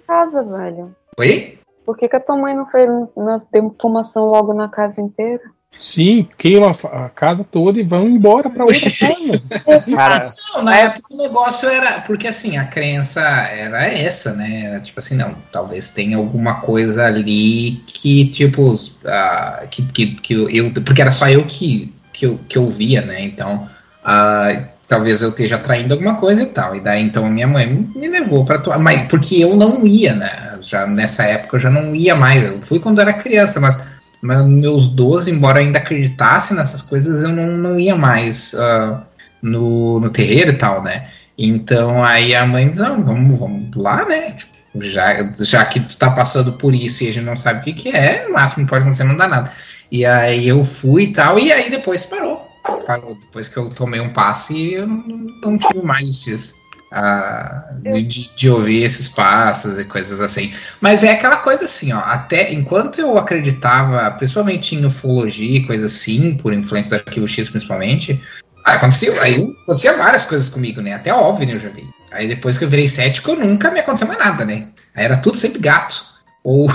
casa, 0.07 0.43
velho. 0.43 0.95
Oi? 1.17 1.57
Por 1.91 1.97
que, 1.97 2.07
que 2.07 2.15
a 2.15 2.22
tua 2.22 2.38
mãe 2.38 2.55
não 2.55 2.65
fez 2.68 2.89
uma 3.18 3.45
defumação 3.51 4.23
logo 4.23 4.53
na 4.53 4.69
casa 4.69 5.01
inteira? 5.01 5.41
Sim, 5.69 6.26
queima 6.38 6.72
a 6.72 7.09
casa 7.09 7.43
toda 7.43 7.81
e 7.81 7.84
vão 7.84 8.07
embora 8.07 8.49
pra 8.49 8.63
outra 8.63 8.89
casa. 8.97 9.84
Cara, 9.93 10.34
Não, 10.53 10.63
na 10.63 10.77
época 10.77 11.13
o 11.13 11.18
negócio 11.18 11.68
era. 11.68 11.99
Porque 11.99 12.30
assim, 12.30 12.55
a 12.55 12.63
crença 12.63 13.19
era 13.19 13.84
essa, 13.88 14.31
né? 14.35 14.68
Era 14.68 14.80
tipo 14.80 14.99
assim, 14.99 15.18
não, 15.18 15.35
talvez 15.51 15.91
tenha 15.91 16.15
alguma 16.15 16.61
coisa 16.61 17.05
ali 17.05 17.84
que, 17.85 18.27
tipo, 18.27 18.73
ah, 19.05 19.65
que, 19.69 19.84
que, 19.91 20.15
que 20.15 20.34
eu. 20.34 20.72
Porque 20.72 21.01
era 21.01 21.11
só 21.11 21.27
eu 21.27 21.45
que, 21.45 21.93
que, 22.13 22.26
eu, 22.26 22.39
que 22.47 22.57
eu 22.57 22.68
via, 22.68 23.01
né? 23.01 23.22
Então, 23.22 23.68
ah, 24.01 24.63
talvez 24.88 25.22
eu 25.22 25.30
esteja 25.30 25.57
atraindo 25.57 25.93
alguma 25.93 26.15
coisa 26.15 26.43
e 26.43 26.45
tal. 26.45 26.73
E 26.73 26.80
daí 26.80 27.03
então 27.03 27.26
a 27.26 27.30
minha 27.30 27.47
mãe 27.47 27.68
me 27.93 28.07
levou 28.07 28.45
pra 28.45 28.55
atuar. 28.55 28.80
Mas 28.80 29.09
porque 29.09 29.35
eu 29.43 29.57
não 29.57 29.85
ia, 29.85 30.15
né? 30.15 30.50
Já 30.61 30.85
nessa 30.85 31.23
época 31.23 31.57
eu 31.57 31.59
já 31.59 31.69
não 31.69 31.95
ia 31.95 32.15
mais. 32.15 32.43
Eu 32.45 32.61
fui 32.61 32.79
quando 32.79 33.01
era 33.01 33.13
criança, 33.13 33.59
mas. 33.59 34.01
Mas 34.23 34.45
meus 34.45 34.88
12, 34.89 35.31
embora 35.31 35.61
ainda 35.61 35.79
acreditasse 35.79 36.53
nessas 36.53 36.83
coisas, 36.83 37.23
eu 37.23 37.29
não, 37.29 37.57
não 37.57 37.79
ia 37.79 37.95
mais 37.95 38.53
ah, 38.53 39.03
no, 39.41 39.99
no 39.99 40.11
terreiro 40.11 40.51
e 40.51 40.57
tal, 40.57 40.83
né? 40.83 41.07
Então 41.35 42.03
aí 42.03 42.35
a 42.35 42.45
mãe 42.45 42.69
diz, 42.69 42.79
não, 42.79 43.03
vamos, 43.03 43.39
vamos 43.39 43.75
lá, 43.75 44.05
né? 44.05 44.31
Tipo, 44.31 44.51
já, 44.75 45.31
já 45.39 45.65
que 45.65 45.79
tu 45.79 45.97
tá 45.97 46.11
passando 46.11 46.53
por 46.53 46.73
isso 46.73 47.03
e 47.03 47.09
a 47.09 47.13
gente 47.13 47.25
não 47.25 47.35
sabe 47.35 47.61
o 47.61 47.63
que, 47.63 47.73
que 47.73 47.89
é, 47.89 48.27
o 48.27 48.33
máximo 48.33 48.63
que 48.63 48.69
pode 48.69 48.83
acontecer 48.83 49.03
não 49.03 49.17
dá 49.17 49.27
nada. 49.27 49.51
E 49.91 50.05
aí 50.05 50.47
eu 50.47 50.63
fui 50.63 51.03
e 51.03 51.11
tal, 51.11 51.38
e 51.39 51.51
aí 51.51 51.69
depois 51.69 52.05
parou. 52.05 52.47
Parou. 52.85 53.15
Depois 53.15 53.49
que 53.49 53.57
eu 53.57 53.69
tomei 53.69 53.99
um 53.99 54.13
passe, 54.13 54.73
eu 54.73 54.88
não, 54.88 55.27
não 55.43 55.57
tive 55.57 55.83
mais 55.83 56.07
esses. 56.07 56.60
Ah, 56.91 57.69
de, 57.81 58.30
de- 58.35 58.49
ouvir 58.49 58.84
esses 58.84 59.07
passos 59.07 59.80
e 59.80 59.85
coisas 59.85 60.19
assim. 60.19 60.51
Mas 60.81 61.03
é 61.03 61.11
aquela 61.11 61.38
coisa 61.38 61.65
assim, 61.65 61.93
ó. 61.93 61.99
Até 61.99 62.53
enquanto 62.53 62.99
eu 62.99 63.18
acreditava, 63.18 64.11
principalmente 64.11 64.76
em 64.76 64.85
ufologia 64.85 65.57
e 65.59 65.65
coisa 65.65 65.85
assim, 65.85 66.35
por 66.35 66.51
influência 66.53 66.97
do 66.97 67.01
arquivo 67.07 67.27
X 67.27 67.49
principalmente, 67.49 68.22
aconteceu, 68.65 69.19
aí 69.22 69.35
acontecia 69.63 69.95
várias 69.97 70.23
coisas 70.26 70.49
comigo, 70.49 70.81
né? 70.81 70.93
Até 70.93 71.13
óbvio 71.13 71.49
eu 71.49 71.59
já 71.59 71.69
vi. 71.69 71.88
Aí 72.11 72.27
depois 72.27 72.57
que 72.57 72.65
eu 72.65 72.69
virei 72.69 72.88
cético, 72.89 73.35
nunca 73.35 73.72
me 73.72 73.80
aconteceu 73.80 74.07
mais 74.07 74.19
nada, 74.19 74.43
né? 74.43 74.68
Aí 74.93 75.05
era 75.05 75.15
tudo 75.15 75.38
sempre 75.38 75.59
gato. 75.59 76.03
Ou. 76.43 76.68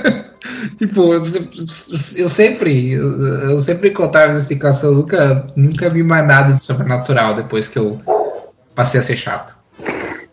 tipo, 0.78 1.12
eu 1.14 1.22
se- 1.22 2.20
eu 2.20 2.28
sempre. 2.28 2.92
Eu 2.92 3.58
sempre 3.58 3.90
contava 3.90 4.32
essa 4.32 4.40
explicação, 4.40 4.92
nunca, 4.94 5.46
nunca 5.54 5.90
vi 5.90 6.02
mais 6.02 6.26
nada 6.26 6.52
de 6.52 6.62
sobrenatural 6.62 7.34
depois 7.34 7.68
que 7.68 7.78
eu 7.78 8.00
passei 8.74 9.00
a 9.00 9.02
ser 9.02 9.16
chato. 9.16 9.56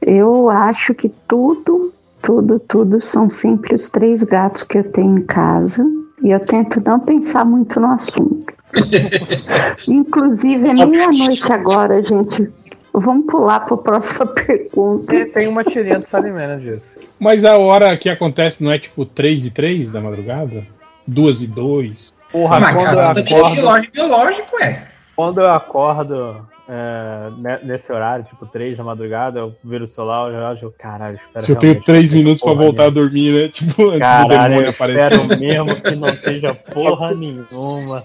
Eu 0.02 0.50
acho 0.50 0.94
que 0.94 1.10
tudo, 1.28 1.94
tudo, 2.22 2.60
tudo 2.60 3.02
são 3.02 3.30
sempre 3.30 3.76
os 3.76 3.90
três 3.90 4.24
gatos 4.24 4.64
que 4.64 4.78
eu 4.78 4.92
tenho 4.92 5.20
em 5.20 5.26
casa. 5.26 5.86
E 6.24 6.30
eu 6.30 6.40
tento 6.40 6.82
não 6.82 7.00
pensar 7.00 7.46
muito 7.46 7.80
no 7.80 7.88
assunto. 7.88 8.54
Inclusive, 9.88 10.70
é 10.70 10.74
meia-noite 10.74 11.52
agora, 11.52 12.02
gente. 12.04 12.50
Vamos 12.94 13.26
pular 13.26 13.62
para 13.62 13.76
a 13.76 13.78
próxima 13.78 14.28
pergunta. 14.34 15.08
tem, 15.08 15.32
tem 15.32 15.48
uma 15.48 15.64
tirinha 15.64 16.00
do 16.00 16.08
Salimena 16.08 16.58
disso. 16.58 16.86
Mas 17.20 17.46
a 17.46 17.58
hora 17.58 17.96
que 17.98 18.10
acontece 18.10 18.64
não 18.64 18.72
é 18.72 18.78
tipo 18.78 19.06
3 19.06 19.46
e 19.46 19.52
3 19.52 19.92
da 19.92 20.02
madrugada? 20.02 20.66
2 21.08 21.44
e 21.44 21.48
2? 21.48 22.14
Porra, 22.32 22.60
Mas 22.60 22.76
quando 22.76 22.94
eu 22.94 23.00
acordo, 23.00 23.56
relógio 23.56 23.92
biológico, 23.92 24.64
é. 24.64 24.88
quando 25.16 25.42
eu 25.42 25.50
acordo 25.50 26.48
é, 26.73 27.30
ne- 27.38 27.60
nesse 27.65 27.91
horário, 27.91 28.23
tipo 28.23 28.45
3 28.45 28.77
da 28.77 28.84
madrugada, 28.84 29.39
eu 29.39 29.53
viro 29.61 29.84
o 29.84 29.88
celular, 29.88 30.31
eu 30.31 30.45
acho, 30.48 30.73
caralho, 30.80 31.18
espero 31.22 31.45
Se 31.45 31.52
eu 31.52 31.56
tenho 31.57 31.73
realmente 31.73 31.85
3 31.85 32.07
que 32.10 32.15
não 32.15 32.19
minutos 32.23 32.41
pra 32.41 32.53
voltar 32.53 32.85
a 32.85 32.89
dormir, 32.89 33.34
né? 33.34 33.49
Tipo, 33.53 33.81
antes 33.89 33.95
do 33.95 33.99
Caralho, 33.99 34.34
eu 34.34 34.49
demônio 34.49 34.69
aparecer. 34.69 35.11
espero 35.11 35.39
mesmo 35.39 35.81
que 35.81 35.95
não 35.95 36.15
seja 36.15 36.53
porra 36.56 37.14
nenhuma. 37.14 38.03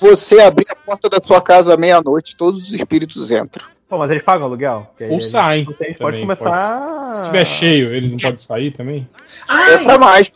Você 0.00 0.40
abrir 0.40 0.64
a 0.70 0.74
porta 0.74 1.08
da 1.10 1.20
sua 1.20 1.40
casa 1.42 1.74
à 1.74 1.76
meia-noite, 1.76 2.34
todos 2.34 2.62
os 2.64 2.72
espíritos 2.72 3.30
entram. 3.30 3.64
Pô, 3.88 3.98
mas 3.98 4.10
eles 4.10 4.22
pagam 4.22 4.46
aluguel? 4.46 4.90
Ou 5.00 5.06
eles- 5.06 5.30
saem. 5.30 5.64
Vocês 5.64 5.78
também, 5.78 5.94
podem 5.98 6.20
começar. 6.22 7.12
Se 7.14 7.22
tiver 7.24 7.44
cheio, 7.44 7.92
eles 7.94 8.10
não 8.10 8.18
podem 8.18 8.38
sair 8.38 8.70
também? 8.70 9.06
É 9.70 9.78
pra 9.84 9.98
mais. 9.98 10.32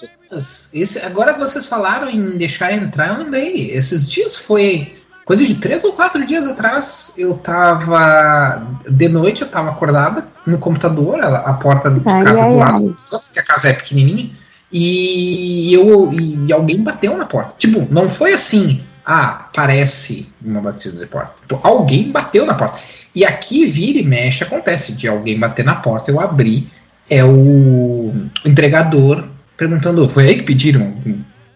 Esse, 0.74 0.98
agora 1.00 1.32
que 1.32 1.40
vocês 1.40 1.66
falaram 1.66 2.10
em 2.10 2.36
deixar 2.36 2.72
entrar, 2.72 3.08
eu 3.08 3.24
lembrei. 3.24 3.70
Esses 3.70 4.10
dias 4.10 4.36
foi 4.36 4.95
coisa 5.26 5.44
de 5.44 5.56
três 5.56 5.84
ou 5.84 5.92
quatro 5.92 6.24
dias 6.24 6.46
atrás. 6.46 7.14
Eu 7.18 7.36
tava. 7.36 8.66
De 8.88 9.08
noite 9.08 9.42
eu 9.42 9.48
tava 9.48 9.70
acordada 9.70 10.26
no 10.46 10.58
computador, 10.58 11.20
a, 11.20 11.50
a 11.50 11.52
porta 11.54 11.90
de 11.90 12.00
Ai, 12.06 12.22
casa 12.22 12.44
ai, 12.44 12.50
do 12.50 12.56
lado, 12.56 12.98
porque 13.10 13.40
a 13.40 13.44
casa 13.44 13.68
é 13.68 13.72
pequenininha. 13.74 14.30
E 14.72 15.74
eu 15.74 16.12
e 16.12 16.52
alguém 16.52 16.82
bateu 16.82 17.16
na 17.18 17.26
porta. 17.26 17.54
Tipo, 17.58 17.86
não 17.92 18.08
foi 18.08 18.32
assim. 18.32 18.82
Ah, 19.04 19.48
parece 19.54 20.28
uma 20.44 20.60
batida 20.60 20.96
de 20.96 21.06
porta. 21.06 21.34
Tipo, 21.42 21.60
alguém 21.62 22.10
bateu 22.10 22.46
na 22.46 22.54
porta. 22.54 22.78
E 23.14 23.24
aqui 23.24 23.66
vira 23.66 23.98
e 23.98 24.02
mexe 24.02 24.44
acontece 24.44 24.92
de 24.92 25.08
alguém 25.08 25.38
bater 25.38 25.64
na 25.64 25.76
porta, 25.76 26.10
eu 26.10 26.20
abri, 26.20 26.68
é 27.08 27.24
o 27.24 28.12
entregador 28.44 29.26
perguntando, 29.56 30.06
foi 30.06 30.28
aí 30.28 30.36
que 30.36 30.42
pediram 30.42 30.98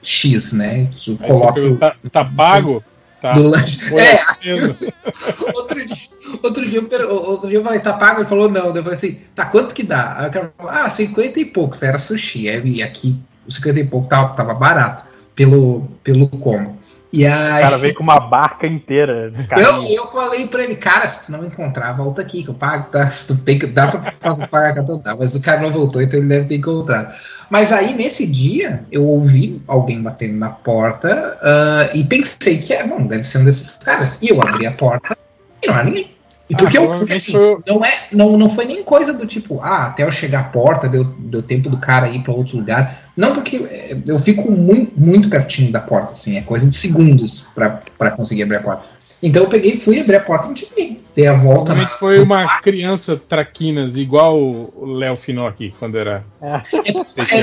X, 0.03 0.55
né? 0.55 0.89
Coloca 1.27 1.77
tá, 1.77 1.97
tá 2.11 2.25
pago? 2.25 2.83
Tá. 3.21 3.33
do 3.33 3.49
lanche. 3.49 3.81
Foi 3.89 4.01
É, 4.01 4.15
aceso. 4.23 4.93
outro 5.55 5.85
dia, 5.85 5.97
outro, 6.43 6.69
dia 6.69 6.81
eu, 6.81 7.11
outro 7.11 7.49
dia 7.49 7.59
eu 7.59 7.65
falei, 7.65 7.81
tá 7.81 7.93
pago? 7.93 8.21
Ele 8.21 8.29
falou, 8.29 8.51
não. 8.51 8.75
Eu 8.75 8.83
falei 8.83 8.95
assim, 8.95 9.21
tá, 9.35 9.47
quanto 9.47 9.75
que 9.75 9.83
dá? 9.83 10.17
Aí 10.19 10.29
o 10.29 10.31
cara 10.31 10.53
falou, 10.57 10.73
ah, 10.73 10.89
50 10.89 11.39
e 11.41 11.45
poucos, 11.45 11.83
era 11.83 11.99
sushi. 11.99 12.49
Aí, 12.49 12.63
E 12.65 12.83
aqui, 12.83 13.21
o 13.47 13.53
50 13.53 13.81
e 13.81 13.87
pouco 13.87 14.09
tava, 14.09 14.35
tava 14.35 14.55
barato, 14.55 15.05
pelo, 15.41 15.89
pelo 16.05 16.29
como. 16.29 16.79
E 17.11 17.25
O 17.25 17.33
aí, 17.33 17.63
cara 17.63 17.79
veio 17.79 17.95
com 17.95 18.03
uma 18.03 18.21
barca 18.21 18.67
inteira. 18.67 19.33
eu, 19.57 19.83
eu 19.85 20.07
falei 20.07 20.47
pra 20.47 20.63
ele, 20.63 20.77
cara, 20.77 21.09
se 21.09 21.27
tu 21.27 21.33
não 21.33 21.43
encontrar, 21.43 21.95
volta 21.95 22.21
aqui, 22.21 22.45
que 22.45 22.51
eu 22.51 22.55
pago, 22.55 22.91
tá? 22.91 23.09
Se 23.09 23.29
tu 23.29 23.39
tem 23.43 23.59
que, 23.59 23.67
dá 23.67 23.89
pra 23.89 24.03
fazer, 24.03 24.47
pagar 24.49 24.75
cartão, 24.75 24.99
dá. 25.03 25.17
Mas 25.17 25.35
o 25.35 25.41
cara 25.41 25.63
não 25.63 25.73
voltou, 25.73 26.03
então 26.03 26.21
ele 26.21 26.29
deve 26.29 26.47
ter 26.47 26.57
encontrado. 26.57 27.15
Mas 27.49 27.73
aí, 27.73 27.95
nesse 27.95 28.27
dia, 28.27 28.85
eu 28.93 29.07
ouvi 29.07 29.63
alguém 29.67 30.03
batendo 30.03 30.37
na 30.37 30.51
porta 30.51 31.39
ah, 31.41 31.89
e 31.95 32.05
pensei 32.05 32.59
que, 32.59 32.75
é, 32.75 32.87
bom, 32.87 33.07
deve 33.07 33.25
ser 33.25 33.39
um 33.39 33.45
desses 33.47 33.79
caras. 33.79 34.21
E 34.21 34.29
eu 34.29 34.43
abri 34.43 34.67
a 34.67 34.73
porta 34.73 35.17
e 35.65 35.69
não 35.69 35.75
era 35.75 35.85
ninguém. 35.85 36.20
E 36.51 36.57
porque 36.57 36.77
Ah, 36.77 36.83
eu, 36.83 36.89
porque, 36.99 37.13
assim, 37.13 37.33
não, 37.67 37.85
é, 37.85 37.95
não, 38.13 38.37
não 38.37 38.51
foi 38.51 38.65
nem 38.65 38.83
coisa 38.83 39.13
do 39.15 39.25
tipo, 39.25 39.61
ah, 39.63 39.87
até 39.87 40.03
eu 40.03 40.11
chegar 40.11 40.41
à 40.41 40.45
porta, 40.45 40.89
deu, 40.89 41.05
deu 41.05 41.43
tempo 41.43 41.71
do 41.71 41.79
cara 41.79 42.09
ir 42.09 42.25
pra 42.25 42.35
outro 42.35 42.57
lugar. 42.57 43.11
Não, 43.17 43.33
porque 43.33 43.57
é, 43.57 43.97
eu 44.05 44.19
fico 44.19 44.51
muito, 44.51 44.93
muito 44.97 45.29
pertinho 45.31 45.71
da 45.71 45.81
porta, 45.81 46.13
assim, 46.13 46.37
é 46.37 46.43
coisa 46.43 46.69
de 46.69 46.77
segundos 46.77 47.47
pra, 47.55 47.81
pra 47.97 48.11
conseguir 48.11 48.43
abrir 48.43 48.57
a 48.57 48.63
porta. 48.63 48.85
Então 49.23 49.45
eu 49.45 49.49
peguei, 49.49 49.77
fui 49.77 50.01
abrir 50.01 50.17
a 50.17 50.21
porta 50.21 50.47
e 50.47 50.49
não 50.49 50.55
tinha 50.55 50.71
ninguém. 50.77 51.01
Dei 51.15 51.27
a 51.27 51.35
volta 51.35 51.75
foi 51.99 52.21
uma 52.21 52.61
criança 52.61 53.17
traquinas, 53.17 53.97
igual 53.97 54.39
o 54.41 54.95
Léo 54.97 55.17
Finó 55.17 55.47
aqui, 55.47 55.75
quando 55.79 55.99
era. 55.99 56.25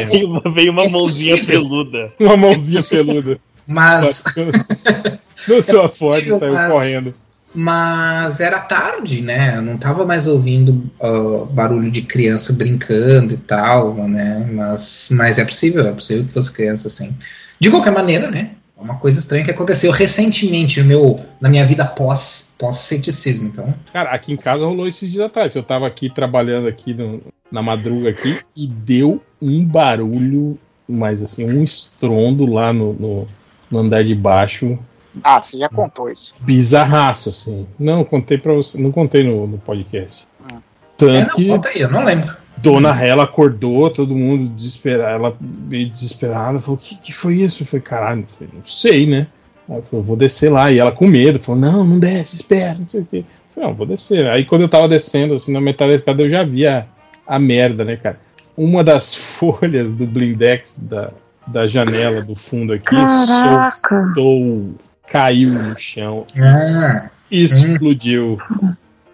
Veio 0.10 0.28
uma, 0.28 0.42
veio 0.52 0.72
uma 0.72 0.84
É 0.84 0.90
mãozinha 0.90 1.36
possível. 1.38 1.56
É 1.56 1.62
peluda. 1.62 2.14
Uma 2.20 2.38
mãozinha 2.38 2.82
peluda. 2.84 3.40
Mas, 3.68 4.24
sua 5.64 5.88
porta 5.90 6.26
e 6.26 6.30
possível, 6.30 6.40
saiu 6.40 6.54
mas- 6.54 6.72
correndo. 6.72 7.14
Mas 7.54 8.40
era 8.40 8.60
tarde, 8.60 9.22
né? 9.22 9.58
Eu 9.58 9.62
não 9.62 9.78
tava 9.78 10.06
mais 10.06 10.28
ouvindo 10.28 10.90
ah, 11.02 11.46
barulho 11.52 11.90
de 11.90 12.02
criança 12.02 12.54
brincando 12.54 13.34
e 13.34 13.38
tal, 13.38 13.94
né? 14.08 14.48
Mas, 14.52 15.10
mas 15.12 15.40
é 15.40 15.46
possível, 15.46 15.86
é 15.88 15.92
possível 15.94 16.26
que 16.26 16.32
fosse 16.32 16.52
criança 16.52 16.88
assim. 16.88 17.16
De 17.60 17.70
qualquer 17.72 17.92
maneira, 17.92 18.30
né? 18.30 18.52
É 18.78 18.82
uma 18.82 18.98
coisa 18.98 19.20
estranha 19.20 19.44
que 19.44 19.50
aconteceu 19.50 19.92
recentemente 19.92 20.80
no 20.82 20.88
meu, 20.88 21.20
na 21.42 21.50
minha 21.50 21.66
vida 21.66 21.84
pós, 21.84 22.56
pós-ceticismo. 22.60 23.48
Então, 23.48 23.74
Cara, 23.92 24.12
aqui 24.12 24.32
em 24.34 24.38
casa 24.38 24.66
rolou 24.66 24.88
esses 24.88 25.12
dias 25.12 25.26
atrás. 25.26 25.56
Eu 25.56 25.64
tava 25.64 25.88
aqui 25.88 26.10
trabalhando 26.14 26.68
aqui 26.68 26.94
no- 26.94 27.22
na 27.52 27.62
madruga 27.64 28.10
aqui 28.12 28.38
e 28.56 28.68
deu 28.68 29.20
um 29.42 29.66
barulho, 29.66 30.60
mas 30.88 31.24
assim, 31.24 31.46
um 31.50 31.64
estrondo 31.64 32.46
lá 32.46 32.72
no, 32.72 32.94
no- 32.94 33.28
no 33.72 33.80
andar 33.80 34.04
de 34.04 34.14
baixo. 34.14 34.78
Ah, 35.24 35.42
você 35.42 35.58
já 35.58 35.70
contou 35.70 36.10
isso. 36.10 36.34
Bizarraço, 36.40 37.30
assim. 37.30 37.68
Não, 37.80 38.04
contei 38.04 38.38
para 38.38 38.54
você. 38.54 38.82
Não 38.82 38.92
contei 38.92 39.24
no, 39.24 39.48
no 39.48 39.58
podcast. 39.58 40.28
Ah. 40.46 40.56
é, 40.56 40.62
Tanto 40.98 41.30
não, 41.30 41.36
que. 41.36 41.48
conta 41.48 41.70
aí, 41.70 41.82
eu 41.82 41.90
não 41.90 42.04
lembro. 42.04 42.36
Dona 42.58 42.90
Hela 42.90 43.24
acordou, 43.24 43.90
todo 43.90 44.16
mundo 44.16 44.48
desesperado, 44.50 45.10
ela 45.14 45.38
meio 45.40 45.90
desesperada, 45.90 46.60
falou: 46.60 46.76
O 46.76 46.80
que, 46.80 46.96
que 46.96 47.14
foi 47.14 47.36
isso? 47.36 47.64
Eu 47.64 47.68
falei: 47.68 47.82
Caralho, 47.82 48.22
eu 48.22 48.28
falei, 48.28 48.50
não 48.54 48.66
sei, 48.66 49.06
né? 49.06 49.28
Eu 49.70 49.84
falei: 49.84 50.06
Vou 50.06 50.18
descer 50.18 50.52
lá. 50.52 50.72
E 50.72 50.80
ela 50.80 50.92
com 50.92 51.08
medo, 51.08 51.40
falou: 51.40 51.62
Não, 51.62 51.84
não 51.86 52.00
desce, 52.00 52.36
espera, 52.36 52.78
não 52.80 52.88
sei 52.88 53.02
o 53.02 53.06
quê. 53.06 53.18
Eu 53.18 53.54
falei: 53.54 53.70
Não, 53.70 53.76
vou 53.76 53.86
descer. 53.86 54.28
Aí 54.30 54.44
quando 54.44 54.64
eu 54.64 54.70
tava 54.70 54.88
descendo, 54.88 55.36
assim, 55.36 55.52
na 55.52 55.62
metade 55.62 55.92
da 55.92 55.98
escada, 55.98 56.24
eu 56.24 56.30
já 56.30 56.44
via 56.44 56.88
a, 57.28 57.36
a 57.36 57.40
merda, 57.40 57.86
né, 57.86 57.96
cara? 57.96 58.20
Uma 58.56 58.84
das 58.84 59.14
folhas 59.38 59.94
do 59.94 60.08
blindex 60.08 60.80
da, 60.80 61.12
da 61.46 61.68
janela 61.68 62.22
do 62.24 62.36
fundo 62.36 62.74
aqui 62.74 62.86
Caraca. 62.86 64.04
soltou, 64.04 64.72
caiu 65.12 65.52
no 65.54 65.78
chão, 65.78 66.26
Ah, 66.38 67.10
explodiu. 67.32 68.38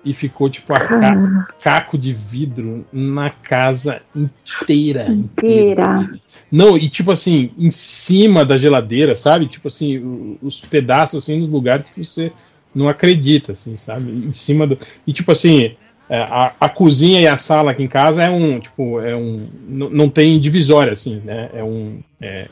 E 0.05 0.13
ficou 0.13 0.49
tipo 0.49 0.73
a 0.73 0.79
ca- 0.81 1.47
caco 1.61 1.97
de 1.97 2.11
vidro 2.11 2.85
na 2.91 3.29
casa 3.29 4.01
inteira. 4.13 5.05
Inteira. 5.07 6.09
Não, 6.51 6.77
e 6.77 6.89
tipo 6.89 7.09
assim, 7.09 7.51
em 7.57 7.71
cima 7.71 8.43
da 8.43 8.57
geladeira, 8.57 9.15
sabe? 9.15 9.47
Tipo 9.47 9.69
assim, 9.69 9.97
o- 9.99 10.37
os 10.41 10.59
pedaços 10.59 11.23
assim 11.23 11.39
nos 11.39 11.49
lugares 11.49 11.89
que 11.89 12.03
você 12.03 12.33
não 12.75 12.89
acredita, 12.89 13.53
assim, 13.53 13.77
sabe? 13.77 14.11
Em 14.11 14.33
cima 14.33 14.67
do. 14.67 14.77
E 15.07 15.13
tipo 15.13 15.31
assim, 15.31 15.73
é, 16.09 16.17
a, 16.17 16.51
a 16.59 16.67
cozinha 16.67 17.21
e 17.21 17.27
a 17.27 17.37
sala 17.37 17.71
aqui 17.71 17.81
em 17.83 17.87
casa 17.87 18.23
é 18.23 18.29
um, 18.29 18.59
tipo, 18.59 18.99
é 18.99 19.15
um. 19.15 19.47
Não, 19.69 19.89
não 19.89 20.09
tem 20.09 20.37
divisória, 20.37 20.91
assim, 20.91 21.21
né? 21.23 21.49
É 21.53 21.63
um. 21.63 21.99
É, 22.19 22.49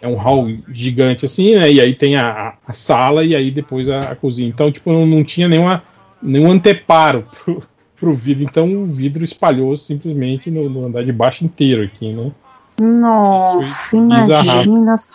é 0.00 0.06
um 0.08 0.14
hall 0.14 0.46
gigante, 0.72 1.24
assim, 1.26 1.54
né? 1.54 1.70
E 1.72 1.80
aí 1.80 1.94
tem 1.94 2.16
a, 2.16 2.54
a- 2.66 2.72
sala 2.72 3.24
e 3.24 3.34
aí 3.34 3.50
depois 3.50 3.88
a, 3.88 4.00
a 4.00 4.14
cozinha. 4.16 4.48
Então, 4.48 4.70
tipo, 4.70 4.92
não, 4.92 5.06
não 5.06 5.24
tinha 5.24 5.48
nenhuma, 5.48 5.82
nenhum 6.22 6.50
anteparo 6.50 7.26
pro, 7.44 7.62
pro 7.98 8.14
vidro. 8.14 8.44
Então 8.44 8.70
o 8.82 8.86
vidro 8.86 9.24
espalhou 9.24 9.76
simplesmente 9.76 10.50
no, 10.50 10.68
no 10.68 10.86
andar 10.86 11.04
de 11.04 11.12
baixo 11.12 11.44
inteiro 11.44 11.82
aqui, 11.82 12.12
né? 12.12 12.30
Nossa, 12.78 13.96
imagina 13.96 14.94
as. 14.94 15.10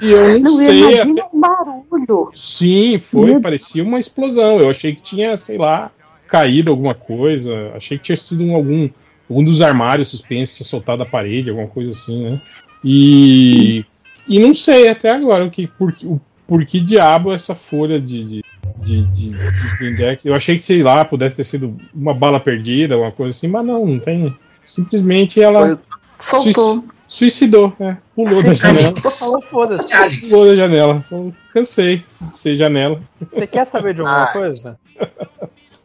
E 0.00 0.10
eu 0.10 0.40
não, 0.40 0.40
Não, 0.40 0.56
sei. 0.56 0.84
até- 1.00 1.02
imagina 1.04 1.26
o 1.32 1.38
barulho. 1.38 2.30
Sim, 2.32 2.98
foi, 2.98 3.26
Meu- 3.32 3.40
parecia 3.40 3.82
uma 3.84 3.98
explosão. 4.00 4.58
Eu 4.58 4.70
achei 4.70 4.94
que 4.94 5.02
tinha, 5.02 5.36
sei 5.36 5.58
lá, 5.58 5.90
caído 6.28 6.70
alguma 6.70 6.94
coisa. 6.94 7.72
Achei 7.74 7.98
que 7.98 8.04
tinha 8.04 8.16
sido 8.16 8.42
um, 8.44 8.54
algum, 8.54 8.88
algum 9.28 9.44
dos 9.44 9.60
armários 9.60 10.08
suspensos, 10.08 10.56
tinha 10.56 10.66
soltado 10.66 11.02
a 11.02 11.06
parede, 11.06 11.50
alguma 11.50 11.68
coisa 11.68 11.90
assim, 11.90 12.22
né? 12.24 12.40
E, 12.84 13.84
e 14.28 14.38
não 14.38 14.54
sei 14.54 14.88
até 14.88 15.10
agora 15.10 15.44
o 15.44 15.50
que, 15.50 15.66
por, 15.66 15.92
que- 15.92 16.06
o, 16.06 16.20
por 16.46 16.64
que 16.66 16.80
diabo 16.80 17.32
essa 17.32 17.54
folha 17.54 18.00
de, 18.00 18.24
de, 18.24 18.42
de, 18.82 19.04
de, 19.06 19.30
de 19.30 19.76
blindex. 19.78 20.24
Eu 20.26 20.34
achei 20.34 20.56
que, 20.56 20.62
sei 20.62 20.82
lá, 20.82 21.04
pudesse 21.04 21.36
ter 21.36 21.44
sido 21.44 21.76
uma 21.94 22.14
bala 22.14 22.38
perdida, 22.40 22.94
alguma 22.94 23.12
coisa 23.12 23.36
assim, 23.36 23.48
mas 23.48 23.64
não, 23.64 23.84
não 23.86 23.98
tem. 23.98 24.36
Simplesmente 24.64 25.40
ela 25.40 25.68
Foi- 25.68 25.76
Soltou. 26.18 26.52
suici- 26.52 26.88
suicidou, 27.06 27.72
né? 27.78 27.98
Pulou 28.14 28.42
da 28.42 28.54
janela. 28.54 28.94
Falou. 29.00 29.42
Pulou 29.42 29.66
da 29.68 30.54
janela. 30.56 31.00
Falou, 31.08 31.32
cansei 31.54 32.02
de 32.20 32.36
ser 32.36 32.56
janela. 32.56 33.00
Você 33.32 33.46
quer 33.46 33.66
saber 33.66 33.94
de 33.94 34.00
alguma 34.00 34.24
Ah. 34.24 34.32
coisa? 34.32 34.78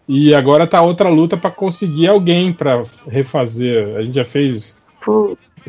E 0.08 0.34
agora 0.36 0.68
tá 0.68 0.82
outra 0.82 1.08
luta 1.08 1.38
pra 1.38 1.50
conseguir 1.50 2.08
alguém 2.08 2.52
pra 2.52 2.82
refazer. 3.08 3.96
A 3.96 4.02
gente 4.04 4.16
já 4.16 4.26
fez 4.26 4.78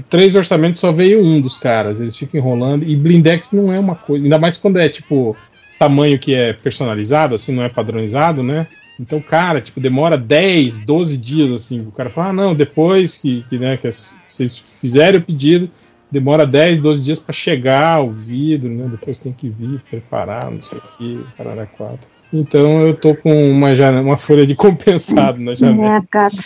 três 0.02 0.34
orçamentos, 0.34 0.80
só 0.80 0.92
veio 0.92 1.22
um 1.22 1.40
dos 1.40 1.56
caras. 1.56 2.00
Eles 2.00 2.16
ficam 2.16 2.40
enrolando. 2.40 2.84
E 2.84 2.96
blindex 2.96 3.52
não 3.52 3.72
é 3.72 3.78
uma 3.78 3.94
coisa. 3.94 4.24
Ainda 4.24 4.38
mais 4.38 4.58
quando 4.58 4.78
é 4.78 4.88
tipo 4.88 5.36
tamanho 5.78 6.18
que 6.18 6.34
é 6.34 6.52
personalizado, 6.52 7.34
assim, 7.34 7.52
não 7.52 7.62
é 7.62 7.68
padronizado, 7.68 8.42
né? 8.42 8.66
Então, 8.98 9.20
cara, 9.20 9.60
tipo, 9.60 9.80
demora 9.80 10.16
10, 10.16 10.86
12 10.86 11.18
dias, 11.18 11.50
assim. 11.50 11.80
O 11.80 11.90
cara 11.90 12.10
fala, 12.10 12.28
ah, 12.28 12.32
não, 12.32 12.54
depois 12.54 13.18
que, 13.18 13.44
que, 13.48 13.58
né, 13.58 13.76
que 13.76 13.90
vocês 13.90 14.56
fizerem 14.56 15.20
o 15.20 15.24
pedido, 15.24 15.68
demora 16.10 16.46
10, 16.46 16.80
12 16.80 17.02
dias 17.02 17.18
pra 17.18 17.32
chegar 17.32 18.00
o 18.00 18.12
vidro, 18.12 18.70
né? 18.70 18.86
Depois 18.88 19.18
tem 19.18 19.32
que 19.32 19.48
vir, 19.48 19.80
preparar, 19.90 20.50
não 20.50 20.62
sei 20.62 20.78
o 20.78 20.82
que, 20.96 21.24
parará 21.36 21.66
quatro. 21.66 22.13
Então 22.32 22.84
eu 22.86 22.94
tô 22.94 23.14
com 23.14 23.50
uma, 23.50 23.74
jane- 23.76 24.00
uma 24.00 24.18
folha 24.18 24.44
de 24.44 24.56
compensado 24.56 25.38
na 25.40 25.54
janela. 25.54 25.76
minha 25.76 26.04
gata. 26.10 26.36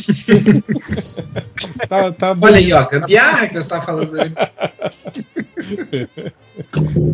Tá, 1.88 2.12
tá, 2.12 2.36
Olha 2.40 2.56
aí, 2.58 2.72
ó, 2.72 2.86
gambiarra 2.88 3.48
que 3.48 3.56
eu 3.56 3.60
estava 3.60 3.84
falando 3.86 4.12
antes. 4.20 4.56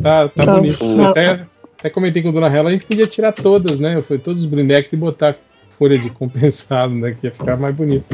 tá, 0.03 0.29
tá 0.29 0.45
Tá 0.45 0.57
bonito. 0.57 0.79
bom. 0.79 1.05
Até, 1.07 1.47
até 1.79 1.91
comentei 1.91 2.23
com 2.23 2.31
a 2.31 2.33
dona 2.33 2.49
Hela, 2.49 2.71
a 2.71 2.73
gente 2.73 2.87
podia 2.87 3.07
tirar 3.07 3.33
todas, 3.33 3.79
né? 3.79 4.01
Foi 4.03 4.19
todos 4.19 4.43
os 4.43 4.49
blindex 4.49 4.93
e 4.93 4.97
botar 4.97 5.37
folha 5.79 5.97
de 5.99 6.11
compensado, 6.11 6.93
né? 6.95 7.13
Que 7.19 7.29
ia 7.29 7.33
ficar 7.33 7.57
mais 7.57 7.75
bonito. 7.77 8.05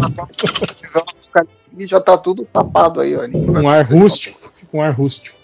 E 1.78 1.86
já 1.86 2.01
tá 2.01 2.18
tudo 2.18 2.44
tapado 2.52 3.01
aí, 3.01 3.14
ó. 3.16 3.27
Um 3.27 3.68
ar 3.68 3.85
rústico. 3.86 4.52
Um 4.72 4.82
ar 4.82 4.90
rústico. 4.93 5.39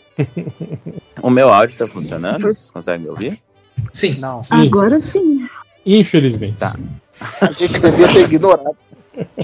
O 1.22 1.30
meu 1.30 1.48
áudio 1.50 1.76
tá 1.78 1.86
funcionando? 1.86 2.42
Vocês 2.42 2.70
conseguem 2.70 3.02
me 3.04 3.08
ouvir? 3.10 3.38
Sim. 3.92 4.18
Não. 4.18 4.42
Sim, 4.42 4.66
Agora 4.66 4.98
sim. 4.98 5.48
infelizmente. 5.84 6.58
Tá. 6.58 6.74
A 7.40 7.52
gente 7.52 7.80
devia 7.80 8.08
ter 8.08 8.24
ignorado. 8.24 8.76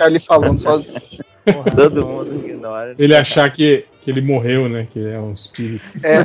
Ali 0.01 0.21
falando 0.21 0.61
sozinho. 0.61 1.01
Porra, 1.45 1.71
Todo 1.75 2.07
mundo 2.07 2.47
ignora. 2.47 2.95
Ele 2.99 3.17
achar 3.17 3.51
que, 3.51 3.87
que 4.01 4.11
ele 4.11 4.21
morreu, 4.21 4.69
né? 4.69 4.87
Que 4.91 5.07
é 5.09 5.19
um 5.19 5.33
espírito. 5.33 5.83
É. 6.05 6.25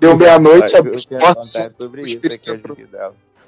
Deu 0.00 0.16
meia-noite, 0.16 0.74
os 0.80 1.04
quero 1.06 1.20
portas. 1.20 1.52
contar 1.52 1.70
sobre 1.70 2.00
o 2.00 2.06
isso 2.06 2.16
espírito 2.16 2.50
aqui 2.50 2.70
hoje. 2.72 2.88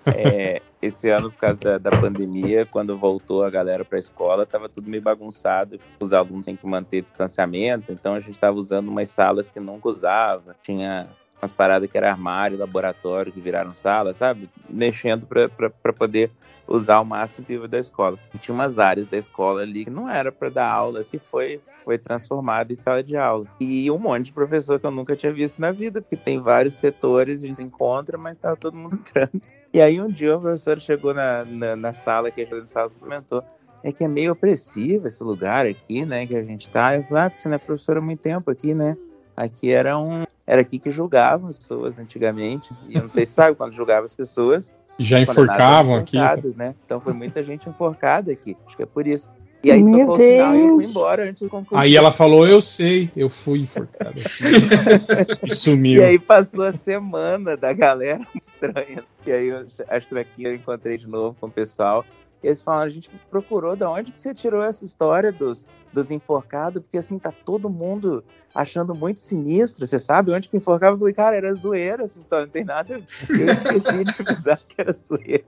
É, 0.06 0.62
esse 0.80 1.08
ano, 1.10 1.30
por 1.30 1.38
causa 1.38 1.58
da, 1.58 1.78
da 1.78 1.90
pandemia, 1.90 2.66
quando 2.66 2.96
voltou 2.96 3.44
a 3.44 3.50
galera 3.50 3.84
para 3.84 3.98
a 3.98 4.00
escola, 4.00 4.46
tava 4.46 4.68
tudo 4.68 4.88
meio 4.88 5.02
bagunçado. 5.02 5.78
Os 6.00 6.12
alunos 6.12 6.46
têm 6.46 6.56
que 6.56 6.66
manter 6.66 7.02
distanciamento, 7.02 7.92
então 7.92 8.14
a 8.14 8.20
gente 8.20 8.38
tava 8.38 8.56
usando 8.56 8.88
umas 8.88 9.10
salas 9.10 9.50
que 9.50 9.60
nunca 9.60 9.88
usava. 9.88 10.56
Tinha 10.62 11.08
umas 11.40 11.52
paradas 11.52 11.90
que 11.90 11.96
era 11.96 12.10
armário, 12.10 12.58
laboratório, 12.58 13.32
que 13.32 13.40
viraram 13.40 13.72
sala, 13.72 14.12
sabe? 14.12 14.48
Mexendo 14.68 15.26
para 15.26 15.92
poder 15.92 16.30
usar 16.70 17.00
o 17.00 17.04
máximo 17.04 17.44
possível 17.44 17.66
da 17.66 17.78
escola. 17.78 18.18
E 18.32 18.38
tinha 18.38 18.54
umas 18.54 18.78
áreas 18.78 19.06
da 19.06 19.16
escola 19.16 19.62
ali 19.62 19.84
que 19.84 19.90
não 19.90 20.08
era 20.08 20.30
para 20.30 20.48
dar 20.48 20.70
aula, 20.70 21.00
assim, 21.00 21.18
foi, 21.18 21.60
foi 21.84 21.98
transformado 21.98 22.70
em 22.70 22.76
sala 22.76 23.02
de 23.02 23.16
aula. 23.16 23.46
E 23.58 23.90
um 23.90 23.98
monte 23.98 24.26
de 24.26 24.32
professor 24.32 24.78
que 24.78 24.86
eu 24.86 24.90
nunca 24.90 25.16
tinha 25.16 25.32
visto 25.32 25.60
na 25.60 25.72
vida, 25.72 26.00
porque 26.00 26.16
tem 26.16 26.38
vários 26.38 26.74
setores, 26.74 27.42
a 27.42 27.46
gente 27.46 27.62
encontra, 27.62 28.16
mas 28.16 28.38
tava 28.38 28.56
todo 28.56 28.76
mundo 28.76 28.94
entrando. 29.02 29.42
E 29.72 29.80
aí 29.80 30.00
um 30.00 30.08
dia 30.08 30.36
o 30.36 30.40
professor 30.40 30.80
chegou 30.80 31.12
na, 31.12 31.44
na, 31.44 31.76
na 31.76 31.92
sala, 31.92 32.30
que 32.30 32.40
a 32.40 32.44
gente 32.44 32.70
sala 32.70 32.88
comentou, 32.98 33.42
é 33.82 33.92
que 33.92 34.04
é 34.04 34.08
meio 34.08 34.32
opressivo 34.32 35.06
esse 35.06 35.22
lugar 35.24 35.66
aqui, 35.66 36.04
né, 36.04 36.26
que 36.26 36.36
a 36.36 36.42
gente 36.42 36.70
tá. 36.70 36.96
Eu 36.96 37.02
falei, 37.04 37.24
ah, 37.24 37.30
porque 37.30 37.42
você 37.42 37.48
não 37.48 37.56
é 37.56 37.58
professor 37.58 37.96
há 37.96 38.00
muito 38.00 38.20
tempo 38.20 38.50
aqui, 38.50 38.74
né? 38.74 38.96
Aqui 39.36 39.70
era 39.70 39.98
um... 39.98 40.24
Era 40.46 40.62
aqui 40.62 40.78
que 40.78 40.90
julgavam 40.90 41.48
as 41.48 41.58
pessoas 41.58 41.98
antigamente. 41.98 42.72
E 42.88 42.96
eu 42.96 43.02
não 43.02 43.10
sei 43.10 43.24
se 43.24 43.32
sabe, 43.32 43.56
quando 43.56 43.72
julgava 43.72 44.04
as 44.06 44.14
pessoas, 44.14 44.74
Já 44.98 45.24
condenadas 45.24 45.46
enforcavam 45.46 45.96
aqui. 45.96 46.18
né? 46.56 46.74
Então 46.84 47.00
foi 47.00 47.12
muita 47.12 47.42
gente 47.42 47.68
enforcada 47.68 48.32
aqui. 48.32 48.56
Acho 48.66 48.76
que 48.76 48.82
é 48.82 48.86
por 48.86 49.06
isso. 49.06 49.30
E 49.62 49.70
aí 49.70 49.84
Meu 49.84 50.06
tocou 50.06 50.14
o 50.14 50.18
sinal 50.18 50.54
e 50.54 50.60
eu 50.60 50.68
fui 50.68 50.78
Deus. 50.78 50.90
embora 50.90 51.28
antes 51.28 51.42
de 51.42 51.48
concluir. 51.50 51.78
Aí 51.80 51.94
ela 51.94 52.10
falou, 52.10 52.48
eu 52.48 52.62
sei, 52.62 53.10
eu 53.14 53.28
fui 53.28 53.60
enforcada. 53.60 54.14
e 55.46 55.54
sumiu. 55.54 56.00
E 56.00 56.04
aí 56.04 56.18
passou 56.18 56.64
a 56.64 56.72
semana 56.72 57.56
da 57.58 57.72
galera 57.72 58.26
estranha. 58.34 59.04
E 59.26 59.30
aí 59.30 59.48
eu 59.48 59.66
acho 59.88 60.08
que 60.08 60.14
daqui 60.14 60.44
eu 60.44 60.54
encontrei 60.54 60.96
de 60.96 61.06
novo 61.06 61.36
com 61.38 61.46
o 61.46 61.50
pessoal. 61.50 62.04
E 62.42 62.46
eles 62.46 62.62
falaram, 62.62 62.86
a 62.86 62.90
gente 62.90 63.10
procurou 63.30 63.76
de 63.76 63.84
onde 63.84 64.12
que 64.12 64.20
você 64.20 64.34
tirou 64.34 64.62
essa 64.62 64.84
história 64.84 65.30
dos, 65.30 65.66
dos 65.92 66.10
enforcados, 66.10 66.82
porque 66.82 66.98
assim, 66.98 67.18
tá 67.18 67.32
todo 67.32 67.68
mundo 67.68 68.24
achando 68.54 68.94
muito 68.94 69.20
sinistro, 69.20 69.86
você 69.86 69.98
sabe? 69.98 70.32
Onde 70.32 70.48
que 70.48 70.56
enforcava? 70.56 70.94
Eu 70.94 70.98
falei, 70.98 71.14
cara, 71.14 71.36
era 71.36 71.54
zoeira 71.54 72.04
essa 72.04 72.18
história, 72.18 72.46
não 72.46 72.52
tem 72.52 72.64
nada. 72.64 72.96
a 72.96 72.98
ver. 72.98 73.04
Eu 73.40 73.52
esqueci 73.52 74.04
de 74.04 74.14
avisar 74.18 74.60
que 74.66 74.80
era 74.80 74.92
zoeira. 74.92 75.44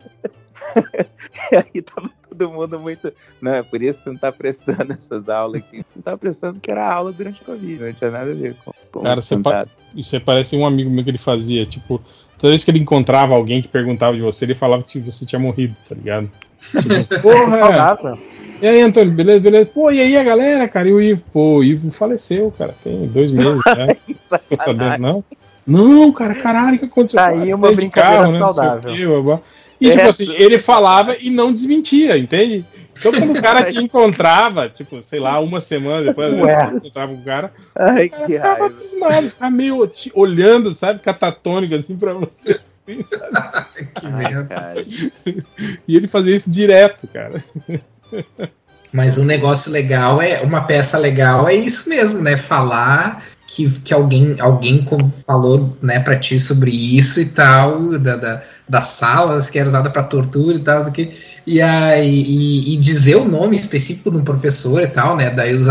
e 1.51 1.57
aí 1.57 1.83
tava 1.83 2.11
todo 2.29 2.51
mundo 2.51 2.79
muito. 2.79 3.13
Não, 3.41 3.55
é 3.55 3.63
por 3.63 3.83
isso 3.83 4.03
que 4.03 4.11
não 4.11 4.17
tá 4.17 4.31
prestando 4.31 4.93
essas 4.93 5.29
aulas 5.29 5.63
aqui. 5.63 5.85
Não 5.95 6.03
tá 6.03 6.17
prestando 6.17 6.55
porque 6.55 6.71
era 6.71 6.93
aula 6.93 7.13
durante 7.13 7.43
a 7.43 7.45
Covid, 7.45 7.83
não 7.83 7.93
tinha 7.93 8.11
nada 8.11 8.31
a 8.31 8.35
ver 8.35 8.57
com. 8.65 8.73
com 8.93 9.03
Cara, 9.03 9.21
você 9.21 9.37
contato. 9.37 9.75
Isso 9.95 10.21
parece 10.21 10.57
um 10.57 10.67
amigo 10.67 10.91
meu 10.91 11.03
que 11.03 11.11
ele 11.11 11.19
fazia, 11.19 11.67
tipo, 11.67 12.01
toda 12.43 12.51
vez 12.51 12.65
que 12.65 12.71
ele 12.73 12.81
encontrava 12.81 13.35
alguém 13.35 13.63
que 13.63 13.69
perguntava 13.69 14.15
de 14.17 14.21
você, 14.21 14.45
ele 14.45 14.55
falava 14.55 14.83
que 14.83 14.99
você 14.99 15.25
tinha 15.25 15.39
morrido, 15.39 15.75
tá 15.89 15.95
ligado? 15.95 16.29
Tipo, 16.61 17.21
Porra! 17.23 18.19
E 18.61 18.67
aí, 18.67 18.81
Antônio, 18.81 19.13
beleza, 19.13 19.41
beleza? 19.41 19.67
Pô, 19.67 19.91
e 19.91 20.01
aí 20.01 20.17
a 20.17 20.23
galera, 20.23 20.69
cara? 20.69 20.89
E 20.89 20.93
o 20.93 21.01
Ivo? 21.01 21.23
Pô, 21.33 21.57
o 21.59 21.65
Ivo 21.65 21.91
faleceu, 21.91 22.53
cara, 22.59 22.75
tem 22.85 23.07
dois 23.07 23.31
meses 23.33 23.61
já. 23.67 23.87
Que 24.07 24.15
Ficou 24.15 24.57
sabendo, 24.57 24.57
sacanagem. 24.91 25.01
não? 25.01 25.25
Não, 25.67 26.13
cara, 26.13 26.35
caralho, 26.35 26.77
o 26.77 26.79
que 26.81 26.85
aconteceu? 26.87 27.21
Tá 27.21 27.29
aí 27.29 27.55
uma 27.55 27.73
brincadeira 27.73 28.25
não 28.25 28.33
sei 28.33 28.43
o 28.43 28.53
saudável. 28.53 28.93
quê, 28.95 29.07
blá, 29.07 29.21
blá. 29.23 29.41
E, 29.81 29.89
É. 29.89 29.97
tipo 29.97 30.09
assim, 30.09 30.33
ele 30.35 30.59
falava 30.59 31.17
e 31.21 31.31
não 31.31 31.53
desmentia, 31.53 32.17
entende? 32.19 32.65
Então, 32.99 33.13
quando 33.13 33.39
o 33.39 33.43
cara 33.43 33.71
te 33.71 33.79
encontrava, 33.83 34.69
tipo, 34.69 35.03
sei 35.03 35.19
lá, 35.21 35.41
uma 35.41 35.61
semana 35.61 36.05
depois, 36.05 36.33
Ué. 36.35 36.67
você 36.67 36.77
encontrava 36.77 37.13
com 37.13 37.21
o 37.21 37.25
cara, 37.25 37.53
Ai, 37.75 38.07
o 38.07 38.11
cara 38.11 38.21
que 38.21 38.27
ficava 38.33 38.59
raiva. 38.59 39.23
ficava 39.31 39.51
meio 39.51 39.87
te 39.87 40.13
olhando, 40.15 40.75
sabe, 40.75 41.01
catatônico, 41.01 41.75
assim, 41.75 41.97
pra 41.97 42.15
você. 42.15 42.61
assim? 42.87 43.87
Que 43.95 44.07
merda. 44.07 44.75
E 45.89 45.97
ele 45.97 46.07
fazia 46.07 46.37
isso 46.37 46.51
direto, 46.51 47.07
cara. 47.09 47.43
Mas 48.93 49.17
um 49.17 49.25
negócio 49.25 49.73
legal 49.73 50.21
é 50.21 50.41
uma 50.43 50.63
peça 50.63 50.99
legal 50.99 51.49
é 51.49 51.55
isso 51.55 51.89
mesmo, 51.89 52.21
né? 52.21 52.37
Falar 52.37 53.25
que, 53.55 53.69
que 53.81 53.93
alguém 53.93 54.37
alguém 54.41 54.87
falou 55.27 55.77
né 55.83 56.01
para 56.01 56.19
ti 56.19 56.41
sobre 56.41 56.71
isso 56.71 57.21
e 57.21 57.27
tal 57.27 57.99
da, 57.99 58.17
da- 58.17 58.43
das 58.69 58.87
salas 58.87 59.51
que 59.51 59.59
era 59.59 59.69
usada 59.69 59.91
para 59.91 60.03
tortura 60.05 60.57
e 60.57 60.61
tal 60.61 60.91
que 60.91 61.13
e 61.47 61.61
aí 61.61 62.23
e, 62.23 62.75
e 62.75 62.77
dizer 62.77 63.17
o 63.17 63.25
nome 63.25 63.57
específico 63.57 64.11
de 64.11 64.17
um 64.17 64.25
professor 64.25 64.81
e 64.81 64.87
tal, 64.87 65.17
né? 65.17 65.31
Daí 65.31 65.55
os, 65.55 65.67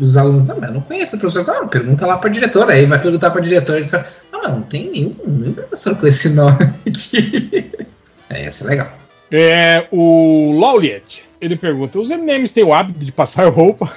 os 0.00 0.16
alunos 0.16 0.46
não, 0.46 0.58
mas 0.58 0.70
eu 0.70 0.74
não 0.74 0.80
conheço 0.80 1.16
o 1.16 1.18
professor, 1.18 1.68
pergunta 1.68 2.06
lá 2.06 2.16
para 2.16 2.30
diretora, 2.30 2.72
aí 2.72 2.86
vai 2.86 2.98
perguntar 3.00 3.30
para 3.30 3.42
diretora 3.42 3.80
e 3.80 3.82
diz, 3.82 3.92
não, 4.32 4.42
não 4.42 4.62
tem 4.62 4.90
nenhum, 4.90 5.14
nenhum 5.26 5.52
professor 5.52 5.94
com 5.96 6.06
esse 6.06 6.30
nome 6.30 6.56
aqui. 6.88 7.70
É, 8.30 8.48
isso 8.48 8.64
é 8.64 8.68
legal. 8.68 8.90
É, 9.30 9.86
o 9.92 10.58
Lauliet, 10.58 11.22
ele 11.42 11.56
pergunta: 11.56 11.98
os 11.98 12.08
MMs 12.08 12.54
têm 12.54 12.64
o 12.64 12.72
hábito 12.72 13.04
de 13.04 13.10
passar 13.10 13.48
roupa? 13.48 13.90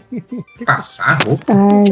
Passar 0.64 1.18
roupa 1.22 1.52
Ai, 1.52 1.84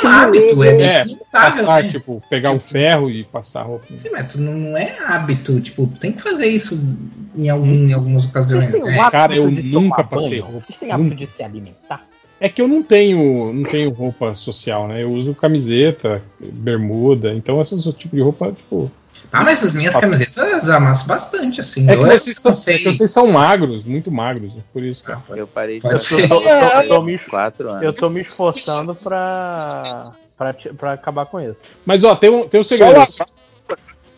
que 0.00 0.06
é 0.06 0.10
hábito, 0.10 0.64
é 0.64 0.82
É, 0.82 1.04
Passar, 1.32 1.82
né? 1.82 1.88
tipo, 1.88 2.22
pegar 2.28 2.50
um 2.50 2.60
ferro 2.60 3.10
e 3.10 3.24
passar 3.24 3.62
roupa. 3.62 3.86
Sim, 3.96 4.10
mas 4.10 4.32
tu 4.32 4.40
não, 4.40 4.52
não 4.52 4.76
é 4.76 4.96
hábito, 5.06 5.60
tipo, 5.60 5.86
tem 5.86 6.12
que 6.12 6.22
fazer 6.22 6.46
isso 6.46 6.96
em, 7.34 7.48
algum, 7.48 7.72
em 7.72 7.92
algumas 7.92 8.26
ocasiões. 8.26 8.68
Né? 8.68 9.10
Cara, 9.10 9.34
eu 9.34 9.50
nunca 9.50 10.04
passei 10.04 10.40
banho? 10.40 10.52
roupa. 10.52 10.66
Vocês 10.66 10.78
têm 10.78 10.92
hábito 10.92 11.14
de 11.14 11.26
se 11.26 11.42
alimentar? 11.42 12.06
É 12.40 12.48
que 12.48 12.60
eu 12.60 12.68
não 12.68 12.82
tenho, 12.82 13.52
não 13.52 13.62
tenho 13.62 13.90
roupa 13.90 14.34
social, 14.34 14.88
né? 14.88 15.02
Eu 15.02 15.12
uso 15.12 15.34
camiseta, 15.34 16.22
bermuda, 16.38 17.32
então 17.32 17.60
esse 17.60 17.92
tipo 17.92 18.16
de 18.16 18.22
roupa, 18.22 18.52
tipo. 18.52 18.90
Ah, 19.34 19.44
mas 19.44 19.64
as 19.64 19.74
minhas 19.74 19.96
camisetas 19.96 20.68
eu 20.68 20.74
amasso 20.74 21.06
bastante, 21.06 21.60
assim. 21.60 21.90
É 21.90 21.94
que 21.96 22.02
Eu- 22.02 22.06
vocês 22.06 22.38
são, 22.38 22.58
é 22.66 22.78
que 22.78 22.84
vocês 22.84 23.10
são 23.10 23.26
magros, 23.26 23.84
muito 23.84 24.10
magros, 24.10 24.52
por 24.72 24.82
isso. 24.82 25.02
Ah, 25.04 25.08
Cara. 25.08 25.20
pode- 25.26 25.40
Eu 25.40 25.46
parei 25.46 25.76
de 25.76 25.82
fazer 25.82 25.98
ser. 25.98 26.22
Eu 26.24 26.28
tô, 26.28 26.34
eu 26.40 26.82
tô- 26.88 26.94
tô 26.96 27.02
me, 27.02 27.20
eu 27.82 27.92
tô 27.92 28.10
me 28.10 28.20
esforçando 28.20 28.94
pra, 28.94 29.30
pra, 30.38 30.54
pra 30.78 30.92
acabar 30.92 31.26
com 31.26 31.40
isso. 31.40 31.60
Mas 31.84 32.04
ó, 32.04 32.14
tem 32.14 32.30
um, 32.30 32.46
tem 32.48 32.60
um 32.60 32.64
segredo. 32.64 33.00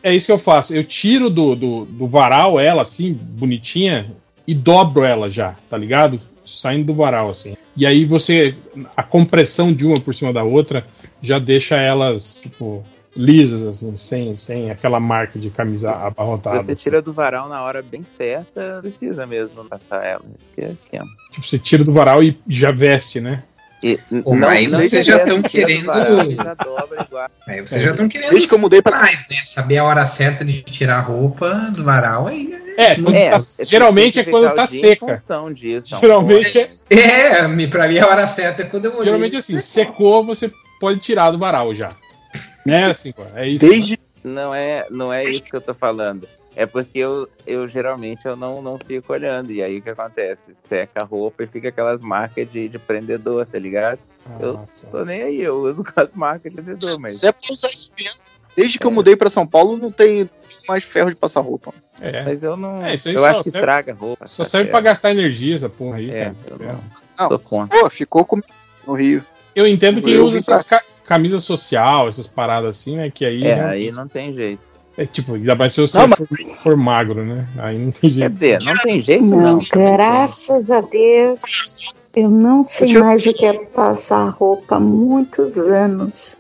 É 0.03 0.15
isso 0.15 0.27
que 0.27 0.33
eu 0.33 0.39
faço. 0.39 0.75
Eu 0.75 0.85
tiro 0.85 1.29
do, 1.29 1.57
do, 1.57 1.85
do 1.85 2.07
varal 2.07 2.61
ela, 2.61 2.83
assim, 2.83 3.13
bonitinha, 3.13 4.13
e 4.47 4.55
dobro 4.55 5.05
ela 5.05 5.29
já, 5.29 5.57
tá 5.69 5.77
ligado? 5.77 6.21
Saindo 6.45 6.87
do 6.87 6.95
varal, 6.95 7.31
assim. 7.31 7.57
E 7.77 7.85
aí 7.85 8.05
você. 8.05 8.55
A 8.97 9.03
compressão 9.03 9.73
de 9.73 9.85
uma 9.85 9.97
por 10.01 10.15
cima 10.15 10.33
da 10.33 10.45
outra 10.45 10.87
já 11.21 11.39
deixa 11.41 11.75
elas, 11.77 12.41
tipo, 12.41 12.85
lisas, 13.17 13.63
assim, 13.67 13.97
sem, 13.97 14.37
sem 14.37 14.71
aquela 14.71 15.01
marca 15.01 15.39
de 15.39 15.49
camisa 15.51 15.93
Se 15.93 16.03
abarrotada. 16.03 16.59
você 16.61 16.73
assim. 16.73 16.83
tira 16.83 17.01
do 17.03 17.13
varal 17.13 17.49
na 17.49 17.63
hora 17.63 17.83
bem 17.83 18.03
certa, 18.05 18.79
precisa 18.81 19.27
mesmo 19.27 19.65
passar 19.65 20.05
ela. 20.05 20.23
Esse 20.39 20.51
que 20.51 20.61
é 20.61 20.69
o 20.69 20.73
esquema. 20.73 21.07
Tipo, 21.33 21.47
você 21.47 21.59
tira 21.59 21.83
do 21.83 21.93
varal 21.93 22.23
e 22.23 22.39
já 22.47 22.71
veste, 22.71 23.21
né? 23.21 23.43
E, 23.83 23.99
Pô, 24.25 24.35
mas 24.35 24.51
aí 24.51 24.67
não 24.69 24.81
vocês 24.81 25.05
já 25.05 25.19
tão 25.21 25.41
do 25.41 25.49
querendo-. 25.49 25.91
Aí 27.47 27.61
vocês 27.61 27.83
já 27.83 27.91
estão 27.91 28.09
querendo 28.09 28.31
Desde 28.31 28.49
que 28.49 28.55
eu 28.55 28.59
mudei 28.59 28.81
pra- 28.83 29.01
mais, 29.01 29.29
né? 29.29 29.37
Saber 29.45 29.79
a 29.79 29.85
hora 29.85 30.05
certa 30.07 30.45
de 30.45 30.63
tirar 30.63 30.97
a 30.99 31.01
roupa 31.01 31.71
do 31.75 31.85
varal 31.85 32.27
aí. 32.27 32.55
É, 32.77 32.95
quando 32.95 33.15
É, 33.15 33.31
tá- 33.31 33.39
geralmente 33.65 34.21
é 34.21 34.25
quando 34.25 34.53
tá 34.55 34.67
seca. 34.67 35.19
disso, 35.53 35.95
é 35.95 36.01
Geralmente 36.01 36.59
é, 36.59 36.69
É, 36.91 37.49
me- 37.49 37.69
pra 37.69 37.87
mim 37.89 37.99
a 37.99 38.07
hora 38.07 38.27
certa 38.27 38.63
é 38.63 38.67
quando 38.67 38.87
eu 38.87 38.93
olhei. 38.93 39.05
geralmente 39.05 39.37
assim, 39.37 39.61
secou, 39.61 40.25
você 40.25 40.51
pode 40.81 40.99
tirar 41.01 41.31
do 41.31 41.39
varal 41.39 41.75
já. 41.75 41.91
Né, 42.67 42.85
assim, 42.87 43.13
é 43.35 43.49
isso. 43.49 43.67
Desde 43.67 43.99
Não 44.25 44.55
é, 44.55 44.87
não 44.91 45.13
é 45.13 45.25
isso 45.25 45.43
que 45.45 45.55
eu 45.55 45.61
tô 45.61 45.73
falando. 45.75 46.29
É 46.55 46.65
porque 46.65 46.99
eu, 46.99 47.29
eu 47.47 47.69
geralmente 47.69 48.25
eu 48.27 48.35
não, 48.35 48.63
não 48.63 48.79
fico 48.85 49.13
olhando. 49.13 49.53
E 49.53 49.63
aí 49.63 49.79
o 49.79 49.83
que 49.83 49.91
acontece? 49.91 50.55
Seca 50.55 51.03
a 51.03 51.05
roupa 51.05 51.45
e 51.45 51.47
fica 51.47 51.69
aquelas 51.69 52.01
marcas 52.01 52.51
de, 52.51 52.67
de 52.69 52.79
prendedor, 52.79 53.45
tá 53.47 53.59
ligado? 53.59 53.99
eu- 54.41 54.57
Ah, 54.59 54.67
só. 54.73 54.87
Tô 54.89 55.05
nem 55.05 55.23
aí, 55.23 55.41
eu 55.43 55.57
uso 55.63 55.85
com 55.85 56.01
as 56.01 56.13
marcas 56.15 56.51
de 56.51 56.57
prendedor, 56.63 56.99
mas. 56.99 57.23
Mas 57.23 57.25
é 57.25 57.33
pra 57.33 57.53
usar 57.55 57.69
isso 57.69 57.91
mesmo. 57.97 58.19
Desde 58.57 58.79
que 58.79 58.87
eu 58.87 58.91
mudei 58.91 59.15
pra 59.15 59.29
São 59.29 59.47
Paulo, 59.47 59.77
não 59.77 59.91
tem 59.91 60.31
mais 60.67 60.83
ferro 60.83 61.11
de 61.11 61.17
passar 61.17 61.41
roupa. 61.43 61.75
É. 62.01 62.25
Mas 62.25 62.43
eu 62.43 62.57
não. 62.57 62.85
É, 62.87 62.95
isso 62.95 63.09
aí 63.11 63.15
eu 63.15 63.21
só 63.21 63.27
acho 63.27 63.43
que 63.43 63.51
serve- 63.51 63.59
estraga 63.59 63.93
a 63.93 63.95
roupa. 63.95 64.27
Só 64.27 64.43
tá 64.45 64.49
serve 64.49 64.71
pra 64.71 64.81
gastar 64.81 65.11
energia 65.11 65.55
essa 65.57 65.69
porra 65.69 65.99
aí, 65.99 66.11
É, 66.11 66.25
cara. 66.25 66.37
eu 66.49 66.57
É. 66.71 66.73
não 66.73 66.85
Não, 67.19 67.29
tô 67.29 67.39
contra. 67.39 67.79
Pô, 67.79 67.91
ficou 67.91 68.25
comigo 68.25 68.49
no 68.87 68.95
Rio. 68.95 69.23
Eu 69.55 69.67
entendo 69.67 70.01
quem 70.01 70.15
Eu 70.15 70.25
usa 70.25 70.39
essas 70.39 70.67
ca 70.67 70.83
camisa 71.07 71.41
social, 71.41 72.09
essas 72.09 72.27
paradas 72.27 72.71
assim, 72.71 72.97
né? 72.97 73.11
Que 73.11 73.25
aí 73.25 73.45
É, 73.47 73.57
não- 73.63 73.69
aí 73.69 73.93
não 73.93 74.09
tem 74.09 74.33
jeito. 74.33 74.63
é 74.99 75.05
tipo, 75.07 75.35
ainda 75.35 75.55
mais 75.55 75.73
se 75.75 75.81
você 75.81 75.99
Não, 75.99 76.09
mas- 76.09 76.19
for, 76.19 76.57
for 76.59 76.77
magro, 76.77 77.25
né? 77.25 77.47
Aí 77.59 77.79
não 77.79 77.91
tem 77.93 78.11
Quer 78.11 78.17
jeito. 78.17 78.33
dizer, 78.33 78.59
não 78.65 78.77
tem 78.79 79.01
jeito, 79.01 79.25
Não, 79.25 79.41
não. 79.55 79.59
graças 79.73 80.71
a 80.71 80.81
Deus, 80.81 81.75
eu 82.15 82.29
não 82.31 82.65
sei 82.65 82.97
eu- 82.97 83.01
mais 83.05 83.25
o 83.27 83.33
que 83.35 83.45
é 83.47 83.53
passar 83.53 84.29
roupa 84.31 84.77
há 84.77 84.81
muitos 84.81 85.57
anos. 85.69 86.37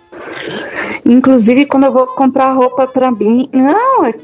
Inclusive, 1.04 1.66
quando 1.66 1.84
eu 1.84 1.92
vou 1.92 2.06
comprar 2.08 2.52
roupa 2.52 2.86
pra 2.86 3.10
mim, 3.10 3.48
não, 3.52 4.04
é 4.04 4.14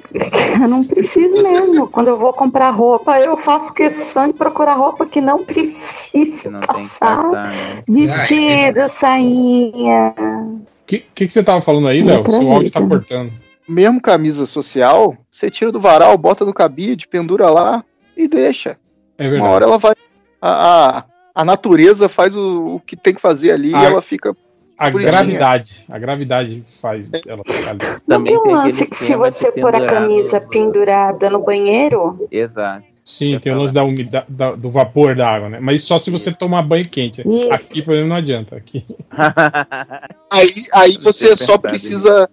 eu 0.62 0.69
não 0.69 0.82
preciso 0.85 1.43
mesmo. 1.43 1.86
Quando 1.89 2.09
eu 2.09 2.19
vou 2.19 2.32
comprar 2.32 2.70
roupa, 2.70 3.19
eu 3.20 3.36
faço 3.36 3.73
questão 3.73 4.27
de 4.27 4.32
procurar 4.35 4.74
roupa 4.74 5.06
que 5.06 5.20
não 5.20 5.39
Que 5.39 5.55
precise 5.55 6.48
não 6.48 6.60
tem 6.60 6.69
que 6.69 6.77
passar. 6.77 7.16
passar, 7.16 7.51
né? 7.51 7.82
Vestido, 7.89 8.89
sainha. 8.89 10.14
O 10.19 10.60
que, 10.86 10.98
que, 11.14 11.27
que 11.27 11.32
você 11.32 11.43
tava 11.43 11.62
falando 11.62 11.89
aí, 11.89 12.02
Léo? 12.02 12.24
Seu 12.24 12.52
áudio 12.52 12.70
tá 12.70 12.81
cortando. 12.86 13.32
Mesmo 13.69 14.01
camisa 14.02 14.44
social, 14.44 15.16
você 15.31 15.48
tira 15.48 15.70
do 15.70 15.78
varal, 15.81 16.19
bota 16.19 16.44
no 16.44 16.52
cabide, 16.52 17.06
pendura 17.06 17.48
lá 17.48 17.85
e 18.16 18.27
deixa. 18.27 18.77
É 19.16 19.23
Uma 19.24 19.31
verdade. 19.31 19.52
hora 19.52 19.64
ela 19.66 19.78
vai. 19.78 19.94
A, 20.40 20.98
a, 20.98 21.05
a 21.35 21.44
natureza 21.44 22.09
faz 22.09 22.35
o, 22.35 22.74
o 22.77 22.81
que 22.81 22.97
tem 22.97 23.14
que 23.14 23.20
fazer 23.20 23.52
ali 23.52 23.73
Ah, 23.74 23.82
e 23.82 23.86
ela 23.86 24.02
fica. 24.02 24.36
A 24.78 24.90
bonitinha. 24.90 25.12
gravidade. 25.12 25.85
A 25.89 25.99
gravidade 25.99 26.65
faz 26.81 27.11
ela 27.27 27.43
ficar 27.47 27.70
ali. 27.70 27.78
Não 28.07 28.16
Também 28.19 28.32
tem 28.39 28.43
um 28.53 28.55
lance 28.55 28.86
que 28.89 28.97
se 28.97 29.15
você 29.15 29.53
pôr 29.53 29.74
a 29.74 29.86
camisa 29.86 30.39
no- 30.40 30.49
pendurada 30.49 31.31
no 31.31 31.44
banheiro, 31.44 32.27
Exato. 32.31 32.85
Sim, 33.05 33.36
tem 33.40 33.53
o 33.53 33.59
lance 33.61 33.74
da 33.74 33.82
umidade, 33.82 34.27
da- 34.28 34.53
do 34.55 34.70
vapor 34.70 35.16
da 35.16 35.28
água, 35.28 35.49
né? 35.49 35.59
Mas 35.61 35.82
só 35.82 35.99
se 35.99 36.09
você 36.11 36.32
tomar 36.32 36.62
banho 36.62 36.89
quente. 36.89 37.20
Isso. 37.27 37.53
Aqui, 37.53 37.82
por 37.82 37.94
exemplo, 37.94 38.09
não 38.11 38.16
adianta. 38.16 38.57
Aqui. 38.57 38.85
Aí, 40.31 40.51
aí 40.73 40.93
Você 41.01 41.35
só 41.36 41.59
precisa 41.59 42.28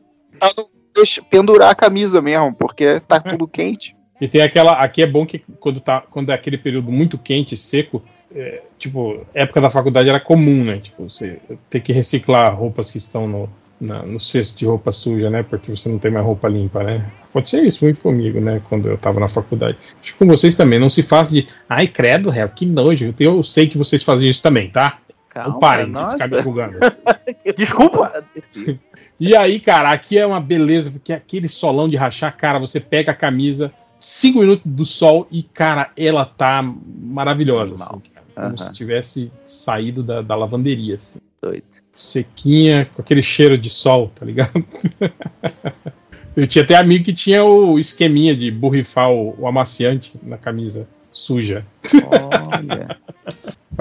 deixa- 0.95 1.21
pendurar 1.23 1.71
a 1.71 1.75
camisa 1.75 2.21
mesmo, 2.21 2.53
porque 2.53 2.99
tá 3.01 3.19
tudo 3.19 3.47
quente. 3.47 3.95
E 4.21 4.27
tem 4.27 4.41
aquela. 4.41 4.73
Aqui 4.73 5.01
é 5.01 5.07
bom 5.07 5.25
que 5.25 5.39
quando, 5.59 5.79
tá, 5.79 6.01
quando 6.09 6.29
é 6.31 6.33
aquele 6.35 6.57
período 6.57 6.91
muito 6.91 7.17
quente, 7.17 7.55
seco, 7.57 8.01
é, 8.33 8.61
tipo, 8.77 9.25
época 9.33 9.61
da 9.61 9.69
faculdade 9.69 10.09
era 10.09 10.19
comum, 10.19 10.63
né? 10.63 10.79
Tipo, 10.79 11.09
você 11.09 11.39
ter 11.69 11.79
que 11.81 11.91
reciclar 11.93 12.55
roupas 12.55 12.91
que 12.91 12.97
estão 12.97 13.27
no, 13.27 13.49
na- 13.79 14.03
no 14.03 14.19
cesto 14.19 14.59
de 14.59 14.65
roupa 14.65 14.91
suja, 14.91 15.29
né? 15.29 15.43
Porque 15.43 15.69
você 15.75 15.89
não 15.89 15.97
tem 15.99 16.11
mais 16.11 16.25
roupa 16.25 16.47
limpa, 16.47 16.83
né? 16.83 17.09
Aconteceu 17.29 17.63
isso 17.65 17.83
muito 17.85 17.99
comigo, 17.99 18.39
né? 18.39 18.61
Quando 18.69 18.87
eu 18.89 18.97
tava 18.97 19.19
na 19.19 19.29
faculdade. 19.29 19.77
Acho 20.01 20.13
que 20.13 20.17
com 20.19 20.27
vocês 20.27 20.55
também. 20.55 20.79
Não 20.79 20.89
se 20.89 21.03
faça 21.03 21.31
de. 21.31 21.47
Ai, 21.67 21.87
credo, 21.87 22.29
réu, 22.29 22.49
que 22.49 22.65
nojo. 22.65 23.13
Eu 23.19 23.43
sei 23.43 23.67
que 23.67 23.77
vocês 23.77 24.03
faziam 24.03 24.29
isso 24.29 24.41
também, 24.43 24.69
tá? 24.69 24.99
Calma, 25.29 25.51
não 25.51 25.59
parem 25.59 25.85
de 25.85 25.91
nossa. 25.91 26.11
ficar 26.13 26.27
me 26.27 26.41
julgando. 26.41 26.77
Desculpa. 27.57 28.23
E 29.21 29.35
aí, 29.35 29.59
cara, 29.59 29.91
aqui 29.91 30.17
é 30.17 30.25
uma 30.25 30.39
beleza, 30.39 30.91
porque 30.91 31.11
aquele 31.11 31.49
solão 31.49 31.89
de 31.89 31.97
rachar, 31.97 32.33
cara, 32.37 32.57
você 32.57 32.79
pega 32.79 33.11
a 33.11 33.13
camisa, 33.13 33.69
cinco 33.99 34.39
minutos 34.39 34.61
do 34.63 34.85
sol 34.85 35.27
e, 35.29 35.43
cara, 35.43 35.89
ela 35.97 36.23
tá 36.23 36.63
maravilhosa, 36.63 37.75
assim, 37.75 38.01
como 38.39 38.57
se 38.57 38.73
tivesse 38.73 39.31
saído 39.45 40.03
da, 40.03 40.21
da 40.21 40.35
lavanderia, 40.35 40.95
assim. 40.95 41.19
Doido. 41.41 41.65
Sequinha, 41.93 42.85
com 42.93 43.01
aquele 43.01 43.23
cheiro 43.23 43.57
de 43.57 43.69
sol, 43.69 44.11
tá 44.13 44.25
ligado? 44.25 44.51
Eu 46.35 46.47
tinha 46.47 46.63
até 46.63 46.75
amigo 46.75 47.03
que 47.03 47.13
tinha 47.13 47.43
o 47.43 47.77
esqueminha 47.79 48.35
de 48.35 48.49
borrifar 48.49 49.11
o, 49.11 49.35
o 49.39 49.47
amaciante 49.47 50.17
na 50.23 50.37
camisa 50.37 50.87
suja. 51.11 51.65
Olha. 52.05 52.97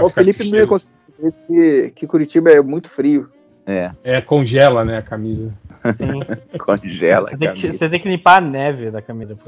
O 0.00 0.08
Felipe 0.10 0.48
não 0.48 0.58
ia 0.58 0.66
conseguir 0.66 1.90
que 1.96 2.06
Curitiba 2.06 2.52
é 2.52 2.62
muito 2.62 2.88
frio. 2.88 3.28
É, 3.66 3.90
É, 4.04 4.20
congela, 4.20 4.84
né, 4.84 4.96
a 4.96 5.02
camisa. 5.02 5.52
Sim. 5.94 6.20
congela 6.58 7.28
Você 7.28 7.34
a 7.34 7.38
tem, 7.38 7.54
que, 7.54 7.72
você 7.72 7.88
tem 7.88 8.00
que 8.00 8.08
limpar 8.08 8.38
a 8.38 8.40
neve 8.40 8.90
da 8.90 9.02
camisa. 9.02 9.36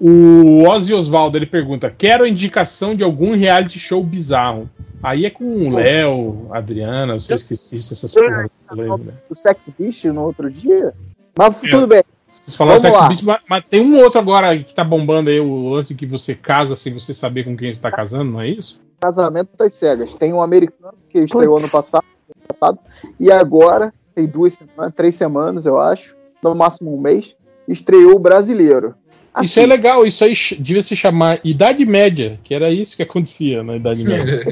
O 0.00 0.64
Ozzy 0.66 0.94
Osvaldo 0.94 1.38
ele 1.38 1.46
pergunta: 1.46 1.90
quero 1.90 2.26
indicação 2.26 2.94
de 2.94 3.02
algum 3.02 3.34
reality 3.34 3.78
show 3.78 4.02
bizarro. 4.02 4.68
Aí 5.02 5.26
é 5.26 5.30
com 5.30 5.44
o 5.44 5.70
Léo, 5.70 6.48
Adriana, 6.50 7.16
que 7.16 7.32
assistem 7.34 7.78
essas 7.78 8.14
porra. 8.14 8.48
eu 8.70 8.76
lembro, 8.76 9.04
né? 9.04 9.14
O 9.28 9.34
Sex 9.34 9.70
Beast 9.76 10.04
no 10.04 10.22
outro 10.22 10.50
dia. 10.50 10.94
Mas 11.36 11.64
É. 11.64 11.70
tudo 11.70 11.86
bem. 11.86 12.02
Vocês 12.32 12.56
falaram 12.56 12.80
Vamos 12.80 12.98
Sex. 12.98 13.08
Beast, 13.08 13.24
mas, 13.24 13.40
mas 13.48 13.64
tem 13.68 13.80
um 13.80 13.98
outro 13.98 14.20
agora 14.20 14.56
que 14.58 14.74
tá 14.74 14.84
bombando 14.84 15.30
aí, 15.30 15.40
o 15.40 15.70
lance 15.70 15.94
que 15.94 16.06
você 16.06 16.34
casa 16.34 16.76
sem 16.76 16.92
você 16.92 17.12
saber 17.14 17.44
com 17.44 17.56
quem 17.56 17.72
você 17.72 17.80
tá 17.80 17.90
casando, 17.90 18.32
não 18.32 18.40
é 18.40 18.48
isso? 18.48 18.80
Casamento 19.00 19.50
das 19.56 19.74
cegas. 19.74 20.14
Tem 20.14 20.32
um 20.32 20.40
americano 20.40 20.94
que 21.08 21.18
estreou 21.18 21.56
ano 21.58 21.68
passado, 21.68 22.04
ano 22.04 22.46
passado. 22.48 22.78
E 23.18 23.30
agora, 23.30 23.92
tem 24.14 24.26
duas 24.26 24.54
semanas, 24.54 24.92
três 24.94 25.14
semanas, 25.14 25.66
eu 25.66 25.78
acho. 25.78 26.16
No 26.42 26.54
máximo 26.54 26.94
um 26.94 27.00
mês. 27.00 27.36
Estreou 27.66 28.16
o 28.16 28.18
brasileiro. 28.18 28.94
Isso 29.40 29.60
é 29.60 29.66
legal, 29.66 30.04
isso 30.04 30.24
aí 30.24 30.34
devia 30.58 30.82
se 30.82 30.94
chamar 30.94 31.40
Idade 31.42 31.86
Média, 31.86 32.38
que 32.44 32.54
era 32.54 32.70
isso 32.70 32.96
que 32.96 33.02
acontecia 33.02 33.62
na 33.62 33.76
Idade 33.76 34.04
Média. 34.04 34.42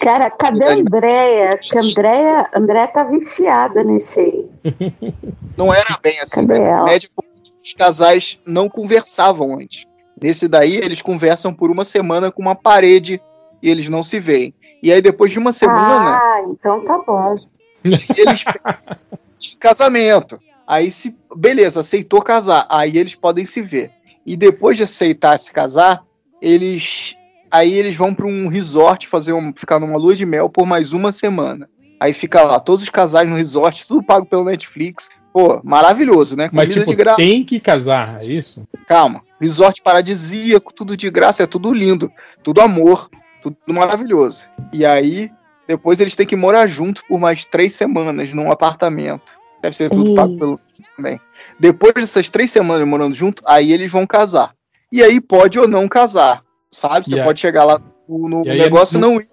Cara, 0.00 0.30
cadê 0.30 0.64
a 0.64 0.72
Andréia? 0.72 1.50
Que 1.58 1.78
a 1.78 1.80
Andréia, 1.80 2.50
Andréia 2.54 2.88
tá 2.88 3.04
viciada 3.04 3.84
nesse 3.84 4.18
aí. 4.20 4.46
Não 5.56 5.72
era 5.72 5.96
bem 6.02 6.18
assim. 6.20 6.44
Na 6.44 6.56
ela? 6.56 6.84
Média, 6.84 7.08
porque 7.14 7.30
os 7.62 7.72
casais 7.74 8.40
não 8.44 8.68
conversavam 8.68 9.54
antes. 9.56 9.84
Nesse 10.20 10.48
daí, 10.48 10.76
eles 10.76 11.00
conversam 11.00 11.54
por 11.54 11.70
uma 11.70 11.84
semana 11.84 12.32
com 12.32 12.42
uma 12.42 12.56
parede 12.56 13.22
e 13.62 13.70
eles 13.70 13.88
não 13.88 14.02
se 14.02 14.18
veem. 14.18 14.52
E 14.82 14.92
aí, 14.92 15.00
depois 15.00 15.30
de 15.30 15.38
uma 15.38 15.52
semana, 15.52 16.18
Ah, 16.18 16.40
então 16.48 16.84
tá 16.84 16.98
bom. 16.98 17.36
Eles 17.84 18.44
pedem 18.44 18.96
de 19.38 19.56
casamento. 19.58 20.40
Aí, 20.66 20.90
se 20.90 21.16
beleza, 21.36 21.80
aceitou 21.80 22.22
casar. 22.22 22.66
Aí 22.68 22.96
eles 22.96 23.14
podem 23.14 23.44
se 23.44 23.60
ver. 23.60 23.90
E 24.24 24.36
depois 24.36 24.76
de 24.76 24.84
aceitar 24.84 25.38
se 25.38 25.52
casar, 25.52 26.04
eles 26.40 27.16
aí 27.50 27.72
eles 27.74 27.94
vão 27.94 28.14
para 28.14 28.26
um 28.26 28.48
resort 28.48 29.06
fazer 29.06 29.34
um, 29.34 29.52
ficar 29.54 29.78
numa 29.78 29.98
lua 29.98 30.16
de 30.16 30.24
mel 30.24 30.48
por 30.48 30.64
mais 30.64 30.92
uma 30.92 31.12
semana. 31.12 31.68
Aí 32.00 32.12
fica 32.12 32.42
lá 32.42 32.58
todos 32.58 32.82
os 32.82 32.90
casais 32.90 33.28
no 33.28 33.36
resort, 33.36 33.86
tudo 33.86 34.02
pago 34.02 34.26
pelo 34.26 34.44
Netflix. 34.44 35.08
Pô, 35.32 35.60
maravilhoso, 35.62 36.36
né? 36.36 36.50
Mas, 36.52 36.64
Comida 36.64 36.80
tipo, 36.80 36.90
de 36.90 36.96
graça. 36.96 37.16
tem 37.16 37.44
que 37.44 37.60
casar, 37.60 38.16
é 38.20 38.32
isso? 38.32 38.66
Calma. 38.88 39.22
Resort 39.40 39.80
paradisíaco, 39.82 40.72
tudo 40.74 40.96
de 40.96 41.08
graça, 41.10 41.42
é 41.42 41.46
tudo 41.46 41.72
lindo, 41.72 42.10
tudo 42.42 42.60
amor, 42.60 43.08
tudo 43.40 43.56
maravilhoso. 43.68 44.46
E 44.72 44.84
aí, 44.84 45.30
depois 45.72 46.00
eles 46.00 46.14
têm 46.14 46.26
que 46.26 46.36
morar 46.36 46.66
junto 46.66 47.02
por 47.06 47.18
mais 47.18 47.44
três 47.46 47.72
semanas 47.72 48.32
num 48.34 48.52
apartamento. 48.52 49.34
Deve 49.62 49.74
ser 49.74 49.88
tudo 49.88 50.14
pago 50.14 50.36
pelo 50.38 50.60
também. 50.96 51.18
Depois 51.58 51.94
dessas 51.94 52.28
três 52.28 52.50
semanas 52.50 52.86
morando 52.86 53.14
junto, 53.14 53.42
aí 53.46 53.72
eles 53.72 53.90
vão 53.90 54.06
casar. 54.06 54.54
E 54.90 55.02
aí 55.02 55.18
pode 55.20 55.58
ou 55.58 55.66
não 55.66 55.88
casar, 55.88 56.42
sabe? 56.70 57.06
Você 57.08 57.14
E 57.14 57.18
aí- 57.20 57.24
pode 57.24 57.40
chegar 57.40 57.64
lá 57.64 57.80
no, 58.08 58.28
no 58.28 58.42
aí, 58.50 58.58
negócio 58.58 58.98
e 58.98 59.00
no- 59.00 59.12
não 59.12 59.20
ir. 59.20 59.24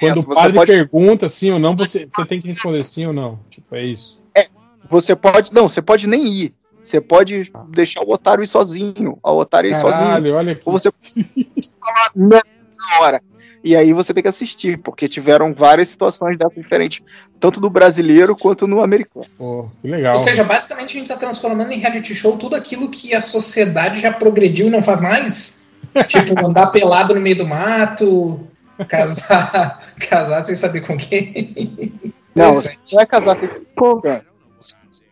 Quando 0.00 0.18
o 0.18 0.22
você 0.22 0.34
padre 0.34 0.52
pode 0.54 0.72
pergunta 0.72 1.28
sim 1.28 1.52
ou 1.52 1.58
não, 1.58 1.76
você, 1.76 2.08
você 2.12 2.24
tem 2.26 2.40
que 2.40 2.48
responder 2.48 2.82
sim 2.84 3.06
ou 3.06 3.12
não. 3.12 3.38
Tipo, 3.50 3.74
é 3.76 3.84
isso. 3.84 4.18
Você 4.88 5.14
pode. 5.14 5.52
Não, 5.54 5.68
você 5.68 5.80
pode 5.82 6.06
nem 6.06 6.26
ir. 6.26 6.54
Você 6.82 7.00
pode 7.00 7.50
deixar 7.70 8.02
o 8.02 8.10
otário 8.10 8.42
ir 8.42 8.46
sozinho. 8.46 9.18
O 9.22 9.30
otário 9.38 9.70
ir 9.70 9.74
sozinho. 9.74 10.04
Caralho, 10.04 10.34
olha 10.34 10.52
aqui. 10.52 10.62
Ou 10.64 10.72
você 10.72 10.90
falar 11.80 12.10
na 12.16 13.00
hora. 13.00 13.22
E 13.64 13.74
aí 13.74 13.94
você 13.94 14.12
tem 14.12 14.22
que 14.22 14.28
assistir, 14.28 14.76
porque 14.76 15.08
tiveram 15.08 15.54
várias 15.54 15.88
situações 15.88 16.36
dessas 16.36 16.62
diferentes, 16.62 17.00
tanto 17.40 17.62
do 17.62 17.70
brasileiro 17.70 18.36
quanto 18.36 18.66
no 18.66 18.82
americano. 18.82 19.24
Pô, 19.38 19.70
que 19.80 19.88
legal. 19.88 20.18
Ou 20.18 20.20
seja, 20.22 20.44
basicamente 20.44 20.94
a 20.94 21.00
gente 21.00 21.08
tá 21.08 21.16
transformando 21.16 21.72
em 21.72 21.78
reality 21.78 22.14
show 22.14 22.36
tudo 22.36 22.54
aquilo 22.54 22.90
que 22.90 23.14
a 23.14 23.22
sociedade 23.22 24.00
já 24.00 24.12
progrediu 24.12 24.66
e 24.66 24.70
não 24.70 24.82
faz 24.82 25.00
mais. 25.00 25.64
tipo, 26.06 26.38
andar 26.46 26.66
pelado 26.66 27.14
no 27.14 27.20
meio 27.22 27.38
do 27.38 27.46
mato, 27.46 28.38
casar, 28.86 29.82
casar 30.10 30.42
sem 30.42 30.54
saber 30.54 30.82
com 30.82 30.98
quem. 30.98 31.94
Não, 32.34 32.52
você 32.52 32.76
não 32.92 33.00
é 33.00 33.06
casar 33.06 33.34
sem 33.36 33.48
Pô, 33.74 33.98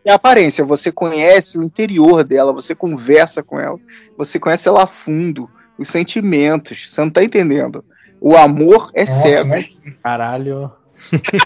tem 0.04 0.12
aparência, 0.12 0.62
você 0.62 0.92
conhece 0.92 1.56
o 1.56 1.62
interior 1.62 2.22
dela, 2.22 2.52
você 2.52 2.74
conversa 2.74 3.42
com 3.42 3.58
ela, 3.58 3.78
você 4.16 4.38
conhece 4.38 4.68
ela 4.68 4.82
a 4.82 4.86
fundo, 4.86 5.48
os 5.78 5.88
sentimentos, 5.88 6.90
você 6.90 7.00
não 7.00 7.10
tá 7.10 7.24
entendendo. 7.24 7.82
O 8.24 8.36
amor 8.36 8.90
é 8.94 9.00
Nossa, 9.00 9.20
cego. 9.22 9.46
imagina. 9.46 9.96
Caralho. 10.02 10.70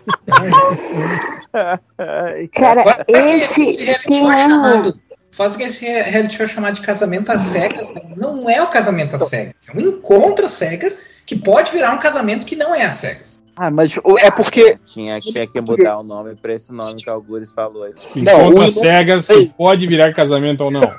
cara, 2.53 2.81
Agora, 2.83 3.05
esse 3.09 3.65
reality 3.83 4.07
tem 4.09 4.19
show 4.21 4.31
é 4.33 4.47
um. 4.47 4.51
chamado- 4.51 4.95
Faz 5.33 5.57
que 5.57 5.63
esse 5.65 5.85
reality 5.85 6.35
show 6.37 6.45
é 6.45 6.49
chamado 6.49 6.75
de 6.75 6.81
casamento 6.83 7.31
às 7.33 7.43
cegas, 7.43 7.93
mas 7.95 8.17
não 8.17 8.49
é 8.49 8.63
o 8.63 8.69
casamento 8.69 9.17
às 9.17 9.29
cegas. 9.29 9.55
É 9.69 9.77
um 9.77 9.81
encontro 9.81 10.47
às 10.47 10.53
cegas 10.53 10.99
que 11.27 11.37
pode 11.37 11.73
virar 11.73 11.93
um 11.95 11.99
casamento 11.99 12.47
que 12.47 12.57
não 12.57 12.75
é 12.75 12.85
às 12.87 12.97
cegas. 12.97 13.37
Ah, 13.59 13.71
mas 13.71 13.97
o- 14.05 14.19
é 14.19 14.31
porque 14.31 14.79
Tinha, 14.87 15.19
tinha 15.21 15.47
que 15.47 15.61
mudar 15.63 15.99
o 15.99 16.03
nome 16.03 16.35
pra 16.41 16.53
esse 16.53 16.71
nome 16.73 16.95
que 16.97 17.09
o 17.09 17.13
Algures 17.13 17.53
falou 17.53 17.85
aí. 17.85 17.93
Não, 18.15 18.49
Enquanto 18.51 18.59
o- 18.59 18.63
as 18.63 18.75
cegas 18.75 19.27
que 19.27 19.51
pode 19.57 19.87
virar 19.87 20.13
casamento 20.15 20.63
ou 20.65 20.71
não. 20.71 20.83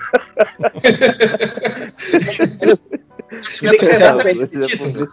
Tem 3.29 3.77
exatamente 3.81 4.41
esse 4.41 4.67
título. 4.67 5.07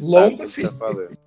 Longo 0.00 0.42
assim. 0.42 0.62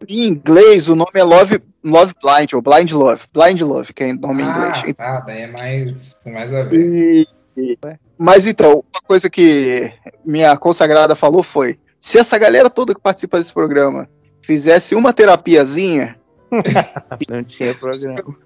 em 0.07 0.27
inglês 0.27 0.89
o 0.89 0.95
nome 0.95 1.11
é 1.15 1.23
Love, 1.23 1.61
Love 1.83 2.13
Blind, 2.21 2.53
ou 2.53 2.61
Blind 2.61 2.91
Love. 2.91 3.23
Blind 3.33 3.61
Love, 3.61 3.93
que 3.93 4.03
é 4.03 4.11
o 4.11 4.15
nome 4.17 4.43
em 4.43 4.47
inglês. 4.47 4.83
Ah, 4.87 4.93
tá, 4.93 5.19
daí 5.21 5.41
é 5.43 5.47
mais, 5.47 6.19
mais 6.25 6.53
a 6.53 6.63
ver. 6.63 7.25
E- 7.57 7.77
Mas 8.17 8.45
então, 8.47 8.83
uma 8.93 9.01
coisa 9.07 9.29
que 9.29 9.91
minha 10.25 10.55
consagrada 10.57 11.15
falou 11.15 11.41
foi: 11.41 11.79
se 11.99 12.17
essa 12.17 12.37
galera 12.37 12.69
toda 12.69 12.93
que 12.93 13.01
participa 13.01 13.37
desse 13.37 13.53
programa 13.53 14.09
fizesse 14.41 14.93
uma 14.93 15.13
terapiazinha, 15.13 16.17
Não 17.29 17.43
tinha 17.43 17.73
programa. 17.73 18.23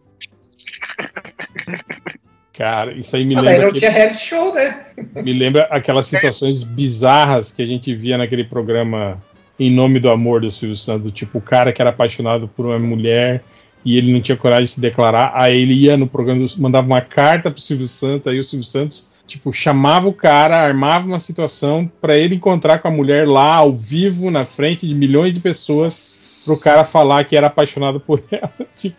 Cara, 2.60 2.92
isso 2.94 3.16
aí 3.16 3.24
me 3.24 3.36
Ah, 3.38 3.40
lembra, 3.40 3.58
não 3.62 3.68
aquele- 3.70 3.80
tinha 3.80 3.92
reality 3.92 4.20
show, 4.22 4.54
né? 4.54 4.86
me 5.24 5.32
lembra 5.32 5.64
aquelas 5.72 6.08
situações 6.12 6.62
bizarras 6.62 7.54
que 7.54 7.62
a 7.62 7.66
gente 7.66 7.96
via 7.96 8.18
naquele 8.18 8.44
programa 8.44 9.18
Em 9.58 9.72
Nome 9.72 9.98
do 10.00 10.10
Amor 10.10 10.42
do 10.42 10.52
Silvio 10.52 10.76
Santos. 10.76 11.12
Tipo, 11.14 11.38
o 11.38 11.42
cara 11.42 11.72
que 11.72 11.82
era 11.82 11.92
apaixonado 11.92 12.50
por 12.50 12.66
uma 12.66 12.78
mulher 12.78 13.42
e 13.86 13.98
ele 13.98 14.12
não 14.12 14.20
tinha 14.20 14.36
coragem 14.36 14.66
de 14.66 14.72
se 14.72 14.82
declarar. 14.82 15.32
Aí 15.36 15.62
ele 15.62 15.74
ia 15.74 15.96
no 15.96 16.06
programa, 16.06 16.46
mandava 16.58 16.86
uma 16.86 17.00
carta 17.00 17.50
pro 17.50 17.62
Silvio 17.62 17.88
Santos, 17.88 18.28
aí 18.28 18.38
o 18.38 18.44
Silvio 18.44 18.66
Santos, 18.66 19.10
tipo, 19.26 19.54
chamava 19.54 20.10
o 20.10 20.14
cara, 20.14 20.58
armava 20.58 21.08
uma 21.08 21.20
situação 21.20 21.90
pra 22.02 22.18
ele 22.18 22.36
encontrar 22.36 22.80
com 22.80 22.90
a 22.90 22.92
mulher 22.92 23.26
lá, 23.26 23.56
ao 23.56 23.72
vivo, 23.72 24.30
na 24.30 24.46
frente 24.46 24.86
de 24.86 24.94
milhões 24.94 25.34
de 25.34 25.40
pessoas, 25.40 26.44
pro 26.46 26.60
cara 26.60 26.84
falar 26.84 27.24
que 27.24 27.38
era 27.38 27.48
apaixonado 27.48 28.02
por 28.02 28.22
ela. 28.30 28.52
Tipo, 28.78 28.98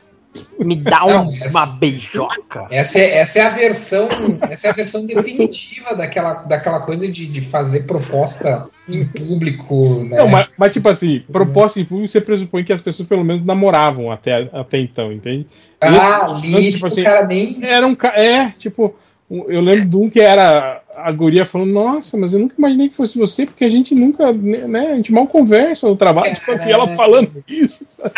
Me 0.58 0.76
dá 0.76 1.00
Não, 1.00 1.26
um- 1.26 1.32
essa- 1.32 1.48
uma 1.58 1.66
beijoca. 1.78 2.66
Essa 2.70 2.98
é, 3.00 3.18
essa 3.18 3.38
é 3.40 3.42
a 3.42 3.48
versão, 3.48 4.08
essa 4.48 4.68
é 4.68 4.70
a 4.70 4.74
versão 4.74 5.04
definitiva 5.06 5.94
daquela, 5.96 6.34
daquela 6.34 6.80
coisa 6.80 7.08
de, 7.08 7.26
de 7.26 7.40
fazer 7.40 7.80
proposta 7.84 8.68
em 8.88 9.04
público, 9.06 10.04
né? 10.04 10.18
Não, 10.18 10.28
mas, 10.28 10.48
mas, 10.56 10.72
tipo 10.72 10.88
assim, 10.88 11.24
proposta 11.32 11.80
em 11.80 11.84
público, 11.84 12.08
você 12.10 12.20
pressupõe 12.20 12.62
que 12.62 12.72
as 12.72 12.80
pessoas 12.80 13.08
pelo 13.08 13.24
menos 13.24 13.44
namoravam 13.44 14.10
até, 14.10 14.48
até 14.52 14.78
então, 14.78 15.12
entende? 15.12 15.46
ah, 15.80 16.36
Esse, 16.36 16.54
ali, 16.54 16.72
tipo 16.72 16.86
assim, 16.86 17.00
o 17.00 17.04
cara 17.04 17.26
nem. 17.26 17.64
Era 17.64 17.86
um 17.86 17.96
É, 18.14 18.50
tipo, 18.58 18.94
eu 19.30 19.60
lembro 19.60 19.86
de 19.88 19.96
um 19.96 20.10
que 20.10 20.20
era 20.20 20.79
a 20.96 21.10
guria 21.12 21.46
falando, 21.46 21.72
nossa, 21.72 22.16
mas 22.18 22.32
eu 22.34 22.40
nunca 22.40 22.54
imaginei 22.58 22.88
que 22.88 22.94
fosse 22.96 23.16
você, 23.18 23.46
porque 23.46 23.64
a 23.64 23.70
gente 23.70 23.94
nunca, 23.94 24.32
né, 24.32 24.92
a 24.92 24.96
gente 24.96 25.12
mal 25.12 25.26
conversa 25.26 25.86
no 25.88 25.96
trabalho, 25.96 26.34
tipo 26.34 26.50
assim, 26.50 26.70
ela 26.72 26.88
falando 26.94 27.42
isso, 27.48 27.84
sabe? 27.86 28.12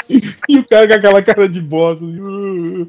E 0.49 0.59
o 0.59 0.67
cara 0.67 0.89
com 0.89 0.95
aquela 0.95 1.23
cara 1.23 1.49
de 1.49 1.61
bosta. 1.61 2.05
assim, 2.05 2.19
"Uh". 2.21 2.89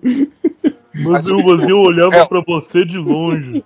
Mas 1.05 1.27
eu- 1.27 1.37
mas 1.43 1.67
eu 1.67 1.77
olhava 1.79 2.15
É. 2.17 2.25
pra 2.25 2.41
você 2.45 2.85
de 2.85 2.97
longe. 2.97 3.63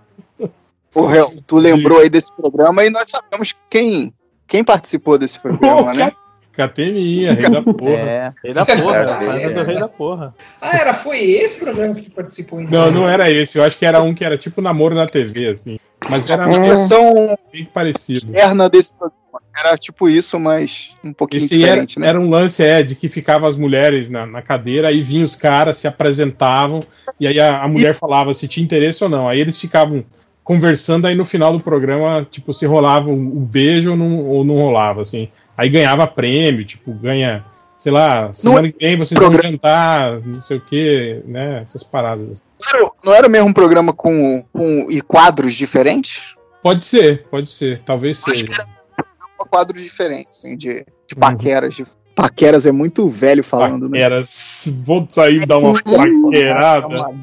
o 0.95 1.06
réu, 1.06 1.31
tu 1.45 1.57
lembrou 1.57 1.99
aí 1.99 2.10
desse 2.10 2.31
programa 2.35 2.84
e 2.84 2.89
nós 2.89 3.10
sabemos 3.11 3.53
quem, 3.69 4.11
quem 4.48 4.64
participou 4.64 5.18
desse 5.18 5.39
programa, 5.39 5.94
né? 5.94 6.11
Cateminha, 6.53 7.34
rei 7.34 7.49
da 7.52 7.61
porra. 7.61 7.91
É. 7.91 8.34
Rei 8.44 8.53
da 8.53 8.65
porra, 8.65 9.06
fazendo 9.19 9.52
é. 9.52 9.53
do 9.53 9.64
rei 9.64 9.76
da 9.80 9.88
porra. 9.88 10.34
Ah, 10.60 10.76
era, 10.76 10.94
foi 10.95 11.19
esse 11.19 11.60
programa 11.60 11.94
que 11.94 12.10
participou 12.10 12.60
então. 12.60 12.85
Não, 12.88 13.02
não 13.02 13.10
era 13.10 13.30
esse, 13.30 13.60
eu 13.60 13.64
acho 13.64 13.77
que 13.77 13.85
era 13.85 14.02
um 14.02 14.11
que 14.15 14.26
era 14.26 14.38
tipo 14.39 14.60
namoro 14.60 14.95
na 14.95 15.06
TV, 15.06 15.49
assim. 15.49 15.77
Mas 16.10 16.30
era 16.30 16.45
A 16.45 16.48
versão 16.48 17.38
bem 17.52 17.65
parecido. 17.65 18.28
interna 18.30 18.69
desse 18.69 18.94
programa. 18.94 19.18
Era 19.56 19.76
tipo 19.76 20.07
isso, 20.07 20.40
mas 20.40 20.95
um 21.03 21.11
pouquinho 21.11 21.44
Esse 21.44 21.56
era, 21.56 21.65
diferente, 21.86 21.99
né? 21.99 22.07
era 22.07 22.19
um 22.19 22.30
lance 22.30 22.64
é, 22.64 22.84
de 22.84 22.95
que 22.95 23.10
ficavam 23.10 23.48
as 23.48 23.57
mulheres 23.57 24.10
na, 24.10 24.26
na 24.26 24.41
cadeira, 24.41 24.88
aí 24.90 25.02
vinham 25.02 25.26
os 25.26 25.36
caras, 25.36 25.78
se 25.78 25.88
apresentavam, 25.88 26.80
e 27.19 27.28
aí 27.28 27.40
a, 27.40 27.64
a 27.64 27.68
mulher 27.68 27.95
falava 27.95 28.34
se 28.34 28.48
tinha 28.48 28.64
interesse 28.64 29.03
ou 29.03 29.10
não. 29.10 29.28
Aí 29.28 29.40
eles 29.40 29.60
ficavam 29.60 30.06
conversando, 30.44 31.07
aí 31.07 31.15
no 31.15 31.26
final 31.26 31.52
do 31.52 31.60
programa, 31.60 32.26
tipo, 32.30 32.53
se 32.53 32.65
rolava 32.65 33.10
o 33.10 33.14
um, 33.14 33.44
beijo 33.44 33.91
ou 33.91 33.98
não, 33.98 34.19
ou 34.19 34.45
não 34.45 34.56
rolava, 34.56 35.02
assim. 35.02 35.28
Aí 35.57 35.69
ganhava 35.69 36.07
prêmio, 36.07 36.64
tipo, 36.64 36.94
ganha, 36.94 37.44
sei 37.88 37.93
lá, 37.93 38.34
semana 38.34 38.69
que 38.69 38.77
vem 38.85 38.97
vocês 38.97 39.18
vão 39.18 39.30
programa- 39.30 39.49
jantar, 39.49 40.19
não 40.19 40.41
sei 40.41 40.57
o 40.57 40.61
que, 40.61 41.22
né? 41.26 41.61
Essas 41.61 41.85
paradas. 41.85 42.43
Não 42.59 42.69
era, 42.80 42.91
não 43.05 43.14
era 43.14 43.30
mesmo 43.30 43.47
um 43.47 43.53
programa 43.53 43.93
com, 43.93 44.43
com 44.51 44.91
e 44.91 45.01
quadros 45.01 45.53
diferentes? 45.55 46.35
Pode 46.61 46.84
ser, 46.84 47.23
pode 47.31 47.49
ser, 47.49 47.80
talvez 47.85 48.18
Acho 48.23 48.31
seja. 48.31 48.45
que 48.45 48.53
era 48.53 48.65
quadros 49.49 49.81
diferentes, 49.81 50.39
assim, 50.39 50.57
de, 50.57 50.85
de 51.07 51.15
paqueras. 51.15 51.76
De, 51.76 51.85
paqueras 52.14 52.65
é 52.65 52.73
muito 52.73 53.07
velho 53.09 53.41
falando, 53.41 53.88
né? 53.88 54.01
Paqueras, 54.01 54.81
vou 54.84 55.07
sair 55.09 55.45
dar 55.45 55.59
uma 55.59 55.80
paquerada. 55.81 56.88
Dar 56.89 56.97
uma- 57.09 57.14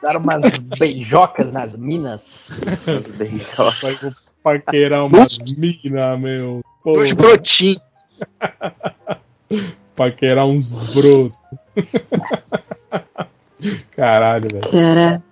Dar 0.00 0.16
umas 0.16 0.56
beijocas 0.78 1.50
nas 1.52 1.76
minas. 1.76 2.22
Os 2.86 3.06
beijos. 3.16 3.52
Vai 3.82 3.94
vou 3.96 4.12
paquerar 4.44 5.06
umas 5.06 5.38
mina, 5.58 6.16
meu. 6.16 6.60
Pô, 6.84 6.92
Dos 6.92 7.12
brotinhos. 7.12 7.84
paquerar 9.96 10.46
uns 10.46 10.72
brotos. 10.94 11.38
Caralho, 13.96 14.48
velho. 14.52 14.70
Cara, 14.70 15.22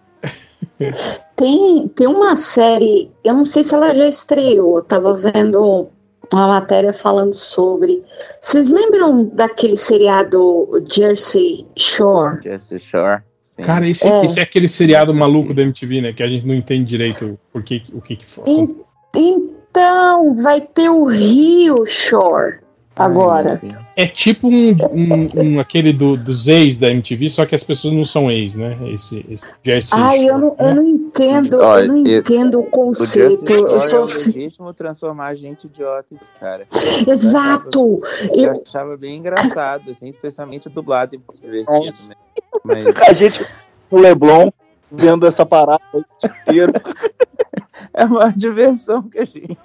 Tem, 1.36 1.88
tem 1.88 2.06
uma 2.06 2.36
série, 2.36 3.10
eu 3.24 3.34
não 3.34 3.44
sei 3.44 3.64
se 3.64 3.74
ela 3.74 3.94
já 3.94 4.08
estreou, 4.08 4.76
eu 4.78 4.82
tava 4.84 5.14
vendo 5.14 5.88
uma 6.32 6.48
matéria 6.48 6.92
falando 6.92 7.34
sobre. 7.34 8.02
Vocês 8.40 8.70
lembram 8.70 9.24
daquele 9.26 9.76
seriado 9.76 10.68
Jersey 10.90 11.66
Shore? 11.76 12.40
Jersey 12.42 12.78
Shore. 12.78 13.22
Sim. 13.40 13.62
Cara, 13.62 13.86
esse 13.86 14.06
É. 14.08 14.24
esse 14.24 14.40
é 14.40 14.42
aquele 14.44 14.66
seriado 14.68 15.12
maluco 15.12 15.52
da 15.52 15.62
MTV, 15.62 16.00
né? 16.00 16.12
Que 16.12 16.22
a 16.22 16.28
gente 16.28 16.46
não 16.46 16.54
entende 16.54 16.84
direito 16.86 17.38
por 17.52 17.62
que, 17.62 17.82
o 17.92 18.00
que 18.00 18.16
que 18.16 18.24
foi. 18.26 18.44
En- 18.48 18.76
Então, 19.14 20.34
vai 20.36 20.60
ter 20.62 20.88
o 20.88 21.04
Rio 21.04 21.84
Shore 21.86 22.60
agora. 22.96 23.60
Ai. 23.62 23.82
É 23.96 24.06
tipo 24.06 24.48
um, 24.48 24.70
um- 24.70 25.28
um- 25.56 25.60
aquele 25.60 25.92
do, 25.92 26.16
dos 26.16 26.48
ex 26.48 26.78
da 26.78 26.90
MTV, 26.90 27.28
só 27.28 27.44
que 27.46 27.54
as 27.54 27.62
pessoas 27.64 27.92
não 27.94 28.04
são 28.04 28.30
ex, 28.30 28.54
né? 28.54 28.76
Esse, 28.90 29.24
esse 29.28 29.44
Jersey 29.62 29.90
Ai, 29.92 30.28
eu 30.28 30.38
não, 30.38 30.56
eu 30.58 30.66
né? 30.66 30.74
não 30.74 30.86
entendo, 30.88 31.58
Olha, 31.60 31.84
eu 31.84 31.88
não 31.88 32.02
esse- 32.06 32.16
entendo 32.18 32.58
o 32.58 32.62
O 32.62 32.70
conceito. 32.70 33.46
Jersey 33.46 33.64
Eu 33.64 33.68
Shore 33.68 33.88
sou 33.88 34.00
é 34.00 34.02
assim- 34.04 34.32
legítimo 34.32 34.72
transformar 34.74 35.26
a 35.26 35.34
gente 35.34 35.66
idiota, 35.66 36.06
cara. 36.40 36.66
Exato. 37.06 38.00
Eu 38.34 38.44
Eu, 38.54 38.62
achava 38.66 38.96
bem 38.96 39.18
engraçado, 39.18 39.90
assim, 39.90 40.08
especialmente 40.08 40.68
dublado 40.68 41.18
português. 41.20 41.66
Nossa. 41.66 42.10
Né? 42.10 42.16
Mas 42.64 42.96
A 43.08 43.12
gente, 43.12 43.44
o 43.90 43.98
Leblon, 43.98 44.50
vendo 44.90 45.26
essa 45.26 45.44
parada 45.44 45.82
o 45.92 46.02
inteiro. 46.46 46.72
é 47.94 48.04
uma 48.04 48.30
diversão 48.32 49.02
que 49.02 49.18
a 49.18 49.24
gente. 49.24 49.58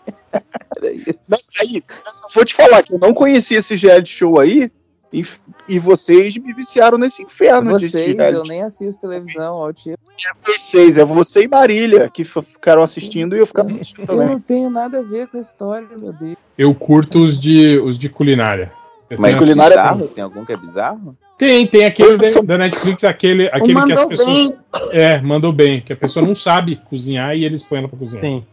Era 0.76 0.94
isso. 0.94 1.30
Não, 1.30 1.38
aí, 1.62 1.78
eu 1.78 2.30
vou 2.34 2.46
te 2.46 2.54
falar 2.54 2.84
que 2.84 2.94
eu 2.94 3.00
não 3.00 3.14
conhecia 3.14 3.60
esse 3.60 3.76
reality 3.76 4.10
show 4.10 4.40
aí 4.40 4.72
e, 5.12 5.26
e 5.70 5.80
vocês 5.80 6.36
me 6.38 6.54
viciaram 6.54 6.98
nesse 6.98 7.24
inferno 7.24 7.78
de 7.78 7.90
Vocês, 7.90 8.18
eu 8.18 8.44
nem 8.44 8.62
assisto 8.62 9.02
televisão, 9.02 9.56
ao 9.56 9.74
tipo. 9.74 9.98
show. 10.18 10.32
Vocês, 10.46 10.98
é 10.98 11.06
você 11.06 11.44
e 11.44 11.48
Marília 11.48 12.10
que 12.10 12.24
ficaram 12.26 12.82
assistindo 12.82 13.36
e 13.36 13.40
eu 13.40 13.46
ficava 13.48 13.72
assistindo 13.72 14.02
Eu 14.02 14.08
também. 14.08 14.28
não 14.28 14.40
tenho 14.40 14.70
nada 14.70 15.00
a 15.00 15.02
ver 15.02 15.28
com 15.28 15.38
a 15.38 15.42
história, 15.42 15.88
meu 15.98 16.12
Deus. 16.12 16.36
Eu 16.58 16.76
curto 16.76 17.24
os 17.24 17.40
de, 17.40 17.78
os 17.80 17.98
de 17.98 18.10
culinária. 18.10 18.72
Eu 19.10 19.18
Mas 19.20 19.36
culinária 19.36 19.76
é 19.76 19.82
bizarro? 19.82 20.08
Tem 20.08 20.24
algum 20.24 20.44
que 20.44 20.52
é 20.52 20.58
bizarro? 20.58 21.18
Tem, 21.38 21.66
tem 21.68 21.86
aquele 21.86 22.18
da, 22.18 22.42
da 22.42 22.58
Netflix, 22.58 23.04
aquele, 23.04 23.48
aquele 23.48 23.74
que 23.74 23.80
as 23.80 23.88
mandou 23.88 24.08
pessoas. 24.10 24.28
bem. 24.28 24.58
É, 24.92 25.22
mandou 25.22 25.54
bem, 25.54 25.82
que 25.82 25.94
a 25.94 25.96
pessoa 25.96 26.26
não 26.26 26.36
sabe 26.36 26.76
cozinhar 26.90 27.36
e 27.36 27.46
eles 27.46 27.64
põem 27.64 27.80
ela 27.80 27.88
pra 27.88 27.98
cozinhar. 27.98 28.26
Sim. 28.26 28.44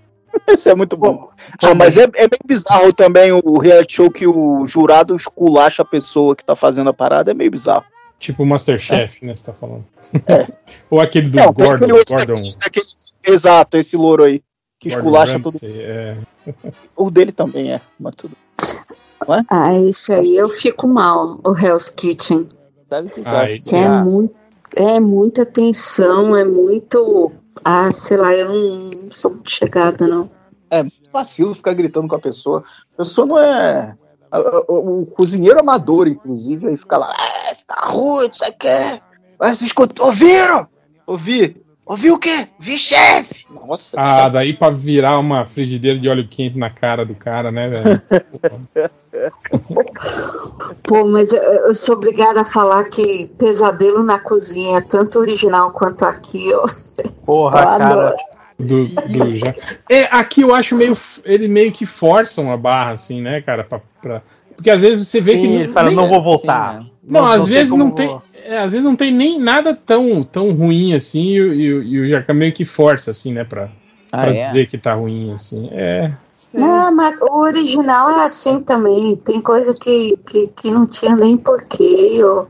Isso 0.48 0.68
é 0.68 0.74
muito 0.74 0.96
bom. 0.96 1.30
Ah, 1.62 1.74
mas 1.74 1.96
é, 1.96 2.04
é 2.04 2.22
meio 2.22 2.40
bizarro 2.44 2.92
também 2.92 3.30
o 3.32 3.58
reality 3.58 3.94
show 3.94 4.10
que 4.10 4.26
o 4.26 4.66
jurado 4.66 5.14
esculacha 5.16 5.82
a 5.82 5.86
pessoa 5.86 6.34
que 6.36 6.44
tá 6.44 6.54
fazendo 6.56 6.90
a 6.90 6.94
parada. 6.94 7.30
É 7.30 7.34
meio 7.34 7.50
bizarro. 7.50 7.84
Tipo 8.18 8.42
o 8.42 8.46
Masterchef, 8.46 9.24
né? 9.24 9.34
Você 9.36 9.46
tá 9.46 9.52
falando. 9.52 9.84
Ou 10.90 11.00
aquele 11.00 11.28
do 11.28 11.36
Não, 11.36 11.52
Gordon. 11.52 11.88
Gordon, 11.88 12.14
aquele- 12.16 12.54
aquele- 12.64 12.86
exato, 13.26 13.76
esse 13.76 13.96
louro 13.96 14.24
aí. 14.24 14.42
Que 14.80 14.88
Gordon 14.88 14.98
esculacha 14.98 15.32
todo 15.40 15.52
Ramsay, 15.52 15.80
é. 15.80 16.16
O 16.96 17.10
dele 17.10 17.32
também 17.32 17.72
é, 17.72 17.80
mas 17.98 18.14
tudo. 18.16 18.36
Ah, 19.48 19.74
esse 19.78 20.12
aí 20.12 20.36
eu 20.36 20.48
fico 20.50 20.86
mal, 20.86 21.40
o 21.44 21.56
Hell's 21.56 21.88
Kitchen. 21.88 22.48
Sabe 22.88 23.08
que 23.10 23.22
Ah, 23.24 23.46
Que 23.46 23.52
é, 23.52 23.56
bizarro? 23.58 24.10
muito, 24.10 24.34
é 24.76 25.00
muita 25.00 25.46
tensão, 25.46 26.36
é 26.36 26.44
muito. 26.44 27.32
Ah, 27.64 27.90
sei 27.90 28.16
lá, 28.18 28.34
eu 28.34 28.48
não 28.48 29.03
sou 29.14 29.32
muito 29.32 29.50
chegada, 29.50 30.06
não. 30.06 30.30
É 30.70 30.82
muito 30.82 31.10
vacilo 31.12 31.54
ficar 31.54 31.74
gritando 31.74 32.08
com 32.08 32.16
a 32.16 32.20
pessoa. 32.20 32.64
A 32.94 32.96
pessoa 32.98 33.26
não 33.26 33.38
é. 33.38 33.96
O, 34.68 35.06
cozinheiro 35.06 35.60
amador, 35.60 36.08
inclusive, 36.08 36.66
aí 36.66 36.76
fica 36.76 36.96
lá, 36.96 37.14
ah, 37.16 37.54
você 37.54 37.64
tá 37.64 37.86
ruim, 37.86 38.28
isso 38.32 38.44
aqui. 38.44 39.00
Mas 39.38 39.58
vocês 39.58 39.62
escut- 39.68 40.00
ouviram? 40.00 40.66
Ouvi. 41.06 41.62
Ouvi 41.86 42.10
o 42.10 42.18
quê? 42.18 42.48
Vi 42.58 42.78
chefe! 42.78 43.44
Nossa, 43.50 43.94
Ah, 44.00 44.28
daí 44.30 44.54
pra 44.54 44.70
virar 44.70 45.18
uma 45.18 45.44
frigideira 45.44 45.98
de 46.00 46.08
óleo 46.08 46.26
quente 46.26 46.56
na 46.58 46.70
cara 46.70 47.04
do 47.04 47.14
cara, 47.14 47.52
né, 47.52 47.68
velho? 47.68 48.02
Pô, 50.82 51.04
mas 51.06 51.32
eu, 51.32 51.42
eu 51.42 51.74
sou 51.74 51.94
obrigada 51.96 52.40
a 52.40 52.44
falar 52.44 52.84
que 52.84 53.26
Pesadelo 53.38 54.02
na 54.02 54.18
Cozinha 54.18 54.78
é 54.78 54.80
tanto 54.80 55.18
original 55.18 55.70
quanto 55.72 56.04
aqui. 56.04 56.48
Eu, 56.48 56.64
Porra, 57.26 57.60
eu 57.60 57.64
cara. 57.78 58.16
Do, 58.58 58.86
do 58.88 59.36
já. 59.36 59.54
É, 59.90 60.04
aqui 60.10 60.42
eu 60.42 60.54
acho 60.54 60.74
meio. 60.76 60.96
Ele 61.24 61.48
meio 61.48 61.72
que 61.72 61.84
forçam 61.86 62.50
a 62.52 62.56
barra, 62.56 62.92
assim, 62.92 63.20
né, 63.20 63.40
cara? 63.40 63.64
Pra, 63.64 63.80
pra- 64.00 64.22
Porque 64.56 64.70
às 64.70 64.82
vezes 64.82 65.08
você 65.08 65.20
vê 65.20 65.36
que. 65.36 65.42
Sim, 65.42 65.52
não- 65.54 65.60
ele 65.62 65.72
fala, 65.72 65.86
nem- 65.88 65.96
não 65.96 66.08
vou 66.08 66.22
voltar. 66.22 66.74
Sim, 66.74 66.84
né? 66.84 66.90
Não, 67.06 67.24
às 67.26 67.44
tem 67.44 67.52
vezes 67.54 67.74
não 67.74 67.86
vou- 67.88 67.94
tem. 67.96 68.18
é, 68.44 68.58
às 68.58 68.72
vezes 68.72 68.82
não 68.84 68.96
tem 68.96 69.12
nem 69.12 69.38
nada 69.38 69.74
tão, 69.74 70.22
tão 70.22 70.52
ruim 70.52 70.94
assim, 70.94 71.24
e, 71.30 71.40
o- 71.42 71.52
e, 71.54 71.64
e 71.66 72.00
o 72.00 72.08
Jacan 72.08 72.34
meio 72.34 72.52
que 72.52 72.64
força, 72.64 73.10
assim, 73.10 73.32
né, 73.32 73.44
pra, 73.44 73.68
Ah, 74.12 74.18
pra 74.18 74.34
é? 74.34 74.46
dizer 74.46 74.66
que 74.68 74.78
tá 74.78 74.94
ruim, 74.94 75.32
assim. 75.34 75.68
É. 75.72 76.12
É, 76.56 76.90
mas 76.92 77.18
o 77.20 77.40
original 77.40 78.10
é 78.20 78.24
assim 78.26 78.62
também. 78.62 79.16
Tem 79.16 79.40
coisa 79.40 79.74
que, 79.74 80.16
que, 80.24 80.46
que 80.48 80.70
não 80.70 80.86
tinha 80.86 81.16
nem 81.16 81.36
porquê. 81.36 82.20
Ou, 82.22 82.48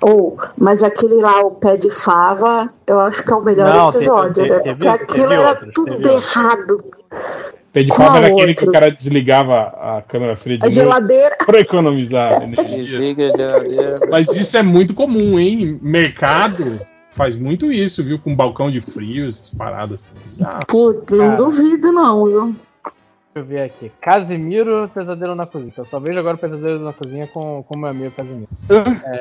ou, 0.00 0.38
mas 0.58 0.82
aquele 0.82 1.14
lá, 1.16 1.40
o 1.44 1.52
pé 1.52 1.76
de 1.76 1.90
fava, 1.90 2.68
eu 2.86 3.00
acho 3.00 3.22
que 3.24 3.32
é 3.32 3.36
o 3.36 3.42
melhor 3.44 3.72
Não, 3.72 3.88
episódio, 3.90 4.34
teve- 4.34 4.48
né? 4.50 4.58
teve- 4.60 4.74
Porque 4.74 4.88
aquilo 4.88 5.28
teve 5.28 5.42
era 5.42 5.54
tudo 5.72 6.08
errado. 6.08 6.84
Pé 7.72 7.82
de 7.84 7.94
fava 7.94 8.18
era 8.18 8.26
aquele 8.26 8.54
que 8.54 8.68
o 8.68 8.72
cara 8.72 8.90
desligava 8.90 9.60
a 9.62 10.02
câmera 10.06 10.36
fria 10.36 10.58
de 10.58 10.66
A 10.66 10.70
geladeira. 10.70 11.36
pra 11.46 11.60
economizar 11.60 12.42
energia. 12.42 12.98
Desliga 12.98 13.32
a 13.32 13.36
geladeira. 13.36 13.96
Mas 14.10 14.28
isso 14.36 14.56
é 14.58 14.62
muito 14.62 14.92
comum, 14.94 15.38
hein? 15.38 15.78
Mercado 15.80 16.80
faz 17.10 17.36
muito 17.36 17.72
isso, 17.72 18.02
viu? 18.04 18.18
Com 18.18 18.34
balcão 18.36 18.70
de 18.70 18.80
frios, 18.80 19.36
essas 19.36 19.50
paradas 19.54 20.04
assim. 20.12 20.24
bizarras. 20.24 20.64
Putz, 20.66 21.16
não 21.16 21.34
duvido, 21.36 21.92
não, 21.92 22.26
viu? 22.26 22.56
Eu 23.34 23.44
ver 23.44 23.62
aqui. 23.62 23.90
Casimiro, 24.00 24.90
Pesadelo 24.92 25.34
na 25.34 25.46
Cozinha. 25.46 25.72
Eu 25.76 25.86
só 25.86 25.98
vejo 25.98 26.18
agora 26.18 26.36
o 26.36 26.38
Pesadelo 26.38 26.84
na 26.84 26.92
Cozinha 26.92 27.26
com 27.26 27.62
com 27.62 27.78
meu 27.78 27.88
amigo 27.88 28.10
Casimiro. 28.10 28.48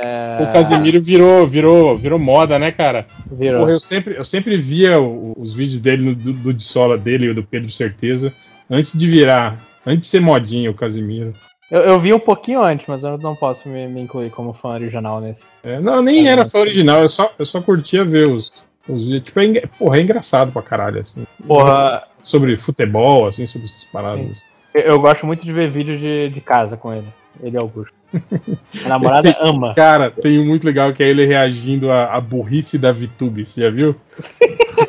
É, 0.04 0.44
O 0.44 0.52
Casimiro 0.52 1.02
virou, 1.02 1.48
virou, 1.48 1.96
virou 1.96 2.20
moda, 2.20 2.60
né, 2.60 2.72
cara? 2.72 3.06
Virou. 3.32 3.62
Porra, 3.62 3.72
eu 3.72 3.80
sempre, 3.80 4.18
eu 4.18 4.26
sempre 4.26 4.58
via 4.58 5.00
os 5.00 5.54
vídeos 5.54 5.80
dele, 5.80 6.14
do, 6.14 6.34
do 6.34 6.54
de 6.54 6.64
Sola 6.64 6.98
dele 6.98 7.30
e 7.30 7.34
do 7.34 7.42
Pedro 7.44 7.70
Certeza, 7.70 8.34
antes 8.70 8.98
de 9.00 9.08
virar, 9.08 9.58
antes 9.86 10.02
de 10.02 10.08
ser 10.08 10.20
modinha 10.20 10.70
o 10.70 10.76
Casimiro. 10.76 11.34
Eu, 11.72 11.80
eu 11.80 12.00
vi 12.00 12.14
um 12.14 12.20
pouquinho 12.20 12.62
antes, 12.62 12.88
mas 12.88 13.06
eu 13.06 13.18
não 13.18 13.34
posso 13.34 13.70
me, 13.70 13.88
me 13.88 14.02
incluir 14.02 14.30
como 14.30 14.52
fã 14.52 14.70
original 14.70 15.22
nesse. 15.22 15.46
É, 15.64 15.80
não, 15.80 16.02
nem 16.02 16.28
era 16.28 16.46
fã 16.46 16.60
original, 16.60 17.02
eu 17.02 17.08
só, 17.08 17.32
eu 17.40 17.46
só 17.46 17.62
curtia 17.62 18.04
ver 18.04 18.28
os, 18.28 18.62
os 18.90 19.06
vídeos. 19.06 19.24
Tipo, 19.24 19.40
é, 19.40 19.66
porra, 19.80 19.98
é 19.98 20.02
engraçado 20.02 20.52
pra 20.52 20.62
caralho, 20.62 21.00
assim. 21.00 21.26
Porra, 21.48 22.04
Sobre 22.22 22.56
futebol, 22.58 23.28
assim, 23.28 23.46
sobre 23.48 23.68
essas 23.68 23.84
paradas. 23.86 24.48
eu, 24.74 24.82
eu 24.82 25.00
gosto 25.00 25.26
muito 25.26 25.44
de 25.44 25.52
ver 25.52 25.70
vídeos 25.70 26.00
de, 26.00 26.30
de 26.30 26.42
casa 26.42 26.78
com 26.78 26.94
ele. 26.94 27.08
Ele 27.42 27.58
é 27.58 27.60
Augusto. 27.62 27.94
A 28.86 28.90
namorada 28.90 29.36
ama. 29.40 29.74
Cara, 29.74 30.12
tem 30.12 30.38
um 30.38 30.46
muito 30.46 30.66
legal 30.66 30.92
que 30.94 31.02
é 31.02 31.08
ele 31.08 31.26
reagindo 31.26 31.90
à, 31.92 32.14
à 32.14 32.20
burrice 32.22 32.78
da 32.78 32.92
VTube, 32.92 33.46
você 33.48 33.62
já 33.62 33.70
viu? 33.70 33.96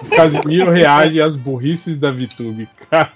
O 0.03 0.17
Casimiro 0.17 0.71
reage 0.73 1.21
às 1.21 1.37
burrices 1.37 1.99
da 2.01 2.11
VTube. 2.11 2.69
Cara, 2.91 3.13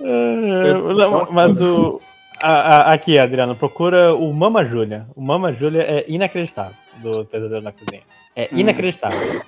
É, 0.00 0.72
não, 0.74 1.32
mas 1.32 1.60
o. 1.60 2.00
a- 2.42 2.50
a- 2.90 2.92
aqui, 2.94 3.18
Adriano, 3.18 3.56
procura 3.56 4.14
o 4.14 4.32
Mama 4.32 4.64
Júlia. 4.64 5.06
O 5.16 5.20
Mama 5.20 5.52
Júlia 5.52 5.82
é 5.82 6.04
inacreditável 6.08 6.74
do 7.02 7.24
Pesadelo 7.24 7.62
na 7.62 7.72
Cozinha. 7.72 8.02
É 8.34 8.48
inacreditável. 8.52 9.40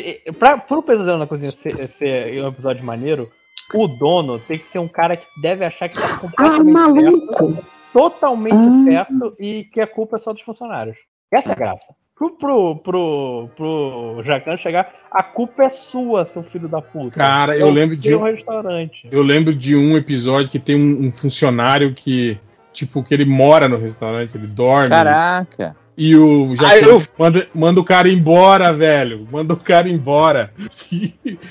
Que, 0.00 0.22
eh, 0.26 0.32
pra, 0.32 0.58
pro 0.58 0.82
Pesadelo 0.82 1.18
na 1.18 1.26
Cozinha 1.26 1.52
ser, 1.52 1.86
ser 1.86 2.42
um 2.44 2.48
episódio 2.48 2.82
maneiro, 2.84 3.30
o 3.72 3.86
dono 3.86 4.38
tem 4.40 4.58
que 4.58 4.66
ser 4.68 4.80
um 4.80 4.88
cara 4.88 5.16
que 5.16 5.24
deve 5.40 5.64
achar 5.64 5.88
que 5.88 5.94
tá 5.96 6.14
Ah, 6.14 6.18
completamente 6.18 6.78
certo, 6.80 6.94
maluco. 7.44 7.64
totalmente 7.92 8.54
Ah. 8.56 8.84
certo 8.84 9.36
e 9.38 9.64
que 9.72 9.80
a 9.80 9.86
culpa 9.86 10.16
é 10.16 10.18
só 10.18 10.32
dos 10.32 10.42
funcionários. 10.42 10.96
Essa 11.32 11.50
é 11.50 11.52
a 11.52 11.56
graça. 11.56 11.94
Pro, 12.16 12.30
pro, 12.36 12.76
pro, 12.76 13.48
pro 13.56 14.22
Jacan 14.24 14.56
chegar, 14.56 14.92
a 15.10 15.22
culpa 15.22 15.64
é 15.64 15.68
sua, 15.68 16.24
seu 16.24 16.42
filho 16.42 16.68
da 16.68 16.80
puta. 16.82 17.16
Cara, 17.18 17.56
É 17.56 17.62
eu 17.62 17.66
o 17.68 17.70
lembro 17.70 17.96
de 17.96 18.14
um- 18.14 18.22
restaurante. 18.22 19.08
eu 19.10 19.22
lembro 19.22 19.54
de 19.54 19.76
um 19.76 19.96
episódio 19.96 20.48
que 20.50 20.58
tem 20.60 20.76
um, 20.76 21.06
um 21.06 21.12
funcionário 21.12 21.92
que, 21.94 22.38
tipo, 22.72 23.02
que 23.02 23.12
ele 23.14 23.24
mora 23.24 23.68
no 23.68 23.76
restaurante, 23.78 24.36
ele 24.36 24.46
dorme. 24.46 24.88
Caraca. 24.90 25.76
E 25.96 26.16
o 26.16 26.56
já 26.56 26.68
Ah, 26.68 26.78
eu- 26.78 27.00
manda, 27.18 27.40
manda 27.54 27.80
o 27.80 27.84
cara 27.84 28.08
embora, 28.08 28.72
velho. 28.72 29.28
Manda 29.30 29.54
o 29.54 29.60
cara 29.60 29.88
embora. 29.88 30.52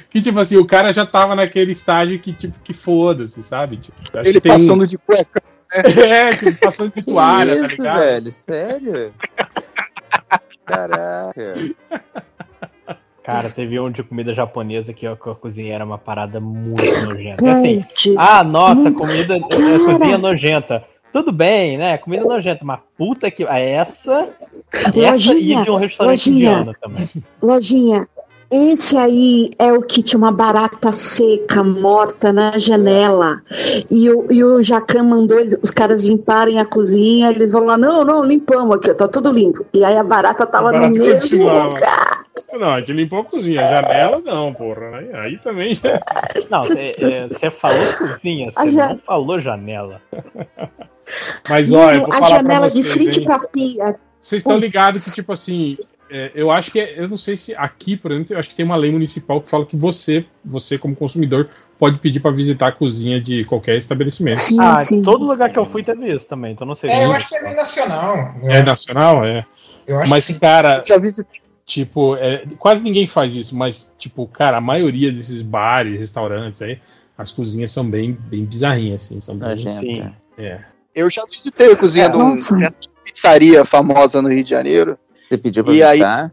que 0.09 0.21
tipo 0.21 0.37
assim, 0.39 0.57
o 0.57 0.65
cara 0.65 0.91
já 0.93 1.05
tava 1.05 1.33
naquele 1.35 1.71
estágio 1.71 2.19
que, 2.19 2.33
tipo, 2.33 2.59
que 2.63 2.73
foda-se, 2.73 3.41
sabe? 3.43 3.77
Tipo, 3.77 3.95
acho 4.13 4.29
ele 4.29 4.33
que 4.33 4.41
tem 4.41 4.51
um- 4.51 4.55
passando 4.55 4.85
de 4.87 4.97
cueca. 4.97 5.41
É, 5.73 6.35
tipo, 6.35 6.59
passando 6.59 6.93
de 6.93 7.01
Que 7.01 7.07
toalha, 7.11 7.57
tá 7.61 7.65
isso, 7.65 7.81
ligado? 7.81 7.99
velho? 7.99 8.31
Sério? 8.31 9.13
Caraca. 10.65 11.53
Cara, 13.23 13.49
teve 13.49 13.79
um 13.79 13.89
de 13.89 14.03
comida 14.03 14.33
japonesa 14.33 14.93
que 14.93 15.07
a, 15.07 15.15
que 15.15 15.29
a 15.29 15.33
cozinha 15.33 15.73
era 15.73 15.85
uma 15.85 15.97
parada 15.97 16.39
muito 16.39 16.83
nojenta. 17.05 17.51
Assim, 17.51 17.81
ah, 18.17 18.43
nossa, 18.43 18.91
comida, 18.91 19.37
é, 19.37 19.39
cara. 19.39 19.79
cozinha 19.85 20.17
nojenta. 20.17 20.83
Tudo 21.13 21.31
bem, 21.31 21.77
né? 21.77 21.97
Comida 21.99 22.25
nojenta, 22.25 22.65
mas 22.65 22.79
puta 22.97 23.29
que. 23.31 23.45
ah, 23.47 23.59
Essa. 23.59 24.27
essa 24.73 24.99
Lojinha, 24.99 25.57
ia 25.57 25.61
de 25.61 25.71
um 25.71 25.75
restaurante 25.77 26.29
lojinha. 26.29 26.75
também. 26.81 27.09
Lojinha, 27.41 28.07
esse 28.51 28.97
aí 28.97 29.49
é 29.57 29.71
o 29.73 29.81
que 29.81 30.03
tinha 30.03 30.17
uma 30.17 30.31
barata 30.31 30.91
seca, 30.91 31.63
morta 31.63 32.31
na 32.33 32.57
janela. 32.59 33.41
E 33.89 34.09
o, 34.09 34.31
e 34.31 34.43
o 34.43 34.61
Jacan 34.61 35.03
mandou 35.03 35.37
os 35.61 35.71
caras 35.71 36.03
limparem 36.03 36.59
a 36.59 36.65
cozinha. 36.65 37.29
Eles 37.29 37.51
vão 37.51 37.65
lá, 37.65 37.77
não, 37.77 38.03
não, 38.03 38.23
limpamos 38.23 38.75
aqui, 38.75 38.93
tá 38.93 39.07
tudo 39.07 39.31
limpo. 39.31 39.65
E 39.73 39.83
aí 39.83 39.97
a 39.97 40.03
barata 40.03 40.45
tava 40.45 40.69
A 40.69 40.71
barata 40.73 40.89
no 40.89 40.99
mesmo 40.99 41.43
lugar. 41.43 42.25
Não, 42.53 42.73
a 42.73 42.79
gente 42.79 42.93
limpou 42.93 43.19
a 43.19 43.23
cozinha. 43.25 43.61
A 43.61 43.69
janela 43.81 44.21
não, 44.23 44.53
porra. 44.53 44.97
Aí, 44.97 45.09
aí 45.13 45.37
também 45.39 45.73
já. 45.73 45.99
Não, 46.51 46.63
você 46.63 47.49
falou 47.49 47.93
cozinha, 47.97 48.51
você 48.51 48.71
ja- 48.71 48.89
não 48.89 48.97
falou 48.99 49.39
janela. 49.39 49.99
Mas 51.49 51.71
olha, 51.71 51.95
eu 51.97 52.01
vou 52.01 52.09
a 52.13 52.17
falar 52.17 52.29
janela 52.37 52.69
de 52.69 52.81
vocês, 52.81 52.93
frente 52.93 53.19
hein? 53.19 53.25
pra 53.25 53.39
pia. 53.47 53.99
Vocês 54.21 54.39
estão 54.41 54.57
ligados 54.57 55.03
que, 55.03 55.11
tipo 55.11 55.33
assim, 55.33 55.75
é, 56.09 56.31
eu 56.33 56.49
acho 56.49 56.71
que, 56.71 56.79
é- 56.79 56.97
eu 56.97 57.09
não 57.09 57.17
sei 57.17 57.35
se 57.35 57.53
aqui, 57.55 57.97
por 57.97 58.11
exemplo, 58.11 58.33
eu 58.33 58.39
acho 58.39 58.47
que 58.49 58.55
tem 58.55 58.65
uma 58.65 58.77
lei 58.77 58.89
municipal 58.89 59.41
que 59.41 59.49
fala 59.49 59.65
que 59.65 59.75
você, 59.75 60.25
você 60.45 60.77
como 60.77 60.95
consumidor, 60.95 61.49
pode 61.77 61.99
pedir 61.99 62.21
pra 62.21 62.31
visitar 62.31 62.67
a 62.67 62.71
cozinha 62.71 63.19
de 63.19 63.43
qualquer 63.43 63.77
estabelecimento. 63.77 64.37
Sim, 64.39 64.57
Ah, 64.61 64.79
sim. 64.79 65.01
todo 65.03 65.25
lugar 65.25 65.51
que 65.51 65.59
eu 65.59 65.65
fui 65.65 65.83
teve 65.83 66.07
isso 66.15 66.25
também, 66.25 66.53
então 66.53 66.65
não 66.65 66.73
sei. 66.75 66.89
É, 66.89 67.03
eu 67.03 67.11
acho 67.11 67.27
que 67.27 67.35
é 67.35 67.41
lei 67.41 67.53
nacional. 67.53 68.15
É 68.43 68.53
acho- 68.59 68.65
nacional? 68.65 69.25
É. 69.25 69.45
eu 69.85 69.99
acho 69.99 70.09
Mas, 70.09 70.27
que 70.27 70.39
cara, 70.39 70.81
tipo, 71.65 72.15
é, 72.15 72.45
quase 72.57 72.81
ninguém 72.83 73.07
faz 73.07 73.35
isso, 73.35 73.55
mas, 73.55 73.93
tipo, 73.99 74.25
cara, 74.27 74.57
a 74.57 74.61
maioria 74.61 75.11
desses 75.11 75.41
bares, 75.41 75.99
restaurantes 75.99 76.61
aí, 76.61 76.79
as 77.17 77.29
cozinhas 77.31 77.71
são 77.71 77.85
bem, 77.89 78.11
bem 78.13 78.45
bizarrinhas, 78.45 79.03
assim. 79.03 79.19
São 79.19 79.35
bem. 79.37 79.57
Sim. 79.57 80.13
é. 80.37 80.61
Eu 80.95 81.09
já 81.09 81.23
visitei 81.25 81.71
a 81.71 81.75
cozinha 81.75 82.09
de 82.09 82.17
uma 82.17 82.35
pizzaria 83.03 83.65
famosa 83.65 84.21
no 84.21 84.29
Rio 84.29 84.43
de 84.43 84.49
Janeiro. 84.49 84.97
Você 85.27 85.37
pediu 85.37 85.63
pra 85.63 85.73
E 85.73 85.81
aí- 85.83 85.99
visitar? 85.99 86.31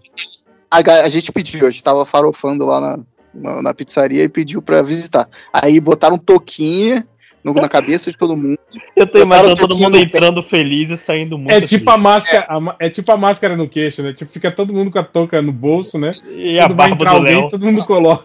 A, 0.71 0.83
ga- 0.83 1.03
a 1.05 1.09
gente 1.09 1.33
pediu, 1.33 1.67
a 1.67 1.71
gente 1.71 1.83
tava 1.83 2.05
farofando 2.05 2.65
lá 2.65 2.81
na, 2.81 2.99
na, 3.35 3.63
na 3.63 3.75
pizzaria 3.75 4.23
e 4.23 4.29
pediu 4.29 4.63
pra 4.63 4.83
visitar. 4.83 5.29
Aí 5.53 5.81
botaram 5.81 6.17
toquinha 6.19 7.05
no- 7.43 7.55
na 7.55 7.69
cabeça 7.69 8.11
de 8.11 8.17
todo 8.17 8.37
mundo. 8.37 8.59
Eu 8.95 9.07
tô 9.07 9.19
imaginando 9.19 9.57
todo 9.57 9.77
mundo 9.77 9.97
entrando 9.97 10.43
feliz 10.43 10.91
e 10.91 10.97
saindo 10.97 11.37
muito. 11.39 11.51
É 11.51 11.61
tipo 11.61 11.89
a 11.91 11.95
triste. 11.95 12.05
máscara, 12.05 12.47
a 12.49 12.61
ma- 12.61 12.77
é 12.79 12.89
tipo 12.91 13.11
a 13.11 13.17
máscara 13.17 13.57
no 13.57 13.69
queixo, 13.69 14.03
né? 14.03 14.13
Tipo, 14.13 14.31
fica 14.31 14.51
todo 14.51 14.73
mundo 14.73 14.91
com 14.93 14.99
a 14.99 15.03
touca 15.03 15.41
no 15.43 15.53
bolso, 15.53 15.99
né? 15.99 16.13
E 16.29 16.59
a 16.61 16.65
Quando 16.69 16.77
vai 16.77 16.89
barba 16.91 16.95
entrar 16.95 17.11
do 17.13 17.17
alguém, 17.17 17.37
Léo. 17.41 17.49
todo 17.49 17.65
mundo 17.67 17.85
coloca. 17.85 18.25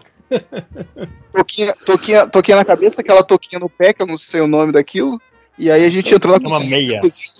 Toquinha, 1.32 1.74
toquinha, 1.84 2.26
toquinha 2.28 2.56
na 2.56 2.64
cabeça, 2.64 3.00
aquela 3.00 3.22
toquinha 3.22 3.58
no 3.58 3.68
pé, 3.68 3.92
que 3.92 4.02
eu 4.02 4.06
não 4.06 4.16
sei 4.16 4.40
o 4.40 4.46
nome 4.46 4.72
daquilo. 4.72 5.20
E 5.58 5.70
aí 5.70 5.84
a 5.84 5.90
gente 5.90 6.14
entrou 6.14 6.38
na 6.38 6.40
cozinha. 6.40 6.76
meia. 6.76 6.98
A 6.98 7.00
cozinha, 7.00 7.30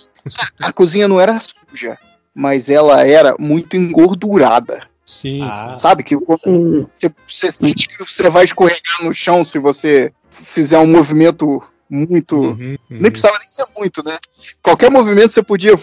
a 0.61 0.73
cozinha 0.73 1.07
não 1.07 1.19
era 1.19 1.39
suja, 1.39 1.97
mas 2.33 2.69
ela 2.69 3.05
era 3.07 3.35
muito 3.39 3.75
engordurada. 3.77 4.87
Sim, 5.05 5.41
Ah. 5.41 5.77
Sabe? 5.77 6.03
Que 6.03 6.17
você, 6.17 7.09
você 7.25 7.51
sente 7.51 7.87
que 7.87 7.99
você 7.99 8.29
vai 8.29 8.43
escorregar 8.43 9.03
no 9.03 9.13
chão 9.13 9.43
se 9.43 9.57
você 9.57 10.11
fizer 10.29 10.79
um 10.79 10.87
movimento 10.87 11.63
muito. 11.89 12.35
Uhum, 12.37 12.77
uhum. 12.89 12.97
Nem 12.99 13.09
precisava 13.11 13.39
nem 13.39 13.49
ser 13.49 13.65
muito, 13.77 14.03
né? 14.03 14.17
Qualquer 14.61 14.91
movimento 14.91 15.31
você 15.31 15.41
podia 15.41 15.73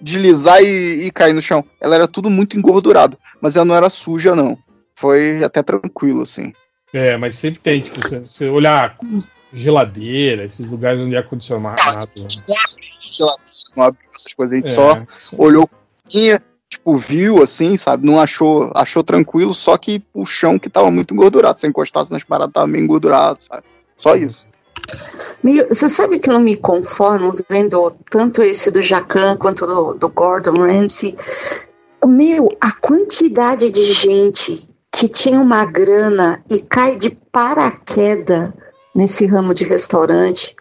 deslizar 0.00 0.62
e, 0.62 1.06
e 1.06 1.10
cair 1.10 1.32
no 1.32 1.42
chão. 1.42 1.64
Ela 1.80 1.96
era 1.96 2.08
tudo 2.08 2.30
muito 2.30 2.56
engordurado, 2.56 3.18
mas 3.40 3.56
ela 3.56 3.64
não 3.64 3.74
era 3.74 3.90
suja, 3.90 4.34
não. 4.36 4.56
Foi 4.94 5.42
até 5.42 5.62
tranquilo, 5.62 6.22
assim. 6.22 6.52
É, 6.92 7.16
mas 7.16 7.36
sempre 7.36 7.58
tem, 7.60 7.80
tipo, 7.80 8.00
você, 8.00 8.20
você 8.20 8.48
olhar 8.48 8.96
geladeira, 9.52 10.44
esses 10.44 10.70
lugares 10.70 11.00
onde 11.00 11.14
é 11.14 11.18
ar-condicionado. 11.18 11.76
Né? 11.76 11.82
Não 12.48 12.56
abriu 12.62 12.78
geladeira, 13.00 13.42
não 13.76 13.84
abriu 13.84 14.08
essas 14.14 14.34
coisas. 14.34 14.52
A 14.52 14.56
gente 14.56 14.66
É, 14.70 14.74
só 14.74 15.06
sim. 15.18 15.36
olhou 15.38 15.64
a 15.64 15.68
cozinha, 16.08 16.42
tipo, 16.68 16.96
viu 16.96 17.42
assim, 17.42 17.76
sabe? 17.76 18.06
Não 18.06 18.18
achou, 18.20 18.70
achou 18.74 19.02
tranquilo, 19.02 19.52
só 19.54 19.76
que 19.76 20.02
o 20.14 20.24
chão 20.24 20.58
que 20.58 20.70
tava 20.70 20.90
muito 20.90 21.12
engordurado. 21.14 21.60
Se 21.60 21.66
encostasse 21.66 22.10
nas 22.10 22.24
paradas, 22.24 22.52
tava 22.54 22.66
meio 22.66 22.84
engordurado, 22.84 23.42
sabe? 23.42 23.64
Só 23.96 24.14
isso. 24.16 24.46
Meio- 25.42 25.68
Você 25.68 25.88
sabe 25.90 26.18
que 26.18 26.28
eu 26.28 26.34
não 26.34 26.40
me 26.40 26.56
conformo 26.56 27.36
vendo 27.48 27.90
tanto 28.10 28.42
esse 28.42 28.70
do 28.70 28.80
Jacan 28.82 29.36
quanto 29.36 29.66
do, 29.66 29.94
do 29.94 30.08
Gordon 30.08 30.56
Ramsay? 30.66 31.16
Meu, 32.04 32.48
a 32.60 32.72
quantidade 32.72 33.70
de 33.70 33.84
gente 33.92 34.68
que 34.90 35.08
tinha 35.08 35.40
uma 35.40 35.64
grana 35.64 36.42
e 36.50 36.58
cai 36.60 36.96
de 36.96 37.10
paraquedas 37.10 38.50
nesse 38.94 39.26
ramo 39.26 39.54
de 39.54 39.64
restaurante. 39.64 40.54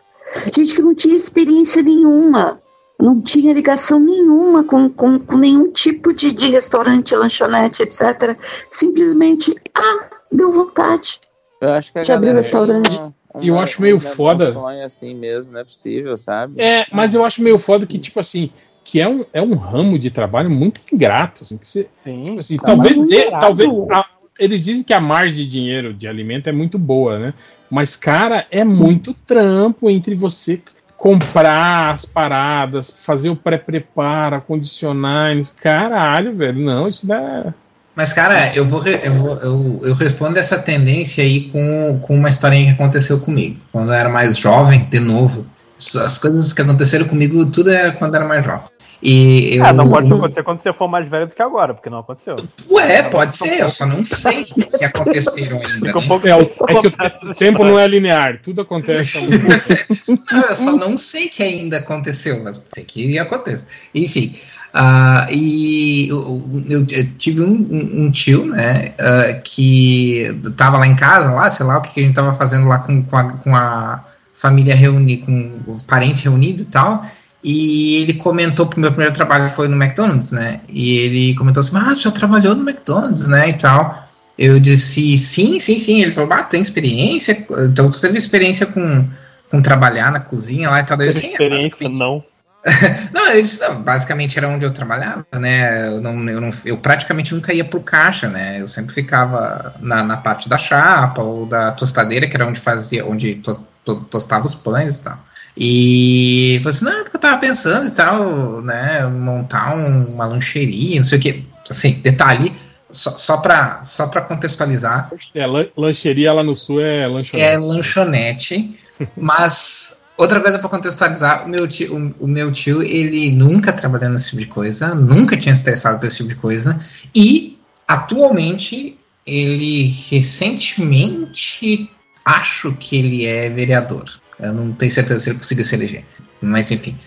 Gente 0.55 0.75
que 0.75 0.81
não 0.81 0.95
tinha 0.95 1.15
experiência 1.15 1.81
nenhuma, 1.83 2.61
não 2.99 3.19
tinha 3.21 3.53
ligação 3.53 3.99
nenhuma 3.99 4.63
com, 4.63 4.89
com, 4.89 5.19
com 5.19 5.37
nenhum 5.37 5.71
tipo 5.71 6.13
de, 6.13 6.31
de 6.33 6.49
restaurante, 6.49 7.15
lanchonete, 7.15 7.83
etc. 7.83 8.37
Simplesmente, 8.71 9.55
ah, 9.75 10.05
deu 10.31 10.51
vontade. 10.51 11.19
Eu 11.59 11.69
acho 11.73 11.91
que 11.91 11.99
a 11.99 12.03
Já 12.03 12.15
abriu 12.15 12.33
restaurante? 12.33 12.97
uma- 12.97 13.13
E 13.41 13.47
eu 13.49 13.55
uma- 13.55 13.63
acho 13.63 13.81
meio 13.81 13.97
um 13.97 13.99
foda. 14.01 14.51
sonho 14.51 14.83
assim 14.83 15.13
mesmo, 15.15 15.51
não 15.53 15.59
é 15.59 15.63
possível, 15.63 16.17
sabe? 16.17 16.61
É, 16.61 16.85
mas 16.91 17.13
eu 17.13 17.23
acho 17.23 17.41
meio 17.41 17.57
foda 17.59 17.85
que, 17.85 17.97
tipo 17.99 18.19
assim, 18.19 18.49
que 18.83 18.99
é 18.99 19.07
um, 19.07 19.23
é 19.31 19.41
um 19.41 19.53
ramo 19.53 19.97
de 19.99 20.09
trabalho 20.09 20.49
muito 20.49 20.81
ingrato. 20.91 21.43
Assim, 21.43 21.57
que 21.57 21.67
você, 21.67 21.87
Sim. 22.03 22.37
assim, 22.37 22.57
Tá 22.57 22.63
talvez 22.67 22.97
dê, 23.07 23.29
talvez 23.31 23.69
a- 23.91 24.05
eles 24.39 24.63
dizem 24.63 24.83
que 24.83 24.93
a 24.93 24.99
margem 24.99 25.35
de 25.35 25.45
dinheiro 25.47 25.93
de 25.93 26.07
alimento 26.07 26.47
é 26.49 26.51
muito 26.51 26.77
boa, 26.79 27.19
né? 27.19 27.33
Mas, 27.71 27.95
cara, 27.95 28.45
é 28.51 28.65
muito 28.65 29.13
trampo 29.13 29.89
entre 29.89 30.13
você 30.13 30.61
comprar 30.97 31.95
as 31.95 32.05
paradas, 32.05 32.91
fazer 32.91 33.29
o 33.29 33.35
pré-preparo, 33.35 34.35
acondicionar. 34.35 35.35
Caralho, 35.61 36.35
velho. 36.35 36.61
Não, 36.61 36.87
isso 36.87 37.07
dá. 37.07 37.53
Mas, 37.95 38.13
cara, 38.13 38.55
eu 38.55 38.65
vou, 38.65 38.85
eu, 38.85 39.13
vou 39.13 39.37
eu, 39.37 39.79
eu 39.83 39.93
respondo 39.95 40.37
essa 40.37 40.59
tendência 40.59 41.23
aí 41.23 41.49
com, 41.49 41.97
com 42.01 42.15
uma 42.15 42.29
historinha 42.29 42.65
que 42.65 42.71
aconteceu 42.71 43.19
comigo. 43.19 43.59
Quando 43.71 43.89
eu 43.89 43.95
era 43.95 44.09
mais 44.09 44.37
jovem, 44.37 44.85
de 44.89 44.99
novo. 44.99 45.45
As 45.77 46.17
coisas 46.17 46.53
que 46.53 46.61
aconteceram 46.61 47.07
comigo, 47.07 47.45
tudo 47.47 47.71
era 47.71 47.91
quando 47.93 48.13
eu 48.13 48.19
era 48.19 48.29
mais 48.29 48.45
jovem. 48.45 48.65
E 49.03 49.55
eu. 49.57 49.65
Ah, 49.65 49.73
não 49.73 49.89
pode 49.89 50.11
acontecer 50.13 50.43
quando 50.43 50.59
você 50.59 50.71
for 50.71 50.87
mais 50.87 51.07
velho 51.07 51.25
do 51.27 51.33
que 51.33 51.41
agora, 51.41 51.73
porque 51.73 51.89
não 51.89 51.99
aconteceu. 51.99 52.35
Ué, 52.69 53.03
pode 53.03 53.35
ser, 53.35 53.59
eu 53.59 53.69
só 53.69 53.85
não 53.85 54.05
sei 54.05 54.43
o 54.43 54.77
que 54.77 54.85
aconteceram 54.85 55.57
ainda. 55.57 55.87
Fica 55.87 55.97
um 55.97 56.01
né? 56.01 56.07
pouco 56.07 56.27
É, 56.27 56.31
é 56.31 56.81
que 56.81 56.87
o, 56.87 56.91
tempo 56.91 57.31
história. 57.31 57.65
não 57.65 57.79
é 57.79 57.87
linear, 57.87 58.39
tudo 58.43 58.61
acontece. 58.61 59.17
Não, 60.31 60.41
eu 60.41 60.55
só 60.55 60.71
não 60.75 60.97
sei 60.97 61.27
que 61.29 61.41
ainda 61.43 61.77
aconteceu, 61.77 62.43
mas 62.43 62.67
sei 62.73 62.83
que 62.83 63.17
acontece. 63.17 63.65
Enfim, 63.93 64.33
ah, 64.73 65.27
e 65.31 66.07
eu, 66.09 66.41
eu- 66.69 66.87
eu 66.89 67.13
tive 67.17 67.41
um, 67.41 67.53
um- 67.53 68.05
um 68.05 68.11
tio, 68.11 68.45
né, 68.45 68.93
ah, 68.99 69.33
que 69.43 70.37
tava 70.55 70.77
lá 70.77 70.87
em 70.87 70.95
casa, 70.95 71.31
lá, 71.31 71.49
sei 71.49 71.65
lá 71.65 71.77
o 71.77 71.81
que, 71.81 71.91
que 71.93 71.99
a 72.01 72.03
gente 72.03 72.15
tava 72.15 72.33
fazendo 72.35 72.67
lá 72.67 72.79
com, 72.79 73.01
com, 73.03 73.17
a, 73.17 73.23
com 73.33 73.55
a 73.55 74.05
família 74.33 74.75
reunida, 74.75 75.25
com 75.25 75.59
o 75.67 75.83
parente 75.85 76.23
reunido 76.23 76.63
e 76.63 76.65
tal. 76.65 77.03
E 77.43 77.95
ele 77.95 78.13
comentou, 78.15 78.65
porque 78.67 78.79
o 78.79 78.81
meu 78.81 78.91
primeiro 78.91 79.13
trabalho 79.13 79.49
foi 79.49 79.67
no 79.67 79.75
McDonald's, 79.81 80.31
né? 80.31 80.61
E 80.69 80.97
ele 80.99 81.35
comentou 81.35 81.61
assim: 81.61 81.75
Ah, 81.75 81.93
já 81.93 82.11
trabalhou 82.11 82.55
no 82.55 82.67
McDonald's, 82.69 83.27
né? 83.27 83.49
E 83.49 83.53
tal. 83.53 84.07
Eu 84.37 84.59
disse: 84.59 85.17
Sim, 85.17 85.59
sim, 85.59 85.79
sim. 85.79 86.01
Ele 86.01 86.13
falou: 86.13 86.31
Ah, 86.33 86.43
tem 86.43 86.61
experiência? 86.61 87.45
Então 87.65 87.89
tu 87.89 87.99
teve 87.99 88.17
experiência 88.17 88.65
com, 88.67 89.07
com 89.49 89.61
trabalhar 89.61 90.11
na 90.11 90.19
cozinha 90.19 90.69
lá 90.69 90.79
e 90.81 90.83
tal. 90.83 90.97
Eu, 91.01 91.07
Teve 91.07 91.19
"Sim, 91.19 91.27
é, 91.27 91.31
experiência, 91.31 91.69
basicamente." 91.69 91.99
não. 91.99 92.23
Não, 93.11 93.27
eu 93.31 93.41
disse, 93.41 93.59
não, 93.59 93.81
basicamente 93.81 94.37
era 94.37 94.47
onde 94.47 94.63
eu 94.63 94.71
trabalhava, 94.71 95.25
né? 95.33 95.87
Eu, 95.87 95.99
não, 95.99 96.29
eu, 96.29 96.39
não, 96.39 96.49
eu 96.63 96.77
praticamente 96.77 97.33
nunca 97.33 97.51
ia 97.51 97.65
pro 97.65 97.81
caixa, 97.81 98.29
né? 98.29 98.61
Eu 98.61 98.67
sempre 98.67 98.93
ficava 98.93 99.73
na, 99.79 100.03
na 100.03 100.17
parte 100.17 100.47
da 100.47 100.59
chapa 100.59 101.23
ou 101.23 101.47
da 101.47 101.71
tostadeira, 101.71 102.27
que 102.27 102.35
era 102.35 102.45
onde 102.45 102.59
fazia, 102.59 103.03
onde 103.03 103.33
to, 103.37 103.59
to- 103.83 104.01
tostava 104.11 104.45
os 104.45 104.53
pães 104.53 104.97
e 104.97 105.01
tal. 105.01 105.17
E 105.57 106.59
falei 106.63 106.75
assim, 106.75 106.85
não, 106.85 106.91
é 106.91 107.03
porque 107.03 107.17
eu 107.17 107.21
tava 107.21 107.37
pensando 107.37 107.87
e 107.87 107.91
tal, 107.91 108.61
né? 108.61 109.05
Montar 109.07 109.75
um- 109.75 110.13
uma 110.13 110.25
lancheria, 110.25 110.97
não 110.97 111.05
sei 111.05 111.19
o 111.19 111.21
que. 111.21 111.45
Assim, 111.69 111.93
detalhe, 112.01 112.53
só, 112.89 113.11
só, 113.11 113.37
pra, 113.37 113.83
só 113.83 114.07
pra 114.07 114.21
contextualizar, 114.21 115.11
É, 115.33 115.45
lan- 115.45 115.67
lancheria 115.77 116.33
lá 116.33 116.43
no 116.43 116.55
sul 116.55 116.81
é 116.81 117.07
lanchonete. 117.07 117.47
é 117.53 117.57
lanchonete, 117.57 118.79
mas 119.15 120.05
outra 120.17 120.39
coisa 120.41 120.59
para 120.59 120.69
contextualizar, 120.69 121.45
o 121.45 121.49
meu, 121.49 121.67
tio, 121.67 121.95
o, 122.19 122.25
o 122.25 122.27
meu 122.27 122.51
tio, 122.51 122.81
ele 122.83 123.31
nunca 123.31 123.71
trabalhou 123.71 124.09
nesse 124.09 124.29
tipo 124.31 124.41
de 124.41 124.47
coisa, 124.47 124.93
nunca 124.95 125.37
tinha 125.37 125.55
se 125.55 125.61
interessado 125.61 125.99
por 125.99 126.07
esse 126.07 126.17
tipo 126.17 126.29
de 126.29 126.35
coisa, 126.35 126.77
e 127.15 127.57
atualmente 127.87 128.97
ele 129.25 129.93
recentemente 130.09 131.89
acho 132.25 132.73
que 132.73 132.97
ele 132.97 133.25
é 133.25 133.49
vereador. 133.49 134.05
Eu 134.41 134.53
não 134.53 134.71
tenho 134.71 134.91
certeza 134.91 135.19
se 135.19 135.29
ele 135.29 135.37
conseguiu 135.37 135.65
se 135.65 135.75
eleger, 135.75 136.05
mas 136.41 136.71
enfim. 136.71 136.97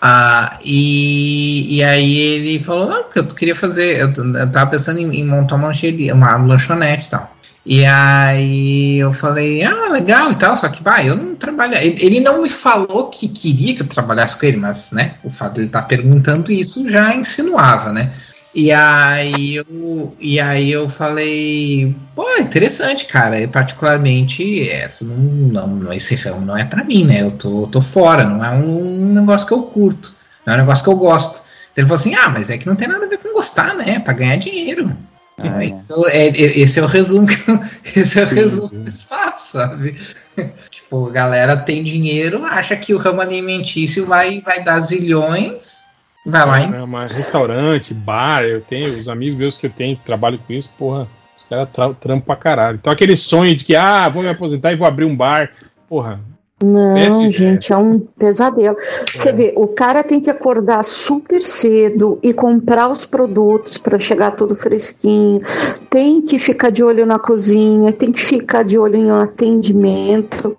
Ah, 0.00 0.58
e, 0.62 1.78
e 1.78 1.82
aí 1.82 2.18
ele 2.18 2.60
falou, 2.60 2.88
não, 2.88 3.04
porque 3.04 3.20
eu 3.20 3.26
queria 3.26 3.56
fazer, 3.56 4.00
eu, 4.00 4.12
eu 4.12 4.52
tava 4.52 4.70
pensando 4.70 4.98
em, 5.00 5.20
em 5.20 5.24
montar 5.26 5.56
uma 5.56 5.72
uma 6.12 6.36
lanchonete 6.36 7.06
e 7.06 7.10
tal. 7.10 7.34
E 7.66 7.86
aí 7.86 8.98
eu 8.98 9.12
falei, 9.14 9.64
ah, 9.64 9.88
legal 9.88 10.30
e 10.30 10.34
tal, 10.34 10.54
só 10.56 10.68
que, 10.68 10.82
vai, 10.82 11.08
eu 11.08 11.16
não 11.16 11.34
trabalho. 11.34 11.74
Ele, 11.76 11.96
ele 12.04 12.20
não 12.20 12.42
me 12.42 12.50
falou 12.50 13.08
que 13.08 13.26
queria 13.26 13.74
que 13.74 13.80
eu 13.80 13.86
trabalhasse 13.86 14.38
com 14.38 14.44
ele, 14.44 14.58
mas, 14.58 14.92
né, 14.92 15.14
o 15.24 15.30
fato 15.30 15.54
de 15.54 15.60
ele 15.60 15.66
estar 15.68 15.80
tá 15.80 15.88
perguntando 15.88 16.52
isso 16.52 16.88
já 16.90 17.14
insinuava, 17.14 17.90
né? 17.90 18.12
E 18.54 18.70
aí 18.70 19.56
eu, 19.56 20.16
e 20.20 20.40
aí 20.40 20.70
eu 20.70 20.88
falei, 20.88 21.94
pô, 22.14 22.24
interessante, 22.38 23.06
cara. 23.06 23.40
E 23.40 23.48
particularmente 23.48 24.68
essa 24.70 25.04
não, 25.04 25.16
não, 25.16 25.66
não 25.66 25.92
esse 25.92 26.14
ramo 26.14 26.46
não 26.46 26.56
é 26.56 26.64
para 26.64 26.84
mim, 26.84 27.04
né? 27.04 27.22
Eu 27.22 27.32
tô, 27.32 27.66
tô 27.66 27.80
fora, 27.80 28.24
não 28.24 28.44
é 28.44 28.50
um 28.50 29.12
negócio 29.12 29.46
que 29.46 29.52
eu 29.52 29.62
curto, 29.64 30.14
não 30.46 30.54
é 30.54 30.56
um 30.56 30.60
negócio 30.60 30.84
que 30.84 30.90
eu 30.90 30.96
gosto. 30.96 31.42
Então 31.72 31.82
ele 31.82 31.88
falou 31.88 32.00
assim, 32.00 32.14
ah, 32.14 32.28
mas 32.28 32.48
é 32.48 32.56
que 32.56 32.68
não 32.68 32.76
tem 32.76 32.86
nada 32.86 33.04
a 33.04 33.08
ver 33.08 33.18
com 33.18 33.34
gostar, 33.34 33.74
né? 33.74 33.96
É 33.96 33.98
pra 33.98 34.12
ganhar 34.12 34.36
dinheiro. 34.36 34.96
Ah, 35.36 35.64
esse, 35.64 35.92
é, 36.10 36.28
é, 36.28 36.58
esse, 36.60 36.78
é, 36.78 36.82
o 36.82 36.86
resumo 36.86 37.26
esse 37.96 38.20
é 38.20 38.22
o 38.22 38.28
resumo 38.28 38.68
desse 38.68 39.04
papo, 39.04 39.42
sabe? 39.42 39.96
tipo, 40.70 41.08
a 41.08 41.10
galera 41.10 41.56
tem 41.56 41.82
dinheiro, 41.82 42.44
acha 42.44 42.76
que 42.76 42.94
o 42.94 42.98
ramo 42.98 43.20
alimentício 43.20 44.06
vai, 44.06 44.40
vai 44.40 44.62
dar 44.62 44.80
zilhões, 44.80 45.82
vai 46.24 46.46
lá 46.46 46.60
em. 46.60 46.74
É, 46.74 46.86
mas 46.86 47.12
restaurante, 47.12 47.94
bar, 47.94 48.44
eu 48.44 48.60
tenho 48.60 48.98
os 48.98 49.08
amigos 49.08 49.36
meus 49.36 49.58
que 49.58 49.66
eu 49.66 49.70
tenho 49.70 49.96
que 49.96 50.04
trabalham 50.04 50.38
com 50.38 50.52
isso, 50.52 50.72
porra, 50.78 51.08
os 51.36 51.44
caras 51.44 51.68
trampam 52.00 52.20
pra 52.20 52.36
caralho. 52.36 52.76
Então 52.76 52.92
aquele 52.92 53.16
sonho 53.16 53.56
de 53.56 53.64
que, 53.64 53.76
ah, 53.76 54.08
vou 54.08 54.22
me 54.22 54.28
aposentar 54.28 54.72
e 54.72 54.76
vou 54.76 54.86
abrir 54.86 55.04
um 55.04 55.16
bar, 55.16 55.50
porra, 55.88 56.20
não, 56.62 57.30
gente, 57.30 57.72
é 57.72 57.76
um 57.76 57.98
pesadelo. 57.98 58.76
Você 59.12 59.28
é. 59.28 59.32
vê, 59.32 59.54
o 59.56 59.66
cara 59.66 60.02
tem 60.02 60.20
que 60.20 60.30
acordar 60.30 60.82
super 60.84 61.42
cedo 61.42 62.18
e 62.22 62.32
comprar 62.32 62.88
os 62.88 63.04
produtos 63.04 63.76
para 63.76 63.98
chegar 63.98 64.30
tudo 64.30 64.56
fresquinho. 64.56 65.42
Tem 65.90 66.22
que 66.22 66.38
ficar 66.38 66.70
de 66.70 66.82
olho 66.82 67.04
na 67.04 67.18
cozinha, 67.18 67.92
tem 67.92 68.12
que 68.12 68.22
ficar 68.22 68.62
de 68.62 68.78
olho 68.78 68.96
em 68.96 69.10
atendimento. 69.10 70.56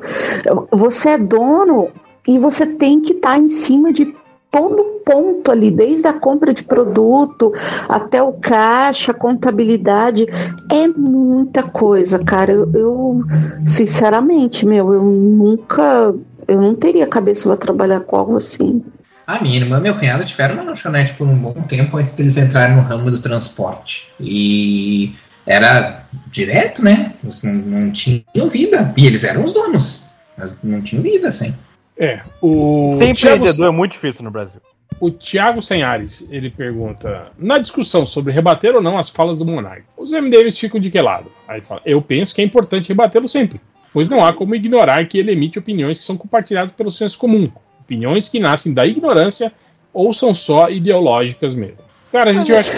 Você 0.72 1.10
é 1.10 1.18
dono 1.18 1.90
e 2.28 2.38
você 2.38 2.66
tem 2.66 3.02
que 3.02 3.14
estar 3.14 3.32
tá 3.32 3.38
em 3.38 3.50
cima 3.50 3.92
de 3.92 4.14
todo 4.56 5.02
ponto 5.06 5.52
ali, 5.52 5.69
desde 5.69 6.07
a 6.07 6.14
compra 6.14 6.53
de 6.53 6.64
produto 6.64 7.52
até 7.90 8.23
o 8.23 8.32
caixa, 8.32 9.14
contabilidade, 9.14 10.26
é 10.72 10.88
muita 10.88 11.61
coisa, 11.61 12.23
cara. 12.23 12.53
Eu, 12.53 12.72
eu 12.73 13.23
sinceramente, 13.68 14.65
meu, 14.65 14.94
eu 14.94 15.03
nunca, 15.03 16.15
eu 16.48 16.61
não 16.61 16.73
teria 16.73 17.06
cabeça 17.06 17.49
para 17.49 17.57
trabalhar 17.57 17.99
com 17.99 18.15
algo 18.15 18.38
assim. 18.38 18.82
A 19.27 19.41
minha 19.44 19.57
irmã 19.57 19.80
e 19.80 19.82
meu 19.82 19.95
cunhado 19.95 20.23
tiveram 20.23 20.56
uma 20.56 20.64
lanchonete 20.64 21.15
por 21.15 21.27
um 21.27 21.38
bom 21.38 21.53
tempo 21.64 21.98
antes 21.98 22.14
deles 22.14 22.38
entrarem 22.38 22.77
no 22.77 22.84
ramo 22.84 23.11
do 23.11 23.19
transporte. 23.19 24.10
E 24.22 25.14
era 25.45 26.06
direto, 26.32 26.82
né? 26.82 27.14
Não, 27.22 27.53
não 27.53 27.91
tinham 27.91 28.48
vida. 28.49 28.94
E 28.95 29.06
eles 29.06 29.26
eram 29.26 29.44
os 29.44 29.53
donos, 29.53 30.06
mas 30.38 30.56
não 30.64 30.82
tinham 30.82 31.03
vida, 31.03 31.27
assim. 31.27 31.53
É, 31.97 32.22
o. 32.41 32.95
Ser 32.97 33.09
empreendedor 33.09 33.53
Thiago... 33.55 33.65
é 33.65 33.72
muito 33.72 33.93
difícil 33.93 34.23
no 34.23 34.31
Brasil. 34.31 34.61
O 34.99 35.11
Thiago 35.11 35.61
Senhares, 35.61 36.27
ele 36.30 36.49
pergunta: 36.49 37.31
na 37.38 37.57
discussão 37.57 38.05
sobre 38.05 38.34
rebater 38.34 38.76
ou 38.76 38.81
não 38.81 38.97
as 38.97 39.09
falas 39.09 39.39
do 39.39 39.45
Monark, 39.45 39.84
os 39.97 40.11
MDMs 40.11 40.59
ficam 40.59 40.80
de 40.80 40.89
que 40.91 41.01
lado? 41.01 41.31
Aí 41.47 41.61
fala: 41.61 41.81
eu 41.85 42.01
penso 42.01 42.34
que 42.34 42.41
é 42.41 42.45
importante 42.45 42.89
rebatê-lo 42.89 43.27
sempre, 43.27 43.59
pois 43.93 44.07
não 44.07 44.23
há 44.23 44.34
como 44.34 44.55
ignorar 44.55 45.05
que 45.07 45.17
ele 45.17 45.31
emite 45.31 45.59
opiniões 45.59 45.99
que 45.99 46.05
são 46.05 46.17
compartilhadas 46.17 46.72
pelo 46.72 46.91
senso 46.91 47.17
comum, 47.17 47.49
opiniões 47.81 48.30
que 48.30 48.39
nascem 48.39 48.73
da 48.73 48.85
ignorância 48.85 49.51
ou 49.93 50.13
são 50.13 50.35
só 50.35 50.69
ideológicas 50.69 51.55
mesmo. 51.55 51.77
Cara, 52.11 52.31
a 52.31 52.34
gente 52.34 52.51
eu 52.51 52.59
acho 52.59 52.72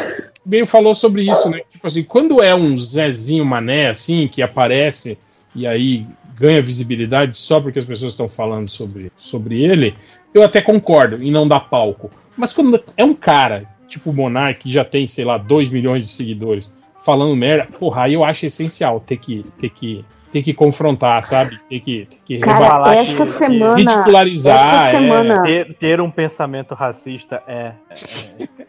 meio 0.48 0.66
falou 0.66 0.96
sobre 0.96 1.30
isso, 1.30 1.50
né? 1.50 1.60
Tipo 1.72 1.86
assim, 1.86 2.04
quando 2.04 2.42
é 2.42 2.56
um 2.56 2.78
Zezinho 2.78 3.46
Mané 3.46 3.90
assim 3.90 4.28
que 4.28 4.42
aparece 4.42 5.18
e 5.54 5.68
aí 5.68 6.08
ganha 6.38 6.62
visibilidade 6.62 7.36
só 7.36 7.60
porque 7.60 7.80
as 7.80 7.86
pessoas 7.86 8.14
estão 8.14 8.28
falando 8.28 8.70
sobre, 8.70 9.12
sobre 9.18 9.64
ele, 9.64 9.96
eu 10.34 10.44
até 10.44 10.62
concordo 10.62 11.22
em 11.22 11.32
não 11.32 11.48
dar 11.48 11.62
palco. 11.62 12.12
Mas 12.36 12.54
quando 12.54 12.82
é 12.96 13.04
um 13.04 13.14
cara, 13.14 13.66
tipo 13.88 14.12
o 14.12 14.14
Monark, 14.14 14.60
que 14.60 14.72
já 14.72 14.86
tem, 14.86 15.08
sei 15.08 15.26
lá, 15.26 15.38
2 15.38 15.70
milhões 15.70 16.06
de 16.06 16.14
seguidores, 16.14 16.72
falando 17.04 17.36
merda, 17.36 17.68
porra, 17.80 18.04
aí 18.04 18.14
eu 18.14 18.24
acho 18.24 18.46
essencial 18.46 19.00
ter 19.00 19.18
que, 19.18 19.42
ter 19.60 19.70
que, 19.70 20.06
ter 20.32 20.44
que 20.44 20.54
confrontar, 20.54 21.26
sabe? 21.26 21.58
Ter 21.70 21.80
que, 21.80 22.06
ter 22.06 22.18
que 22.24 22.40
Cara, 22.40 22.94
essa 22.96 23.24
que, 23.24 23.30
semana, 23.30 23.76
ridicularizar. 23.78 24.58
Essa 24.58 24.76
é, 24.76 25.00
semana. 25.00 25.42
Ter, 25.42 25.74
ter, 25.74 26.02
um 26.02 26.12
pensamento 26.12 26.76
racista 26.76 27.42
é. 27.48 27.72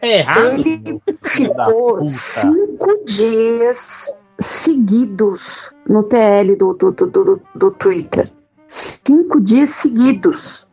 É, 0.01 0.07
é 0.07 0.17
errado. 0.19 0.63
Ele 0.65 0.99
ficou 1.21 2.03
cinco 2.05 3.05
dias 3.05 4.17
seguidos 4.39 5.71
no 5.87 6.03
TL 6.03 6.55
do, 6.55 6.73
do, 6.73 6.91
do, 6.91 7.07
do, 7.07 7.41
do 7.53 7.71
Twitter. 7.71 8.31
Cinco 8.67 9.41
dias 9.41 9.69
seguidos. 9.69 10.67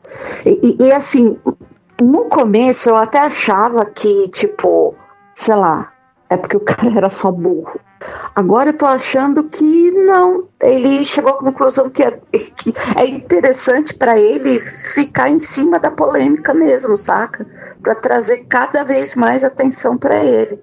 E, 0.44 0.76
e, 0.80 0.84
e, 0.84 0.93
assim, 0.93 1.38
no 2.01 2.26
começo 2.26 2.88
eu 2.88 2.97
até 2.97 3.18
achava 3.18 3.84
que, 3.86 4.28
tipo, 4.28 4.94
sei 5.34 5.56
lá, 5.56 5.93
é 6.28 6.36
porque 6.36 6.56
o 6.56 6.60
cara 6.64 6.97
era 6.97 7.10
só 7.10 7.30
burro. 7.30 7.80
Agora 8.34 8.70
eu 8.70 8.76
tô 8.76 8.84
achando 8.84 9.44
que 9.44 9.90
não. 9.90 10.47
Ele 10.60 11.05
chegou 11.05 11.32
à 11.32 11.38
conclusão 11.38 11.88
que 11.88 12.02
é, 12.02 12.10
que 12.10 12.74
é 12.97 13.06
interessante 13.06 13.94
para 13.94 14.18
ele 14.18 14.60
ficar 14.60 15.30
em 15.30 15.38
cima 15.38 15.80
da 15.80 15.90
polêmica 15.90 16.52
mesmo, 16.52 16.97
saca? 16.97 17.47
Para 17.82 17.94
trazer 17.94 18.44
cada 18.44 18.84
vez 18.84 19.16
mais 19.16 19.43
atenção 19.43 19.97
para 19.97 20.22
ele. 20.22 20.60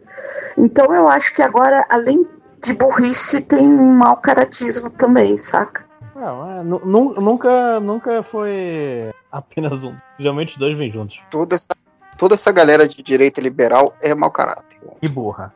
Então 0.55 0.93
eu 0.93 1.07
acho 1.07 1.33
que 1.33 1.41
agora, 1.41 1.83
além 1.89 2.23
de 2.63 2.73
burrice 2.73 3.41
tem 3.41 3.67
um 3.67 3.93
mau 3.93 4.17
caratismo 4.17 4.89
também, 4.89 5.37
saca? 5.37 5.85
Não, 6.15 6.59
é, 6.59 6.63
nunca, 6.63 7.79
nunca 7.79 8.23
foi 8.23 9.11
apenas 9.31 9.83
um. 9.83 9.95
Geralmente 10.17 10.53
os 10.53 10.57
dois 10.57 10.77
vêm 10.77 10.91
juntos. 10.91 11.19
Toda 11.29 11.55
essa, 11.55 11.73
toda 12.17 12.35
essa 12.35 12.51
galera 12.51 12.87
de 12.87 13.01
direita 13.03 13.41
liberal 13.41 13.93
é 14.01 14.15
mau 14.15 14.31
caráter. 14.31 14.79
E 15.01 15.07
burra. 15.07 15.53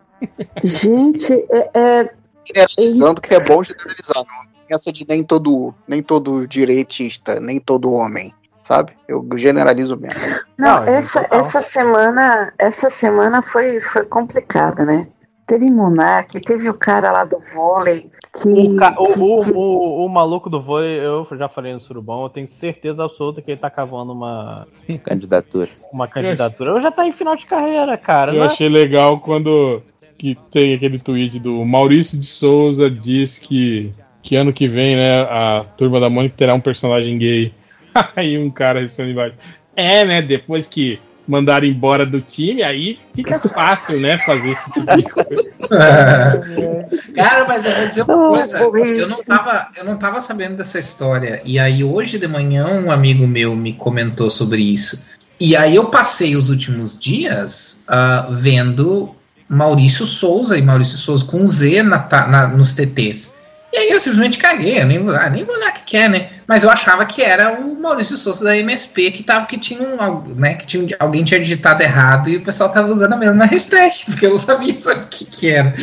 Gente, 0.64 1.34
é. 1.50 1.70
é 1.74 2.14
generalizando 2.46 3.22
que 3.22 3.34
é 3.34 3.40
bom 3.40 3.64
generalizar. 3.64 4.18
Não 4.18 4.58
essa 4.70 4.92
de 4.92 5.06
nem 5.08 5.24
todo, 5.24 5.74
nem 5.88 6.04
todo 6.04 6.46
direitista, 6.46 7.40
nem 7.40 7.60
todo 7.60 7.94
homem 7.94 8.34
sabe? 8.68 8.92
Eu 9.08 9.26
generalizo 9.38 9.96
mesmo. 9.96 10.20
Não, 10.58 10.84
Não 10.84 10.84
essa, 10.84 11.26
essa 11.32 11.62
semana, 11.62 12.54
essa 12.60 12.90
semana 12.90 13.42
foi, 13.42 13.80
foi 13.80 14.04
complicada, 14.04 14.84
né? 14.84 15.08
Teve 15.48 15.72
Monark, 15.72 16.42
teve 16.42 16.70
o 16.70 16.74
cara 16.74 17.10
lá 17.10 17.24
do 17.24 17.40
vôlei. 17.54 18.12
Que, 18.42 18.50
o, 18.50 18.76
ca... 18.76 18.94
o, 19.00 19.18
o, 19.18 19.54
o, 19.54 20.06
o, 20.06 20.10
maluco 20.10 20.50
do 20.50 20.62
vôlei, 20.62 21.00
eu 21.00 21.26
já 21.38 21.48
falei 21.48 21.72
no 21.72 21.80
Surubão, 21.80 22.24
eu 22.24 22.30
tenho 22.30 22.48
certeza 22.50 23.06
absoluta 23.06 23.42
que 23.42 23.52
ele 23.52 23.60
tá 23.60 23.70
cavando 23.70 24.12
uma 24.12 24.68
candidatura. 25.06 25.70
Uma 25.92 26.06
candidatura. 26.06 26.72
Eu 26.72 26.82
já 26.82 26.92
tá 26.92 27.08
em 27.08 27.14
final 27.14 27.34
de 27.38 27.46
carreira, 27.46 27.98
cara. 27.98 28.34
Eu 28.34 28.42
né? 28.42 28.48
achei 28.48 28.68
legal 28.68 29.22
quando 29.22 29.82
que 30.18 30.36
tem 30.52 30.74
aquele 30.74 31.00
tweet 31.00 31.40
do 31.40 31.64
Maurício 31.64 32.20
de 32.20 32.26
Souza 32.26 32.90
diz 32.90 33.40
que, 33.40 33.94
que 34.22 34.36
ano 34.36 34.52
que 34.52 34.68
vem, 34.68 34.96
né, 34.96 35.22
a 35.22 35.64
turma 35.78 36.00
da 36.00 36.10
Mônica 36.10 36.36
terá 36.36 36.54
um 36.54 36.60
personagem 36.60 37.18
gay. 37.18 37.54
Aí 38.18 38.38
um 38.38 38.50
cara 38.50 38.82
responde 38.82 39.12
embaixo. 39.12 39.36
É, 39.76 40.04
né? 40.04 40.22
Depois 40.22 40.68
que 40.68 41.00
mandaram 41.28 41.68
embora 41.68 42.06
do 42.06 42.22
time, 42.22 42.64
aí 42.64 43.00
fica 43.14 43.40
fácil, 43.40 44.00
né, 44.00 44.18
fazer 44.20 44.52
esse 44.52 44.72
tipo 44.72 44.96
de 44.96 45.04
coisa. 45.04 45.52
Cara, 47.14 47.46
mas 47.46 47.66
eu 47.66 47.72
vou 47.72 47.88
dizer 47.88 48.02
uma 48.04 48.28
coisa, 48.30 48.60
eu 48.60 49.10
não, 49.10 49.24
tava, 49.24 49.68
eu 49.76 49.86
não 49.86 49.98
tava 49.98 50.22
sabendo 50.22 50.56
dessa 50.56 50.80
história, 50.80 51.42
e 51.44 51.60
aí 51.60 51.84
hoje 51.84 52.18
de 52.18 52.28
manhã 52.28 52.68
um 52.68 52.90
amigo 52.90 53.28
meu 53.28 53.56
me 53.56 53.74
comentou 53.74 54.32
sobre 54.32 54.62
isso. 54.62 55.02
E 55.40 55.56
aí 55.56 55.76
eu 55.76 55.86
passei 55.86 56.36
os 56.36 56.50
últimos 56.50 56.98
dias 57.00 57.84
uh, 57.88 58.34
vendo 58.34 59.14
Maurício 59.48 60.06
Souza, 60.06 60.58
e 60.58 60.62
Maurício 60.62 60.98
Souza 60.98 61.26
com 61.26 61.46
Z 61.48 61.84
na, 61.84 62.08
na, 62.28 62.48
nos 62.48 62.74
TTs. 62.74 63.36
E 63.72 63.78
aí 63.78 63.90
eu 63.92 64.00
simplesmente 64.00 64.38
caguei, 64.38 64.82
eu 64.82 64.86
nem, 64.86 64.98
ah, 65.10 65.30
nem 65.30 65.44
vou 65.44 65.56
olhar 65.56 65.70
o 65.70 65.74
que, 65.74 65.84
que 65.84 65.98
é, 65.98 66.10
né? 66.10 66.30
Mas 66.48 66.64
eu 66.64 66.70
achava 66.70 67.06
que 67.06 67.22
era 67.22 67.60
o 67.60 67.80
Maurício 67.80 68.16
Souza 68.16 68.46
da 68.46 68.56
MSP 68.56 69.12
que 69.12 69.22
tava, 69.22 69.46
que 69.46 69.58
tinha 69.58 69.82
um, 69.82 70.34
né, 70.36 70.54
que 70.54 70.66
tinha, 70.66 70.96
alguém 70.98 71.26
tinha 71.26 71.42
digitado 71.42 71.84
errado 71.84 72.30
e 72.30 72.38
o 72.38 72.44
pessoal 72.44 72.72
tava 72.72 72.88
usando 72.88 73.14
a 73.14 73.18
mesma 73.18 73.46
hashtag, 73.46 74.06
porque 74.06 74.26
eu 74.26 74.30
não 74.30 74.38
sabia 74.38 74.74
o 74.74 75.08
que, 75.10 75.26
que 75.26 75.50
era. 75.50 75.74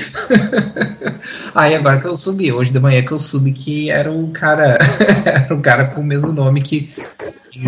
aí 1.55 1.74
agora 1.74 2.01
que 2.01 2.07
eu 2.07 2.16
subi, 2.16 2.51
hoje 2.51 2.73
de 2.73 2.81
manhã 2.81 3.05
que 3.05 3.12
eu 3.12 3.19
subi 3.19 3.53
que 3.53 3.91
era 3.91 4.11
o 4.11 4.31
cara, 4.31 4.78
era 5.24 5.55
o 5.55 5.61
cara 5.61 5.85
com 5.85 6.01
o 6.01 6.05
mesmo 6.05 6.32
nome 6.32 6.62
que 6.62 6.91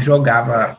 jogava 0.00 0.78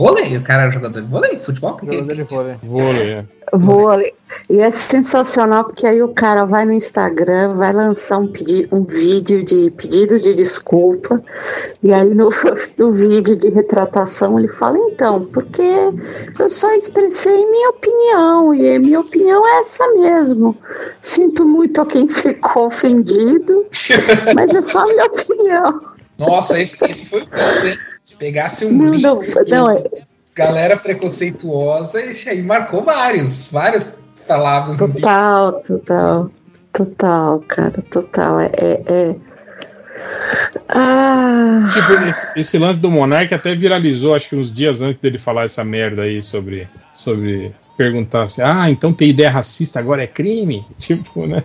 Vôlei? 0.00 0.34
O 0.38 0.42
cara 0.42 0.66
é 0.66 0.70
jogador 0.70 1.02
de 1.02 1.06
vôlei? 1.06 1.38
Futebol? 1.38 1.76
Que- 1.76 1.84
Jogador 1.84 2.14
de 2.14 2.22
vôlei. 2.22 2.56
Vôlei, 2.62 3.12
é. 3.12 3.24
Vôlei. 3.52 4.14
E 4.48 4.62
é 4.62 4.70
sensacional 4.70 5.64
porque 5.64 5.86
aí 5.86 6.02
o 6.02 6.08
cara 6.14 6.46
vai 6.46 6.64
no 6.64 6.72
Instagram, 6.72 7.56
vai 7.56 7.70
lançar 7.70 8.16
um, 8.16 8.26
pedi 8.26 8.66
um 8.72 8.82
vídeo 8.82 9.44
de 9.44 9.70
pedido 9.72 10.18
de 10.18 10.34
desculpa, 10.34 11.22
e 11.82 11.92
aí 11.92 12.14
no, 12.14 12.30
no 12.78 12.92
vídeo 12.92 13.36
de 13.36 13.50
retratação 13.50 14.38
ele 14.38 14.48
fala, 14.48 14.78
então, 14.78 15.26
porque 15.26 15.60
eu 16.38 16.48
só 16.48 16.72
expressei 16.72 17.44
minha 17.50 17.68
opinião, 17.68 18.54
e 18.54 18.76
a 18.76 18.80
minha 18.80 19.00
opinião 19.00 19.46
é 19.46 19.60
essa 19.60 19.86
mesmo. 19.92 20.56
Sinto 21.02 21.44
muito 21.44 21.78
a 21.78 21.84
quem 21.84 22.08
ficou 22.08 22.66
ofendido, 22.68 23.66
mas 24.34 24.54
é 24.54 24.62
só 24.62 24.86
minha 24.86 25.04
opinião. 25.04 25.78
Nossa, 26.16 26.58
esse, 26.58 26.82
esse 26.86 27.06
foi 27.06 27.20
o 27.20 27.26
ponto, 27.26 27.66
hein? 27.66 27.78
Se 28.04 28.16
pegasse 28.16 28.64
um 28.66 28.72
Não, 28.72 28.90
não, 28.92 29.20
de 29.20 29.50
não, 29.50 29.70
é- 29.70 29.84
galera 30.34 30.76
preconceituosa, 30.76 32.00
esse 32.00 32.28
aí 32.28 32.42
marcou 32.42 32.82
vários, 32.84 33.50
várias 33.52 34.02
palavras. 34.26 34.78
Total, 34.78 35.52
total, 35.60 36.30
total, 36.72 37.40
cara, 37.46 37.82
total. 37.90 38.40
É. 38.40 38.50
é, 38.56 38.82
é- 38.88 39.16
Ah, 40.68 41.68
Tipo, 41.72 41.92
esse, 42.08 42.26
esse 42.36 42.58
lance 42.58 42.80
do 42.80 42.90
Monark 42.90 43.32
até 43.34 43.54
viralizou, 43.54 44.14
acho 44.14 44.28
que 44.30 44.36
uns 44.36 44.52
dias 44.52 44.80
antes 44.80 45.00
dele 45.00 45.18
falar 45.18 45.44
essa 45.44 45.64
merda 45.64 46.02
aí 46.02 46.22
sobre. 46.22 46.68
sobre 46.94 47.54
perguntar 47.80 48.24
assim, 48.24 48.42
ah, 48.42 48.68
então 48.68 48.92
ter 48.92 49.06
ideia 49.06 49.30
racista 49.30 49.78
agora 49.78 50.02
é 50.02 50.06
crime? 50.06 50.66
Tipo, 50.78 51.26
né? 51.26 51.42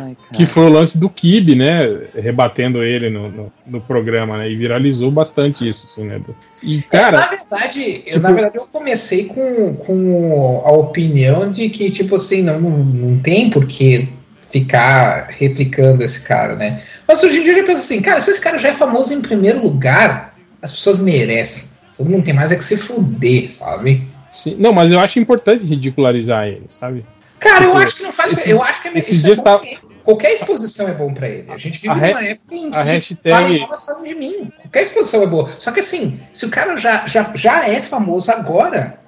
Ai, 0.00 0.16
Que 0.32 0.46
foi 0.46 0.64
o 0.66 0.68
lance 0.68 0.96
do 0.98 1.10
Kibe, 1.10 1.56
né? 1.56 1.82
Rebatendo 2.14 2.84
ele 2.84 3.10
no, 3.10 3.28
no, 3.28 3.52
no 3.66 3.80
programa, 3.80 4.38
né? 4.38 4.48
E 4.48 4.54
viralizou 4.54 5.10
bastante 5.10 5.68
isso, 5.68 5.86
assim, 5.86 6.04
né? 6.06 6.20
E, 6.62 6.78
É, 6.78 6.82
cara, 6.82 7.18
na 7.18 7.26
verdade, 7.26 7.80
eu, 7.80 8.02
tipo- 8.02 8.18
na 8.20 8.32
verdade, 8.32 8.58
eu 8.58 8.66
comecei 8.68 9.24
com, 9.24 9.74
com 9.74 10.62
a 10.64 10.70
opinião 10.70 11.50
de 11.50 11.68
que, 11.68 11.90
tipo 11.90 12.14
assim, 12.14 12.42
não, 12.42 12.60
não, 12.60 12.78
não 12.78 13.18
tem 13.18 13.50
por 13.50 13.66
que 13.66 14.08
ficar 14.40 15.28
replicando 15.30 16.04
esse 16.04 16.20
cara, 16.22 16.54
né? 16.54 16.82
Mas 17.08 17.24
hoje 17.24 17.40
em 17.40 17.42
dia 17.42 17.52
eu 17.54 17.56
já 17.58 17.64
penso 17.64 17.80
assim, 17.80 18.00
cara, 18.00 18.20
se 18.20 18.30
esse 18.30 18.40
cara 18.40 18.56
já 18.56 18.68
é 18.68 18.74
famoso 18.74 19.12
em 19.12 19.20
primeiro 19.20 19.60
lugar, 19.60 20.36
as 20.62 20.70
pessoas 20.70 21.00
merecem. 21.00 21.70
Todo 21.96 22.08
mundo 22.08 22.24
tem 22.24 22.34
mais 22.34 22.52
é 22.52 22.56
que 22.56 22.64
se 22.64 22.76
fuder, 22.76 23.50
sabe? 23.50 24.08
Sim, 24.30 24.56
não, 24.58 24.72
mas 24.72 24.90
eu 24.92 25.00
acho 25.00 25.18
importante 25.18 25.64
ridicularizar 25.64 26.46
ele, 26.46 26.66
sabe? 26.70 27.04
Cara, 27.38 27.64
eu 27.64 27.70
Tipo, 27.70 27.82
acho 27.82 27.96
que 27.96 28.02
não 28.02 28.12
faz. 28.12 28.32
esses- 28.32 28.48
eu 28.48 28.62
acho 28.62 28.82
que 28.82 28.88
é 28.88 28.92
esses 28.98 29.14
isso 29.16 29.24
dias 29.24 29.44
é 29.44 29.66
ele. 29.68 29.78
Qualquer 30.04 30.32
exposição 30.32 30.88
é 30.88 30.92
bom 30.92 31.12
pra 31.12 31.28
ele. 31.28 31.50
A 31.50 31.56
gente 31.58 31.80
vive 31.80 31.88
A 31.88 31.94
numa 31.94 32.24
época 32.24 32.54
em 32.54 32.70
que 32.70 32.76
a 32.76 32.82
hashtag- 32.82 33.66
falam 33.86 34.02
de 34.02 34.14
mim. 34.14 34.50
Qualquer 34.62 34.82
exposição 34.82 35.22
é 35.22 35.26
boa. 35.26 35.48
Só 35.58 35.70
que 35.72 35.80
assim, 35.80 36.18
se 36.32 36.46
o 36.46 36.50
cara 36.50 36.76
já, 36.76 37.06
já, 37.06 37.30
já 37.34 37.68
é 37.68 37.80
famoso 37.82 38.30
agora, 38.30 38.98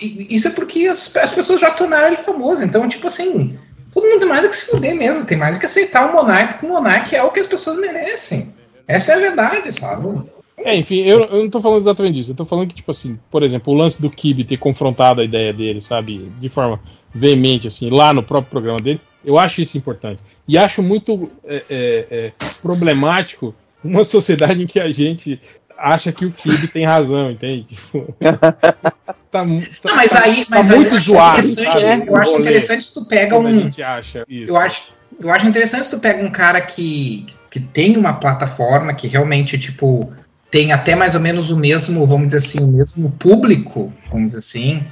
isso 0.00 0.48
é 0.48 0.50
porque 0.50 0.86
as, 0.86 1.14
as 1.16 1.32
pessoas 1.32 1.60
já 1.60 1.70
tornaram 1.70 2.08
ele 2.08 2.16
famoso. 2.18 2.62
Então, 2.62 2.86
tipo 2.88 3.08
assim, 3.08 3.58
todo 3.90 4.06
mundo 4.06 4.20
tem 4.20 4.28
mais 4.28 4.44
é 4.44 4.48
que 4.48 4.56
se 4.56 4.66
fuder 4.66 4.94
mesmo. 4.94 5.24
Tem 5.24 5.38
mais 5.38 5.56
é 5.56 5.58
que 5.60 5.66
aceitar 5.66 6.10
o 6.10 6.12
Monark, 6.12 6.52
porque 6.52 6.66
o 6.66 6.68
Monark 6.68 7.14
é 7.16 7.22
o 7.22 7.30
que 7.30 7.40
as 7.40 7.46
pessoas 7.46 7.78
merecem. 7.78 8.54
Essa 8.86 9.12
é 9.12 9.14
a 9.16 9.20
verdade, 9.20 9.72
sabe? 9.72 10.22
É, 10.58 10.76
enfim, 10.76 11.00
eu, 11.00 11.24
eu 11.24 11.42
não 11.42 11.50
tô 11.50 11.60
falando 11.60 11.80
exatamente 11.82 12.14
disso. 12.14 12.32
Eu 12.32 12.36
tô 12.36 12.44
falando 12.44 12.68
que, 12.68 12.74
tipo 12.74 12.90
assim, 12.90 13.18
por 13.30 13.42
exemplo, 13.42 13.72
o 13.72 13.76
lance 13.76 14.00
do 14.00 14.10
Kibe 14.10 14.44
ter 14.44 14.56
confrontado 14.56 15.20
a 15.20 15.24
ideia 15.24 15.52
dele, 15.52 15.80
sabe, 15.80 16.30
de 16.40 16.48
forma 16.48 16.80
veemente, 17.12 17.66
assim, 17.68 17.90
lá 17.90 18.12
no 18.12 18.22
próprio 18.22 18.50
programa 18.50 18.78
dele, 18.78 19.00
eu 19.24 19.38
acho 19.38 19.60
isso 19.60 19.76
importante. 19.78 20.20
E 20.46 20.58
acho 20.58 20.82
muito 20.82 21.30
é, 21.44 21.64
é, 21.68 22.06
é, 22.10 22.32
problemático 22.60 23.54
uma 23.82 24.04
sociedade 24.04 24.62
em 24.62 24.66
que 24.66 24.80
a 24.80 24.90
gente 24.92 25.40
acha 25.76 26.12
que 26.12 26.24
o 26.24 26.30
Kibe 26.30 26.68
tem 26.68 26.84
razão, 26.84 27.30
entende? 27.30 27.64
Tipo, 27.64 28.14
tá, 28.20 28.36
tá- 29.30 29.44
Não, 29.44 29.96
mas 29.96 30.14
aí, 30.14 30.46
mas 30.48 30.68
tá 30.68 30.74
aí 30.74 30.80
muito 30.80 30.98
zoado, 30.98 31.40
Eu 32.06 32.16
acho 32.16 32.38
interessante 32.38 32.84
se 32.84 32.94
tu 32.94 33.04
pega 33.06 33.34
como 33.34 33.48
um. 33.48 33.60
gente 33.62 33.82
acha 33.82 34.24
isso. 34.28 34.52
Eu 34.52 34.56
acho, 34.56 34.86
eu 35.18 35.30
acho 35.30 35.46
interessante 35.46 35.84
se 35.84 35.90
tu 35.90 35.98
pega 35.98 36.24
um 36.24 36.30
cara 36.30 36.60
que, 36.60 37.26
que 37.50 37.58
tem 37.58 37.96
uma 37.96 38.14
plataforma 38.14 38.94
que 38.94 39.08
realmente, 39.08 39.58
tipo, 39.58 40.12
tem 40.52 40.70
até 40.70 40.94
mais 40.94 41.14
ou 41.14 41.20
menos 41.20 41.50
o 41.50 41.56
mesmo, 41.56 42.06
vamos 42.06 42.26
dizer 42.26 42.38
assim, 42.38 42.62
o 42.62 42.66
mesmo 42.66 43.10
público, 43.12 43.90
vamos 44.10 44.26
dizer 44.26 44.38
assim, 44.38 44.84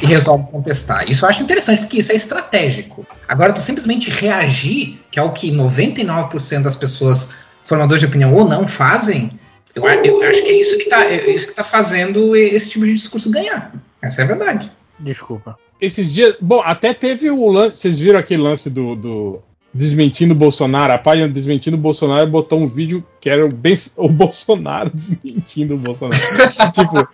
e 0.00 0.06
resolve 0.06 0.48
contestar. 0.48 1.10
Isso 1.10 1.24
eu 1.24 1.28
acho 1.28 1.42
interessante, 1.42 1.80
porque 1.80 1.98
isso 1.98 2.12
é 2.12 2.14
estratégico. 2.14 3.04
Agora, 3.26 3.52
tu 3.52 3.58
simplesmente 3.58 4.10
reagir, 4.10 5.00
que 5.10 5.18
é 5.18 5.22
o 5.22 5.32
que 5.32 5.50
99% 5.50 6.62
das 6.62 6.76
pessoas 6.76 7.34
formadores 7.60 8.00
de 8.00 8.06
opinião 8.06 8.32
ou 8.32 8.48
não 8.48 8.68
fazem, 8.68 9.32
eu, 9.74 9.84
eu 9.84 10.22
acho 10.22 10.42
que 10.44 10.50
é 10.50 10.60
isso 10.60 10.78
que 10.78 10.84
tá, 10.84 11.04
é 11.04 11.30
isso 11.30 11.48
que 11.48 11.54
tá 11.54 11.64
fazendo 11.64 12.36
esse 12.36 12.70
tipo 12.70 12.86
de 12.86 12.94
discurso 12.94 13.28
ganhar. 13.28 13.74
Essa 14.00 14.22
é 14.22 14.24
a 14.24 14.28
verdade. 14.28 14.70
Desculpa. 15.00 15.58
Esses 15.80 16.12
dias. 16.12 16.36
Bom, 16.40 16.62
até 16.64 16.94
teve 16.94 17.28
o 17.28 17.48
lance. 17.48 17.76
Vocês 17.76 17.98
viram 17.98 18.20
aquele 18.20 18.42
lance 18.42 18.70
do. 18.70 18.94
do 18.94 19.42
desmentindo 19.72 20.32
o 20.34 20.36
Bolsonaro? 20.36 20.92
A 20.92 20.98
página 20.98 21.28
desmentindo 21.28 21.76
o 21.76 21.80
Bolsonaro 21.80 22.26
botou 22.28 22.60
um 22.60 22.66
vídeo 22.66 23.04
que 23.20 23.28
era 23.28 23.44
o, 23.44 23.48
Ben- 23.48 23.74
o 23.98 24.08
Bolsonaro 24.08 24.90
desmentindo 24.92 25.74
o 25.74 25.78
Bolsonaro. 25.78 26.20
tipo, 26.72 27.08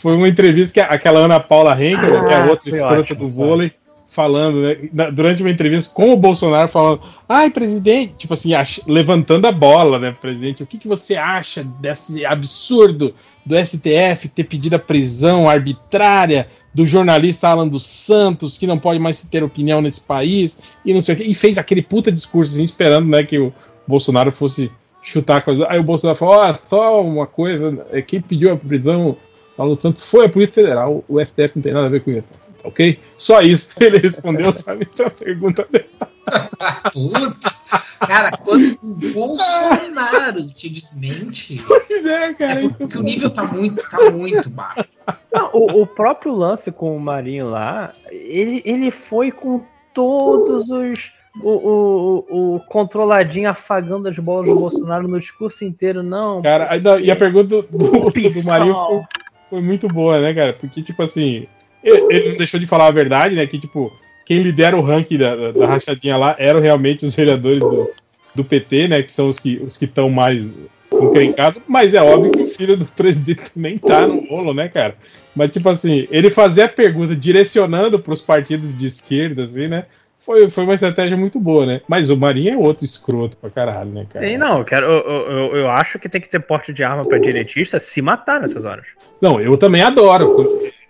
foi 0.00 0.14
uma 0.16 0.28
entrevista 0.28 0.74
que 0.74 0.80
aquela 0.80 1.20
Ana 1.20 1.40
Paula 1.40 1.72
Henkel, 1.74 2.26
que 2.26 2.32
é 2.32 2.36
a 2.36 2.44
Ah, 2.44 2.50
outra 2.50 2.70
escrota 2.70 3.00
ótimo, 3.12 3.20
do 3.20 3.30
foi. 3.30 3.72
Falando, 4.08 4.62
né, 4.62 4.88
na- 4.92 5.10
durante 5.10 5.42
uma 5.42 5.50
entrevista 5.50 5.92
com 5.94 6.12
o 6.12 6.16
Bolsonaro, 6.16 6.68
falando: 6.68 7.00
ai, 7.28 7.50
presidente, 7.50 8.14
tipo 8.18 8.34
assim, 8.34 8.54
ach- 8.54 8.80
levantando 8.86 9.46
a 9.46 9.52
bola, 9.52 9.98
né, 9.98 10.16
presidente, 10.18 10.62
o 10.62 10.66
que, 10.66 10.78
que 10.78 10.88
você 10.88 11.16
acha 11.16 11.62
desse 11.62 12.24
absurdo 12.24 13.12
do 13.44 13.56
STF 13.56 14.28
ter 14.28 14.44
pedido 14.44 14.74
a 14.76 14.78
prisão 14.78 15.48
arbitrária 15.48 16.48
do 16.74 16.86
jornalista 16.86 17.48
Alan 17.48 17.68
dos 17.68 17.84
Santos, 17.86 18.58
que 18.58 18.66
não 18.66 18.78
pode 18.78 18.98
mais 18.98 19.22
ter 19.24 19.42
opinião 19.42 19.80
nesse 19.80 20.00
país, 20.00 20.60
e 20.84 20.92
não 20.92 21.00
sei 21.00 21.14
o 21.14 21.18
que, 21.18 21.24
e 21.24 21.34
fez 21.34 21.56
aquele 21.58 21.82
puta 21.82 22.12
discurso 22.12 22.52
assim, 22.54 22.64
esperando 22.64 23.08
né, 23.08 23.22
que 23.24 23.38
o 23.38 23.52
Bolsonaro 23.86 24.30
fosse 24.32 24.70
chutar 25.02 25.36
a 25.36 25.40
coisa. 25.40 25.66
Aí 25.68 25.78
o 25.78 25.84
Bolsonaro 25.84 26.18
falou: 26.18 26.34
ó, 26.34 26.54
só 26.68 27.02
uma 27.02 27.26
coisa, 27.26 27.86
é, 27.92 28.02
quem 28.02 28.20
pediu 28.20 28.52
a 28.52 28.56
prisão 28.56 29.16
Alan 29.58 29.74
dos 29.74 29.82
Santos 29.82 30.02
foi 30.04 30.26
a 30.26 30.28
Polícia 30.28 30.54
Federal, 30.54 31.02
o 31.08 31.18
STF 31.24 31.52
não 31.56 31.62
tem 31.62 31.72
nada 31.72 31.86
a 31.86 31.90
ver 31.90 32.02
com 32.02 32.10
isso. 32.10 32.28
Ok? 32.66 32.98
Só 33.16 33.40
isso 33.40 33.74
ele 33.80 33.98
respondeu, 33.98 34.52
sabe? 34.52 34.88
Essa 34.92 35.08
pergunta 35.08 35.66
dele. 35.70 35.86
Putz, 36.92 37.64
cara, 38.00 38.32
quando 38.32 38.76
o 38.82 39.12
Bolsonaro 39.12 40.48
te 40.48 40.68
desmente, 40.68 41.62
Pois 41.66 42.04
é, 42.04 42.34
cara. 42.34 42.60
é 42.60 42.64
isso 42.64 42.78
porque 42.78 42.98
o 42.98 43.02
nível 43.02 43.30
tá 43.30 43.44
muito, 43.44 43.80
tá 43.88 44.10
muito 44.10 44.50
baixo. 44.50 44.88
Não, 45.32 45.50
o, 45.52 45.82
o 45.82 45.86
próprio 45.86 46.34
lance 46.34 46.72
com 46.72 46.96
o 46.96 47.00
Marinho 47.00 47.48
lá, 47.50 47.92
ele, 48.10 48.60
ele 48.64 48.90
foi 48.90 49.30
com 49.30 49.62
todos 49.94 50.70
os. 50.70 51.14
O, 51.42 51.50
o, 51.50 52.54
o, 52.54 52.60
controladinho 52.60 53.50
afagando 53.50 54.08
as 54.08 54.18
bolas 54.18 54.48
do 54.48 54.58
Bolsonaro 54.58 55.06
no 55.06 55.20
discurso 55.20 55.66
inteiro, 55.66 56.02
não. 56.02 56.40
Cara, 56.40 56.78
da- 56.78 56.98
e 56.98 57.10
a 57.10 57.16
pergunta 57.16 57.48
do, 57.48 57.62
do, 57.62 58.10
do. 58.10 58.44
Marinho 58.44 58.74
foi, 58.74 59.02
foi 59.50 59.60
muito 59.60 59.86
boa, 59.86 60.18
né, 60.18 60.32
cara? 60.32 60.54
Porque, 60.54 60.82
tipo 60.82 61.02
assim, 61.02 61.46
ele, 61.86 62.30
não 62.30 62.36
deixou 62.36 62.58
de 62.58 62.66
falar 62.66 62.86
a 62.86 62.90
verdade, 62.92 63.34
né? 63.34 63.46
Que, 63.46 63.58
tipo, 63.58 63.92
quem 64.24 64.42
lidera 64.42 64.76
o 64.76 64.80
ranking 64.82 65.18
da, 65.18 65.52
da, 65.52 65.66
rachadinha 65.66 66.16
lá 66.16 66.34
eram 66.38 66.60
realmente 66.60 67.04
os 67.04 67.14
vereadores 67.14 67.60
do, 67.60 67.90
do 68.34 68.44
PT, 68.44 68.88
né? 68.88 69.02
Que 69.02 69.12
são 69.12 69.28
os 69.28 69.38
que 69.38 69.58
os 69.64 69.80
estão 69.80 70.10
mais 70.10 70.46
encrencados. 70.92 71.62
Mas 71.66 71.94
é 71.94 72.02
óbvio 72.02 72.32
que 72.32 72.42
o 72.42 72.46
filho 72.46 72.76
do 72.76 72.84
presidente 72.84 73.50
também 73.54 73.78
tá 73.78 74.06
no 74.06 74.26
rolo, 74.28 74.52
né, 74.52 74.68
cara? 74.68 74.96
Mas, 75.34 75.50
tipo 75.50 75.68
assim, 75.68 76.06
ele 76.10 76.30
fazer 76.30 76.62
a 76.62 76.68
pergunta 76.68 77.14
direcionando 77.14 77.98
pros 77.98 78.20
partidos 78.22 78.76
de 78.76 78.86
esquerda, 78.86 79.44
assim, 79.44 79.68
né? 79.68 79.86
Foi, 80.18 80.50
foi 80.50 80.64
uma 80.64 80.74
estratégia 80.74 81.16
muito 81.16 81.38
boa, 81.38 81.64
né? 81.64 81.80
Mas 81.86 82.10
o 82.10 82.16
Marinho 82.16 82.52
é 82.52 82.56
outro 82.56 82.84
escroto 82.84 83.36
pra 83.36 83.48
caralho, 83.48 83.90
né, 83.90 84.06
cara? 84.12 84.26
Sim, 84.26 84.36
não, 84.36 84.58
eu, 84.58 84.64
quero, 84.64 84.84
eu, 84.86 85.04
eu, 85.04 85.30
eu- 85.30 85.56
eu 85.58 85.70
acho 85.70 86.00
que 86.00 86.08
tem 86.08 86.20
que 86.20 86.28
ter 86.28 86.40
porte 86.40 86.72
de 86.72 86.82
arma 86.82 87.04
pra 87.04 87.16
direitista 87.18 87.78
se 87.78 88.02
matar 88.02 88.40
nessas 88.40 88.64
horas. 88.64 88.84
Não, 89.22 89.40
eu 89.40 89.56
também 89.56 89.82
adoro. 89.82 90.34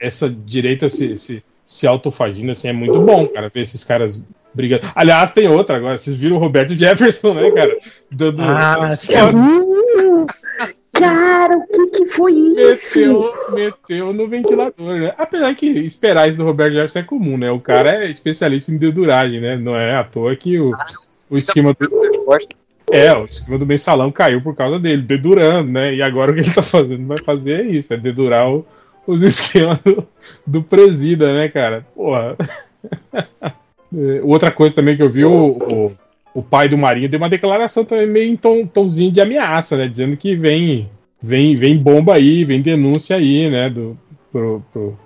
Essa 0.00 0.28
direita 0.28 0.88
se, 0.88 1.16
se, 1.18 1.42
se 1.64 1.86
autofagindo 1.86 2.52
assim 2.52 2.68
é 2.68 2.72
muito 2.72 3.00
bom, 3.00 3.26
cara, 3.28 3.50
ver 3.52 3.60
esses 3.62 3.82
caras 3.84 4.24
brigando. 4.54 4.84
Aliás, 4.94 5.32
tem 5.32 5.48
outra 5.48 5.76
agora. 5.76 5.98
Vocês 5.98 6.16
viram 6.16 6.36
o 6.36 6.38
Roberto 6.38 6.74
Jefferson, 6.76 7.34
né, 7.34 7.50
cara? 7.50 7.76
Dando, 8.10 8.42
Ah. 8.42 8.90
Hum, 9.34 10.26
cara, 10.92 11.56
o 11.58 11.66
que, 11.66 11.86
que 11.88 12.06
foi 12.06 12.32
isso? 12.32 13.00
meteu, 13.00 13.34
meteu 13.52 14.12
no 14.12 14.28
ventilador, 14.28 14.96
né? 14.96 15.14
Apesar 15.18 15.54
que 15.54 15.66
esperar 15.66 16.28
isso 16.28 16.38
do 16.38 16.44
Roberto 16.44 16.72
Jefferson 16.72 16.98
é 17.00 17.02
comum, 17.02 17.36
né? 17.36 17.50
O 17.50 17.60
cara 17.60 18.04
é 18.04 18.10
especialista 18.10 18.72
em 18.72 18.78
deduragem, 18.78 19.40
né? 19.40 19.56
Não 19.56 19.76
é 19.76 19.94
à 19.96 20.04
toa 20.04 20.34
que 20.36 20.58
o, 20.58 20.70
o 21.30 21.36
esquema 21.36 21.74
do. 21.78 21.88
Resposta. 21.88 22.56
É, 22.90 23.12
o 23.12 23.24
esquema 23.26 23.58
do 23.58 23.66
mensalão 23.66 24.12
caiu 24.12 24.40
por 24.40 24.54
causa 24.54 24.78
dele, 24.78 25.02
dedurando, 25.02 25.70
né? 25.72 25.92
E 25.94 26.00
agora 26.02 26.30
o 26.30 26.34
que 26.34 26.40
ele 26.40 26.54
tá 26.54 26.62
fazendo 26.62 27.04
vai 27.06 27.18
fazer 27.18 27.60
é 27.60 27.62
isso, 27.64 27.92
é 27.92 27.96
dedurar 27.96 28.48
o- 28.48 28.64
os 29.06 29.22
esquemas 29.22 29.78
do, 29.82 30.06
do 30.46 30.62
presida, 30.62 31.32
né, 31.34 31.48
cara? 31.48 31.86
Porra. 31.94 32.36
É, 33.96 34.20
Outra 34.24 34.50
coisa 34.50 34.74
também 34.74 34.96
que 34.96 35.02
eu 35.02 35.08
vi, 35.08 35.24
o, 35.24 35.32
o, 35.52 35.92
o 36.34 36.42
pai 36.42 36.68
do 36.68 36.76
Marinho 36.76 37.08
deu 37.08 37.18
uma 37.18 37.30
declaração 37.30 37.84
também 37.84 38.06
meio 38.06 38.30
em 38.32 38.36
tom, 38.36 38.66
tomzinho 38.66 39.12
de 39.12 39.20
ameaça, 39.20 39.76
né? 39.76 39.86
Dizendo 39.88 40.16
que 40.16 40.34
vem, 40.34 40.90
vem, 41.22 41.54
vem 41.54 41.78
bomba 41.78 42.14
aí, 42.14 42.44
vem 42.44 42.60
denúncia 42.60 43.16
aí, 43.16 43.48
né? 43.48 43.70
Do, 43.70 43.96
pro, 44.32 44.60
pro, 44.72 44.98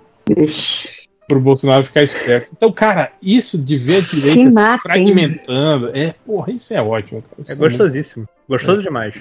pro 1.27 1.39
Bolsonaro 1.39 1.83
ficar 1.85 2.01
esperto. 2.03 2.49
Então, 2.57 2.71
cara, 2.71 3.11
isso 3.21 3.63
de 3.63 3.77
ver 3.77 3.95
a 3.95 3.99
Se 3.99 4.29
direita 4.33 4.51
matem. 4.51 4.79
fragmentando, 4.81 5.91
é, 5.93 6.13
porra, 6.25 6.51
isso 6.51 6.73
é 6.73 6.81
ótimo. 6.81 7.21
Cara. 7.21 7.35
É 7.37 7.41
Isso 7.51 7.59
muito- 7.61 7.77
gostosíssimo. 7.77 8.27
Gostoso 8.49 8.81
demais. 8.81 9.13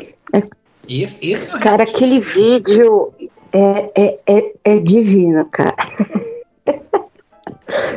Esse, 0.89 1.31
esse 1.31 1.53
é 1.53 1.57
o 1.57 1.61
Cara, 1.61 1.83
aquele 1.85 2.19
vídeo 2.19 3.13
é, 3.53 3.91
é, 3.95 4.19
é, 4.27 4.53
é 4.65 4.79
divino, 4.79 5.45
cara. 5.47 5.75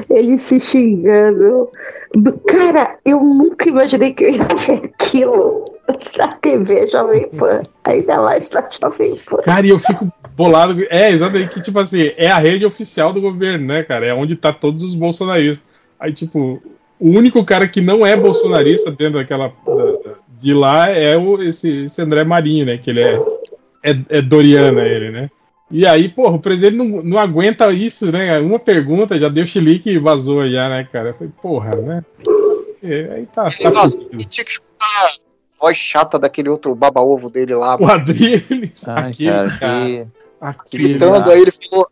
Ele 0.10 0.38
se 0.38 0.60
xingando. 0.60 1.70
Cara, 2.48 2.98
eu 3.04 3.20
nunca 3.20 3.68
imaginei 3.70 4.14
que 4.14 4.24
eu 4.24 4.30
ia 4.32 4.44
ver 4.44 4.92
aquilo 4.94 5.66
na 6.18 6.28
TV 6.34 6.88
Jovem 6.88 7.28
Pan. 7.30 7.64
Ainda 7.84 8.22
mais 8.22 8.52
na 8.52 8.68
Jovem 8.70 9.16
Pan. 9.16 9.38
Cara, 9.38 9.66
e 9.66 9.70
eu 9.70 9.80
fico 9.80 10.12
bolado. 10.36 10.80
É, 10.90 11.10
exatamente, 11.10 11.54
que 11.56 11.62
tipo 11.62 11.80
assim, 11.80 12.12
é 12.18 12.30
a 12.30 12.38
rede 12.38 12.66
oficial 12.66 13.12
do 13.12 13.22
governo, 13.22 13.66
né, 13.66 13.84
cara? 13.84 14.06
É 14.06 14.14
onde 14.14 14.36
tá 14.36 14.54
todos 14.54 14.84
os 14.84 14.94
bolsonaristas. 14.94 15.64
Aí, 16.00 16.14
tipo, 16.14 16.62
o 17.00 17.10
único 17.10 17.44
cara 17.44 17.68
que 17.68 17.82
não 17.82 18.06
é 18.06 18.16
bolsonarista 18.16 18.92
dentro 18.92 19.20
daquela. 19.20 19.48
da- 19.48 20.24
de 20.40 20.54
lá 20.54 20.90
é 20.90 21.16
o, 21.16 21.42
esse, 21.42 21.86
esse 21.86 22.02
André 22.02 22.26
Marinho, 22.26 22.66
né? 22.66 22.78
Que 22.78 22.90
ele 22.90 23.02
é, 23.02 23.16
é, 23.82 23.96
é 24.10 24.22
Doriana, 24.22 24.82
ele, 24.82 25.10
né? 25.10 25.32
E 25.76 25.88
aí, 25.88 26.08
porra, 26.08 26.36
o 26.36 26.40
presidente 26.40 26.76
não, 26.78 26.86
não 27.04 27.18
aguenta 27.18 27.72
isso, 27.74 28.12
né? 28.12 28.40
Uma 28.40 28.60
pergunta, 28.60 29.18
já 29.18 29.28
deu 29.28 29.46
chilique 29.48 29.90
e 29.90 29.98
vazou 29.98 30.48
já, 30.48 30.70
né, 30.70 30.88
cara? 30.92 31.10
Eu 31.10 31.14
falei, 31.16 31.34
porra, 31.42 31.76
né? 31.76 32.06
É, 32.84 33.14
aí 33.16 33.26
tá, 33.26 33.48
Ele 33.48 33.58
tá 33.64 33.70
vazou 33.72 34.08
e 34.14 34.24
tinha 34.24 34.46
que 34.46 34.52
escutar 34.52 34.86
a 34.86 35.10
voz 35.60 35.76
chata 35.76 36.20
daquele 36.20 36.50
outro 36.50 36.76
baba-ovo 36.76 37.28
dele 37.30 37.56
lá, 37.56 37.76
O 37.82 37.86
Adriles, 37.88 38.88
aquele 38.88 39.32
cara, 39.32 39.50
cara, 39.60 39.86
que- 39.86 40.08
aquele 40.40 40.90
gritando. 40.90 41.32
Aí 41.32 41.42
ele 41.42 41.52
falou. 41.52 41.88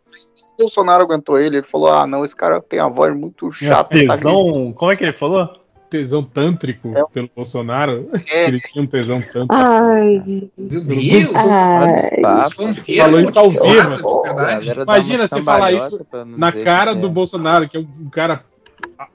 O 0.52 0.62
Bolsonaro 0.62 1.02
aguentou 1.02 1.38
ele. 1.40 1.56
Ele 1.56 1.66
falou: 1.66 1.90
Ah, 1.90 2.06
não, 2.06 2.24
esse 2.24 2.36
cara 2.36 2.60
tem 2.60 2.78
a 2.78 2.88
voz 2.88 3.12
muito 3.18 3.50
chata. 3.50 3.98
tá 4.06 4.16
Tesão. 4.16 4.72
Como 4.76 4.92
é 4.92 4.96
que 4.96 5.02
ele 5.02 5.12
falou? 5.12 5.48
Tesão 5.92 6.22
tântrico 6.24 6.92
É. 6.96 7.04
pelo 7.12 7.30
Bolsonaro. 7.36 8.08
É. 8.30 8.46
Ele 8.48 8.60
tinha 8.60 8.82
um 8.82 8.86
tesão 8.86 9.20
tântrico. 9.20 9.46
Ai, 9.50 10.48
Meu 10.56 10.82
Deus! 10.84 11.34
ai. 11.34 12.50
Fronteira, 12.50 13.02
Falou 13.04 13.20
isso 13.20 13.38
ao 13.38 13.50
vivo, 13.50 14.22
Imagina 14.82 15.28
você 15.28 15.42
falar 15.42 15.72
isso 15.72 16.04
Na 16.36 16.50
cara 16.50 16.94
do 16.94 17.06
é. 17.08 17.10
Bolsonaro, 17.10 17.68
que 17.68 17.76
é 17.76 17.80
um, 17.80 18.08
cara 18.10 18.44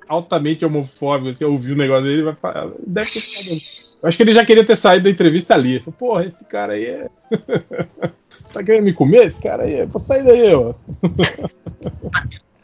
altamente 0.08 0.64
homofóbico, 0.64 1.34
você 1.34 1.44
ouviu 1.44 1.74
o 1.74 1.78
negócio 1.78 2.04
dele, 2.06 2.24
vai 2.24 2.36
falar. 2.36 2.70
Deve 2.86 3.12
ter 3.12 3.20
ficado- 3.20 3.62
Eu 4.04 4.08
acho 4.08 4.16
que 4.18 4.24
ele 4.24 4.34
já 4.34 4.46
queria 4.46 4.64
ter 4.64 4.76
saído 4.76 5.06
da 5.06 5.10
entrevista 5.10 5.56
ali. 5.56 5.72
Ele 5.76 5.80
falou, 5.80 5.96
porra, 5.98 6.26
esse 6.26 6.46
cara 6.46 6.74
aí 6.74 6.86
é. 6.86 7.10
tá 8.54 8.64
querendo 8.64 8.84
me 8.86 8.94
comer? 8.94 9.28
Esse 9.30 9.42
cara 9.42 9.64
aí 9.64 9.74
é. 9.74 9.86
Vou 9.88 10.00
sair 10.02 10.24
daí, 10.24 10.54
ó. 10.54 10.74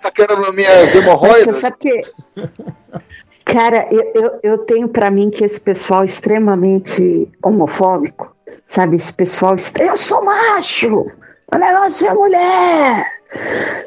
Tá 0.02 0.12
querendo 0.12 0.46
a 0.46 0.52
minha 0.52 0.70
hemorroida? 0.98 1.46
Você 1.46 1.54
sabe 1.54 1.78
que. 1.80 2.02
Cara, 3.54 3.88
eu, 3.92 4.12
eu, 4.16 4.40
eu 4.42 4.58
tenho 4.58 4.88
pra 4.88 5.12
mim 5.12 5.30
que 5.30 5.44
esse 5.44 5.62
pessoal 5.62 6.04
extremamente 6.04 7.30
homofóbico, 7.40 8.36
sabe? 8.66 8.96
Esse 8.96 9.14
pessoal. 9.14 9.56
Eu 9.80 9.96
sou 9.96 10.26
macho! 10.26 11.12
O 11.54 11.56
negócio 11.56 12.08
é 12.08 12.14
mulher! 12.16 13.06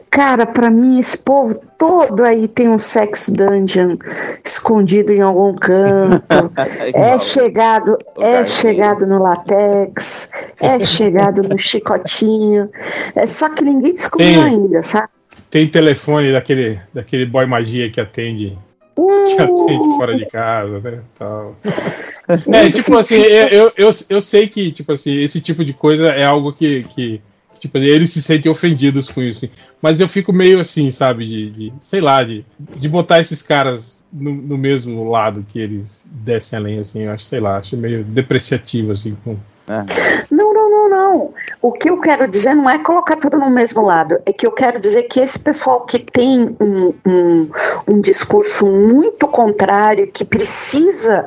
Cara, 0.08 0.46
pra 0.46 0.70
mim, 0.70 1.00
esse 1.00 1.18
povo 1.18 1.58
todo 1.76 2.22
aí 2.22 2.46
tem 2.46 2.68
um 2.68 2.78
sex 2.78 3.28
dungeon 3.28 3.96
escondido 4.44 5.12
em 5.12 5.20
algum 5.20 5.52
canto. 5.56 6.52
É 6.94 7.18
chegado, 7.18 7.98
é 8.20 8.44
chegado 8.44 9.04
no 9.04 9.20
latex, 9.20 10.28
é 10.60 10.78
chegado 10.86 11.42
no 11.42 11.58
chicotinho. 11.58 12.70
É 13.16 13.26
só 13.26 13.48
que 13.48 13.64
ninguém 13.64 13.94
descobriu 13.94 14.28
Tem. 14.28 14.44
ainda, 14.44 14.84
sabe? 14.84 15.08
Tem 15.50 15.68
telefone 15.68 16.30
daquele, 16.30 16.80
daquele 16.94 17.26
boy 17.26 17.46
magia 17.46 17.90
que 17.90 18.00
atende, 18.00 18.56
que 18.96 19.42
atende 19.42 19.96
fora 19.96 20.16
de 20.16 20.26
casa, 20.26 20.80
né? 20.80 21.02
Tal. 21.18 21.56
É, 22.28 22.68
tipo 22.68 22.96
assim, 22.96 23.20
eu, 23.20 23.46
eu, 23.46 23.72
eu, 23.76 23.90
eu 24.10 24.20
sei 24.20 24.48
que, 24.48 24.72
tipo 24.72 24.90
assim, 24.90 25.16
esse 25.16 25.40
tipo 25.40 25.64
de 25.64 25.72
coisa 25.72 26.08
é 26.08 26.24
algo 26.24 26.52
que, 26.52 26.82
que 26.92 27.20
tipo, 27.60 27.78
eles 27.78 28.10
se 28.10 28.20
sentem 28.20 28.50
ofendidos 28.50 29.08
com 29.08 29.22
isso, 29.22 29.44
assim. 29.44 29.54
Mas 29.80 30.00
eu 30.00 30.08
fico 30.08 30.32
meio 30.32 30.58
assim, 30.58 30.90
sabe, 30.90 31.24
de, 31.24 31.50
de 31.50 31.72
sei 31.80 32.00
lá, 32.00 32.24
de, 32.24 32.44
de 32.58 32.88
botar 32.88 33.20
esses 33.20 33.42
caras 33.42 34.02
no, 34.12 34.34
no 34.34 34.58
mesmo 34.58 35.08
lado 35.08 35.46
que 35.48 35.58
eles 35.58 36.06
descem 36.10 36.58
além, 36.58 36.78
assim, 36.78 37.02
eu 37.02 37.12
acho, 37.12 37.24
sei 37.24 37.40
lá, 37.40 37.58
acho 37.58 37.76
meio 37.76 38.02
depreciativo, 38.04 38.92
assim, 38.92 39.16
com... 39.24 39.36
Aham. 39.68 39.86
Não, 40.30 40.54
não, 40.54 40.70
não, 40.70 40.88
não. 40.88 41.34
O 41.60 41.72
que 41.72 41.90
eu 41.90 42.00
quero 42.00 42.28
dizer 42.28 42.54
não 42.54 42.68
é 42.70 42.78
colocar 42.78 43.16
tudo 43.16 43.36
no 43.38 43.50
mesmo 43.50 43.82
lado. 43.82 44.18
É 44.24 44.32
que 44.32 44.46
eu 44.46 44.52
quero 44.52 44.78
dizer 44.78 45.04
que 45.04 45.20
esse 45.20 45.38
pessoal 45.38 45.84
que 45.84 45.98
tem 45.98 46.56
um, 46.60 46.94
um, 47.04 47.50
um 47.88 48.00
discurso 48.00 48.66
muito 48.66 49.26
contrário, 49.26 50.10
que 50.12 50.24
precisa 50.24 51.24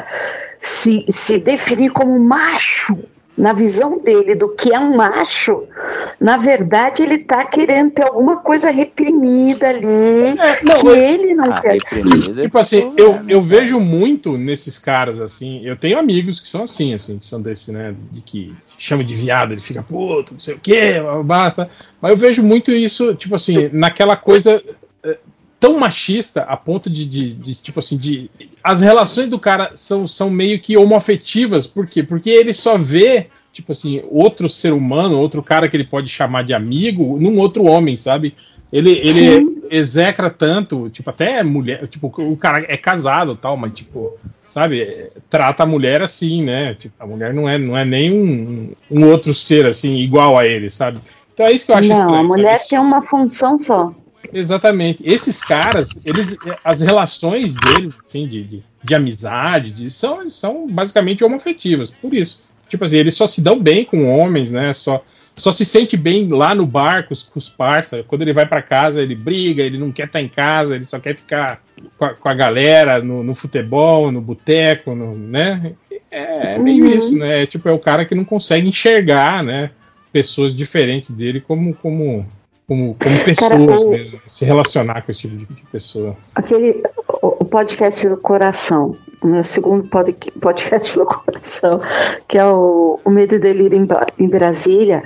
se, 0.59 1.05
se 1.09 1.37
definir 1.37 1.91
como 1.91 2.17
macho, 2.19 2.97
na 3.39 3.53
visão 3.53 3.97
dele 3.97 4.35
do 4.35 4.49
que 4.49 4.73
é 4.73 4.79
um 4.79 4.95
macho, 4.97 5.63
na 6.19 6.35
verdade 6.37 7.01
ele 7.01 7.15
está 7.15 7.45
querendo 7.45 7.91
ter 7.91 8.03
alguma 8.03 8.37
coisa 8.37 8.69
reprimida 8.69 9.69
ali, 9.69 10.37
É, 10.37 10.63
não, 10.63 10.79
que 10.79 10.87
eu- 10.87 10.95
ele 10.95 11.33
não 11.33 11.51
Ah, 11.51 11.61
quer. 11.61 11.73
reprimida. 11.73 12.41
Tipo 12.41 12.57
assim, 12.59 12.93
eu, 12.97 13.15
é, 13.15 13.19
né, 13.19 13.25
eu 13.29 13.41
vejo 13.41 13.79
muito 13.79 14.37
nesses 14.37 14.77
caras 14.77 15.19
assim. 15.21 15.61
Eu 15.65 15.77
tenho 15.77 15.97
amigos 15.97 16.39
que 16.39 16.47
são 16.47 16.63
assim, 16.63 16.93
assim, 16.93 17.17
que 17.17 17.25
são 17.25 17.41
desse, 17.41 17.71
né? 17.71 17.95
De 18.11 18.21
que 18.21 18.53
chama 18.77 19.03
de 19.03 19.15
viado, 19.15 19.53
ele 19.53 19.61
fica 19.61 19.81
puto, 19.81 20.33
não 20.33 20.39
sei 20.39 20.55
o 20.55 20.59
quê, 20.59 20.95
basta. 21.23 21.69
Mas 22.01 22.11
eu 22.11 22.17
vejo 22.17 22.43
muito 22.43 22.71
isso, 22.71 23.15
tipo 23.15 23.35
assim, 23.35 23.69
naquela 23.71 24.15
coisa 24.17 24.61
eh, 25.03 25.17
tão 25.59 25.77
machista 25.77 26.43
a 26.43 26.55
ponto 26.55 26.89
de, 26.89 27.05
de, 27.05 27.33
de, 27.33 27.55
tipo 27.55 27.79
assim, 27.79 27.97
de. 27.97 28.29
As 28.63 28.81
relações 28.81 29.29
do 29.29 29.37
cara 29.37 29.71
são, 29.75 30.07
são 30.07 30.29
meio 30.29 30.59
que 30.59 30.77
homoafetivas, 30.77 31.67
por 31.67 31.85
quê? 31.87 32.01
Porque 32.01 32.29
ele 32.29 32.53
só 32.53 32.77
vê. 32.77 33.27
Tipo 33.51 33.71
assim, 33.71 34.01
outro 34.09 34.47
ser 34.47 34.71
humano, 34.71 35.19
outro 35.19 35.41
cara 35.41 35.67
que 35.67 35.75
ele 35.75 35.83
pode 35.83 36.07
chamar 36.07 36.43
de 36.43 36.53
amigo, 36.53 37.17
num 37.19 37.39
outro 37.39 37.63
homem, 37.63 37.97
sabe? 37.97 38.35
Ele, 38.71 38.91
ele 38.91 39.09
Sim. 39.11 39.61
execra 39.71 40.29
tanto, 40.29 40.87
tipo, 40.91 41.09
até 41.09 41.41
mulher, 41.41 41.87
tipo, 41.87 42.13
o 42.15 42.37
cara 42.37 42.63
é 42.67 42.77
casado 42.77 43.35
tal, 43.35 43.57
mas 43.57 43.73
tipo, 43.73 44.15
sabe, 44.47 45.09
trata 45.29 45.63
a 45.63 45.65
mulher 45.65 46.03
assim, 46.03 46.43
né? 46.43 46.75
Tipo, 46.75 46.93
a 46.99 47.07
mulher 47.07 47.33
não 47.33 47.49
é, 47.49 47.57
não 47.57 47.75
é 47.75 47.83
nem 47.83 48.13
um, 48.13 48.71
um 48.89 49.07
outro 49.07 49.33
ser 49.33 49.65
assim, 49.65 49.97
igual 49.97 50.37
a 50.37 50.45
ele, 50.45 50.69
sabe? 50.69 50.99
Então 51.33 51.47
é 51.47 51.51
isso 51.51 51.65
que 51.65 51.71
eu 51.71 51.77
acho 51.77 51.89
Não, 51.89 51.97
estranho. 51.97 52.19
a 52.19 52.23
mulher 52.23 52.57
sabe? 52.59 52.69
tem 52.69 52.79
uma 52.79 53.01
função 53.01 53.57
só. 53.57 53.93
Exatamente. 54.33 55.01
Esses 55.05 55.41
caras, 55.41 56.01
eles, 56.05 56.37
as 56.63 56.81
relações 56.81 57.55
deles, 57.55 57.95
assim, 57.99 58.27
de, 58.27 58.43
de, 58.43 58.63
de 58.83 58.95
amizade, 58.95 59.71
de, 59.71 59.89
são, 59.89 60.29
são 60.29 60.67
basicamente 60.67 61.23
homoafetivas, 61.23 61.91
por 61.91 62.13
isso. 62.13 62.43
Tipo 62.67 62.85
assim, 62.85 62.97
eles 62.97 63.15
só 63.15 63.25
se 63.25 63.41
dão 63.41 63.59
bem 63.59 63.83
com 63.83 64.07
homens, 64.07 64.51
né? 64.51 64.71
Só, 64.73 65.03
só 65.35 65.51
se 65.51 65.65
sente 65.65 65.97
bem 65.97 66.27
lá 66.27 66.53
no 66.53 66.65
bar 66.67 67.07
com 67.07 67.13
os, 67.13 67.23
com 67.23 67.39
os 67.39 67.49
parça. 67.49 68.03
Quando 68.07 68.21
ele 68.21 68.33
vai 68.33 68.45
pra 68.45 68.61
casa, 68.61 69.01
ele 69.01 69.15
briga, 69.15 69.63
ele 69.63 69.77
não 69.79 69.91
quer 69.91 70.05
estar 70.05 70.21
em 70.21 70.27
casa, 70.29 70.75
ele 70.75 70.85
só 70.85 70.99
quer 70.99 71.15
ficar 71.15 71.63
com 71.97 72.05
a, 72.05 72.09
com 72.13 72.29
a 72.29 72.33
galera 72.35 73.01
no, 73.01 73.23
no 73.23 73.33
futebol, 73.33 74.11
no 74.11 74.21
boteco, 74.21 74.93
no, 74.93 75.15
né? 75.15 75.73
É, 76.11 76.53
é 76.55 76.57
meio 76.59 76.85
Uhum. 76.85 76.91
isso, 76.97 77.17
né? 77.17 77.45
Tipo, 77.47 77.69
é 77.69 77.71
o 77.71 77.79
cara 77.79 78.05
que 78.05 78.13
não 78.13 78.23
consegue 78.25 78.67
enxergar, 78.67 79.43
né? 79.43 79.71
Pessoas 80.11 80.55
diferentes 80.55 81.09
dele 81.11 81.39
como, 81.41 81.73
como, 81.73 82.25
como, 82.69 82.95
como 83.01 83.19
pessoas 83.25 83.81
o- 83.81 83.89
mesmo. 83.89 84.21
Se 84.27 84.45
relacionar 84.45 85.01
com 85.01 85.11
esse 85.11 85.21
tipo 85.21 85.35
de, 85.35 85.45
de 85.45 85.61
pessoa. 85.71 86.15
Aquele 86.35 86.81
o 87.21 87.43
podcast 87.43 88.07
do 88.07 88.15
coração, 88.15 88.95
o 89.21 89.27
meu 89.27 89.43
segundo 89.43 89.89
pod- 89.89 90.15
podcast 90.39 90.95
do 90.95 91.05
coração, 91.05 91.81
que 92.27 92.37
é 92.37 92.45
o, 92.45 92.99
o 93.03 93.09
Medo 93.09 93.35
e 93.35 93.39
Delírio 93.39 93.77
em, 93.77 93.87
em 94.23 94.27
Brasília, 94.29 95.03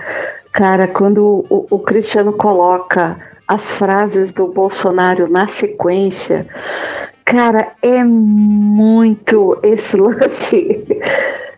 cara, 0.51 0.87
quando 0.87 1.45
o, 1.49 1.65
o 1.69 1.79
Cristiano 1.79 2.33
coloca 2.33 3.17
as 3.47 3.71
frases 3.71 4.33
do 4.33 4.47
Bolsonaro 4.47 5.31
na 5.31 5.47
sequência, 5.47 6.45
cara, 7.25 7.71
é 7.81 8.03
muito 8.03 9.57
esse 9.63 9.95
lance. 9.97 10.85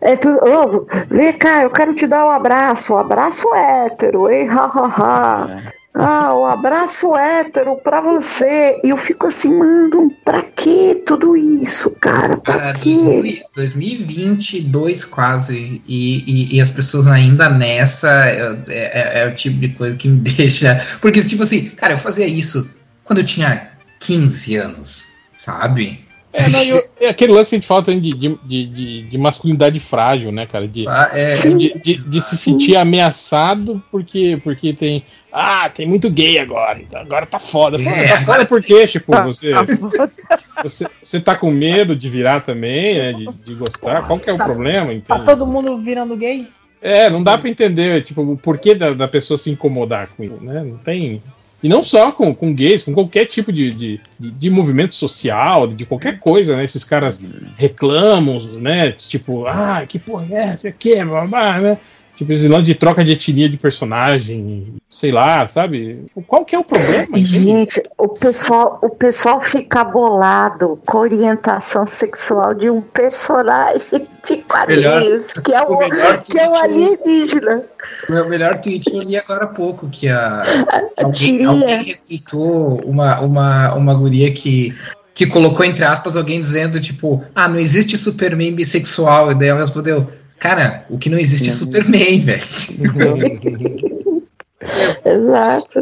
É 0.00 0.14
tudo, 0.16 0.38
ô, 0.38 0.86
vem 1.10 1.32
cá, 1.32 1.62
eu 1.62 1.70
quero 1.70 1.94
te 1.94 2.06
dar 2.06 2.24
um 2.26 2.30
abraço, 2.30 2.94
um 2.94 2.98
abraço 2.98 3.52
hétero, 3.54 4.30
hein, 4.30 4.48
ha, 4.48 4.64
ha, 4.66 4.86
ha. 4.96 5.62
Ah, 5.98 6.34
um 6.36 6.44
abraço 6.44 7.16
hétero 7.16 7.76
pra 7.76 8.00
você. 8.02 8.78
E 8.84 8.90
eu 8.90 8.96
fico 8.98 9.26
assim, 9.26 9.50
mano, 9.52 10.12
pra 10.24 10.42
que 10.42 10.96
tudo 11.06 11.34
isso, 11.36 11.90
cara? 11.92 12.36
Pra 12.36 12.54
Cara, 12.58 12.72
quê? 12.74 12.94
2000 12.94 13.42
2022 13.54 15.04
quase, 15.04 15.80
e, 15.86 16.50
e, 16.50 16.56
e 16.56 16.60
as 16.60 16.70
pessoas 16.70 17.06
ainda 17.06 17.48
nessa, 17.48 18.08
é, 18.28 18.58
é- 18.68 19.22
é 19.22 19.28
o 19.28 19.34
tipo 19.34 19.58
de 19.58 19.68
coisa 19.70 19.96
que 19.96 20.08
me 20.08 20.18
deixa... 20.20 20.78
Porque, 21.00 21.22
tipo 21.22 21.42
assim, 21.42 21.70
cara, 21.70 21.94
eu 21.94 21.98
fazia 21.98 22.26
isso 22.26 22.68
quando 23.04 23.20
eu 23.20 23.24
tinha 23.24 23.70
15 24.00 24.56
anos, 24.56 25.04
sabe? 25.34 26.04
É, 26.32 26.48
não, 26.50 26.62
eu- 26.64 26.82
é 27.00 27.08
aquele 27.08 27.32
lance 27.32 27.50
que 27.50 27.56
a 27.56 27.58
gente 27.58 27.66
fala 27.68 27.82
também 27.82 28.00
de, 28.00 28.12
de, 28.12 28.38
de, 28.44 28.66
de- 28.66 29.02
de 29.10 29.18
masculinidade 29.18 29.80
frágil, 29.80 30.30
né, 30.30 30.44
cara? 30.46 30.68
De, 30.68 30.86
Ah, 30.86 31.08
é, 31.12 31.30
de, 31.30 31.72
de- 31.82 32.10
de 32.10 32.20
se 32.20 32.36
sentir 32.36 32.76
ameaçado 32.76 33.82
porque, 33.90 34.38
porque 34.44 34.74
tem. 34.74 35.02
Ah, 35.38 35.68
tem 35.68 35.86
muito 35.86 36.08
gay 36.08 36.38
agora, 36.38 36.80
então 36.80 36.98
agora 36.98 37.26
tá 37.26 37.38
foda. 37.38 37.78
Fala, 37.78 37.94
É, 37.94 38.08
tá 38.08 38.14
agora 38.14 38.24
foda 38.24 38.46
por 38.46 38.62
quê? 38.62 38.86
Tipo, 38.86 39.12
você, 39.22 39.52
Tá 39.52 39.66
você, 40.62 40.86
você 41.02 41.20
tá 41.20 41.34
com 41.34 41.50
medo 41.50 41.94
de 41.94 42.08
virar 42.08 42.40
também, 42.40 42.96
né? 42.96 43.12
De, 43.12 43.28
de 43.44 43.54
gostar? 43.54 44.06
Qual 44.06 44.18
que 44.18 44.30
é 44.30 44.32
o 44.32 44.38
problema? 44.38 44.98
Tá 45.06 45.18
todo 45.18 45.46
mundo 45.46 45.76
virando 45.76 46.16
gay? 46.16 46.48
É, 46.80 47.10
não 47.10 47.22
dá 47.22 47.36
pra 47.36 47.50
entender, 47.50 48.02
tipo, 48.02 48.22
o 48.22 48.38
porquê 48.38 48.74
da, 48.74 48.94
da 48.94 49.06
pessoa 49.06 49.36
se 49.36 49.50
incomodar 49.50 50.08
com 50.16 50.24
isso, 50.24 50.38
né? 50.40 50.64
Não 50.64 50.78
tem. 50.78 51.22
E 51.62 51.68
não 51.68 51.84
só 51.84 52.10
com, 52.12 52.34
com 52.34 52.54
gays, 52.54 52.82
com 52.82 52.94
qualquer 52.94 53.26
tipo 53.26 53.52
de, 53.52 53.72
de, 53.72 54.00
de, 54.18 54.50
movimento 54.50 54.94
social, 54.94 55.66
de 55.66 55.84
qualquer 55.84 56.18
coisa, 56.18 56.56
né? 56.56 56.64
Esses 56.64 56.84
caras 56.84 57.22
reclamam, 57.58 58.40
né? 58.58 58.92
Tipo, 58.92 59.46
ah, 59.46 59.84
que 59.86 59.98
porra 59.98 60.26
é 60.30 60.38
essa 60.44 60.68
aqui, 60.68 61.04
babá, 61.04 61.60
né? 61.60 61.78
Tipo, 62.16 62.32
esse 62.32 62.48
lance 62.48 62.64
de 62.66 62.74
troca 62.74 63.04
de 63.04 63.12
etnia 63.12 63.46
de 63.48 63.58
personagem, 63.58 64.76
sei 64.88 65.12
lá, 65.12 65.46
sabe? 65.46 66.06
Qual 66.26 66.46
que 66.46 66.56
é 66.56 66.58
o 66.58 66.64
problema? 66.64 67.18
Gente, 67.20 67.82
o 67.98 68.08
pessoal, 68.08 68.78
o 68.82 68.88
pessoal 68.88 69.38
fica 69.42 69.84
bolado 69.84 70.80
com 70.86 70.96
a 70.96 71.00
orientação 71.02 71.86
sexual 71.86 72.54
de 72.54 72.70
um 72.70 72.80
personagem 72.80 74.06
de 74.26 74.36
quadrinhos, 74.38 75.34
que 75.34 75.52
é 75.52 75.62
o 75.62 75.74
o, 75.74 75.78
que 75.78 76.38
é 76.38 76.48
o 76.48 76.52
tweet- 76.52 76.64
alienígena. 76.64 77.60
O 78.08 78.12
meu 78.12 78.28
melhor 78.28 78.60
tweet 78.62 78.90
eu 78.94 79.02
li 79.02 79.16
agora 79.16 79.44
há 79.44 79.48
pouco, 79.48 79.88
que 79.88 80.08
a, 80.08 80.42
que 80.96 81.04
alguém, 81.04 81.44
alguém 81.44 81.82
retweetou 81.84 82.80
uma, 82.86 83.20
uma, 83.20 83.74
uma 83.74 83.94
guria 83.94 84.32
que, 84.32 84.74
que 85.12 85.26
colocou 85.26 85.66
entre 85.66 85.84
aspas 85.84 86.16
alguém 86.16 86.40
dizendo, 86.40 86.80
tipo, 86.80 87.22
ah, 87.34 87.46
não 87.46 87.58
existe 87.58 87.98
Superman 87.98 88.54
bissexual. 88.54 89.32
E 89.32 89.34
daí 89.34 89.48
ela 89.48 89.60
respondeu, 89.60 90.08
cara, 90.38 90.86
o 90.90 90.98
que 90.98 91.10
não 91.10 91.18
existe 91.18 91.48
é 91.48 91.52
Superman, 91.52 92.20
velho. 92.20 92.42
Exato. 95.04 95.80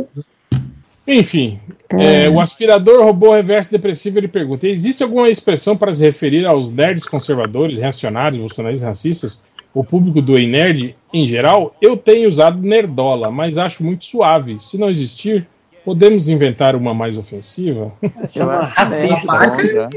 Enfim, 1.07 1.61
é, 1.91 2.29
o 2.31 2.41
aspirador 2.41 3.05
robô 3.05 3.35
reverso 3.35 3.71
depressivo 3.71 4.19
ele 4.19 4.29
pergunta: 4.29 4.67
existe 4.67 5.03
alguma 5.03 5.29
expressão 5.29 5.77
para 5.77 5.93
se 5.93 6.03
referir 6.03 6.47
aos 6.47 6.73
nerds 6.73 7.07
conservadores, 7.07 7.79
reacionários, 7.79 8.41
bolsonaristas, 8.41 8.89
racistas? 8.89 9.43
O 9.75 9.83
público 9.83 10.23
do 10.23 10.39
Ei 10.39 10.49
Nerd, 10.49 10.97
em 11.13 11.27
geral, 11.27 11.77
eu 11.83 11.97
tenho 11.97 12.29
usado 12.29 12.63
nerdola, 12.63 13.31
mas 13.31 13.59
acho 13.59 13.83
muito 13.83 14.05
suave. 14.05 14.61
Se 14.61 14.79
não 14.79 14.89
existir, 14.89 15.49
podemos 15.85 16.29
inventar 16.29 16.77
uma 16.77 16.95
mais 16.95 17.19
ofensiva? 17.19 17.93
É 18.01 18.09
racista. 18.41 19.27
bom 19.27 19.67
já. 19.67 19.91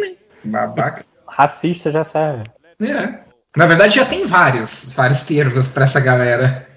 Babaca. 0.43 1.05
Racista 1.27 1.91
já 1.91 2.03
serve. 2.03 2.43
É. 2.81 3.26
Na 3.57 3.65
verdade, 3.65 3.95
já 3.95 4.05
tem 4.05 4.27
vários, 4.27 4.93
vários 4.95 5.21
termos 5.21 5.67
pra 5.67 5.83
essa 5.83 5.99
galera. 5.99 6.67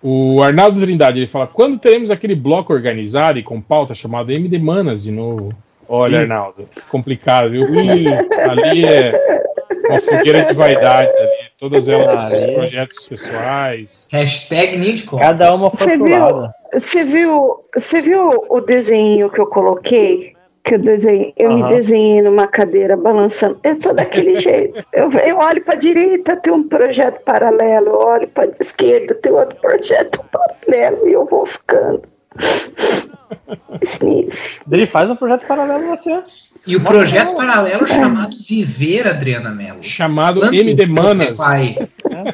O 0.00 0.40
Arnaldo 0.40 0.80
Trindade 0.80 1.18
ele 1.18 1.26
fala: 1.26 1.48
quando 1.48 1.80
teremos 1.80 2.12
aquele 2.12 2.36
bloco 2.36 2.72
organizado 2.72 3.36
e 3.36 3.42
com 3.42 3.60
pauta 3.60 3.92
chamado 3.92 4.30
MD 4.30 4.56
Manas 4.60 5.02
de 5.02 5.10
novo? 5.10 5.48
Olha, 5.88 6.20
Arnaldo, 6.20 6.68
complicado, 6.88 7.50
viu? 7.50 7.64
Ih, 7.74 8.06
ali 8.48 8.84
é 8.84 9.40
uma 9.88 10.00
fogueira 10.00 10.44
de 10.44 10.54
vaidades 10.54 11.16
ali, 11.16 11.50
todas 11.58 11.88
elas 11.88 12.08
com 12.12 12.24
seus 12.26 12.44
Ali. 12.44 12.54
projetos 12.54 13.08
pessoais. 13.08 14.06
Hashtag 14.12 14.78
Nidcom. 14.78 15.18
Cada 15.18 15.52
uma 15.56 15.70
foi 15.70 15.78
Você 15.78 15.96
viu? 15.96 16.48
Você 16.72 17.04
viu, 17.04 17.64
você 17.74 18.00
viu 18.00 18.44
o 18.48 18.60
desenho 18.60 19.28
que 19.28 19.40
eu 19.40 19.46
coloquei? 19.48 20.35
Que 20.66 20.74
eu 20.74 20.78
desenhei, 20.80 21.32
eu 21.36 21.54
me 21.54 21.62
Aham. 21.62 21.68
desenhei 21.68 22.20
numa 22.20 22.48
cadeira 22.48 22.96
balançando. 22.96 23.56
Eu 23.62 23.78
tô 23.78 23.92
daquele 23.92 24.34
jeito. 24.40 24.84
Eu, 24.92 25.12
eu 25.12 25.38
olho 25.38 25.64
para 25.64 25.76
direita, 25.76 26.34
tem 26.34 26.52
um 26.52 26.64
projeto 26.64 27.22
paralelo. 27.22 27.86
Eu 27.86 27.98
olho 27.98 28.28
para 28.28 28.46
esquerda, 28.48 29.14
tem 29.14 29.32
outro 29.32 29.56
projeto 29.60 30.24
paralelo 30.24 31.08
e 31.08 31.12
eu 31.12 31.24
vou 31.24 31.46
ficando. 31.46 32.02
Sniff. 33.80 34.60
Ele 34.68 34.88
faz 34.88 35.08
um 35.08 35.14
projeto 35.14 35.46
paralelo 35.46 35.86
você. 35.86 36.24
E 36.66 36.74
o 36.74 36.80
projeto 36.80 37.34
paralelo 37.36 37.86
chamado 37.86 38.36
Viver, 38.38 39.06
Adriana 39.06 39.50
Mello. 39.50 39.82
Chamado 39.82 40.44
MD 40.52 40.74
você 40.74 40.86
Manas. 40.86 41.36
vai 41.36 41.76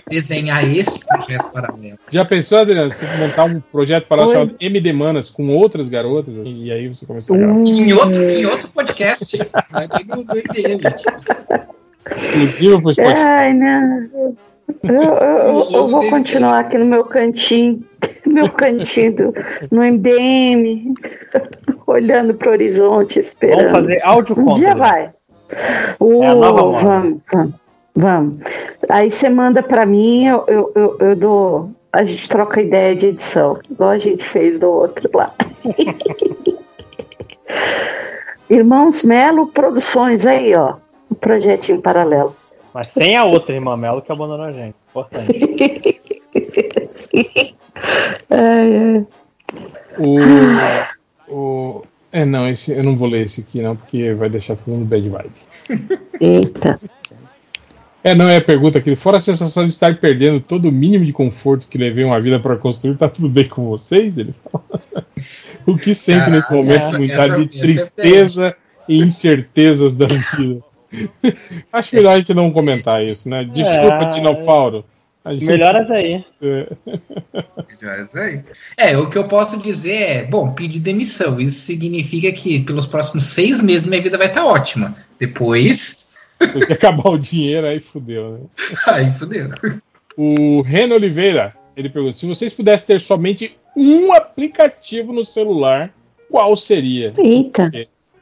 desenhar 0.09 0.65
esse 0.65 1.07
projeto 1.07 1.51
paralelo? 1.52 1.99
Já 2.11 2.25
pensou, 2.25 2.59
Adriano, 2.59 2.91
você 2.91 3.07
montar 3.19 3.44
um 3.44 3.61
projeto 3.61 4.07
para 4.07 4.25
Oi. 4.25 4.33
chamado 4.33 4.57
MD 4.59 4.93
Manas 4.93 5.28
com 5.28 5.49
outras 5.49 5.89
garotas 5.89 6.35
e 6.47 6.73
aí 6.73 6.89
você 6.89 7.05
começa 7.05 7.35
a 7.35 7.36
gravar? 7.36 7.61
Em 7.61 7.93
outro, 7.93 8.23
em 8.23 8.47
outro 8.47 8.69
podcast. 8.69 9.39
Aqui 9.73 10.07
no, 10.09 10.25
do 10.25 10.35
MDM. 10.35 10.81
Exclusivo 12.17 12.81
pro 12.83 12.94
Spotify. 12.94 13.15
Ai, 13.15 13.52
não. 13.52 14.36
Eu, 14.83 14.94
eu- 14.94 15.18
eu- 15.18 15.68
eu 15.73 15.89
vou 15.89 16.09
continuar 16.09 16.60
aqui 16.60 16.78
no 16.78 16.86
meu 16.86 17.05
cantinho, 17.05 17.83
meu 18.26 18.51
cantinho 18.51 19.15
do- 19.15 19.34
no 19.70 19.83
MDM, 19.83 20.94
olhando 21.86 22.34
para 22.34 22.49
o 22.51 22.52
horizonte, 22.52 23.18
esperando. 23.18 23.60
Vamos 23.73 23.73
fazer 23.81 24.01
áudio 24.05 24.39
Um 24.39 24.44
contra. 24.44 24.55
dia 24.65 24.75
vai. 24.75 25.09
Uh, 26.01 26.23
É 26.23 26.26
a 26.28 26.34
nova 26.34 26.62
moda. 26.62 26.84
vamos, 26.86 27.20
vamos, 27.33 27.55
vamos. 27.94 28.36
Aí 28.89 29.10
você 29.10 29.28
manda 29.28 29.62
para 29.62 29.84
mim, 29.84 30.26
eu, 30.26 30.44
eu, 30.49 30.73
eu, 30.75 30.97
eu 31.01 31.17
dou. 31.17 31.70
A 31.92 32.05
gente 32.07 32.26
troca 32.28 32.62
ideia 32.62 32.97
de 32.97 33.09
edição, 33.09 33.59
igual 33.70 33.91
a 33.91 33.99
gente 33.99 34.25
fez 34.25 34.59
do 34.59 34.70
outro 34.70 35.10
lá. 35.12 35.34
Irmãos 38.49 39.02
Melo 39.05 39.47
Produções, 39.49 40.26
aí, 40.26 40.55
ó. 40.55 40.75
Um 41.10 41.15
projetinho 41.15 41.81
paralelo. 41.83 42.34
Mas 42.75 42.89
sem 42.89 43.17
a 43.17 43.25
outra 43.25 43.55
irmã 43.55 43.76
Melo 43.76 44.01
que 44.02 44.10
abandonou 44.10 44.47
a 44.47 44.52
gente. 44.52 44.75
Importante. 44.91 45.94
Ai, 48.31 48.76
ai. 48.76 49.07
O, 49.99 50.18
o, 51.34 51.83
é, 52.10 52.25
não, 52.25 52.49
esse, 52.49 52.73
eu 52.73 52.83
não 52.83 52.97
vou 52.97 53.09
ler 53.09 53.23
esse 53.25 53.41
aqui, 53.42 53.60
não, 53.60 53.76
porque 53.76 54.15
vai 54.15 54.28
deixar 54.31 54.57
todo 54.57 54.68
mundo 54.75 54.84
bad 54.86 55.09
vibe. 55.09 55.33
Eita. 56.20 56.81
É, 58.05 58.15
não 58.15 58.28
é 58.28 58.36
a 58.36 58.41
pergunta 58.41 58.78
aqui. 58.78 58.97
Fora 58.97 59.18
a 59.18 59.20
sensação 59.20 59.65
de 59.65 59.70
estar 59.70 59.99
perdendo 59.99 60.41
todo 60.41 60.68
o 60.68 60.73
mínimo 60.73 61.05
de 61.05 61.12
conforto 61.12 61.68
que 61.68 61.78
levei 61.78 62.05
uma 62.05 62.20
vida 62.20 62.41
para 62.41 62.57
construir, 62.57 62.97
tá 62.97 63.09
tudo 63.09 63.28
bem 63.28 63.49
com 63.49 63.67
vocês? 63.67 64.18
Ele 64.18 64.33
fala. 64.33 64.65
o 65.67 65.76
que 65.76 65.94
sempre 65.94 66.25
Caralho, 66.25 66.36
nesse 66.36 66.52
momento 66.52 66.76
essa- 66.78 66.97
essa- 66.97 66.99
de 66.99 67.12
essa 67.12 67.57
é 67.57 67.60
tristeza 67.60 68.57
e 68.89 68.99
incertezas 68.99 69.97
da 69.97 70.07
vida. 70.07 70.65
Acho 71.73 71.95
melhor 71.95 72.15
a 72.15 72.19
gente 72.19 72.35
não 72.35 72.51
comentar 72.51 73.05
isso, 73.05 73.29
né? 73.29 73.45
Desculpa, 73.45 74.05
É. 74.05 74.11
Dinofauro. 74.11 74.85
Gente- 75.25 75.45
Melhoras 75.45 75.89
aí. 75.93 76.25
É. 76.43 76.67
Melhores 77.81 78.15
aí. 78.17 78.41
É, 78.77 78.97
o 78.99 79.09
que 79.09 79.17
eu 79.17 79.29
posso 79.29 79.62
dizer 79.62 80.03
é, 80.03 80.25
bom, 80.25 80.53
pedir 80.53 80.81
demissão. 80.81 81.41
Isso 81.41 81.61
significa 81.67 82.33
que 82.33 82.61
pelos 82.61 82.87
próximos 82.87 83.25
seis 83.27 83.62
meses 83.62 83.87
minha 83.87 84.03
vida 84.03 84.19
vai 84.19 84.27
estar 84.27 84.45
ótima. 84.45 84.95
Depois, 85.19 86.09
que 86.67 86.73
acabar 86.75 87.09
o 87.11 87.19
dinheiro, 87.19 87.67
aí 87.67 87.79
fudeu, 87.81 88.33
né? 88.33 88.41
aí 88.89 89.12
fodeu. 89.12 89.51
O 90.17 90.61
Reno 90.62 90.95
Oliveira, 90.97 91.55
ele 91.77 91.89
pergunta: 91.89 92.19
se 92.19 92.27
vocês 92.27 92.53
pudessem 92.53 92.87
ter 92.89 93.01
somente 93.01 93.57
um 93.77 94.12
aplicativo 94.12 95.12
no 95.12 95.25
celular, 95.25 95.95
qual 96.31 96.57
seria? 96.57 97.15
Eita. 97.17 97.71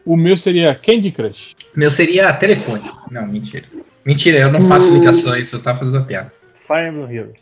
O 0.05 0.17
meu 0.17 0.37
seria 0.37 0.75
Candy 0.75 1.11
Crush. 1.11 1.55
Meu 1.77 1.91
seria 1.91 2.33
telefone. 2.33 2.91
Não, 3.11 3.27
mentira. 3.27 3.65
Mentira, 4.05 4.39
eu 4.39 4.51
não 4.51 4.63
faço 4.63 4.93
ligações, 4.93 5.53
eu 5.53 5.63
tava 5.63 5.79
fazendo 5.79 5.99
uma 5.99 6.07
piada. 6.07 6.33
Fire 6.67 6.89
Emblem 6.89 7.17
Heroes. 7.17 7.41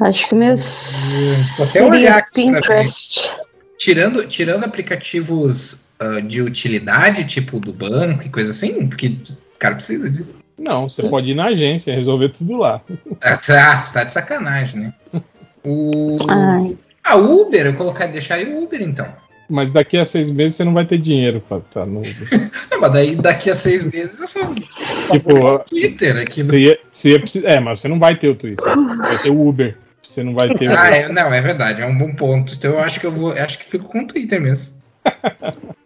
Acho 0.00 0.28
que 0.28 0.34
meus 0.34 1.56
Vou 1.56 1.66
até 1.66 1.82
olhar 1.82 1.92
seria 1.92 2.16
aqui. 2.16 2.34
Pinterest. 2.34 3.30
Tirando, 3.78 4.26
tirando 4.26 4.64
aplicativos 4.64 5.88
ah, 5.98 6.20
de 6.20 6.42
utilidade, 6.42 7.24
tipo 7.24 7.60
do 7.60 7.72
banco 7.72 8.24
e 8.24 8.28
coisa 8.28 8.50
assim, 8.50 8.88
porque 8.88 9.08
o 9.54 9.58
cara 9.58 9.76
precisa 9.76 10.10
disso. 10.10 10.34
Não, 10.58 10.88
você 10.88 11.02
pode 11.08 11.30
ir 11.30 11.34
na 11.34 11.46
agência 11.46 11.90
e 11.90 11.94
resolver 11.94 12.30
tudo 12.30 12.58
lá. 12.58 12.80
Ah, 13.22 13.36
você 13.36 13.92
tá 13.92 14.04
de 14.04 14.12
sacanagem, 14.12 14.80
né? 14.80 14.94
O. 15.64 16.18
Ai, 16.28 16.76
A 17.02 17.16
Uber, 17.16 17.66
eu 17.66 17.74
colocar, 17.74 18.06
deixaria 18.06 18.48
o 18.48 18.62
Uber 18.62 18.82
então. 18.82 19.06
Mas 19.48 19.72
daqui 19.72 19.98
a 19.98 20.06
seis 20.06 20.30
meses 20.30 20.56
você 20.56 20.64
não 20.64 20.72
vai 20.72 20.86
ter 20.86 20.98
dinheiro 20.98 21.42
pra 21.46 21.58
estar 21.58 21.86
no. 21.86 22.02
Não, 22.70 22.80
mas 22.80 22.92
daí 22.92 23.14
daqui 23.14 23.50
a 23.50 23.54
seis 23.54 23.82
meses 23.82 24.18
eu 24.18 24.26
só, 24.26 24.54
só 24.70 25.12
Tipo, 25.12 25.34
vou 25.34 25.52
no 25.52 25.58
Twitter 25.60 26.16
aqui 26.16 26.42
no 26.42 26.48
Você 26.48 26.58
ia, 26.60 26.78
você 26.90 27.10
ia. 27.10 27.22
É, 27.44 27.60
mas 27.60 27.80
você 27.80 27.88
não 27.88 27.98
vai 27.98 28.16
ter 28.16 28.28
o 28.28 28.34
Twitter. 28.34 28.64
Vai 28.98 29.22
ter 29.22 29.30
o 29.30 29.46
Uber. 29.46 29.76
Você 30.02 30.22
não 30.22 30.34
vai 30.34 30.54
ter. 30.54 30.70
Ah, 30.70 30.90
é, 30.90 31.08
não, 31.08 31.32
é 31.32 31.40
verdade, 31.40 31.82
é 31.82 31.86
um 31.86 31.96
bom 31.96 32.14
ponto. 32.14 32.54
Então 32.54 32.72
eu 32.72 32.80
acho 32.80 32.98
que 32.98 33.06
eu 33.06 33.12
vou. 33.12 33.32
Acho 33.32 33.58
que 33.58 33.64
fico 33.64 33.86
com 33.86 34.00
o 34.00 34.06
Twitter 34.06 34.40
mesmo. 34.40 34.82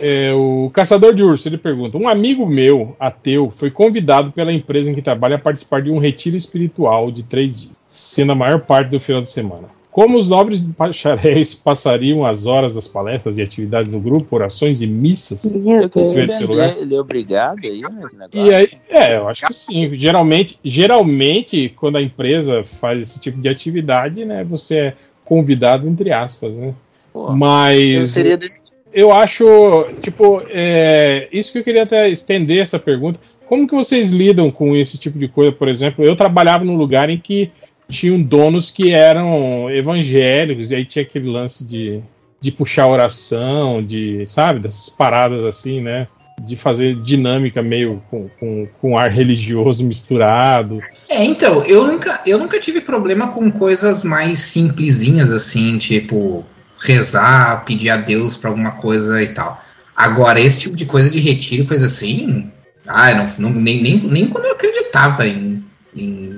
É, 0.00 0.32
o 0.34 0.70
Caçador 0.72 1.14
de 1.14 1.22
Urso, 1.22 1.48
ele 1.48 1.58
pergunta: 1.58 1.98
Um 1.98 2.06
amigo 2.06 2.46
meu, 2.46 2.96
ateu, 2.98 3.50
foi 3.50 3.70
convidado 3.70 4.30
pela 4.32 4.52
empresa 4.52 4.90
em 4.90 4.94
que 4.94 5.02
trabalha 5.02 5.36
a 5.36 5.38
participar 5.38 5.82
de 5.82 5.90
um 5.90 5.98
retiro 5.98 6.36
espiritual 6.36 7.10
de 7.10 7.22
três 7.22 7.62
dias, 7.62 7.72
sendo 7.88 8.32
a 8.32 8.34
maior 8.34 8.60
parte 8.60 8.90
do 8.90 9.00
final 9.00 9.22
de 9.22 9.30
semana. 9.30 9.68
Como 9.94 10.18
os 10.18 10.28
nobres 10.28 10.60
bacharéis 10.60 11.54
passariam 11.54 12.26
as 12.26 12.46
horas 12.46 12.74
das 12.74 12.88
palestras 12.88 13.38
e 13.38 13.42
atividades 13.42 13.88
do 13.88 14.00
grupo, 14.00 14.34
orações 14.34 14.82
e 14.82 14.88
missas? 14.88 15.54
Eu 15.54 15.84
entender, 15.84 16.76
ele 16.80 16.96
é 16.96 17.00
obrigado 17.00 17.60
aí 17.62 17.80
nesse 17.80 18.16
negócio? 18.16 18.28
E 18.32 18.52
aí, 18.52 18.68
é, 18.88 19.16
eu 19.16 19.28
acho 19.28 19.46
que 19.46 19.54
sim. 19.54 19.94
Geralmente, 19.94 20.58
geralmente, 20.64 21.72
quando 21.76 21.94
a 21.94 22.02
empresa 22.02 22.64
faz 22.64 23.02
esse 23.02 23.20
tipo 23.20 23.40
de 23.40 23.48
atividade, 23.48 24.24
né, 24.24 24.42
você 24.42 24.76
é 24.78 24.94
convidado, 25.24 25.88
entre 25.88 26.10
aspas, 26.10 26.56
né? 26.56 26.74
Pô, 27.12 27.28
Eu 27.28 27.36
Mas 27.36 28.10
seria 28.10 28.36
demitido. 28.36 28.74
eu 28.92 29.12
acho, 29.12 29.46
tipo, 30.02 30.42
é, 30.48 31.28
isso 31.30 31.52
que 31.52 31.58
eu 31.60 31.64
queria 31.64 31.84
até 31.84 32.08
estender 32.08 32.58
essa 32.58 32.80
pergunta. 32.80 33.20
Como 33.46 33.68
que 33.68 33.74
vocês 33.76 34.10
lidam 34.10 34.50
com 34.50 34.74
esse 34.74 34.98
tipo 34.98 35.16
de 35.16 35.28
coisa? 35.28 35.52
Por 35.52 35.68
exemplo, 35.68 36.04
eu 36.04 36.16
trabalhava 36.16 36.64
num 36.64 36.76
lugar 36.76 37.08
em 37.08 37.18
que 37.18 37.52
tinham 37.88 38.22
donos 38.22 38.70
que 38.70 38.92
eram 38.92 39.70
evangélicos, 39.70 40.70
e 40.70 40.76
aí 40.76 40.84
tinha 40.84 41.02
aquele 41.02 41.28
lance 41.28 41.64
de, 41.64 42.00
de 42.40 42.50
puxar 42.50 42.86
oração, 42.88 43.82
de, 43.82 44.24
sabe, 44.26 44.60
dessas 44.60 44.88
paradas 44.88 45.44
assim, 45.44 45.80
né? 45.80 46.08
De 46.42 46.56
fazer 46.56 46.96
dinâmica 46.96 47.62
meio 47.62 48.02
com, 48.10 48.28
com, 48.40 48.66
com 48.80 48.98
ar 48.98 49.10
religioso 49.10 49.84
misturado. 49.84 50.80
É, 51.08 51.24
então, 51.24 51.62
eu 51.64 51.86
nunca, 51.86 52.20
eu 52.26 52.38
nunca 52.38 52.58
tive 52.58 52.80
problema 52.80 53.28
com 53.28 53.50
coisas 53.50 54.02
mais 54.02 54.40
simplesinhas, 54.40 55.30
assim, 55.30 55.78
tipo, 55.78 56.44
rezar, 56.80 57.64
pedir 57.64 57.90
a 57.90 57.96
Deus 57.96 58.36
pra 58.36 58.50
alguma 58.50 58.72
coisa 58.72 59.22
e 59.22 59.28
tal. 59.28 59.62
Agora, 59.94 60.40
esse 60.40 60.60
tipo 60.60 60.76
de 60.76 60.86
coisa 60.86 61.08
de 61.08 61.20
retiro, 61.20 61.66
coisa 61.66 61.86
assim. 61.86 62.50
Ah, 62.86 63.14
não, 63.14 63.50
não- 63.50 63.60
nem, 63.60 63.80
nem, 63.80 63.98
nem 63.98 64.26
quando 64.28 64.46
eu 64.46 64.52
acreditava 64.52 65.26
em. 65.26 65.62
em 65.96 66.33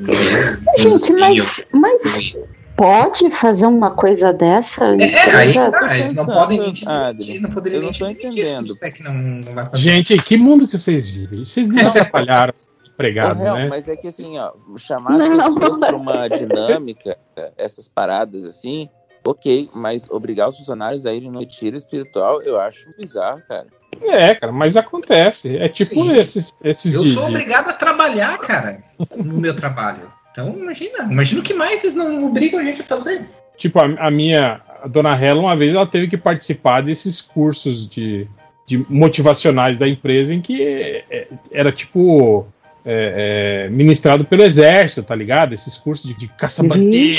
Gente, 0.78 1.12
mas, 1.14 1.68
mas 1.72 2.34
pode 2.76 3.30
fazer 3.30 3.66
uma 3.66 3.90
coisa 3.90 4.32
dessa? 4.32 4.84
É, 4.96 5.36
aí 5.36 5.52
Coisa- 5.52 5.70
tá, 5.70 5.98
eles 5.98 6.14
não 6.14 6.26
podem 6.26 6.60
mentir, 6.60 6.88
Adri, 6.88 7.40
não 7.40 7.50
poderiam 7.50 7.92
se 7.92 8.04
entendendo. 8.04 8.66
disser 8.66 8.94
que 8.94 9.02
não, 9.02 9.14
não 9.14 9.54
vai 9.54 9.64
fazer. 9.66 9.82
Gente, 9.82 10.16
que 10.18 10.36
mundo 10.36 10.68
que 10.68 10.78
vocês 10.78 11.08
vivem? 11.08 11.44
Vocês 11.44 11.68
não 11.68 11.88
atrapalharam 11.88 12.54
pregado, 12.96 13.38
Real, 13.40 13.56
né? 13.56 13.68
Mas 13.68 13.86
é 13.88 13.96
que 13.96 14.08
assim, 14.08 14.38
ó, 14.38 14.52
chamar 14.78 15.16
as 15.16 15.28
não, 15.28 15.54
pessoas 15.54 15.78
para 15.78 15.96
uma 15.96 16.28
dinâmica, 16.28 17.16
essas 17.56 17.88
paradas 17.88 18.44
assim, 18.44 18.88
ok, 19.24 19.68
mas 19.74 20.08
obrigar 20.10 20.48
os 20.48 20.56
funcionários 20.56 21.04
a 21.04 21.12
irem 21.12 21.30
no 21.30 21.40
retiro 21.40 21.76
espiritual, 21.76 22.42
eu 22.42 22.58
acho 22.58 22.88
bizarro, 22.98 23.42
cara. 23.46 23.66
É, 24.02 24.34
cara, 24.34 24.52
mas 24.52 24.76
acontece. 24.76 25.56
É 25.56 25.68
tipo 25.68 25.94
Sim. 25.94 26.16
esses, 26.16 26.60
esses 26.64 26.94
Eu 26.94 27.04
sou 27.04 27.28
obrigado 27.28 27.70
a 27.70 27.72
trabalhar, 27.72 28.38
cara, 28.38 28.82
no 29.14 29.38
meu 29.40 29.54
trabalho. 29.54 30.10
Então, 30.30 30.54
imagina, 30.56 31.08
imagina 31.10 31.40
o 31.40 31.44
que 31.44 31.54
mais 31.54 31.80
vocês 31.80 31.94
não 31.94 32.26
obrigam 32.26 32.60
a 32.60 32.64
gente 32.64 32.82
a 32.82 32.84
fazer. 32.84 33.28
Tipo, 33.56 33.78
a, 33.78 33.84
a 34.06 34.10
minha 34.10 34.60
a 34.82 34.88
dona 34.88 35.16
Hela, 35.16 35.40
uma 35.40 35.56
vez, 35.56 35.74
ela 35.74 35.86
teve 35.86 36.08
que 36.08 36.16
participar 36.16 36.82
desses 36.82 37.20
cursos 37.20 37.88
de, 37.88 38.28
de 38.66 38.84
motivacionais 38.88 39.78
da 39.78 39.88
empresa 39.88 40.34
em 40.34 40.40
que 40.40 40.62
é, 40.62 41.28
era 41.50 41.72
tipo 41.72 42.46
é, 42.84 43.66
é, 43.66 43.70
ministrado 43.70 44.24
pelo 44.24 44.42
exército, 44.42 45.02
tá 45.02 45.14
ligado? 45.14 45.52
Esses 45.52 45.76
cursos 45.76 46.06
de, 46.06 46.14
de 46.14 46.28
caça-bandeira. 46.28 47.18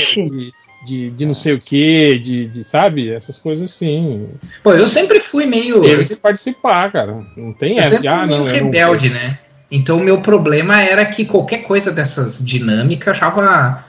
De, 0.88 1.10
de, 1.12 1.26
não 1.26 1.34
sei 1.34 1.54
o 1.54 1.60
que, 1.60 2.18
de, 2.18 2.48
de, 2.48 2.64
sabe? 2.64 3.12
Essas 3.12 3.38
coisas 3.38 3.70
assim. 3.70 4.30
Pô, 4.64 4.74
eu 4.74 4.88
sempre 4.88 5.20
fui 5.20 5.46
meio. 5.46 5.78
Eu 5.78 5.82
Teve 5.84 5.98
que 5.98 6.04
sempre, 6.06 6.22
participar, 6.22 6.92
cara. 6.92 7.26
Não 7.36 7.52
tem 7.52 7.78
eu 7.78 7.84
essa 7.84 7.90
sempre 7.92 8.08
ah, 8.08 8.26
meio 8.26 8.30
não. 8.30 8.38
eu 8.38 8.46
não- 8.46 8.52
rebelde, 8.52 9.10
né? 9.10 9.40
Então, 9.70 9.98
o 9.98 10.04
meu 10.04 10.22
problema 10.22 10.82
era 10.82 11.06
que 11.06 11.26
qualquer 11.26 11.58
coisa 11.58 11.92
dessas 11.92 12.44
dinâmicas 12.44 13.08
eu 13.08 13.12
achava. 13.12 13.86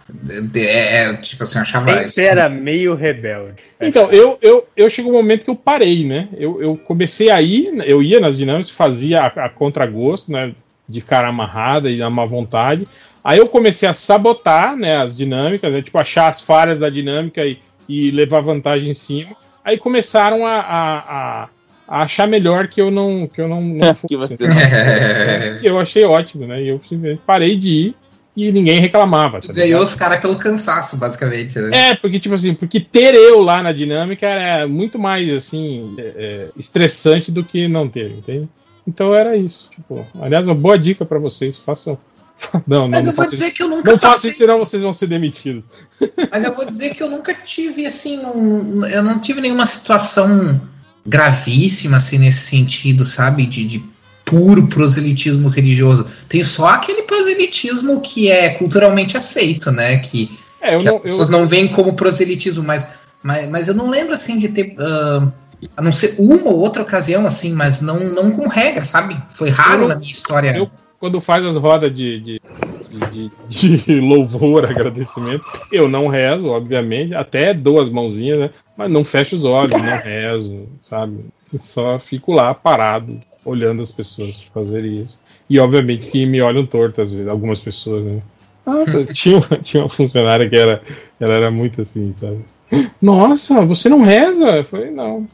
é, 0.57 1.03
é, 1.05 1.17
tipo 1.19 1.45
assim, 1.45 1.59
eu 1.59 1.63
achava. 1.63 2.11
Sempre 2.11 2.25
era 2.25 2.49
meio 2.49 2.97
rebelde. 2.97 3.63
Então, 3.81 4.11
eu, 4.11 4.37
eu, 4.43 4.67
eu 4.77 4.91
chegou 4.91 5.13
um 5.13 5.15
momento 5.15 5.45
que 5.45 5.51
eu 5.51 5.55
parei, 5.55 6.05
né? 6.05 6.29
Eu, 6.37 6.61
eu 6.61 6.77
comecei 6.77 7.31
a 7.31 7.41
ir, 7.41 7.73
eu 7.87 8.03
ia 8.03 8.19
nas 8.19 8.37
dinâmicas, 8.37 8.71
fazia 8.71 9.21
a, 9.21 9.47
a 9.47 9.49
contragosto, 9.49 10.33
né? 10.33 10.53
De 10.89 11.01
cara 11.01 11.29
amarrada 11.29 11.89
e 11.89 11.99
na 11.99 12.11
má 12.11 12.27
vontade. 12.27 12.89
Aí 13.29 13.39
eu 13.39 13.47
comecei 13.49 13.87
a 13.87 13.93
sabotar, 13.93 14.75
né? 14.77 14.97
As 14.97 15.15
dinâmicas, 15.15 15.71
né, 15.71 15.83
tipo, 15.83 15.99
achar 15.99 16.29
as 16.31 16.41
falhas 16.41 16.79
da 16.79 16.89
dinâmica 16.89 17.45
e, 17.45 17.59
e 17.89 18.11
levar 18.11 18.41
vantagem 18.41 18.91
em 18.91 18.95
cima. 18.95 19.37
Aí 19.63 19.77
começaram 19.77 20.47
a, 20.47 20.55
a, 20.61 20.99
a- 21.43 21.49
a 21.87 22.03
achar 22.03 22.27
melhor 22.27 22.69
que 22.69 22.81
eu 22.81 22.91
não, 22.91 23.27
que 23.27 23.41
eu 23.41 23.47
não, 23.49 23.61
não 23.63 23.95
Que 24.09 24.17
fosse. 24.17 24.37
você 24.37 24.49
não- 24.49 24.57
É, 24.57 25.59
E 25.63 25.67
eu 25.67 25.79
achei 25.79 26.05
ótimo, 26.05 26.47
né? 26.47 26.63
E 26.63 26.69
eu 26.69 26.81
simplesmente 26.83 27.21
parei 27.27 27.55
de 27.57 27.69
ir 27.69 27.95
e 28.37 28.51
ninguém 28.53 28.81
reclamava. 28.81 29.41
tu 29.41 29.49
tá 29.49 29.53
ganhou 29.53 29.83
os 29.83 29.95
caras 29.95 30.21
pelo 30.21 30.37
cansaço, 30.37 30.97
basicamente. 30.97 31.59
Né? 31.59 31.91
É, 31.91 31.95
porque, 31.97 32.19
tipo 32.21 32.35
assim, 32.35 32.55
porque 32.55 32.79
ter 32.81 33.15
eu 33.15 33.41
lá 33.43 33.63
na 33.63 33.73
dinâmica 33.73 34.27
era 34.27 34.67
muito 34.69 34.99
mais, 34.99 35.29
assim, 35.31 35.95
é, 35.99 36.03
é, 36.17 36.49
estressante 36.57 37.31
do 37.33 37.45
que 37.45 37.67
não 37.69 37.89
ter, 37.89 38.11
entende? 38.11 38.49
Então 38.87 39.15
era 39.15 39.37
isso, 39.37 39.69
tipo. 39.71 40.07
Aliás, 40.21 40.47
uma 40.47 40.55
boa 40.55 40.79
dica 40.79 41.05
pra 41.05 41.19
vocês, 41.19 41.59
façam. 41.59 41.99
Não, 42.67 42.83
não, 42.83 42.89
Mas 42.89 43.05
não 43.05 43.13
eu 43.13 43.17
vou 43.17 43.25
façam 43.25 43.31
dizer 43.31 43.47
isso. 43.47 43.55
que 43.57 43.63
eu 43.63 43.69
nunca 43.69 43.91
Não 43.91 43.99
façam 43.99 44.11
passei. 44.17 44.31
isso, 44.31 44.39
senão 44.41 44.59
vocês 44.59 44.83
vão 44.83 44.93
ser 44.93 45.07
demitidos. 45.09 45.65
Mas 46.31 46.45
eu 46.45 46.55
vou 46.55 46.65
dizer 46.65 46.95
que 46.95 47.03
eu 47.03 47.11
nunca 47.11 47.35
tive, 47.35 47.85
assim, 47.87 48.19
um- 48.25 48.87
eu 48.87 49.03
não 49.03 49.19
tive 49.19 49.41
nenhuma 49.41 49.67
situação 49.67 50.61
gravíssima, 51.05 51.97
assim, 51.97 52.19
nesse 52.19 52.41
sentido, 52.47 53.05
sabe? 53.05 53.47
De, 53.47 53.65
de 53.67 53.85
puro 54.25 54.67
proselitismo 54.69 55.49
religioso. 55.49 56.07
Tem 56.29 56.45
só 56.45 56.69
aquele 56.69 57.03
proselitismo 57.03 58.01
que 58.01 58.31
é 58.31 58.51
culturalmente 58.51 59.17
aceito, 59.17 59.71
né? 59.73 59.97
Que, 59.99 60.31
É, 60.61 60.77
que 60.79 60.85
não. 60.85 60.93
as 60.93 60.99
pessoas 61.01 61.31
eu, 61.31 61.39
não 61.39 61.47
veem 61.49 61.67
como 61.69 61.95
proselitismo, 61.95 62.63
mas, 62.63 62.99
mas, 63.23 63.49
mas 63.49 63.69
eu 63.69 63.75
não 63.75 63.89
lembro, 63.89 64.13
assim, 64.15 64.39
de 64.39 64.49
ter... 64.49 64.75
ah, 64.79 65.27
a 65.77 65.83
não 65.83 65.93
ser 65.93 66.15
uma 66.19 66.51
ou 66.51 66.59
outra 66.61 66.83
ocasião, 66.83 67.27
assim, 67.27 67.53
mas 67.53 67.81
não, 67.81 67.99
não 67.99 68.31
com 68.31 68.47
regra, 68.47 68.85
sabe? 68.85 69.21
Foi 69.31 69.49
raro 69.51 69.83
Eu- 69.85 69.89
na 69.89 69.97
minha 69.97 70.11
história. 70.13 70.57
eu- 70.57 70.71
quando 71.01 71.21
faz 71.21 71.45
as 71.47 71.57
rodas 71.57 71.95
de, 71.95 72.21
de, 72.21 72.41
de, 73.11 73.31
de- 73.49 74.01
louvor, 74.01 74.65
agradecimento, 74.65 75.45
eu 75.73 75.89
não 75.89 76.09
rezo, 76.09 76.47
obviamente, 76.47 77.15
até 77.15 77.53
dou 77.55 77.81
as 77.81 77.89
mãozinhas, 77.91 78.39
né? 78.39 78.51
Mas 78.77 78.91
não 78.91 79.05
fecho 79.05 79.37
os 79.37 79.45
olhos, 79.45 79.73
não 79.81 79.97
rezo, 79.99 80.67
sabe? 80.83 81.25
Só 81.55 81.99
fico 81.99 82.33
lá 82.33 82.53
parado, 82.55 83.19
olhando 83.45 83.81
as 83.83 83.91
pessoas 83.93 84.43
fazerem 84.53 85.03
isso. 85.03 85.21
E 85.49 85.59
obviamente 85.59 86.09
que 86.09 86.27
me 86.27 86.41
olham 86.43 86.67
torto, 86.67 87.01
às 87.01 87.13
vezes, 87.15 87.29
algumas 87.29 87.61
pessoas, 87.61 88.05
né? 88.05 88.21
Ah, 88.67 88.85
tinha, 89.15 89.39
uma- 89.39 89.59
tinha 89.63 89.83
uma 89.83 89.89
funcionária 89.89 90.49
que 90.49 90.57
era, 90.57 90.83
ela 91.19 91.35
era 91.35 91.51
muito 91.51 91.81
assim, 91.81 92.13
sabe? 92.15 92.45
Nossa, 93.01 93.65
você 93.65 93.89
não 93.89 94.03
reza? 94.03 94.57
Eu 94.59 94.65
falei, 94.65 94.91
não. 94.91 95.27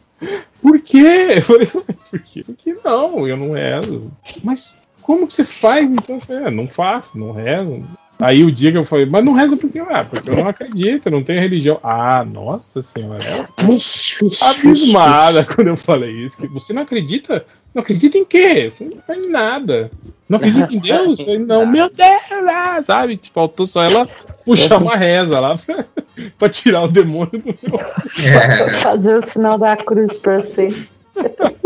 Por 0.62 0.80
quê? 0.80 1.32
Eu 1.36 1.42
falei, 1.42 1.66
por 1.66 2.20
quê? 2.20 2.44
Porque 2.44 2.74
não, 2.84 3.26
eu 3.26 3.36
não 3.36 3.52
rezo. 3.52 4.10
Mas 4.44 4.83
como 5.04 5.26
que 5.26 5.34
você 5.34 5.44
faz 5.44 5.92
então? 5.92 6.16
Eu 6.16 6.20
falei, 6.20 6.44
"É, 6.46 6.50
não 6.50 6.66
faço, 6.66 7.18
não 7.18 7.30
rezo. 7.30 7.84
Aí 8.20 8.44
o 8.44 8.50
dia 8.50 8.70
que 8.70 8.78
eu 8.78 8.84
falei, 8.84 9.06
mas 9.06 9.24
não 9.24 9.32
reza 9.32 9.56
por 9.56 9.70
quê? 9.70 9.82
Ah, 9.90 10.04
porque 10.04 10.30
eu 10.30 10.36
não 10.36 10.48
acredito, 10.48 11.06
eu 11.06 11.12
não 11.12 11.22
tenho 11.22 11.40
religião. 11.40 11.78
Ah, 11.82 12.24
nossa 12.24 12.80
senhora, 12.80 13.22
ela 13.22 13.48
vixe, 13.64 14.16
vixe, 14.20 14.42
abismada 14.42 15.44
quando 15.44 15.68
eu 15.68 15.76
falei 15.76 16.10
isso. 16.10 16.38
Que 16.38 16.46
você 16.46 16.72
não 16.72 16.82
acredita? 16.82 17.44
Não 17.74 17.82
acredita 17.82 18.16
em 18.16 18.24
quê? 18.24 18.70
Eu 18.70 18.72
falei, 18.72 18.98
não 19.08 19.14
em 19.16 19.30
nada. 19.30 19.90
Não 20.28 20.38
acredita 20.38 20.72
em 20.72 20.78
Deus? 20.78 21.18
Eu 21.18 21.26
falei, 21.26 21.40
não, 21.40 21.66
meu 21.66 21.90
Deus, 21.90 22.48
ah, 22.48 22.80
sabe? 22.82 23.16
Tipo, 23.16 23.34
Faltou 23.34 23.66
só 23.66 23.82
ela 23.82 24.08
puxar 24.46 24.78
uma 24.78 24.96
reza 24.96 25.40
lá 25.40 25.58
pra, 25.58 25.84
pra 26.38 26.48
tirar 26.48 26.84
o 26.84 26.88
demônio 26.88 27.32
do 27.32 27.44
meu. 27.44 27.80
É. 28.24 28.68
Fazer 28.78 29.16
o 29.16 29.22
sinal 29.22 29.58
da 29.58 29.76
cruz 29.76 30.16
pra 30.16 30.40
você. 30.40 30.72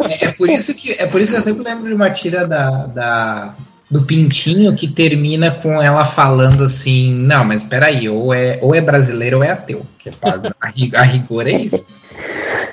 É, 0.08 0.26
é 0.26 0.32
por 0.32 0.48
isso 0.48 0.74
que 0.74 0.92
é 0.92 1.06
por 1.06 1.20
isso 1.20 1.32
que 1.32 1.38
eu 1.38 1.42
sempre 1.42 1.62
lembro 1.64 1.86
de 1.88 1.94
uma 1.94 2.10
tira 2.10 2.46
da, 2.46 2.86
da- 2.86 3.54
do 3.90 4.02
Pintinho 4.02 4.74
que 4.76 4.86
termina 4.86 5.50
com 5.50 5.80
ela 5.82 6.04
falando 6.04 6.64
assim, 6.64 7.14
não, 7.14 7.42
mas 7.44 7.64
peraí, 7.64 8.06
ou 8.08 8.34
é, 8.34 8.58
ou 8.60 8.74
é 8.74 8.80
brasileiro 8.82 9.38
ou 9.38 9.42
é 9.44 9.50
ateu. 9.50 9.82
Que 9.98 10.10
é 10.10 10.12
pra- 10.12 10.52
a, 10.60 10.68
a 11.00 11.02
rigor 11.02 11.46
é 11.46 11.52
isso. 11.52 11.88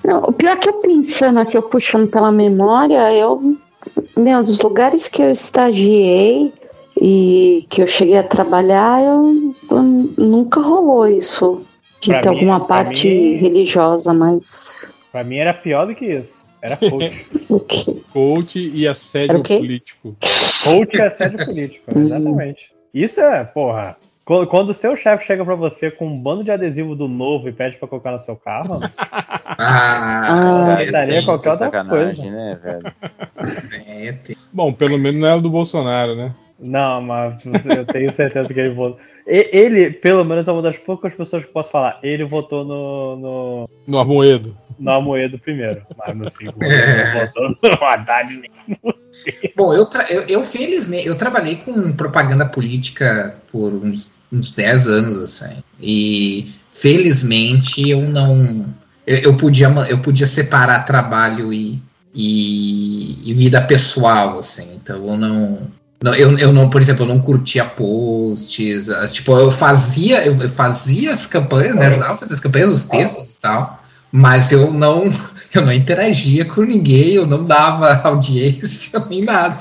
Não, 0.03 0.19
o 0.19 0.33
pior 0.33 0.57
que 0.59 0.67
eu 0.67 0.73
pensando 0.73 1.39
aqui, 1.39 1.55
eu 1.57 1.63
puxando 1.63 2.07
pela 2.09 2.31
memória, 2.31 3.13
eu. 3.13 3.57
Meu, 4.17 4.43
dos 4.43 4.59
lugares 4.59 5.07
que 5.07 5.21
eu 5.21 5.29
estagiei 5.29 6.51
e 6.99 7.65
que 7.69 7.81
eu 7.81 7.87
cheguei 7.87 8.17
a 8.17 8.23
trabalhar, 8.23 9.01
eu, 9.01 9.53
eu 9.71 9.83
nunca 9.83 10.59
rolou 10.59 11.07
isso. 11.07 11.61
De 12.01 12.09
Pra 12.11 12.21
ter 12.21 12.29
mim- 12.31 12.35
alguma 12.35 12.59
parte 12.65 13.07
mim- 13.07 13.35
religiosa, 13.35 14.13
mas. 14.13 14.85
Pra 15.11 15.23
mim 15.23 15.37
era 15.37 15.53
pior 15.53 15.87
do 15.87 15.95
que 15.95 16.05
isso. 16.05 16.44
Era 16.65 16.77
coach. 16.77 18.01
Coach 18.11 18.71
e 18.73 18.87
assédio 18.87 19.43
político. 19.43 20.15
coach 20.63 20.95
é 20.99 21.07
assédio 21.07 21.45
político, 21.45 21.85
Hum. 21.95 22.05
exatamente. 22.05 22.71
Isso 22.93 23.19
é, 23.21 23.43
porra. 23.43 23.97
Quando 24.25 24.69
o 24.69 24.73
seu 24.73 24.97
chefe 24.97 25.25
chega 25.27 25.45
pra 25.45 25.53
você 25.53 25.91
com 25.91 26.07
um 26.07 26.17
bando 26.19 26.43
de 26.43 26.49
adesivo 26.49 26.95
do 26.95 27.07
novo 27.07 27.47
e 27.47 27.51
pede 27.51 27.77
pra 27.77 27.87
colocar 27.87 28.11
no 28.11 28.17
seu 28.19 28.35
carro, 28.35 28.79
Ah, 29.57 30.75
Ah, 30.77 30.81
é, 30.81 30.91
daria 30.91 31.19
sim, 31.19 31.25
qualquer 31.25 31.51
outra 31.51 31.85
coisa. 31.85 32.23
né, 32.31 32.59
velho? 32.63 32.93
é, 33.87 34.11
tem- 34.13 34.35
Bom, 34.51 34.73
pelo 34.73 34.97
menos 34.97 35.21
não 35.21 35.27
é 35.27 35.35
o 35.35 35.41
do 35.41 35.49
Bolsonaro, 35.51 36.15
né? 36.15 36.33
Não, 36.59 37.01
mas 37.01 37.43
eu 37.45 37.85
tenho 37.85 38.11
certeza 38.13 38.51
que 38.51 38.59
ele 38.59 38.73
votou. 38.73 38.97
Ele, 39.27 39.89
pelo 39.89 40.23
menos, 40.23 40.47
é 40.47 40.51
uma 40.51 40.61
das 40.61 40.77
poucas 40.77 41.13
pessoas 41.13 41.43
que 41.43 41.51
posso 41.51 41.71
falar. 41.71 41.99
Ele 42.03 42.23
votou 42.25 42.63
no, 42.63 43.15
no, 43.15 43.69
No 43.87 43.97
Armoedo. 43.99 44.55
no 44.77 44.91
Amoedo 44.91 45.39
primeiro, 45.39 45.81
mas 45.97 46.15
no 46.15 46.29
segundo 46.29 46.61
É. 46.63 47.11
ele 47.11 47.19
votou 47.25 47.49
no 47.49 47.85
Haddad. 47.85 48.41
Bom, 49.55 49.73
eu, 49.73 49.85
tra- 49.87 50.05
eu, 50.11 50.21
eu 50.23 50.43
felizmente, 50.43 51.07
eu 51.07 51.17
trabalhei 51.17 51.55
com 51.55 51.93
propaganda 51.93 52.45
política 52.45 53.35
por 53.51 53.73
uns, 53.73 54.15
uns 54.31 54.53
10 54.53 54.87
anos, 54.87 55.17
assim. 55.21 55.63
E 55.81 56.45
felizmente 56.69 57.89
eu 57.89 58.01
não. 58.01 58.65
Eu, 59.07 59.17
eu 59.19 59.37
podia, 59.37 59.67
eu 59.89 59.99
podia 59.99 60.27
separar 60.27 60.83
trabalho 60.85 61.51
e, 61.51 61.79
e, 62.13 63.29
e 63.29 63.33
vida 63.33 63.61
pessoal, 63.61 64.37
assim. 64.37 64.75
Então 64.75 64.97
eu 65.07 65.17
não. 65.17 65.67
Não 66.03 66.13
eu, 66.15 66.37
eu 66.37 66.51
não, 66.53 66.69
por 66.69 66.81
exemplo, 66.81 67.03
eu 67.03 67.07
não 67.07 67.19
curtia 67.19 67.65
posts. 67.65 68.89
as- 68.89 69.13
Tipo, 69.13 69.37
eu 69.37 69.51
fazia, 69.51 70.25
eu, 70.25 70.49
fazia 70.49 71.11
as 71.13 71.25
campanhas, 71.27 71.75
né? 71.75 71.87
Ajudava 71.87 72.13
a 72.13 72.17
fazer 72.17 72.33
as 72.33 72.39
campanhas, 72.39 72.69
os 72.69 72.83
textos 72.85 73.31
e 73.31 73.39
tal. 73.39 73.81
Mas 74.11 74.51
eu 74.51 74.71
não, 74.71 75.03
eu 75.53 75.61
não 75.61 75.71
interagia 75.73 76.45
com 76.45 76.61
ninguém, 76.61 77.13
eu 77.13 77.25
não 77.25 77.43
dava 77.43 77.93
audiência 78.07 78.99
nem 79.09 79.21
nada. 79.23 79.57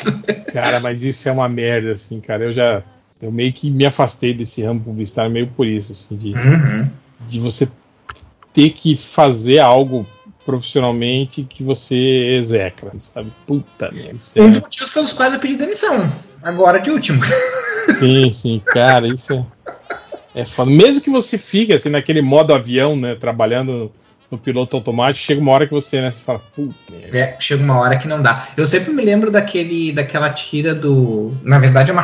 Cara, 0.52 0.80
mas 0.80 1.02
isso 1.02 1.28
é 1.28 1.32
uma 1.32 1.48
merda, 1.48 1.92
assim, 1.92 2.20
cara. 2.20 2.44
Eu 2.44 2.52
já. 2.52 2.82
Eu 3.22 3.32
meio 3.32 3.52
que 3.52 3.70
me 3.70 3.86
afastei 3.86 4.34
desse 4.34 4.62
ramo 4.62 4.80
publicitário 4.80 5.30
meio 5.30 5.46
por 5.46 5.66
isso, 5.66 5.92
assim, 5.92 6.14
de, 6.16 6.34
Uhum. 6.34 6.90
de 7.28 7.40
você 7.40 7.68
ter 8.52 8.70
que 8.70 8.94
fazer 8.96 9.60
algo 9.60 10.06
profissionalmente 10.44 11.44
que 11.44 11.62
você 11.62 12.36
execra, 12.38 12.92
sabe? 12.98 13.32
Puta 13.46 13.90
merda. 13.90 14.16
isso 14.16 14.40
Um 14.40 14.44
é- 14.44 14.50
dos 14.50 14.60
motivos 14.60 14.90
pelos 14.92 15.12
quais 15.12 15.32
eu 15.32 15.40
pedi 15.40 15.56
demissão. 15.56 16.10
Agora 16.42 16.78
de 16.78 16.90
último. 16.90 17.20
Sim, 17.98 18.32
sim, 18.32 18.62
cara, 18.64 19.06
isso 19.06 19.46
é, 20.34 20.42
é 20.42 20.46
foda. 20.46 20.70
Mesmo 20.70 21.02
que 21.02 21.10
você 21.10 21.36
fique 21.36 21.72
assim 21.72 21.90
naquele 21.90 22.22
modo 22.22 22.54
avião, 22.54 22.96
né, 22.96 23.14
trabalhando 23.14 23.92
no 24.30 24.38
piloto 24.38 24.76
automático, 24.76 25.24
chega 25.24 25.40
uma 25.40 25.52
hora 25.52 25.66
que 25.66 25.72
você, 25.72 26.00
né, 26.00 26.10
você 26.10 26.22
fala, 26.22 26.40
puta, 26.54 26.74
merda. 26.90 27.18
É, 27.18 27.36
chega 27.38 27.62
uma 27.62 27.78
hora 27.78 27.98
que 27.98 28.08
não 28.08 28.22
dá. 28.22 28.46
Eu 28.56 28.66
sempre 28.66 28.92
me 28.92 29.04
lembro 29.04 29.30
daquele, 29.30 29.92
daquela 29.92 30.30
tira 30.30 30.74
do. 30.74 31.36
Na 31.42 31.58
verdade, 31.58 31.90
é 31.90 31.92
uma, 31.92 32.02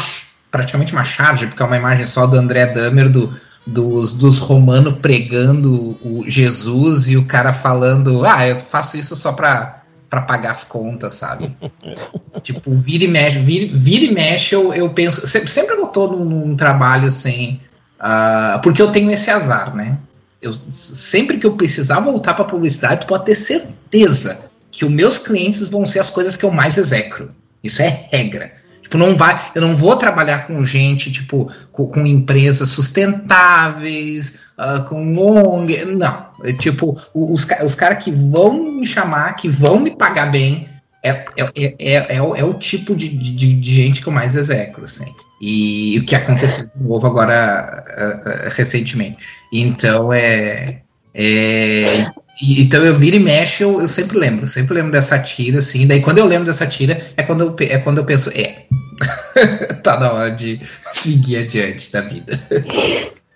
praticamente 0.51 0.93
uma 0.93 1.05
charge, 1.05 1.47
porque 1.47 1.62
é 1.62 1.67
uma 1.67 1.77
imagem 1.77 2.07
só 2.07 2.27
do 2.27 2.36
André 2.36 2.67
Dahmer, 2.67 3.09
do, 3.09 3.35
dos, 3.67 4.13
dos 4.13 4.39
romanos 4.39 4.99
pregando 5.01 5.99
o 6.03 6.25
Jesus 6.29 7.09
e 7.09 7.17
o 7.17 7.27
cara 7.27 7.53
falando: 7.53 8.25
Ah, 8.25 8.47
eu 8.47 8.57
faço 8.57 8.97
isso 8.97 9.15
só 9.17 9.33
pra, 9.33 9.83
pra 10.09 10.23
pagar 10.23 10.51
as 10.51 10.65
contas, 10.65 11.15
sabe? 11.15 11.55
tipo, 12.43 12.73
vira 12.75 13.05
e 13.05 13.09
mexe, 13.09 13.39
vira, 13.39 13.77
vira 13.77 14.05
e 14.05 14.15
mexe, 14.15 14.55
eu, 14.55 14.73
eu 14.75 14.91
penso. 14.91 15.27
Sempre, 15.27 15.51
sempre 15.51 15.77
eu 15.77 15.87
tô 15.87 16.09
num, 16.09 16.25
num 16.25 16.57
trabalho 16.57 17.09
assim. 17.09 17.61
ah, 17.99 18.61
porque 18.63 18.81
eu 18.83 18.93
tenho 18.93 19.11
esse 19.11 19.31
azar, 19.31 19.75
né? 19.75 19.99
Eu, 20.41 20.55
sempre 20.71 21.37
que 21.39 21.47
eu 21.47 21.57
precisar 21.57 22.01
voltar 22.01 22.35
pra 22.35 22.45
publicidade, 22.45 23.03
tu 23.03 23.07
pode 23.07 23.27
ter 23.27 23.35
certeza 23.35 24.51
que 24.71 24.85
os 24.85 24.91
meus 24.91 25.19
clientes 25.19 25.67
vão 25.67 25.85
ser 25.85 25.99
as 25.99 26.09
coisas 26.09 26.37
que 26.37 26.45
eu 26.45 26.51
mais 26.51 26.79
execro. 26.79 27.35
Isso 27.63 27.83
é 27.83 28.07
regra. 28.11 28.53
Tipo, 28.91 28.99
não 28.99 29.15
vai, 29.15 29.41
eu 29.55 29.62
não 29.62 29.77
vou 29.77 29.94
trabalhar 29.94 30.49
com 30.49 30.65
gente, 30.65 31.12
tipo, 31.12 31.49
com, 31.70 31.86
com 31.86 32.05
empresas 32.05 32.70
sustentáveis, 32.70 34.41
ah, 34.59 34.81
com 34.81 35.17
ONG. 35.17 35.85
Não. 35.85 36.27
É, 36.44 36.52
tipo, 36.55 37.01
os, 37.15 37.47
os 37.62 37.75
caras 37.77 38.02
que 38.02 38.10
vão 38.10 38.73
me 38.73 38.85
chamar, 38.85 39.36
que 39.36 39.49
vão 39.49 39.78
me 39.78 39.93
pagar 39.93 40.33
bem, 40.33 40.69
é, 41.05 41.10
é, 41.10 41.52
é, 41.57 41.75
é, 41.78 42.17
é 42.17 42.23
o, 42.23 42.35
é 42.35 42.43
o 42.43 42.55
tipo 42.55 42.97
de, 42.97 43.09
de, 43.09 43.55
de 43.55 43.75
gente 43.75 44.02
que 44.02 44.09
eu 44.09 44.12
mais 44.12 44.35
execro, 44.35 44.83
assim. 44.83 45.15
E 45.41 45.97
o 46.01 46.05
que 46.05 46.17
aconteceu 46.17 46.69
de 46.75 46.83
novo 46.83 47.07
agora 47.07 47.85
ah, 47.97 48.20
ah, 48.27 48.49
recentemente. 48.57 49.25
Então 49.52 50.12
é. 50.12 50.83
é 51.15 52.10
e- 52.43 52.62
então 52.62 52.85
eu 52.85 52.99
viro 52.99 53.17
e 53.17 53.20
mexo, 53.20 53.62
eu, 53.62 53.81
eu 53.81 53.89
sempre 53.89 54.19
lembro, 54.19 54.49
sempre 54.49 54.75
lembro 54.75 54.93
dessa 54.93 55.19
tira, 55.19 55.59
assim. 55.59 55.86
Daí 55.86 56.01
quando 56.01 56.19
eu 56.19 56.27
lembro 56.27 56.47
dessa 56.47 56.67
tira, 56.67 57.12
é 57.17 57.23
quando 57.23 57.43
eu, 57.43 57.57
é 57.69 57.78
quando 57.78 57.99
eu 57.99 58.05
penso, 58.05 58.31
é. 58.31 58.65
tá 59.83 59.99
na 59.99 60.12
hora 60.12 60.31
de 60.31 60.61
seguir 60.93 61.39
adiante 61.39 61.91
da 61.93 62.01
vida. 62.01 62.39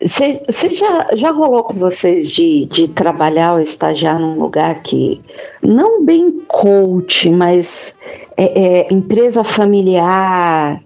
Você 0.01 0.75
já, 0.75 1.09
já 1.17 1.31
rolou 1.31 1.65
com 1.65 1.75
vocês 1.75 2.31
de, 2.31 2.67
de 2.67 2.89
trabalhar 2.89 3.55
ou 3.55 3.61
estagiar 3.61 4.19
num 4.19 4.39
lugar 4.39 4.83
que 4.83 5.21
não 5.63 6.05
bem 6.05 6.43
coach, 6.47 7.31
mas 7.31 7.95
é, 8.37 8.45
é 8.45 8.89
empresa 8.93 9.43
familiar 9.43 10.83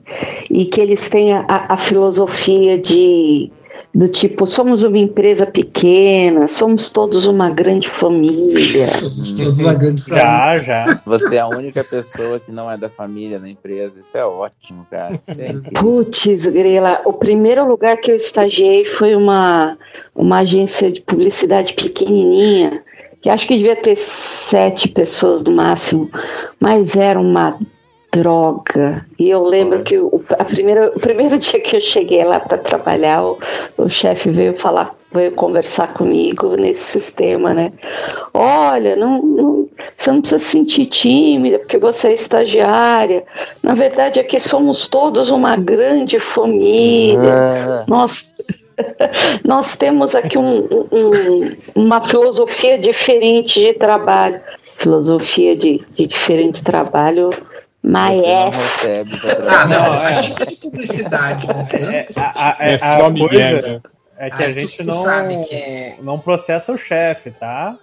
e 0.49 0.67
que 0.67 0.81
eles 0.81 1.11
têm 1.11 1.33
a, 1.33 1.45
a 1.49 1.77
filosofia 1.77 2.79
de 2.79 3.51
do 3.95 4.07
tipo 4.07 4.47
somos 4.47 4.83
uma 4.83 4.99
empresa 4.99 5.47
pequena, 5.47 6.47
somos 6.47 6.91
todos 6.91 7.27
uma 7.27 7.51
grande 7.51 7.89
família. 7.89 8.85
Somos 8.85 9.33
todos 9.33 9.61
uma 9.61 9.75
grande 9.75 10.03
família. 10.03 10.25
Já, 10.25 10.57
já. 10.57 10.85
Você 11.07 11.37
é 11.37 11.41
a 11.41 11.49
única 11.49 11.83
pessoa 11.83 12.39
que 12.39 12.53
não 12.53 12.71
é 12.71 12.77
da 12.77 12.89
família 12.89 13.39
na 13.39 13.49
empresa. 13.49 14.01
Isso 14.01 14.17
é 14.17 14.25
ótimo, 14.25 14.87
cara. 14.91 15.21
É. 15.27 15.53
Putz, 15.73 16.47
Grela, 16.49 17.01
o 17.05 17.13
primeiro 17.13 17.67
lugar 17.67 17.97
que 17.97 18.11
eu 18.11 18.17
estagiei 18.17 18.85
foi 18.85 19.15
uma, 19.15 19.79
uma 20.15 20.41
agência 20.41 20.93
de 20.93 21.01
publicidade 21.01 21.73
pequenininha, 21.73 22.83
que 23.23 23.31
acho 23.31 23.47
que 23.47 23.57
devia 23.57 23.77
ter 23.77 23.97
sete 23.97 24.89
pessoas 24.89 25.43
no 25.43 25.51
máximo, 25.51 26.11
mas 26.61 26.95
era 26.95 27.19
uma 27.19 27.59
droga. 28.13 29.05
E 29.19 29.29
eu 29.31 29.43
lembro 29.43 29.83
que 29.83 29.99
o, 29.99 30.23
a 30.39 30.45
primeira, 30.45 30.89
o 30.95 31.01
primeiro 31.01 31.39
dia 31.39 31.61
que 31.61 31.77
eu 31.77 31.81
cheguei 31.81 32.25
lá 32.25 32.41
para 32.41 32.59
trabalhar, 32.59 33.23
o, 33.25 33.39
o 33.77 33.89
chefe 33.89 34.31
veio 34.31 34.57
falar, 34.59 34.95
veio 35.13 35.33
conversar 35.33 35.93
comigo 35.93 36.57
nesse 36.57 36.85
sistema, 36.85 37.53
né? 37.55 37.73
Olha, 38.33 38.97
não, 38.97 39.23
não- 39.23 39.69
você 39.97 40.11
não 40.11 40.21
precisa 40.21 40.39
se 40.41 40.47
sentir 40.51 40.87
tímida 40.87 41.59
porque 41.59 41.79
você 41.79 42.09
é 42.09 42.15
estagiária. 42.15 43.25
Na 43.63 43.75
verdade, 43.75 44.19
aqui 44.21 44.41
somos 44.41 44.89
todos 44.89 45.31
uma 45.31 45.57
grande 45.57 46.19
família. 46.19 47.33
Ah, 47.33 47.85
Nós, 47.87 48.35
nós 49.45 49.77
temos 49.77 50.15
aqui 50.15 50.39
um- 50.39 50.67
um- 50.93 51.57
uma 51.75 52.01
filosofia 52.01 52.79
diferente 52.79 53.61
de 53.61 53.73
trabalho. 53.75 54.41
Filosofia 54.79 55.57
de, 55.57 55.81
de 55.97 56.07
diferente 56.07 56.63
trabalho, 56.63 57.31
mas 57.83 58.19
recebe 58.57 59.19
pra 59.19 59.61
Ah, 59.63 59.67
não, 59.67 59.95
é. 59.95 60.05
agência 60.07 60.47
de 60.47 60.57
publicidade, 60.57 61.47
usando 61.51 61.91
É, 61.93 62.07
a, 62.17 62.49
a- 62.51 62.57
É 62.61 62.75
a 62.75 62.79
só 62.79 63.11
coisa 63.11 63.11
Miguel, 63.11 63.63
né? 63.63 63.81
é 64.19 64.31
que 64.31 64.43
Ah, 64.43 64.47
a 64.47 64.53
gente 64.53 64.77
tu 64.79 64.85
não, 64.85 64.99
sabe 65.03 65.41
que- 65.49 65.95
não 66.03 66.19
processa 66.19 66.73
o 66.73 66.79
chefe, 66.79 67.31
tá? 67.31 67.77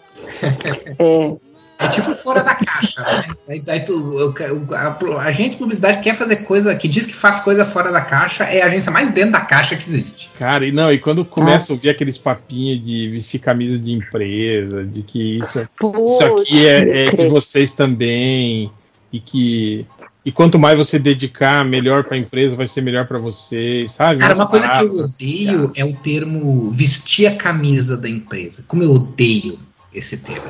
É, 0.99 1.37
É 1.77 1.89
tipo 1.89 2.15
fora 2.15 2.41
da 2.41 2.55
caixa, 2.55 3.01
né? 3.01 3.25
Aí, 3.49 3.61
aí 3.67 3.79
tu, 3.81 4.33
a, 4.73 5.17
a 5.17 5.21
agente 5.23 5.51
de 5.51 5.57
publicidade 5.57 5.99
quer 5.99 6.15
fazer 6.15 6.37
coisa, 6.37 6.73
que 6.73 6.87
diz 6.87 7.05
que 7.05 7.13
faz 7.13 7.41
coisa 7.41 7.65
fora 7.65 7.91
da 7.91 7.99
caixa, 7.99 8.45
é 8.45 8.61
a 8.61 8.67
agência 8.67 8.89
mais 8.93 9.11
dentro 9.11 9.31
da 9.33 9.41
caixa 9.41 9.75
que 9.75 9.83
existe. 9.89 10.31
Cara, 10.39 10.65
e 10.65 10.71
não, 10.71 10.89
e 10.89 10.97
quando 10.99 11.25
começa 11.25 11.73
a 11.73 11.75
ouvir 11.75 11.89
aqueles 11.89 12.17
papinhos 12.17 12.81
de 12.85 13.09
vestir 13.09 13.39
camisa 13.39 13.77
de 13.77 13.91
empresa, 13.91 14.85
de 14.85 15.01
que 15.03 15.37
isso, 15.39 15.67
putz, 15.77 16.15
isso 16.15 16.25
aqui 16.25 16.65
é, 16.67 17.07
é 17.07 17.09
de 17.11 17.27
vocês 17.27 17.73
também, 17.73 18.71
e 19.15 19.19
que. 19.19 19.85
E 20.23 20.31
quanto 20.31 20.57
mais 20.57 20.75
você 20.75 20.97
dedicar, 20.97 21.63
melhor 21.63 22.03
pra 22.03 22.17
empresa, 22.17 22.55
vai 22.55 22.67
ser 22.67 22.81
melhor 22.81 23.07
pra 23.07 23.19
vocês, 23.19 23.91
sabe? 23.91 24.21
Cara, 24.21 24.33
uma 24.33 24.47
coisa 24.47 24.67
que 24.67 24.73
eu 24.83 24.89
paradas. 24.89 25.03
odeio 25.03 25.71
é 25.75 25.85
o 25.85 25.95
termo 25.97 26.71
vestir 26.71 27.27
a 27.27 27.35
camisa 27.35 27.95
da 27.95 28.09
empresa. 28.09 28.65
Como 28.67 28.81
eu 28.81 28.91
odeio 28.91 29.59
esse 29.93 30.23
termo. 30.23 30.47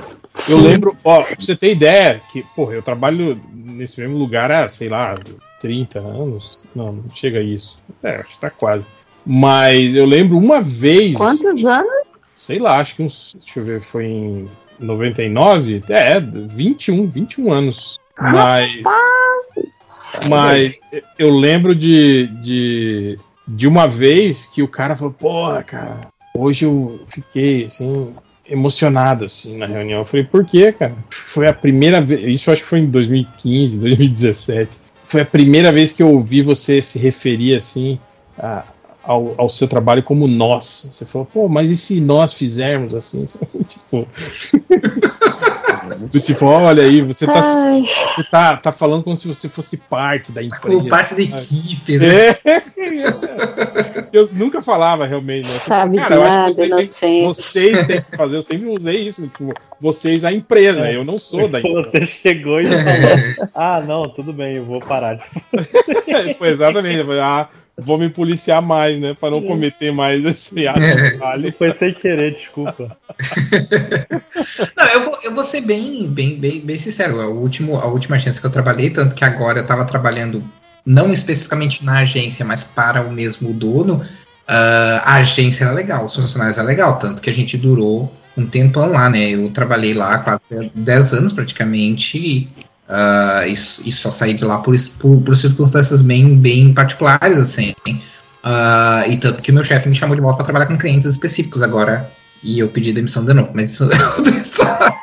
Eu 0.49 0.59
lembro, 0.59 0.97
ó, 1.03 1.23
pra 1.23 1.35
você 1.37 1.57
ter 1.57 1.73
ideia, 1.73 2.21
que, 2.31 2.41
porra, 2.55 2.73
eu 2.73 2.81
trabalho 2.81 3.39
nesse 3.53 3.99
mesmo 3.99 4.17
lugar 4.17 4.49
há, 4.49 4.69
sei 4.69 4.87
lá, 4.87 5.17
30 5.59 5.99
anos. 5.99 6.63
Não, 6.73 6.93
não 6.93 7.09
chega 7.13 7.39
a 7.39 7.43
isso. 7.43 7.77
É, 8.01 8.15
acho 8.17 8.29
que 8.29 8.39
tá 8.39 8.49
quase. 8.49 8.87
Mas 9.25 9.93
eu 9.93 10.05
lembro 10.05 10.37
uma 10.37 10.61
vez. 10.61 11.17
Quantos 11.17 11.65
anos? 11.65 12.05
Sei 12.33 12.59
lá, 12.59 12.79
acho 12.79 12.95
que 12.95 13.03
uns. 13.03 13.35
Deixa 13.37 13.59
eu 13.59 13.65
ver, 13.65 13.81
foi 13.81 14.05
em 14.05 14.49
99? 14.79 15.83
É, 15.89 16.19
21, 16.19 17.09
21 17.09 17.51
anos. 17.51 17.99
Mas. 18.19 18.81
Mas 20.29 20.79
eu 21.19 21.29
lembro 21.29 21.75
de, 21.75 22.27
de, 22.41 23.19
de 23.47 23.67
uma 23.67 23.87
vez 23.87 24.45
que 24.47 24.63
o 24.63 24.67
cara 24.67 24.95
falou, 24.95 25.13
porra, 25.13 25.63
cara, 25.63 26.01
hoje 26.35 26.65
eu 26.65 27.01
fiquei 27.07 27.65
assim, 27.65 28.15
emocionado 28.49 29.25
assim 29.25 29.57
na 29.57 29.65
reunião. 29.67 29.99
Eu 29.99 30.05
falei, 30.05 30.25
por 30.25 30.45
quê, 30.45 30.71
cara? 30.71 30.95
Foi 31.09 31.47
a 31.47 31.53
primeira 31.53 32.01
vez. 32.01 32.21
Isso 32.41 32.51
acho 32.51 32.63
que 32.63 32.67
foi 32.67 32.79
em 32.79 32.87
2015, 32.87 33.77
2017. 33.79 34.77
Foi 35.03 35.21
a 35.21 35.25
primeira 35.25 35.71
vez 35.71 35.93
que 35.93 36.01
eu 36.01 36.09
ouvi 36.11 36.41
você 36.41 36.81
se 36.81 36.97
referir 36.97 37.55
assim 37.55 37.99
a- 38.37 38.63
ao, 39.03 39.35
ao 39.37 39.47
seu 39.49 39.67
trabalho 39.67 40.01
como 40.01 40.27
nós. 40.27 40.87
Você 40.91 41.05
falou, 41.05 41.27
pô, 41.31 41.47
mas 41.47 41.69
e 41.69 41.77
se 41.77 42.01
nós 42.01 42.33
fizermos 42.33 42.95
assim? 42.95 43.25
tipo, 43.67 44.07
Do 45.97 46.19
tipo, 46.19 46.45
olha 46.45 46.83
aí, 46.83 47.01
você 47.01 47.25
tá, 47.25 47.41
Ai. 47.43 47.83
você 48.15 48.23
tá, 48.23 48.57
tá 48.57 48.71
falando 48.71 49.03
como 49.03 49.15
se 49.15 49.27
você 49.27 49.49
fosse 49.49 49.77
parte 49.77 50.31
da 50.31 50.43
empresa. 50.43 50.61
Como 50.77 50.87
parte 50.89 51.15
da 51.15 51.21
equipe, 51.21 51.97
né? 51.97 52.29
É. 52.45 52.61
Eu 54.11 54.29
nunca 54.33 54.61
falava 54.61 55.05
realmente. 55.05 55.43
Né? 55.43 55.49
Sabe 55.49 55.97
Cara, 55.97 56.07
de 56.07 56.13
eu 56.13 56.23
acho 56.23 56.55
que 56.55 56.67
nada, 56.67 56.85
vocês 56.85 56.99
têm, 56.99 57.21
inocente. 57.21 57.51
vocês 57.51 57.87
têm 57.87 58.01
que 58.01 58.15
fazer, 58.15 58.37
eu 58.37 58.41
sempre 58.41 58.67
usei 58.69 58.95
isso, 59.07 59.27
tipo, 59.27 59.53
vocês 59.79 60.23
a 60.23 60.31
empresa, 60.31 60.89
eu 60.89 61.03
não 61.03 61.19
sou 61.19 61.49
da 61.49 61.59
empresa. 61.61 61.91
Você 61.91 62.05
chegou 62.05 62.61
e 62.61 62.65
falou: 62.69 63.49
Ah, 63.53 63.81
não, 63.81 64.03
tudo 64.03 64.31
bem, 64.31 64.55
eu 64.55 64.63
vou 64.63 64.79
parar. 64.79 65.19
Foi 66.37 66.47
exatamente, 66.47 66.99
eu 66.99 67.05
falei, 67.05 67.21
ah, 67.21 67.49
vou 67.77 67.97
me 67.97 68.09
policiar 68.09 68.61
mais, 68.61 68.99
né, 68.99 69.15
para 69.19 69.31
não 69.31 69.41
cometer 69.41 69.91
mais 69.91 70.23
esse 70.23 70.67
ato 70.67 70.79
de 70.79 71.17
falha. 71.17 71.55
Foi 71.57 71.73
sem 71.73 71.93
querer, 71.93 72.35
desculpa. 72.35 72.97
Não, 74.77 74.85
eu 74.85 75.05
vou, 75.05 75.17
eu 75.23 75.35
vou 75.35 75.43
ser 75.43 75.61
bem, 75.61 76.07
bem, 76.09 76.39
bem, 76.39 76.61
bem 76.61 76.77
sincero. 76.77 77.19
A, 77.19 77.27
último, 77.27 77.77
a 77.77 77.85
última 77.85 78.15
agência 78.15 78.39
que 78.39 78.47
eu 78.47 78.51
trabalhei, 78.51 78.89
tanto 78.89 79.15
que 79.15 79.25
agora 79.25 79.59
eu 79.59 79.63
estava 79.63 79.85
trabalhando 79.85 80.43
não 80.85 81.11
especificamente 81.11 81.83
na 81.83 81.99
agência, 81.99 82.45
mas 82.45 82.63
para 82.63 83.01
o 83.01 83.11
mesmo 83.11 83.53
dono, 83.53 84.01
ah, 84.47 85.01
a 85.03 85.15
agência 85.15 85.65
era 85.65 85.73
legal, 85.73 86.05
os 86.05 86.15
funcionários 86.15 86.57
eram 86.57 86.67
legal, 86.67 86.99
tanto 86.99 87.21
que 87.21 87.29
a 87.29 87.33
gente 87.33 87.57
durou 87.57 88.11
um 88.37 88.45
tempão 88.45 88.91
lá, 88.91 89.09
né? 89.09 89.29
Eu 89.29 89.49
trabalhei 89.49 89.93
lá 89.93 90.19
quase 90.19 90.71
10 90.73 91.13
anos 91.13 91.33
praticamente. 91.33 92.49
Ah, 92.87 93.43
e, 93.47 93.53
e 93.53 93.91
só 93.91 94.11
saí 94.11 94.33
de 94.33 94.45
lá 94.45 94.59
por, 94.59 94.75
por, 94.99 95.21
por 95.21 95.35
circunstâncias 95.35 96.01
bem, 96.01 96.37
bem 96.37 96.73
particulares, 96.73 97.37
assim. 97.37 97.73
Ah, 98.43 99.03
e 99.07 99.17
tanto 99.17 99.41
que 99.41 99.51
o 99.51 99.53
meu 99.53 99.63
chefe 99.63 99.89
me 99.89 99.95
chamou 99.95 100.15
de 100.15 100.21
volta 100.21 100.37
para 100.37 100.45
trabalhar 100.45 100.67
com 100.67 100.77
clientes 100.77 101.07
específicos 101.07 101.61
agora. 101.61 102.11
E 102.43 102.59
eu 102.59 102.67
pedi 102.67 102.93
demissão 102.93 103.25
de 103.25 103.33
novo, 103.33 103.51
mas 103.55 103.71
isso 103.71 103.83
é 103.91 104.07
outra 104.17 104.35
história. 104.35 104.95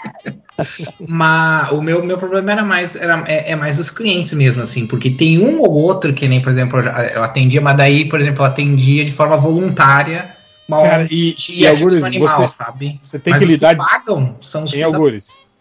Mas 1.09 1.73
o 1.73 1.81
meu, 1.81 2.05
meu 2.05 2.19
problema 2.19 2.52
era 2.52 2.62
mais, 2.62 2.94
era, 2.94 3.25
é, 3.27 3.52
é 3.52 3.57
mais 3.57 3.81
os 3.81 3.91
clientes 3.91 4.33
mesmo, 4.35 4.62
assim, 4.62 4.86
porque 4.86 5.11
tem 5.11 5.39
um 5.39 5.59
ou 5.59 5.73
outro 5.73 6.12
que 6.12 6.28
nem, 6.28 6.41
por 6.41 6.52
exemplo, 6.52 6.78
eu, 6.78 7.25
atendia, 7.25 7.61
mas 7.61 7.77
daí, 7.77 8.05
por 8.05 8.20
exemplo, 8.20 8.43
eu 8.43 8.47
atendia 8.47 9.05
de 9.05 9.11
forma 9.11 9.36
voluntária 9.36 10.31
Cara, 10.69 11.09
e- 11.11 11.35
e, 11.51 11.67
Algures, 11.67 12.02
o 12.02 12.07
animal, 12.07 12.47
você- 12.47 12.55
sabe? 12.55 12.99
Você 13.02 13.19
tem 13.19 13.33
Mas 13.33 13.43
que 13.43 13.49
lidar 13.49 13.77
pagam 13.77 14.36
são 14.41 14.65
os 14.65 14.73
em 14.73 14.77
filhos 14.77 14.93
da 14.93 14.99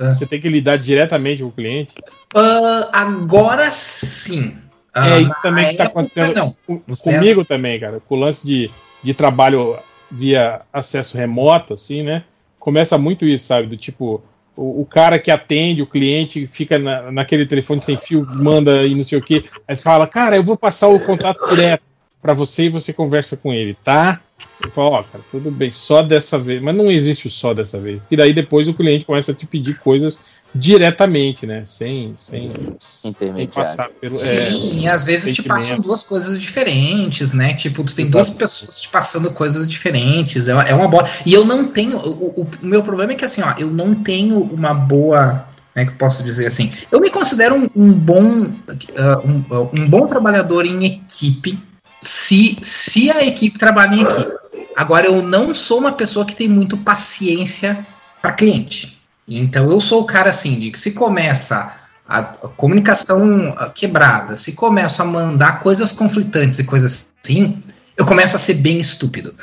Ah. 0.02 0.16
Você 0.16 0.26
tem 0.26 0.42
que 0.42 0.50
lidar 0.50 0.78
diretamente 0.78 1.44
com 1.44 1.50
o 1.50 1.52
cliente. 1.52 1.94
Ah, 2.36 2.90
agora 2.92 3.72
sim. 3.72 4.58
Ah, 4.94 5.08
é 5.08 5.10
na 5.12 5.30
isso 5.30 5.42
também 5.42 5.72
que 5.72 5.78
tá 5.78 5.84
época, 5.86 6.00
acontecendo 6.00 6.36
Não. 6.36 6.56
com- 6.66 6.80
comigo 6.80 7.46
também, 7.46 7.80
cara. 7.80 8.02
Com 8.02 8.16
o 8.16 8.20
lance 8.20 8.46
de, 8.46 8.70
de 9.04 9.14
trabalho 9.14 9.78
via 10.10 10.62
acesso 10.74 11.18
remoto, 11.18 11.76
assim, 11.76 12.04
né? 12.04 12.24
Começa 12.60 12.98
muito 12.98 13.26
isso, 13.26 13.46
sabe? 13.46 13.68
Do 13.68 13.78
tipo, 13.78 14.22
o, 14.56 14.82
o 14.82 14.86
cara 14.86 15.20
que 15.20 15.32
atende 15.32 15.82
o 15.82 15.88
cliente 15.88 16.46
fica 16.46 16.78
na, 16.78 17.12
naquele 17.12 17.46
telefone 17.46 17.82
sem 17.82 17.98
fio, 17.98 18.26
manda 18.30 18.86
e 18.86 18.94
não 18.96 19.04
sei 19.04 19.20
o 19.20 19.22
que, 19.22 19.46
aí 19.68 19.76
fala, 19.76 20.08
cara, 20.08 20.36
eu 20.36 20.44
vou 20.44 20.58
passar 20.58 20.88
o 20.88 21.00
contato 21.00 21.48
direto 21.50 21.84
pra 22.22 22.34
você 22.34 22.66
e 22.66 22.70
você 22.70 22.92
conversa 22.92 23.38
com 23.38 23.54
ele, 23.54 23.74
tá? 23.84 24.22
Eu 24.64 24.70
falo, 24.72 24.92
ó, 24.92 25.03
cara, 25.03 25.24
tudo 25.32 25.50
bem, 25.50 25.72
só 25.72 26.03
dessa 26.03 26.38
vez. 26.38 26.61
Mas 26.61 26.76
não 26.76 26.92
existe 26.92 27.28
o 27.28 27.30
só 27.30 27.53
dessa 27.53 27.80
vez. 27.80 28.02
E 28.11 28.16
daí 28.16 28.32
depois 28.34 28.68
o 28.68 28.74
cliente 28.74 29.06
começa 29.06 29.32
a 29.32 29.36
te 29.36 29.45
pedir 29.45 29.80
coisas 29.80 30.20
diretamente, 30.53 31.48
né? 31.48 31.64
Sem, 31.66 32.14
sem, 32.16 32.52
sem 32.78 33.48
passar 33.48 33.90
pelo. 33.90 34.14
é, 34.16 34.18
Sim, 34.52 34.80
e 34.82 34.88
às 34.88 35.03
vezes 35.03 35.36
te 35.36 35.42
passam 35.44 35.80
duas 35.80 36.03
coisas 36.03 36.40
diferentes, 36.40 37.34
né? 37.34 37.53
Tipo, 37.53 37.84
tu 37.84 37.95
tem 37.95 38.06
Exato. 38.06 38.24
duas 38.26 38.30
pessoas 38.38 38.82
te 38.82 38.90
passando 38.90 39.32
coisas 39.32 39.68
diferentes. 39.68 40.48
É 40.48 40.53
uma, 40.53 40.64
é 40.64 40.74
uma 40.76 40.88
boa. 40.88 41.08
E 41.26 41.34
eu 41.34 41.44
não 41.45 41.68
tenho. 41.68 41.98
O, 41.98 42.42
o- 42.42 42.48
o 42.61 42.66
meu 42.66 42.84
problema 42.84 43.14
é 43.14 43.16
que 43.16 43.26
assim, 43.26 43.42
ó, 43.42 43.53
eu 43.58 43.70
não 43.72 43.95
tenho 43.95 44.40
uma 44.40 44.74
boa. 44.74 45.48
Como 45.74 45.84
é 45.84 45.86
que 45.86 45.92
eu 45.94 45.98
posso 45.98 46.22
dizer 46.22 46.48
assim? 46.48 46.70
Eu 46.92 47.00
me 47.00 47.10
considero 47.10 47.56
um, 47.56 47.68
um 47.76 47.94
bom 47.94 48.53
ah, 48.98 49.22
um, 49.26 49.44
um 49.82 49.90
bom 49.90 50.06
trabalhador 50.06 50.66
em 50.66 50.86
equipe 50.86 51.58
se, 52.02 52.58
se 52.62 53.12
a 53.12 53.24
equipe 53.24 53.60
trabalha 53.60 53.96
em 53.96 54.02
equipe. 54.02 54.32
Agora, 54.76 55.06
eu 55.08 55.22
não 55.22 55.54
sou 55.54 55.80
uma 55.80 55.92
pessoa 55.92 56.26
que 56.26 56.36
tem 56.36 56.48
muito 56.48 56.78
paciência 56.78 57.86
para 58.22 58.34
cliente. 58.34 59.00
Então, 59.28 59.70
eu 59.70 59.80
sou 59.80 60.02
o 60.02 60.06
cara 60.06 60.30
assim, 60.30 60.60
de 60.60 60.72
que 60.72 60.80
se 60.80 60.92
começa 60.92 61.74
a, 62.08 62.24
comunicação 62.24 63.56
ah, 63.58 63.70
quebrada, 63.70 64.36
se 64.36 64.54
começo 64.54 65.02
a 65.02 65.06
mandar 65.06 65.62
coisas 65.62 65.92
conflitantes 65.92 66.60
e 66.60 66.64
coisas 66.64 67.08
assim, 67.24 67.62
eu 67.96 68.06
começo 68.06 68.36
a 68.36 68.40
ser 68.40 68.56
bem 68.56 68.80
estúpido. 68.80 69.34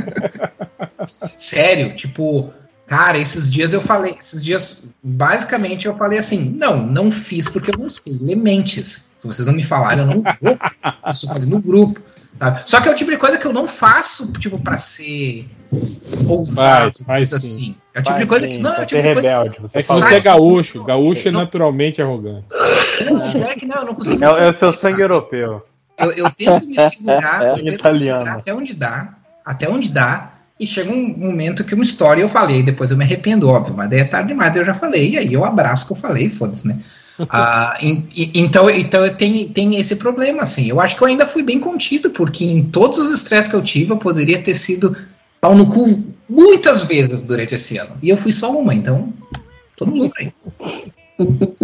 Sério, 1.36 1.94
tipo, 1.94 2.52
cara, 2.90 3.16
esses 3.18 3.48
dias 3.48 3.72
eu 3.72 3.80
falei, 3.80 4.16
esses 4.18 4.42
dias, 4.42 4.82
basicamente 5.00 5.86
eu 5.86 5.94
falei 5.94 6.18
assim, 6.18 6.50
não, 6.58 6.76
não 6.84 7.08
fiz 7.10 7.48
porque 7.48 7.70
eu 7.70 7.78
não 7.78 7.88
sei 7.88 8.18
ler 8.20 8.34
mentes. 8.34 9.12
Se 9.16 9.28
vocês 9.28 9.46
não 9.46 9.54
me 9.54 9.62
falarem, 9.62 10.00
eu 10.04 10.06
não 10.10 10.22
vou. 10.42 10.58
Isso 11.12 11.26
eu 11.26 11.30
falei 11.32 11.48
no 11.48 11.60
grupo. 11.60 12.00
sabe? 12.36 12.62
Só 12.66 12.80
que 12.80 12.88
é 12.88 12.90
o 12.90 12.94
tipo 12.96 13.12
de 13.12 13.16
coisa 13.16 13.38
que 13.38 13.46
eu 13.46 13.52
não 13.52 13.68
faço, 13.68 14.32
tipo, 14.32 14.58
pra 14.58 14.76
ser 14.76 15.48
ousado, 16.26 16.92
Faz, 17.06 17.30
faz 17.30 17.30
sim. 17.30 17.36
assim. 17.36 17.76
É 17.94 18.00
o 18.00 18.02
tipo 18.02 18.10
Vai 18.12 18.20
de 18.22 18.26
coisa 18.26 18.46
sim, 18.46 18.52
que. 18.56 18.58
Não, 18.58 18.74
é 18.74 18.82
o 18.82 18.86
tipo 18.86 19.02
de 19.02 19.12
coisa 19.12 19.28
rebelde, 19.28 19.54
que. 19.56 19.62
você 19.62 19.78
É 19.78 19.82
que 19.82 19.88
você 19.88 20.14
é 20.14 20.20
gaúcho. 20.20 20.84
Gaúcho 20.84 21.28
é 21.28 21.30
Não. 21.30 21.40
naturalmente 21.40 22.02
arrogante. 22.02 22.46
Não, 23.08 23.42
é 23.48 23.54
que 23.54 23.66
não, 23.66 23.76
eu 23.76 23.84
não 23.86 23.94
consigo. 23.94 24.24
É, 24.24 24.32
o- 24.32 24.36
é 24.36 24.50
o 24.50 24.52
seu 24.52 24.72
sangue 24.72 25.02
europeu. 25.02 25.62
Eu, 25.98 26.12
eu 26.12 26.30
tento 26.30 26.66
me 26.66 26.80
segurar, 26.80 27.42
eu 27.46 27.54
tento 27.56 27.64
me 27.66 27.74
Italiano. 27.74 28.18
segurar 28.20 28.38
até 28.40 28.54
onde 28.54 28.74
dá, 28.74 29.14
até 29.44 29.68
onde 29.68 29.92
dá, 29.92 30.32
e 30.60 30.66
chega 30.66 30.92
um 30.92 31.16
momento 31.16 31.64
que 31.64 31.74
uma 31.74 31.82
história 31.82 32.20
eu 32.22 32.28
falei, 32.28 32.62
depois 32.62 32.90
eu 32.90 32.96
me 32.96 33.04
arrependo, 33.04 33.48
óbvio, 33.48 33.74
mas 33.74 33.88
daí 33.90 34.00
é 34.00 34.04
tarde 34.04 34.28
demais, 34.28 34.54
eu 34.54 34.64
já 34.64 34.74
falei, 34.74 35.12
e 35.12 35.18
aí 35.18 35.32
eu 35.32 35.44
abraço 35.44 35.84
o 35.84 35.86
que 35.88 35.92
eu 35.94 35.96
falei, 35.96 36.28
foda-se, 36.28 36.68
né? 36.68 36.78
Ah, 37.28 37.76
em- 37.82 38.08
em- 38.16 38.30
então, 38.34 38.70
então 38.70 39.06
tenho, 39.14 39.46
tenho 39.50 39.78
esse 39.78 39.96
problema, 39.96 40.40
assim. 40.42 40.66
Eu 40.70 40.80
acho 40.80 40.96
que 40.96 41.02
eu 41.02 41.06
ainda 41.06 41.26
fui 41.26 41.42
bem 41.42 41.60
contido, 41.60 42.10
porque 42.10 42.46
em 42.46 42.62
todos 42.62 42.98
os 42.98 43.12
estresses 43.12 43.50
que 43.50 43.56
eu 43.56 43.62
tive, 43.62 43.92
eu 43.92 43.98
poderia 43.98 44.40
ter 44.42 44.54
sido 44.54 44.96
pau 45.38 45.54
no 45.54 45.66
cu 45.66 46.02
muitas 46.26 46.84
vezes 46.84 47.20
durante 47.20 47.54
esse 47.54 47.76
ano. 47.76 47.96
E 48.02 48.08
eu 48.08 48.16
fui 48.16 48.32
só 48.32 48.50
uma, 48.58 48.74
então. 48.74 49.12
Todo 49.76 49.94
mundo 49.94 50.12
aí. 50.18 50.32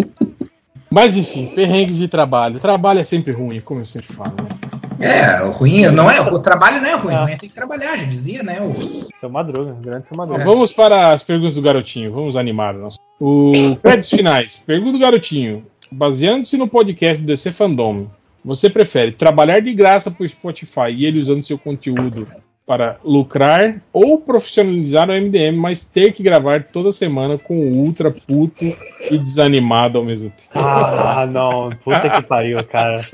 Mas 0.90 1.16
enfim, 1.16 1.46
perrengues 1.54 1.96
de 1.96 2.08
trabalho. 2.08 2.60
Trabalho 2.60 3.00
é 3.00 3.04
sempre 3.04 3.32
ruim, 3.32 3.60
como 3.60 3.80
eu 3.80 3.86
sempre 3.86 4.12
falo. 4.14 4.34
Né? 4.36 4.65
É, 5.00 5.42
o 5.42 5.50
ruim 5.50 5.86
não 5.90 6.10
é. 6.10 6.20
O 6.20 6.38
trabalho 6.38 6.80
não 6.80 6.88
é 6.88 6.94
ruim, 6.94 7.14
É. 7.14 7.18
o 7.18 7.22
ruim 7.22 7.32
é 7.32 7.36
ter 7.36 7.48
que 7.48 7.54
trabalhar, 7.54 7.96
já 7.98 8.04
dizia, 8.04 8.42
né? 8.42 8.60
O, 8.60 8.74
Seu 9.18 9.28
Madruga, 9.30 9.76
grande 9.80 10.06
seu 10.06 10.16
Madruga. 10.16 10.44
Vamos 10.44 10.72
para 10.72 11.12
as 11.12 11.22
perguntas 11.22 11.54
do 11.54 11.62
garotinho. 11.62 12.12
Vamos 12.12 12.36
animar 12.36 12.74
o 12.74 12.78
nosso. 12.78 12.98
O 13.20 13.76
créditos 13.82 14.10
finais. 14.10 14.60
Pergunta 14.66 14.92
do 14.92 14.98
garotinho. 14.98 15.64
Baseando-se 15.90 16.56
no 16.56 16.66
podcast 16.68 17.22
do 17.22 17.26
DC 17.26 17.52
Fandom, 17.52 18.06
você 18.44 18.68
prefere 18.68 19.12
trabalhar 19.12 19.60
de 19.60 19.72
graça 19.72 20.10
para 20.10 20.24
o 20.24 20.28
Spotify 20.28 20.90
e 20.90 21.06
ele 21.06 21.18
usando 21.20 21.44
seu 21.44 21.58
conteúdo 21.58 22.26
para 22.66 22.98
lucrar 23.04 23.80
ou 23.92 24.20
profissionalizar 24.20 25.08
o 25.08 25.12
MDM, 25.12 25.56
mas 25.56 25.84
ter 25.84 26.12
que 26.12 26.20
gravar 26.20 26.64
toda 26.64 26.90
semana 26.90 27.38
com 27.38 27.56
o 27.56 27.74
ultra 27.76 28.10
puto 28.10 28.64
e 29.08 29.16
desanimado 29.16 29.98
ao 29.98 30.04
mesmo 30.04 30.30
tempo? 30.30 30.50
Ah, 30.54 31.28
não. 31.30 31.70
Puta 31.84 32.10
que 32.10 32.22
pariu, 32.22 32.62
cara. 32.64 32.96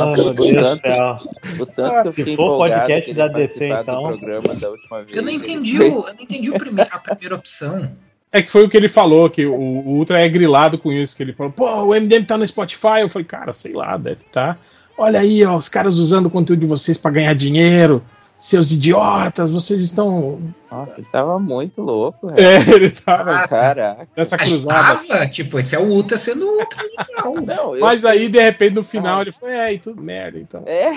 Ah, 0.00 0.16
meu 0.16 0.32
Deus 0.32 0.70
do 0.70 0.80
céu. 0.80 1.16
O 1.58 1.66
tanto 1.66 2.12
que 2.12 2.22
eu 2.22 2.24
Se 2.24 2.36
for 2.36 2.58
podcast 2.58 3.12
da 3.12 3.28
DC, 3.28 3.68
então. 3.68 4.12
do 4.12 4.18
programa 4.18 4.54
da 4.54 4.70
última 4.70 5.02
vez. 5.02 5.16
eu 5.16 5.22
não 5.22 5.30
entendi, 5.30 5.78
o, 5.78 5.82
eu 5.82 6.14
não 6.14 6.22
entendi 6.22 6.50
o 6.50 6.58
primeiro, 6.58 6.90
a 6.92 6.98
primeira 6.98 7.34
opção. 7.34 7.90
É 8.32 8.40
que 8.40 8.50
foi 8.50 8.64
o 8.64 8.68
que 8.70 8.76
ele 8.76 8.88
falou, 8.88 9.28
que 9.28 9.44
o, 9.44 9.54
o 9.54 9.96
Ultra 9.96 10.20
é 10.20 10.28
grilado 10.28 10.78
com 10.78 10.92
isso, 10.92 11.16
que 11.16 11.22
ele 11.22 11.32
falou, 11.32 11.52
pô, 11.52 11.68
o 11.84 11.94
MDM 11.94 12.24
tá 12.24 12.38
no 12.38 12.46
Spotify. 12.46 13.00
Eu 13.00 13.08
falei, 13.08 13.26
cara, 13.26 13.52
sei 13.52 13.74
lá, 13.74 13.96
deve 13.96 14.24
tá. 14.32 14.56
Olha 14.96 15.20
aí, 15.20 15.44
ó, 15.44 15.56
os 15.56 15.68
caras 15.68 15.96
usando 15.98 16.26
o 16.26 16.30
conteúdo 16.30 16.60
de 16.60 16.66
vocês 16.66 16.96
para 16.96 17.10
ganhar 17.10 17.34
dinheiro. 17.34 18.02
Seus 18.40 18.70
idiotas, 18.72 19.52
vocês 19.52 19.80
estão. 19.82 20.40
Nossa, 20.72 20.94
ele 20.98 21.06
tava 21.12 21.38
muito 21.38 21.82
louco, 21.82 22.28
velho. 22.28 22.40
É, 22.40 22.56
ele 22.74 22.88
tava 22.90 23.32
Ah, 23.36 23.46
Caraca. 23.46 24.08
nessa 24.16 24.38
cruzada. 24.38 25.02
tava, 25.06 25.26
tipo, 25.26 25.58
esse 25.58 25.74
é 25.76 25.78
o 25.78 25.82
Ultra 25.84 26.16
sendo 26.16 26.46
o 26.46 26.58
Ultra 26.58 26.82
legal. 26.82 27.34
Não, 27.44 27.74
eu 27.74 27.80
Mas 27.82 28.04
aí, 28.06 28.30
de 28.30 28.40
repente, 28.40 28.74
no 28.76 28.80
Ah. 28.80 28.84
final, 28.84 29.20
ele 29.20 29.32
foi, 29.32 29.50
é, 29.52 29.74
e 29.74 29.78
tudo 29.78 30.00
merda, 30.00 30.38
então. 30.38 30.62
É, 30.64 30.92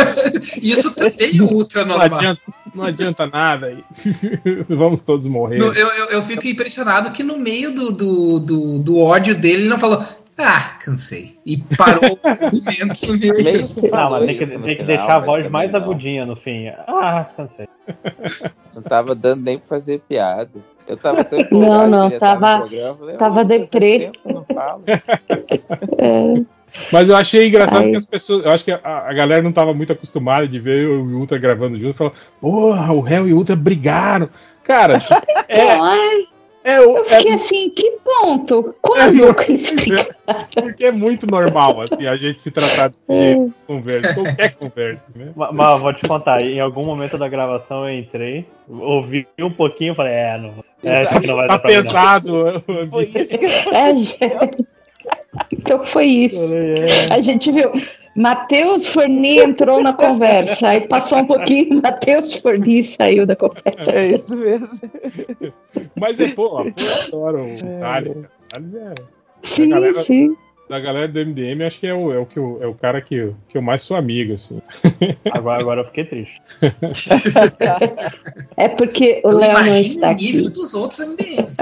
Isso 0.62 0.94
também 0.94 1.38
é 1.38 1.42
o 1.42 1.52
Ultra 1.52 1.84
Não 1.84 1.98
normal. 1.98 2.18
adianta, 2.18 2.40
não 2.74 2.84
adianta 2.84 3.26
nada 3.26 3.66
aí. 3.66 3.84
Vamos 4.68 5.02
todos 5.02 5.26
morrer. 5.28 5.58
No- 5.58 5.74
eu, 5.74 5.88
eu, 5.88 6.06
eu 6.12 6.22
fico 6.22 6.46
impressionado 6.46 7.10
que 7.10 7.22
no 7.22 7.36
meio 7.38 7.74
do, 7.74 7.90
do, 7.92 8.40
do, 8.40 8.78
do 8.78 8.98
ódio 8.98 9.34
dele, 9.34 9.62
ele 9.64 9.68
não 9.68 9.78
falou, 9.78 10.02
ah, 10.38 10.76
cansei. 10.84 11.38
E 11.46 11.56
parou 11.58 12.12
o 12.12 12.18
momento 12.52 12.86
Não, 13.82 13.90
falou 13.90 14.18
mas 14.18 14.26
tem 14.26 14.38
que, 14.38 14.46
tem 14.46 14.58
que 14.60 14.74
final, 14.74 14.86
deixar 14.86 15.16
a 15.16 15.20
voz 15.20 15.50
mais 15.50 15.72
não. 15.72 15.80
agudinha 15.80 16.26
no 16.26 16.36
fim. 16.36 16.68
Ah, 16.86 17.26
cansei. 17.36 17.66
Não 18.74 18.82
tava 18.82 19.14
dando 19.14 19.42
nem 19.44 19.58
pra 19.58 19.68
fazer 19.68 20.00
piada. 20.08 20.50
Eu 20.88 20.96
tava 20.96 21.24
tão 21.24 21.38
não, 21.50 22.10
no 22.10 22.18
tava- 22.18 22.58
programa, 22.58 22.88
eu 22.88 22.96
falei, 22.96 23.16
tava 23.16 23.40
"Ah, 23.40 23.46
faz 23.46 23.48
deprê." 23.60 23.98
tempo 23.98 24.18
não 24.32 24.44
falo." 24.44 24.82
É, 25.98 26.42
Mas 26.92 27.08
eu 27.08 27.16
achei 27.16 27.48
engraçado 27.48 27.84
Ai. 27.84 27.90
que 27.90 27.96
as 27.96 28.06
pessoas. 28.06 28.44
Eu 28.44 28.50
acho 28.52 28.64
que 28.64 28.70
a, 28.72 28.80
a 28.84 29.12
galera 29.12 29.42
não 29.42 29.50
estava 29.50 29.72
muito 29.72 29.92
acostumada 29.92 30.46
de 30.46 30.58
ver 30.60 30.84
eu 30.84 30.96
e 31.08 31.14
o 31.14 31.18
Ultra 31.18 31.38
gravando 31.38 31.78
junto 31.78 31.94
e 31.94 31.96
falou: 31.98 32.12
Porra, 32.40 32.92
o 32.92 33.00
réu 33.00 33.26
e 33.26 33.32
o 33.32 33.36
Ultra 33.38 33.56
brigaram. 33.56 34.28
Cara, 34.62 35.00
é, 35.48 35.70
ai, 35.72 36.26
É, 36.68 36.80
o- 36.80 36.96
Eu 36.96 37.02
é- 37.02 37.04
fiquei 37.04 37.32
assim, 37.32 37.70
que 37.70 37.92
ponto? 38.04 38.74
Quando 38.82 39.34
que 39.36 39.52
eles 39.52 39.70
ficam? 39.70 40.04
porque 40.54 40.86
é 40.86 40.90
muito 40.90 41.24
normal, 41.26 41.80
assim, 41.82 42.06
a 42.08 42.16
gente 42.16 42.42
se 42.42 42.50
tratar 42.50 42.88
desse 42.88 43.06
jeito 43.16 43.40
nas 43.50 43.64
conversas, 43.64 44.14
qualquer 44.16 44.54
conversa, 44.56 45.04
né? 45.14 45.28
Ma- 45.36 45.52
Mas 45.52 45.80
vou 45.80 45.92
te 45.94 46.08
contar, 46.08 46.42
em 46.42 46.58
algum 46.58 46.84
momento 46.84 47.16
da 47.16 47.28
gravação 47.28 47.88
eu 47.88 47.96
entrei, 47.96 48.44
ouvi 48.68 49.28
um 49.38 49.50
pouquinho 49.50 49.92
e 49.92 49.96
falei, 49.96 50.12
é, 50.12 50.38
não, 50.38 50.54
é, 50.82 51.04
isso 51.04 51.16
aqui 51.16 51.26
não 51.28 51.36
vai 51.36 51.46
Tá 51.46 51.54
dar 51.54 51.58
pra 51.60 51.70
pesado. 51.70 52.64
Foi 52.90 53.04
isso 53.14 53.36
É, 53.72 53.96
gente. 53.96 54.66
Então 55.52 55.84
foi 55.84 56.06
isso. 56.06 56.48
Falei, 56.50 56.74
é. 56.80 57.14
A 57.14 57.20
gente 57.20 57.52
viu. 57.52 57.70
Matheus 58.16 58.86
Forni 58.86 59.38
entrou 59.38 59.82
na 59.82 59.92
conversa, 59.92 60.68
aí 60.68 60.88
passou 60.88 61.18
um 61.18 61.26
pouquinho, 61.26 61.80
Matheus 61.82 62.34
Forni 62.36 62.82
saiu 62.82 63.26
da 63.26 63.36
conversa. 63.36 63.90
É 63.90 64.06
isso 64.08 64.34
mesmo. 64.34 64.68
Mas 65.98 66.18
é, 66.18 66.28
pô, 66.28 66.50
pô, 66.50 66.62
eu 66.64 66.72
adoro 67.08 67.44
o 67.44 67.58
Thales, 67.80 68.14
cara. 68.14 68.30
Thales 68.48 68.74
é. 68.74 68.94
Sim, 69.42 69.68
galera- 69.68 69.94
sim. 69.94 70.36
Da 70.68 70.80
galera 70.80 71.06
do 71.06 71.20
MDM, 71.20 71.62
acho 71.64 71.78
que 71.78 71.86
é 71.86 71.94
o, 71.94 72.12
é 72.12 72.18
o, 72.18 72.26
que 72.26 72.40
eu, 72.40 72.58
é 72.60 72.66
o 72.66 72.74
cara 72.74 73.00
que, 73.00 73.14
eu- 73.14 73.36
que 73.48 73.56
eu 73.56 73.62
mais 73.62 73.82
sou 73.84 73.96
amigo, 73.96 74.32
assim. 74.32 74.60
Agora, 75.30 75.60
agora 75.60 75.80
eu 75.82 75.84
fiquei 75.84 76.04
triste. 76.06 76.42
É 78.56 78.68
porque 78.68 79.20
o 79.24 79.30
Eu 79.30 79.36
Léo 79.36 79.52
não 79.64 79.76
está 79.76 80.10
o 80.10 80.14
nível 80.14 80.46
aqui. 80.46 80.50
dos 80.54 80.74
outros 80.74 81.00
MDMs. 81.00 81.56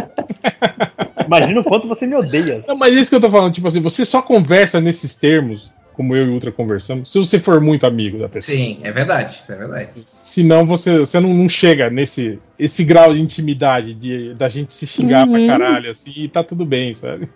Imagina 1.27 1.61
o 1.61 1.65
quanto 1.65 1.89
você 1.89 2.07
me 2.07 2.15
odeia. 2.15 2.65
Não, 2.67 2.77
mas 2.77 2.97
é 2.97 3.01
isso 3.01 3.11
que 3.11 3.17
eu 3.17 3.21
tô 3.21 3.31
falando, 3.31 3.53
tipo 3.53 3.67
assim, 3.69 3.81
você 3.81 4.05
só 4.05 4.23
conversa 4.23 4.81
nesses 4.81 5.17
termos, 5.17 5.73
como 5.95 6.15
eu 6.15 6.27
e 6.27 6.29
o 6.29 6.33
Ultra 6.35 6.53
conversamos, 6.53 7.11
se 7.11 7.19
você 7.19 7.39
for 7.39 7.61
muito 7.61 7.87
amigo 7.87 8.19
da 8.19 8.29
pessoa. 8.29 8.57
Sim, 8.57 8.81
é 8.83 8.91
verdade, 8.91 9.43
é 9.49 9.55
verdade. 9.55 9.91
Senão 10.05 10.67
você, 10.67 10.99
você 10.99 11.19
não, 11.21 11.33
não 11.33 11.49
chega 11.49 11.89
nesse 11.89 12.39
esse 12.59 12.85
grau 12.85 13.13
de 13.15 13.21
intimidade 13.21 13.95
de, 13.95 14.35
da 14.35 14.49
gente 14.49 14.73
se 14.75 14.87
xingar 14.87 15.27
pra 15.27 15.39
Uhum. 15.39 15.47
caralho, 15.47 15.91
assim, 15.91 16.13
e 16.17 16.29
tá 16.29 16.43
tudo 16.45 16.65
bem, 16.65 16.95
sabe? 16.95 17.29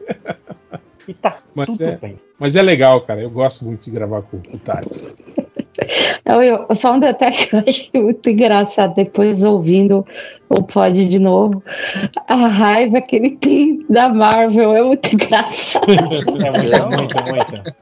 E 1.06 1.14
tá 1.14 1.38
Mas 1.54 1.66
tudo 1.66 1.84
é. 1.84 1.96
bem. 1.96 2.18
Mas 2.38 2.54
é 2.54 2.62
legal, 2.62 3.00
cara. 3.00 3.20
Eu 3.20 3.30
gosto 3.30 3.64
muito 3.64 3.84
de 3.84 3.90
gravar 3.90 4.22
com 4.22 4.36
o 4.36 4.58
Thales. 4.58 5.14
Eu, 6.24 6.42
eu, 6.42 6.74
só 6.74 6.92
um 6.92 6.98
detalhe 6.98 7.36
que 7.36 7.54
eu 7.54 7.62
achei 7.66 8.02
muito 8.02 8.28
engraçado, 8.28 8.94
depois 8.94 9.42
ouvindo 9.42 10.04
o 10.48 10.62
pod 10.62 11.08
de 11.08 11.18
novo, 11.18 11.62
a 12.26 12.34
raiva 12.48 13.00
que 13.00 13.16
ele 13.16 13.30
tem 13.30 13.86
da 13.88 14.08
Marvel 14.08 14.74
é 14.76 14.82
muito 14.82 15.14
engraçado. 15.14 15.86
É 15.88 16.50
muito, 16.50 16.98
muito, 16.98 17.24
muito. 17.24 17.74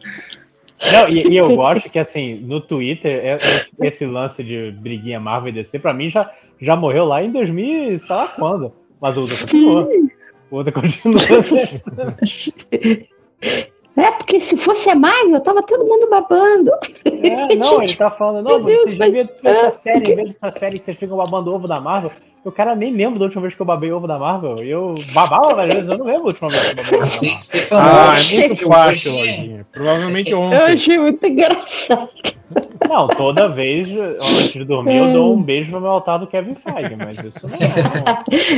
Não, 0.92 1.08
e, 1.08 1.32
e 1.32 1.36
eu 1.36 1.54
gosto 1.56 1.88
que, 1.88 1.98
assim, 1.98 2.36
no 2.36 2.60
Twitter, 2.60 3.24
é- 3.24 3.36
esse, 3.36 3.70
esse 3.82 4.06
lance 4.06 4.44
de 4.44 4.72
briguinha 4.72 5.18
Marvel 5.18 5.48
e 5.48 5.52
DC, 5.52 5.78
pra 5.78 5.94
mim, 5.94 6.10
já, 6.10 6.30
já 6.60 6.76
morreu 6.76 7.04
lá 7.04 7.22
em 7.22 7.30
2000, 7.30 7.94
e 7.94 7.98
sei 7.98 8.14
lá 8.14 8.28
quando. 8.28 8.72
Mas 9.00 9.16
o 9.16 9.22
Uda 9.22 9.36
continua. 9.36 9.88
O 10.50 10.58
Uda 10.58 10.72
continua. 10.72 11.20
É, 13.96 14.10
porque 14.10 14.38
se 14.40 14.58
fosse 14.58 14.90
a 14.90 14.94
Marvel, 14.94 15.40
tava 15.40 15.62
todo 15.62 15.86
mundo 15.86 16.06
babando. 16.10 16.70
É, 17.06 17.56
não, 17.56 17.82
ele 17.82 17.94
tá 17.94 18.10
falando, 18.10 18.44
não, 18.46 18.58
Meu 18.58 18.66
Deus, 18.66 18.84
vocês 18.84 18.98
mas- 18.98 19.10
deviam 19.10 19.34
essa 19.42 19.68
ah, 19.68 19.70
série, 19.70 20.12
em 20.12 20.16
vez 20.16 20.28
dessa 20.28 20.52
série 20.52 20.78
que 20.78 20.84
vocês 20.84 20.98
ficam 20.98 21.16
babando 21.16 21.54
ovo 21.54 21.66
da 21.66 21.80
Marvel. 21.80 22.12
O 22.46 22.52
cara 22.52 22.76
nem 22.76 22.94
lembra 22.94 23.18
da 23.18 23.24
última 23.24 23.42
vez 23.42 23.54
que 23.56 23.60
eu 23.60 23.66
babei 23.66 23.90
ovo 23.90 24.06
da 24.06 24.18
Marvel. 24.20 24.62
E 24.64 24.70
eu 24.70 24.94
babava 25.12 25.64
às 25.64 25.74
vezes, 25.74 25.90
eu 25.90 25.98
não 25.98 26.06
lembro 26.06 26.22
da 26.22 26.28
última 26.28 26.48
vez 26.48 26.62
que 26.62 26.70
eu 26.70 26.76
babei 26.76 26.98
ovo 27.00 27.00
da 27.00 27.06
Você, 27.40 27.60
falou 27.62 27.84
Ah, 27.84 28.14
é 28.16 28.20
isso, 28.20 28.46
muito 28.48 28.62
eu 28.62 28.68
fácil, 28.68 29.12
hoje- 29.12 29.20
Lojinha. 29.32 29.66
Provavelmente 29.72 30.30
Eu 30.30 30.40
ontem. 30.40 30.56
achei 30.56 30.96
muito 30.98 31.26
engraçado. 31.26 32.08
Não, 32.88 33.08
toda 33.08 33.48
vez, 33.48 33.88
antes 33.90 34.52
de 34.52 34.64
dormir, 34.64 34.96
eu 34.96 35.12
dou 35.12 35.34
um 35.34 35.42
beijo 35.42 35.72
no 35.72 35.80
meu 35.80 35.90
altar 35.90 36.20
do 36.20 36.28
Kevin 36.28 36.54
Feige, 36.54 36.94
mas 36.94 37.18
isso 37.24 37.40
não. 37.42 37.66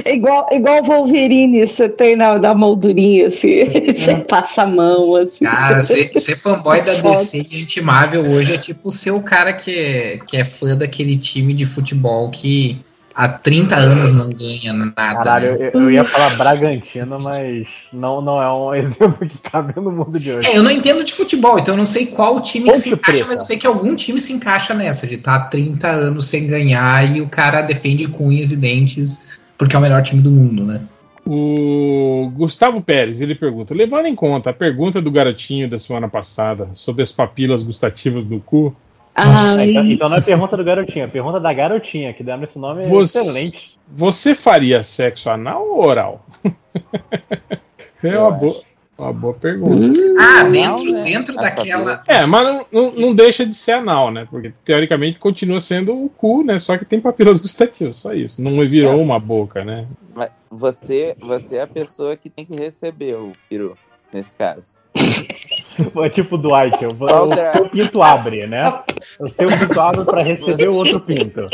É 0.05 0.13
igual, 0.15 0.47
igual 0.53 0.85
Wolverine, 0.85 1.67
você 1.67 1.89
tem 1.89 2.15
na, 2.15 2.39
na 2.39 2.55
moldurinha, 2.55 3.29
assim, 3.29 3.65
você 3.91 4.17
passa 4.17 4.65
a 4.65 4.67
mão, 4.67 5.17
assim. 5.17 5.47
Cara, 5.47 5.83
ser, 5.83 6.09
ser 6.19 6.37
fanboy 6.37 6.83
da 6.83 6.93
DC 7.01 7.47
e 7.51 7.63
anti-Marvel 7.63 8.31
hoje 8.31 8.53
é 8.55 8.59
tipo 8.59 8.93
ser 8.93 9.13
o 9.13 9.23
cara 9.23 9.55
que 9.55 9.71
é, 9.75 10.19
que 10.27 10.37
é 10.37 10.45
fã 10.45 10.77
daquele 10.77 11.17
time 11.17 11.55
de 11.55 11.65
futebol 11.65 12.29
que 12.31 12.79
há 13.19 13.29
30 13.29 13.75
anos 13.75 14.15
não 14.15 14.31
ganha 14.31 14.73
nada. 14.73 14.93
Caralho, 14.95 15.59
né? 15.59 15.71
eu, 15.75 15.83
eu 15.83 15.91
ia 15.91 16.05
falar 16.05 16.37
Bragantino, 16.37 17.19
mas 17.19 17.67
não, 17.93 18.21
não 18.21 18.41
é 18.41 18.53
um 18.53 18.73
exemplo 18.79 19.27
que 19.27 19.37
cabe 19.39 19.75
no 19.75 19.91
mundo 19.91 20.21
de 20.21 20.33
hoje. 20.33 20.49
É, 20.49 20.57
eu 20.57 20.63
não 20.63 20.71
entendo 20.71 21.03
de 21.03 21.13
futebol, 21.13 21.59
então 21.59 21.75
eu 21.75 21.79
não 21.79 21.85
sei 21.85 22.07
qual 22.07 22.41
time 22.41 22.67
Ponte 22.67 22.79
se 22.79 22.91
encaixa, 22.91 23.11
Preta. 23.11 23.27
mas 23.27 23.39
eu 23.39 23.45
sei 23.45 23.59
que 23.59 23.67
algum 23.67 23.97
time 23.97 24.21
se 24.21 24.33
encaixa 24.33 24.73
nessa, 24.73 25.05
de 25.05 25.17
estar 25.17 25.35
há 25.35 25.41
30 25.41 25.89
anos 25.89 26.27
sem 26.27 26.47
ganhar 26.47 27.17
e 27.17 27.21
o 27.21 27.29
cara 27.29 27.61
defende 27.63 28.07
com 28.07 28.29
unhas 28.29 28.53
e 28.53 28.57
dentes 28.57 29.41
porque 29.57 29.75
é 29.75 29.79
o 29.79 29.83
melhor 29.83 30.01
time 30.05 30.23
do 30.23 30.31
mundo, 30.31 30.65
né? 30.65 30.83
O 31.27 32.31
Gustavo 32.37 32.81
Pérez, 32.81 33.21
ele 33.21 33.35
pergunta, 33.35 33.75
levando 33.75 34.07
em 34.07 34.15
conta 34.15 34.51
a 34.51 34.55
pergunta 34.55 35.03
do 35.03 35.11
garotinho 35.11 35.69
da 35.69 35.79
semana 35.79 36.09
passada 36.09 36.71
sobre 36.73 37.03
as 37.03 37.13
papilas 37.13 37.65
gustativas 37.65 38.25
do 38.25 38.39
cu, 38.39 38.75
Ai, 39.21 39.71
Então, 39.71 39.85
então 39.93 40.09
não 40.09 40.17
é 40.17 40.21
pergunta 40.21 40.57
do 40.57 40.65
garotinho, 40.65 41.05
é 41.05 41.09
pergunta 41.09 41.41
da 41.41 41.53
garotinha, 41.53 42.13
que 42.15 42.23
deram 42.23 42.45
esse 42.45 42.59
nome 42.59 42.85
Você- 42.85 43.19
excelente. 43.19 43.77
você 43.89 44.35
faria 44.35 44.85
sexo 44.85 45.29
anal 45.31 45.67
ou 45.67 45.85
oral? 45.85 46.25
é 48.03 48.15
Eu 48.15 48.21
uma 48.21 48.29
acho. 48.31 48.39
boa, 48.41 48.63
uma 48.99 49.13
boa 49.13 49.35
pergunta. 49.35 49.99
hum, 49.99 50.15
Ah, 50.19 50.45
Não, 50.45 50.51
dentro, 50.53 50.93
né? 50.93 51.03
dentro 51.03 51.35
daquela. 51.37 52.03
É, 52.07 52.25
mas 52.27 52.45
não, 52.45 52.67
não, 52.71 52.93
não 52.93 53.15
deixa 53.15 53.45
de 53.47 53.55
ser 53.55 53.73
anal, 53.73 54.11
né? 54.11 54.27
Porque 54.31 54.53
teoricamente 54.65 55.19
continua 55.19 55.61
sendo 55.61 55.95
o 55.97 56.09
cu, 56.09 56.43
né? 56.45 56.59
Só 56.59 56.77
que 56.77 56.85
tem 56.85 57.01
papilas 57.01 57.41
gustativas, 57.41 57.97
só 57.97 58.13
isso. 58.13 58.41
Não 58.43 58.57
virou 58.69 59.01
uma 59.01 59.19
boca, 59.19 59.65
né? 59.65 59.87
Mas 60.15 60.31
você, 60.51 61.17
você 61.21 61.57
é 61.57 61.63
a 61.63 61.67
pessoa 61.67 62.17
que 62.17 62.29
tem 62.31 62.45
que 62.45 62.55
receber 62.57 63.15
o 63.17 63.33
peru, 63.49 63.77
nesse 64.13 64.35
caso. 64.35 64.77
É 66.05 66.09
tipo 66.09 66.35
o 66.35 66.39
Dwight, 66.39 66.85
o, 66.87 66.95
Qual 66.95 67.29
o 67.29 67.33
é? 67.33 67.53
seu 67.53 67.69
pinto 67.69 68.03
abre, 68.03 68.47
né? 68.47 68.83
O 69.21 69.29
seu 69.29 69.49
pinto 69.49 69.81
abre 69.81 70.05
pra 70.05 70.23
receber 70.23 70.69
o 70.69 70.75
outro 70.75 71.01
pinto. 71.01 71.49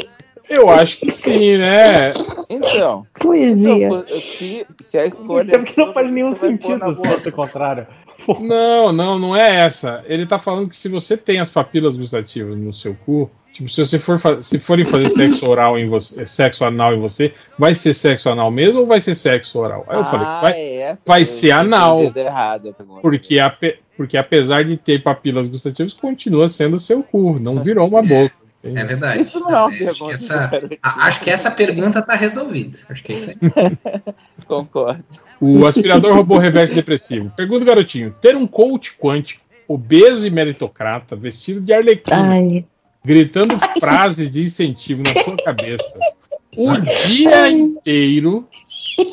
Eu 0.49 0.69
acho 0.69 0.99
que 0.99 1.11
sim, 1.11 1.57
né? 1.57 2.13
Então, 2.51 3.07
poesia. 3.19 3.87
então, 3.87 4.05
se, 4.21 4.67
se 4.81 4.99
a 4.99 5.07
escolha. 5.07 5.51
Tempo 5.51 5.65
que 5.65 5.79
não 5.79 5.87
sua, 5.87 5.95
faz 5.95 6.11
nenhum 6.11 6.35
sentido 6.35 6.79
se 6.87 6.95
boca. 6.97 7.09
fosse 7.09 7.29
o 7.29 7.33
contrário. 7.33 7.87
Não, 8.41 8.93
não, 8.93 9.19
não 9.19 9.37
é 9.37 9.65
essa. 9.65 10.05
Ele 10.07 10.27
tá 10.27 10.39
falando 10.39 10.69
que 10.69 10.77
se 10.77 10.89
você 10.89 11.17
tem 11.17 11.41
as 11.41 11.51
papilas 11.51 11.97
gustativas 11.97 12.57
no 12.57 12.73
seu 12.73 12.95
cu, 12.95 13.31
tipo, 13.55 13.69
se 13.71 13.83
você 13.83 13.99
for 13.99 14.19
fa- 14.19 14.43
se 14.43 14.59
forem 14.59 14.85
fazer 14.85 15.09
sexo 15.09 15.49
oral 15.49 15.79
em 15.79 15.87
você, 15.87 16.27
sexo 16.27 16.65
anal 16.65 16.93
em 16.93 17.01
você, 17.01 17.33
vai 17.59 17.75
ser 17.75 17.95
sexo 17.95 18.29
anal 18.29 18.51
mesmo 18.51 18.81
ou 18.81 18.87
vai 18.87 19.01
ser 19.01 19.15
sexo 19.15 19.59
oral? 19.61 19.87
Aí 19.89 19.97
eu 19.97 20.05
falei, 20.05 20.27
Ah, 20.27 20.41
vai, 20.43 20.53
é 20.61 20.77
essa 20.81 21.03
vai 21.07 21.25
ser 21.25 21.53
anal. 21.53 22.03
errado 22.15 22.75
pergunta. 22.75 23.01
porque, 23.01 23.39
ape- 23.39 23.79
porque 23.97 24.17
apesar 24.19 24.65
de 24.65 24.77
ter 24.77 25.03
papilas 25.03 25.49
gustativas, 25.49 25.93
continua 25.95 26.49
sendo 26.51 26.79
seu 26.79 27.03
cu, 27.03 27.39
não 27.41 27.63
virou 27.63 27.89
uma 27.89 28.03
boca. 28.03 28.35
É 28.65 28.83
verdade. 28.83 29.21
Isso 29.21 29.39
não 29.41 29.51
é 29.51 29.53
uma 29.53 29.67
acho, 29.69 29.77
que 29.79 29.85
pergunta. 29.85 30.15
essa, 30.15 30.51
a- 30.83 31.07
acho 31.07 31.21
que 31.21 31.31
essa 31.31 31.51
pergunta 31.51 32.03
tá 32.03 32.15
resolvida. 32.15 32.79
Acho 32.91 33.05
que 33.05 33.13
é 33.13 33.17
isso 33.17 33.31
aí. 33.31 33.37
Concordo. 34.47 35.05
O 35.41 35.67
aspirador 35.67 36.15
robô 36.17 36.39
reverso 36.39 36.75
depressivo. 36.75 37.31
Pergunta, 37.37 37.65
garotinho: 37.65 38.15
ter 38.21 38.35
um 38.37 38.47
coach 38.47 38.97
quântico, 38.99 39.43
obeso 39.69 40.27
e 40.27 40.31
meritocrata, 40.31 41.15
vestido 41.17 41.61
de 41.61 41.73
arlequim, 41.73 42.13
Ai, 42.13 42.65
gritando 43.05 43.59
frases 43.79 44.33
de 44.33 44.45
incentivo 44.45 45.03
na 45.03 45.23
sua 45.23 45.37
cabeça 45.37 45.99
o 46.57 46.77
dia 47.07 47.51
inteiro, 47.51 48.49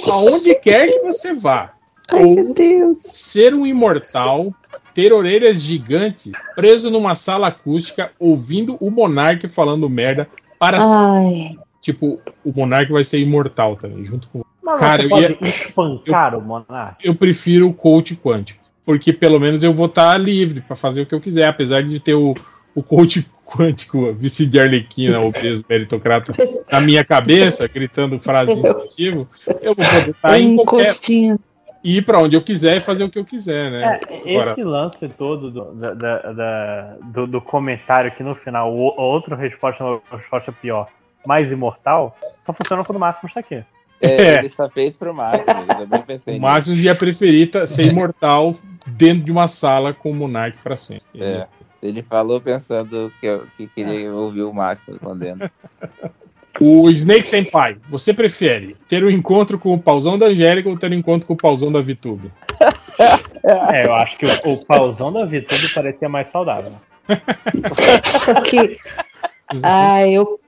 aonde 0.09 0.55
quer 0.55 0.87
que 0.87 0.99
você 0.99 1.33
vá. 1.33 1.73
ai, 2.09 2.23
meu 2.23 2.53
Deus. 2.53 2.99
Ser 3.01 3.53
um 3.53 3.65
imortal, 3.65 4.53
ter 4.93 5.11
orelhas 5.11 5.59
gigantes, 5.61 6.31
preso 6.55 6.89
numa 6.91 7.15
sala 7.15 7.47
acústica, 7.47 8.11
ouvindo 8.19 8.77
o 8.79 8.91
Monark 8.91 9.47
falando 9.47 9.89
merda 9.89 10.29
para 10.59 10.79
Ai, 10.81 11.57
Tipo, 11.81 12.21
o 12.45 12.53
Monark 12.55 12.91
vai 12.91 13.03
ser 13.03 13.19
imortal 13.19 13.75
também, 13.75 14.03
junto 14.03 14.27
com. 14.27 14.43
Mas 14.61 14.79
Cara, 14.79 15.01
você 15.01 15.13
eu 15.13 15.19
ia- 15.19 15.37
espancar 15.41 16.37
o 16.37 16.41
Monark. 16.41 17.03
Eu 17.03 17.15
prefiro 17.15 17.67
o 17.67 17.73
coach 17.73 18.15
quântico. 18.15 18.61
Porque 18.85 19.11
pelo 19.11 19.39
menos 19.39 19.63
eu 19.63 19.73
vou 19.73 19.87
estar 19.87 20.15
livre 20.19 20.61
para 20.61 20.75
fazer 20.75 21.01
o 21.01 21.05
que 21.05 21.15
eu 21.15 21.21
quiser, 21.21 21.47
apesar 21.47 21.81
de 21.83 21.99
ter 21.99 22.13
o, 22.13 22.33
o 22.75 22.81
coach 22.83 23.25
quântico 23.45 24.13
vestido 24.13 24.51
de 24.51 24.59
arlequina 24.59 25.19
ou 25.19 25.31
peso 25.31 25.63
meritocrata 25.69 26.33
na 26.71 26.79
minha 26.79 27.03
cabeça, 27.03 27.67
gritando 27.67 28.17
frases 28.19 28.55
de 28.55 28.61
incentivo, 28.67 29.27
eu 29.61 29.75
vou 29.75 29.85
poder 29.85 30.09
estar 30.11 30.39
em 30.39 30.55
qualquer. 30.55 30.83
encostinho. 30.83 31.39
ir 31.83 32.05
para 32.05 32.19
onde 32.19 32.35
eu 32.35 32.41
quiser 32.41 32.77
e 32.77 32.81
fazer 32.81 33.03
o 33.03 33.09
que 33.09 33.19
eu 33.19 33.25
quiser, 33.25 33.69
né? 33.71 33.99
É, 34.07 34.31
Agora- 34.31 34.51
esse 34.51 34.63
lance 34.63 35.09
todo 35.09 35.51
do, 35.51 35.73
da- 35.73 35.93
da- 35.93 36.31
da- 36.31 36.95
do, 37.03 37.27
do 37.27 37.41
comentário 37.41 38.11
que 38.13 38.23
no 38.23 38.35
final 38.35 38.73
o, 38.73 38.89
a 38.97 39.01
outra 39.03 39.35
resposta, 39.35 39.83
a 40.09 40.15
resposta 40.17 40.51
pior, 40.53 40.87
mais 41.25 41.51
imortal, 41.51 42.15
só 42.45 42.53
funciona 42.53 42.83
quando 42.85 42.97
o 42.97 42.99
Máximo 42.99 43.27
está 43.27 43.39
aqui. 43.41 43.55
É, 43.55 43.65
É. 44.01 44.37
Ele 44.39 44.49
só 44.49 44.67
fez 44.69 44.95
pro 44.95 45.13
máximo, 45.13 45.59
eu 45.69 45.75
também 45.77 46.01
pensei 46.01 46.37
O. 46.37 46.41
Márcio 46.41 46.73
ia 46.73 46.95
preferir 46.95 47.51
tá- 47.51 47.67
ser 47.67 47.85
imortal 47.91 48.55
dentro 48.87 49.23
de 49.25 49.31
uma 49.31 49.47
sala 49.47 49.93
com 49.93 50.09
o 50.09 50.15
Monark 50.15 50.57
para 50.63 50.75
sempre. 50.77 51.03
É. 51.19 51.31
Ele 51.33 51.45
falou 52.07 52.39
pensando 52.39 53.11
que, 53.19 53.25
eu, 53.25 53.43
que 53.57 53.67
queria 53.67 54.13
ouvir 54.13 54.43
o 54.43 54.53
máximo 54.53 54.93
respondendo. 54.93 55.49
O 56.59 56.89
Snake 56.89 57.27
Senpai, 57.27 57.77
você 57.89 58.13
prefere 58.13 58.75
ter 58.87 59.03
um 59.03 59.09
encontro 59.09 59.57
com 59.57 59.73
o 59.73 59.79
pauzão 59.79 60.17
da 60.17 60.27
Angélica 60.27 60.69
ou 60.69 60.77
ter 60.77 60.91
um 60.91 60.95
encontro 60.95 61.25
com 61.25 61.33
o 61.33 61.37
pauzão 61.37 61.71
da 61.71 61.81
Vitube? 61.81 62.31
É, 63.43 63.87
eu 63.87 63.95
acho 63.95 64.17
que 64.17 64.25
o, 64.25 64.53
o 64.53 64.65
pauzão 64.65 65.11
da 65.11 65.25
Vitube 65.25 65.67
parecia 65.73 66.07
mais 66.07 66.27
saudável. 66.27 66.73
Só 68.03 68.39
que. 68.41 68.77
Ah, 69.63 70.07
eu. 70.07 70.39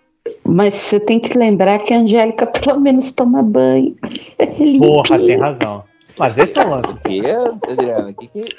Mas 0.46 0.76
você 0.76 1.00
tem 1.00 1.20
que 1.20 1.38
lembrar 1.38 1.80
que 1.80 1.94
a 1.94 2.00
Angélica 2.00 2.46
pelo 2.46 2.80
menos 2.80 3.12
toma 3.12 3.42
banho. 3.42 3.96
É 4.38 4.46
Porra, 4.78 5.20
tem 5.20 5.38
razão. 5.38 5.84
Mas 6.18 6.38
esse 6.38 6.58
é 6.60 6.66
o 6.66 6.70
lance. 6.70 6.94
Que, 7.06 7.22
Adriana? 7.72 8.14
Que 8.14 8.28
que... 8.28 8.50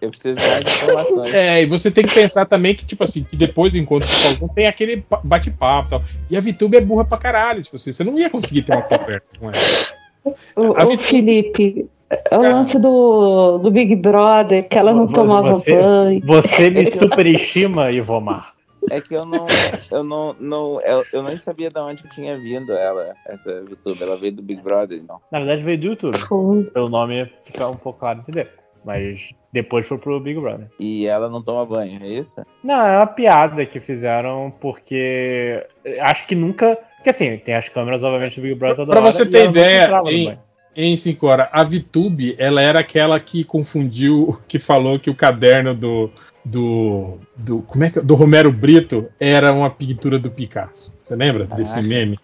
Eu 0.00 0.10
preciso 0.10 0.34
de 0.36 0.46
mais 0.46 0.64
informações. 0.64 1.34
É, 1.34 1.62
e 1.62 1.66
você 1.66 1.90
tem 1.90 2.04
que 2.04 2.14
pensar 2.14 2.46
também 2.46 2.74
que, 2.74 2.84
tipo 2.86 3.02
assim, 3.04 3.22
que 3.24 3.36
depois 3.36 3.72
do 3.72 3.78
encontro 3.78 4.08
com 4.08 4.14
o 4.14 4.22
pauzão 4.22 4.48
tem 4.48 4.66
aquele 4.66 4.98
pa- 4.98 5.20
bate-papo 5.22 5.88
e 5.88 5.90
tal. 5.90 6.02
E 6.30 6.36
a 6.36 6.40
Vitube 6.40 6.76
é 6.76 6.80
burra 6.80 7.04
pra 7.04 7.18
caralho. 7.18 7.62
Tipo 7.62 7.76
assim, 7.76 7.92
você 7.92 8.04
não 8.04 8.18
ia 8.18 8.30
conseguir 8.30 8.62
ter 8.62 8.72
uma 8.72 8.82
conversa 8.82 9.32
com 9.38 9.46
ela. 9.50 10.36
Ô, 10.56 10.62
A 10.76 10.84
ô, 10.84 10.88
Vitube- 10.88 10.96
Felipe, 11.02 11.86
é 12.30 12.38
o 12.38 12.42
lance 12.42 12.78
do, 12.78 13.58
do 13.58 13.70
Big 13.70 13.94
Brother, 13.96 14.68
que 14.68 14.78
ela 14.78 14.92
não 14.94 15.06
Vo- 15.06 15.12
tomava 15.12 15.54
você- 15.54 15.72
banho. 15.72 16.20
Você 16.24 16.70
me 16.70 16.86
superestima, 16.90 17.90
Ivomar. 17.90 18.52
É 18.90 19.00
que 19.00 19.14
eu 19.14 19.24
não. 19.24 19.46
Eu 19.90 20.04
não. 20.04 20.36
não 20.38 20.80
eu, 20.82 21.04
eu 21.12 21.22
nem 21.22 21.36
sabia 21.36 21.70
de 21.70 21.78
onde 21.78 22.08
tinha 22.08 22.38
vindo 22.38 22.72
ela, 22.72 23.14
essa 23.26 23.62
VTube. 23.62 24.02
Ela 24.02 24.16
veio 24.16 24.32
do 24.32 24.42
Big 24.42 24.62
Brother, 24.62 25.02
não. 25.06 25.20
Na 25.30 25.38
verdade 25.38 25.62
veio 25.62 25.78
do 25.78 25.86
YouTube. 25.86 26.70
Pelo 26.72 26.88
nome 26.88 27.30
fica 27.44 27.68
um 27.68 27.76
pouco 27.76 28.00
claro 28.00 28.20
entender. 28.20 28.50
Mas 28.84 29.34
depois 29.52 29.86
foi 29.86 29.98
pro 29.98 30.20
Big 30.20 30.40
Brother. 30.40 30.68
E 30.78 31.06
ela 31.06 31.28
não 31.28 31.42
toma 31.42 31.66
banho, 31.66 31.98
é 32.02 32.08
isso? 32.08 32.42
Não, 32.62 32.86
é 32.86 32.96
uma 32.96 33.06
piada 33.06 33.66
que 33.66 33.80
fizeram 33.80 34.52
porque 34.60 35.66
acho 36.00 36.26
que 36.26 36.34
nunca. 36.34 36.78
Porque 36.96 37.10
assim, 37.10 37.36
tem 37.38 37.54
as 37.54 37.68
câmeras, 37.68 38.02
obviamente, 38.02 38.40
do 38.40 38.42
Big 38.42 38.54
Brother 38.54 38.76
toda 38.76 38.92
Pra 38.92 39.00
hora, 39.00 39.12
você 39.12 39.24
e 39.24 39.30
ter 39.30 39.48
ideia, 39.48 40.00
em-. 40.06 40.38
Em 40.80 40.96
5 40.96 41.26
horas, 41.26 41.48
a 41.50 41.64
Vitube, 41.64 42.36
ela 42.38 42.62
era 42.62 42.78
aquela 42.78 43.18
que 43.18 43.42
confundiu, 43.42 44.38
que 44.46 44.60
falou 44.60 44.96
que 44.96 45.10
o 45.10 45.14
caderno 45.14 45.74
do. 45.74 46.08
Do, 46.50 47.18
do, 47.36 47.62
como 47.62 47.84
é 47.84 47.90
que, 47.90 48.00
do 48.00 48.14
Romero 48.14 48.50
Brito 48.50 49.06
era 49.20 49.52
uma 49.52 49.68
pintura 49.68 50.18
do 50.18 50.30
Picasso. 50.30 50.92
Você 50.98 51.14
lembra 51.14 51.44
desse 51.46 51.74
Caraca. 51.74 51.88
meme? 51.88 52.18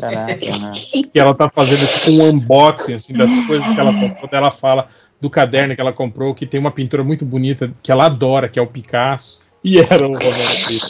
Caraca, 0.00 0.58
né? 0.58 0.72
que 1.12 1.18
ela 1.18 1.34
tá 1.34 1.48
fazendo 1.48 1.84
tipo 1.86 2.10
um 2.12 2.28
unboxing 2.28 2.94
assim, 2.94 3.14
das 3.14 3.30
coisas 3.46 3.68
que 3.68 3.80
ela 3.80 3.92
comprou. 3.92 4.28
Ela 4.30 4.50
fala 4.50 4.88
do 5.20 5.28
caderno 5.28 5.74
que 5.74 5.80
ela 5.80 5.92
comprou, 5.92 6.34
que 6.34 6.46
tem 6.46 6.60
uma 6.60 6.70
pintura 6.70 7.02
muito 7.02 7.24
bonita, 7.24 7.72
que 7.82 7.90
ela 7.90 8.06
adora, 8.06 8.48
que 8.48 8.58
é 8.58 8.62
o 8.62 8.66
Picasso. 8.66 9.44
E 9.64 9.78
era 9.80 10.06
o 10.06 10.12
Romero 10.12 10.32
Brito. 10.66 10.86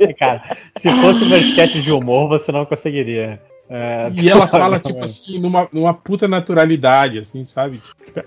É, 0.00 0.12
Cara, 0.18 0.56
se 0.76 0.90
fosse 0.90 1.22
uma 1.24 1.36
sketch 1.38 1.74
de 1.76 1.92
humor, 1.92 2.28
você 2.28 2.50
não 2.50 2.66
conseguiria. 2.66 3.40
É, 3.70 4.10
E 4.14 4.28
ela 4.28 4.46
fala, 4.48 4.80
tipo 4.80 5.04
assim, 5.04 5.38
numa, 5.38 5.68
numa 5.72 5.94
puta 5.94 6.26
naturalidade, 6.26 7.20
assim, 7.20 7.44
sabe? 7.44 7.78
Tipo, 7.78 8.20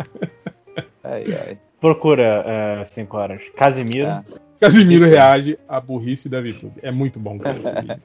Ai, 1.04 1.24
ai. 1.46 1.58
Procura 1.80 2.84
5 2.86 3.18
horas. 3.18 3.42
Casimiro. 3.56 4.08
Tá. 4.08 4.24
Casimiro 4.60 5.06
reage 5.06 5.56
à 5.70 5.80
burrice 5.80 6.28
da 6.28 6.42
Vitube. 6.42 6.80
É 6.82 6.92
muito 6.92 7.20
bom, 7.20 7.38
cara. 7.38 7.58
esse 7.60 7.76
vídeo. 7.76 8.02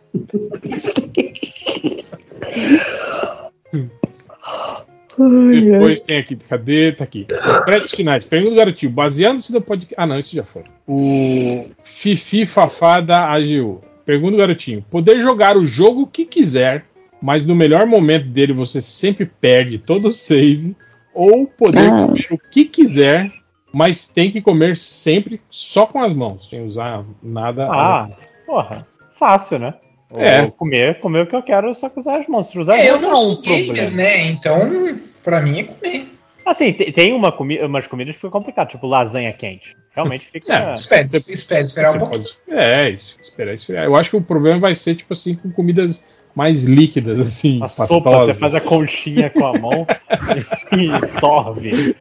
Depois 5.72 6.02
tem 6.02 6.18
aqui, 6.18 6.36
cadê? 6.36 6.92
Tá 6.92 7.04
aqui. 7.04 7.26
Créditos 7.64 7.92
finais. 7.92 8.24
Pergunta 8.24 8.52
do 8.52 8.56
garotinho. 8.58 8.92
Baseando-se 8.92 9.52
no 9.52 9.60
podcast. 9.60 9.94
Ah, 9.96 10.06
não, 10.06 10.18
isso 10.18 10.34
já 10.34 10.44
foi. 10.44 10.62
O 10.86 11.66
Fifi 11.82 12.46
Fafá 12.46 13.00
da 13.00 13.30
AGU. 13.32 13.80
Pergunta 14.04 14.32
do 14.32 14.38
garotinho. 14.38 14.84
Poder 14.90 15.20
jogar 15.20 15.56
o 15.56 15.64
jogo 15.64 16.06
que 16.06 16.24
quiser, 16.24 16.84
mas 17.20 17.44
no 17.44 17.54
melhor 17.54 17.86
momento 17.86 18.26
dele 18.26 18.52
você 18.52 18.82
sempre 18.82 19.26
perde 19.26 19.78
todo 19.78 20.08
o 20.08 20.12
save. 20.12 20.74
Ou 21.14 21.46
poder 21.46 21.90
Ah. 21.92 22.06
comer 22.06 22.26
o 22.30 22.38
que 22.38 22.64
quiser, 22.64 23.30
mas 23.72 24.08
tem 24.08 24.30
que 24.30 24.40
comer 24.42 24.76
sempre 24.76 25.40
só 25.50 25.86
com 25.86 25.98
as 26.00 26.12
mãos, 26.12 26.48
sem 26.48 26.62
usar 26.64 27.04
nada. 27.22 27.68
Ah, 27.70 28.06
porra. 28.46 28.86
Fácil, 29.18 29.58
né? 29.58 29.74
É. 30.14 30.42
Ou 30.42 30.52
Comer, 30.52 31.00
comer 31.00 31.22
o 31.22 31.26
que 31.26 31.34
eu 31.36 31.42
quero 31.42 31.74
só 31.74 31.88
com 31.88 32.00
usar 32.00 32.18
as 32.20 32.26
mãos. 32.26 32.48
Se 32.48 32.58
usar 32.58 32.76
É, 32.76 32.90
eu 32.90 33.00
não 33.00 33.08
é 33.08 33.12
não 33.12 33.28
um 33.28 33.32
sou 33.32 33.42
gamer, 33.42 33.64
problema. 33.66 33.90
né? 33.96 34.26
Então, 34.26 34.98
pra 35.22 35.40
mim 35.40 35.60
é 35.60 35.62
comer. 35.64 36.08
Assim, 36.44 36.72
te- 36.72 36.90
tem 36.92 37.14
uma 37.14 37.30
comi 37.32 37.58
umas 37.60 37.86
comidas 37.86 38.14
que 38.14 38.18
ficam 38.20 38.30
complicadas, 38.32 38.72
tipo 38.72 38.86
lasanha 38.86 39.32
quente. 39.32 39.74
Realmente 39.94 40.26
fica. 40.30 40.52
É, 40.54 40.74
Espera, 40.74 41.04
espera, 41.06 41.60
esperar 41.62 41.94
um 41.94 41.98
pouco. 41.98 42.12
pode- 42.18 42.36
É, 42.48 42.90
isso. 42.90 43.16
Esperar 43.20 43.54
esfriar. 43.54 43.84
Eu 43.84 43.94
acho 43.96 44.10
que 44.10 44.16
o 44.16 44.20
problema 44.22 44.58
vai 44.58 44.74
ser, 44.74 44.96
tipo 44.96 45.12
assim, 45.14 45.34
com 45.34 45.50
comidas 45.50 46.08
mais 46.34 46.64
líquidas, 46.64 47.20
assim, 47.20 47.60
a 47.62 47.68
sopa, 47.68 47.86
pastosas. 48.10 48.34
você 48.36 48.40
faz 48.40 48.54
a 48.54 48.60
conchinha 48.60 49.30
com 49.30 49.44
a 49.44 49.52
mão 49.58 49.86
e 50.72 51.18
sorve. 51.20 51.96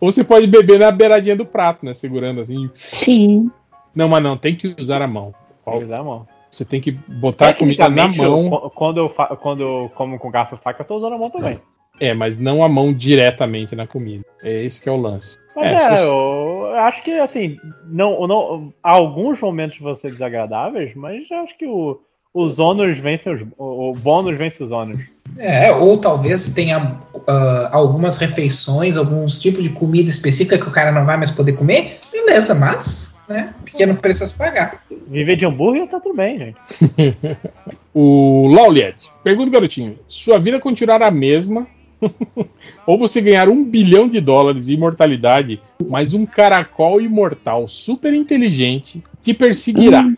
Ou 0.00 0.10
você 0.12 0.22
pode 0.24 0.46
beber 0.46 0.78
na 0.78 0.90
beiradinha 0.90 1.36
do 1.36 1.44
prato, 1.46 1.84
né? 1.84 1.94
Segurando 1.94 2.40
assim. 2.40 2.70
sim. 2.74 3.50
Não, 3.94 4.08
mas 4.08 4.22
não, 4.22 4.36
tem 4.36 4.54
que 4.54 4.74
usar 4.78 5.02
a 5.02 5.06
mão. 5.08 5.34
Pode 5.64 5.84
usar 5.84 5.98
a 5.98 6.04
mão. 6.04 6.28
Você 6.50 6.64
tem 6.64 6.80
que 6.80 6.92
botar 6.92 7.48
a 7.50 7.54
comida 7.54 7.88
na 7.88 8.04
eu- 8.06 8.12
mão. 8.14 8.50
qu- 8.50 8.70
quando, 8.70 8.98
eu 8.98 9.08
quando 9.08 9.62
eu 9.62 9.90
como 9.94 10.18
com 10.18 10.30
garfo 10.30 10.54
e 10.54 10.58
faca, 10.58 10.82
eu 10.82 10.86
tô 10.86 10.96
usando 10.96 11.14
a 11.14 11.18
mão 11.18 11.30
também. 11.30 11.58
É, 12.00 12.14
mas 12.14 12.38
não 12.38 12.64
a 12.64 12.68
mão 12.68 12.92
diretamente 12.94 13.76
na 13.76 13.86
comida. 13.86 14.24
É 14.42 14.62
esse 14.64 14.80
que 14.82 14.88
é 14.88 14.92
o 14.92 14.96
lance. 14.96 15.36
Mas 15.54 15.66
É, 15.66 15.74
é, 15.92 15.96
se 15.96 16.02
eu 16.04 16.66
acho 16.76 17.02
que 17.02 17.10
assim, 17.18 17.56
não, 17.84 18.26
não, 18.26 18.72
há 18.82 18.94
alguns 18.96 19.40
momentos 19.40 19.78
vão 19.78 19.94
ser 19.94 20.10
desagradáveis, 20.10 20.94
mas 20.94 21.30
eu 21.30 21.38
acho 21.38 21.58
que 21.58 21.66
o, 21.66 22.00
os 22.32 22.58
ônus 22.58 22.98
vencem 22.98 23.34
os. 23.34 23.42
O, 23.58 23.90
o 23.90 23.92
bônus 23.94 24.38
vence 24.38 24.62
os 24.62 24.70
ônus. 24.70 25.00
É, 25.36 25.72
ou 25.72 25.98
talvez 25.98 26.52
tenha 26.52 26.98
ah, 27.26 27.70
algumas 27.72 28.16
refeições, 28.18 28.96
alguns 28.96 29.38
tipos 29.38 29.64
de 29.64 29.70
comida 29.70 30.10
específica 30.10 30.58
que 30.58 30.68
o 30.68 30.72
cara 30.72 30.92
não 30.92 31.04
vai 31.04 31.16
mais 31.16 31.30
poder 31.30 31.52
comer. 31.52 31.98
Beleza, 32.12 32.54
mas, 32.54 33.18
né? 33.28 33.54
Pequeno 33.64 33.96
preço 33.96 34.24
a 34.24 34.26
se 34.26 34.34
pagar. 34.34 34.84
Viver 35.08 35.36
de 35.36 35.46
hambúrguer 35.46 35.88
tá 35.88 36.00
tudo 36.00 36.16
bem, 36.16 36.38
gente. 36.38 36.56
O 37.92 38.46
Lauliet. 38.46 39.10
Pergunta, 39.24 39.50
garotinho. 39.50 39.98
Sua 40.06 40.38
vida 40.38 40.60
continuará 40.60 41.08
a 41.08 41.10
mesma? 41.10 41.66
ou 42.86 42.96
você 42.96 43.20
ganhar 43.20 43.48
um 43.48 43.64
bilhão 43.64 44.08
de 44.08 44.20
dólares 44.20 44.66
de 44.66 44.74
imortalidade, 44.74 45.60
mas 45.88 46.14
um 46.14 46.24
caracol 46.24 47.00
imortal 47.00 47.66
super 47.66 48.14
inteligente 48.14 49.02
te 49.22 49.34
perseguirá. 49.34 50.08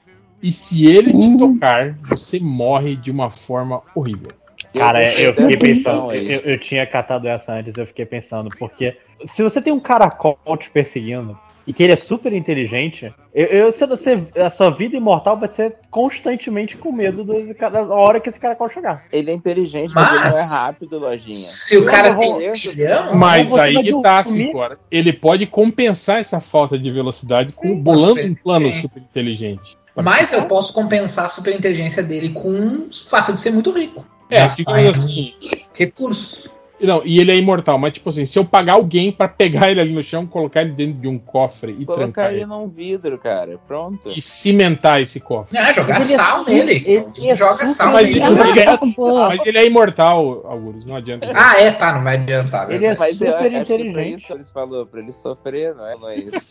E 0.43 0.53
se 0.53 0.87
ele 0.87 1.11
te 1.13 1.17
Hum. 1.17 1.37
tocar, 1.37 1.95
você 2.03 2.41
morre 2.41 2.97
de 2.97 3.11
uma 3.11 3.31
forma 3.31 3.83
horrível. 3.95 4.29
Cara, 4.75 5.03
eu 5.21 5.35
fiquei 5.35 5.57
pensando, 5.57 6.13
eu, 6.13 6.41
eu 6.53 6.59
tinha 6.59 6.87
catado 6.87 7.29
essa 7.29 7.53
antes, 7.53 7.77
eu 7.77 7.87
fiquei 7.87 8.07
pensando, 8.07 8.49
porque 8.59 8.97
se 9.27 9.43
você 9.43 9.61
tem 9.61 9.73
um 9.73 9.79
caracol 9.81 10.39
te 10.59 10.71
perseguindo 10.71 11.39
e 11.67 11.73
que 11.75 11.83
ele 11.83 11.93
é 11.93 11.97
super 11.97 12.33
inteligente, 12.33 13.13
eu, 13.35 13.47
eu 13.47 13.73
se 13.73 13.87
você, 13.87 14.19
a 14.35 14.49
sua 14.49 14.71
vida 14.71 14.97
imortal 14.97 15.39
vai 15.39 15.49
ser 15.51 15.77
constantemente 15.91 16.77
com 16.79 16.91
medo 16.91 17.23
do, 17.23 17.35
da 17.55 17.83
hora 17.95 18.19
que 18.19 18.31
esse 18.31 18.41
caracol 18.41 18.71
chegar. 18.71 19.05
Ele 19.13 19.31
é 19.31 19.35
inteligente, 19.35 19.95
mas, 19.95 20.09
ele 20.09 20.17
não 20.17 20.23
é 20.23 20.25
Mas- 20.25 20.51
rápido, 20.51 20.99
lojinha. 20.99 21.35
Se 21.35 21.77
o 21.77 21.85
cara 21.85 22.15
tem 22.17 22.53
bilhão, 22.53 23.15
Mas 23.15 23.55
aí 23.55 23.81
que 23.83 24.01
tá, 24.01 24.25
horas. 24.55 24.79
Ele 24.91 25.13
pode 25.13 25.47
compensar 25.47 26.19
essa 26.19 26.41
falta 26.41 26.79
de 26.79 26.91
velocidade 26.91 27.53
com 27.53 27.79
bolando 27.79 28.23
um 28.23 28.35
plano 28.35 28.73
super 28.73 29.01
inteligente. 29.03 29.77
Mas 29.97 30.33
eu 30.33 30.47
posso 30.47 30.73
compensar 30.73 31.27
a 31.27 31.29
superinteligência 31.29 32.03
dele 32.03 32.31
com 32.31 32.51
o 32.51 32.89
fato 32.93 33.33
de 33.33 33.41
ser 33.41 33.51
muito 33.51 33.71
rico. 33.71 34.07
É, 34.31 34.41
Gastar 34.41 34.57
segundo 34.57 34.91
assim. 34.91 35.35
Recursos. 35.75 36.49
Não, 36.83 37.03
e 37.05 37.21
ele 37.21 37.31
é 37.33 37.37
imortal, 37.37 37.79
mas 37.79 37.93
tipo 37.93 38.09
assim, 38.09 38.27
se 38.27 38.39
eu 38.39 38.45
pagar 38.45 38.75
alguém 38.75 39.13
pra 39.13 39.29
pegar 39.29 39.71
ele 39.71 39.81
ali 39.81 39.93
no 39.93 40.03
chão, 40.03 40.27
colocar 40.27 40.63
ele 40.63 40.73
dentro 40.73 41.01
de 41.01 41.09
um 41.09 41.19
cofre 41.19 41.73
e 41.79 41.85
Colocar 41.87 42.03
trancar 42.05 42.31
ele 42.33 42.41
ele. 42.41 42.47
num 42.47 42.69
vidro, 42.69 43.19
cara. 43.19 43.59
Pronto. 43.67 44.09
E 44.09 44.21
cimentar 44.21 45.01
esse 45.01 45.21
cofre. 45.21 45.57
Ah, 45.59 45.73
jogar 45.73 46.01
Ele 46.01 46.13
é 46.13 46.17
sal 46.17 46.39
super- 46.41 46.53
nele. 46.53 46.85
ele 46.87 47.29
é 47.31 47.35
Joga 47.35 47.65
sal 47.67 47.93
Mas 47.93 48.11
nele. 48.11 48.25
ele 48.51 48.61
é- 48.61 48.65
tá 48.65 48.79
boa. 48.97 49.29
Mas 49.29 49.47
ele 49.47 49.59
é 49.59 49.67
imortal, 49.67 50.43
Algures, 50.47 50.85
não 50.85 50.97
adianta. 50.97 51.31
Ah, 51.35 51.61
é, 51.61 51.71
tá, 51.71 51.93
não 51.95 52.03
vai 52.05 52.17
adiantar. 52.17 52.71
Ele 52.71 52.85
é 52.87 52.97
Mas 52.97 53.21
eu 53.21 53.27
super 53.31 53.37
acho 53.37 53.45
que 53.45 53.51
pra 53.51 53.59
inteligente. 53.77 54.19
isso 54.19 54.27
que 54.27 54.33
eles 54.33 54.51
falou, 54.51 54.87
pra 54.87 55.01
ele 55.01 55.13
sofrer, 55.13 55.75
não 55.75 55.87
é, 55.87 55.93
não 55.99 56.09
é 56.11 56.17
isso. 56.19 56.33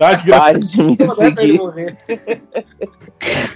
Maldade 0.00 0.30
Para 0.30 0.58
de 0.58 0.82
me 0.82 0.96
seguir. 0.96 1.60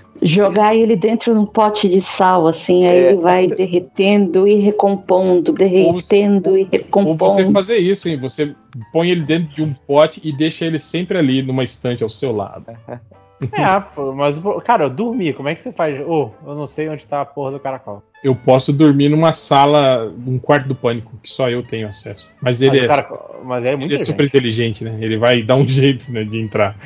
Jogar 0.22 0.74
ele 0.74 0.96
dentro 0.96 1.34
num 1.34 1.46
pote 1.46 1.88
de 1.88 2.00
sal, 2.00 2.46
assim, 2.46 2.86
aí 2.86 2.96
É. 2.98 3.12
ele 3.12 3.20
vai 3.20 3.46
derretendo 3.46 4.46
e 4.46 4.54
recompondo, 4.56 5.52
derretendo 5.52 6.56
e 6.56 6.62
Ou 6.62 6.68
recompondo. 6.70 7.16
você 7.18 7.50
fazer 7.52 7.78
isso, 7.78 8.08
hein? 8.08 8.18
Você 8.18 8.54
põe 8.92 9.10
ele 9.10 9.22
dentro 9.22 9.54
de 9.54 9.62
um 9.62 9.72
pote 9.72 10.20
e 10.24 10.32
deixa 10.32 10.64
ele 10.64 10.78
sempre 10.78 11.18
ali 11.18 11.42
numa 11.42 11.64
estante 11.64 12.02
ao 12.02 12.08
seu 12.08 12.34
lado. 12.34 12.66
É, 13.52 13.80
pô, 13.94 14.12
mas, 14.12 14.36
cara, 14.64 14.84
eu 14.84 14.90
dormi, 14.90 15.32
como 15.32 15.48
é 15.48 15.54
que 15.54 15.60
você 15.60 15.72
faz? 15.72 16.00
Ô, 16.06 16.32
eu 16.44 16.54
não 16.54 16.66
sei 16.66 16.88
onde 16.88 17.06
tá 17.06 17.20
a 17.20 17.24
porra 17.24 17.52
do 17.52 17.60
caracol. 17.60 18.02
Eu 18.22 18.34
posso 18.34 18.72
dormir 18.72 19.08
numa 19.08 19.32
sala, 19.32 20.12
um 20.26 20.38
quarto 20.38 20.66
do 20.66 20.74
pânico, 20.74 21.12
que 21.22 21.30
só 21.30 21.48
eu 21.48 21.62
tenho 21.62 21.86
acesso. 21.86 22.30
Mas 22.42 22.60
ele 22.60 22.72
Mas, 22.72 22.80
o 22.80 22.84
é, 22.84 22.88
caracol- 22.88 23.40
mas 23.44 23.64
é 23.64 23.76
muito 23.76 23.92
ele 23.92 24.02
é 24.02 24.04
super 24.04 24.26
inteligente, 24.26 24.82
né? 24.82 24.98
Ele 25.00 25.16
vai 25.16 25.42
dar 25.42 25.54
um 25.54 25.62
jeito 25.68 26.10
né, 26.10 26.24
de 26.24 26.40
entrar. 26.40 26.76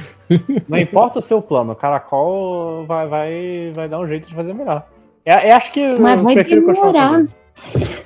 Não 0.68 0.78
importa 0.78 1.20
o 1.20 1.22
seu 1.22 1.40
plano, 1.40 1.72
o 1.72 1.76
caracol 1.76 2.84
vai, 2.86 3.06
vai, 3.08 3.72
vai 3.74 3.88
dar 3.88 4.00
um 4.00 4.06
jeito 4.06 4.28
de 4.28 4.34
fazer 4.34 4.52
melhor. 4.52 4.86
É, 5.24 5.48
é, 5.48 5.52
acho 5.52 5.72
que 5.72 5.80
Mas 5.98 6.18
eu 6.18 6.24
vai 6.24 6.34
demorar. 6.44 7.26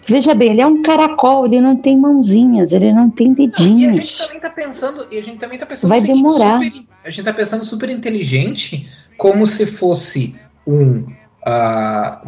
Veja 0.09 0.35
bem, 0.35 0.51
ele 0.53 0.61
é 0.61 0.67
um 0.67 0.83
caracol, 0.83 1.47
ele 1.47 1.61
não 1.61 1.77
tem 1.77 1.97
mãozinhas, 1.97 2.73
ele 2.73 2.93
não 2.93 3.09
tem 3.11 3.29
E 3.29 3.31
a 3.31 3.35
gente 3.35 3.51
dedinhos. 3.57 4.19
também 4.19 4.39
tá 4.41 4.51
pensando, 4.51 5.07
e 5.11 5.19
a 5.19 5.23
gente 5.23 5.39
também 5.39 5.59
tá 5.59 5.67
pensando 5.67 5.89
Vai 5.89 6.01
seguinte, 6.01 6.17
demorar. 6.17 6.63
super- 6.63 6.87
a 7.05 7.11
gente 7.11 7.25
tá 7.25 7.33
pensando 7.33 7.65
super 7.65 7.89
inteligente, 7.89 8.89
como 9.17 9.47
se 9.47 9.67
fosse 9.67 10.37
um 10.67 11.07
ah, 11.49 12.23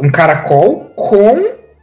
um- 0.00 0.10
caracol 0.10 0.90
com 0.96 1.34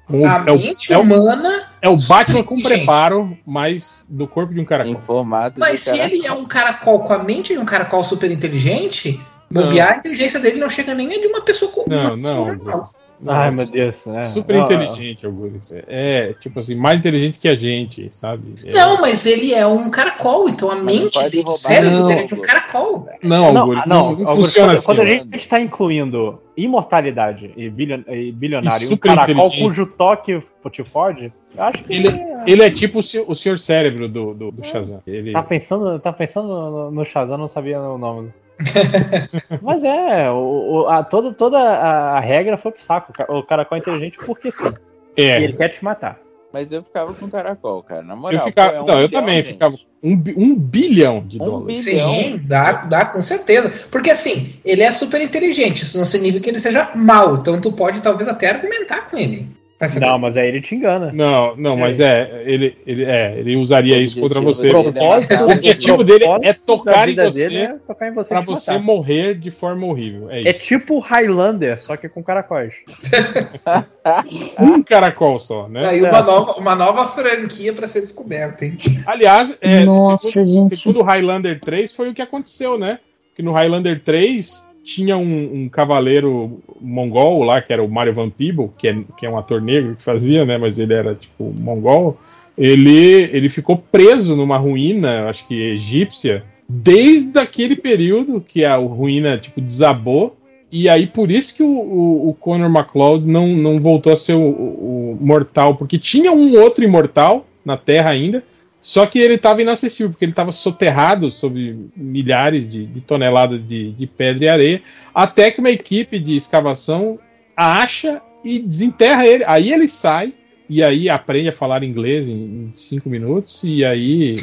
O- 0.10 0.26
a 0.26 0.44
é, 0.48 0.52
mente 0.52 0.92
é 0.92 0.98
o- 0.98 1.02
humana. 1.02 1.70
é 1.80 1.88
o 1.88 1.96
Batman 1.96 2.44
com 2.44 2.60
preparo, 2.60 3.38
mas 3.46 4.06
do 4.10 4.28
corpo 4.28 4.52
de 4.52 4.60
um 4.60 4.66
caracol. 4.66 4.94
Em 4.94 4.98
formato 4.98 5.60
Mas 5.60 5.82
se 5.82 5.92
caracol. 5.92 6.08
ele 6.18 6.26
é 6.26 6.34
um 6.34 6.46
caracol 6.46 7.00
com 7.04 7.14
a 7.14 7.20
mente 7.24 7.54
de 7.54 7.60
um 7.60 7.66
caracol 7.66 8.04
super 8.04 8.32
inteligente. 8.32 9.20
Bobear, 9.64 9.93
a 9.93 9.98
inteligência 9.98 10.40
dele 10.40 10.59
não 10.59 10.69
chega 10.69 10.93
nem 10.93 11.14
a 11.14 11.19
de 11.19 11.27
uma 11.27 11.42
pessoa 11.42 11.72
com 11.72 11.84
Não, 11.88 12.16
não. 12.16 12.48
normal. 12.48 12.85
Não, 13.17 13.34
Ai, 13.34 13.48
é 13.48 13.51
meu 13.56 13.66
Deus. 13.66 14.06
É. 14.08 14.24
Super 14.25 14.58
Não, 14.58 14.66
inteligente, 14.66 15.25
Augusto. 15.25 15.74
É, 15.88 16.34
tipo 16.34 16.59
assim, 16.59 16.75
mais 16.75 17.00
inteligente 17.00 17.40
que 17.40 17.48
a 17.48 17.56
gente, 17.56 18.14
sabe? 18.14 18.56
É- 18.66 18.74
Não, 18.74 19.00
mas 19.00 19.25
ele 19.25 19.53
é 19.53 19.66
um 19.66 19.90
caracol, 19.90 20.50
então 20.50 20.69
a 20.69 20.75
não 20.75 20.84
mente 20.84 21.17
dele, 21.30 21.43
o 21.48 21.53
cérebro 21.53 22.00
não. 22.00 22.08
dele 22.08 22.19
é 22.19 22.24
de 22.25 22.34
um 22.35 22.42
caracol. 22.42 23.08
Não, 23.24 23.53
Não, 23.53 23.61
Augusto, 23.61 23.88
não, 23.88 23.95
não, 23.95 24.03
não 24.17 24.27
Augusto, 24.27 24.35
funciona 24.48 24.67
quando, 24.67 24.75
assim. 24.75 24.85
quando 24.85 25.00
a 25.00 25.03
mano. 25.06 25.16
gente 25.32 25.38
está 25.38 25.61
incluindo 25.61 26.42
imortalidade 26.58 27.53
e, 27.56 27.69
bilio- 27.69 28.03
e 28.08 28.32
bilionário 28.34 28.85
E 28.85 28.92
e 28.92 28.93
um 28.93 28.98
caracol 28.98 29.50
cujo 29.51 29.85
toque 29.85 30.42
te 30.72 30.84
fode, 30.84 31.32
acho 31.58 31.84
que 31.84 31.93
Ele, 31.93 32.09
ele 32.45 32.64
é 32.64 32.69
tipo 32.69 33.00
o 33.00 33.35
senhor 33.35 33.58
cérebro 33.59 34.09
do, 34.09 34.34
do, 34.34 34.51
do 34.51 34.64
Shazam. 34.67 35.01
Ele, 35.08 35.32
tá 35.32 35.42
pensando, 35.43 36.00
tá 36.00 36.11
pensando 36.11 36.48
no, 36.48 36.92
no 36.92 37.06
Shazam, 37.06 37.38
não 37.38 37.48
sabia 37.48 37.80
o 37.80 37.98
nome. 37.98 38.34
Mas 39.61 39.84
é, 39.84 40.30
o, 40.32 40.84
o- 40.84 40.88
a, 40.88 41.03
toda, 41.03 41.34
toda 41.34 41.58
a, 41.58 42.17
a 42.17 42.19
regra 42.19 42.58
foi 42.58 42.72
pro 42.72 42.84
saco. 42.84 43.11
O 43.11 43.14
ca- 43.14 43.34
O 43.34 43.43
caracol 43.43 43.77
é 43.77 43.82
inteligente 43.82 44.17
porque 44.25 44.51
sim. 44.51 44.74
E 45.17 45.22
ele 45.22 45.53
é, 45.53 45.58
quer 45.58 45.69
te 45.69 45.84
matar. 45.84 46.19
Mas 46.53 46.72
eu 46.72 46.82
ficava 46.82 47.14
com 47.14 47.30
caracol, 47.30 47.84
cara. 47.84 48.01
Na 48.01 48.16
moral. 48.16 48.40
eu 48.40 48.45
ficava, 48.45 48.75
é 48.77 48.82
um 48.82 48.85
não, 48.85 49.01
eu 49.01 49.08
bilhão, 49.09 49.22
também 49.22 49.35
gente. 49.42 49.48
ficava 49.53 49.75
um, 50.01 50.11
um 50.38 50.56
bilhão 50.56 51.25
de 51.27 51.42
Um 51.42 51.45
dólares. 51.45 51.84
bilhão. 51.85 52.14
Sim, 52.16 52.42
dá, 52.48 52.72
dá 52.85 53.06
com 53.06 53.22
certeza. 53.22 53.69
Porque 53.92 54.09
assim, 54.09 54.53
ele 54.64 54.82
é 54.82 54.92
super 54.92 55.22
inteligente, 55.22 55.84
isso 55.84 55.98
não 55.98 56.06
significa 56.06 56.42
que 56.45 56.50
ele 56.50 56.59
seja 56.59 56.92
mal. 56.95 57.35
Então 57.35 57.59
tu 57.59 57.74
pode 57.74 58.01
talvez 58.01 58.30
até 58.30 58.50
argumentar 58.50 59.09
com 59.09 59.17
ele. 59.17 59.50
Mas 59.80 59.92
você 59.92 60.00
Não, 60.00 60.18
mas 60.18 60.38
aí 60.38 60.48
ele 60.48 60.62
te 60.62 60.74
engana. 60.74 61.12
Não, 61.14 61.54
não, 61.58 61.76
mas 61.76 62.00
é, 62.00 62.44
ele, 62.45 62.78
ele, 62.88 63.04
é, 63.04 63.36
ele 63.38 63.58
usaria 63.58 63.98
O 63.98 64.00
isso 64.00 64.22
contra 64.22 64.40
objetivo 64.40 64.54
você. 64.54 64.62
dele 64.72 64.78
é 64.78 64.92
Propósito- 65.02 65.32
matar 65.34 65.45
O 65.45 65.52
objetivo 65.52 66.04
dele 66.04 66.26
é 66.44 66.54
tocar 66.54 67.10
em 67.10 67.16
você 67.16 67.56
é 67.58 67.68
tocar 67.86 68.08
em 68.08 68.14
você 68.14 68.30
pra 68.30 68.40
você 68.42 68.72
matar. 68.72 68.84
morrer 68.86 69.36
de 69.36 69.52
forma 69.52 69.86
horrível. 69.86 70.32
É 70.32 70.48
É 70.50 70.54
tipo 70.54 71.00
Highlander, 71.00 71.82
só 71.82 71.98
que 71.98 72.08
com 72.08 72.24
caracóis. 72.24 72.74
Um 74.60 74.82
caracol 74.84 75.40
só, 75.40 75.68
né? 75.68 75.86
Aí 75.88 76.02
uma 76.02 76.22
nova, 76.22 76.52
uma 76.54 76.76
nova 76.76 77.08
franquia 77.08 77.74
pra 77.74 77.88
ser 77.88 78.02
descoberta, 78.02 78.66
hein? 78.66 78.78
Aliás, 79.06 79.58
é, 79.62 79.84
Nossa, 79.84 80.30
segundo, 80.30 80.70
gente. 80.70 80.78
segundo 80.82 81.02
o 81.02 81.04
Highlander 81.04 81.60
3 81.60 81.92
foi 81.92 82.10
o 82.10 82.14
que 82.14 82.22
aconteceu, 82.22 82.78
né? 82.78 83.00
Que 83.36 83.42
no 83.44 83.52
Highlander 83.52 84.02
3 84.04 84.68
tinha 84.86 85.18
um, 85.18 85.64
um 85.64 85.68
cavaleiro 85.70 86.62
mongol 86.80 87.44
lá, 87.44 87.60
que 87.62 87.74
era 87.74 87.84
o 87.84 87.90
Mario 87.92 88.14
Van 88.14 88.30
Peeble, 88.30 88.70
que 88.78 88.88
é, 88.88 88.96
que 89.18 89.26
é 89.26 89.30
um 89.30 89.38
ator 89.38 89.60
negro 89.62 89.96
que 89.96 90.04
fazia, 90.04 90.46
né? 90.46 90.58
Mas 90.58 90.78
ele 90.80 90.94
era 90.94 91.16
tipo 91.16 91.44
mongol. 91.52 92.18
Ele, 92.58 93.24
ele 93.34 93.50
ficou 93.50 93.78
preso 93.78 94.36
numa 94.36 94.58
ruína, 94.58 95.28
acho 95.28 95.48
que 95.48 95.56
egípcia, 95.74 96.44
desde 96.70 97.38
aquele 97.38 97.76
período 97.76 98.40
que 98.40 98.64
a 98.64 98.76
ruína 98.78 99.38
tipo 99.38 99.60
desabou. 99.60 100.38
E 100.72 100.88
aí 100.88 101.08
por 101.08 101.30
isso 101.32 101.56
que 101.56 101.64
o, 101.64 101.68
o, 101.68 102.30
o 102.30 102.34
Conor 102.34 102.70
McLeod 102.70 103.26
não, 103.30 103.48
não 103.48 103.80
voltou 103.80 104.14
a 104.14 104.16
ser 104.16 104.34
o, 104.36 104.42
o- 104.42 105.12
o 105.14 105.18
mortal, 105.20 105.76
porque 105.76 105.98
tinha 105.98 106.32
um 106.32 106.60
outro 106.60 106.84
imortal 106.84 107.46
na 107.64 107.76
Terra 107.78 108.10
ainda, 108.12 108.44
só 108.86 109.08
que 109.08 109.18
ele 109.18 109.34
estava 109.34 109.64
inacessível, 109.64 110.12
porque 110.12 110.24
ele 110.24 110.32
estava 110.32 110.52
soterrado 110.52 111.32
sob 111.32 111.90
milhares 111.98 112.70
de, 112.70 112.86
de 112.86 113.02
toneladas 113.02 113.66
de, 113.66 113.92
de 113.94 114.06
pedra 114.06 114.46
e 114.46 114.48
areia, 114.48 114.82
até 115.12 115.50
que 115.50 115.60
uma 115.60 115.72
equipe 115.72 116.20
de 116.20 116.36
escavação 116.36 117.18
acha 117.58 118.22
e 118.44 118.60
desenterra 118.60 119.26
ele. 119.26 119.44
Aí 119.48 119.74
ele 119.74 119.88
sai 119.88 120.36
e 120.70 120.84
aí 120.84 121.10
aprende 121.10 121.50
a 121.50 121.52
falar 121.52 121.82
inglês 121.82 122.30
em, 122.30 122.36
em 122.36 122.72
cinco 122.76 123.10
minutos 123.10 123.64
e 123.64 123.84
aí 123.84 124.36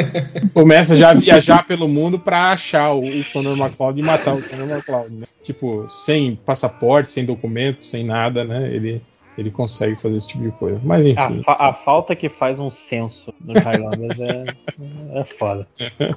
começa 0.54 0.96
já 0.96 1.10
a 1.10 1.14
viajar 1.14 1.66
pelo 1.66 1.86
mundo 1.86 2.18
para 2.18 2.52
achar 2.52 2.94
o, 2.94 3.04
o 3.04 3.24
Conor 3.30 3.58
McLeod 3.58 4.00
e 4.00 4.02
matar 4.02 4.34
o 4.34 4.42
Conor 4.42 4.66
McLeod. 4.66 5.14
Né? 5.14 5.26
Tipo, 5.42 5.86
sem 5.90 6.36
passaporte, 6.36 7.12
sem 7.12 7.26
documento, 7.26 7.84
sem 7.84 8.02
nada, 8.02 8.46
né? 8.46 8.74
Ele, 8.74 9.02
ele 9.40 9.50
consegue 9.50 10.00
fazer 10.00 10.16
esse 10.16 10.28
tipo 10.28 10.44
de 10.44 10.50
coisa. 10.52 10.80
Mas 10.84 11.04
A, 11.04 11.08
enfim. 11.08 11.42
fa- 11.42 11.56
a 11.68 11.72
falta 11.72 12.14
que 12.14 12.28
faz 12.28 12.58
um 12.58 12.68
censo 12.70 13.32
nos 13.40 13.60
Highlanders 13.62 14.20
é, 14.20 14.44
é 15.20 15.24
foda. 15.24 15.66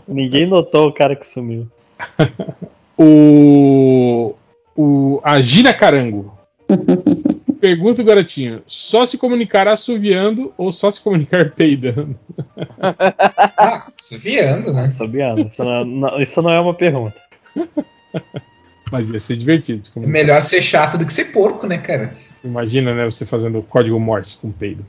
Ninguém 0.07 0.45
notou 0.47 0.87
o 0.89 0.93
cara 0.93 1.15
que 1.15 1.25
sumiu. 1.25 1.67
O, 2.95 4.35
o 4.75 5.19
a 5.23 5.73
Carango 5.73 6.37
pergunta 7.59 8.03
o 8.03 8.05
garotinho: 8.05 8.61
só 8.67 9.03
se 9.03 9.17
comunicar 9.17 9.67
assoviando 9.67 10.53
ou 10.55 10.71
só 10.71 10.91
se 10.91 11.01
comunicar 11.01 11.49
peidando? 11.57 12.15
Ah, 12.79 13.87
suviando, 13.97 14.71
né? 14.73 14.91
Sobiano. 14.91 15.47
Isso 15.47 15.63
não, 15.63 15.83
não- 15.83 16.21
isso 16.21 16.39
não 16.41 16.51
é 16.51 16.59
uma 16.59 16.75
pergunta. 16.75 17.15
Mas 18.91 19.09
ia 19.09 19.19
ser 19.19 19.37
divertido. 19.37 19.87
se 19.87 19.97
É 19.97 20.05
melhor 20.05 20.39
ser 20.41 20.61
chato 20.61 20.97
do 20.99 21.05
que 21.05 21.13
ser 21.13 21.31
porco, 21.31 21.65
né, 21.65 21.79
cara? 21.79 22.13
Imagina, 22.43 22.93
né, 22.93 23.05
você 23.05 23.25
fazendo 23.25 23.59
o 23.59 23.63
código 23.63 23.99
Morse 23.99 24.37
com 24.37 24.51
peido. 24.51 24.85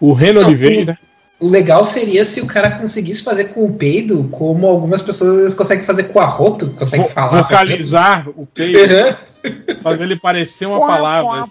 o 0.00 0.12
Reno 0.12 0.40
Oliveira. 0.44 0.98
O 1.38 1.48
legal 1.48 1.84
seria 1.84 2.24
se 2.24 2.40
o 2.40 2.46
cara 2.46 2.78
conseguisse 2.78 3.22
fazer 3.22 3.46
com 3.46 3.66
o 3.66 3.74
peido 3.74 4.24
como 4.30 4.66
algumas 4.66 5.02
pessoas 5.02 5.52
conseguem 5.54 5.84
fazer 5.84 6.04
com 6.04 6.18
o 6.18 6.22
arroto, 6.22 6.70
conseguem 6.70 7.04
vo- 7.06 7.12
falar. 7.12 7.42
vocalizar 7.42 8.26
o 8.30 8.46
peido, 8.46 8.94
Uhum. 9.46 9.76
fazer 9.82 10.04
ele 10.04 10.18
parecer 10.18 10.66
uma 10.66 10.80
palavra. 10.86 11.44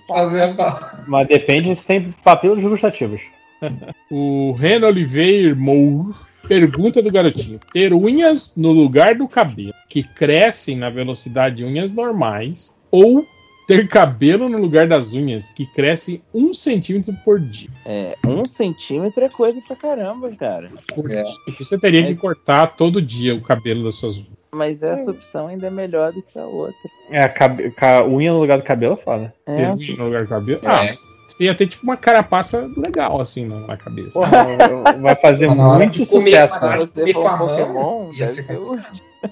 Mas 1.07 1.27
depende 1.27 1.75
se 1.75 1.85
tem 1.85 2.13
papilos 2.23 2.61
gustativos. 2.63 3.21
O 4.11 4.51
Reno 4.53 4.87
Oliveira 4.87 5.55
Moore 5.55 6.13
pergunta 6.47 7.01
do 7.01 7.11
garotinho: 7.11 7.59
ter 7.71 7.93
unhas 7.93 8.53
no 8.57 8.71
lugar 8.71 9.15
do 9.15 9.27
cabelo 9.27 9.73
que 9.87 10.03
crescem 10.03 10.77
na 10.77 10.89
velocidade 10.89 11.57
de 11.57 11.63
unhas 11.63 11.91
normais 11.91 12.69
ou 12.91 13.25
ter 13.67 13.87
cabelo 13.87 14.47
no 14.49 14.57
lugar 14.59 14.87
das 14.87 15.13
unhas 15.13 15.51
que 15.51 15.65
crescem 15.65 16.21
um 16.33 16.53
centímetro 16.53 17.13
por 17.25 17.39
dia? 17.39 17.69
É, 17.85 18.15
um 18.25 18.45
centímetro 18.45 19.23
é 19.23 19.29
coisa 19.29 19.59
pra 19.67 19.75
caramba, 19.75 20.29
cara. 20.35 20.69
Por 20.93 21.09
É. 21.11 21.23
dia. 21.23 21.33
Você 21.59 21.77
teria 21.77 22.03
que 22.03 22.09
Mas- 22.09 22.19
cortar 22.21 22.67
todo 22.75 23.01
dia 23.01 23.33
o 23.35 23.41
cabelo 23.41 23.83
das 23.83 23.95
suas 23.95 24.15
unhas. 24.17 24.35
Mas 24.53 24.81
essa 24.81 25.11
opção 25.11 25.47
ainda 25.47 25.67
é 25.67 25.69
melhor 25.69 26.13
do 26.13 26.21
que 26.21 26.39
a 26.39 26.45
outra. 26.45 26.89
É, 27.09 27.19
a 27.19 27.27
cabe- 27.29 27.71
ca- 27.71 28.05
unha 28.05 28.31
no 28.31 28.39
lugar 28.39 28.57
do 28.57 28.63
cabelo 28.63 28.93
é 28.93 28.97
foda. 28.97 29.33
Ter 29.45 29.51
É, 29.63 29.73
unha 29.73 29.95
no 29.97 30.05
lugar 30.05 30.23
do 30.23 30.29
cabelo? 30.29 30.59
É. 30.63 30.67
Ah, 30.67 30.95
você 31.27 31.45
ia 31.45 31.55
ter 31.55 31.67
tipo 31.67 31.83
uma 31.83 31.97
carapaça 31.97 32.71
legal 32.77 33.19
assim 33.19 33.45
na 33.45 33.75
cabeça. 33.75 34.17
Porra, 34.17 34.93
vai 35.01 35.15
fazer 35.17 35.47
muito 35.49 36.05
comer, 36.05 36.47
sucesso. 36.47 36.63
né? 36.65 36.77
você 36.77 37.13
com 37.13 37.27
a 37.27 37.33
um 37.33 37.37
mão, 37.37 37.47
Pokémon, 37.47 38.11
ia 38.13 38.27
ser. 38.29 38.45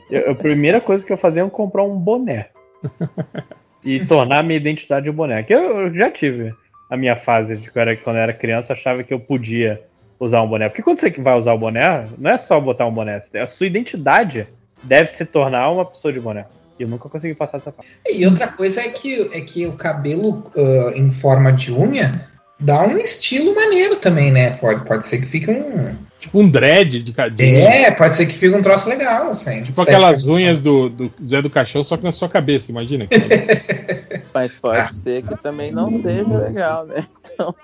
Eu- 0.09 0.31
a 0.31 0.35
primeira 0.35 0.81
coisa 0.81 1.05
que 1.05 1.13
eu 1.13 1.17
fazia 1.17 1.43
é 1.43 1.49
comprar 1.49 1.83
um 1.83 1.95
boné. 1.97 2.49
e 3.85 4.05
tornar 4.05 4.43
minha 4.43 4.57
identidade 4.57 5.09
um. 5.09 5.43
Que 5.43 5.53
eu, 5.53 5.81
eu 5.81 5.93
já 5.93 6.09
tive 6.09 6.53
a 6.89 6.97
minha 6.97 7.15
fase 7.15 7.57
de 7.57 7.71
era, 7.75 7.95
quando 7.97 8.17
eu 8.17 8.21
era 8.21 8.33
criança, 8.33 8.73
achava 8.73 9.03
que 9.03 9.13
eu 9.13 9.19
podia 9.19 9.81
usar 10.19 10.41
um 10.41 10.47
boné. 10.47 10.69
Porque 10.69 10.81
quando 10.81 10.99
você 10.99 11.09
vai 11.09 11.37
usar 11.37 11.53
o 11.53 11.57
boné, 11.57 12.07
não 12.17 12.31
é 12.31 12.37
só 12.37 12.59
botar 12.59 12.85
um 12.85 12.93
boné. 12.93 13.19
A 13.41 13.47
sua 13.47 13.67
identidade 13.67 14.47
deve 14.83 15.09
se 15.09 15.25
tornar 15.25 15.69
uma 15.69 15.85
pessoa 15.85 16.13
de 16.13 16.19
boné. 16.19 16.45
E 16.79 16.83
eu 16.83 16.87
nunca 16.87 17.07
consegui 17.09 17.35
passar 17.35 17.57
essa 17.57 17.71
parte. 17.71 17.89
E 18.09 18.25
outra 18.25 18.47
coisa 18.47 18.81
é 18.81 18.89
que, 18.89 19.29
é 19.33 19.41
que 19.41 19.65
o 19.67 19.73
cabelo 19.73 20.43
ah, 20.55 20.91
em 20.95 21.11
forma 21.11 21.51
de 21.51 21.71
unha 21.71 22.32
dá 22.64 22.83
um 22.88 22.98
estilo 22.98 23.53
maneiro 23.53 23.98
também, 23.98 24.32
né? 24.32 24.51
Pode, 24.51 24.85
pode 24.85 25.06
ser 25.06 25.19
que 25.19 25.25
fique 25.25 25.50
um. 25.50 25.95
Tipo 26.19 26.40
um 26.40 26.50
dread 26.50 27.03
de 27.03 27.11
cabelo. 27.11 27.67
É, 27.67 27.92
pode 27.92 28.16
ser 28.16 28.25
que 28.25 28.33
fique 28.33 28.56
um 28.56 28.61
troço 28.61 28.88
legal, 28.88 29.30
assim. 29.30 29.64
Tipo 29.64 29.82
aquelas 29.82 30.25
unhas 30.25 30.61
do, 30.61 30.90
do 30.90 31.14
Zé 31.22 31.42
do 31.42 31.50
Caixão, 31.50 31.83
só 31.83 31.98
que 31.98 32.03
na 32.03 32.14
sua 32.14 32.30
cabeça, 32.30 32.72
imagina. 32.72 33.06
mas 34.33 34.53
pode 34.53 34.95
ser 34.95 35.24
que 35.24 35.35
também 35.43 35.72
não 35.72 35.92
seja 35.92 36.38
legal, 36.38 36.85
né? 36.85 37.06
Então, 37.33 37.56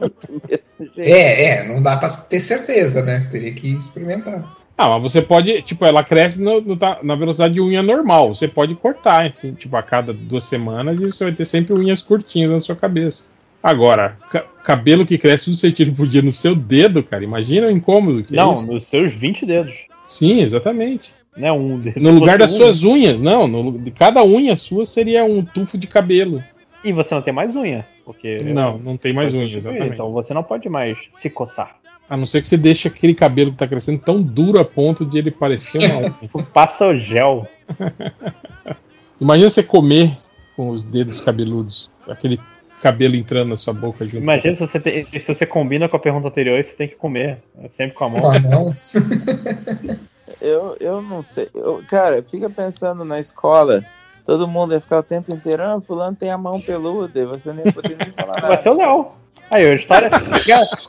do 0.00 0.42
mesmo 0.48 0.94
jeito. 0.94 1.00
É, 1.00 1.44
é, 1.44 1.68
não 1.68 1.82
dá 1.82 1.96
pra 1.96 2.08
ter 2.08 2.38
certeza, 2.38 3.02
né? 3.02 3.18
Teria 3.30 3.52
que 3.52 3.68
experimentar. 3.74 4.54
Ah, 4.78 4.88
mas 4.90 5.02
você 5.02 5.22
pode, 5.22 5.62
tipo, 5.62 5.84
ela 5.84 6.04
cresce 6.04 6.40
no- 6.40 6.60
no 6.60 6.78
na 7.02 7.16
velocidade 7.16 7.54
de 7.54 7.60
unha 7.60 7.82
normal. 7.82 8.32
Você 8.34 8.46
pode 8.46 8.74
cortar, 8.74 9.26
assim, 9.26 9.54
tipo, 9.54 9.76
a 9.76 9.82
cada 9.82 10.12
duas 10.12 10.44
semanas 10.44 11.00
e 11.00 11.06
você 11.06 11.24
vai 11.24 11.32
ter 11.32 11.46
sempre 11.46 11.74
unhas 11.74 12.02
curtinhas 12.02 12.50
na 12.50 12.60
sua 12.60 12.76
cabeça. 12.76 13.28
Agora, 13.62 14.16
ca- 14.30 14.44
cabelo 14.62 15.04
que 15.06 15.18
cresce 15.18 15.50
um 15.50 15.54
centímetro 15.54 15.96
por 15.96 16.06
dia 16.08 16.22
no 16.22 16.32
seu 16.32 16.54
dedo, 16.54 17.02
cara, 17.02 17.24
imagina 17.24 17.66
o 17.66 17.70
incômodo 17.70 18.22
que 18.22 18.34
é 18.34 18.36
Não, 18.36 18.54
isso. 18.54 18.72
nos 18.72 18.84
seus 18.86 19.12
20 19.12 19.44
dedos. 19.46 19.74
Sim, 20.04 20.40
exatamente. 20.40 21.12
Não 21.36 21.48
é 21.48 21.52
um 21.52 21.78
dedo. 21.78 22.00
No 22.00 22.10
lugar 22.12 22.38
das 22.38 22.52
um, 22.54 22.56
suas 22.56 22.82
unhas, 22.84 23.20
não, 23.20 23.46
no, 23.46 23.78
de 23.78 23.90
cada 23.90 24.24
unha 24.24 24.56
sua 24.56 24.84
seria 24.86 25.24
um 25.24 25.44
tufo 25.44 25.76
de 25.76 25.86
cabelo. 25.86 26.42
E 26.84 26.92
você 26.92 27.14
não 27.14 27.22
tem 27.22 27.34
mais 27.34 27.54
unha. 27.56 27.86
Porque 28.04 28.38
Não, 28.44 28.78
não 28.78 28.96
tem 28.96 29.12
mais 29.12 29.34
unha, 29.34 29.56
exatamente. 29.56 29.94
Então 29.94 30.10
você 30.10 30.32
não 30.32 30.42
pode 30.44 30.68
mais 30.68 30.96
se 31.10 31.28
coçar. 31.28 31.76
A 32.08 32.16
não 32.16 32.24
ser 32.24 32.40
que 32.40 32.46
você 32.46 32.56
deixe 32.56 32.86
aquele 32.86 33.14
cabelo 33.14 33.50
que 33.50 33.56
tá 33.56 33.66
crescendo 33.66 33.98
tão 33.98 34.22
duro 34.22 34.60
a 34.60 34.64
ponto 34.64 35.04
de 35.04 35.18
ele 35.18 35.32
parecer 35.32 35.90
uma 35.90 36.02
unha. 36.32 36.46
Passa 36.54 36.86
o 36.86 36.96
gel. 36.96 37.48
Imagina 39.20 39.50
você 39.50 39.62
comer 39.62 40.16
com 40.56 40.70
os 40.70 40.84
dedos 40.84 41.20
cabeludos, 41.20 41.90
aquele 42.08 42.38
cabelo 42.82 43.14
entrando 43.16 43.48
na 43.48 43.56
sua 43.56 43.72
boca 43.74 44.04
junto. 44.04 44.18
Imagina 44.22 44.54
se 44.54 44.60
você, 44.60 44.78
tem- 44.80 45.04
se 45.04 45.20
você 45.34 45.44
combina 45.46 45.88
com 45.88 45.96
a 45.96 46.00
pergunta 46.00 46.28
anterior 46.28 46.58
e 46.58 46.62
você 46.62 46.74
tem 46.76 46.88
que 46.88 46.94
comer. 46.96 47.38
É 47.62 47.68
sempre 47.68 47.94
com 47.96 48.04
a 48.04 48.08
mão. 48.08 48.20
Com 48.20 48.30
a 48.30 48.40
mão. 48.40 48.74
Eu, 50.40 50.76
eu 50.80 51.00
não 51.00 51.22
sei. 51.22 51.48
Eu, 51.54 51.82
cara, 51.88 52.22
fica 52.22 52.48
pensando 52.50 53.04
na 53.04 53.18
escola. 53.18 53.82
Todo 54.24 54.46
mundo 54.46 54.74
ia 54.74 54.80
ficar 54.80 54.98
o 54.98 55.02
tempo 55.02 55.32
inteiro, 55.32 55.62
ah, 55.62 55.80
fulano 55.80 56.14
tem 56.16 56.30
a 56.30 56.36
mão 56.36 56.60
peluda, 56.60 57.18
e 57.18 57.24
você 57.24 57.52
nem 57.52 57.64
ia 57.64 57.72
poder 57.72 57.96
nem 57.96 58.12
falar 58.12 58.32
Vai 58.42 58.50
nada. 58.50 58.58
ser 58.58 58.68
o 58.70 58.74
Léo. 58.76 59.06
Aí, 59.50 59.64
a 59.64 59.74
história. 59.74 60.10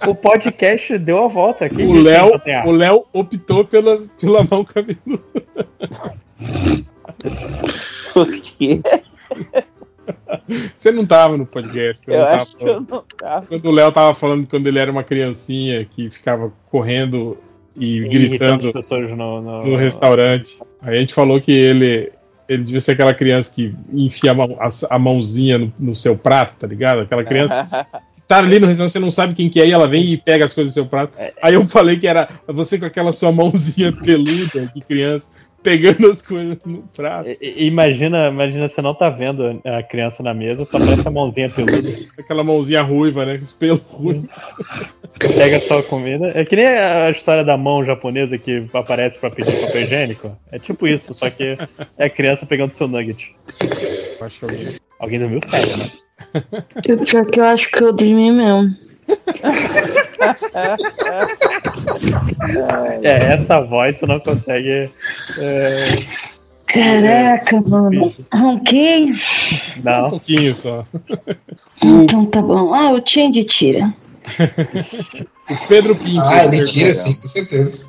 O 0.08 0.14
podcast 0.16 0.98
deu 0.98 1.24
a 1.24 1.28
volta. 1.28 1.70
Quem 1.70 1.86
O 1.88 2.02
Léo, 2.02 2.42
o 2.66 2.72
Léo 2.72 3.06
optou 3.14 3.64
pela, 3.64 3.96
pela 4.20 4.44
mão 4.44 4.66
cabeluda. 4.66 5.24
Por 8.14 8.28
quê? 8.42 8.82
Você 10.76 10.92
não 10.92 11.06
tava 11.06 11.38
no 11.38 11.46
podcast. 11.46 12.04
Eu 12.10 12.18
não 12.20 12.26
tava 12.26 12.42
acho 12.42 12.56
que 12.56 12.64
eu 12.64 12.68
falando. 12.68 12.90
não 12.90 13.04
tava. 13.18 13.46
Quando 13.48 13.66
o 13.66 13.72
Léo 13.72 13.92
tava 13.92 14.16
falando 14.16 14.48
quando 14.48 14.68
ele 14.68 14.80
era 14.80 14.92
uma 14.92 15.04
criancinha 15.04 15.86
que 15.86 16.10
ficava 16.10 16.52
correndo 16.72 17.38
e 17.76 17.98
irritando 17.98 18.30
gritando 18.30 18.68
as 18.68 18.74
pessoas 18.74 19.10
no, 19.12 19.42
no, 19.42 19.66
no 19.66 19.76
restaurante. 19.78 20.60
Aí 20.82 20.98
a 20.98 21.00
gente 21.00 21.14
falou 21.14 21.40
que 21.42 21.52
ele, 21.52 22.12
ele 22.48 22.64
devia 22.64 22.82
ser 22.82 22.94
aquela 22.94 23.14
criança 23.14 23.54
que 23.54 23.76
enfia 23.94 24.32
a, 24.32 24.34
mão- 24.34 24.58
a- 24.60 24.96
a 24.96 25.00
mãozinha 25.00 25.58
no, 25.58 25.74
no 25.78 25.96
seu 25.96 26.18
prato, 26.18 26.56
tá 26.58 26.66
ligado? 26.68 27.02
Aquela 27.02 27.24
criança 27.24 27.86
que 28.16 28.22
tá 28.28 28.40
ali 28.40 28.60
no 28.60 28.66
restaurante, 28.68 28.94
você 28.94 29.00
não 29.00 29.12
sabe 29.12 29.34
quem 29.36 29.50
que 29.50 29.62
é, 29.62 29.68
e 29.68 29.72
ela 29.72 29.88
vem 29.88 30.04
e 30.06 30.18
pega 30.18 30.46
as 30.46 30.54
coisas 30.54 30.74
do 30.74 30.76
seu 30.76 30.86
prato. 30.88 31.14
Aí 31.42 31.54
eu 31.54 31.66
falei 31.68 32.00
que 32.00 32.08
era 32.08 32.28
você 32.48 32.80
com 32.80 32.86
aquela 32.86 33.12
sua 33.14 33.32
mãozinha 33.32 33.92
peluda 34.04 34.72
de 34.74 34.82
criança, 34.82 35.30
pegando 35.68 36.10
as 36.10 36.22
coisas 36.26 36.58
no 36.66 36.84
prato. 36.96 37.30
Imagina, 37.42 38.30
imagina 38.30 38.70
você 38.70 38.82
não 38.82 38.94
tá 38.94 39.10
vendo 39.10 39.62
a 39.66 39.84
criança 39.84 40.24
na 40.24 40.34
mesa, 40.34 40.64
só 40.64 40.78
aparece 40.78 41.06
a 41.08 41.12
mãozinha 41.12 41.50
peluda. 41.50 41.90
Aquela 42.18 42.44
mãozinha 42.44 42.82
ruiva, 42.82 43.26
né? 43.26 43.38
Com 43.38 43.44
os 43.44 43.52
pelos 43.52 43.82
ruivos. 43.82 44.30
Pega 45.20 45.60
só 45.60 45.80
a 45.80 45.84
comida. 45.84 46.32
É 46.34 46.46
que 46.46 46.56
nem 46.56 46.66
a 46.68 47.10
história 47.10 47.44
da 47.44 47.58
mão 47.58 47.84
japonesa 47.84 48.38
que 48.38 48.66
aparece 48.74 49.20
pra 49.20 49.30
pedir 49.30 49.52
papel 49.60 49.82
higiênico. 49.82 50.38
É 50.52 50.58
tipo 50.58 50.88
isso, 50.88 51.14
só 51.14 51.30
que 51.30 51.58
é 51.98 52.06
a 52.06 52.10
criança 52.10 52.46
pegando 52.46 52.72
seu 52.72 52.88
nugget. 52.88 53.36
Acho 54.22 54.40
que 54.40 54.46
alguém- 54.46 54.76
Alguém 55.00 55.20
dormiu 55.20 55.40
sério, 55.48 55.78
né? 55.78 55.92
Eu, 56.88 56.98
pior 56.98 57.26
que 57.28 57.40
eu 57.40 57.44
acho 57.46 57.70
que 57.70 57.84
eu 57.84 57.94
dormi 57.94 58.32
mesmo. 58.32 58.76
É, 63.04 63.34
essa 63.34 63.62
voz 63.62 63.98
você 63.98 64.06
não 64.06 64.20
consegue. 64.20 64.90
é, 65.40 65.86
Caraca, 66.68 67.62
mano. 67.62 68.14
Ronquei? 68.34 69.12
Um 69.12 69.84
Não. 69.84 70.10
pouquinho 70.10 70.54
só. 70.54 70.86
Então 71.82 72.26
tá 72.26 72.42
bom. 72.42 72.74
Ah, 72.74 72.92
o 72.92 73.02
Change 73.06 73.44
tira. 73.46 73.94
O 75.50 75.68
Pedro 75.68 75.96
Pinto. 75.96 76.20
Ah, 76.22 76.46
ele 76.46 76.64
tira 76.66 76.94
sim, 76.94 77.14
com 77.14 77.28
certeza. 77.30 77.86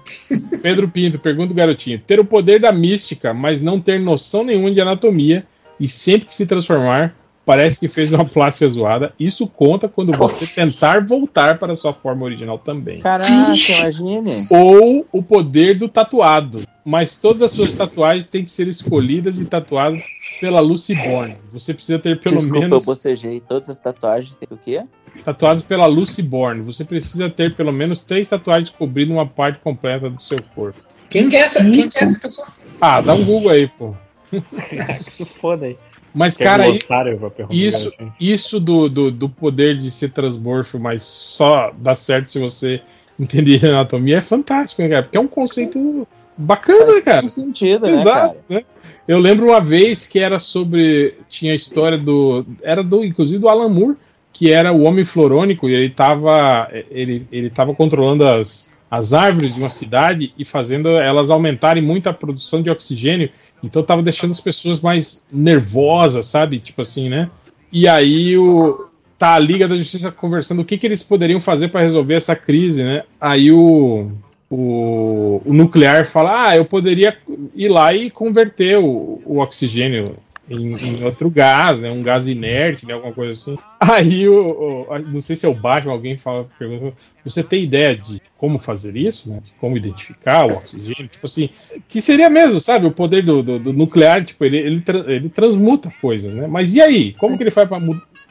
Pedro 0.63 0.89
Pinto, 0.89 1.19
pergunta 1.19 1.53
o 1.53 1.57
garotinho: 1.57 1.99
ter 1.99 2.21
o 2.21 2.25
poder 2.25 2.61
da 2.61 2.71
mística, 2.71 3.35
mas 3.35 3.61
não 3.61 3.81
ter 3.81 3.99
noção 3.99 4.45
nenhuma 4.45 4.71
de 4.71 4.81
anatomia 4.81 5.45
e 5.81 5.89
sempre 5.89 6.29
que 6.29 6.35
se 6.35 6.47
transformar, 6.47 7.15
parece 7.49 7.81
que 7.81 7.89
fez 7.89 8.13
uma 8.13 8.27
plástica 8.27 8.69
zoada. 8.69 9.15
Isso 9.19 9.47
conta 9.47 9.89
quando 9.89 10.13
você 10.13 10.47
tentar 10.47 11.07
voltar 11.07 11.59
para 11.59 11.75
sua 11.75 11.95
forma 11.95 12.27
original 12.27 12.59
também. 12.59 13.01
Caraca, 13.01 13.33
imagine. 13.33 14.47
Ou 14.51 15.07
o 15.11 15.23
poder 15.23 15.73
do 15.73 15.89
tatuado, 15.89 16.63
mas 16.85 17.17
todas 17.17 17.41
as 17.41 17.51
suas 17.53 17.73
tatuagens 17.73 18.27
têm 18.27 18.45
que 18.45 18.53
ser 18.53 18.69
escolhidas 18.69 19.41
e 19.41 19.47
tatuadas 19.47 20.03
pela 20.39 20.61
Lucy 20.61 20.95
Born. 20.95 21.35
Você 21.51 21.73
precisa 21.73 21.99
ter 21.99 22.21
pelo 22.21 22.37
Desculpa, 22.37 22.61
menos 22.61 22.83
eu 22.83 22.95
bocejei. 22.95 23.41
Todas 23.41 23.71
as 23.71 23.79
tatuagens 23.79 24.37
têm 24.37 24.49
o 24.51 24.59
quê? 24.59 24.83
tatuados 25.25 25.63
pela 25.63 25.87
Lucy 25.87 26.23
Born. 26.23 26.61
Você 26.61 26.85
precisa 26.85 27.31
ter 27.31 27.55
pelo 27.55 27.73
menos 27.73 28.03
três 28.03 28.29
tatuagens 28.29 28.69
cobrindo 28.69 29.15
uma 29.15 29.27
parte 29.27 29.59
completa 29.61 30.11
do 30.11 30.23
seu 30.23 30.39
corpo. 30.55 30.79
Quem 31.09 31.31
que 31.31 31.37
é 31.37 31.41
essa, 31.41 31.65
quem 31.65 31.89
que 31.89 31.99
é 31.99 32.03
essa 32.03 32.21
pessoa? 32.21 32.49
Ah, 32.79 33.01
dá 33.01 33.15
um 33.15 33.25
Google 33.25 33.53
aí, 33.53 33.67
pô. 33.67 33.95
Se 34.93 35.25
foda 35.41 35.65
aí. 35.65 35.79
Mas, 36.19 36.37
Quer 36.37 36.45
cara, 36.45 36.65
Isso, 37.49 37.93
isso 38.19 38.59
do, 38.59 38.89
do, 38.89 39.11
do 39.13 39.29
poder 39.29 39.79
de 39.79 39.89
ser 39.89 40.11
transmorfo, 40.11 40.81
mas 40.81 41.05
só 41.05 41.73
dá 41.79 41.95
certo 41.95 42.29
se 42.29 42.41
você 42.41 42.83
entender 43.19 43.65
anatomia 43.65 44.19
é 44.19 44.21
fantástico, 44.21 44.83
né, 44.83 44.89
cara? 44.89 45.03
Porque 45.05 45.17
é 45.17 45.21
um 45.21 45.29
conceito 45.29 46.09
bacana, 46.37 46.95
né, 46.95 47.01
cara. 47.01 47.21
Faz 47.21 47.35
sentido, 47.35 47.87
né, 47.87 47.93
Exato, 47.93 48.35
cara? 48.35 48.45
né? 48.49 48.65
Eu 49.07 49.21
lembro 49.21 49.47
uma 49.47 49.61
vez 49.61 50.07
que 50.07 50.19
era 50.19 50.41
sobre. 50.41 51.15
Tinha 51.29 51.53
a 51.53 51.57
história 51.57 51.97
do. 51.97 52.45
Era 52.63 52.83
do, 52.83 53.05
inclusive, 53.05 53.39
do 53.39 53.49
Alan 53.49 53.69
Moore, 53.69 53.97
que 54.33 54.51
era 54.51 54.73
o 54.73 54.83
homem 54.83 55.05
florônico, 55.05 55.69
e 55.69 55.75
ele 55.75 55.87
estava 55.87 56.69
ele, 56.91 57.29
ele 57.31 57.49
tava 57.49 57.73
controlando 57.77 58.27
as, 58.27 58.71
as 58.91 59.13
árvores 59.13 59.55
de 59.55 59.61
uma 59.61 59.69
cidade 59.69 60.33
e 60.39 60.45
fazendo 60.45 60.89
elas 60.89 61.31
aumentarem 61.31 61.83
muito 61.83 62.09
a 62.09 62.15
produção 62.15 62.63
de 62.63 62.71
oxigênio. 62.71 63.31
Então 63.63 63.83
tava 63.83 64.03
deixando 64.03 64.31
as 64.31 64.41
pessoas 64.41 64.81
mais 64.81 65.25
nervosas, 65.31 66.27
sabe? 66.27 66.59
Tipo 66.59 66.83
assim, 66.83 67.09
né? 67.09 67.31
E 67.73 67.87
aí 67.87 68.37
o. 68.37 68.87
Tá 69.19 69.35
a 69.35 69.39
Liga 69.39 69.67
da 69.67 69.77
Justiça 69.77 70.13
conversando 70.13 70.63
o 70.63 70.65
que, 70.65 70.79
que 70.79 70.87
eles 70.87 71.03
poderiam 71.03 71.41
fazer 71.41 71.69
para 71.69 71.81
resolver 71.81 72.15
essa 72.15 72.37
crise, 72.37 72.85
né? 72.85 73.03
Aí 73.21 73.51
o, 73.51 74.13
o, 74.49 75.43
o 75.45 75.53
nuclear 75.53 76.07
fala: 76.07 76.51
Ah, 76.51 76.57
eu 76.57 76.65
poderia 76.65 77.19
ir 77.53 77.69
lá 77.69 77.93
e 77.93 78.11
converter 78.11 78.79
o, 78.79 79.21
o 79.25 79.39
oxigênio 79.41 80.17
em, 80.51 80.75
em 80.75 81.05
outro 81.05 81.29
gás, 81.31 81.79
né? 81.79 81.91
Um 81.91 82.03
gás 82.03 82.27
inerte, 82.27 82.87
né? 82.87 82.95
Alguma 82.95 83.13
coisa 83.13 83.33
assim. 83.33 83.57
Aí 83.81 84.29
o, 84.29 84.87
o- 84.91 84.99
não 84.99 85.21
sei 85.21 85.37
se 85.37 85.45
é 85.47 85.49
o 85.49 85.55
Batman, 85.55 85.93
alguém 85.93 86.17
fala, 86.17 86.49
pergunta, 86.59 86.97
você 87.25 87.43
tem 87.43 87.63
ideia 87.65 87.97
de 87.97 88.21
como 88.37 88.59
fazer 88.59 88.97
isso, 88.97 89.31
né? 89.31 89.41
Como 89.61 89.77
identificar 89.77 90.47
o 90.47 90.57
oxigênio? 90.57 91.09
Tipo 91.09 91.27
assim, 91.27 91.51
que 91.89 92.01
seria 92.01 92.31
mesmo, 92.31 92.61
sabe? 92.61 92.87
O 92.87 92.91
poder 92.91 93.23
do, 93.23 93.43
do- 93.43 93.59
do 93.59 93.73
nuclear, 93.73 94.25
tipo, 94.25 94.45
ele, 94.45 94.57
ele, 94.59 94.83
ele 95.07 95.29
transmuta 95.29 95.93
coisas, 96.01 96.33
né? 96.33 96.47
Mas 96.47 96.75
e 96.75 96.81
aí? 96.81 97.13
Como 97.15 97.37
que 97.37 97.43
ele 97.43 97.51
faz 97.51 97.69
para 97.69 97.81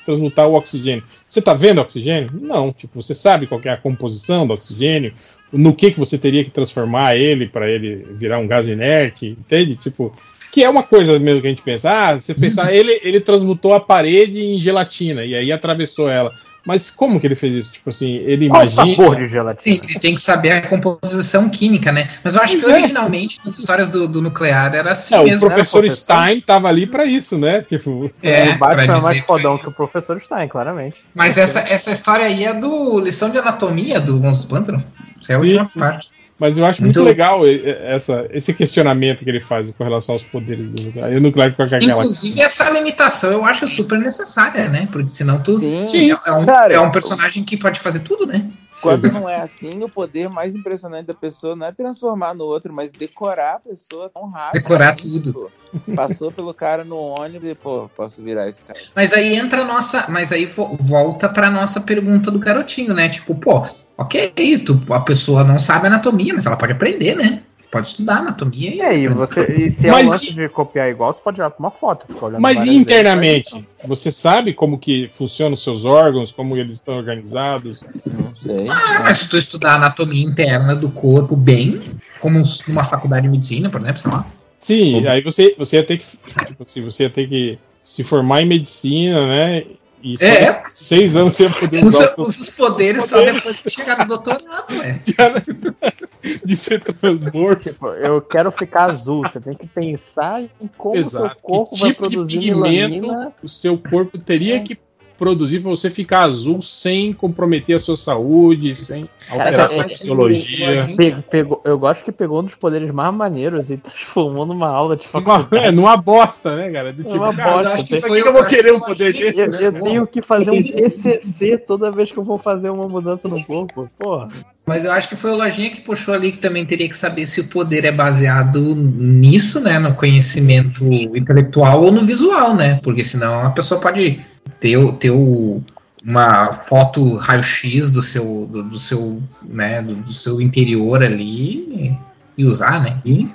transmutar 0.05 0.47
o 0.47 0.53
oxigênio? 0.55 1.03
Você 1.27 1.41
tá 1.41 1.53
vendo 1.53 1.81
oxigênio? 1.81 2.31
Não, 2.33 2.71
tipo, 2.71 3.01
você 3.01 3.13
sabe 3.13 3.45
qual 3.45 3.61
é 3.63 3.69
a 3.69 3.77
composição 3.77 4.47
do 4.47 4.53
oxigênio, 4.53 5.13
no 5.51 5.75
que 5.75 5.91
que 5.91 5.99
você 5.99 6.17
teria 6.17 6.43
que 6.43 6.49
transformar 6.51 7.15
ele 7.15 7.47
para 7.47 7.69
ele 7.69 8.05
virar 8.15 8.39
um 8.39 8.47
gás 8.47 8.67
inerte, 8.67 9.27
entende? 9.27 9.75
Tipo, 9.75 10.11
que 10.57 10.63
é 10.63 10.69
uma 10.69 10.81
coisa 10.81 11.19
mesmo 11.19 11.39
que 11.39 11.45
a 11.45 11.49
gente 11.51 11.61
pensa, 11.61 11.91
ah, 11.91 12.19
você 12.19 12.33
pensar, 12.33 12.73
ele, 12.73 12.99
ele 13.03 13.19
transmutou 13.19 13.75
a 13.75 13.79
parede 13.79 14.43
em 14.43 14.59
gelatina 14.59 15.23
e 15.23 15.35
aí 15.35 15.51
atravessou 15.51 16.09
ela. 16.09 16.33
Mas 16.65 16.89
como 16.89 17.19
que 17.19 17.27
ele 17.27 17.35
fez 17.35 17.53
isso? 17.53 17.73
Tipo 17.73 17.91
assim, 17.91 18.15
ele 18.25 18.49
Qual 18.49 18.61
o 18.61 18.63
imagina. 18.65 18.97
sabor 18.97 19.15
de 19.15 19.29
gelatina? 19.29 19.75
Sim, 19.77 19.81
ele 19.87 19.99
tem 19.99 20.15
que 20.15 20.19
saber 20.21 20.51
a 20.51 20.67
composição 20.67 21.47
química, 21.47 21.91
né? 21.91 22.09
Mas 22.23 22.35
eu 22.35 22.41
acho 22.41 22.57
que 22.57 22.65
é. 22.65 22.73
originalmente, 22.73 23.39
nas 23.45 23.59
histórias 23.59 23.87
do, 23.87 24.07
do 24.07 24.19
nuclear, 24.19 24.73
era 24.73 24.93
assim 24.93 25.13
É, 25.13 25.19
o 25.19 25.23
mesmo. 25.25 25.39
professor 25.47 25.83
né, 25.83 25.87
professor? 25.89 26.15
Stein 26.15 26.41
tava 26.41 26.67
ali 26.67 26.87
para 26.87 27.05
isso, 27.05 27.37
né? 27.37 27.61
Tipo, 27.61 28.11
É, 28.23 28.49
o 28.49 28.57
Batman 28.57 28.97
é 28.97 28.99
mais 28.99 29.19
fodão 29.19 29.57
que- 29.57 29.63
que 29.63 29.69
o 29.69 29.71
professor 29.71 30.19
Stein, 30.19 30.47
claramente. 30.47 30.97
Mas 31.15 31.37
essa, 31.37 31.59
essa 31.59 31.91
história 31.91 32.25
aí 32.25 32.43
é 32.43 32.53
do 32.53 32.99
lição 32.99 33.29
de 33.29 33.37
anatomia 33.37 33.99
do 33.99 34.19
Monstro 34.19 34.49
Pântano. 34.49 34.83
Essa 35.21 35.33
é 35.33 35.35
a 35.35 35.39
Sim, 35.39 35.45
última 35.45 35.67
sim. 35.67 35.79
parte. 35.79 36.07
Mas 36.39 36.57
eu 36.57 36.65
acho 36.65 36.83
muito, 36.83 36.99
Muito- 36.99 37.07
legal 37.09 37.47
e- 37.47 37.55
e- 37.65 37.69
essa, 37.69 38.27
esse 38.31 38.53
questionamento 38.53 39.23
que 39.23 39.29
ele 39.29 39.39
faz 39.39 39.71
com 39.71 39.83
relação 39.83 40.13
aos 40.13 40.23
poderes 40.23 40.69
do 40.69 40.83
nuclear. 40.83 41.11
E 41.11 41.17
o 41.17 41.21
nuclear 41.21 41.49
fica 41.51 41.67
com 41.67 41.75
aquela. 41.75 41.93
Inclusive, 42.01 42.39
essa 42.41 42.69
limitação 42.69 43.31
eu 43.31 43.43
acho 43.45 43.67
super 43.67 43.97
necessária, 43.97 44.69
né? 44.69 44.87
Porque 44.91 45.07
senão 45.09 45.41
tu. 45.41 45.55
Sim. 45.55 45.87
Sim. 45.87 46.11
É 46.25 46.31
um, 46.31 46.45
Cara, 46.45 46.73
é 46.73 46.79
um 46.79 46.91
personagem 46.91 47.43
que 47.43 47.57
pode 47.57 47.79
fazer 47.79 47.99
tudo, 47.99 48.27
né? 48.27 48.45
Quando 48.81 49.11
não 49.11 49.27
é 49.27 49.41
assim, 49.41 49.83
o 49.83 49.89
poder 49.89 50.29
mais 50.29 50.55
impressionante 50.55 51.07
da 51.07 51.13
pessoa 51.13 51.55
não 51.55 51.65
é 51.65 51.71
transformar 51.71 52.33
no 52.33 52.43
outro, 52.45 52.71
mas 52.73 52.91
decorar 52.91 53.55
a 53.55 53.59
pessoa 53.59 54.09
tão 54.09 54.29
rápido. 54.29 54.61
Decorar 54.61 54.93
assim, 54.93 55.21
tudo. 55.21 55.51
Passou 55.95 56.31
pelo 56.31 56.53
cara 56.53 56.83
no 56.83 56.95
ônibus 56.97 57.49
e, 57.49 57.55
pô, 57.55 57.89
posso 57.95 58.21
virar 58.21 58.47
esse 58.47 58.61
cara. 58.61 58.79
Mas 58.95 59.13
aí 59.13 59.35
entra 59.35 59.61
a 59.61 59.65
nossa. 59.65 60.05
Mas 60.09 60.31
aí 60.31 60.45
vo- 60.45 60.77
volta 60.79 61.27
pra 61.27 61.49
nossa 61.49 61.81
pergunta 61.81 62.29
do 62.31 62.39
garotinho, 62.39 62.93
né? 62.93 63.09
Tipo, 63.09 63.35
pô, 63.35 63.65
ok, 63.97 64.59
tu, 64.59 64.79
a 64.93 64.99
pessoa 64.99 65.43
não 65.43 65.59
sabe 65.59 65.87
anatomia, 65.87 66.33
mas 66.33 66.45
ela 66.45 66.57
pode 66.57 66.73
aprender, 66.73 67.15
né? 67.15 67.43
Pode 67.77 67.87
estudar 67.87 68.17
anatomia 68.17 68.75
E 68.75 68.81
aí, 68.81 69.07
você, 69.07 69.41
e 69.51 69.71
se 69.71 69.87
é 69.87 69.91
Mas 69.91 70.07
lance 70.07 70.33
de 70.33 70.49
copiar 70.49 70.89
igual, 70.89 71.13
você 71.13 71.21
pode 71.21 71.39
olhar 71.39 71.49
pra 71.49 71.59
uma 71.59 71.71
foto, 71.71 72.05
ficar 72.07 72.27
olhando 72.27 72.41
Mas 72.41 72.55
várias 72.55 72.65
e 72.65 72.69
vezes, 72.69 72.81
internamente? 72.81 73.67
Você 73.85 74.11
sabe 74.11 74.53
como 74.53 74.77
que 74.77 75.07
funcionam 75.09 75.53
os 75.53 75.63
seus 75.63 75.85
órgãos, 75.85 76.31
como 76.31 76.57
eles 76.57 76.75
estão 76.75 76.95
organizados? 76.95 77.83
Não 78.05 78.35
sei. 78.35 78.67
Ah, 78.69 79.01
mas 79.03 79.19
se 79.19 79.29
tu 79.29 79.37
estudar 79.37 79.75
anatomia 79.75 80.23
interna 80.23 80.75
do 80.75 80.89
corpo 80.89 81.35
bem, 81.35 81.81
como 82.19 82.41
numa 82.67 82.83
faculdade 82.83 83.23
de 83.23 83.29
medicina, 83.29 83.69
por 83.69 83.81
exemplo, 83.81 84.01
sei 84.01 84.11
lá. 84.11 84.25
Sim, 84.59 85.07
aí 85.07 85.21
você, 85.21 85.55
você 85.57 85.77
ia 85.77 85.83
ter 85.83 85.99
que. 85.99 86.05
Tipo 86.45 86.63
assim, 86.63 86.81
você 86.81 87.03
ia 87.03 87.09
ter 87.09 87.27
que 87.27 87.59
se 87.83 88.03
formar 88.03 88.41
em 88.41 88.45
medicina, 88.45 89.27
né? 89.27 89.63
E 90.13 90.23
É. 90.23 90.63
seis 90.73 91.15
anos 91.15 91.35
você 91.35 91.43
ia 91.43 91.49
poder 91.49 91.83
usar 91.83 91.97
Usa, 92.13 92.21
usa 92.21 92.41
os 92.43 92.49
poderes 92.51 93.05
só 93.05 93.23
depois 93.23 93.59
que 93.59 93.69
chegar 93.69 93.97
no 93.99 94.07
doutorado, 94.07 94.43
né? 94.69 95.01
de 96.43 96.55
ser 96.57 96.79
transmorfo. 96.81 97.61
Tipo, 97.63 97.87
eu 97.89 98.21
quero 98.21 98.51
ficar 98.51 98.85
azul. 98.85 99.23
Você 99.23 99.39
tem 99.39 99.55
que 99.55 99.67
pensar 99.67 100.41
em 100.41 100.69
como 100.77 100.99
o 100.99 101.09
seu 101.09 101.29
corpo 101.41 101.75
Que 101.75 101.81
vai 101.81 101.89
tipo 101.91 102.09
de 102.09 102.15
produzir 102.15 102.39
pigmento 102.39 103.05
melanina. 103.07 103.33
o 103.43 103.49
seu 103.49 103.77
corpo 103.77 104.17
teria 104.17 104.61
que 104.61 104.77
produzir 105.17 105.59
para 105.61 105.69
você 105.71 105.89
ficar 105.89 106.21
azul 106.21 106.61
sem 106.61 107.11
comprometer 107.11 107.75
a 107.75 107.79
sua 107.79 107.97
saúde, 107.97 108.75
sem 108.75 109.09
alterar 109.29 109.65
a 109.65 109.69
sua 109.69 109.83
é- 109.85 109.89
fisiologia. 109.89 110.87
Pegou- 111.29 111.61
eu 111.65 111.77
gosto 111.79 112.03
que 112.05 112.11
pegou 112.11 112.39
um 112.39 112.43
dos 112.43 112.55
poderes 112.55 112.91
mais 112.91 113.13
maneiros 113.13 113.69
e 113.69 113.77
transformou 113.77 114.45
numa 114.45 114.69
aula 114.69 114.95
de 114.95 115.07
Uma, 115.13 115.21
faculdade. 115.21 115.65
é, 115.65 115.71
numa 115.71 115.97
bosta, 115.97 116.55
né, 116.55 116.69
cara? 116.71 116.93
Do 116.93 117.01
É 117.01 117.05
tipo, 117.05 117.17
uma 117.17 117.33
cara, 117.33 117.51
bosta. 117.53 117.69
eu 117.69 117.73
acho 117.73 117.85
que 117.87 118.01
foi 118.01 118.21
que 118.21 118.27
eu 118.27 118.31
o- 118.31 118.33
vou 118.35 118.45
querer 118.45 118.63
que 118.63 118.71
um 118.71 118.75
eu 118.75 118.81
poder 118.81 119.13
desse? 119.13 119.39
Eu, 119.39 119.51
eu 119.73 119.81
tenho 119.81 120.07
que 120.07 120.21
fazer 120.21 120.51
um 120.51 120.61
PCC 120.63 121.57
toda 121.57 121.91
vez 121.91 122.11
que 122.11 122.17
eu 122.17 122.23
vou 122.23 122.37
fazer 122.37 122.69
uma 122.69 122.87
mudança 122.87 123.27
no 123.27 123.43
corpo. 123.43 123.89
Porra. 123.97 124.27
Mas 124.67 124.83
eu 124.83 124.91
acho 124.91 125.07
que 125.07 125.15
foi 125.15 125.31
o 125.31 125.37
Lojinha 125.37 125.69
que 125.71 125.79
puxou 125.79 126.13
ali 126.13 126.29
que 126.29 126.39
também 126.39 126.65
teria 126.65 126.89
que 126.89 126.97
saber 126.97 127.25
se 127.25 127.39
o 127.39 127.47
poder 127.47 127.85
é 127.85 127.91
baseado 127.91 128.75
nisso, 128.75 129.61
né? 129.61 129.79
No 129.79 129.93
conhecimento 129.93 130.83
intelectual 131.15 131.83
ou 131.83 131.91
no 131.91 132.01
visual, 132.01 132.53
né? 132.53 132.77
Porque 132.83 133.01
senão 133.01 133.45
a 133.45 133.49
pessoa 133.51 133.79
pode 133.79 134.19
ter, 134.59 134.91
ter 134.97 135.11
o- 135.11 135.61
uma 136.03 136.51
foto 136.51 137.15
raio-x 137.15 137.91
do 137.91 138.03
seu, 138.03 138.45
do, 138.51 138.63
do 138.63 138.77
seu, 138.77 139.21
né, 139.41 139.81
do, 139.81 139.95
do 139.95 140.13
seu 140.13 140.41
interior 140.41 141.01
ali 141.01 141.97
e 142.37 142.43
usar, 142.43 142.81
né? 142.81 143.01
E- 143.05 143.27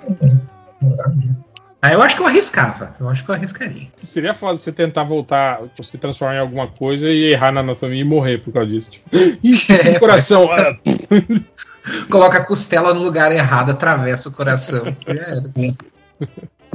Ah, 1.84 1.92
eu 1.92 2.00
acho 2.00 2.14
que 2.14 2.22
eu 2.22 2.26
arriscava. 2.28 2.94
Eu 3.00 3.08
acho 3.08 3.24
que 3.24 3.30
eu 3.30 3.34
arriscaria. 3.34 3.88
Seria 3.96 4.32
foda 4.32 4.56
você 4.56 4.70
tentar 4.70 5.02
voltar, 5.02 5.60
se 5.82 5.98
transformar 5.98 6.36
em 6.36 6.38
alguma 6.38 6.68
coisa 6.68 7.08
e 7.10 7.32
errar 7.32 7.50
na 7.50 7.58
anatomia 7.60 8.00
e 8.00 8.04
morrer 8.04 8.38
por 8.38 8.52
causa 8.52 8.68
disso. 8.68 8.92
Tipo, 8.92 9.08
esse 9.42 9.88
É, 9.88 9.98
coração. 9.98 10.48
ah, 10.52 10.76
Coloca 12.08 12.38
a 12.38 12.44
costela 12.46 12.94
no 12.94 13.02
lugar 13.02 13.32
errado, 13.32 13.70
atravessa 13.72 14.28
o 14.28 14.32
coração. 14.32 14.84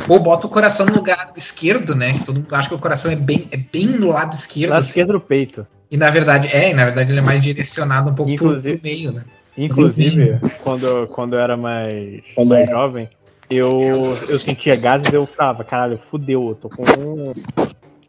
Ou 0.10 0.19
bota 0.19 0.45
o 0.48 0.50
coração 0.50 0.86
no 0.86 0.94
lugar 0.95 1.32
esquerdo, 1.38 1.95
né? 1.95 2.14
Que 2.14 2.26
todo 2.26 2.36
mundo 2.42 2.53
acha 2.53 2.68
que 2.69 2.76
o 2.76 2.80
coração 2.80 3.10
é 3.11 3.16
bem, 3.16 3.48
é 3.52 3.58
bem 3.58 3.86
no 3.88 4.10
lado 4.10 4.34
esquerdo. 4.34 4.72
Lado 4.72 4.80
assim. 4.82 4.90
esquerdo 4.90 5.14
do 5.14 5.22
peito. 5.22 5.66
E 5.90 5.95
na 5.95 6.10
verdade, 6.10 6.50
é, 6.52 6.72
e 6.72 6.74
na 6.74 6.84
verdade 6.84 7.11
ele 7.11 7.19
é 7.19 7.24
mais 7.24 7.42
direcionado 7.42 8.11
um 8.11 8.16
pouco 8.16 8.36
pro, 8.36 8.48
Inclusive- 8.48 8.77
pro 8.77 8.84
meio, 8.90 9.11
né? 9.14 9.24
Inclusive, 9.58 10.38
quando, 10.64 11.08
quando 11.08 11.34
eu 11.34 11.40
era 11.40 11.58
mais, 11.58 12.22
mais 12.45 12.69
jovem, 12.69 13.10
eu, 13.50 14.17
eu 14.27 14.38
sentia 14.40 14.76
gases 14.76 15.11
e 15.11 15.16
eu 15.16 15.26
falava, 15.26 15.64
caralho, 15.64 15.98
fudeu, 16.09 16.50
eu 16.50 16.56
tô 16.56 16.69
com 16.69 16.84
um, 16.84 17.34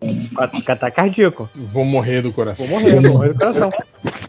um 0.02 0.40
ataque 0.66 0.96
cardíaco. 0.96 1.48
Vou 1.54 1.84
morrer 1.84 2.22
do 2.22 2.32
coração. 2.32 2.66
Vou 2.66 2.80
morrer, 2.80 3.00
vou 3.00 3.12
morrer 3.12 3.28
do 3.32 3.38
coração. 3.38 3.70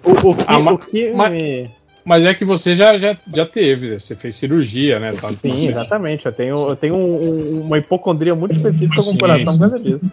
O, 0.03 0.29
o 0.29 0.35
que, 0.35 0.43
Ah, 0.47 0.59
o 0.59 0.77
que 0.77 1.11
ma- 1.13 1.29
me- 1.29 1.69
Mas 2.05 2.25
é 2.25 2.33
que 2.33 2.45
você 2.45 2.75
já, 2.75 2.97
já, 2.97 3.17
já 3.33 3.45
teve, 3.45 3.99
você 3.99 4.15
fez 4.15 4.35
cirurgia, 4.35 4.99
né? 4.99 5.13
Tá- 5.13 5.29
Sim, 5.33 5.67
exatamente. 5.69 6.25
Eu 6.25 6.31
tenho, 6.31 6.69
eu 6.69 6.75
tenho 6.75 6.95
um- 6.95 7.23
um- 7.23 7.61
uma 7.65 7.77
hipocondria 7.77 8.33
muito 8.35 8.55
específica 8.55 9.03
com 9.03 9.11
o 9.11 9.17
coração 9.17 9.53
por 9.57 9.69
causa 9.69 9.79
disso. 9.79 10.11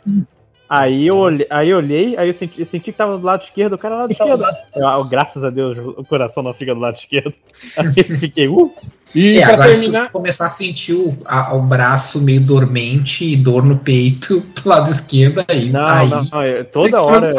Aí 0.69 1.07
eu, 1.07 1.17
olhei, 1.17 1.47
aí 1.49 1.69
eu 1.69 1.77
olhei, 1.79 2.17
aí 2.17 2.29
eu 2.29 2.35
senti, 2.35 2.61
eu 2.61 2.67
senti 2.67 2.91
que 2.91 2.99
tava 2.99 3.17
do 3.17 3.25
lado 3.25 3.43
esquerdo, 3.43 3.75
o 3.75 3.79
cara 3.79 3.97
lá 3.97 4.07
do 4.07 4.13
esquerdo. 4.13 4.45
Eu, 4.75 4.89
ah, 4.89 5.07
graças 5.09 5.45
a 5.45 5.51
Deus, 5.51 5.79
o 5.79 6.05
coração 6.05 6.43
não 6.43 6.53
fica 6.53 6.75
do 6.75 6.81
lado 6.81 6.97
esquerdo. 6.97 7.33
Aí 7.79 7.87
eu 7.97 8.19
fiquei, 8.19 8.49
uh, 8.49 8.75
E 9.15 9.39
É, 9.39 9.45
agora 9.45 9.71
se 9.71 9.81
terminar, 9.81 10.07
você 10.07 10.11
começar 10.11 10.47
a 10.47 10.49
sentir 10.49 10.95
o, 10.95 11.17
a- 11.25 11.55
o 11.55 11.63
braço 11.63 12.21
meio 12.21 12.45
dormente 12.45 13.25
e 13.25 13.37
dor 13.37 13.65
no 13.65 13.79
peito 13.79 14.41
do 14.61 14.69
lado 14.69 14.91
esquerdo, 14.91 15.45
aí. 15.49 15.71
Não, 15.71 15.87
aí 15.87 16.11
não, 16.11 16.25
não, 16.25 16.43
eu- 16.45 16.65
toda 16.65 16.97
se 16.99 17.05
hora, 17.05 17.31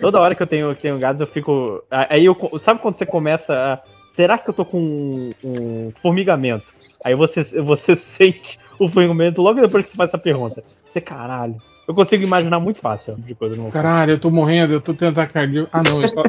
toda 0.00 0.20
hora 0.20 0.34
que 0.36 0.42
eu 0.42 0.46
tenho, 0.46 0.74
que 0.76 0.82
tenho 0.82 0.98
gases, 0.98 1.20
eu 1.20 1.26
fico. 1.26 1.82
Aí 1.90 2.24
eu, 2.24 2.36
sabe 2.60 2.80
quando 2.80 2.94
você 2.96 3.04
começa 3.04 3.52
a. 3.52 3.78
Será 4.06 4.38
que 4.38 4.48
eu 4.48 4.54
tô 4.54 4.64
com 4.64 4.78
um, 4.78 5.32
um 5.44 5.92
formigamento? 6.00 6.72
Aí 7.04 7.16
você, 7.16 7.42
você 7.60 7.96
sente 7.96 8.60
o 8.78 8.88
formigamento 8.88 9.42
logo 9.42 9.60
depois 9.60 9.84
que 9.84 9.90
você 9.90 9.96
faz 9.96 10.10
essa 10.10 10.18
pergunta. 10.18 10.62
Você, 10.88 11.00
caralho. 11.00 11.56
Eu 11.86 11.94
consigo 11.94 12.24
imaginar 12.24 12.60
muito 12.60 12.80
fácil 12.80 13.16
de 13.18 13.34
coisa 13.34 13.56
no 13.56 13.70
caralho, 13.70 14.12
eu 14.12 14.18
tô 14.18 14.30
morrendo, 14.30 14.72
eu 14.72 14.80
tô 14.80 14.94
tendo 14.94 15.10
ataque 15.10 15.34
cardíaco. 15.34 15.68
Ah, 15.72 15.82
não, 15.82 16.02
eu 16.02 16.08
só, 16.08 16.22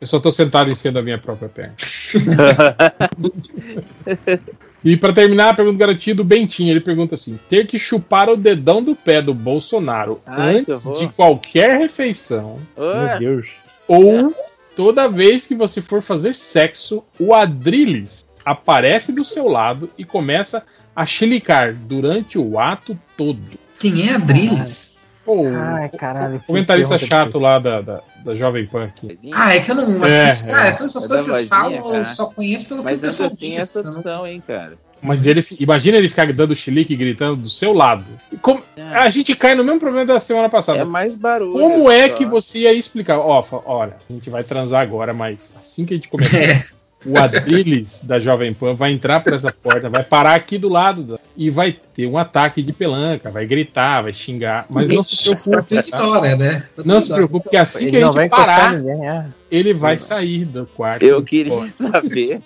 eu 0.00 0.06
só 0.06 0.20
tô 0.20 0.30
sentado 0.30 0.70
em 0.70 0.74
cima 0.74 0.94
da 0.94 1.02
minha 1.02 1.18
própria 1.18 1.48
perna. 1.48 1.74
E 4.84 4.98
pra 4.98 5.14
terminar, 5.14 5.48
a 5.48 5.54
pergunta 5.54 5.78
garantida 5.78 6.16
do 6.16 6.24
Bentinho, 6.24 6.70
ele 6.70 6.80
pergunta 6.80 7.14
assim: 7.14 7.40
ter 7.48 7.66
que 7.66 7.78
chupar 7.78 8.28
o 8.28 8.36
dedão 8.36 8.82
do 8.82 8.94
pé 8.94 9.22
do 9.22 9.32
Bolsonaro 9.32 10.20
Ai, 10.26 10.58
antes 10.58 10.84
de 10.98 11.08
qualquer 11.08 11.78
refeição 11.78 12.58
Meu 12.76 13.18
Deus. 13.18 13.48
ou 13.88 14.34
toda 14.76 15.08
vez 15.08 15.46
que 15.46 15.54
você 15.54 15.80
for 15.80 16.02
fazer 16.02 16.34
sexo, 16.34 17.02
o 17.18 17.32
Adrilles 17.32 18.26
aparece 18.44 19.10
do 19.10 19.24
seu 19.24 19.48
lado 19.48 19.90
e 19.96 20.04
começa 20.04 20.66
a 20.94 21.06
chilicar 21.06 21.74
durante 21.74 22.38
o 22.38 22.58
ato 22.58 22.96
todo. 23.16 23.40
Quem 23.78 24.08
é 24.08 24.14
Adrilles? 24.14 24.93
Pô, 25.24 25.46
Ai, 25.48 25.88
caralho. 25.88 26.38
que 26.40 26.46
comentarista 26.46 26.98
chato 26.98 27.38
lá 27.38 27.58
da, 27.58 27.80
da, 27.80 28.00
da 28.24 28.34
Jovem 28.34 28.66
Pan 28.66 28.84
aqui. 28.84 29.18
Ah, 29.32 29.54
é 29.54 29.60
que 29.60 29.70
eu 29.70 29.74
não 29.74 30.04
É, 30.04 30.30
assisto. 30.30 30.50
é. 30.50 30.52
Ah, 30.52 30.72
todas 30.72 30.90
essas 30.90 31.04
É 31.04 31.08
coisas 31.08 31.26
que 31.26 31.32
vocês 31.32 31.48
falam, 31.48 31.72
eu 31.72 31.82
cara. 31.92 32.04
só 32.04 32.26
conheço 32.26 32.66
pelo 32.66 32.80
que 32.80 32.84
Mas 32.84 32.98
o 32.98 33.00
pessoal 33.00 33.30
diz. 33.30 33.58
essa 33.58 33.78
eu 33.80 33.92
opção, 33.92 34.26
hein, 34.26 34.42
cara. 34.46 34.74
Mas 35.00 35.26
ele, 35.26 35.44
imagina 35.60 35.98
ele 35.98 36.08
ficar 36.08 36.32
dando 36.32 36.56
chilique 36.56 36.94
e 36.94 36.96
gritando 36.96 37.36
do 37.36 37.48
seu 37.50 37.72
lado. 37.74 38.06
Como- 38.40 38.62
a 38.94 39.10
gente 39.10 39.34
cai 39.36 39.54
no 39.54 39.62
mesmo 39.64 39.78
problema 39.80 40.06
da 40.06 40.18
semana 40.20 40.48
passada. 40.48 40.78
É 40.78 40.84
mais 40.84 41.14
barulho. 41.14 41.52
Como 41.52 41.90
é 41.90 42.08
só. 42.08 42.14
que 42.14 42.24
você 42.24 42.60
ia 42.60 42.72
explicar? 42.72 43.18
Ó, 43.18 43.42
olha, 43.66 43.96
a 44.08 44.12
gente 44.12 44.30
vai 44.30 44.42
transar 44.44 44.80
agora, 44.80 45.12
mas 45.12 45.56
assim 45.60 45.84
que 45.84 45.92
a 45.94 45.96
gente 45.96 46.08
começar, 46.08 46.36
É. 46.38 46.62
o 47.06 47.18
Adrilles 47.18 48.04
da 48.04 48.18
Jovem 48.18 48.52
Pan 48.54 48.74
vai 48.74 48.92
entrar 48.92 49.20
por 49.20 49.32
essa 49.32 49.52
porta, 49.52 49.88
vai 49.90 50.02
parar 50.04 50.34
aqui 50.34 50.56
do 50.58 50.68
lado 50.68 51.02
da- 51.02 51.18
e 51.36 51.50
vai 51.50 51.72
ter 51.72 52.06
um 52.06 52.16
ataque 52.16 52.62
de 52.62 52.72
pelanca, 52.72 53.30
vai 53.30 53.44
gritar, 53.46 54.02
vai 54.02 54.12
xingar. 54.12 54.66
Mas 54.70 54.88
não 54.88 55.02
se 55.02 55.22
preocupe, 55.24 55.74
tá? 55.82 55.98
ignora, 55.98 56.36
né? 56.36 56.66
Tu 56.76 56.86
Não 56.86 57.00
se 57.02 57.12
preocupe, 57.12 57.44
porque 57.44 57.56
assim 57.56 57.90
que 57.90 57.96
Ele 57.96 58.04
a 58.04 58.12
gente 58.12 58.30
parar, 58.30 58.72
ninguém, 58.78 59.08
é. 59.08 59.26
ele 59.50 59.74
vai 59.74 59.98
sair 59.98 60.44
do 60.44 60.66
quarto. 60.66 61.02
Eu 61.04 61.22
queria 61.22 61.68
saber. 61.70 62.40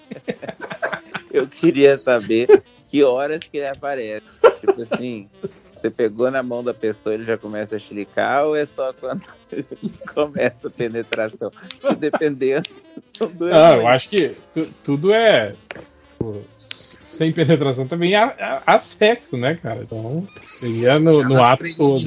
eu 1.32 1.46
queria 1.46 1.96
saber 1.96 2.46
que 2.88 3.02
horas 3.04 3.40
que 3.40 3.58
ele 3.58 3.66
aparece. 3.68 4.22
Tipo 4.60 4.82
assim, 4.82 5.28
você 5.80 5.90
pegou 5.90 6.30
na 6.30 6.42
mão 6.42 6.62
da 6.64 6.74
pessoa 6.74 7.14
ele 7.14 7.24
já 7.24 7.36
começa 7.38 7.76
a 7.76 7.78
chilicar 7.78 8.44
ou 8.44 8.56
é 8.56 8.66
só 8.66 8.92
quando 8.92 9.22
começa 10.14 10.68
a 10.68 10.70
penetração? 10.70 11.50
Dependendo. 11.98 12.68
Não, 13.40 13.76
eu 13.80 13.88
acho 13.88 14.08
que 14.08 14.34
tu- 14.54 14.68
tudo 14.82 15.12
é. 15.12 15.54
pô, 16.18 16.36
sem 16.56 17.32
penetração 17.32 17.86
também 17.86 18.14
há, 18.14 18.62
há- 18.66 18.78
sexo, 18.78 19.36
né, 19.36 19.54
cara? 19.60 19.82
Então 19.82 20.26
seria 20.46 20.98
no, 20.98 21.22
no 21.22 21.42
Aquelas 21.42 21.46
ato 21.52 21.76
todo. 21.76 22.00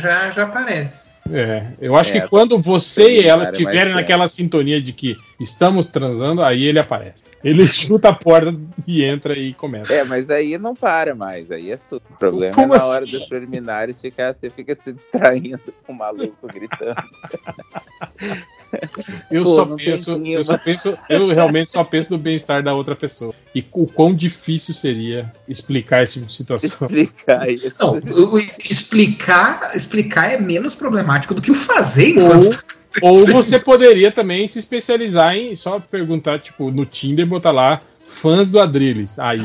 já, 0.00 0.30
já 0.30 0.42
aparece. 0.44 1.16
É, 1.30 1.72
eu 1.80 1.94
acho 1.94 2.16
É, 2.16 2.20
que 2.20 2.28
quando 2.28 2.58
você 2.58 3.20
e 3.20 3.26
ela 3.26 3.48
é 3.48 3.50
estiverem 3.50 3.80
perto. 3.84 3.94
naquela 3.96 4.28
sintonia 4.28 4.80
de 4.80 4.92
que 4.94 5.16
estamos 5.40 5.88
transando, 5.88 6.42
aí 6.42 6.64
ele 6.64 6.78
aparece. 6.78 7.24
Ele 7.42 7.64
chuta 7.66 8.08
a 8.08 8.14
porta 8.14 8.54
e 8.86 9.04
entra 9.04 9.34
e 9.38 9.54
começa. 9.54 9.92
É, 9.92 10.04
mas 10.04 10.28
aí 10.30 10.58
não 10.58 10.74
para 10.74 11.14
mais, 11.14 11.50
aí 11.50 11.70
é 11.70 11.76
super. 11.76 12.12
O 12.14 12.18
problema 12.18 12.54
Como 12.54 12.74
é 12.74 12.78
na 12.78 12.84
hora 12.86 13.04
assim? 13.04 13.18
dos 13.18 13.26
preliminares 13.26 14.00
ficar, 14.00 14.34
você 14.34 14.50
fica 14.50 14.76
se 14.76 14.92
distraindo 14.92 15.60
com 15.86 15.92
o 15.92 15.96
maluco 15.96 16.46
gritando. 16.46 16.96
Eu 19.30 19.44
Pô, 19.44 19.54
só 19.54 19.64
penso, 19.76 20.22
eu 20.26 20.44
só 20.44 20.58
penso, 20.58 20.98
eu 21.08 21.28
realmente 21.28 21.70
só 21.70 21.82
penso 21.82 22.12
no 22.12 22.18
bem-estar 22.18 22.62
da 22.62 22.74
outra 22.74 22.94
pessoa. 22.94 23.34
E 23.54 23.64
o 23.72 23.86
quão 23.86 24.14
difícil 24.14 24.74
seria 24.74 25.32
explicar 25.48 26.02
esse 26.04 26.14
tipo 26.14 26.26
de 26.26 26.34
situação. 26.34 26.86
Explicar 26.88 27.48
isso. 27.50 27.74
Não, 27.80 27.98
explicar, 28.68 29.74
explicar 29.74 30.32
é 30.32 30.38
menos 30.38 30.74
problemático 30.74 31.32
do 31.32 31.40
que 31.40 31.50
o 31.50 31.54
fazer 31.54 32.10
enquanto 32.10 32.44
Ou- 32.46 32.52
tá 32.52 32.62
Ou 33.02 33.26
você 33.26 33.58
poderia 33.58 34.10
também 34.10 34.48
se 34.48 34.58
especializar 34.58 35.36
em 35.36 35.54
só 35.54 35.78
perguntar, 35.78 36.38
tipo, 36.40 36.70
no 36.70 36.84
Tinder, 36.86 37.26
botar 37.26 37.50
lá 37.50 37.82
fãs 38.08 38.50
do 38.50 38.58
Adrilles. 38.58 39.18
Aí, 39.18 39.40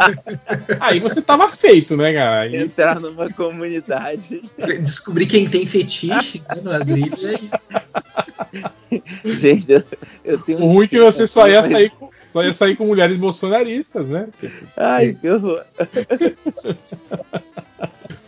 aí 0.78 1.00
você 1.00 1.22
tava 1.22 1.48
feito, 1.48 1.96
né, 1.96 2.12
cara? 2.12 2.40
Aí, 2.42 2.56
Entrar 2.56 3.00
numa 3.00 3.32
comunidade. 3.32 4.42
Descobrir 4.80 5.26
quem 5.26 5.48
tem 5.48 5.66
fetiche 5.66 6.42
né, 6.48 6.60
no 6.62 6.70
Adrilho 6.70 7.16
é 7.26 7.34
isso. 7.34 7.72
Gente, 9.40 9.72
eu, 9.72 9.82
eu 10.24 10.38
tenho 10.38 10.60
o 10.60 10.66
ruim 10.66 10.84
é 10.84 10.88
que 10.88 11.00
você 11.00 11.26
só 11.26 11.48
ia 11.48 11.60
mas- 11.60 11.70
sair 11.70 11.90
com, 11.90 12.10
Só 12.28 12.44
ia 12.44 12.52
sair 12.52 12.76
com 12.76 12.86
mulheres 12.86 13.16
bolsonaristas, 13.16 14.06
né? 14.06 14.28
Ai, 14.76 15.16
que 15.20 15.28
horror. 15.28 15.64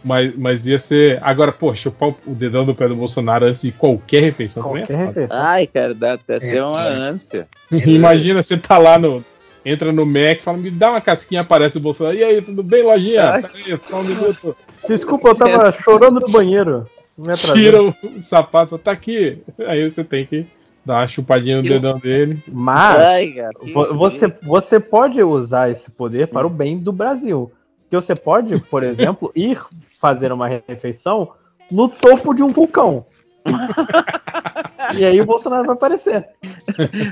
Mas, 0.03 0.35
mas 0.35 0.67
ia 0.67 0.79
ser. 0.79 1.19
Agora, 1.23 1.53
pô, 1.53 1.75
chupar 1.75 2.09
o 2.27 2.35
dedão 2.35 2.65
do 2.65 2.75
pé 2.75 2.89
do 2.89 2.97
Bolsonaro 2.97 3.45
antes 3.45 3.61
de 3.63 3.71
qualquer 3.73 4.23
refeição 4.23 4.63
também 4.63 4.85
é 4.85 4.87
Qualquer 4.87 5.07
foda. 5.07 5.21
refeição. 5.21 5.45
Ai, 5.47 5.67
cara, 5.67 5.95
dá 5.95 6.13
até 6.15 6.37
É, 6.37 6.41
ser 6.41 6.63
uma 6.63 6.83
ânsia. 6.83 7.49
Imagina, 7.71 8.43
você 8.43 8.57
tá 8.57 8.79
lá 8.79 8.99
no. 8.99 9.23
Entra 9.63 9.93
no 9.93 10.07
Mac, 10.07 10.41
fala, 10.41 10.57
me 10.57 10.71
dá 10.71 10.91
uma 10.91 11.03
casquinha, 11.03 11.43
aparece 11.43 11.77
o 11.77 11.81
Bolsonaro. 11.81 12.17
E 12.17 12.25
aí, 12.25 12.41
tudo 12.41 12.63
bem, 12.63 12.83
lojinha? 12.83 13.43
Peraí, 13.43 13.79
só 13.91 14.01
um 14.01 14.05
minuto. 14.05 14.57
Desculpa, 14.89 15.29
eu 15.29 15.35
tava 15.35 15.71
chorando 15.71 16.19
no 16.19 16.33
banheiro. 16.33 16.89
Tira 17.53 17.83
o, 17.83 17.95
o 18.17 18.23
sapato, 18.23 18.79
tá 18.79 18.93
aqui. 18.93 19.39
Aí 19.67 19.91
você 19.91 20.03
tem 20.03 20.25
que 20.25 20.47
dar 20.85 20.95
uma 21.01 21.09
chupadinha 21.09 21.57
no 21.61 21.67
Eu- 21.67 21.73
dedão 21.75 21.99
dele. 21.99 22.43
Mas 22.49 22.99
Ai, 22.99 23.33
cara. 23.33 23.53
que 23.61 23.73
vo- 23.73 23.95
você, 23.95 24.29
você 24.43 24.81
pode 24.81 25.23
usar 25.23 25.71
esse 25.71 25.91
poder 25.91 26.29
para 26.29 26.47
o 26.47 26.51
bem 26.51 26.79
do 26.79 26.93
Brasil. 26.93 27.51
Porque 27.83 27.97
você 27.97 28.15
pode, 28.15 28.61
por 28.65 28.83
exemplo, 28.85 29.31
ir 29.35 29.61
fazer 30.01 30.33
uma 30.33 30.49
refeição 30.49 31.33
no 31.71 31.89
topo 31.89 32.35
de 32.35 32.43
um 32.43 32.49
vulcão. 32.51 33.05
e 34.99 35.05
aí 35.05 35.21
o 35.21 35.27
Bolsonaro 35.27 35.65
vai 35.65 35.75
aparecer. 35.75 36.27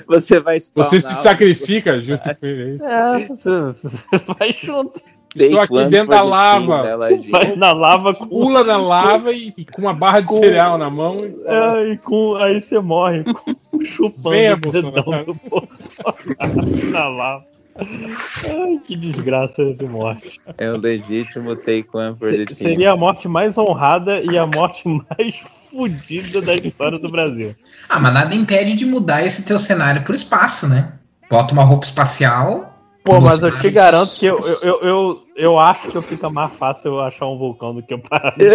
Você 0.07 0.41
vai 0.41 0.59
spawnar 0.59 0.91
Você 0.91 1.01
se 1.01 1.15
sacrifica 1.15 2.01
junto 2.01 2.23
com 2.37 2.47
ele. 2.47 2.79
é? 2.83 3.23
É, 3.23 3.27
você, 3.27 3.51
você 3.61 3.97
vai 4.39 4.53
junto. 4.63 5.01
Estou 5.37 5.61
aqui 5.61 5.85
dentro 5.87 6.09
da 6.09 6.23
lava. 6.23 6.83
Vai 7.31 7.55
na 7.57 7.73
lava 7.73 8.15
com. 8.15 8.27
Pula 8.27 8.65
na 8.65 8.77
lava 8.77 9.33
e, 9.33 9.53
com 9.73 9.83
uma 9.83 9.95
barra 9.95 10.21
de 10.21 10.27
Com- 10.29 10.39
cereal 10.41 10.79
na 10.79 10.89
mão. 10.91 11.17
E 11.21 11.35
É, 11.47 11.93
e 11.93 11.99
com, 11.99 12.35
aí 12.37 12.61
você 12.61 12.79
morre 12.79 13.25
com- 13.25 13.55
chupando 13.85 14.31
Venha, 14.31 14.55
o 14.55 14.57
dedão 14.57 14.91
do 15.25 15.35
Bolsonaro 15.51 16.87
na 16.91 17.09
lava. 17.09 17.45
Ai, 17.81 18.81
que 18.85 18.97
desgraça 18.97 19.63
de 19.75 19.87
morte. 19.87 20.33
É 20.59 20.69
o 20.73 20.77
legítimo 20.79 21.55
take 21.55 21.87
one 21.95 22.17
for 22.19 22.33
the 22.33 22.45
team. 22.45 22.57
Seria 22.57 22.93
a 22.93 22.97
morte 22.97 23.29
mais 23.29 23.57
honrada 23.57 24.21
e 24.21 24.37
a 24.37 24.45
morte 24.47 24.83
mais 24.89 25.37
fodida 25.71 26.41
da 26.43 26.55
história 26.55 26.99
do 26.99 27.09
Brasil. 27.09 27.55
Ah, 27.89 28.01
mas 28.01 28.13
nada 28.15 28.35
impede 28.35 28.75
de 28.75 28.85
mudar 28.85 29.25
esse 29.25 29.45
teu 29.47 29.59
cenário 29.61 30.03
pro 30.03 30.15
espaço, 30.15 30.69
né? 30.69 30.95
Bota 31.31 31.53
uma 31.53 31.63
roupa 31.63 31.85
espacial. 31.87 32.75
Pô, 33.09 33.23
mas 33.23 33.43
eu 33.43 33.59
te 33.59 33.71
garanto 33.71 34.11
que 34.19 34.27
eu, 34.27 34.39
eu, 34.39 34.59
eu, 34.63 34.81
eu, 34.83 35.23
eu 35.35 35.59
acho 35.59 35.89
que 35.89 36.03
fica 36.03 36.29
mais 36.29 36.53
fácil 36.53 36.89
eu 36.91 37.01
achar 37.01 37.27
um 37.27 37.39
vulcão 37.39 37.75
do 37.75 37.83
que 37.83 37.95
eu 37.95 37.99
parar. 37.99 38.35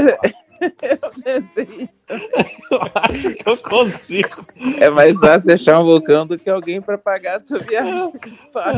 Eu 0.63 0.97
pensei, 1.21 1.89
Eu 2.71 2.79
acho 2.95 3.33
que 3.33 3.49
eu 3.49 3.57
consigo. 3.57 4.45
É 4.79 4.89
mais 4.89 5.19
fácil 5.19 5.53
achar 5.53 5.77
um 5.81 5.83
vulcão 5.83 6.25
do 6.25 6.37
que 6.39 6.49
alguém 6.49 6.81
pra 6.81 6.97
pagar 6.97 7.37
a 7.37 7.39
tua 7.41 7.59
viagem. 7.59 8.13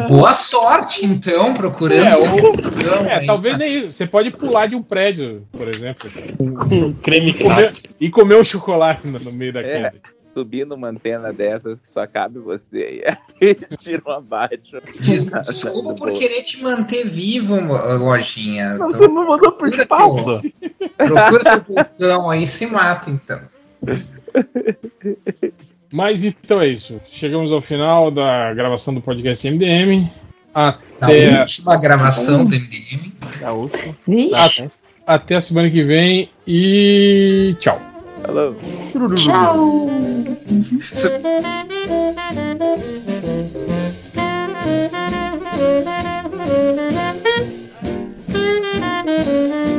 Boa 0.07 0.33
sorte, 0.33 1.05
então, 1.05 1.53
procurando 1.53 2.03
É, 2.07 2.11
seu 2.11 2.33
o- 2.33 2.37
vulcão 2.41 3.05
É, 3.07 3.23
talvez 3.27 3.57
nem 3.59 3.75
isso. 3.75 3.91
Você 3.91 4.07
pode 4.07 4.31
pular 4.31 4.65
de 4.65 4.75
um 4.75 4.81
prédio, 4.81 5.45
por 5.51 5.67
exemplo, 5.67 6.09
Com 6.57 6.93
creme 6.93 7.29
e 7.31 7.33
comer, 7.43 7.73
e 7.99 8.09
comer 8.09 8.37
um 8.37 8.43
chocolate 8.43 9.05
no, 9.07 9.19
no 9.19 9.31
meio 9.31 9.53
da 9.53 9.61
É. 9.61 9.91
Subir 10.35 10.65
numa 10.67 10.89
antena 10.89 11.31
dessas 11.31 11.79
que 11.79 11.87
só 11.87 12.05
cabe 12.05 12.39
você 12.39 13.01
e 13.01 13.03
aí 13.41 13.55
tiram 13.79 14.11
abaixo. 14.11 14.81
Des- 14.99 15.31
Desculpa 15.47 15.95
por 15.95 16.11
querer 16.11 16.43
te 16.43 16.61
manter 16.61 17.07
vivo, 17.07 17.55
lojinha. 17.55 18.77
Você 18.77 18.97
Então, 18.97 19.15
não 19.15 19.27
mandou 19.27 19.53
pro 19.53 19.69
Procura 19.71 19.81
espaço. 19.81 20.41
procura 20.97 21.43
teu 21.43 21.61
vulcão 21.61 22.29
aí 22.29 22.43
e 22.43 22.47
se 22.47 22.67
mata, 22.67 23.09
então. 23.09 23.39
Mas 25.91 26.25
então 26.25 26.59
é 26.59 26.67
isso. 26.67 26.99
Chegamos 27.07 27.51
ao 27.51 27.61
final 27.61 28.11
da 28.11 28.53
gravação 28.53 28.93
do 28.93 29.01
podcast 29.01 29.49
MDM. 29.49 30.05
Até, 30.53 31.39
última 31.39 31.77
gravação 31.77 32.43
do 32.43 32.51
MDM. 32.51 33.13
A 33.41 33.51
última. 33.53 33.95
Vixe, 34.05 34.69
até 35.07 35.35
a 35.35 35.41
semana 35.41 35.69
que 35.69 35.81
vem 35.83 36.29
e 36.45 37.55
tchau. 37.59 37.79
Falou. 38.25 38.55
tchau. 39.15 39.87
The 49.05 49.74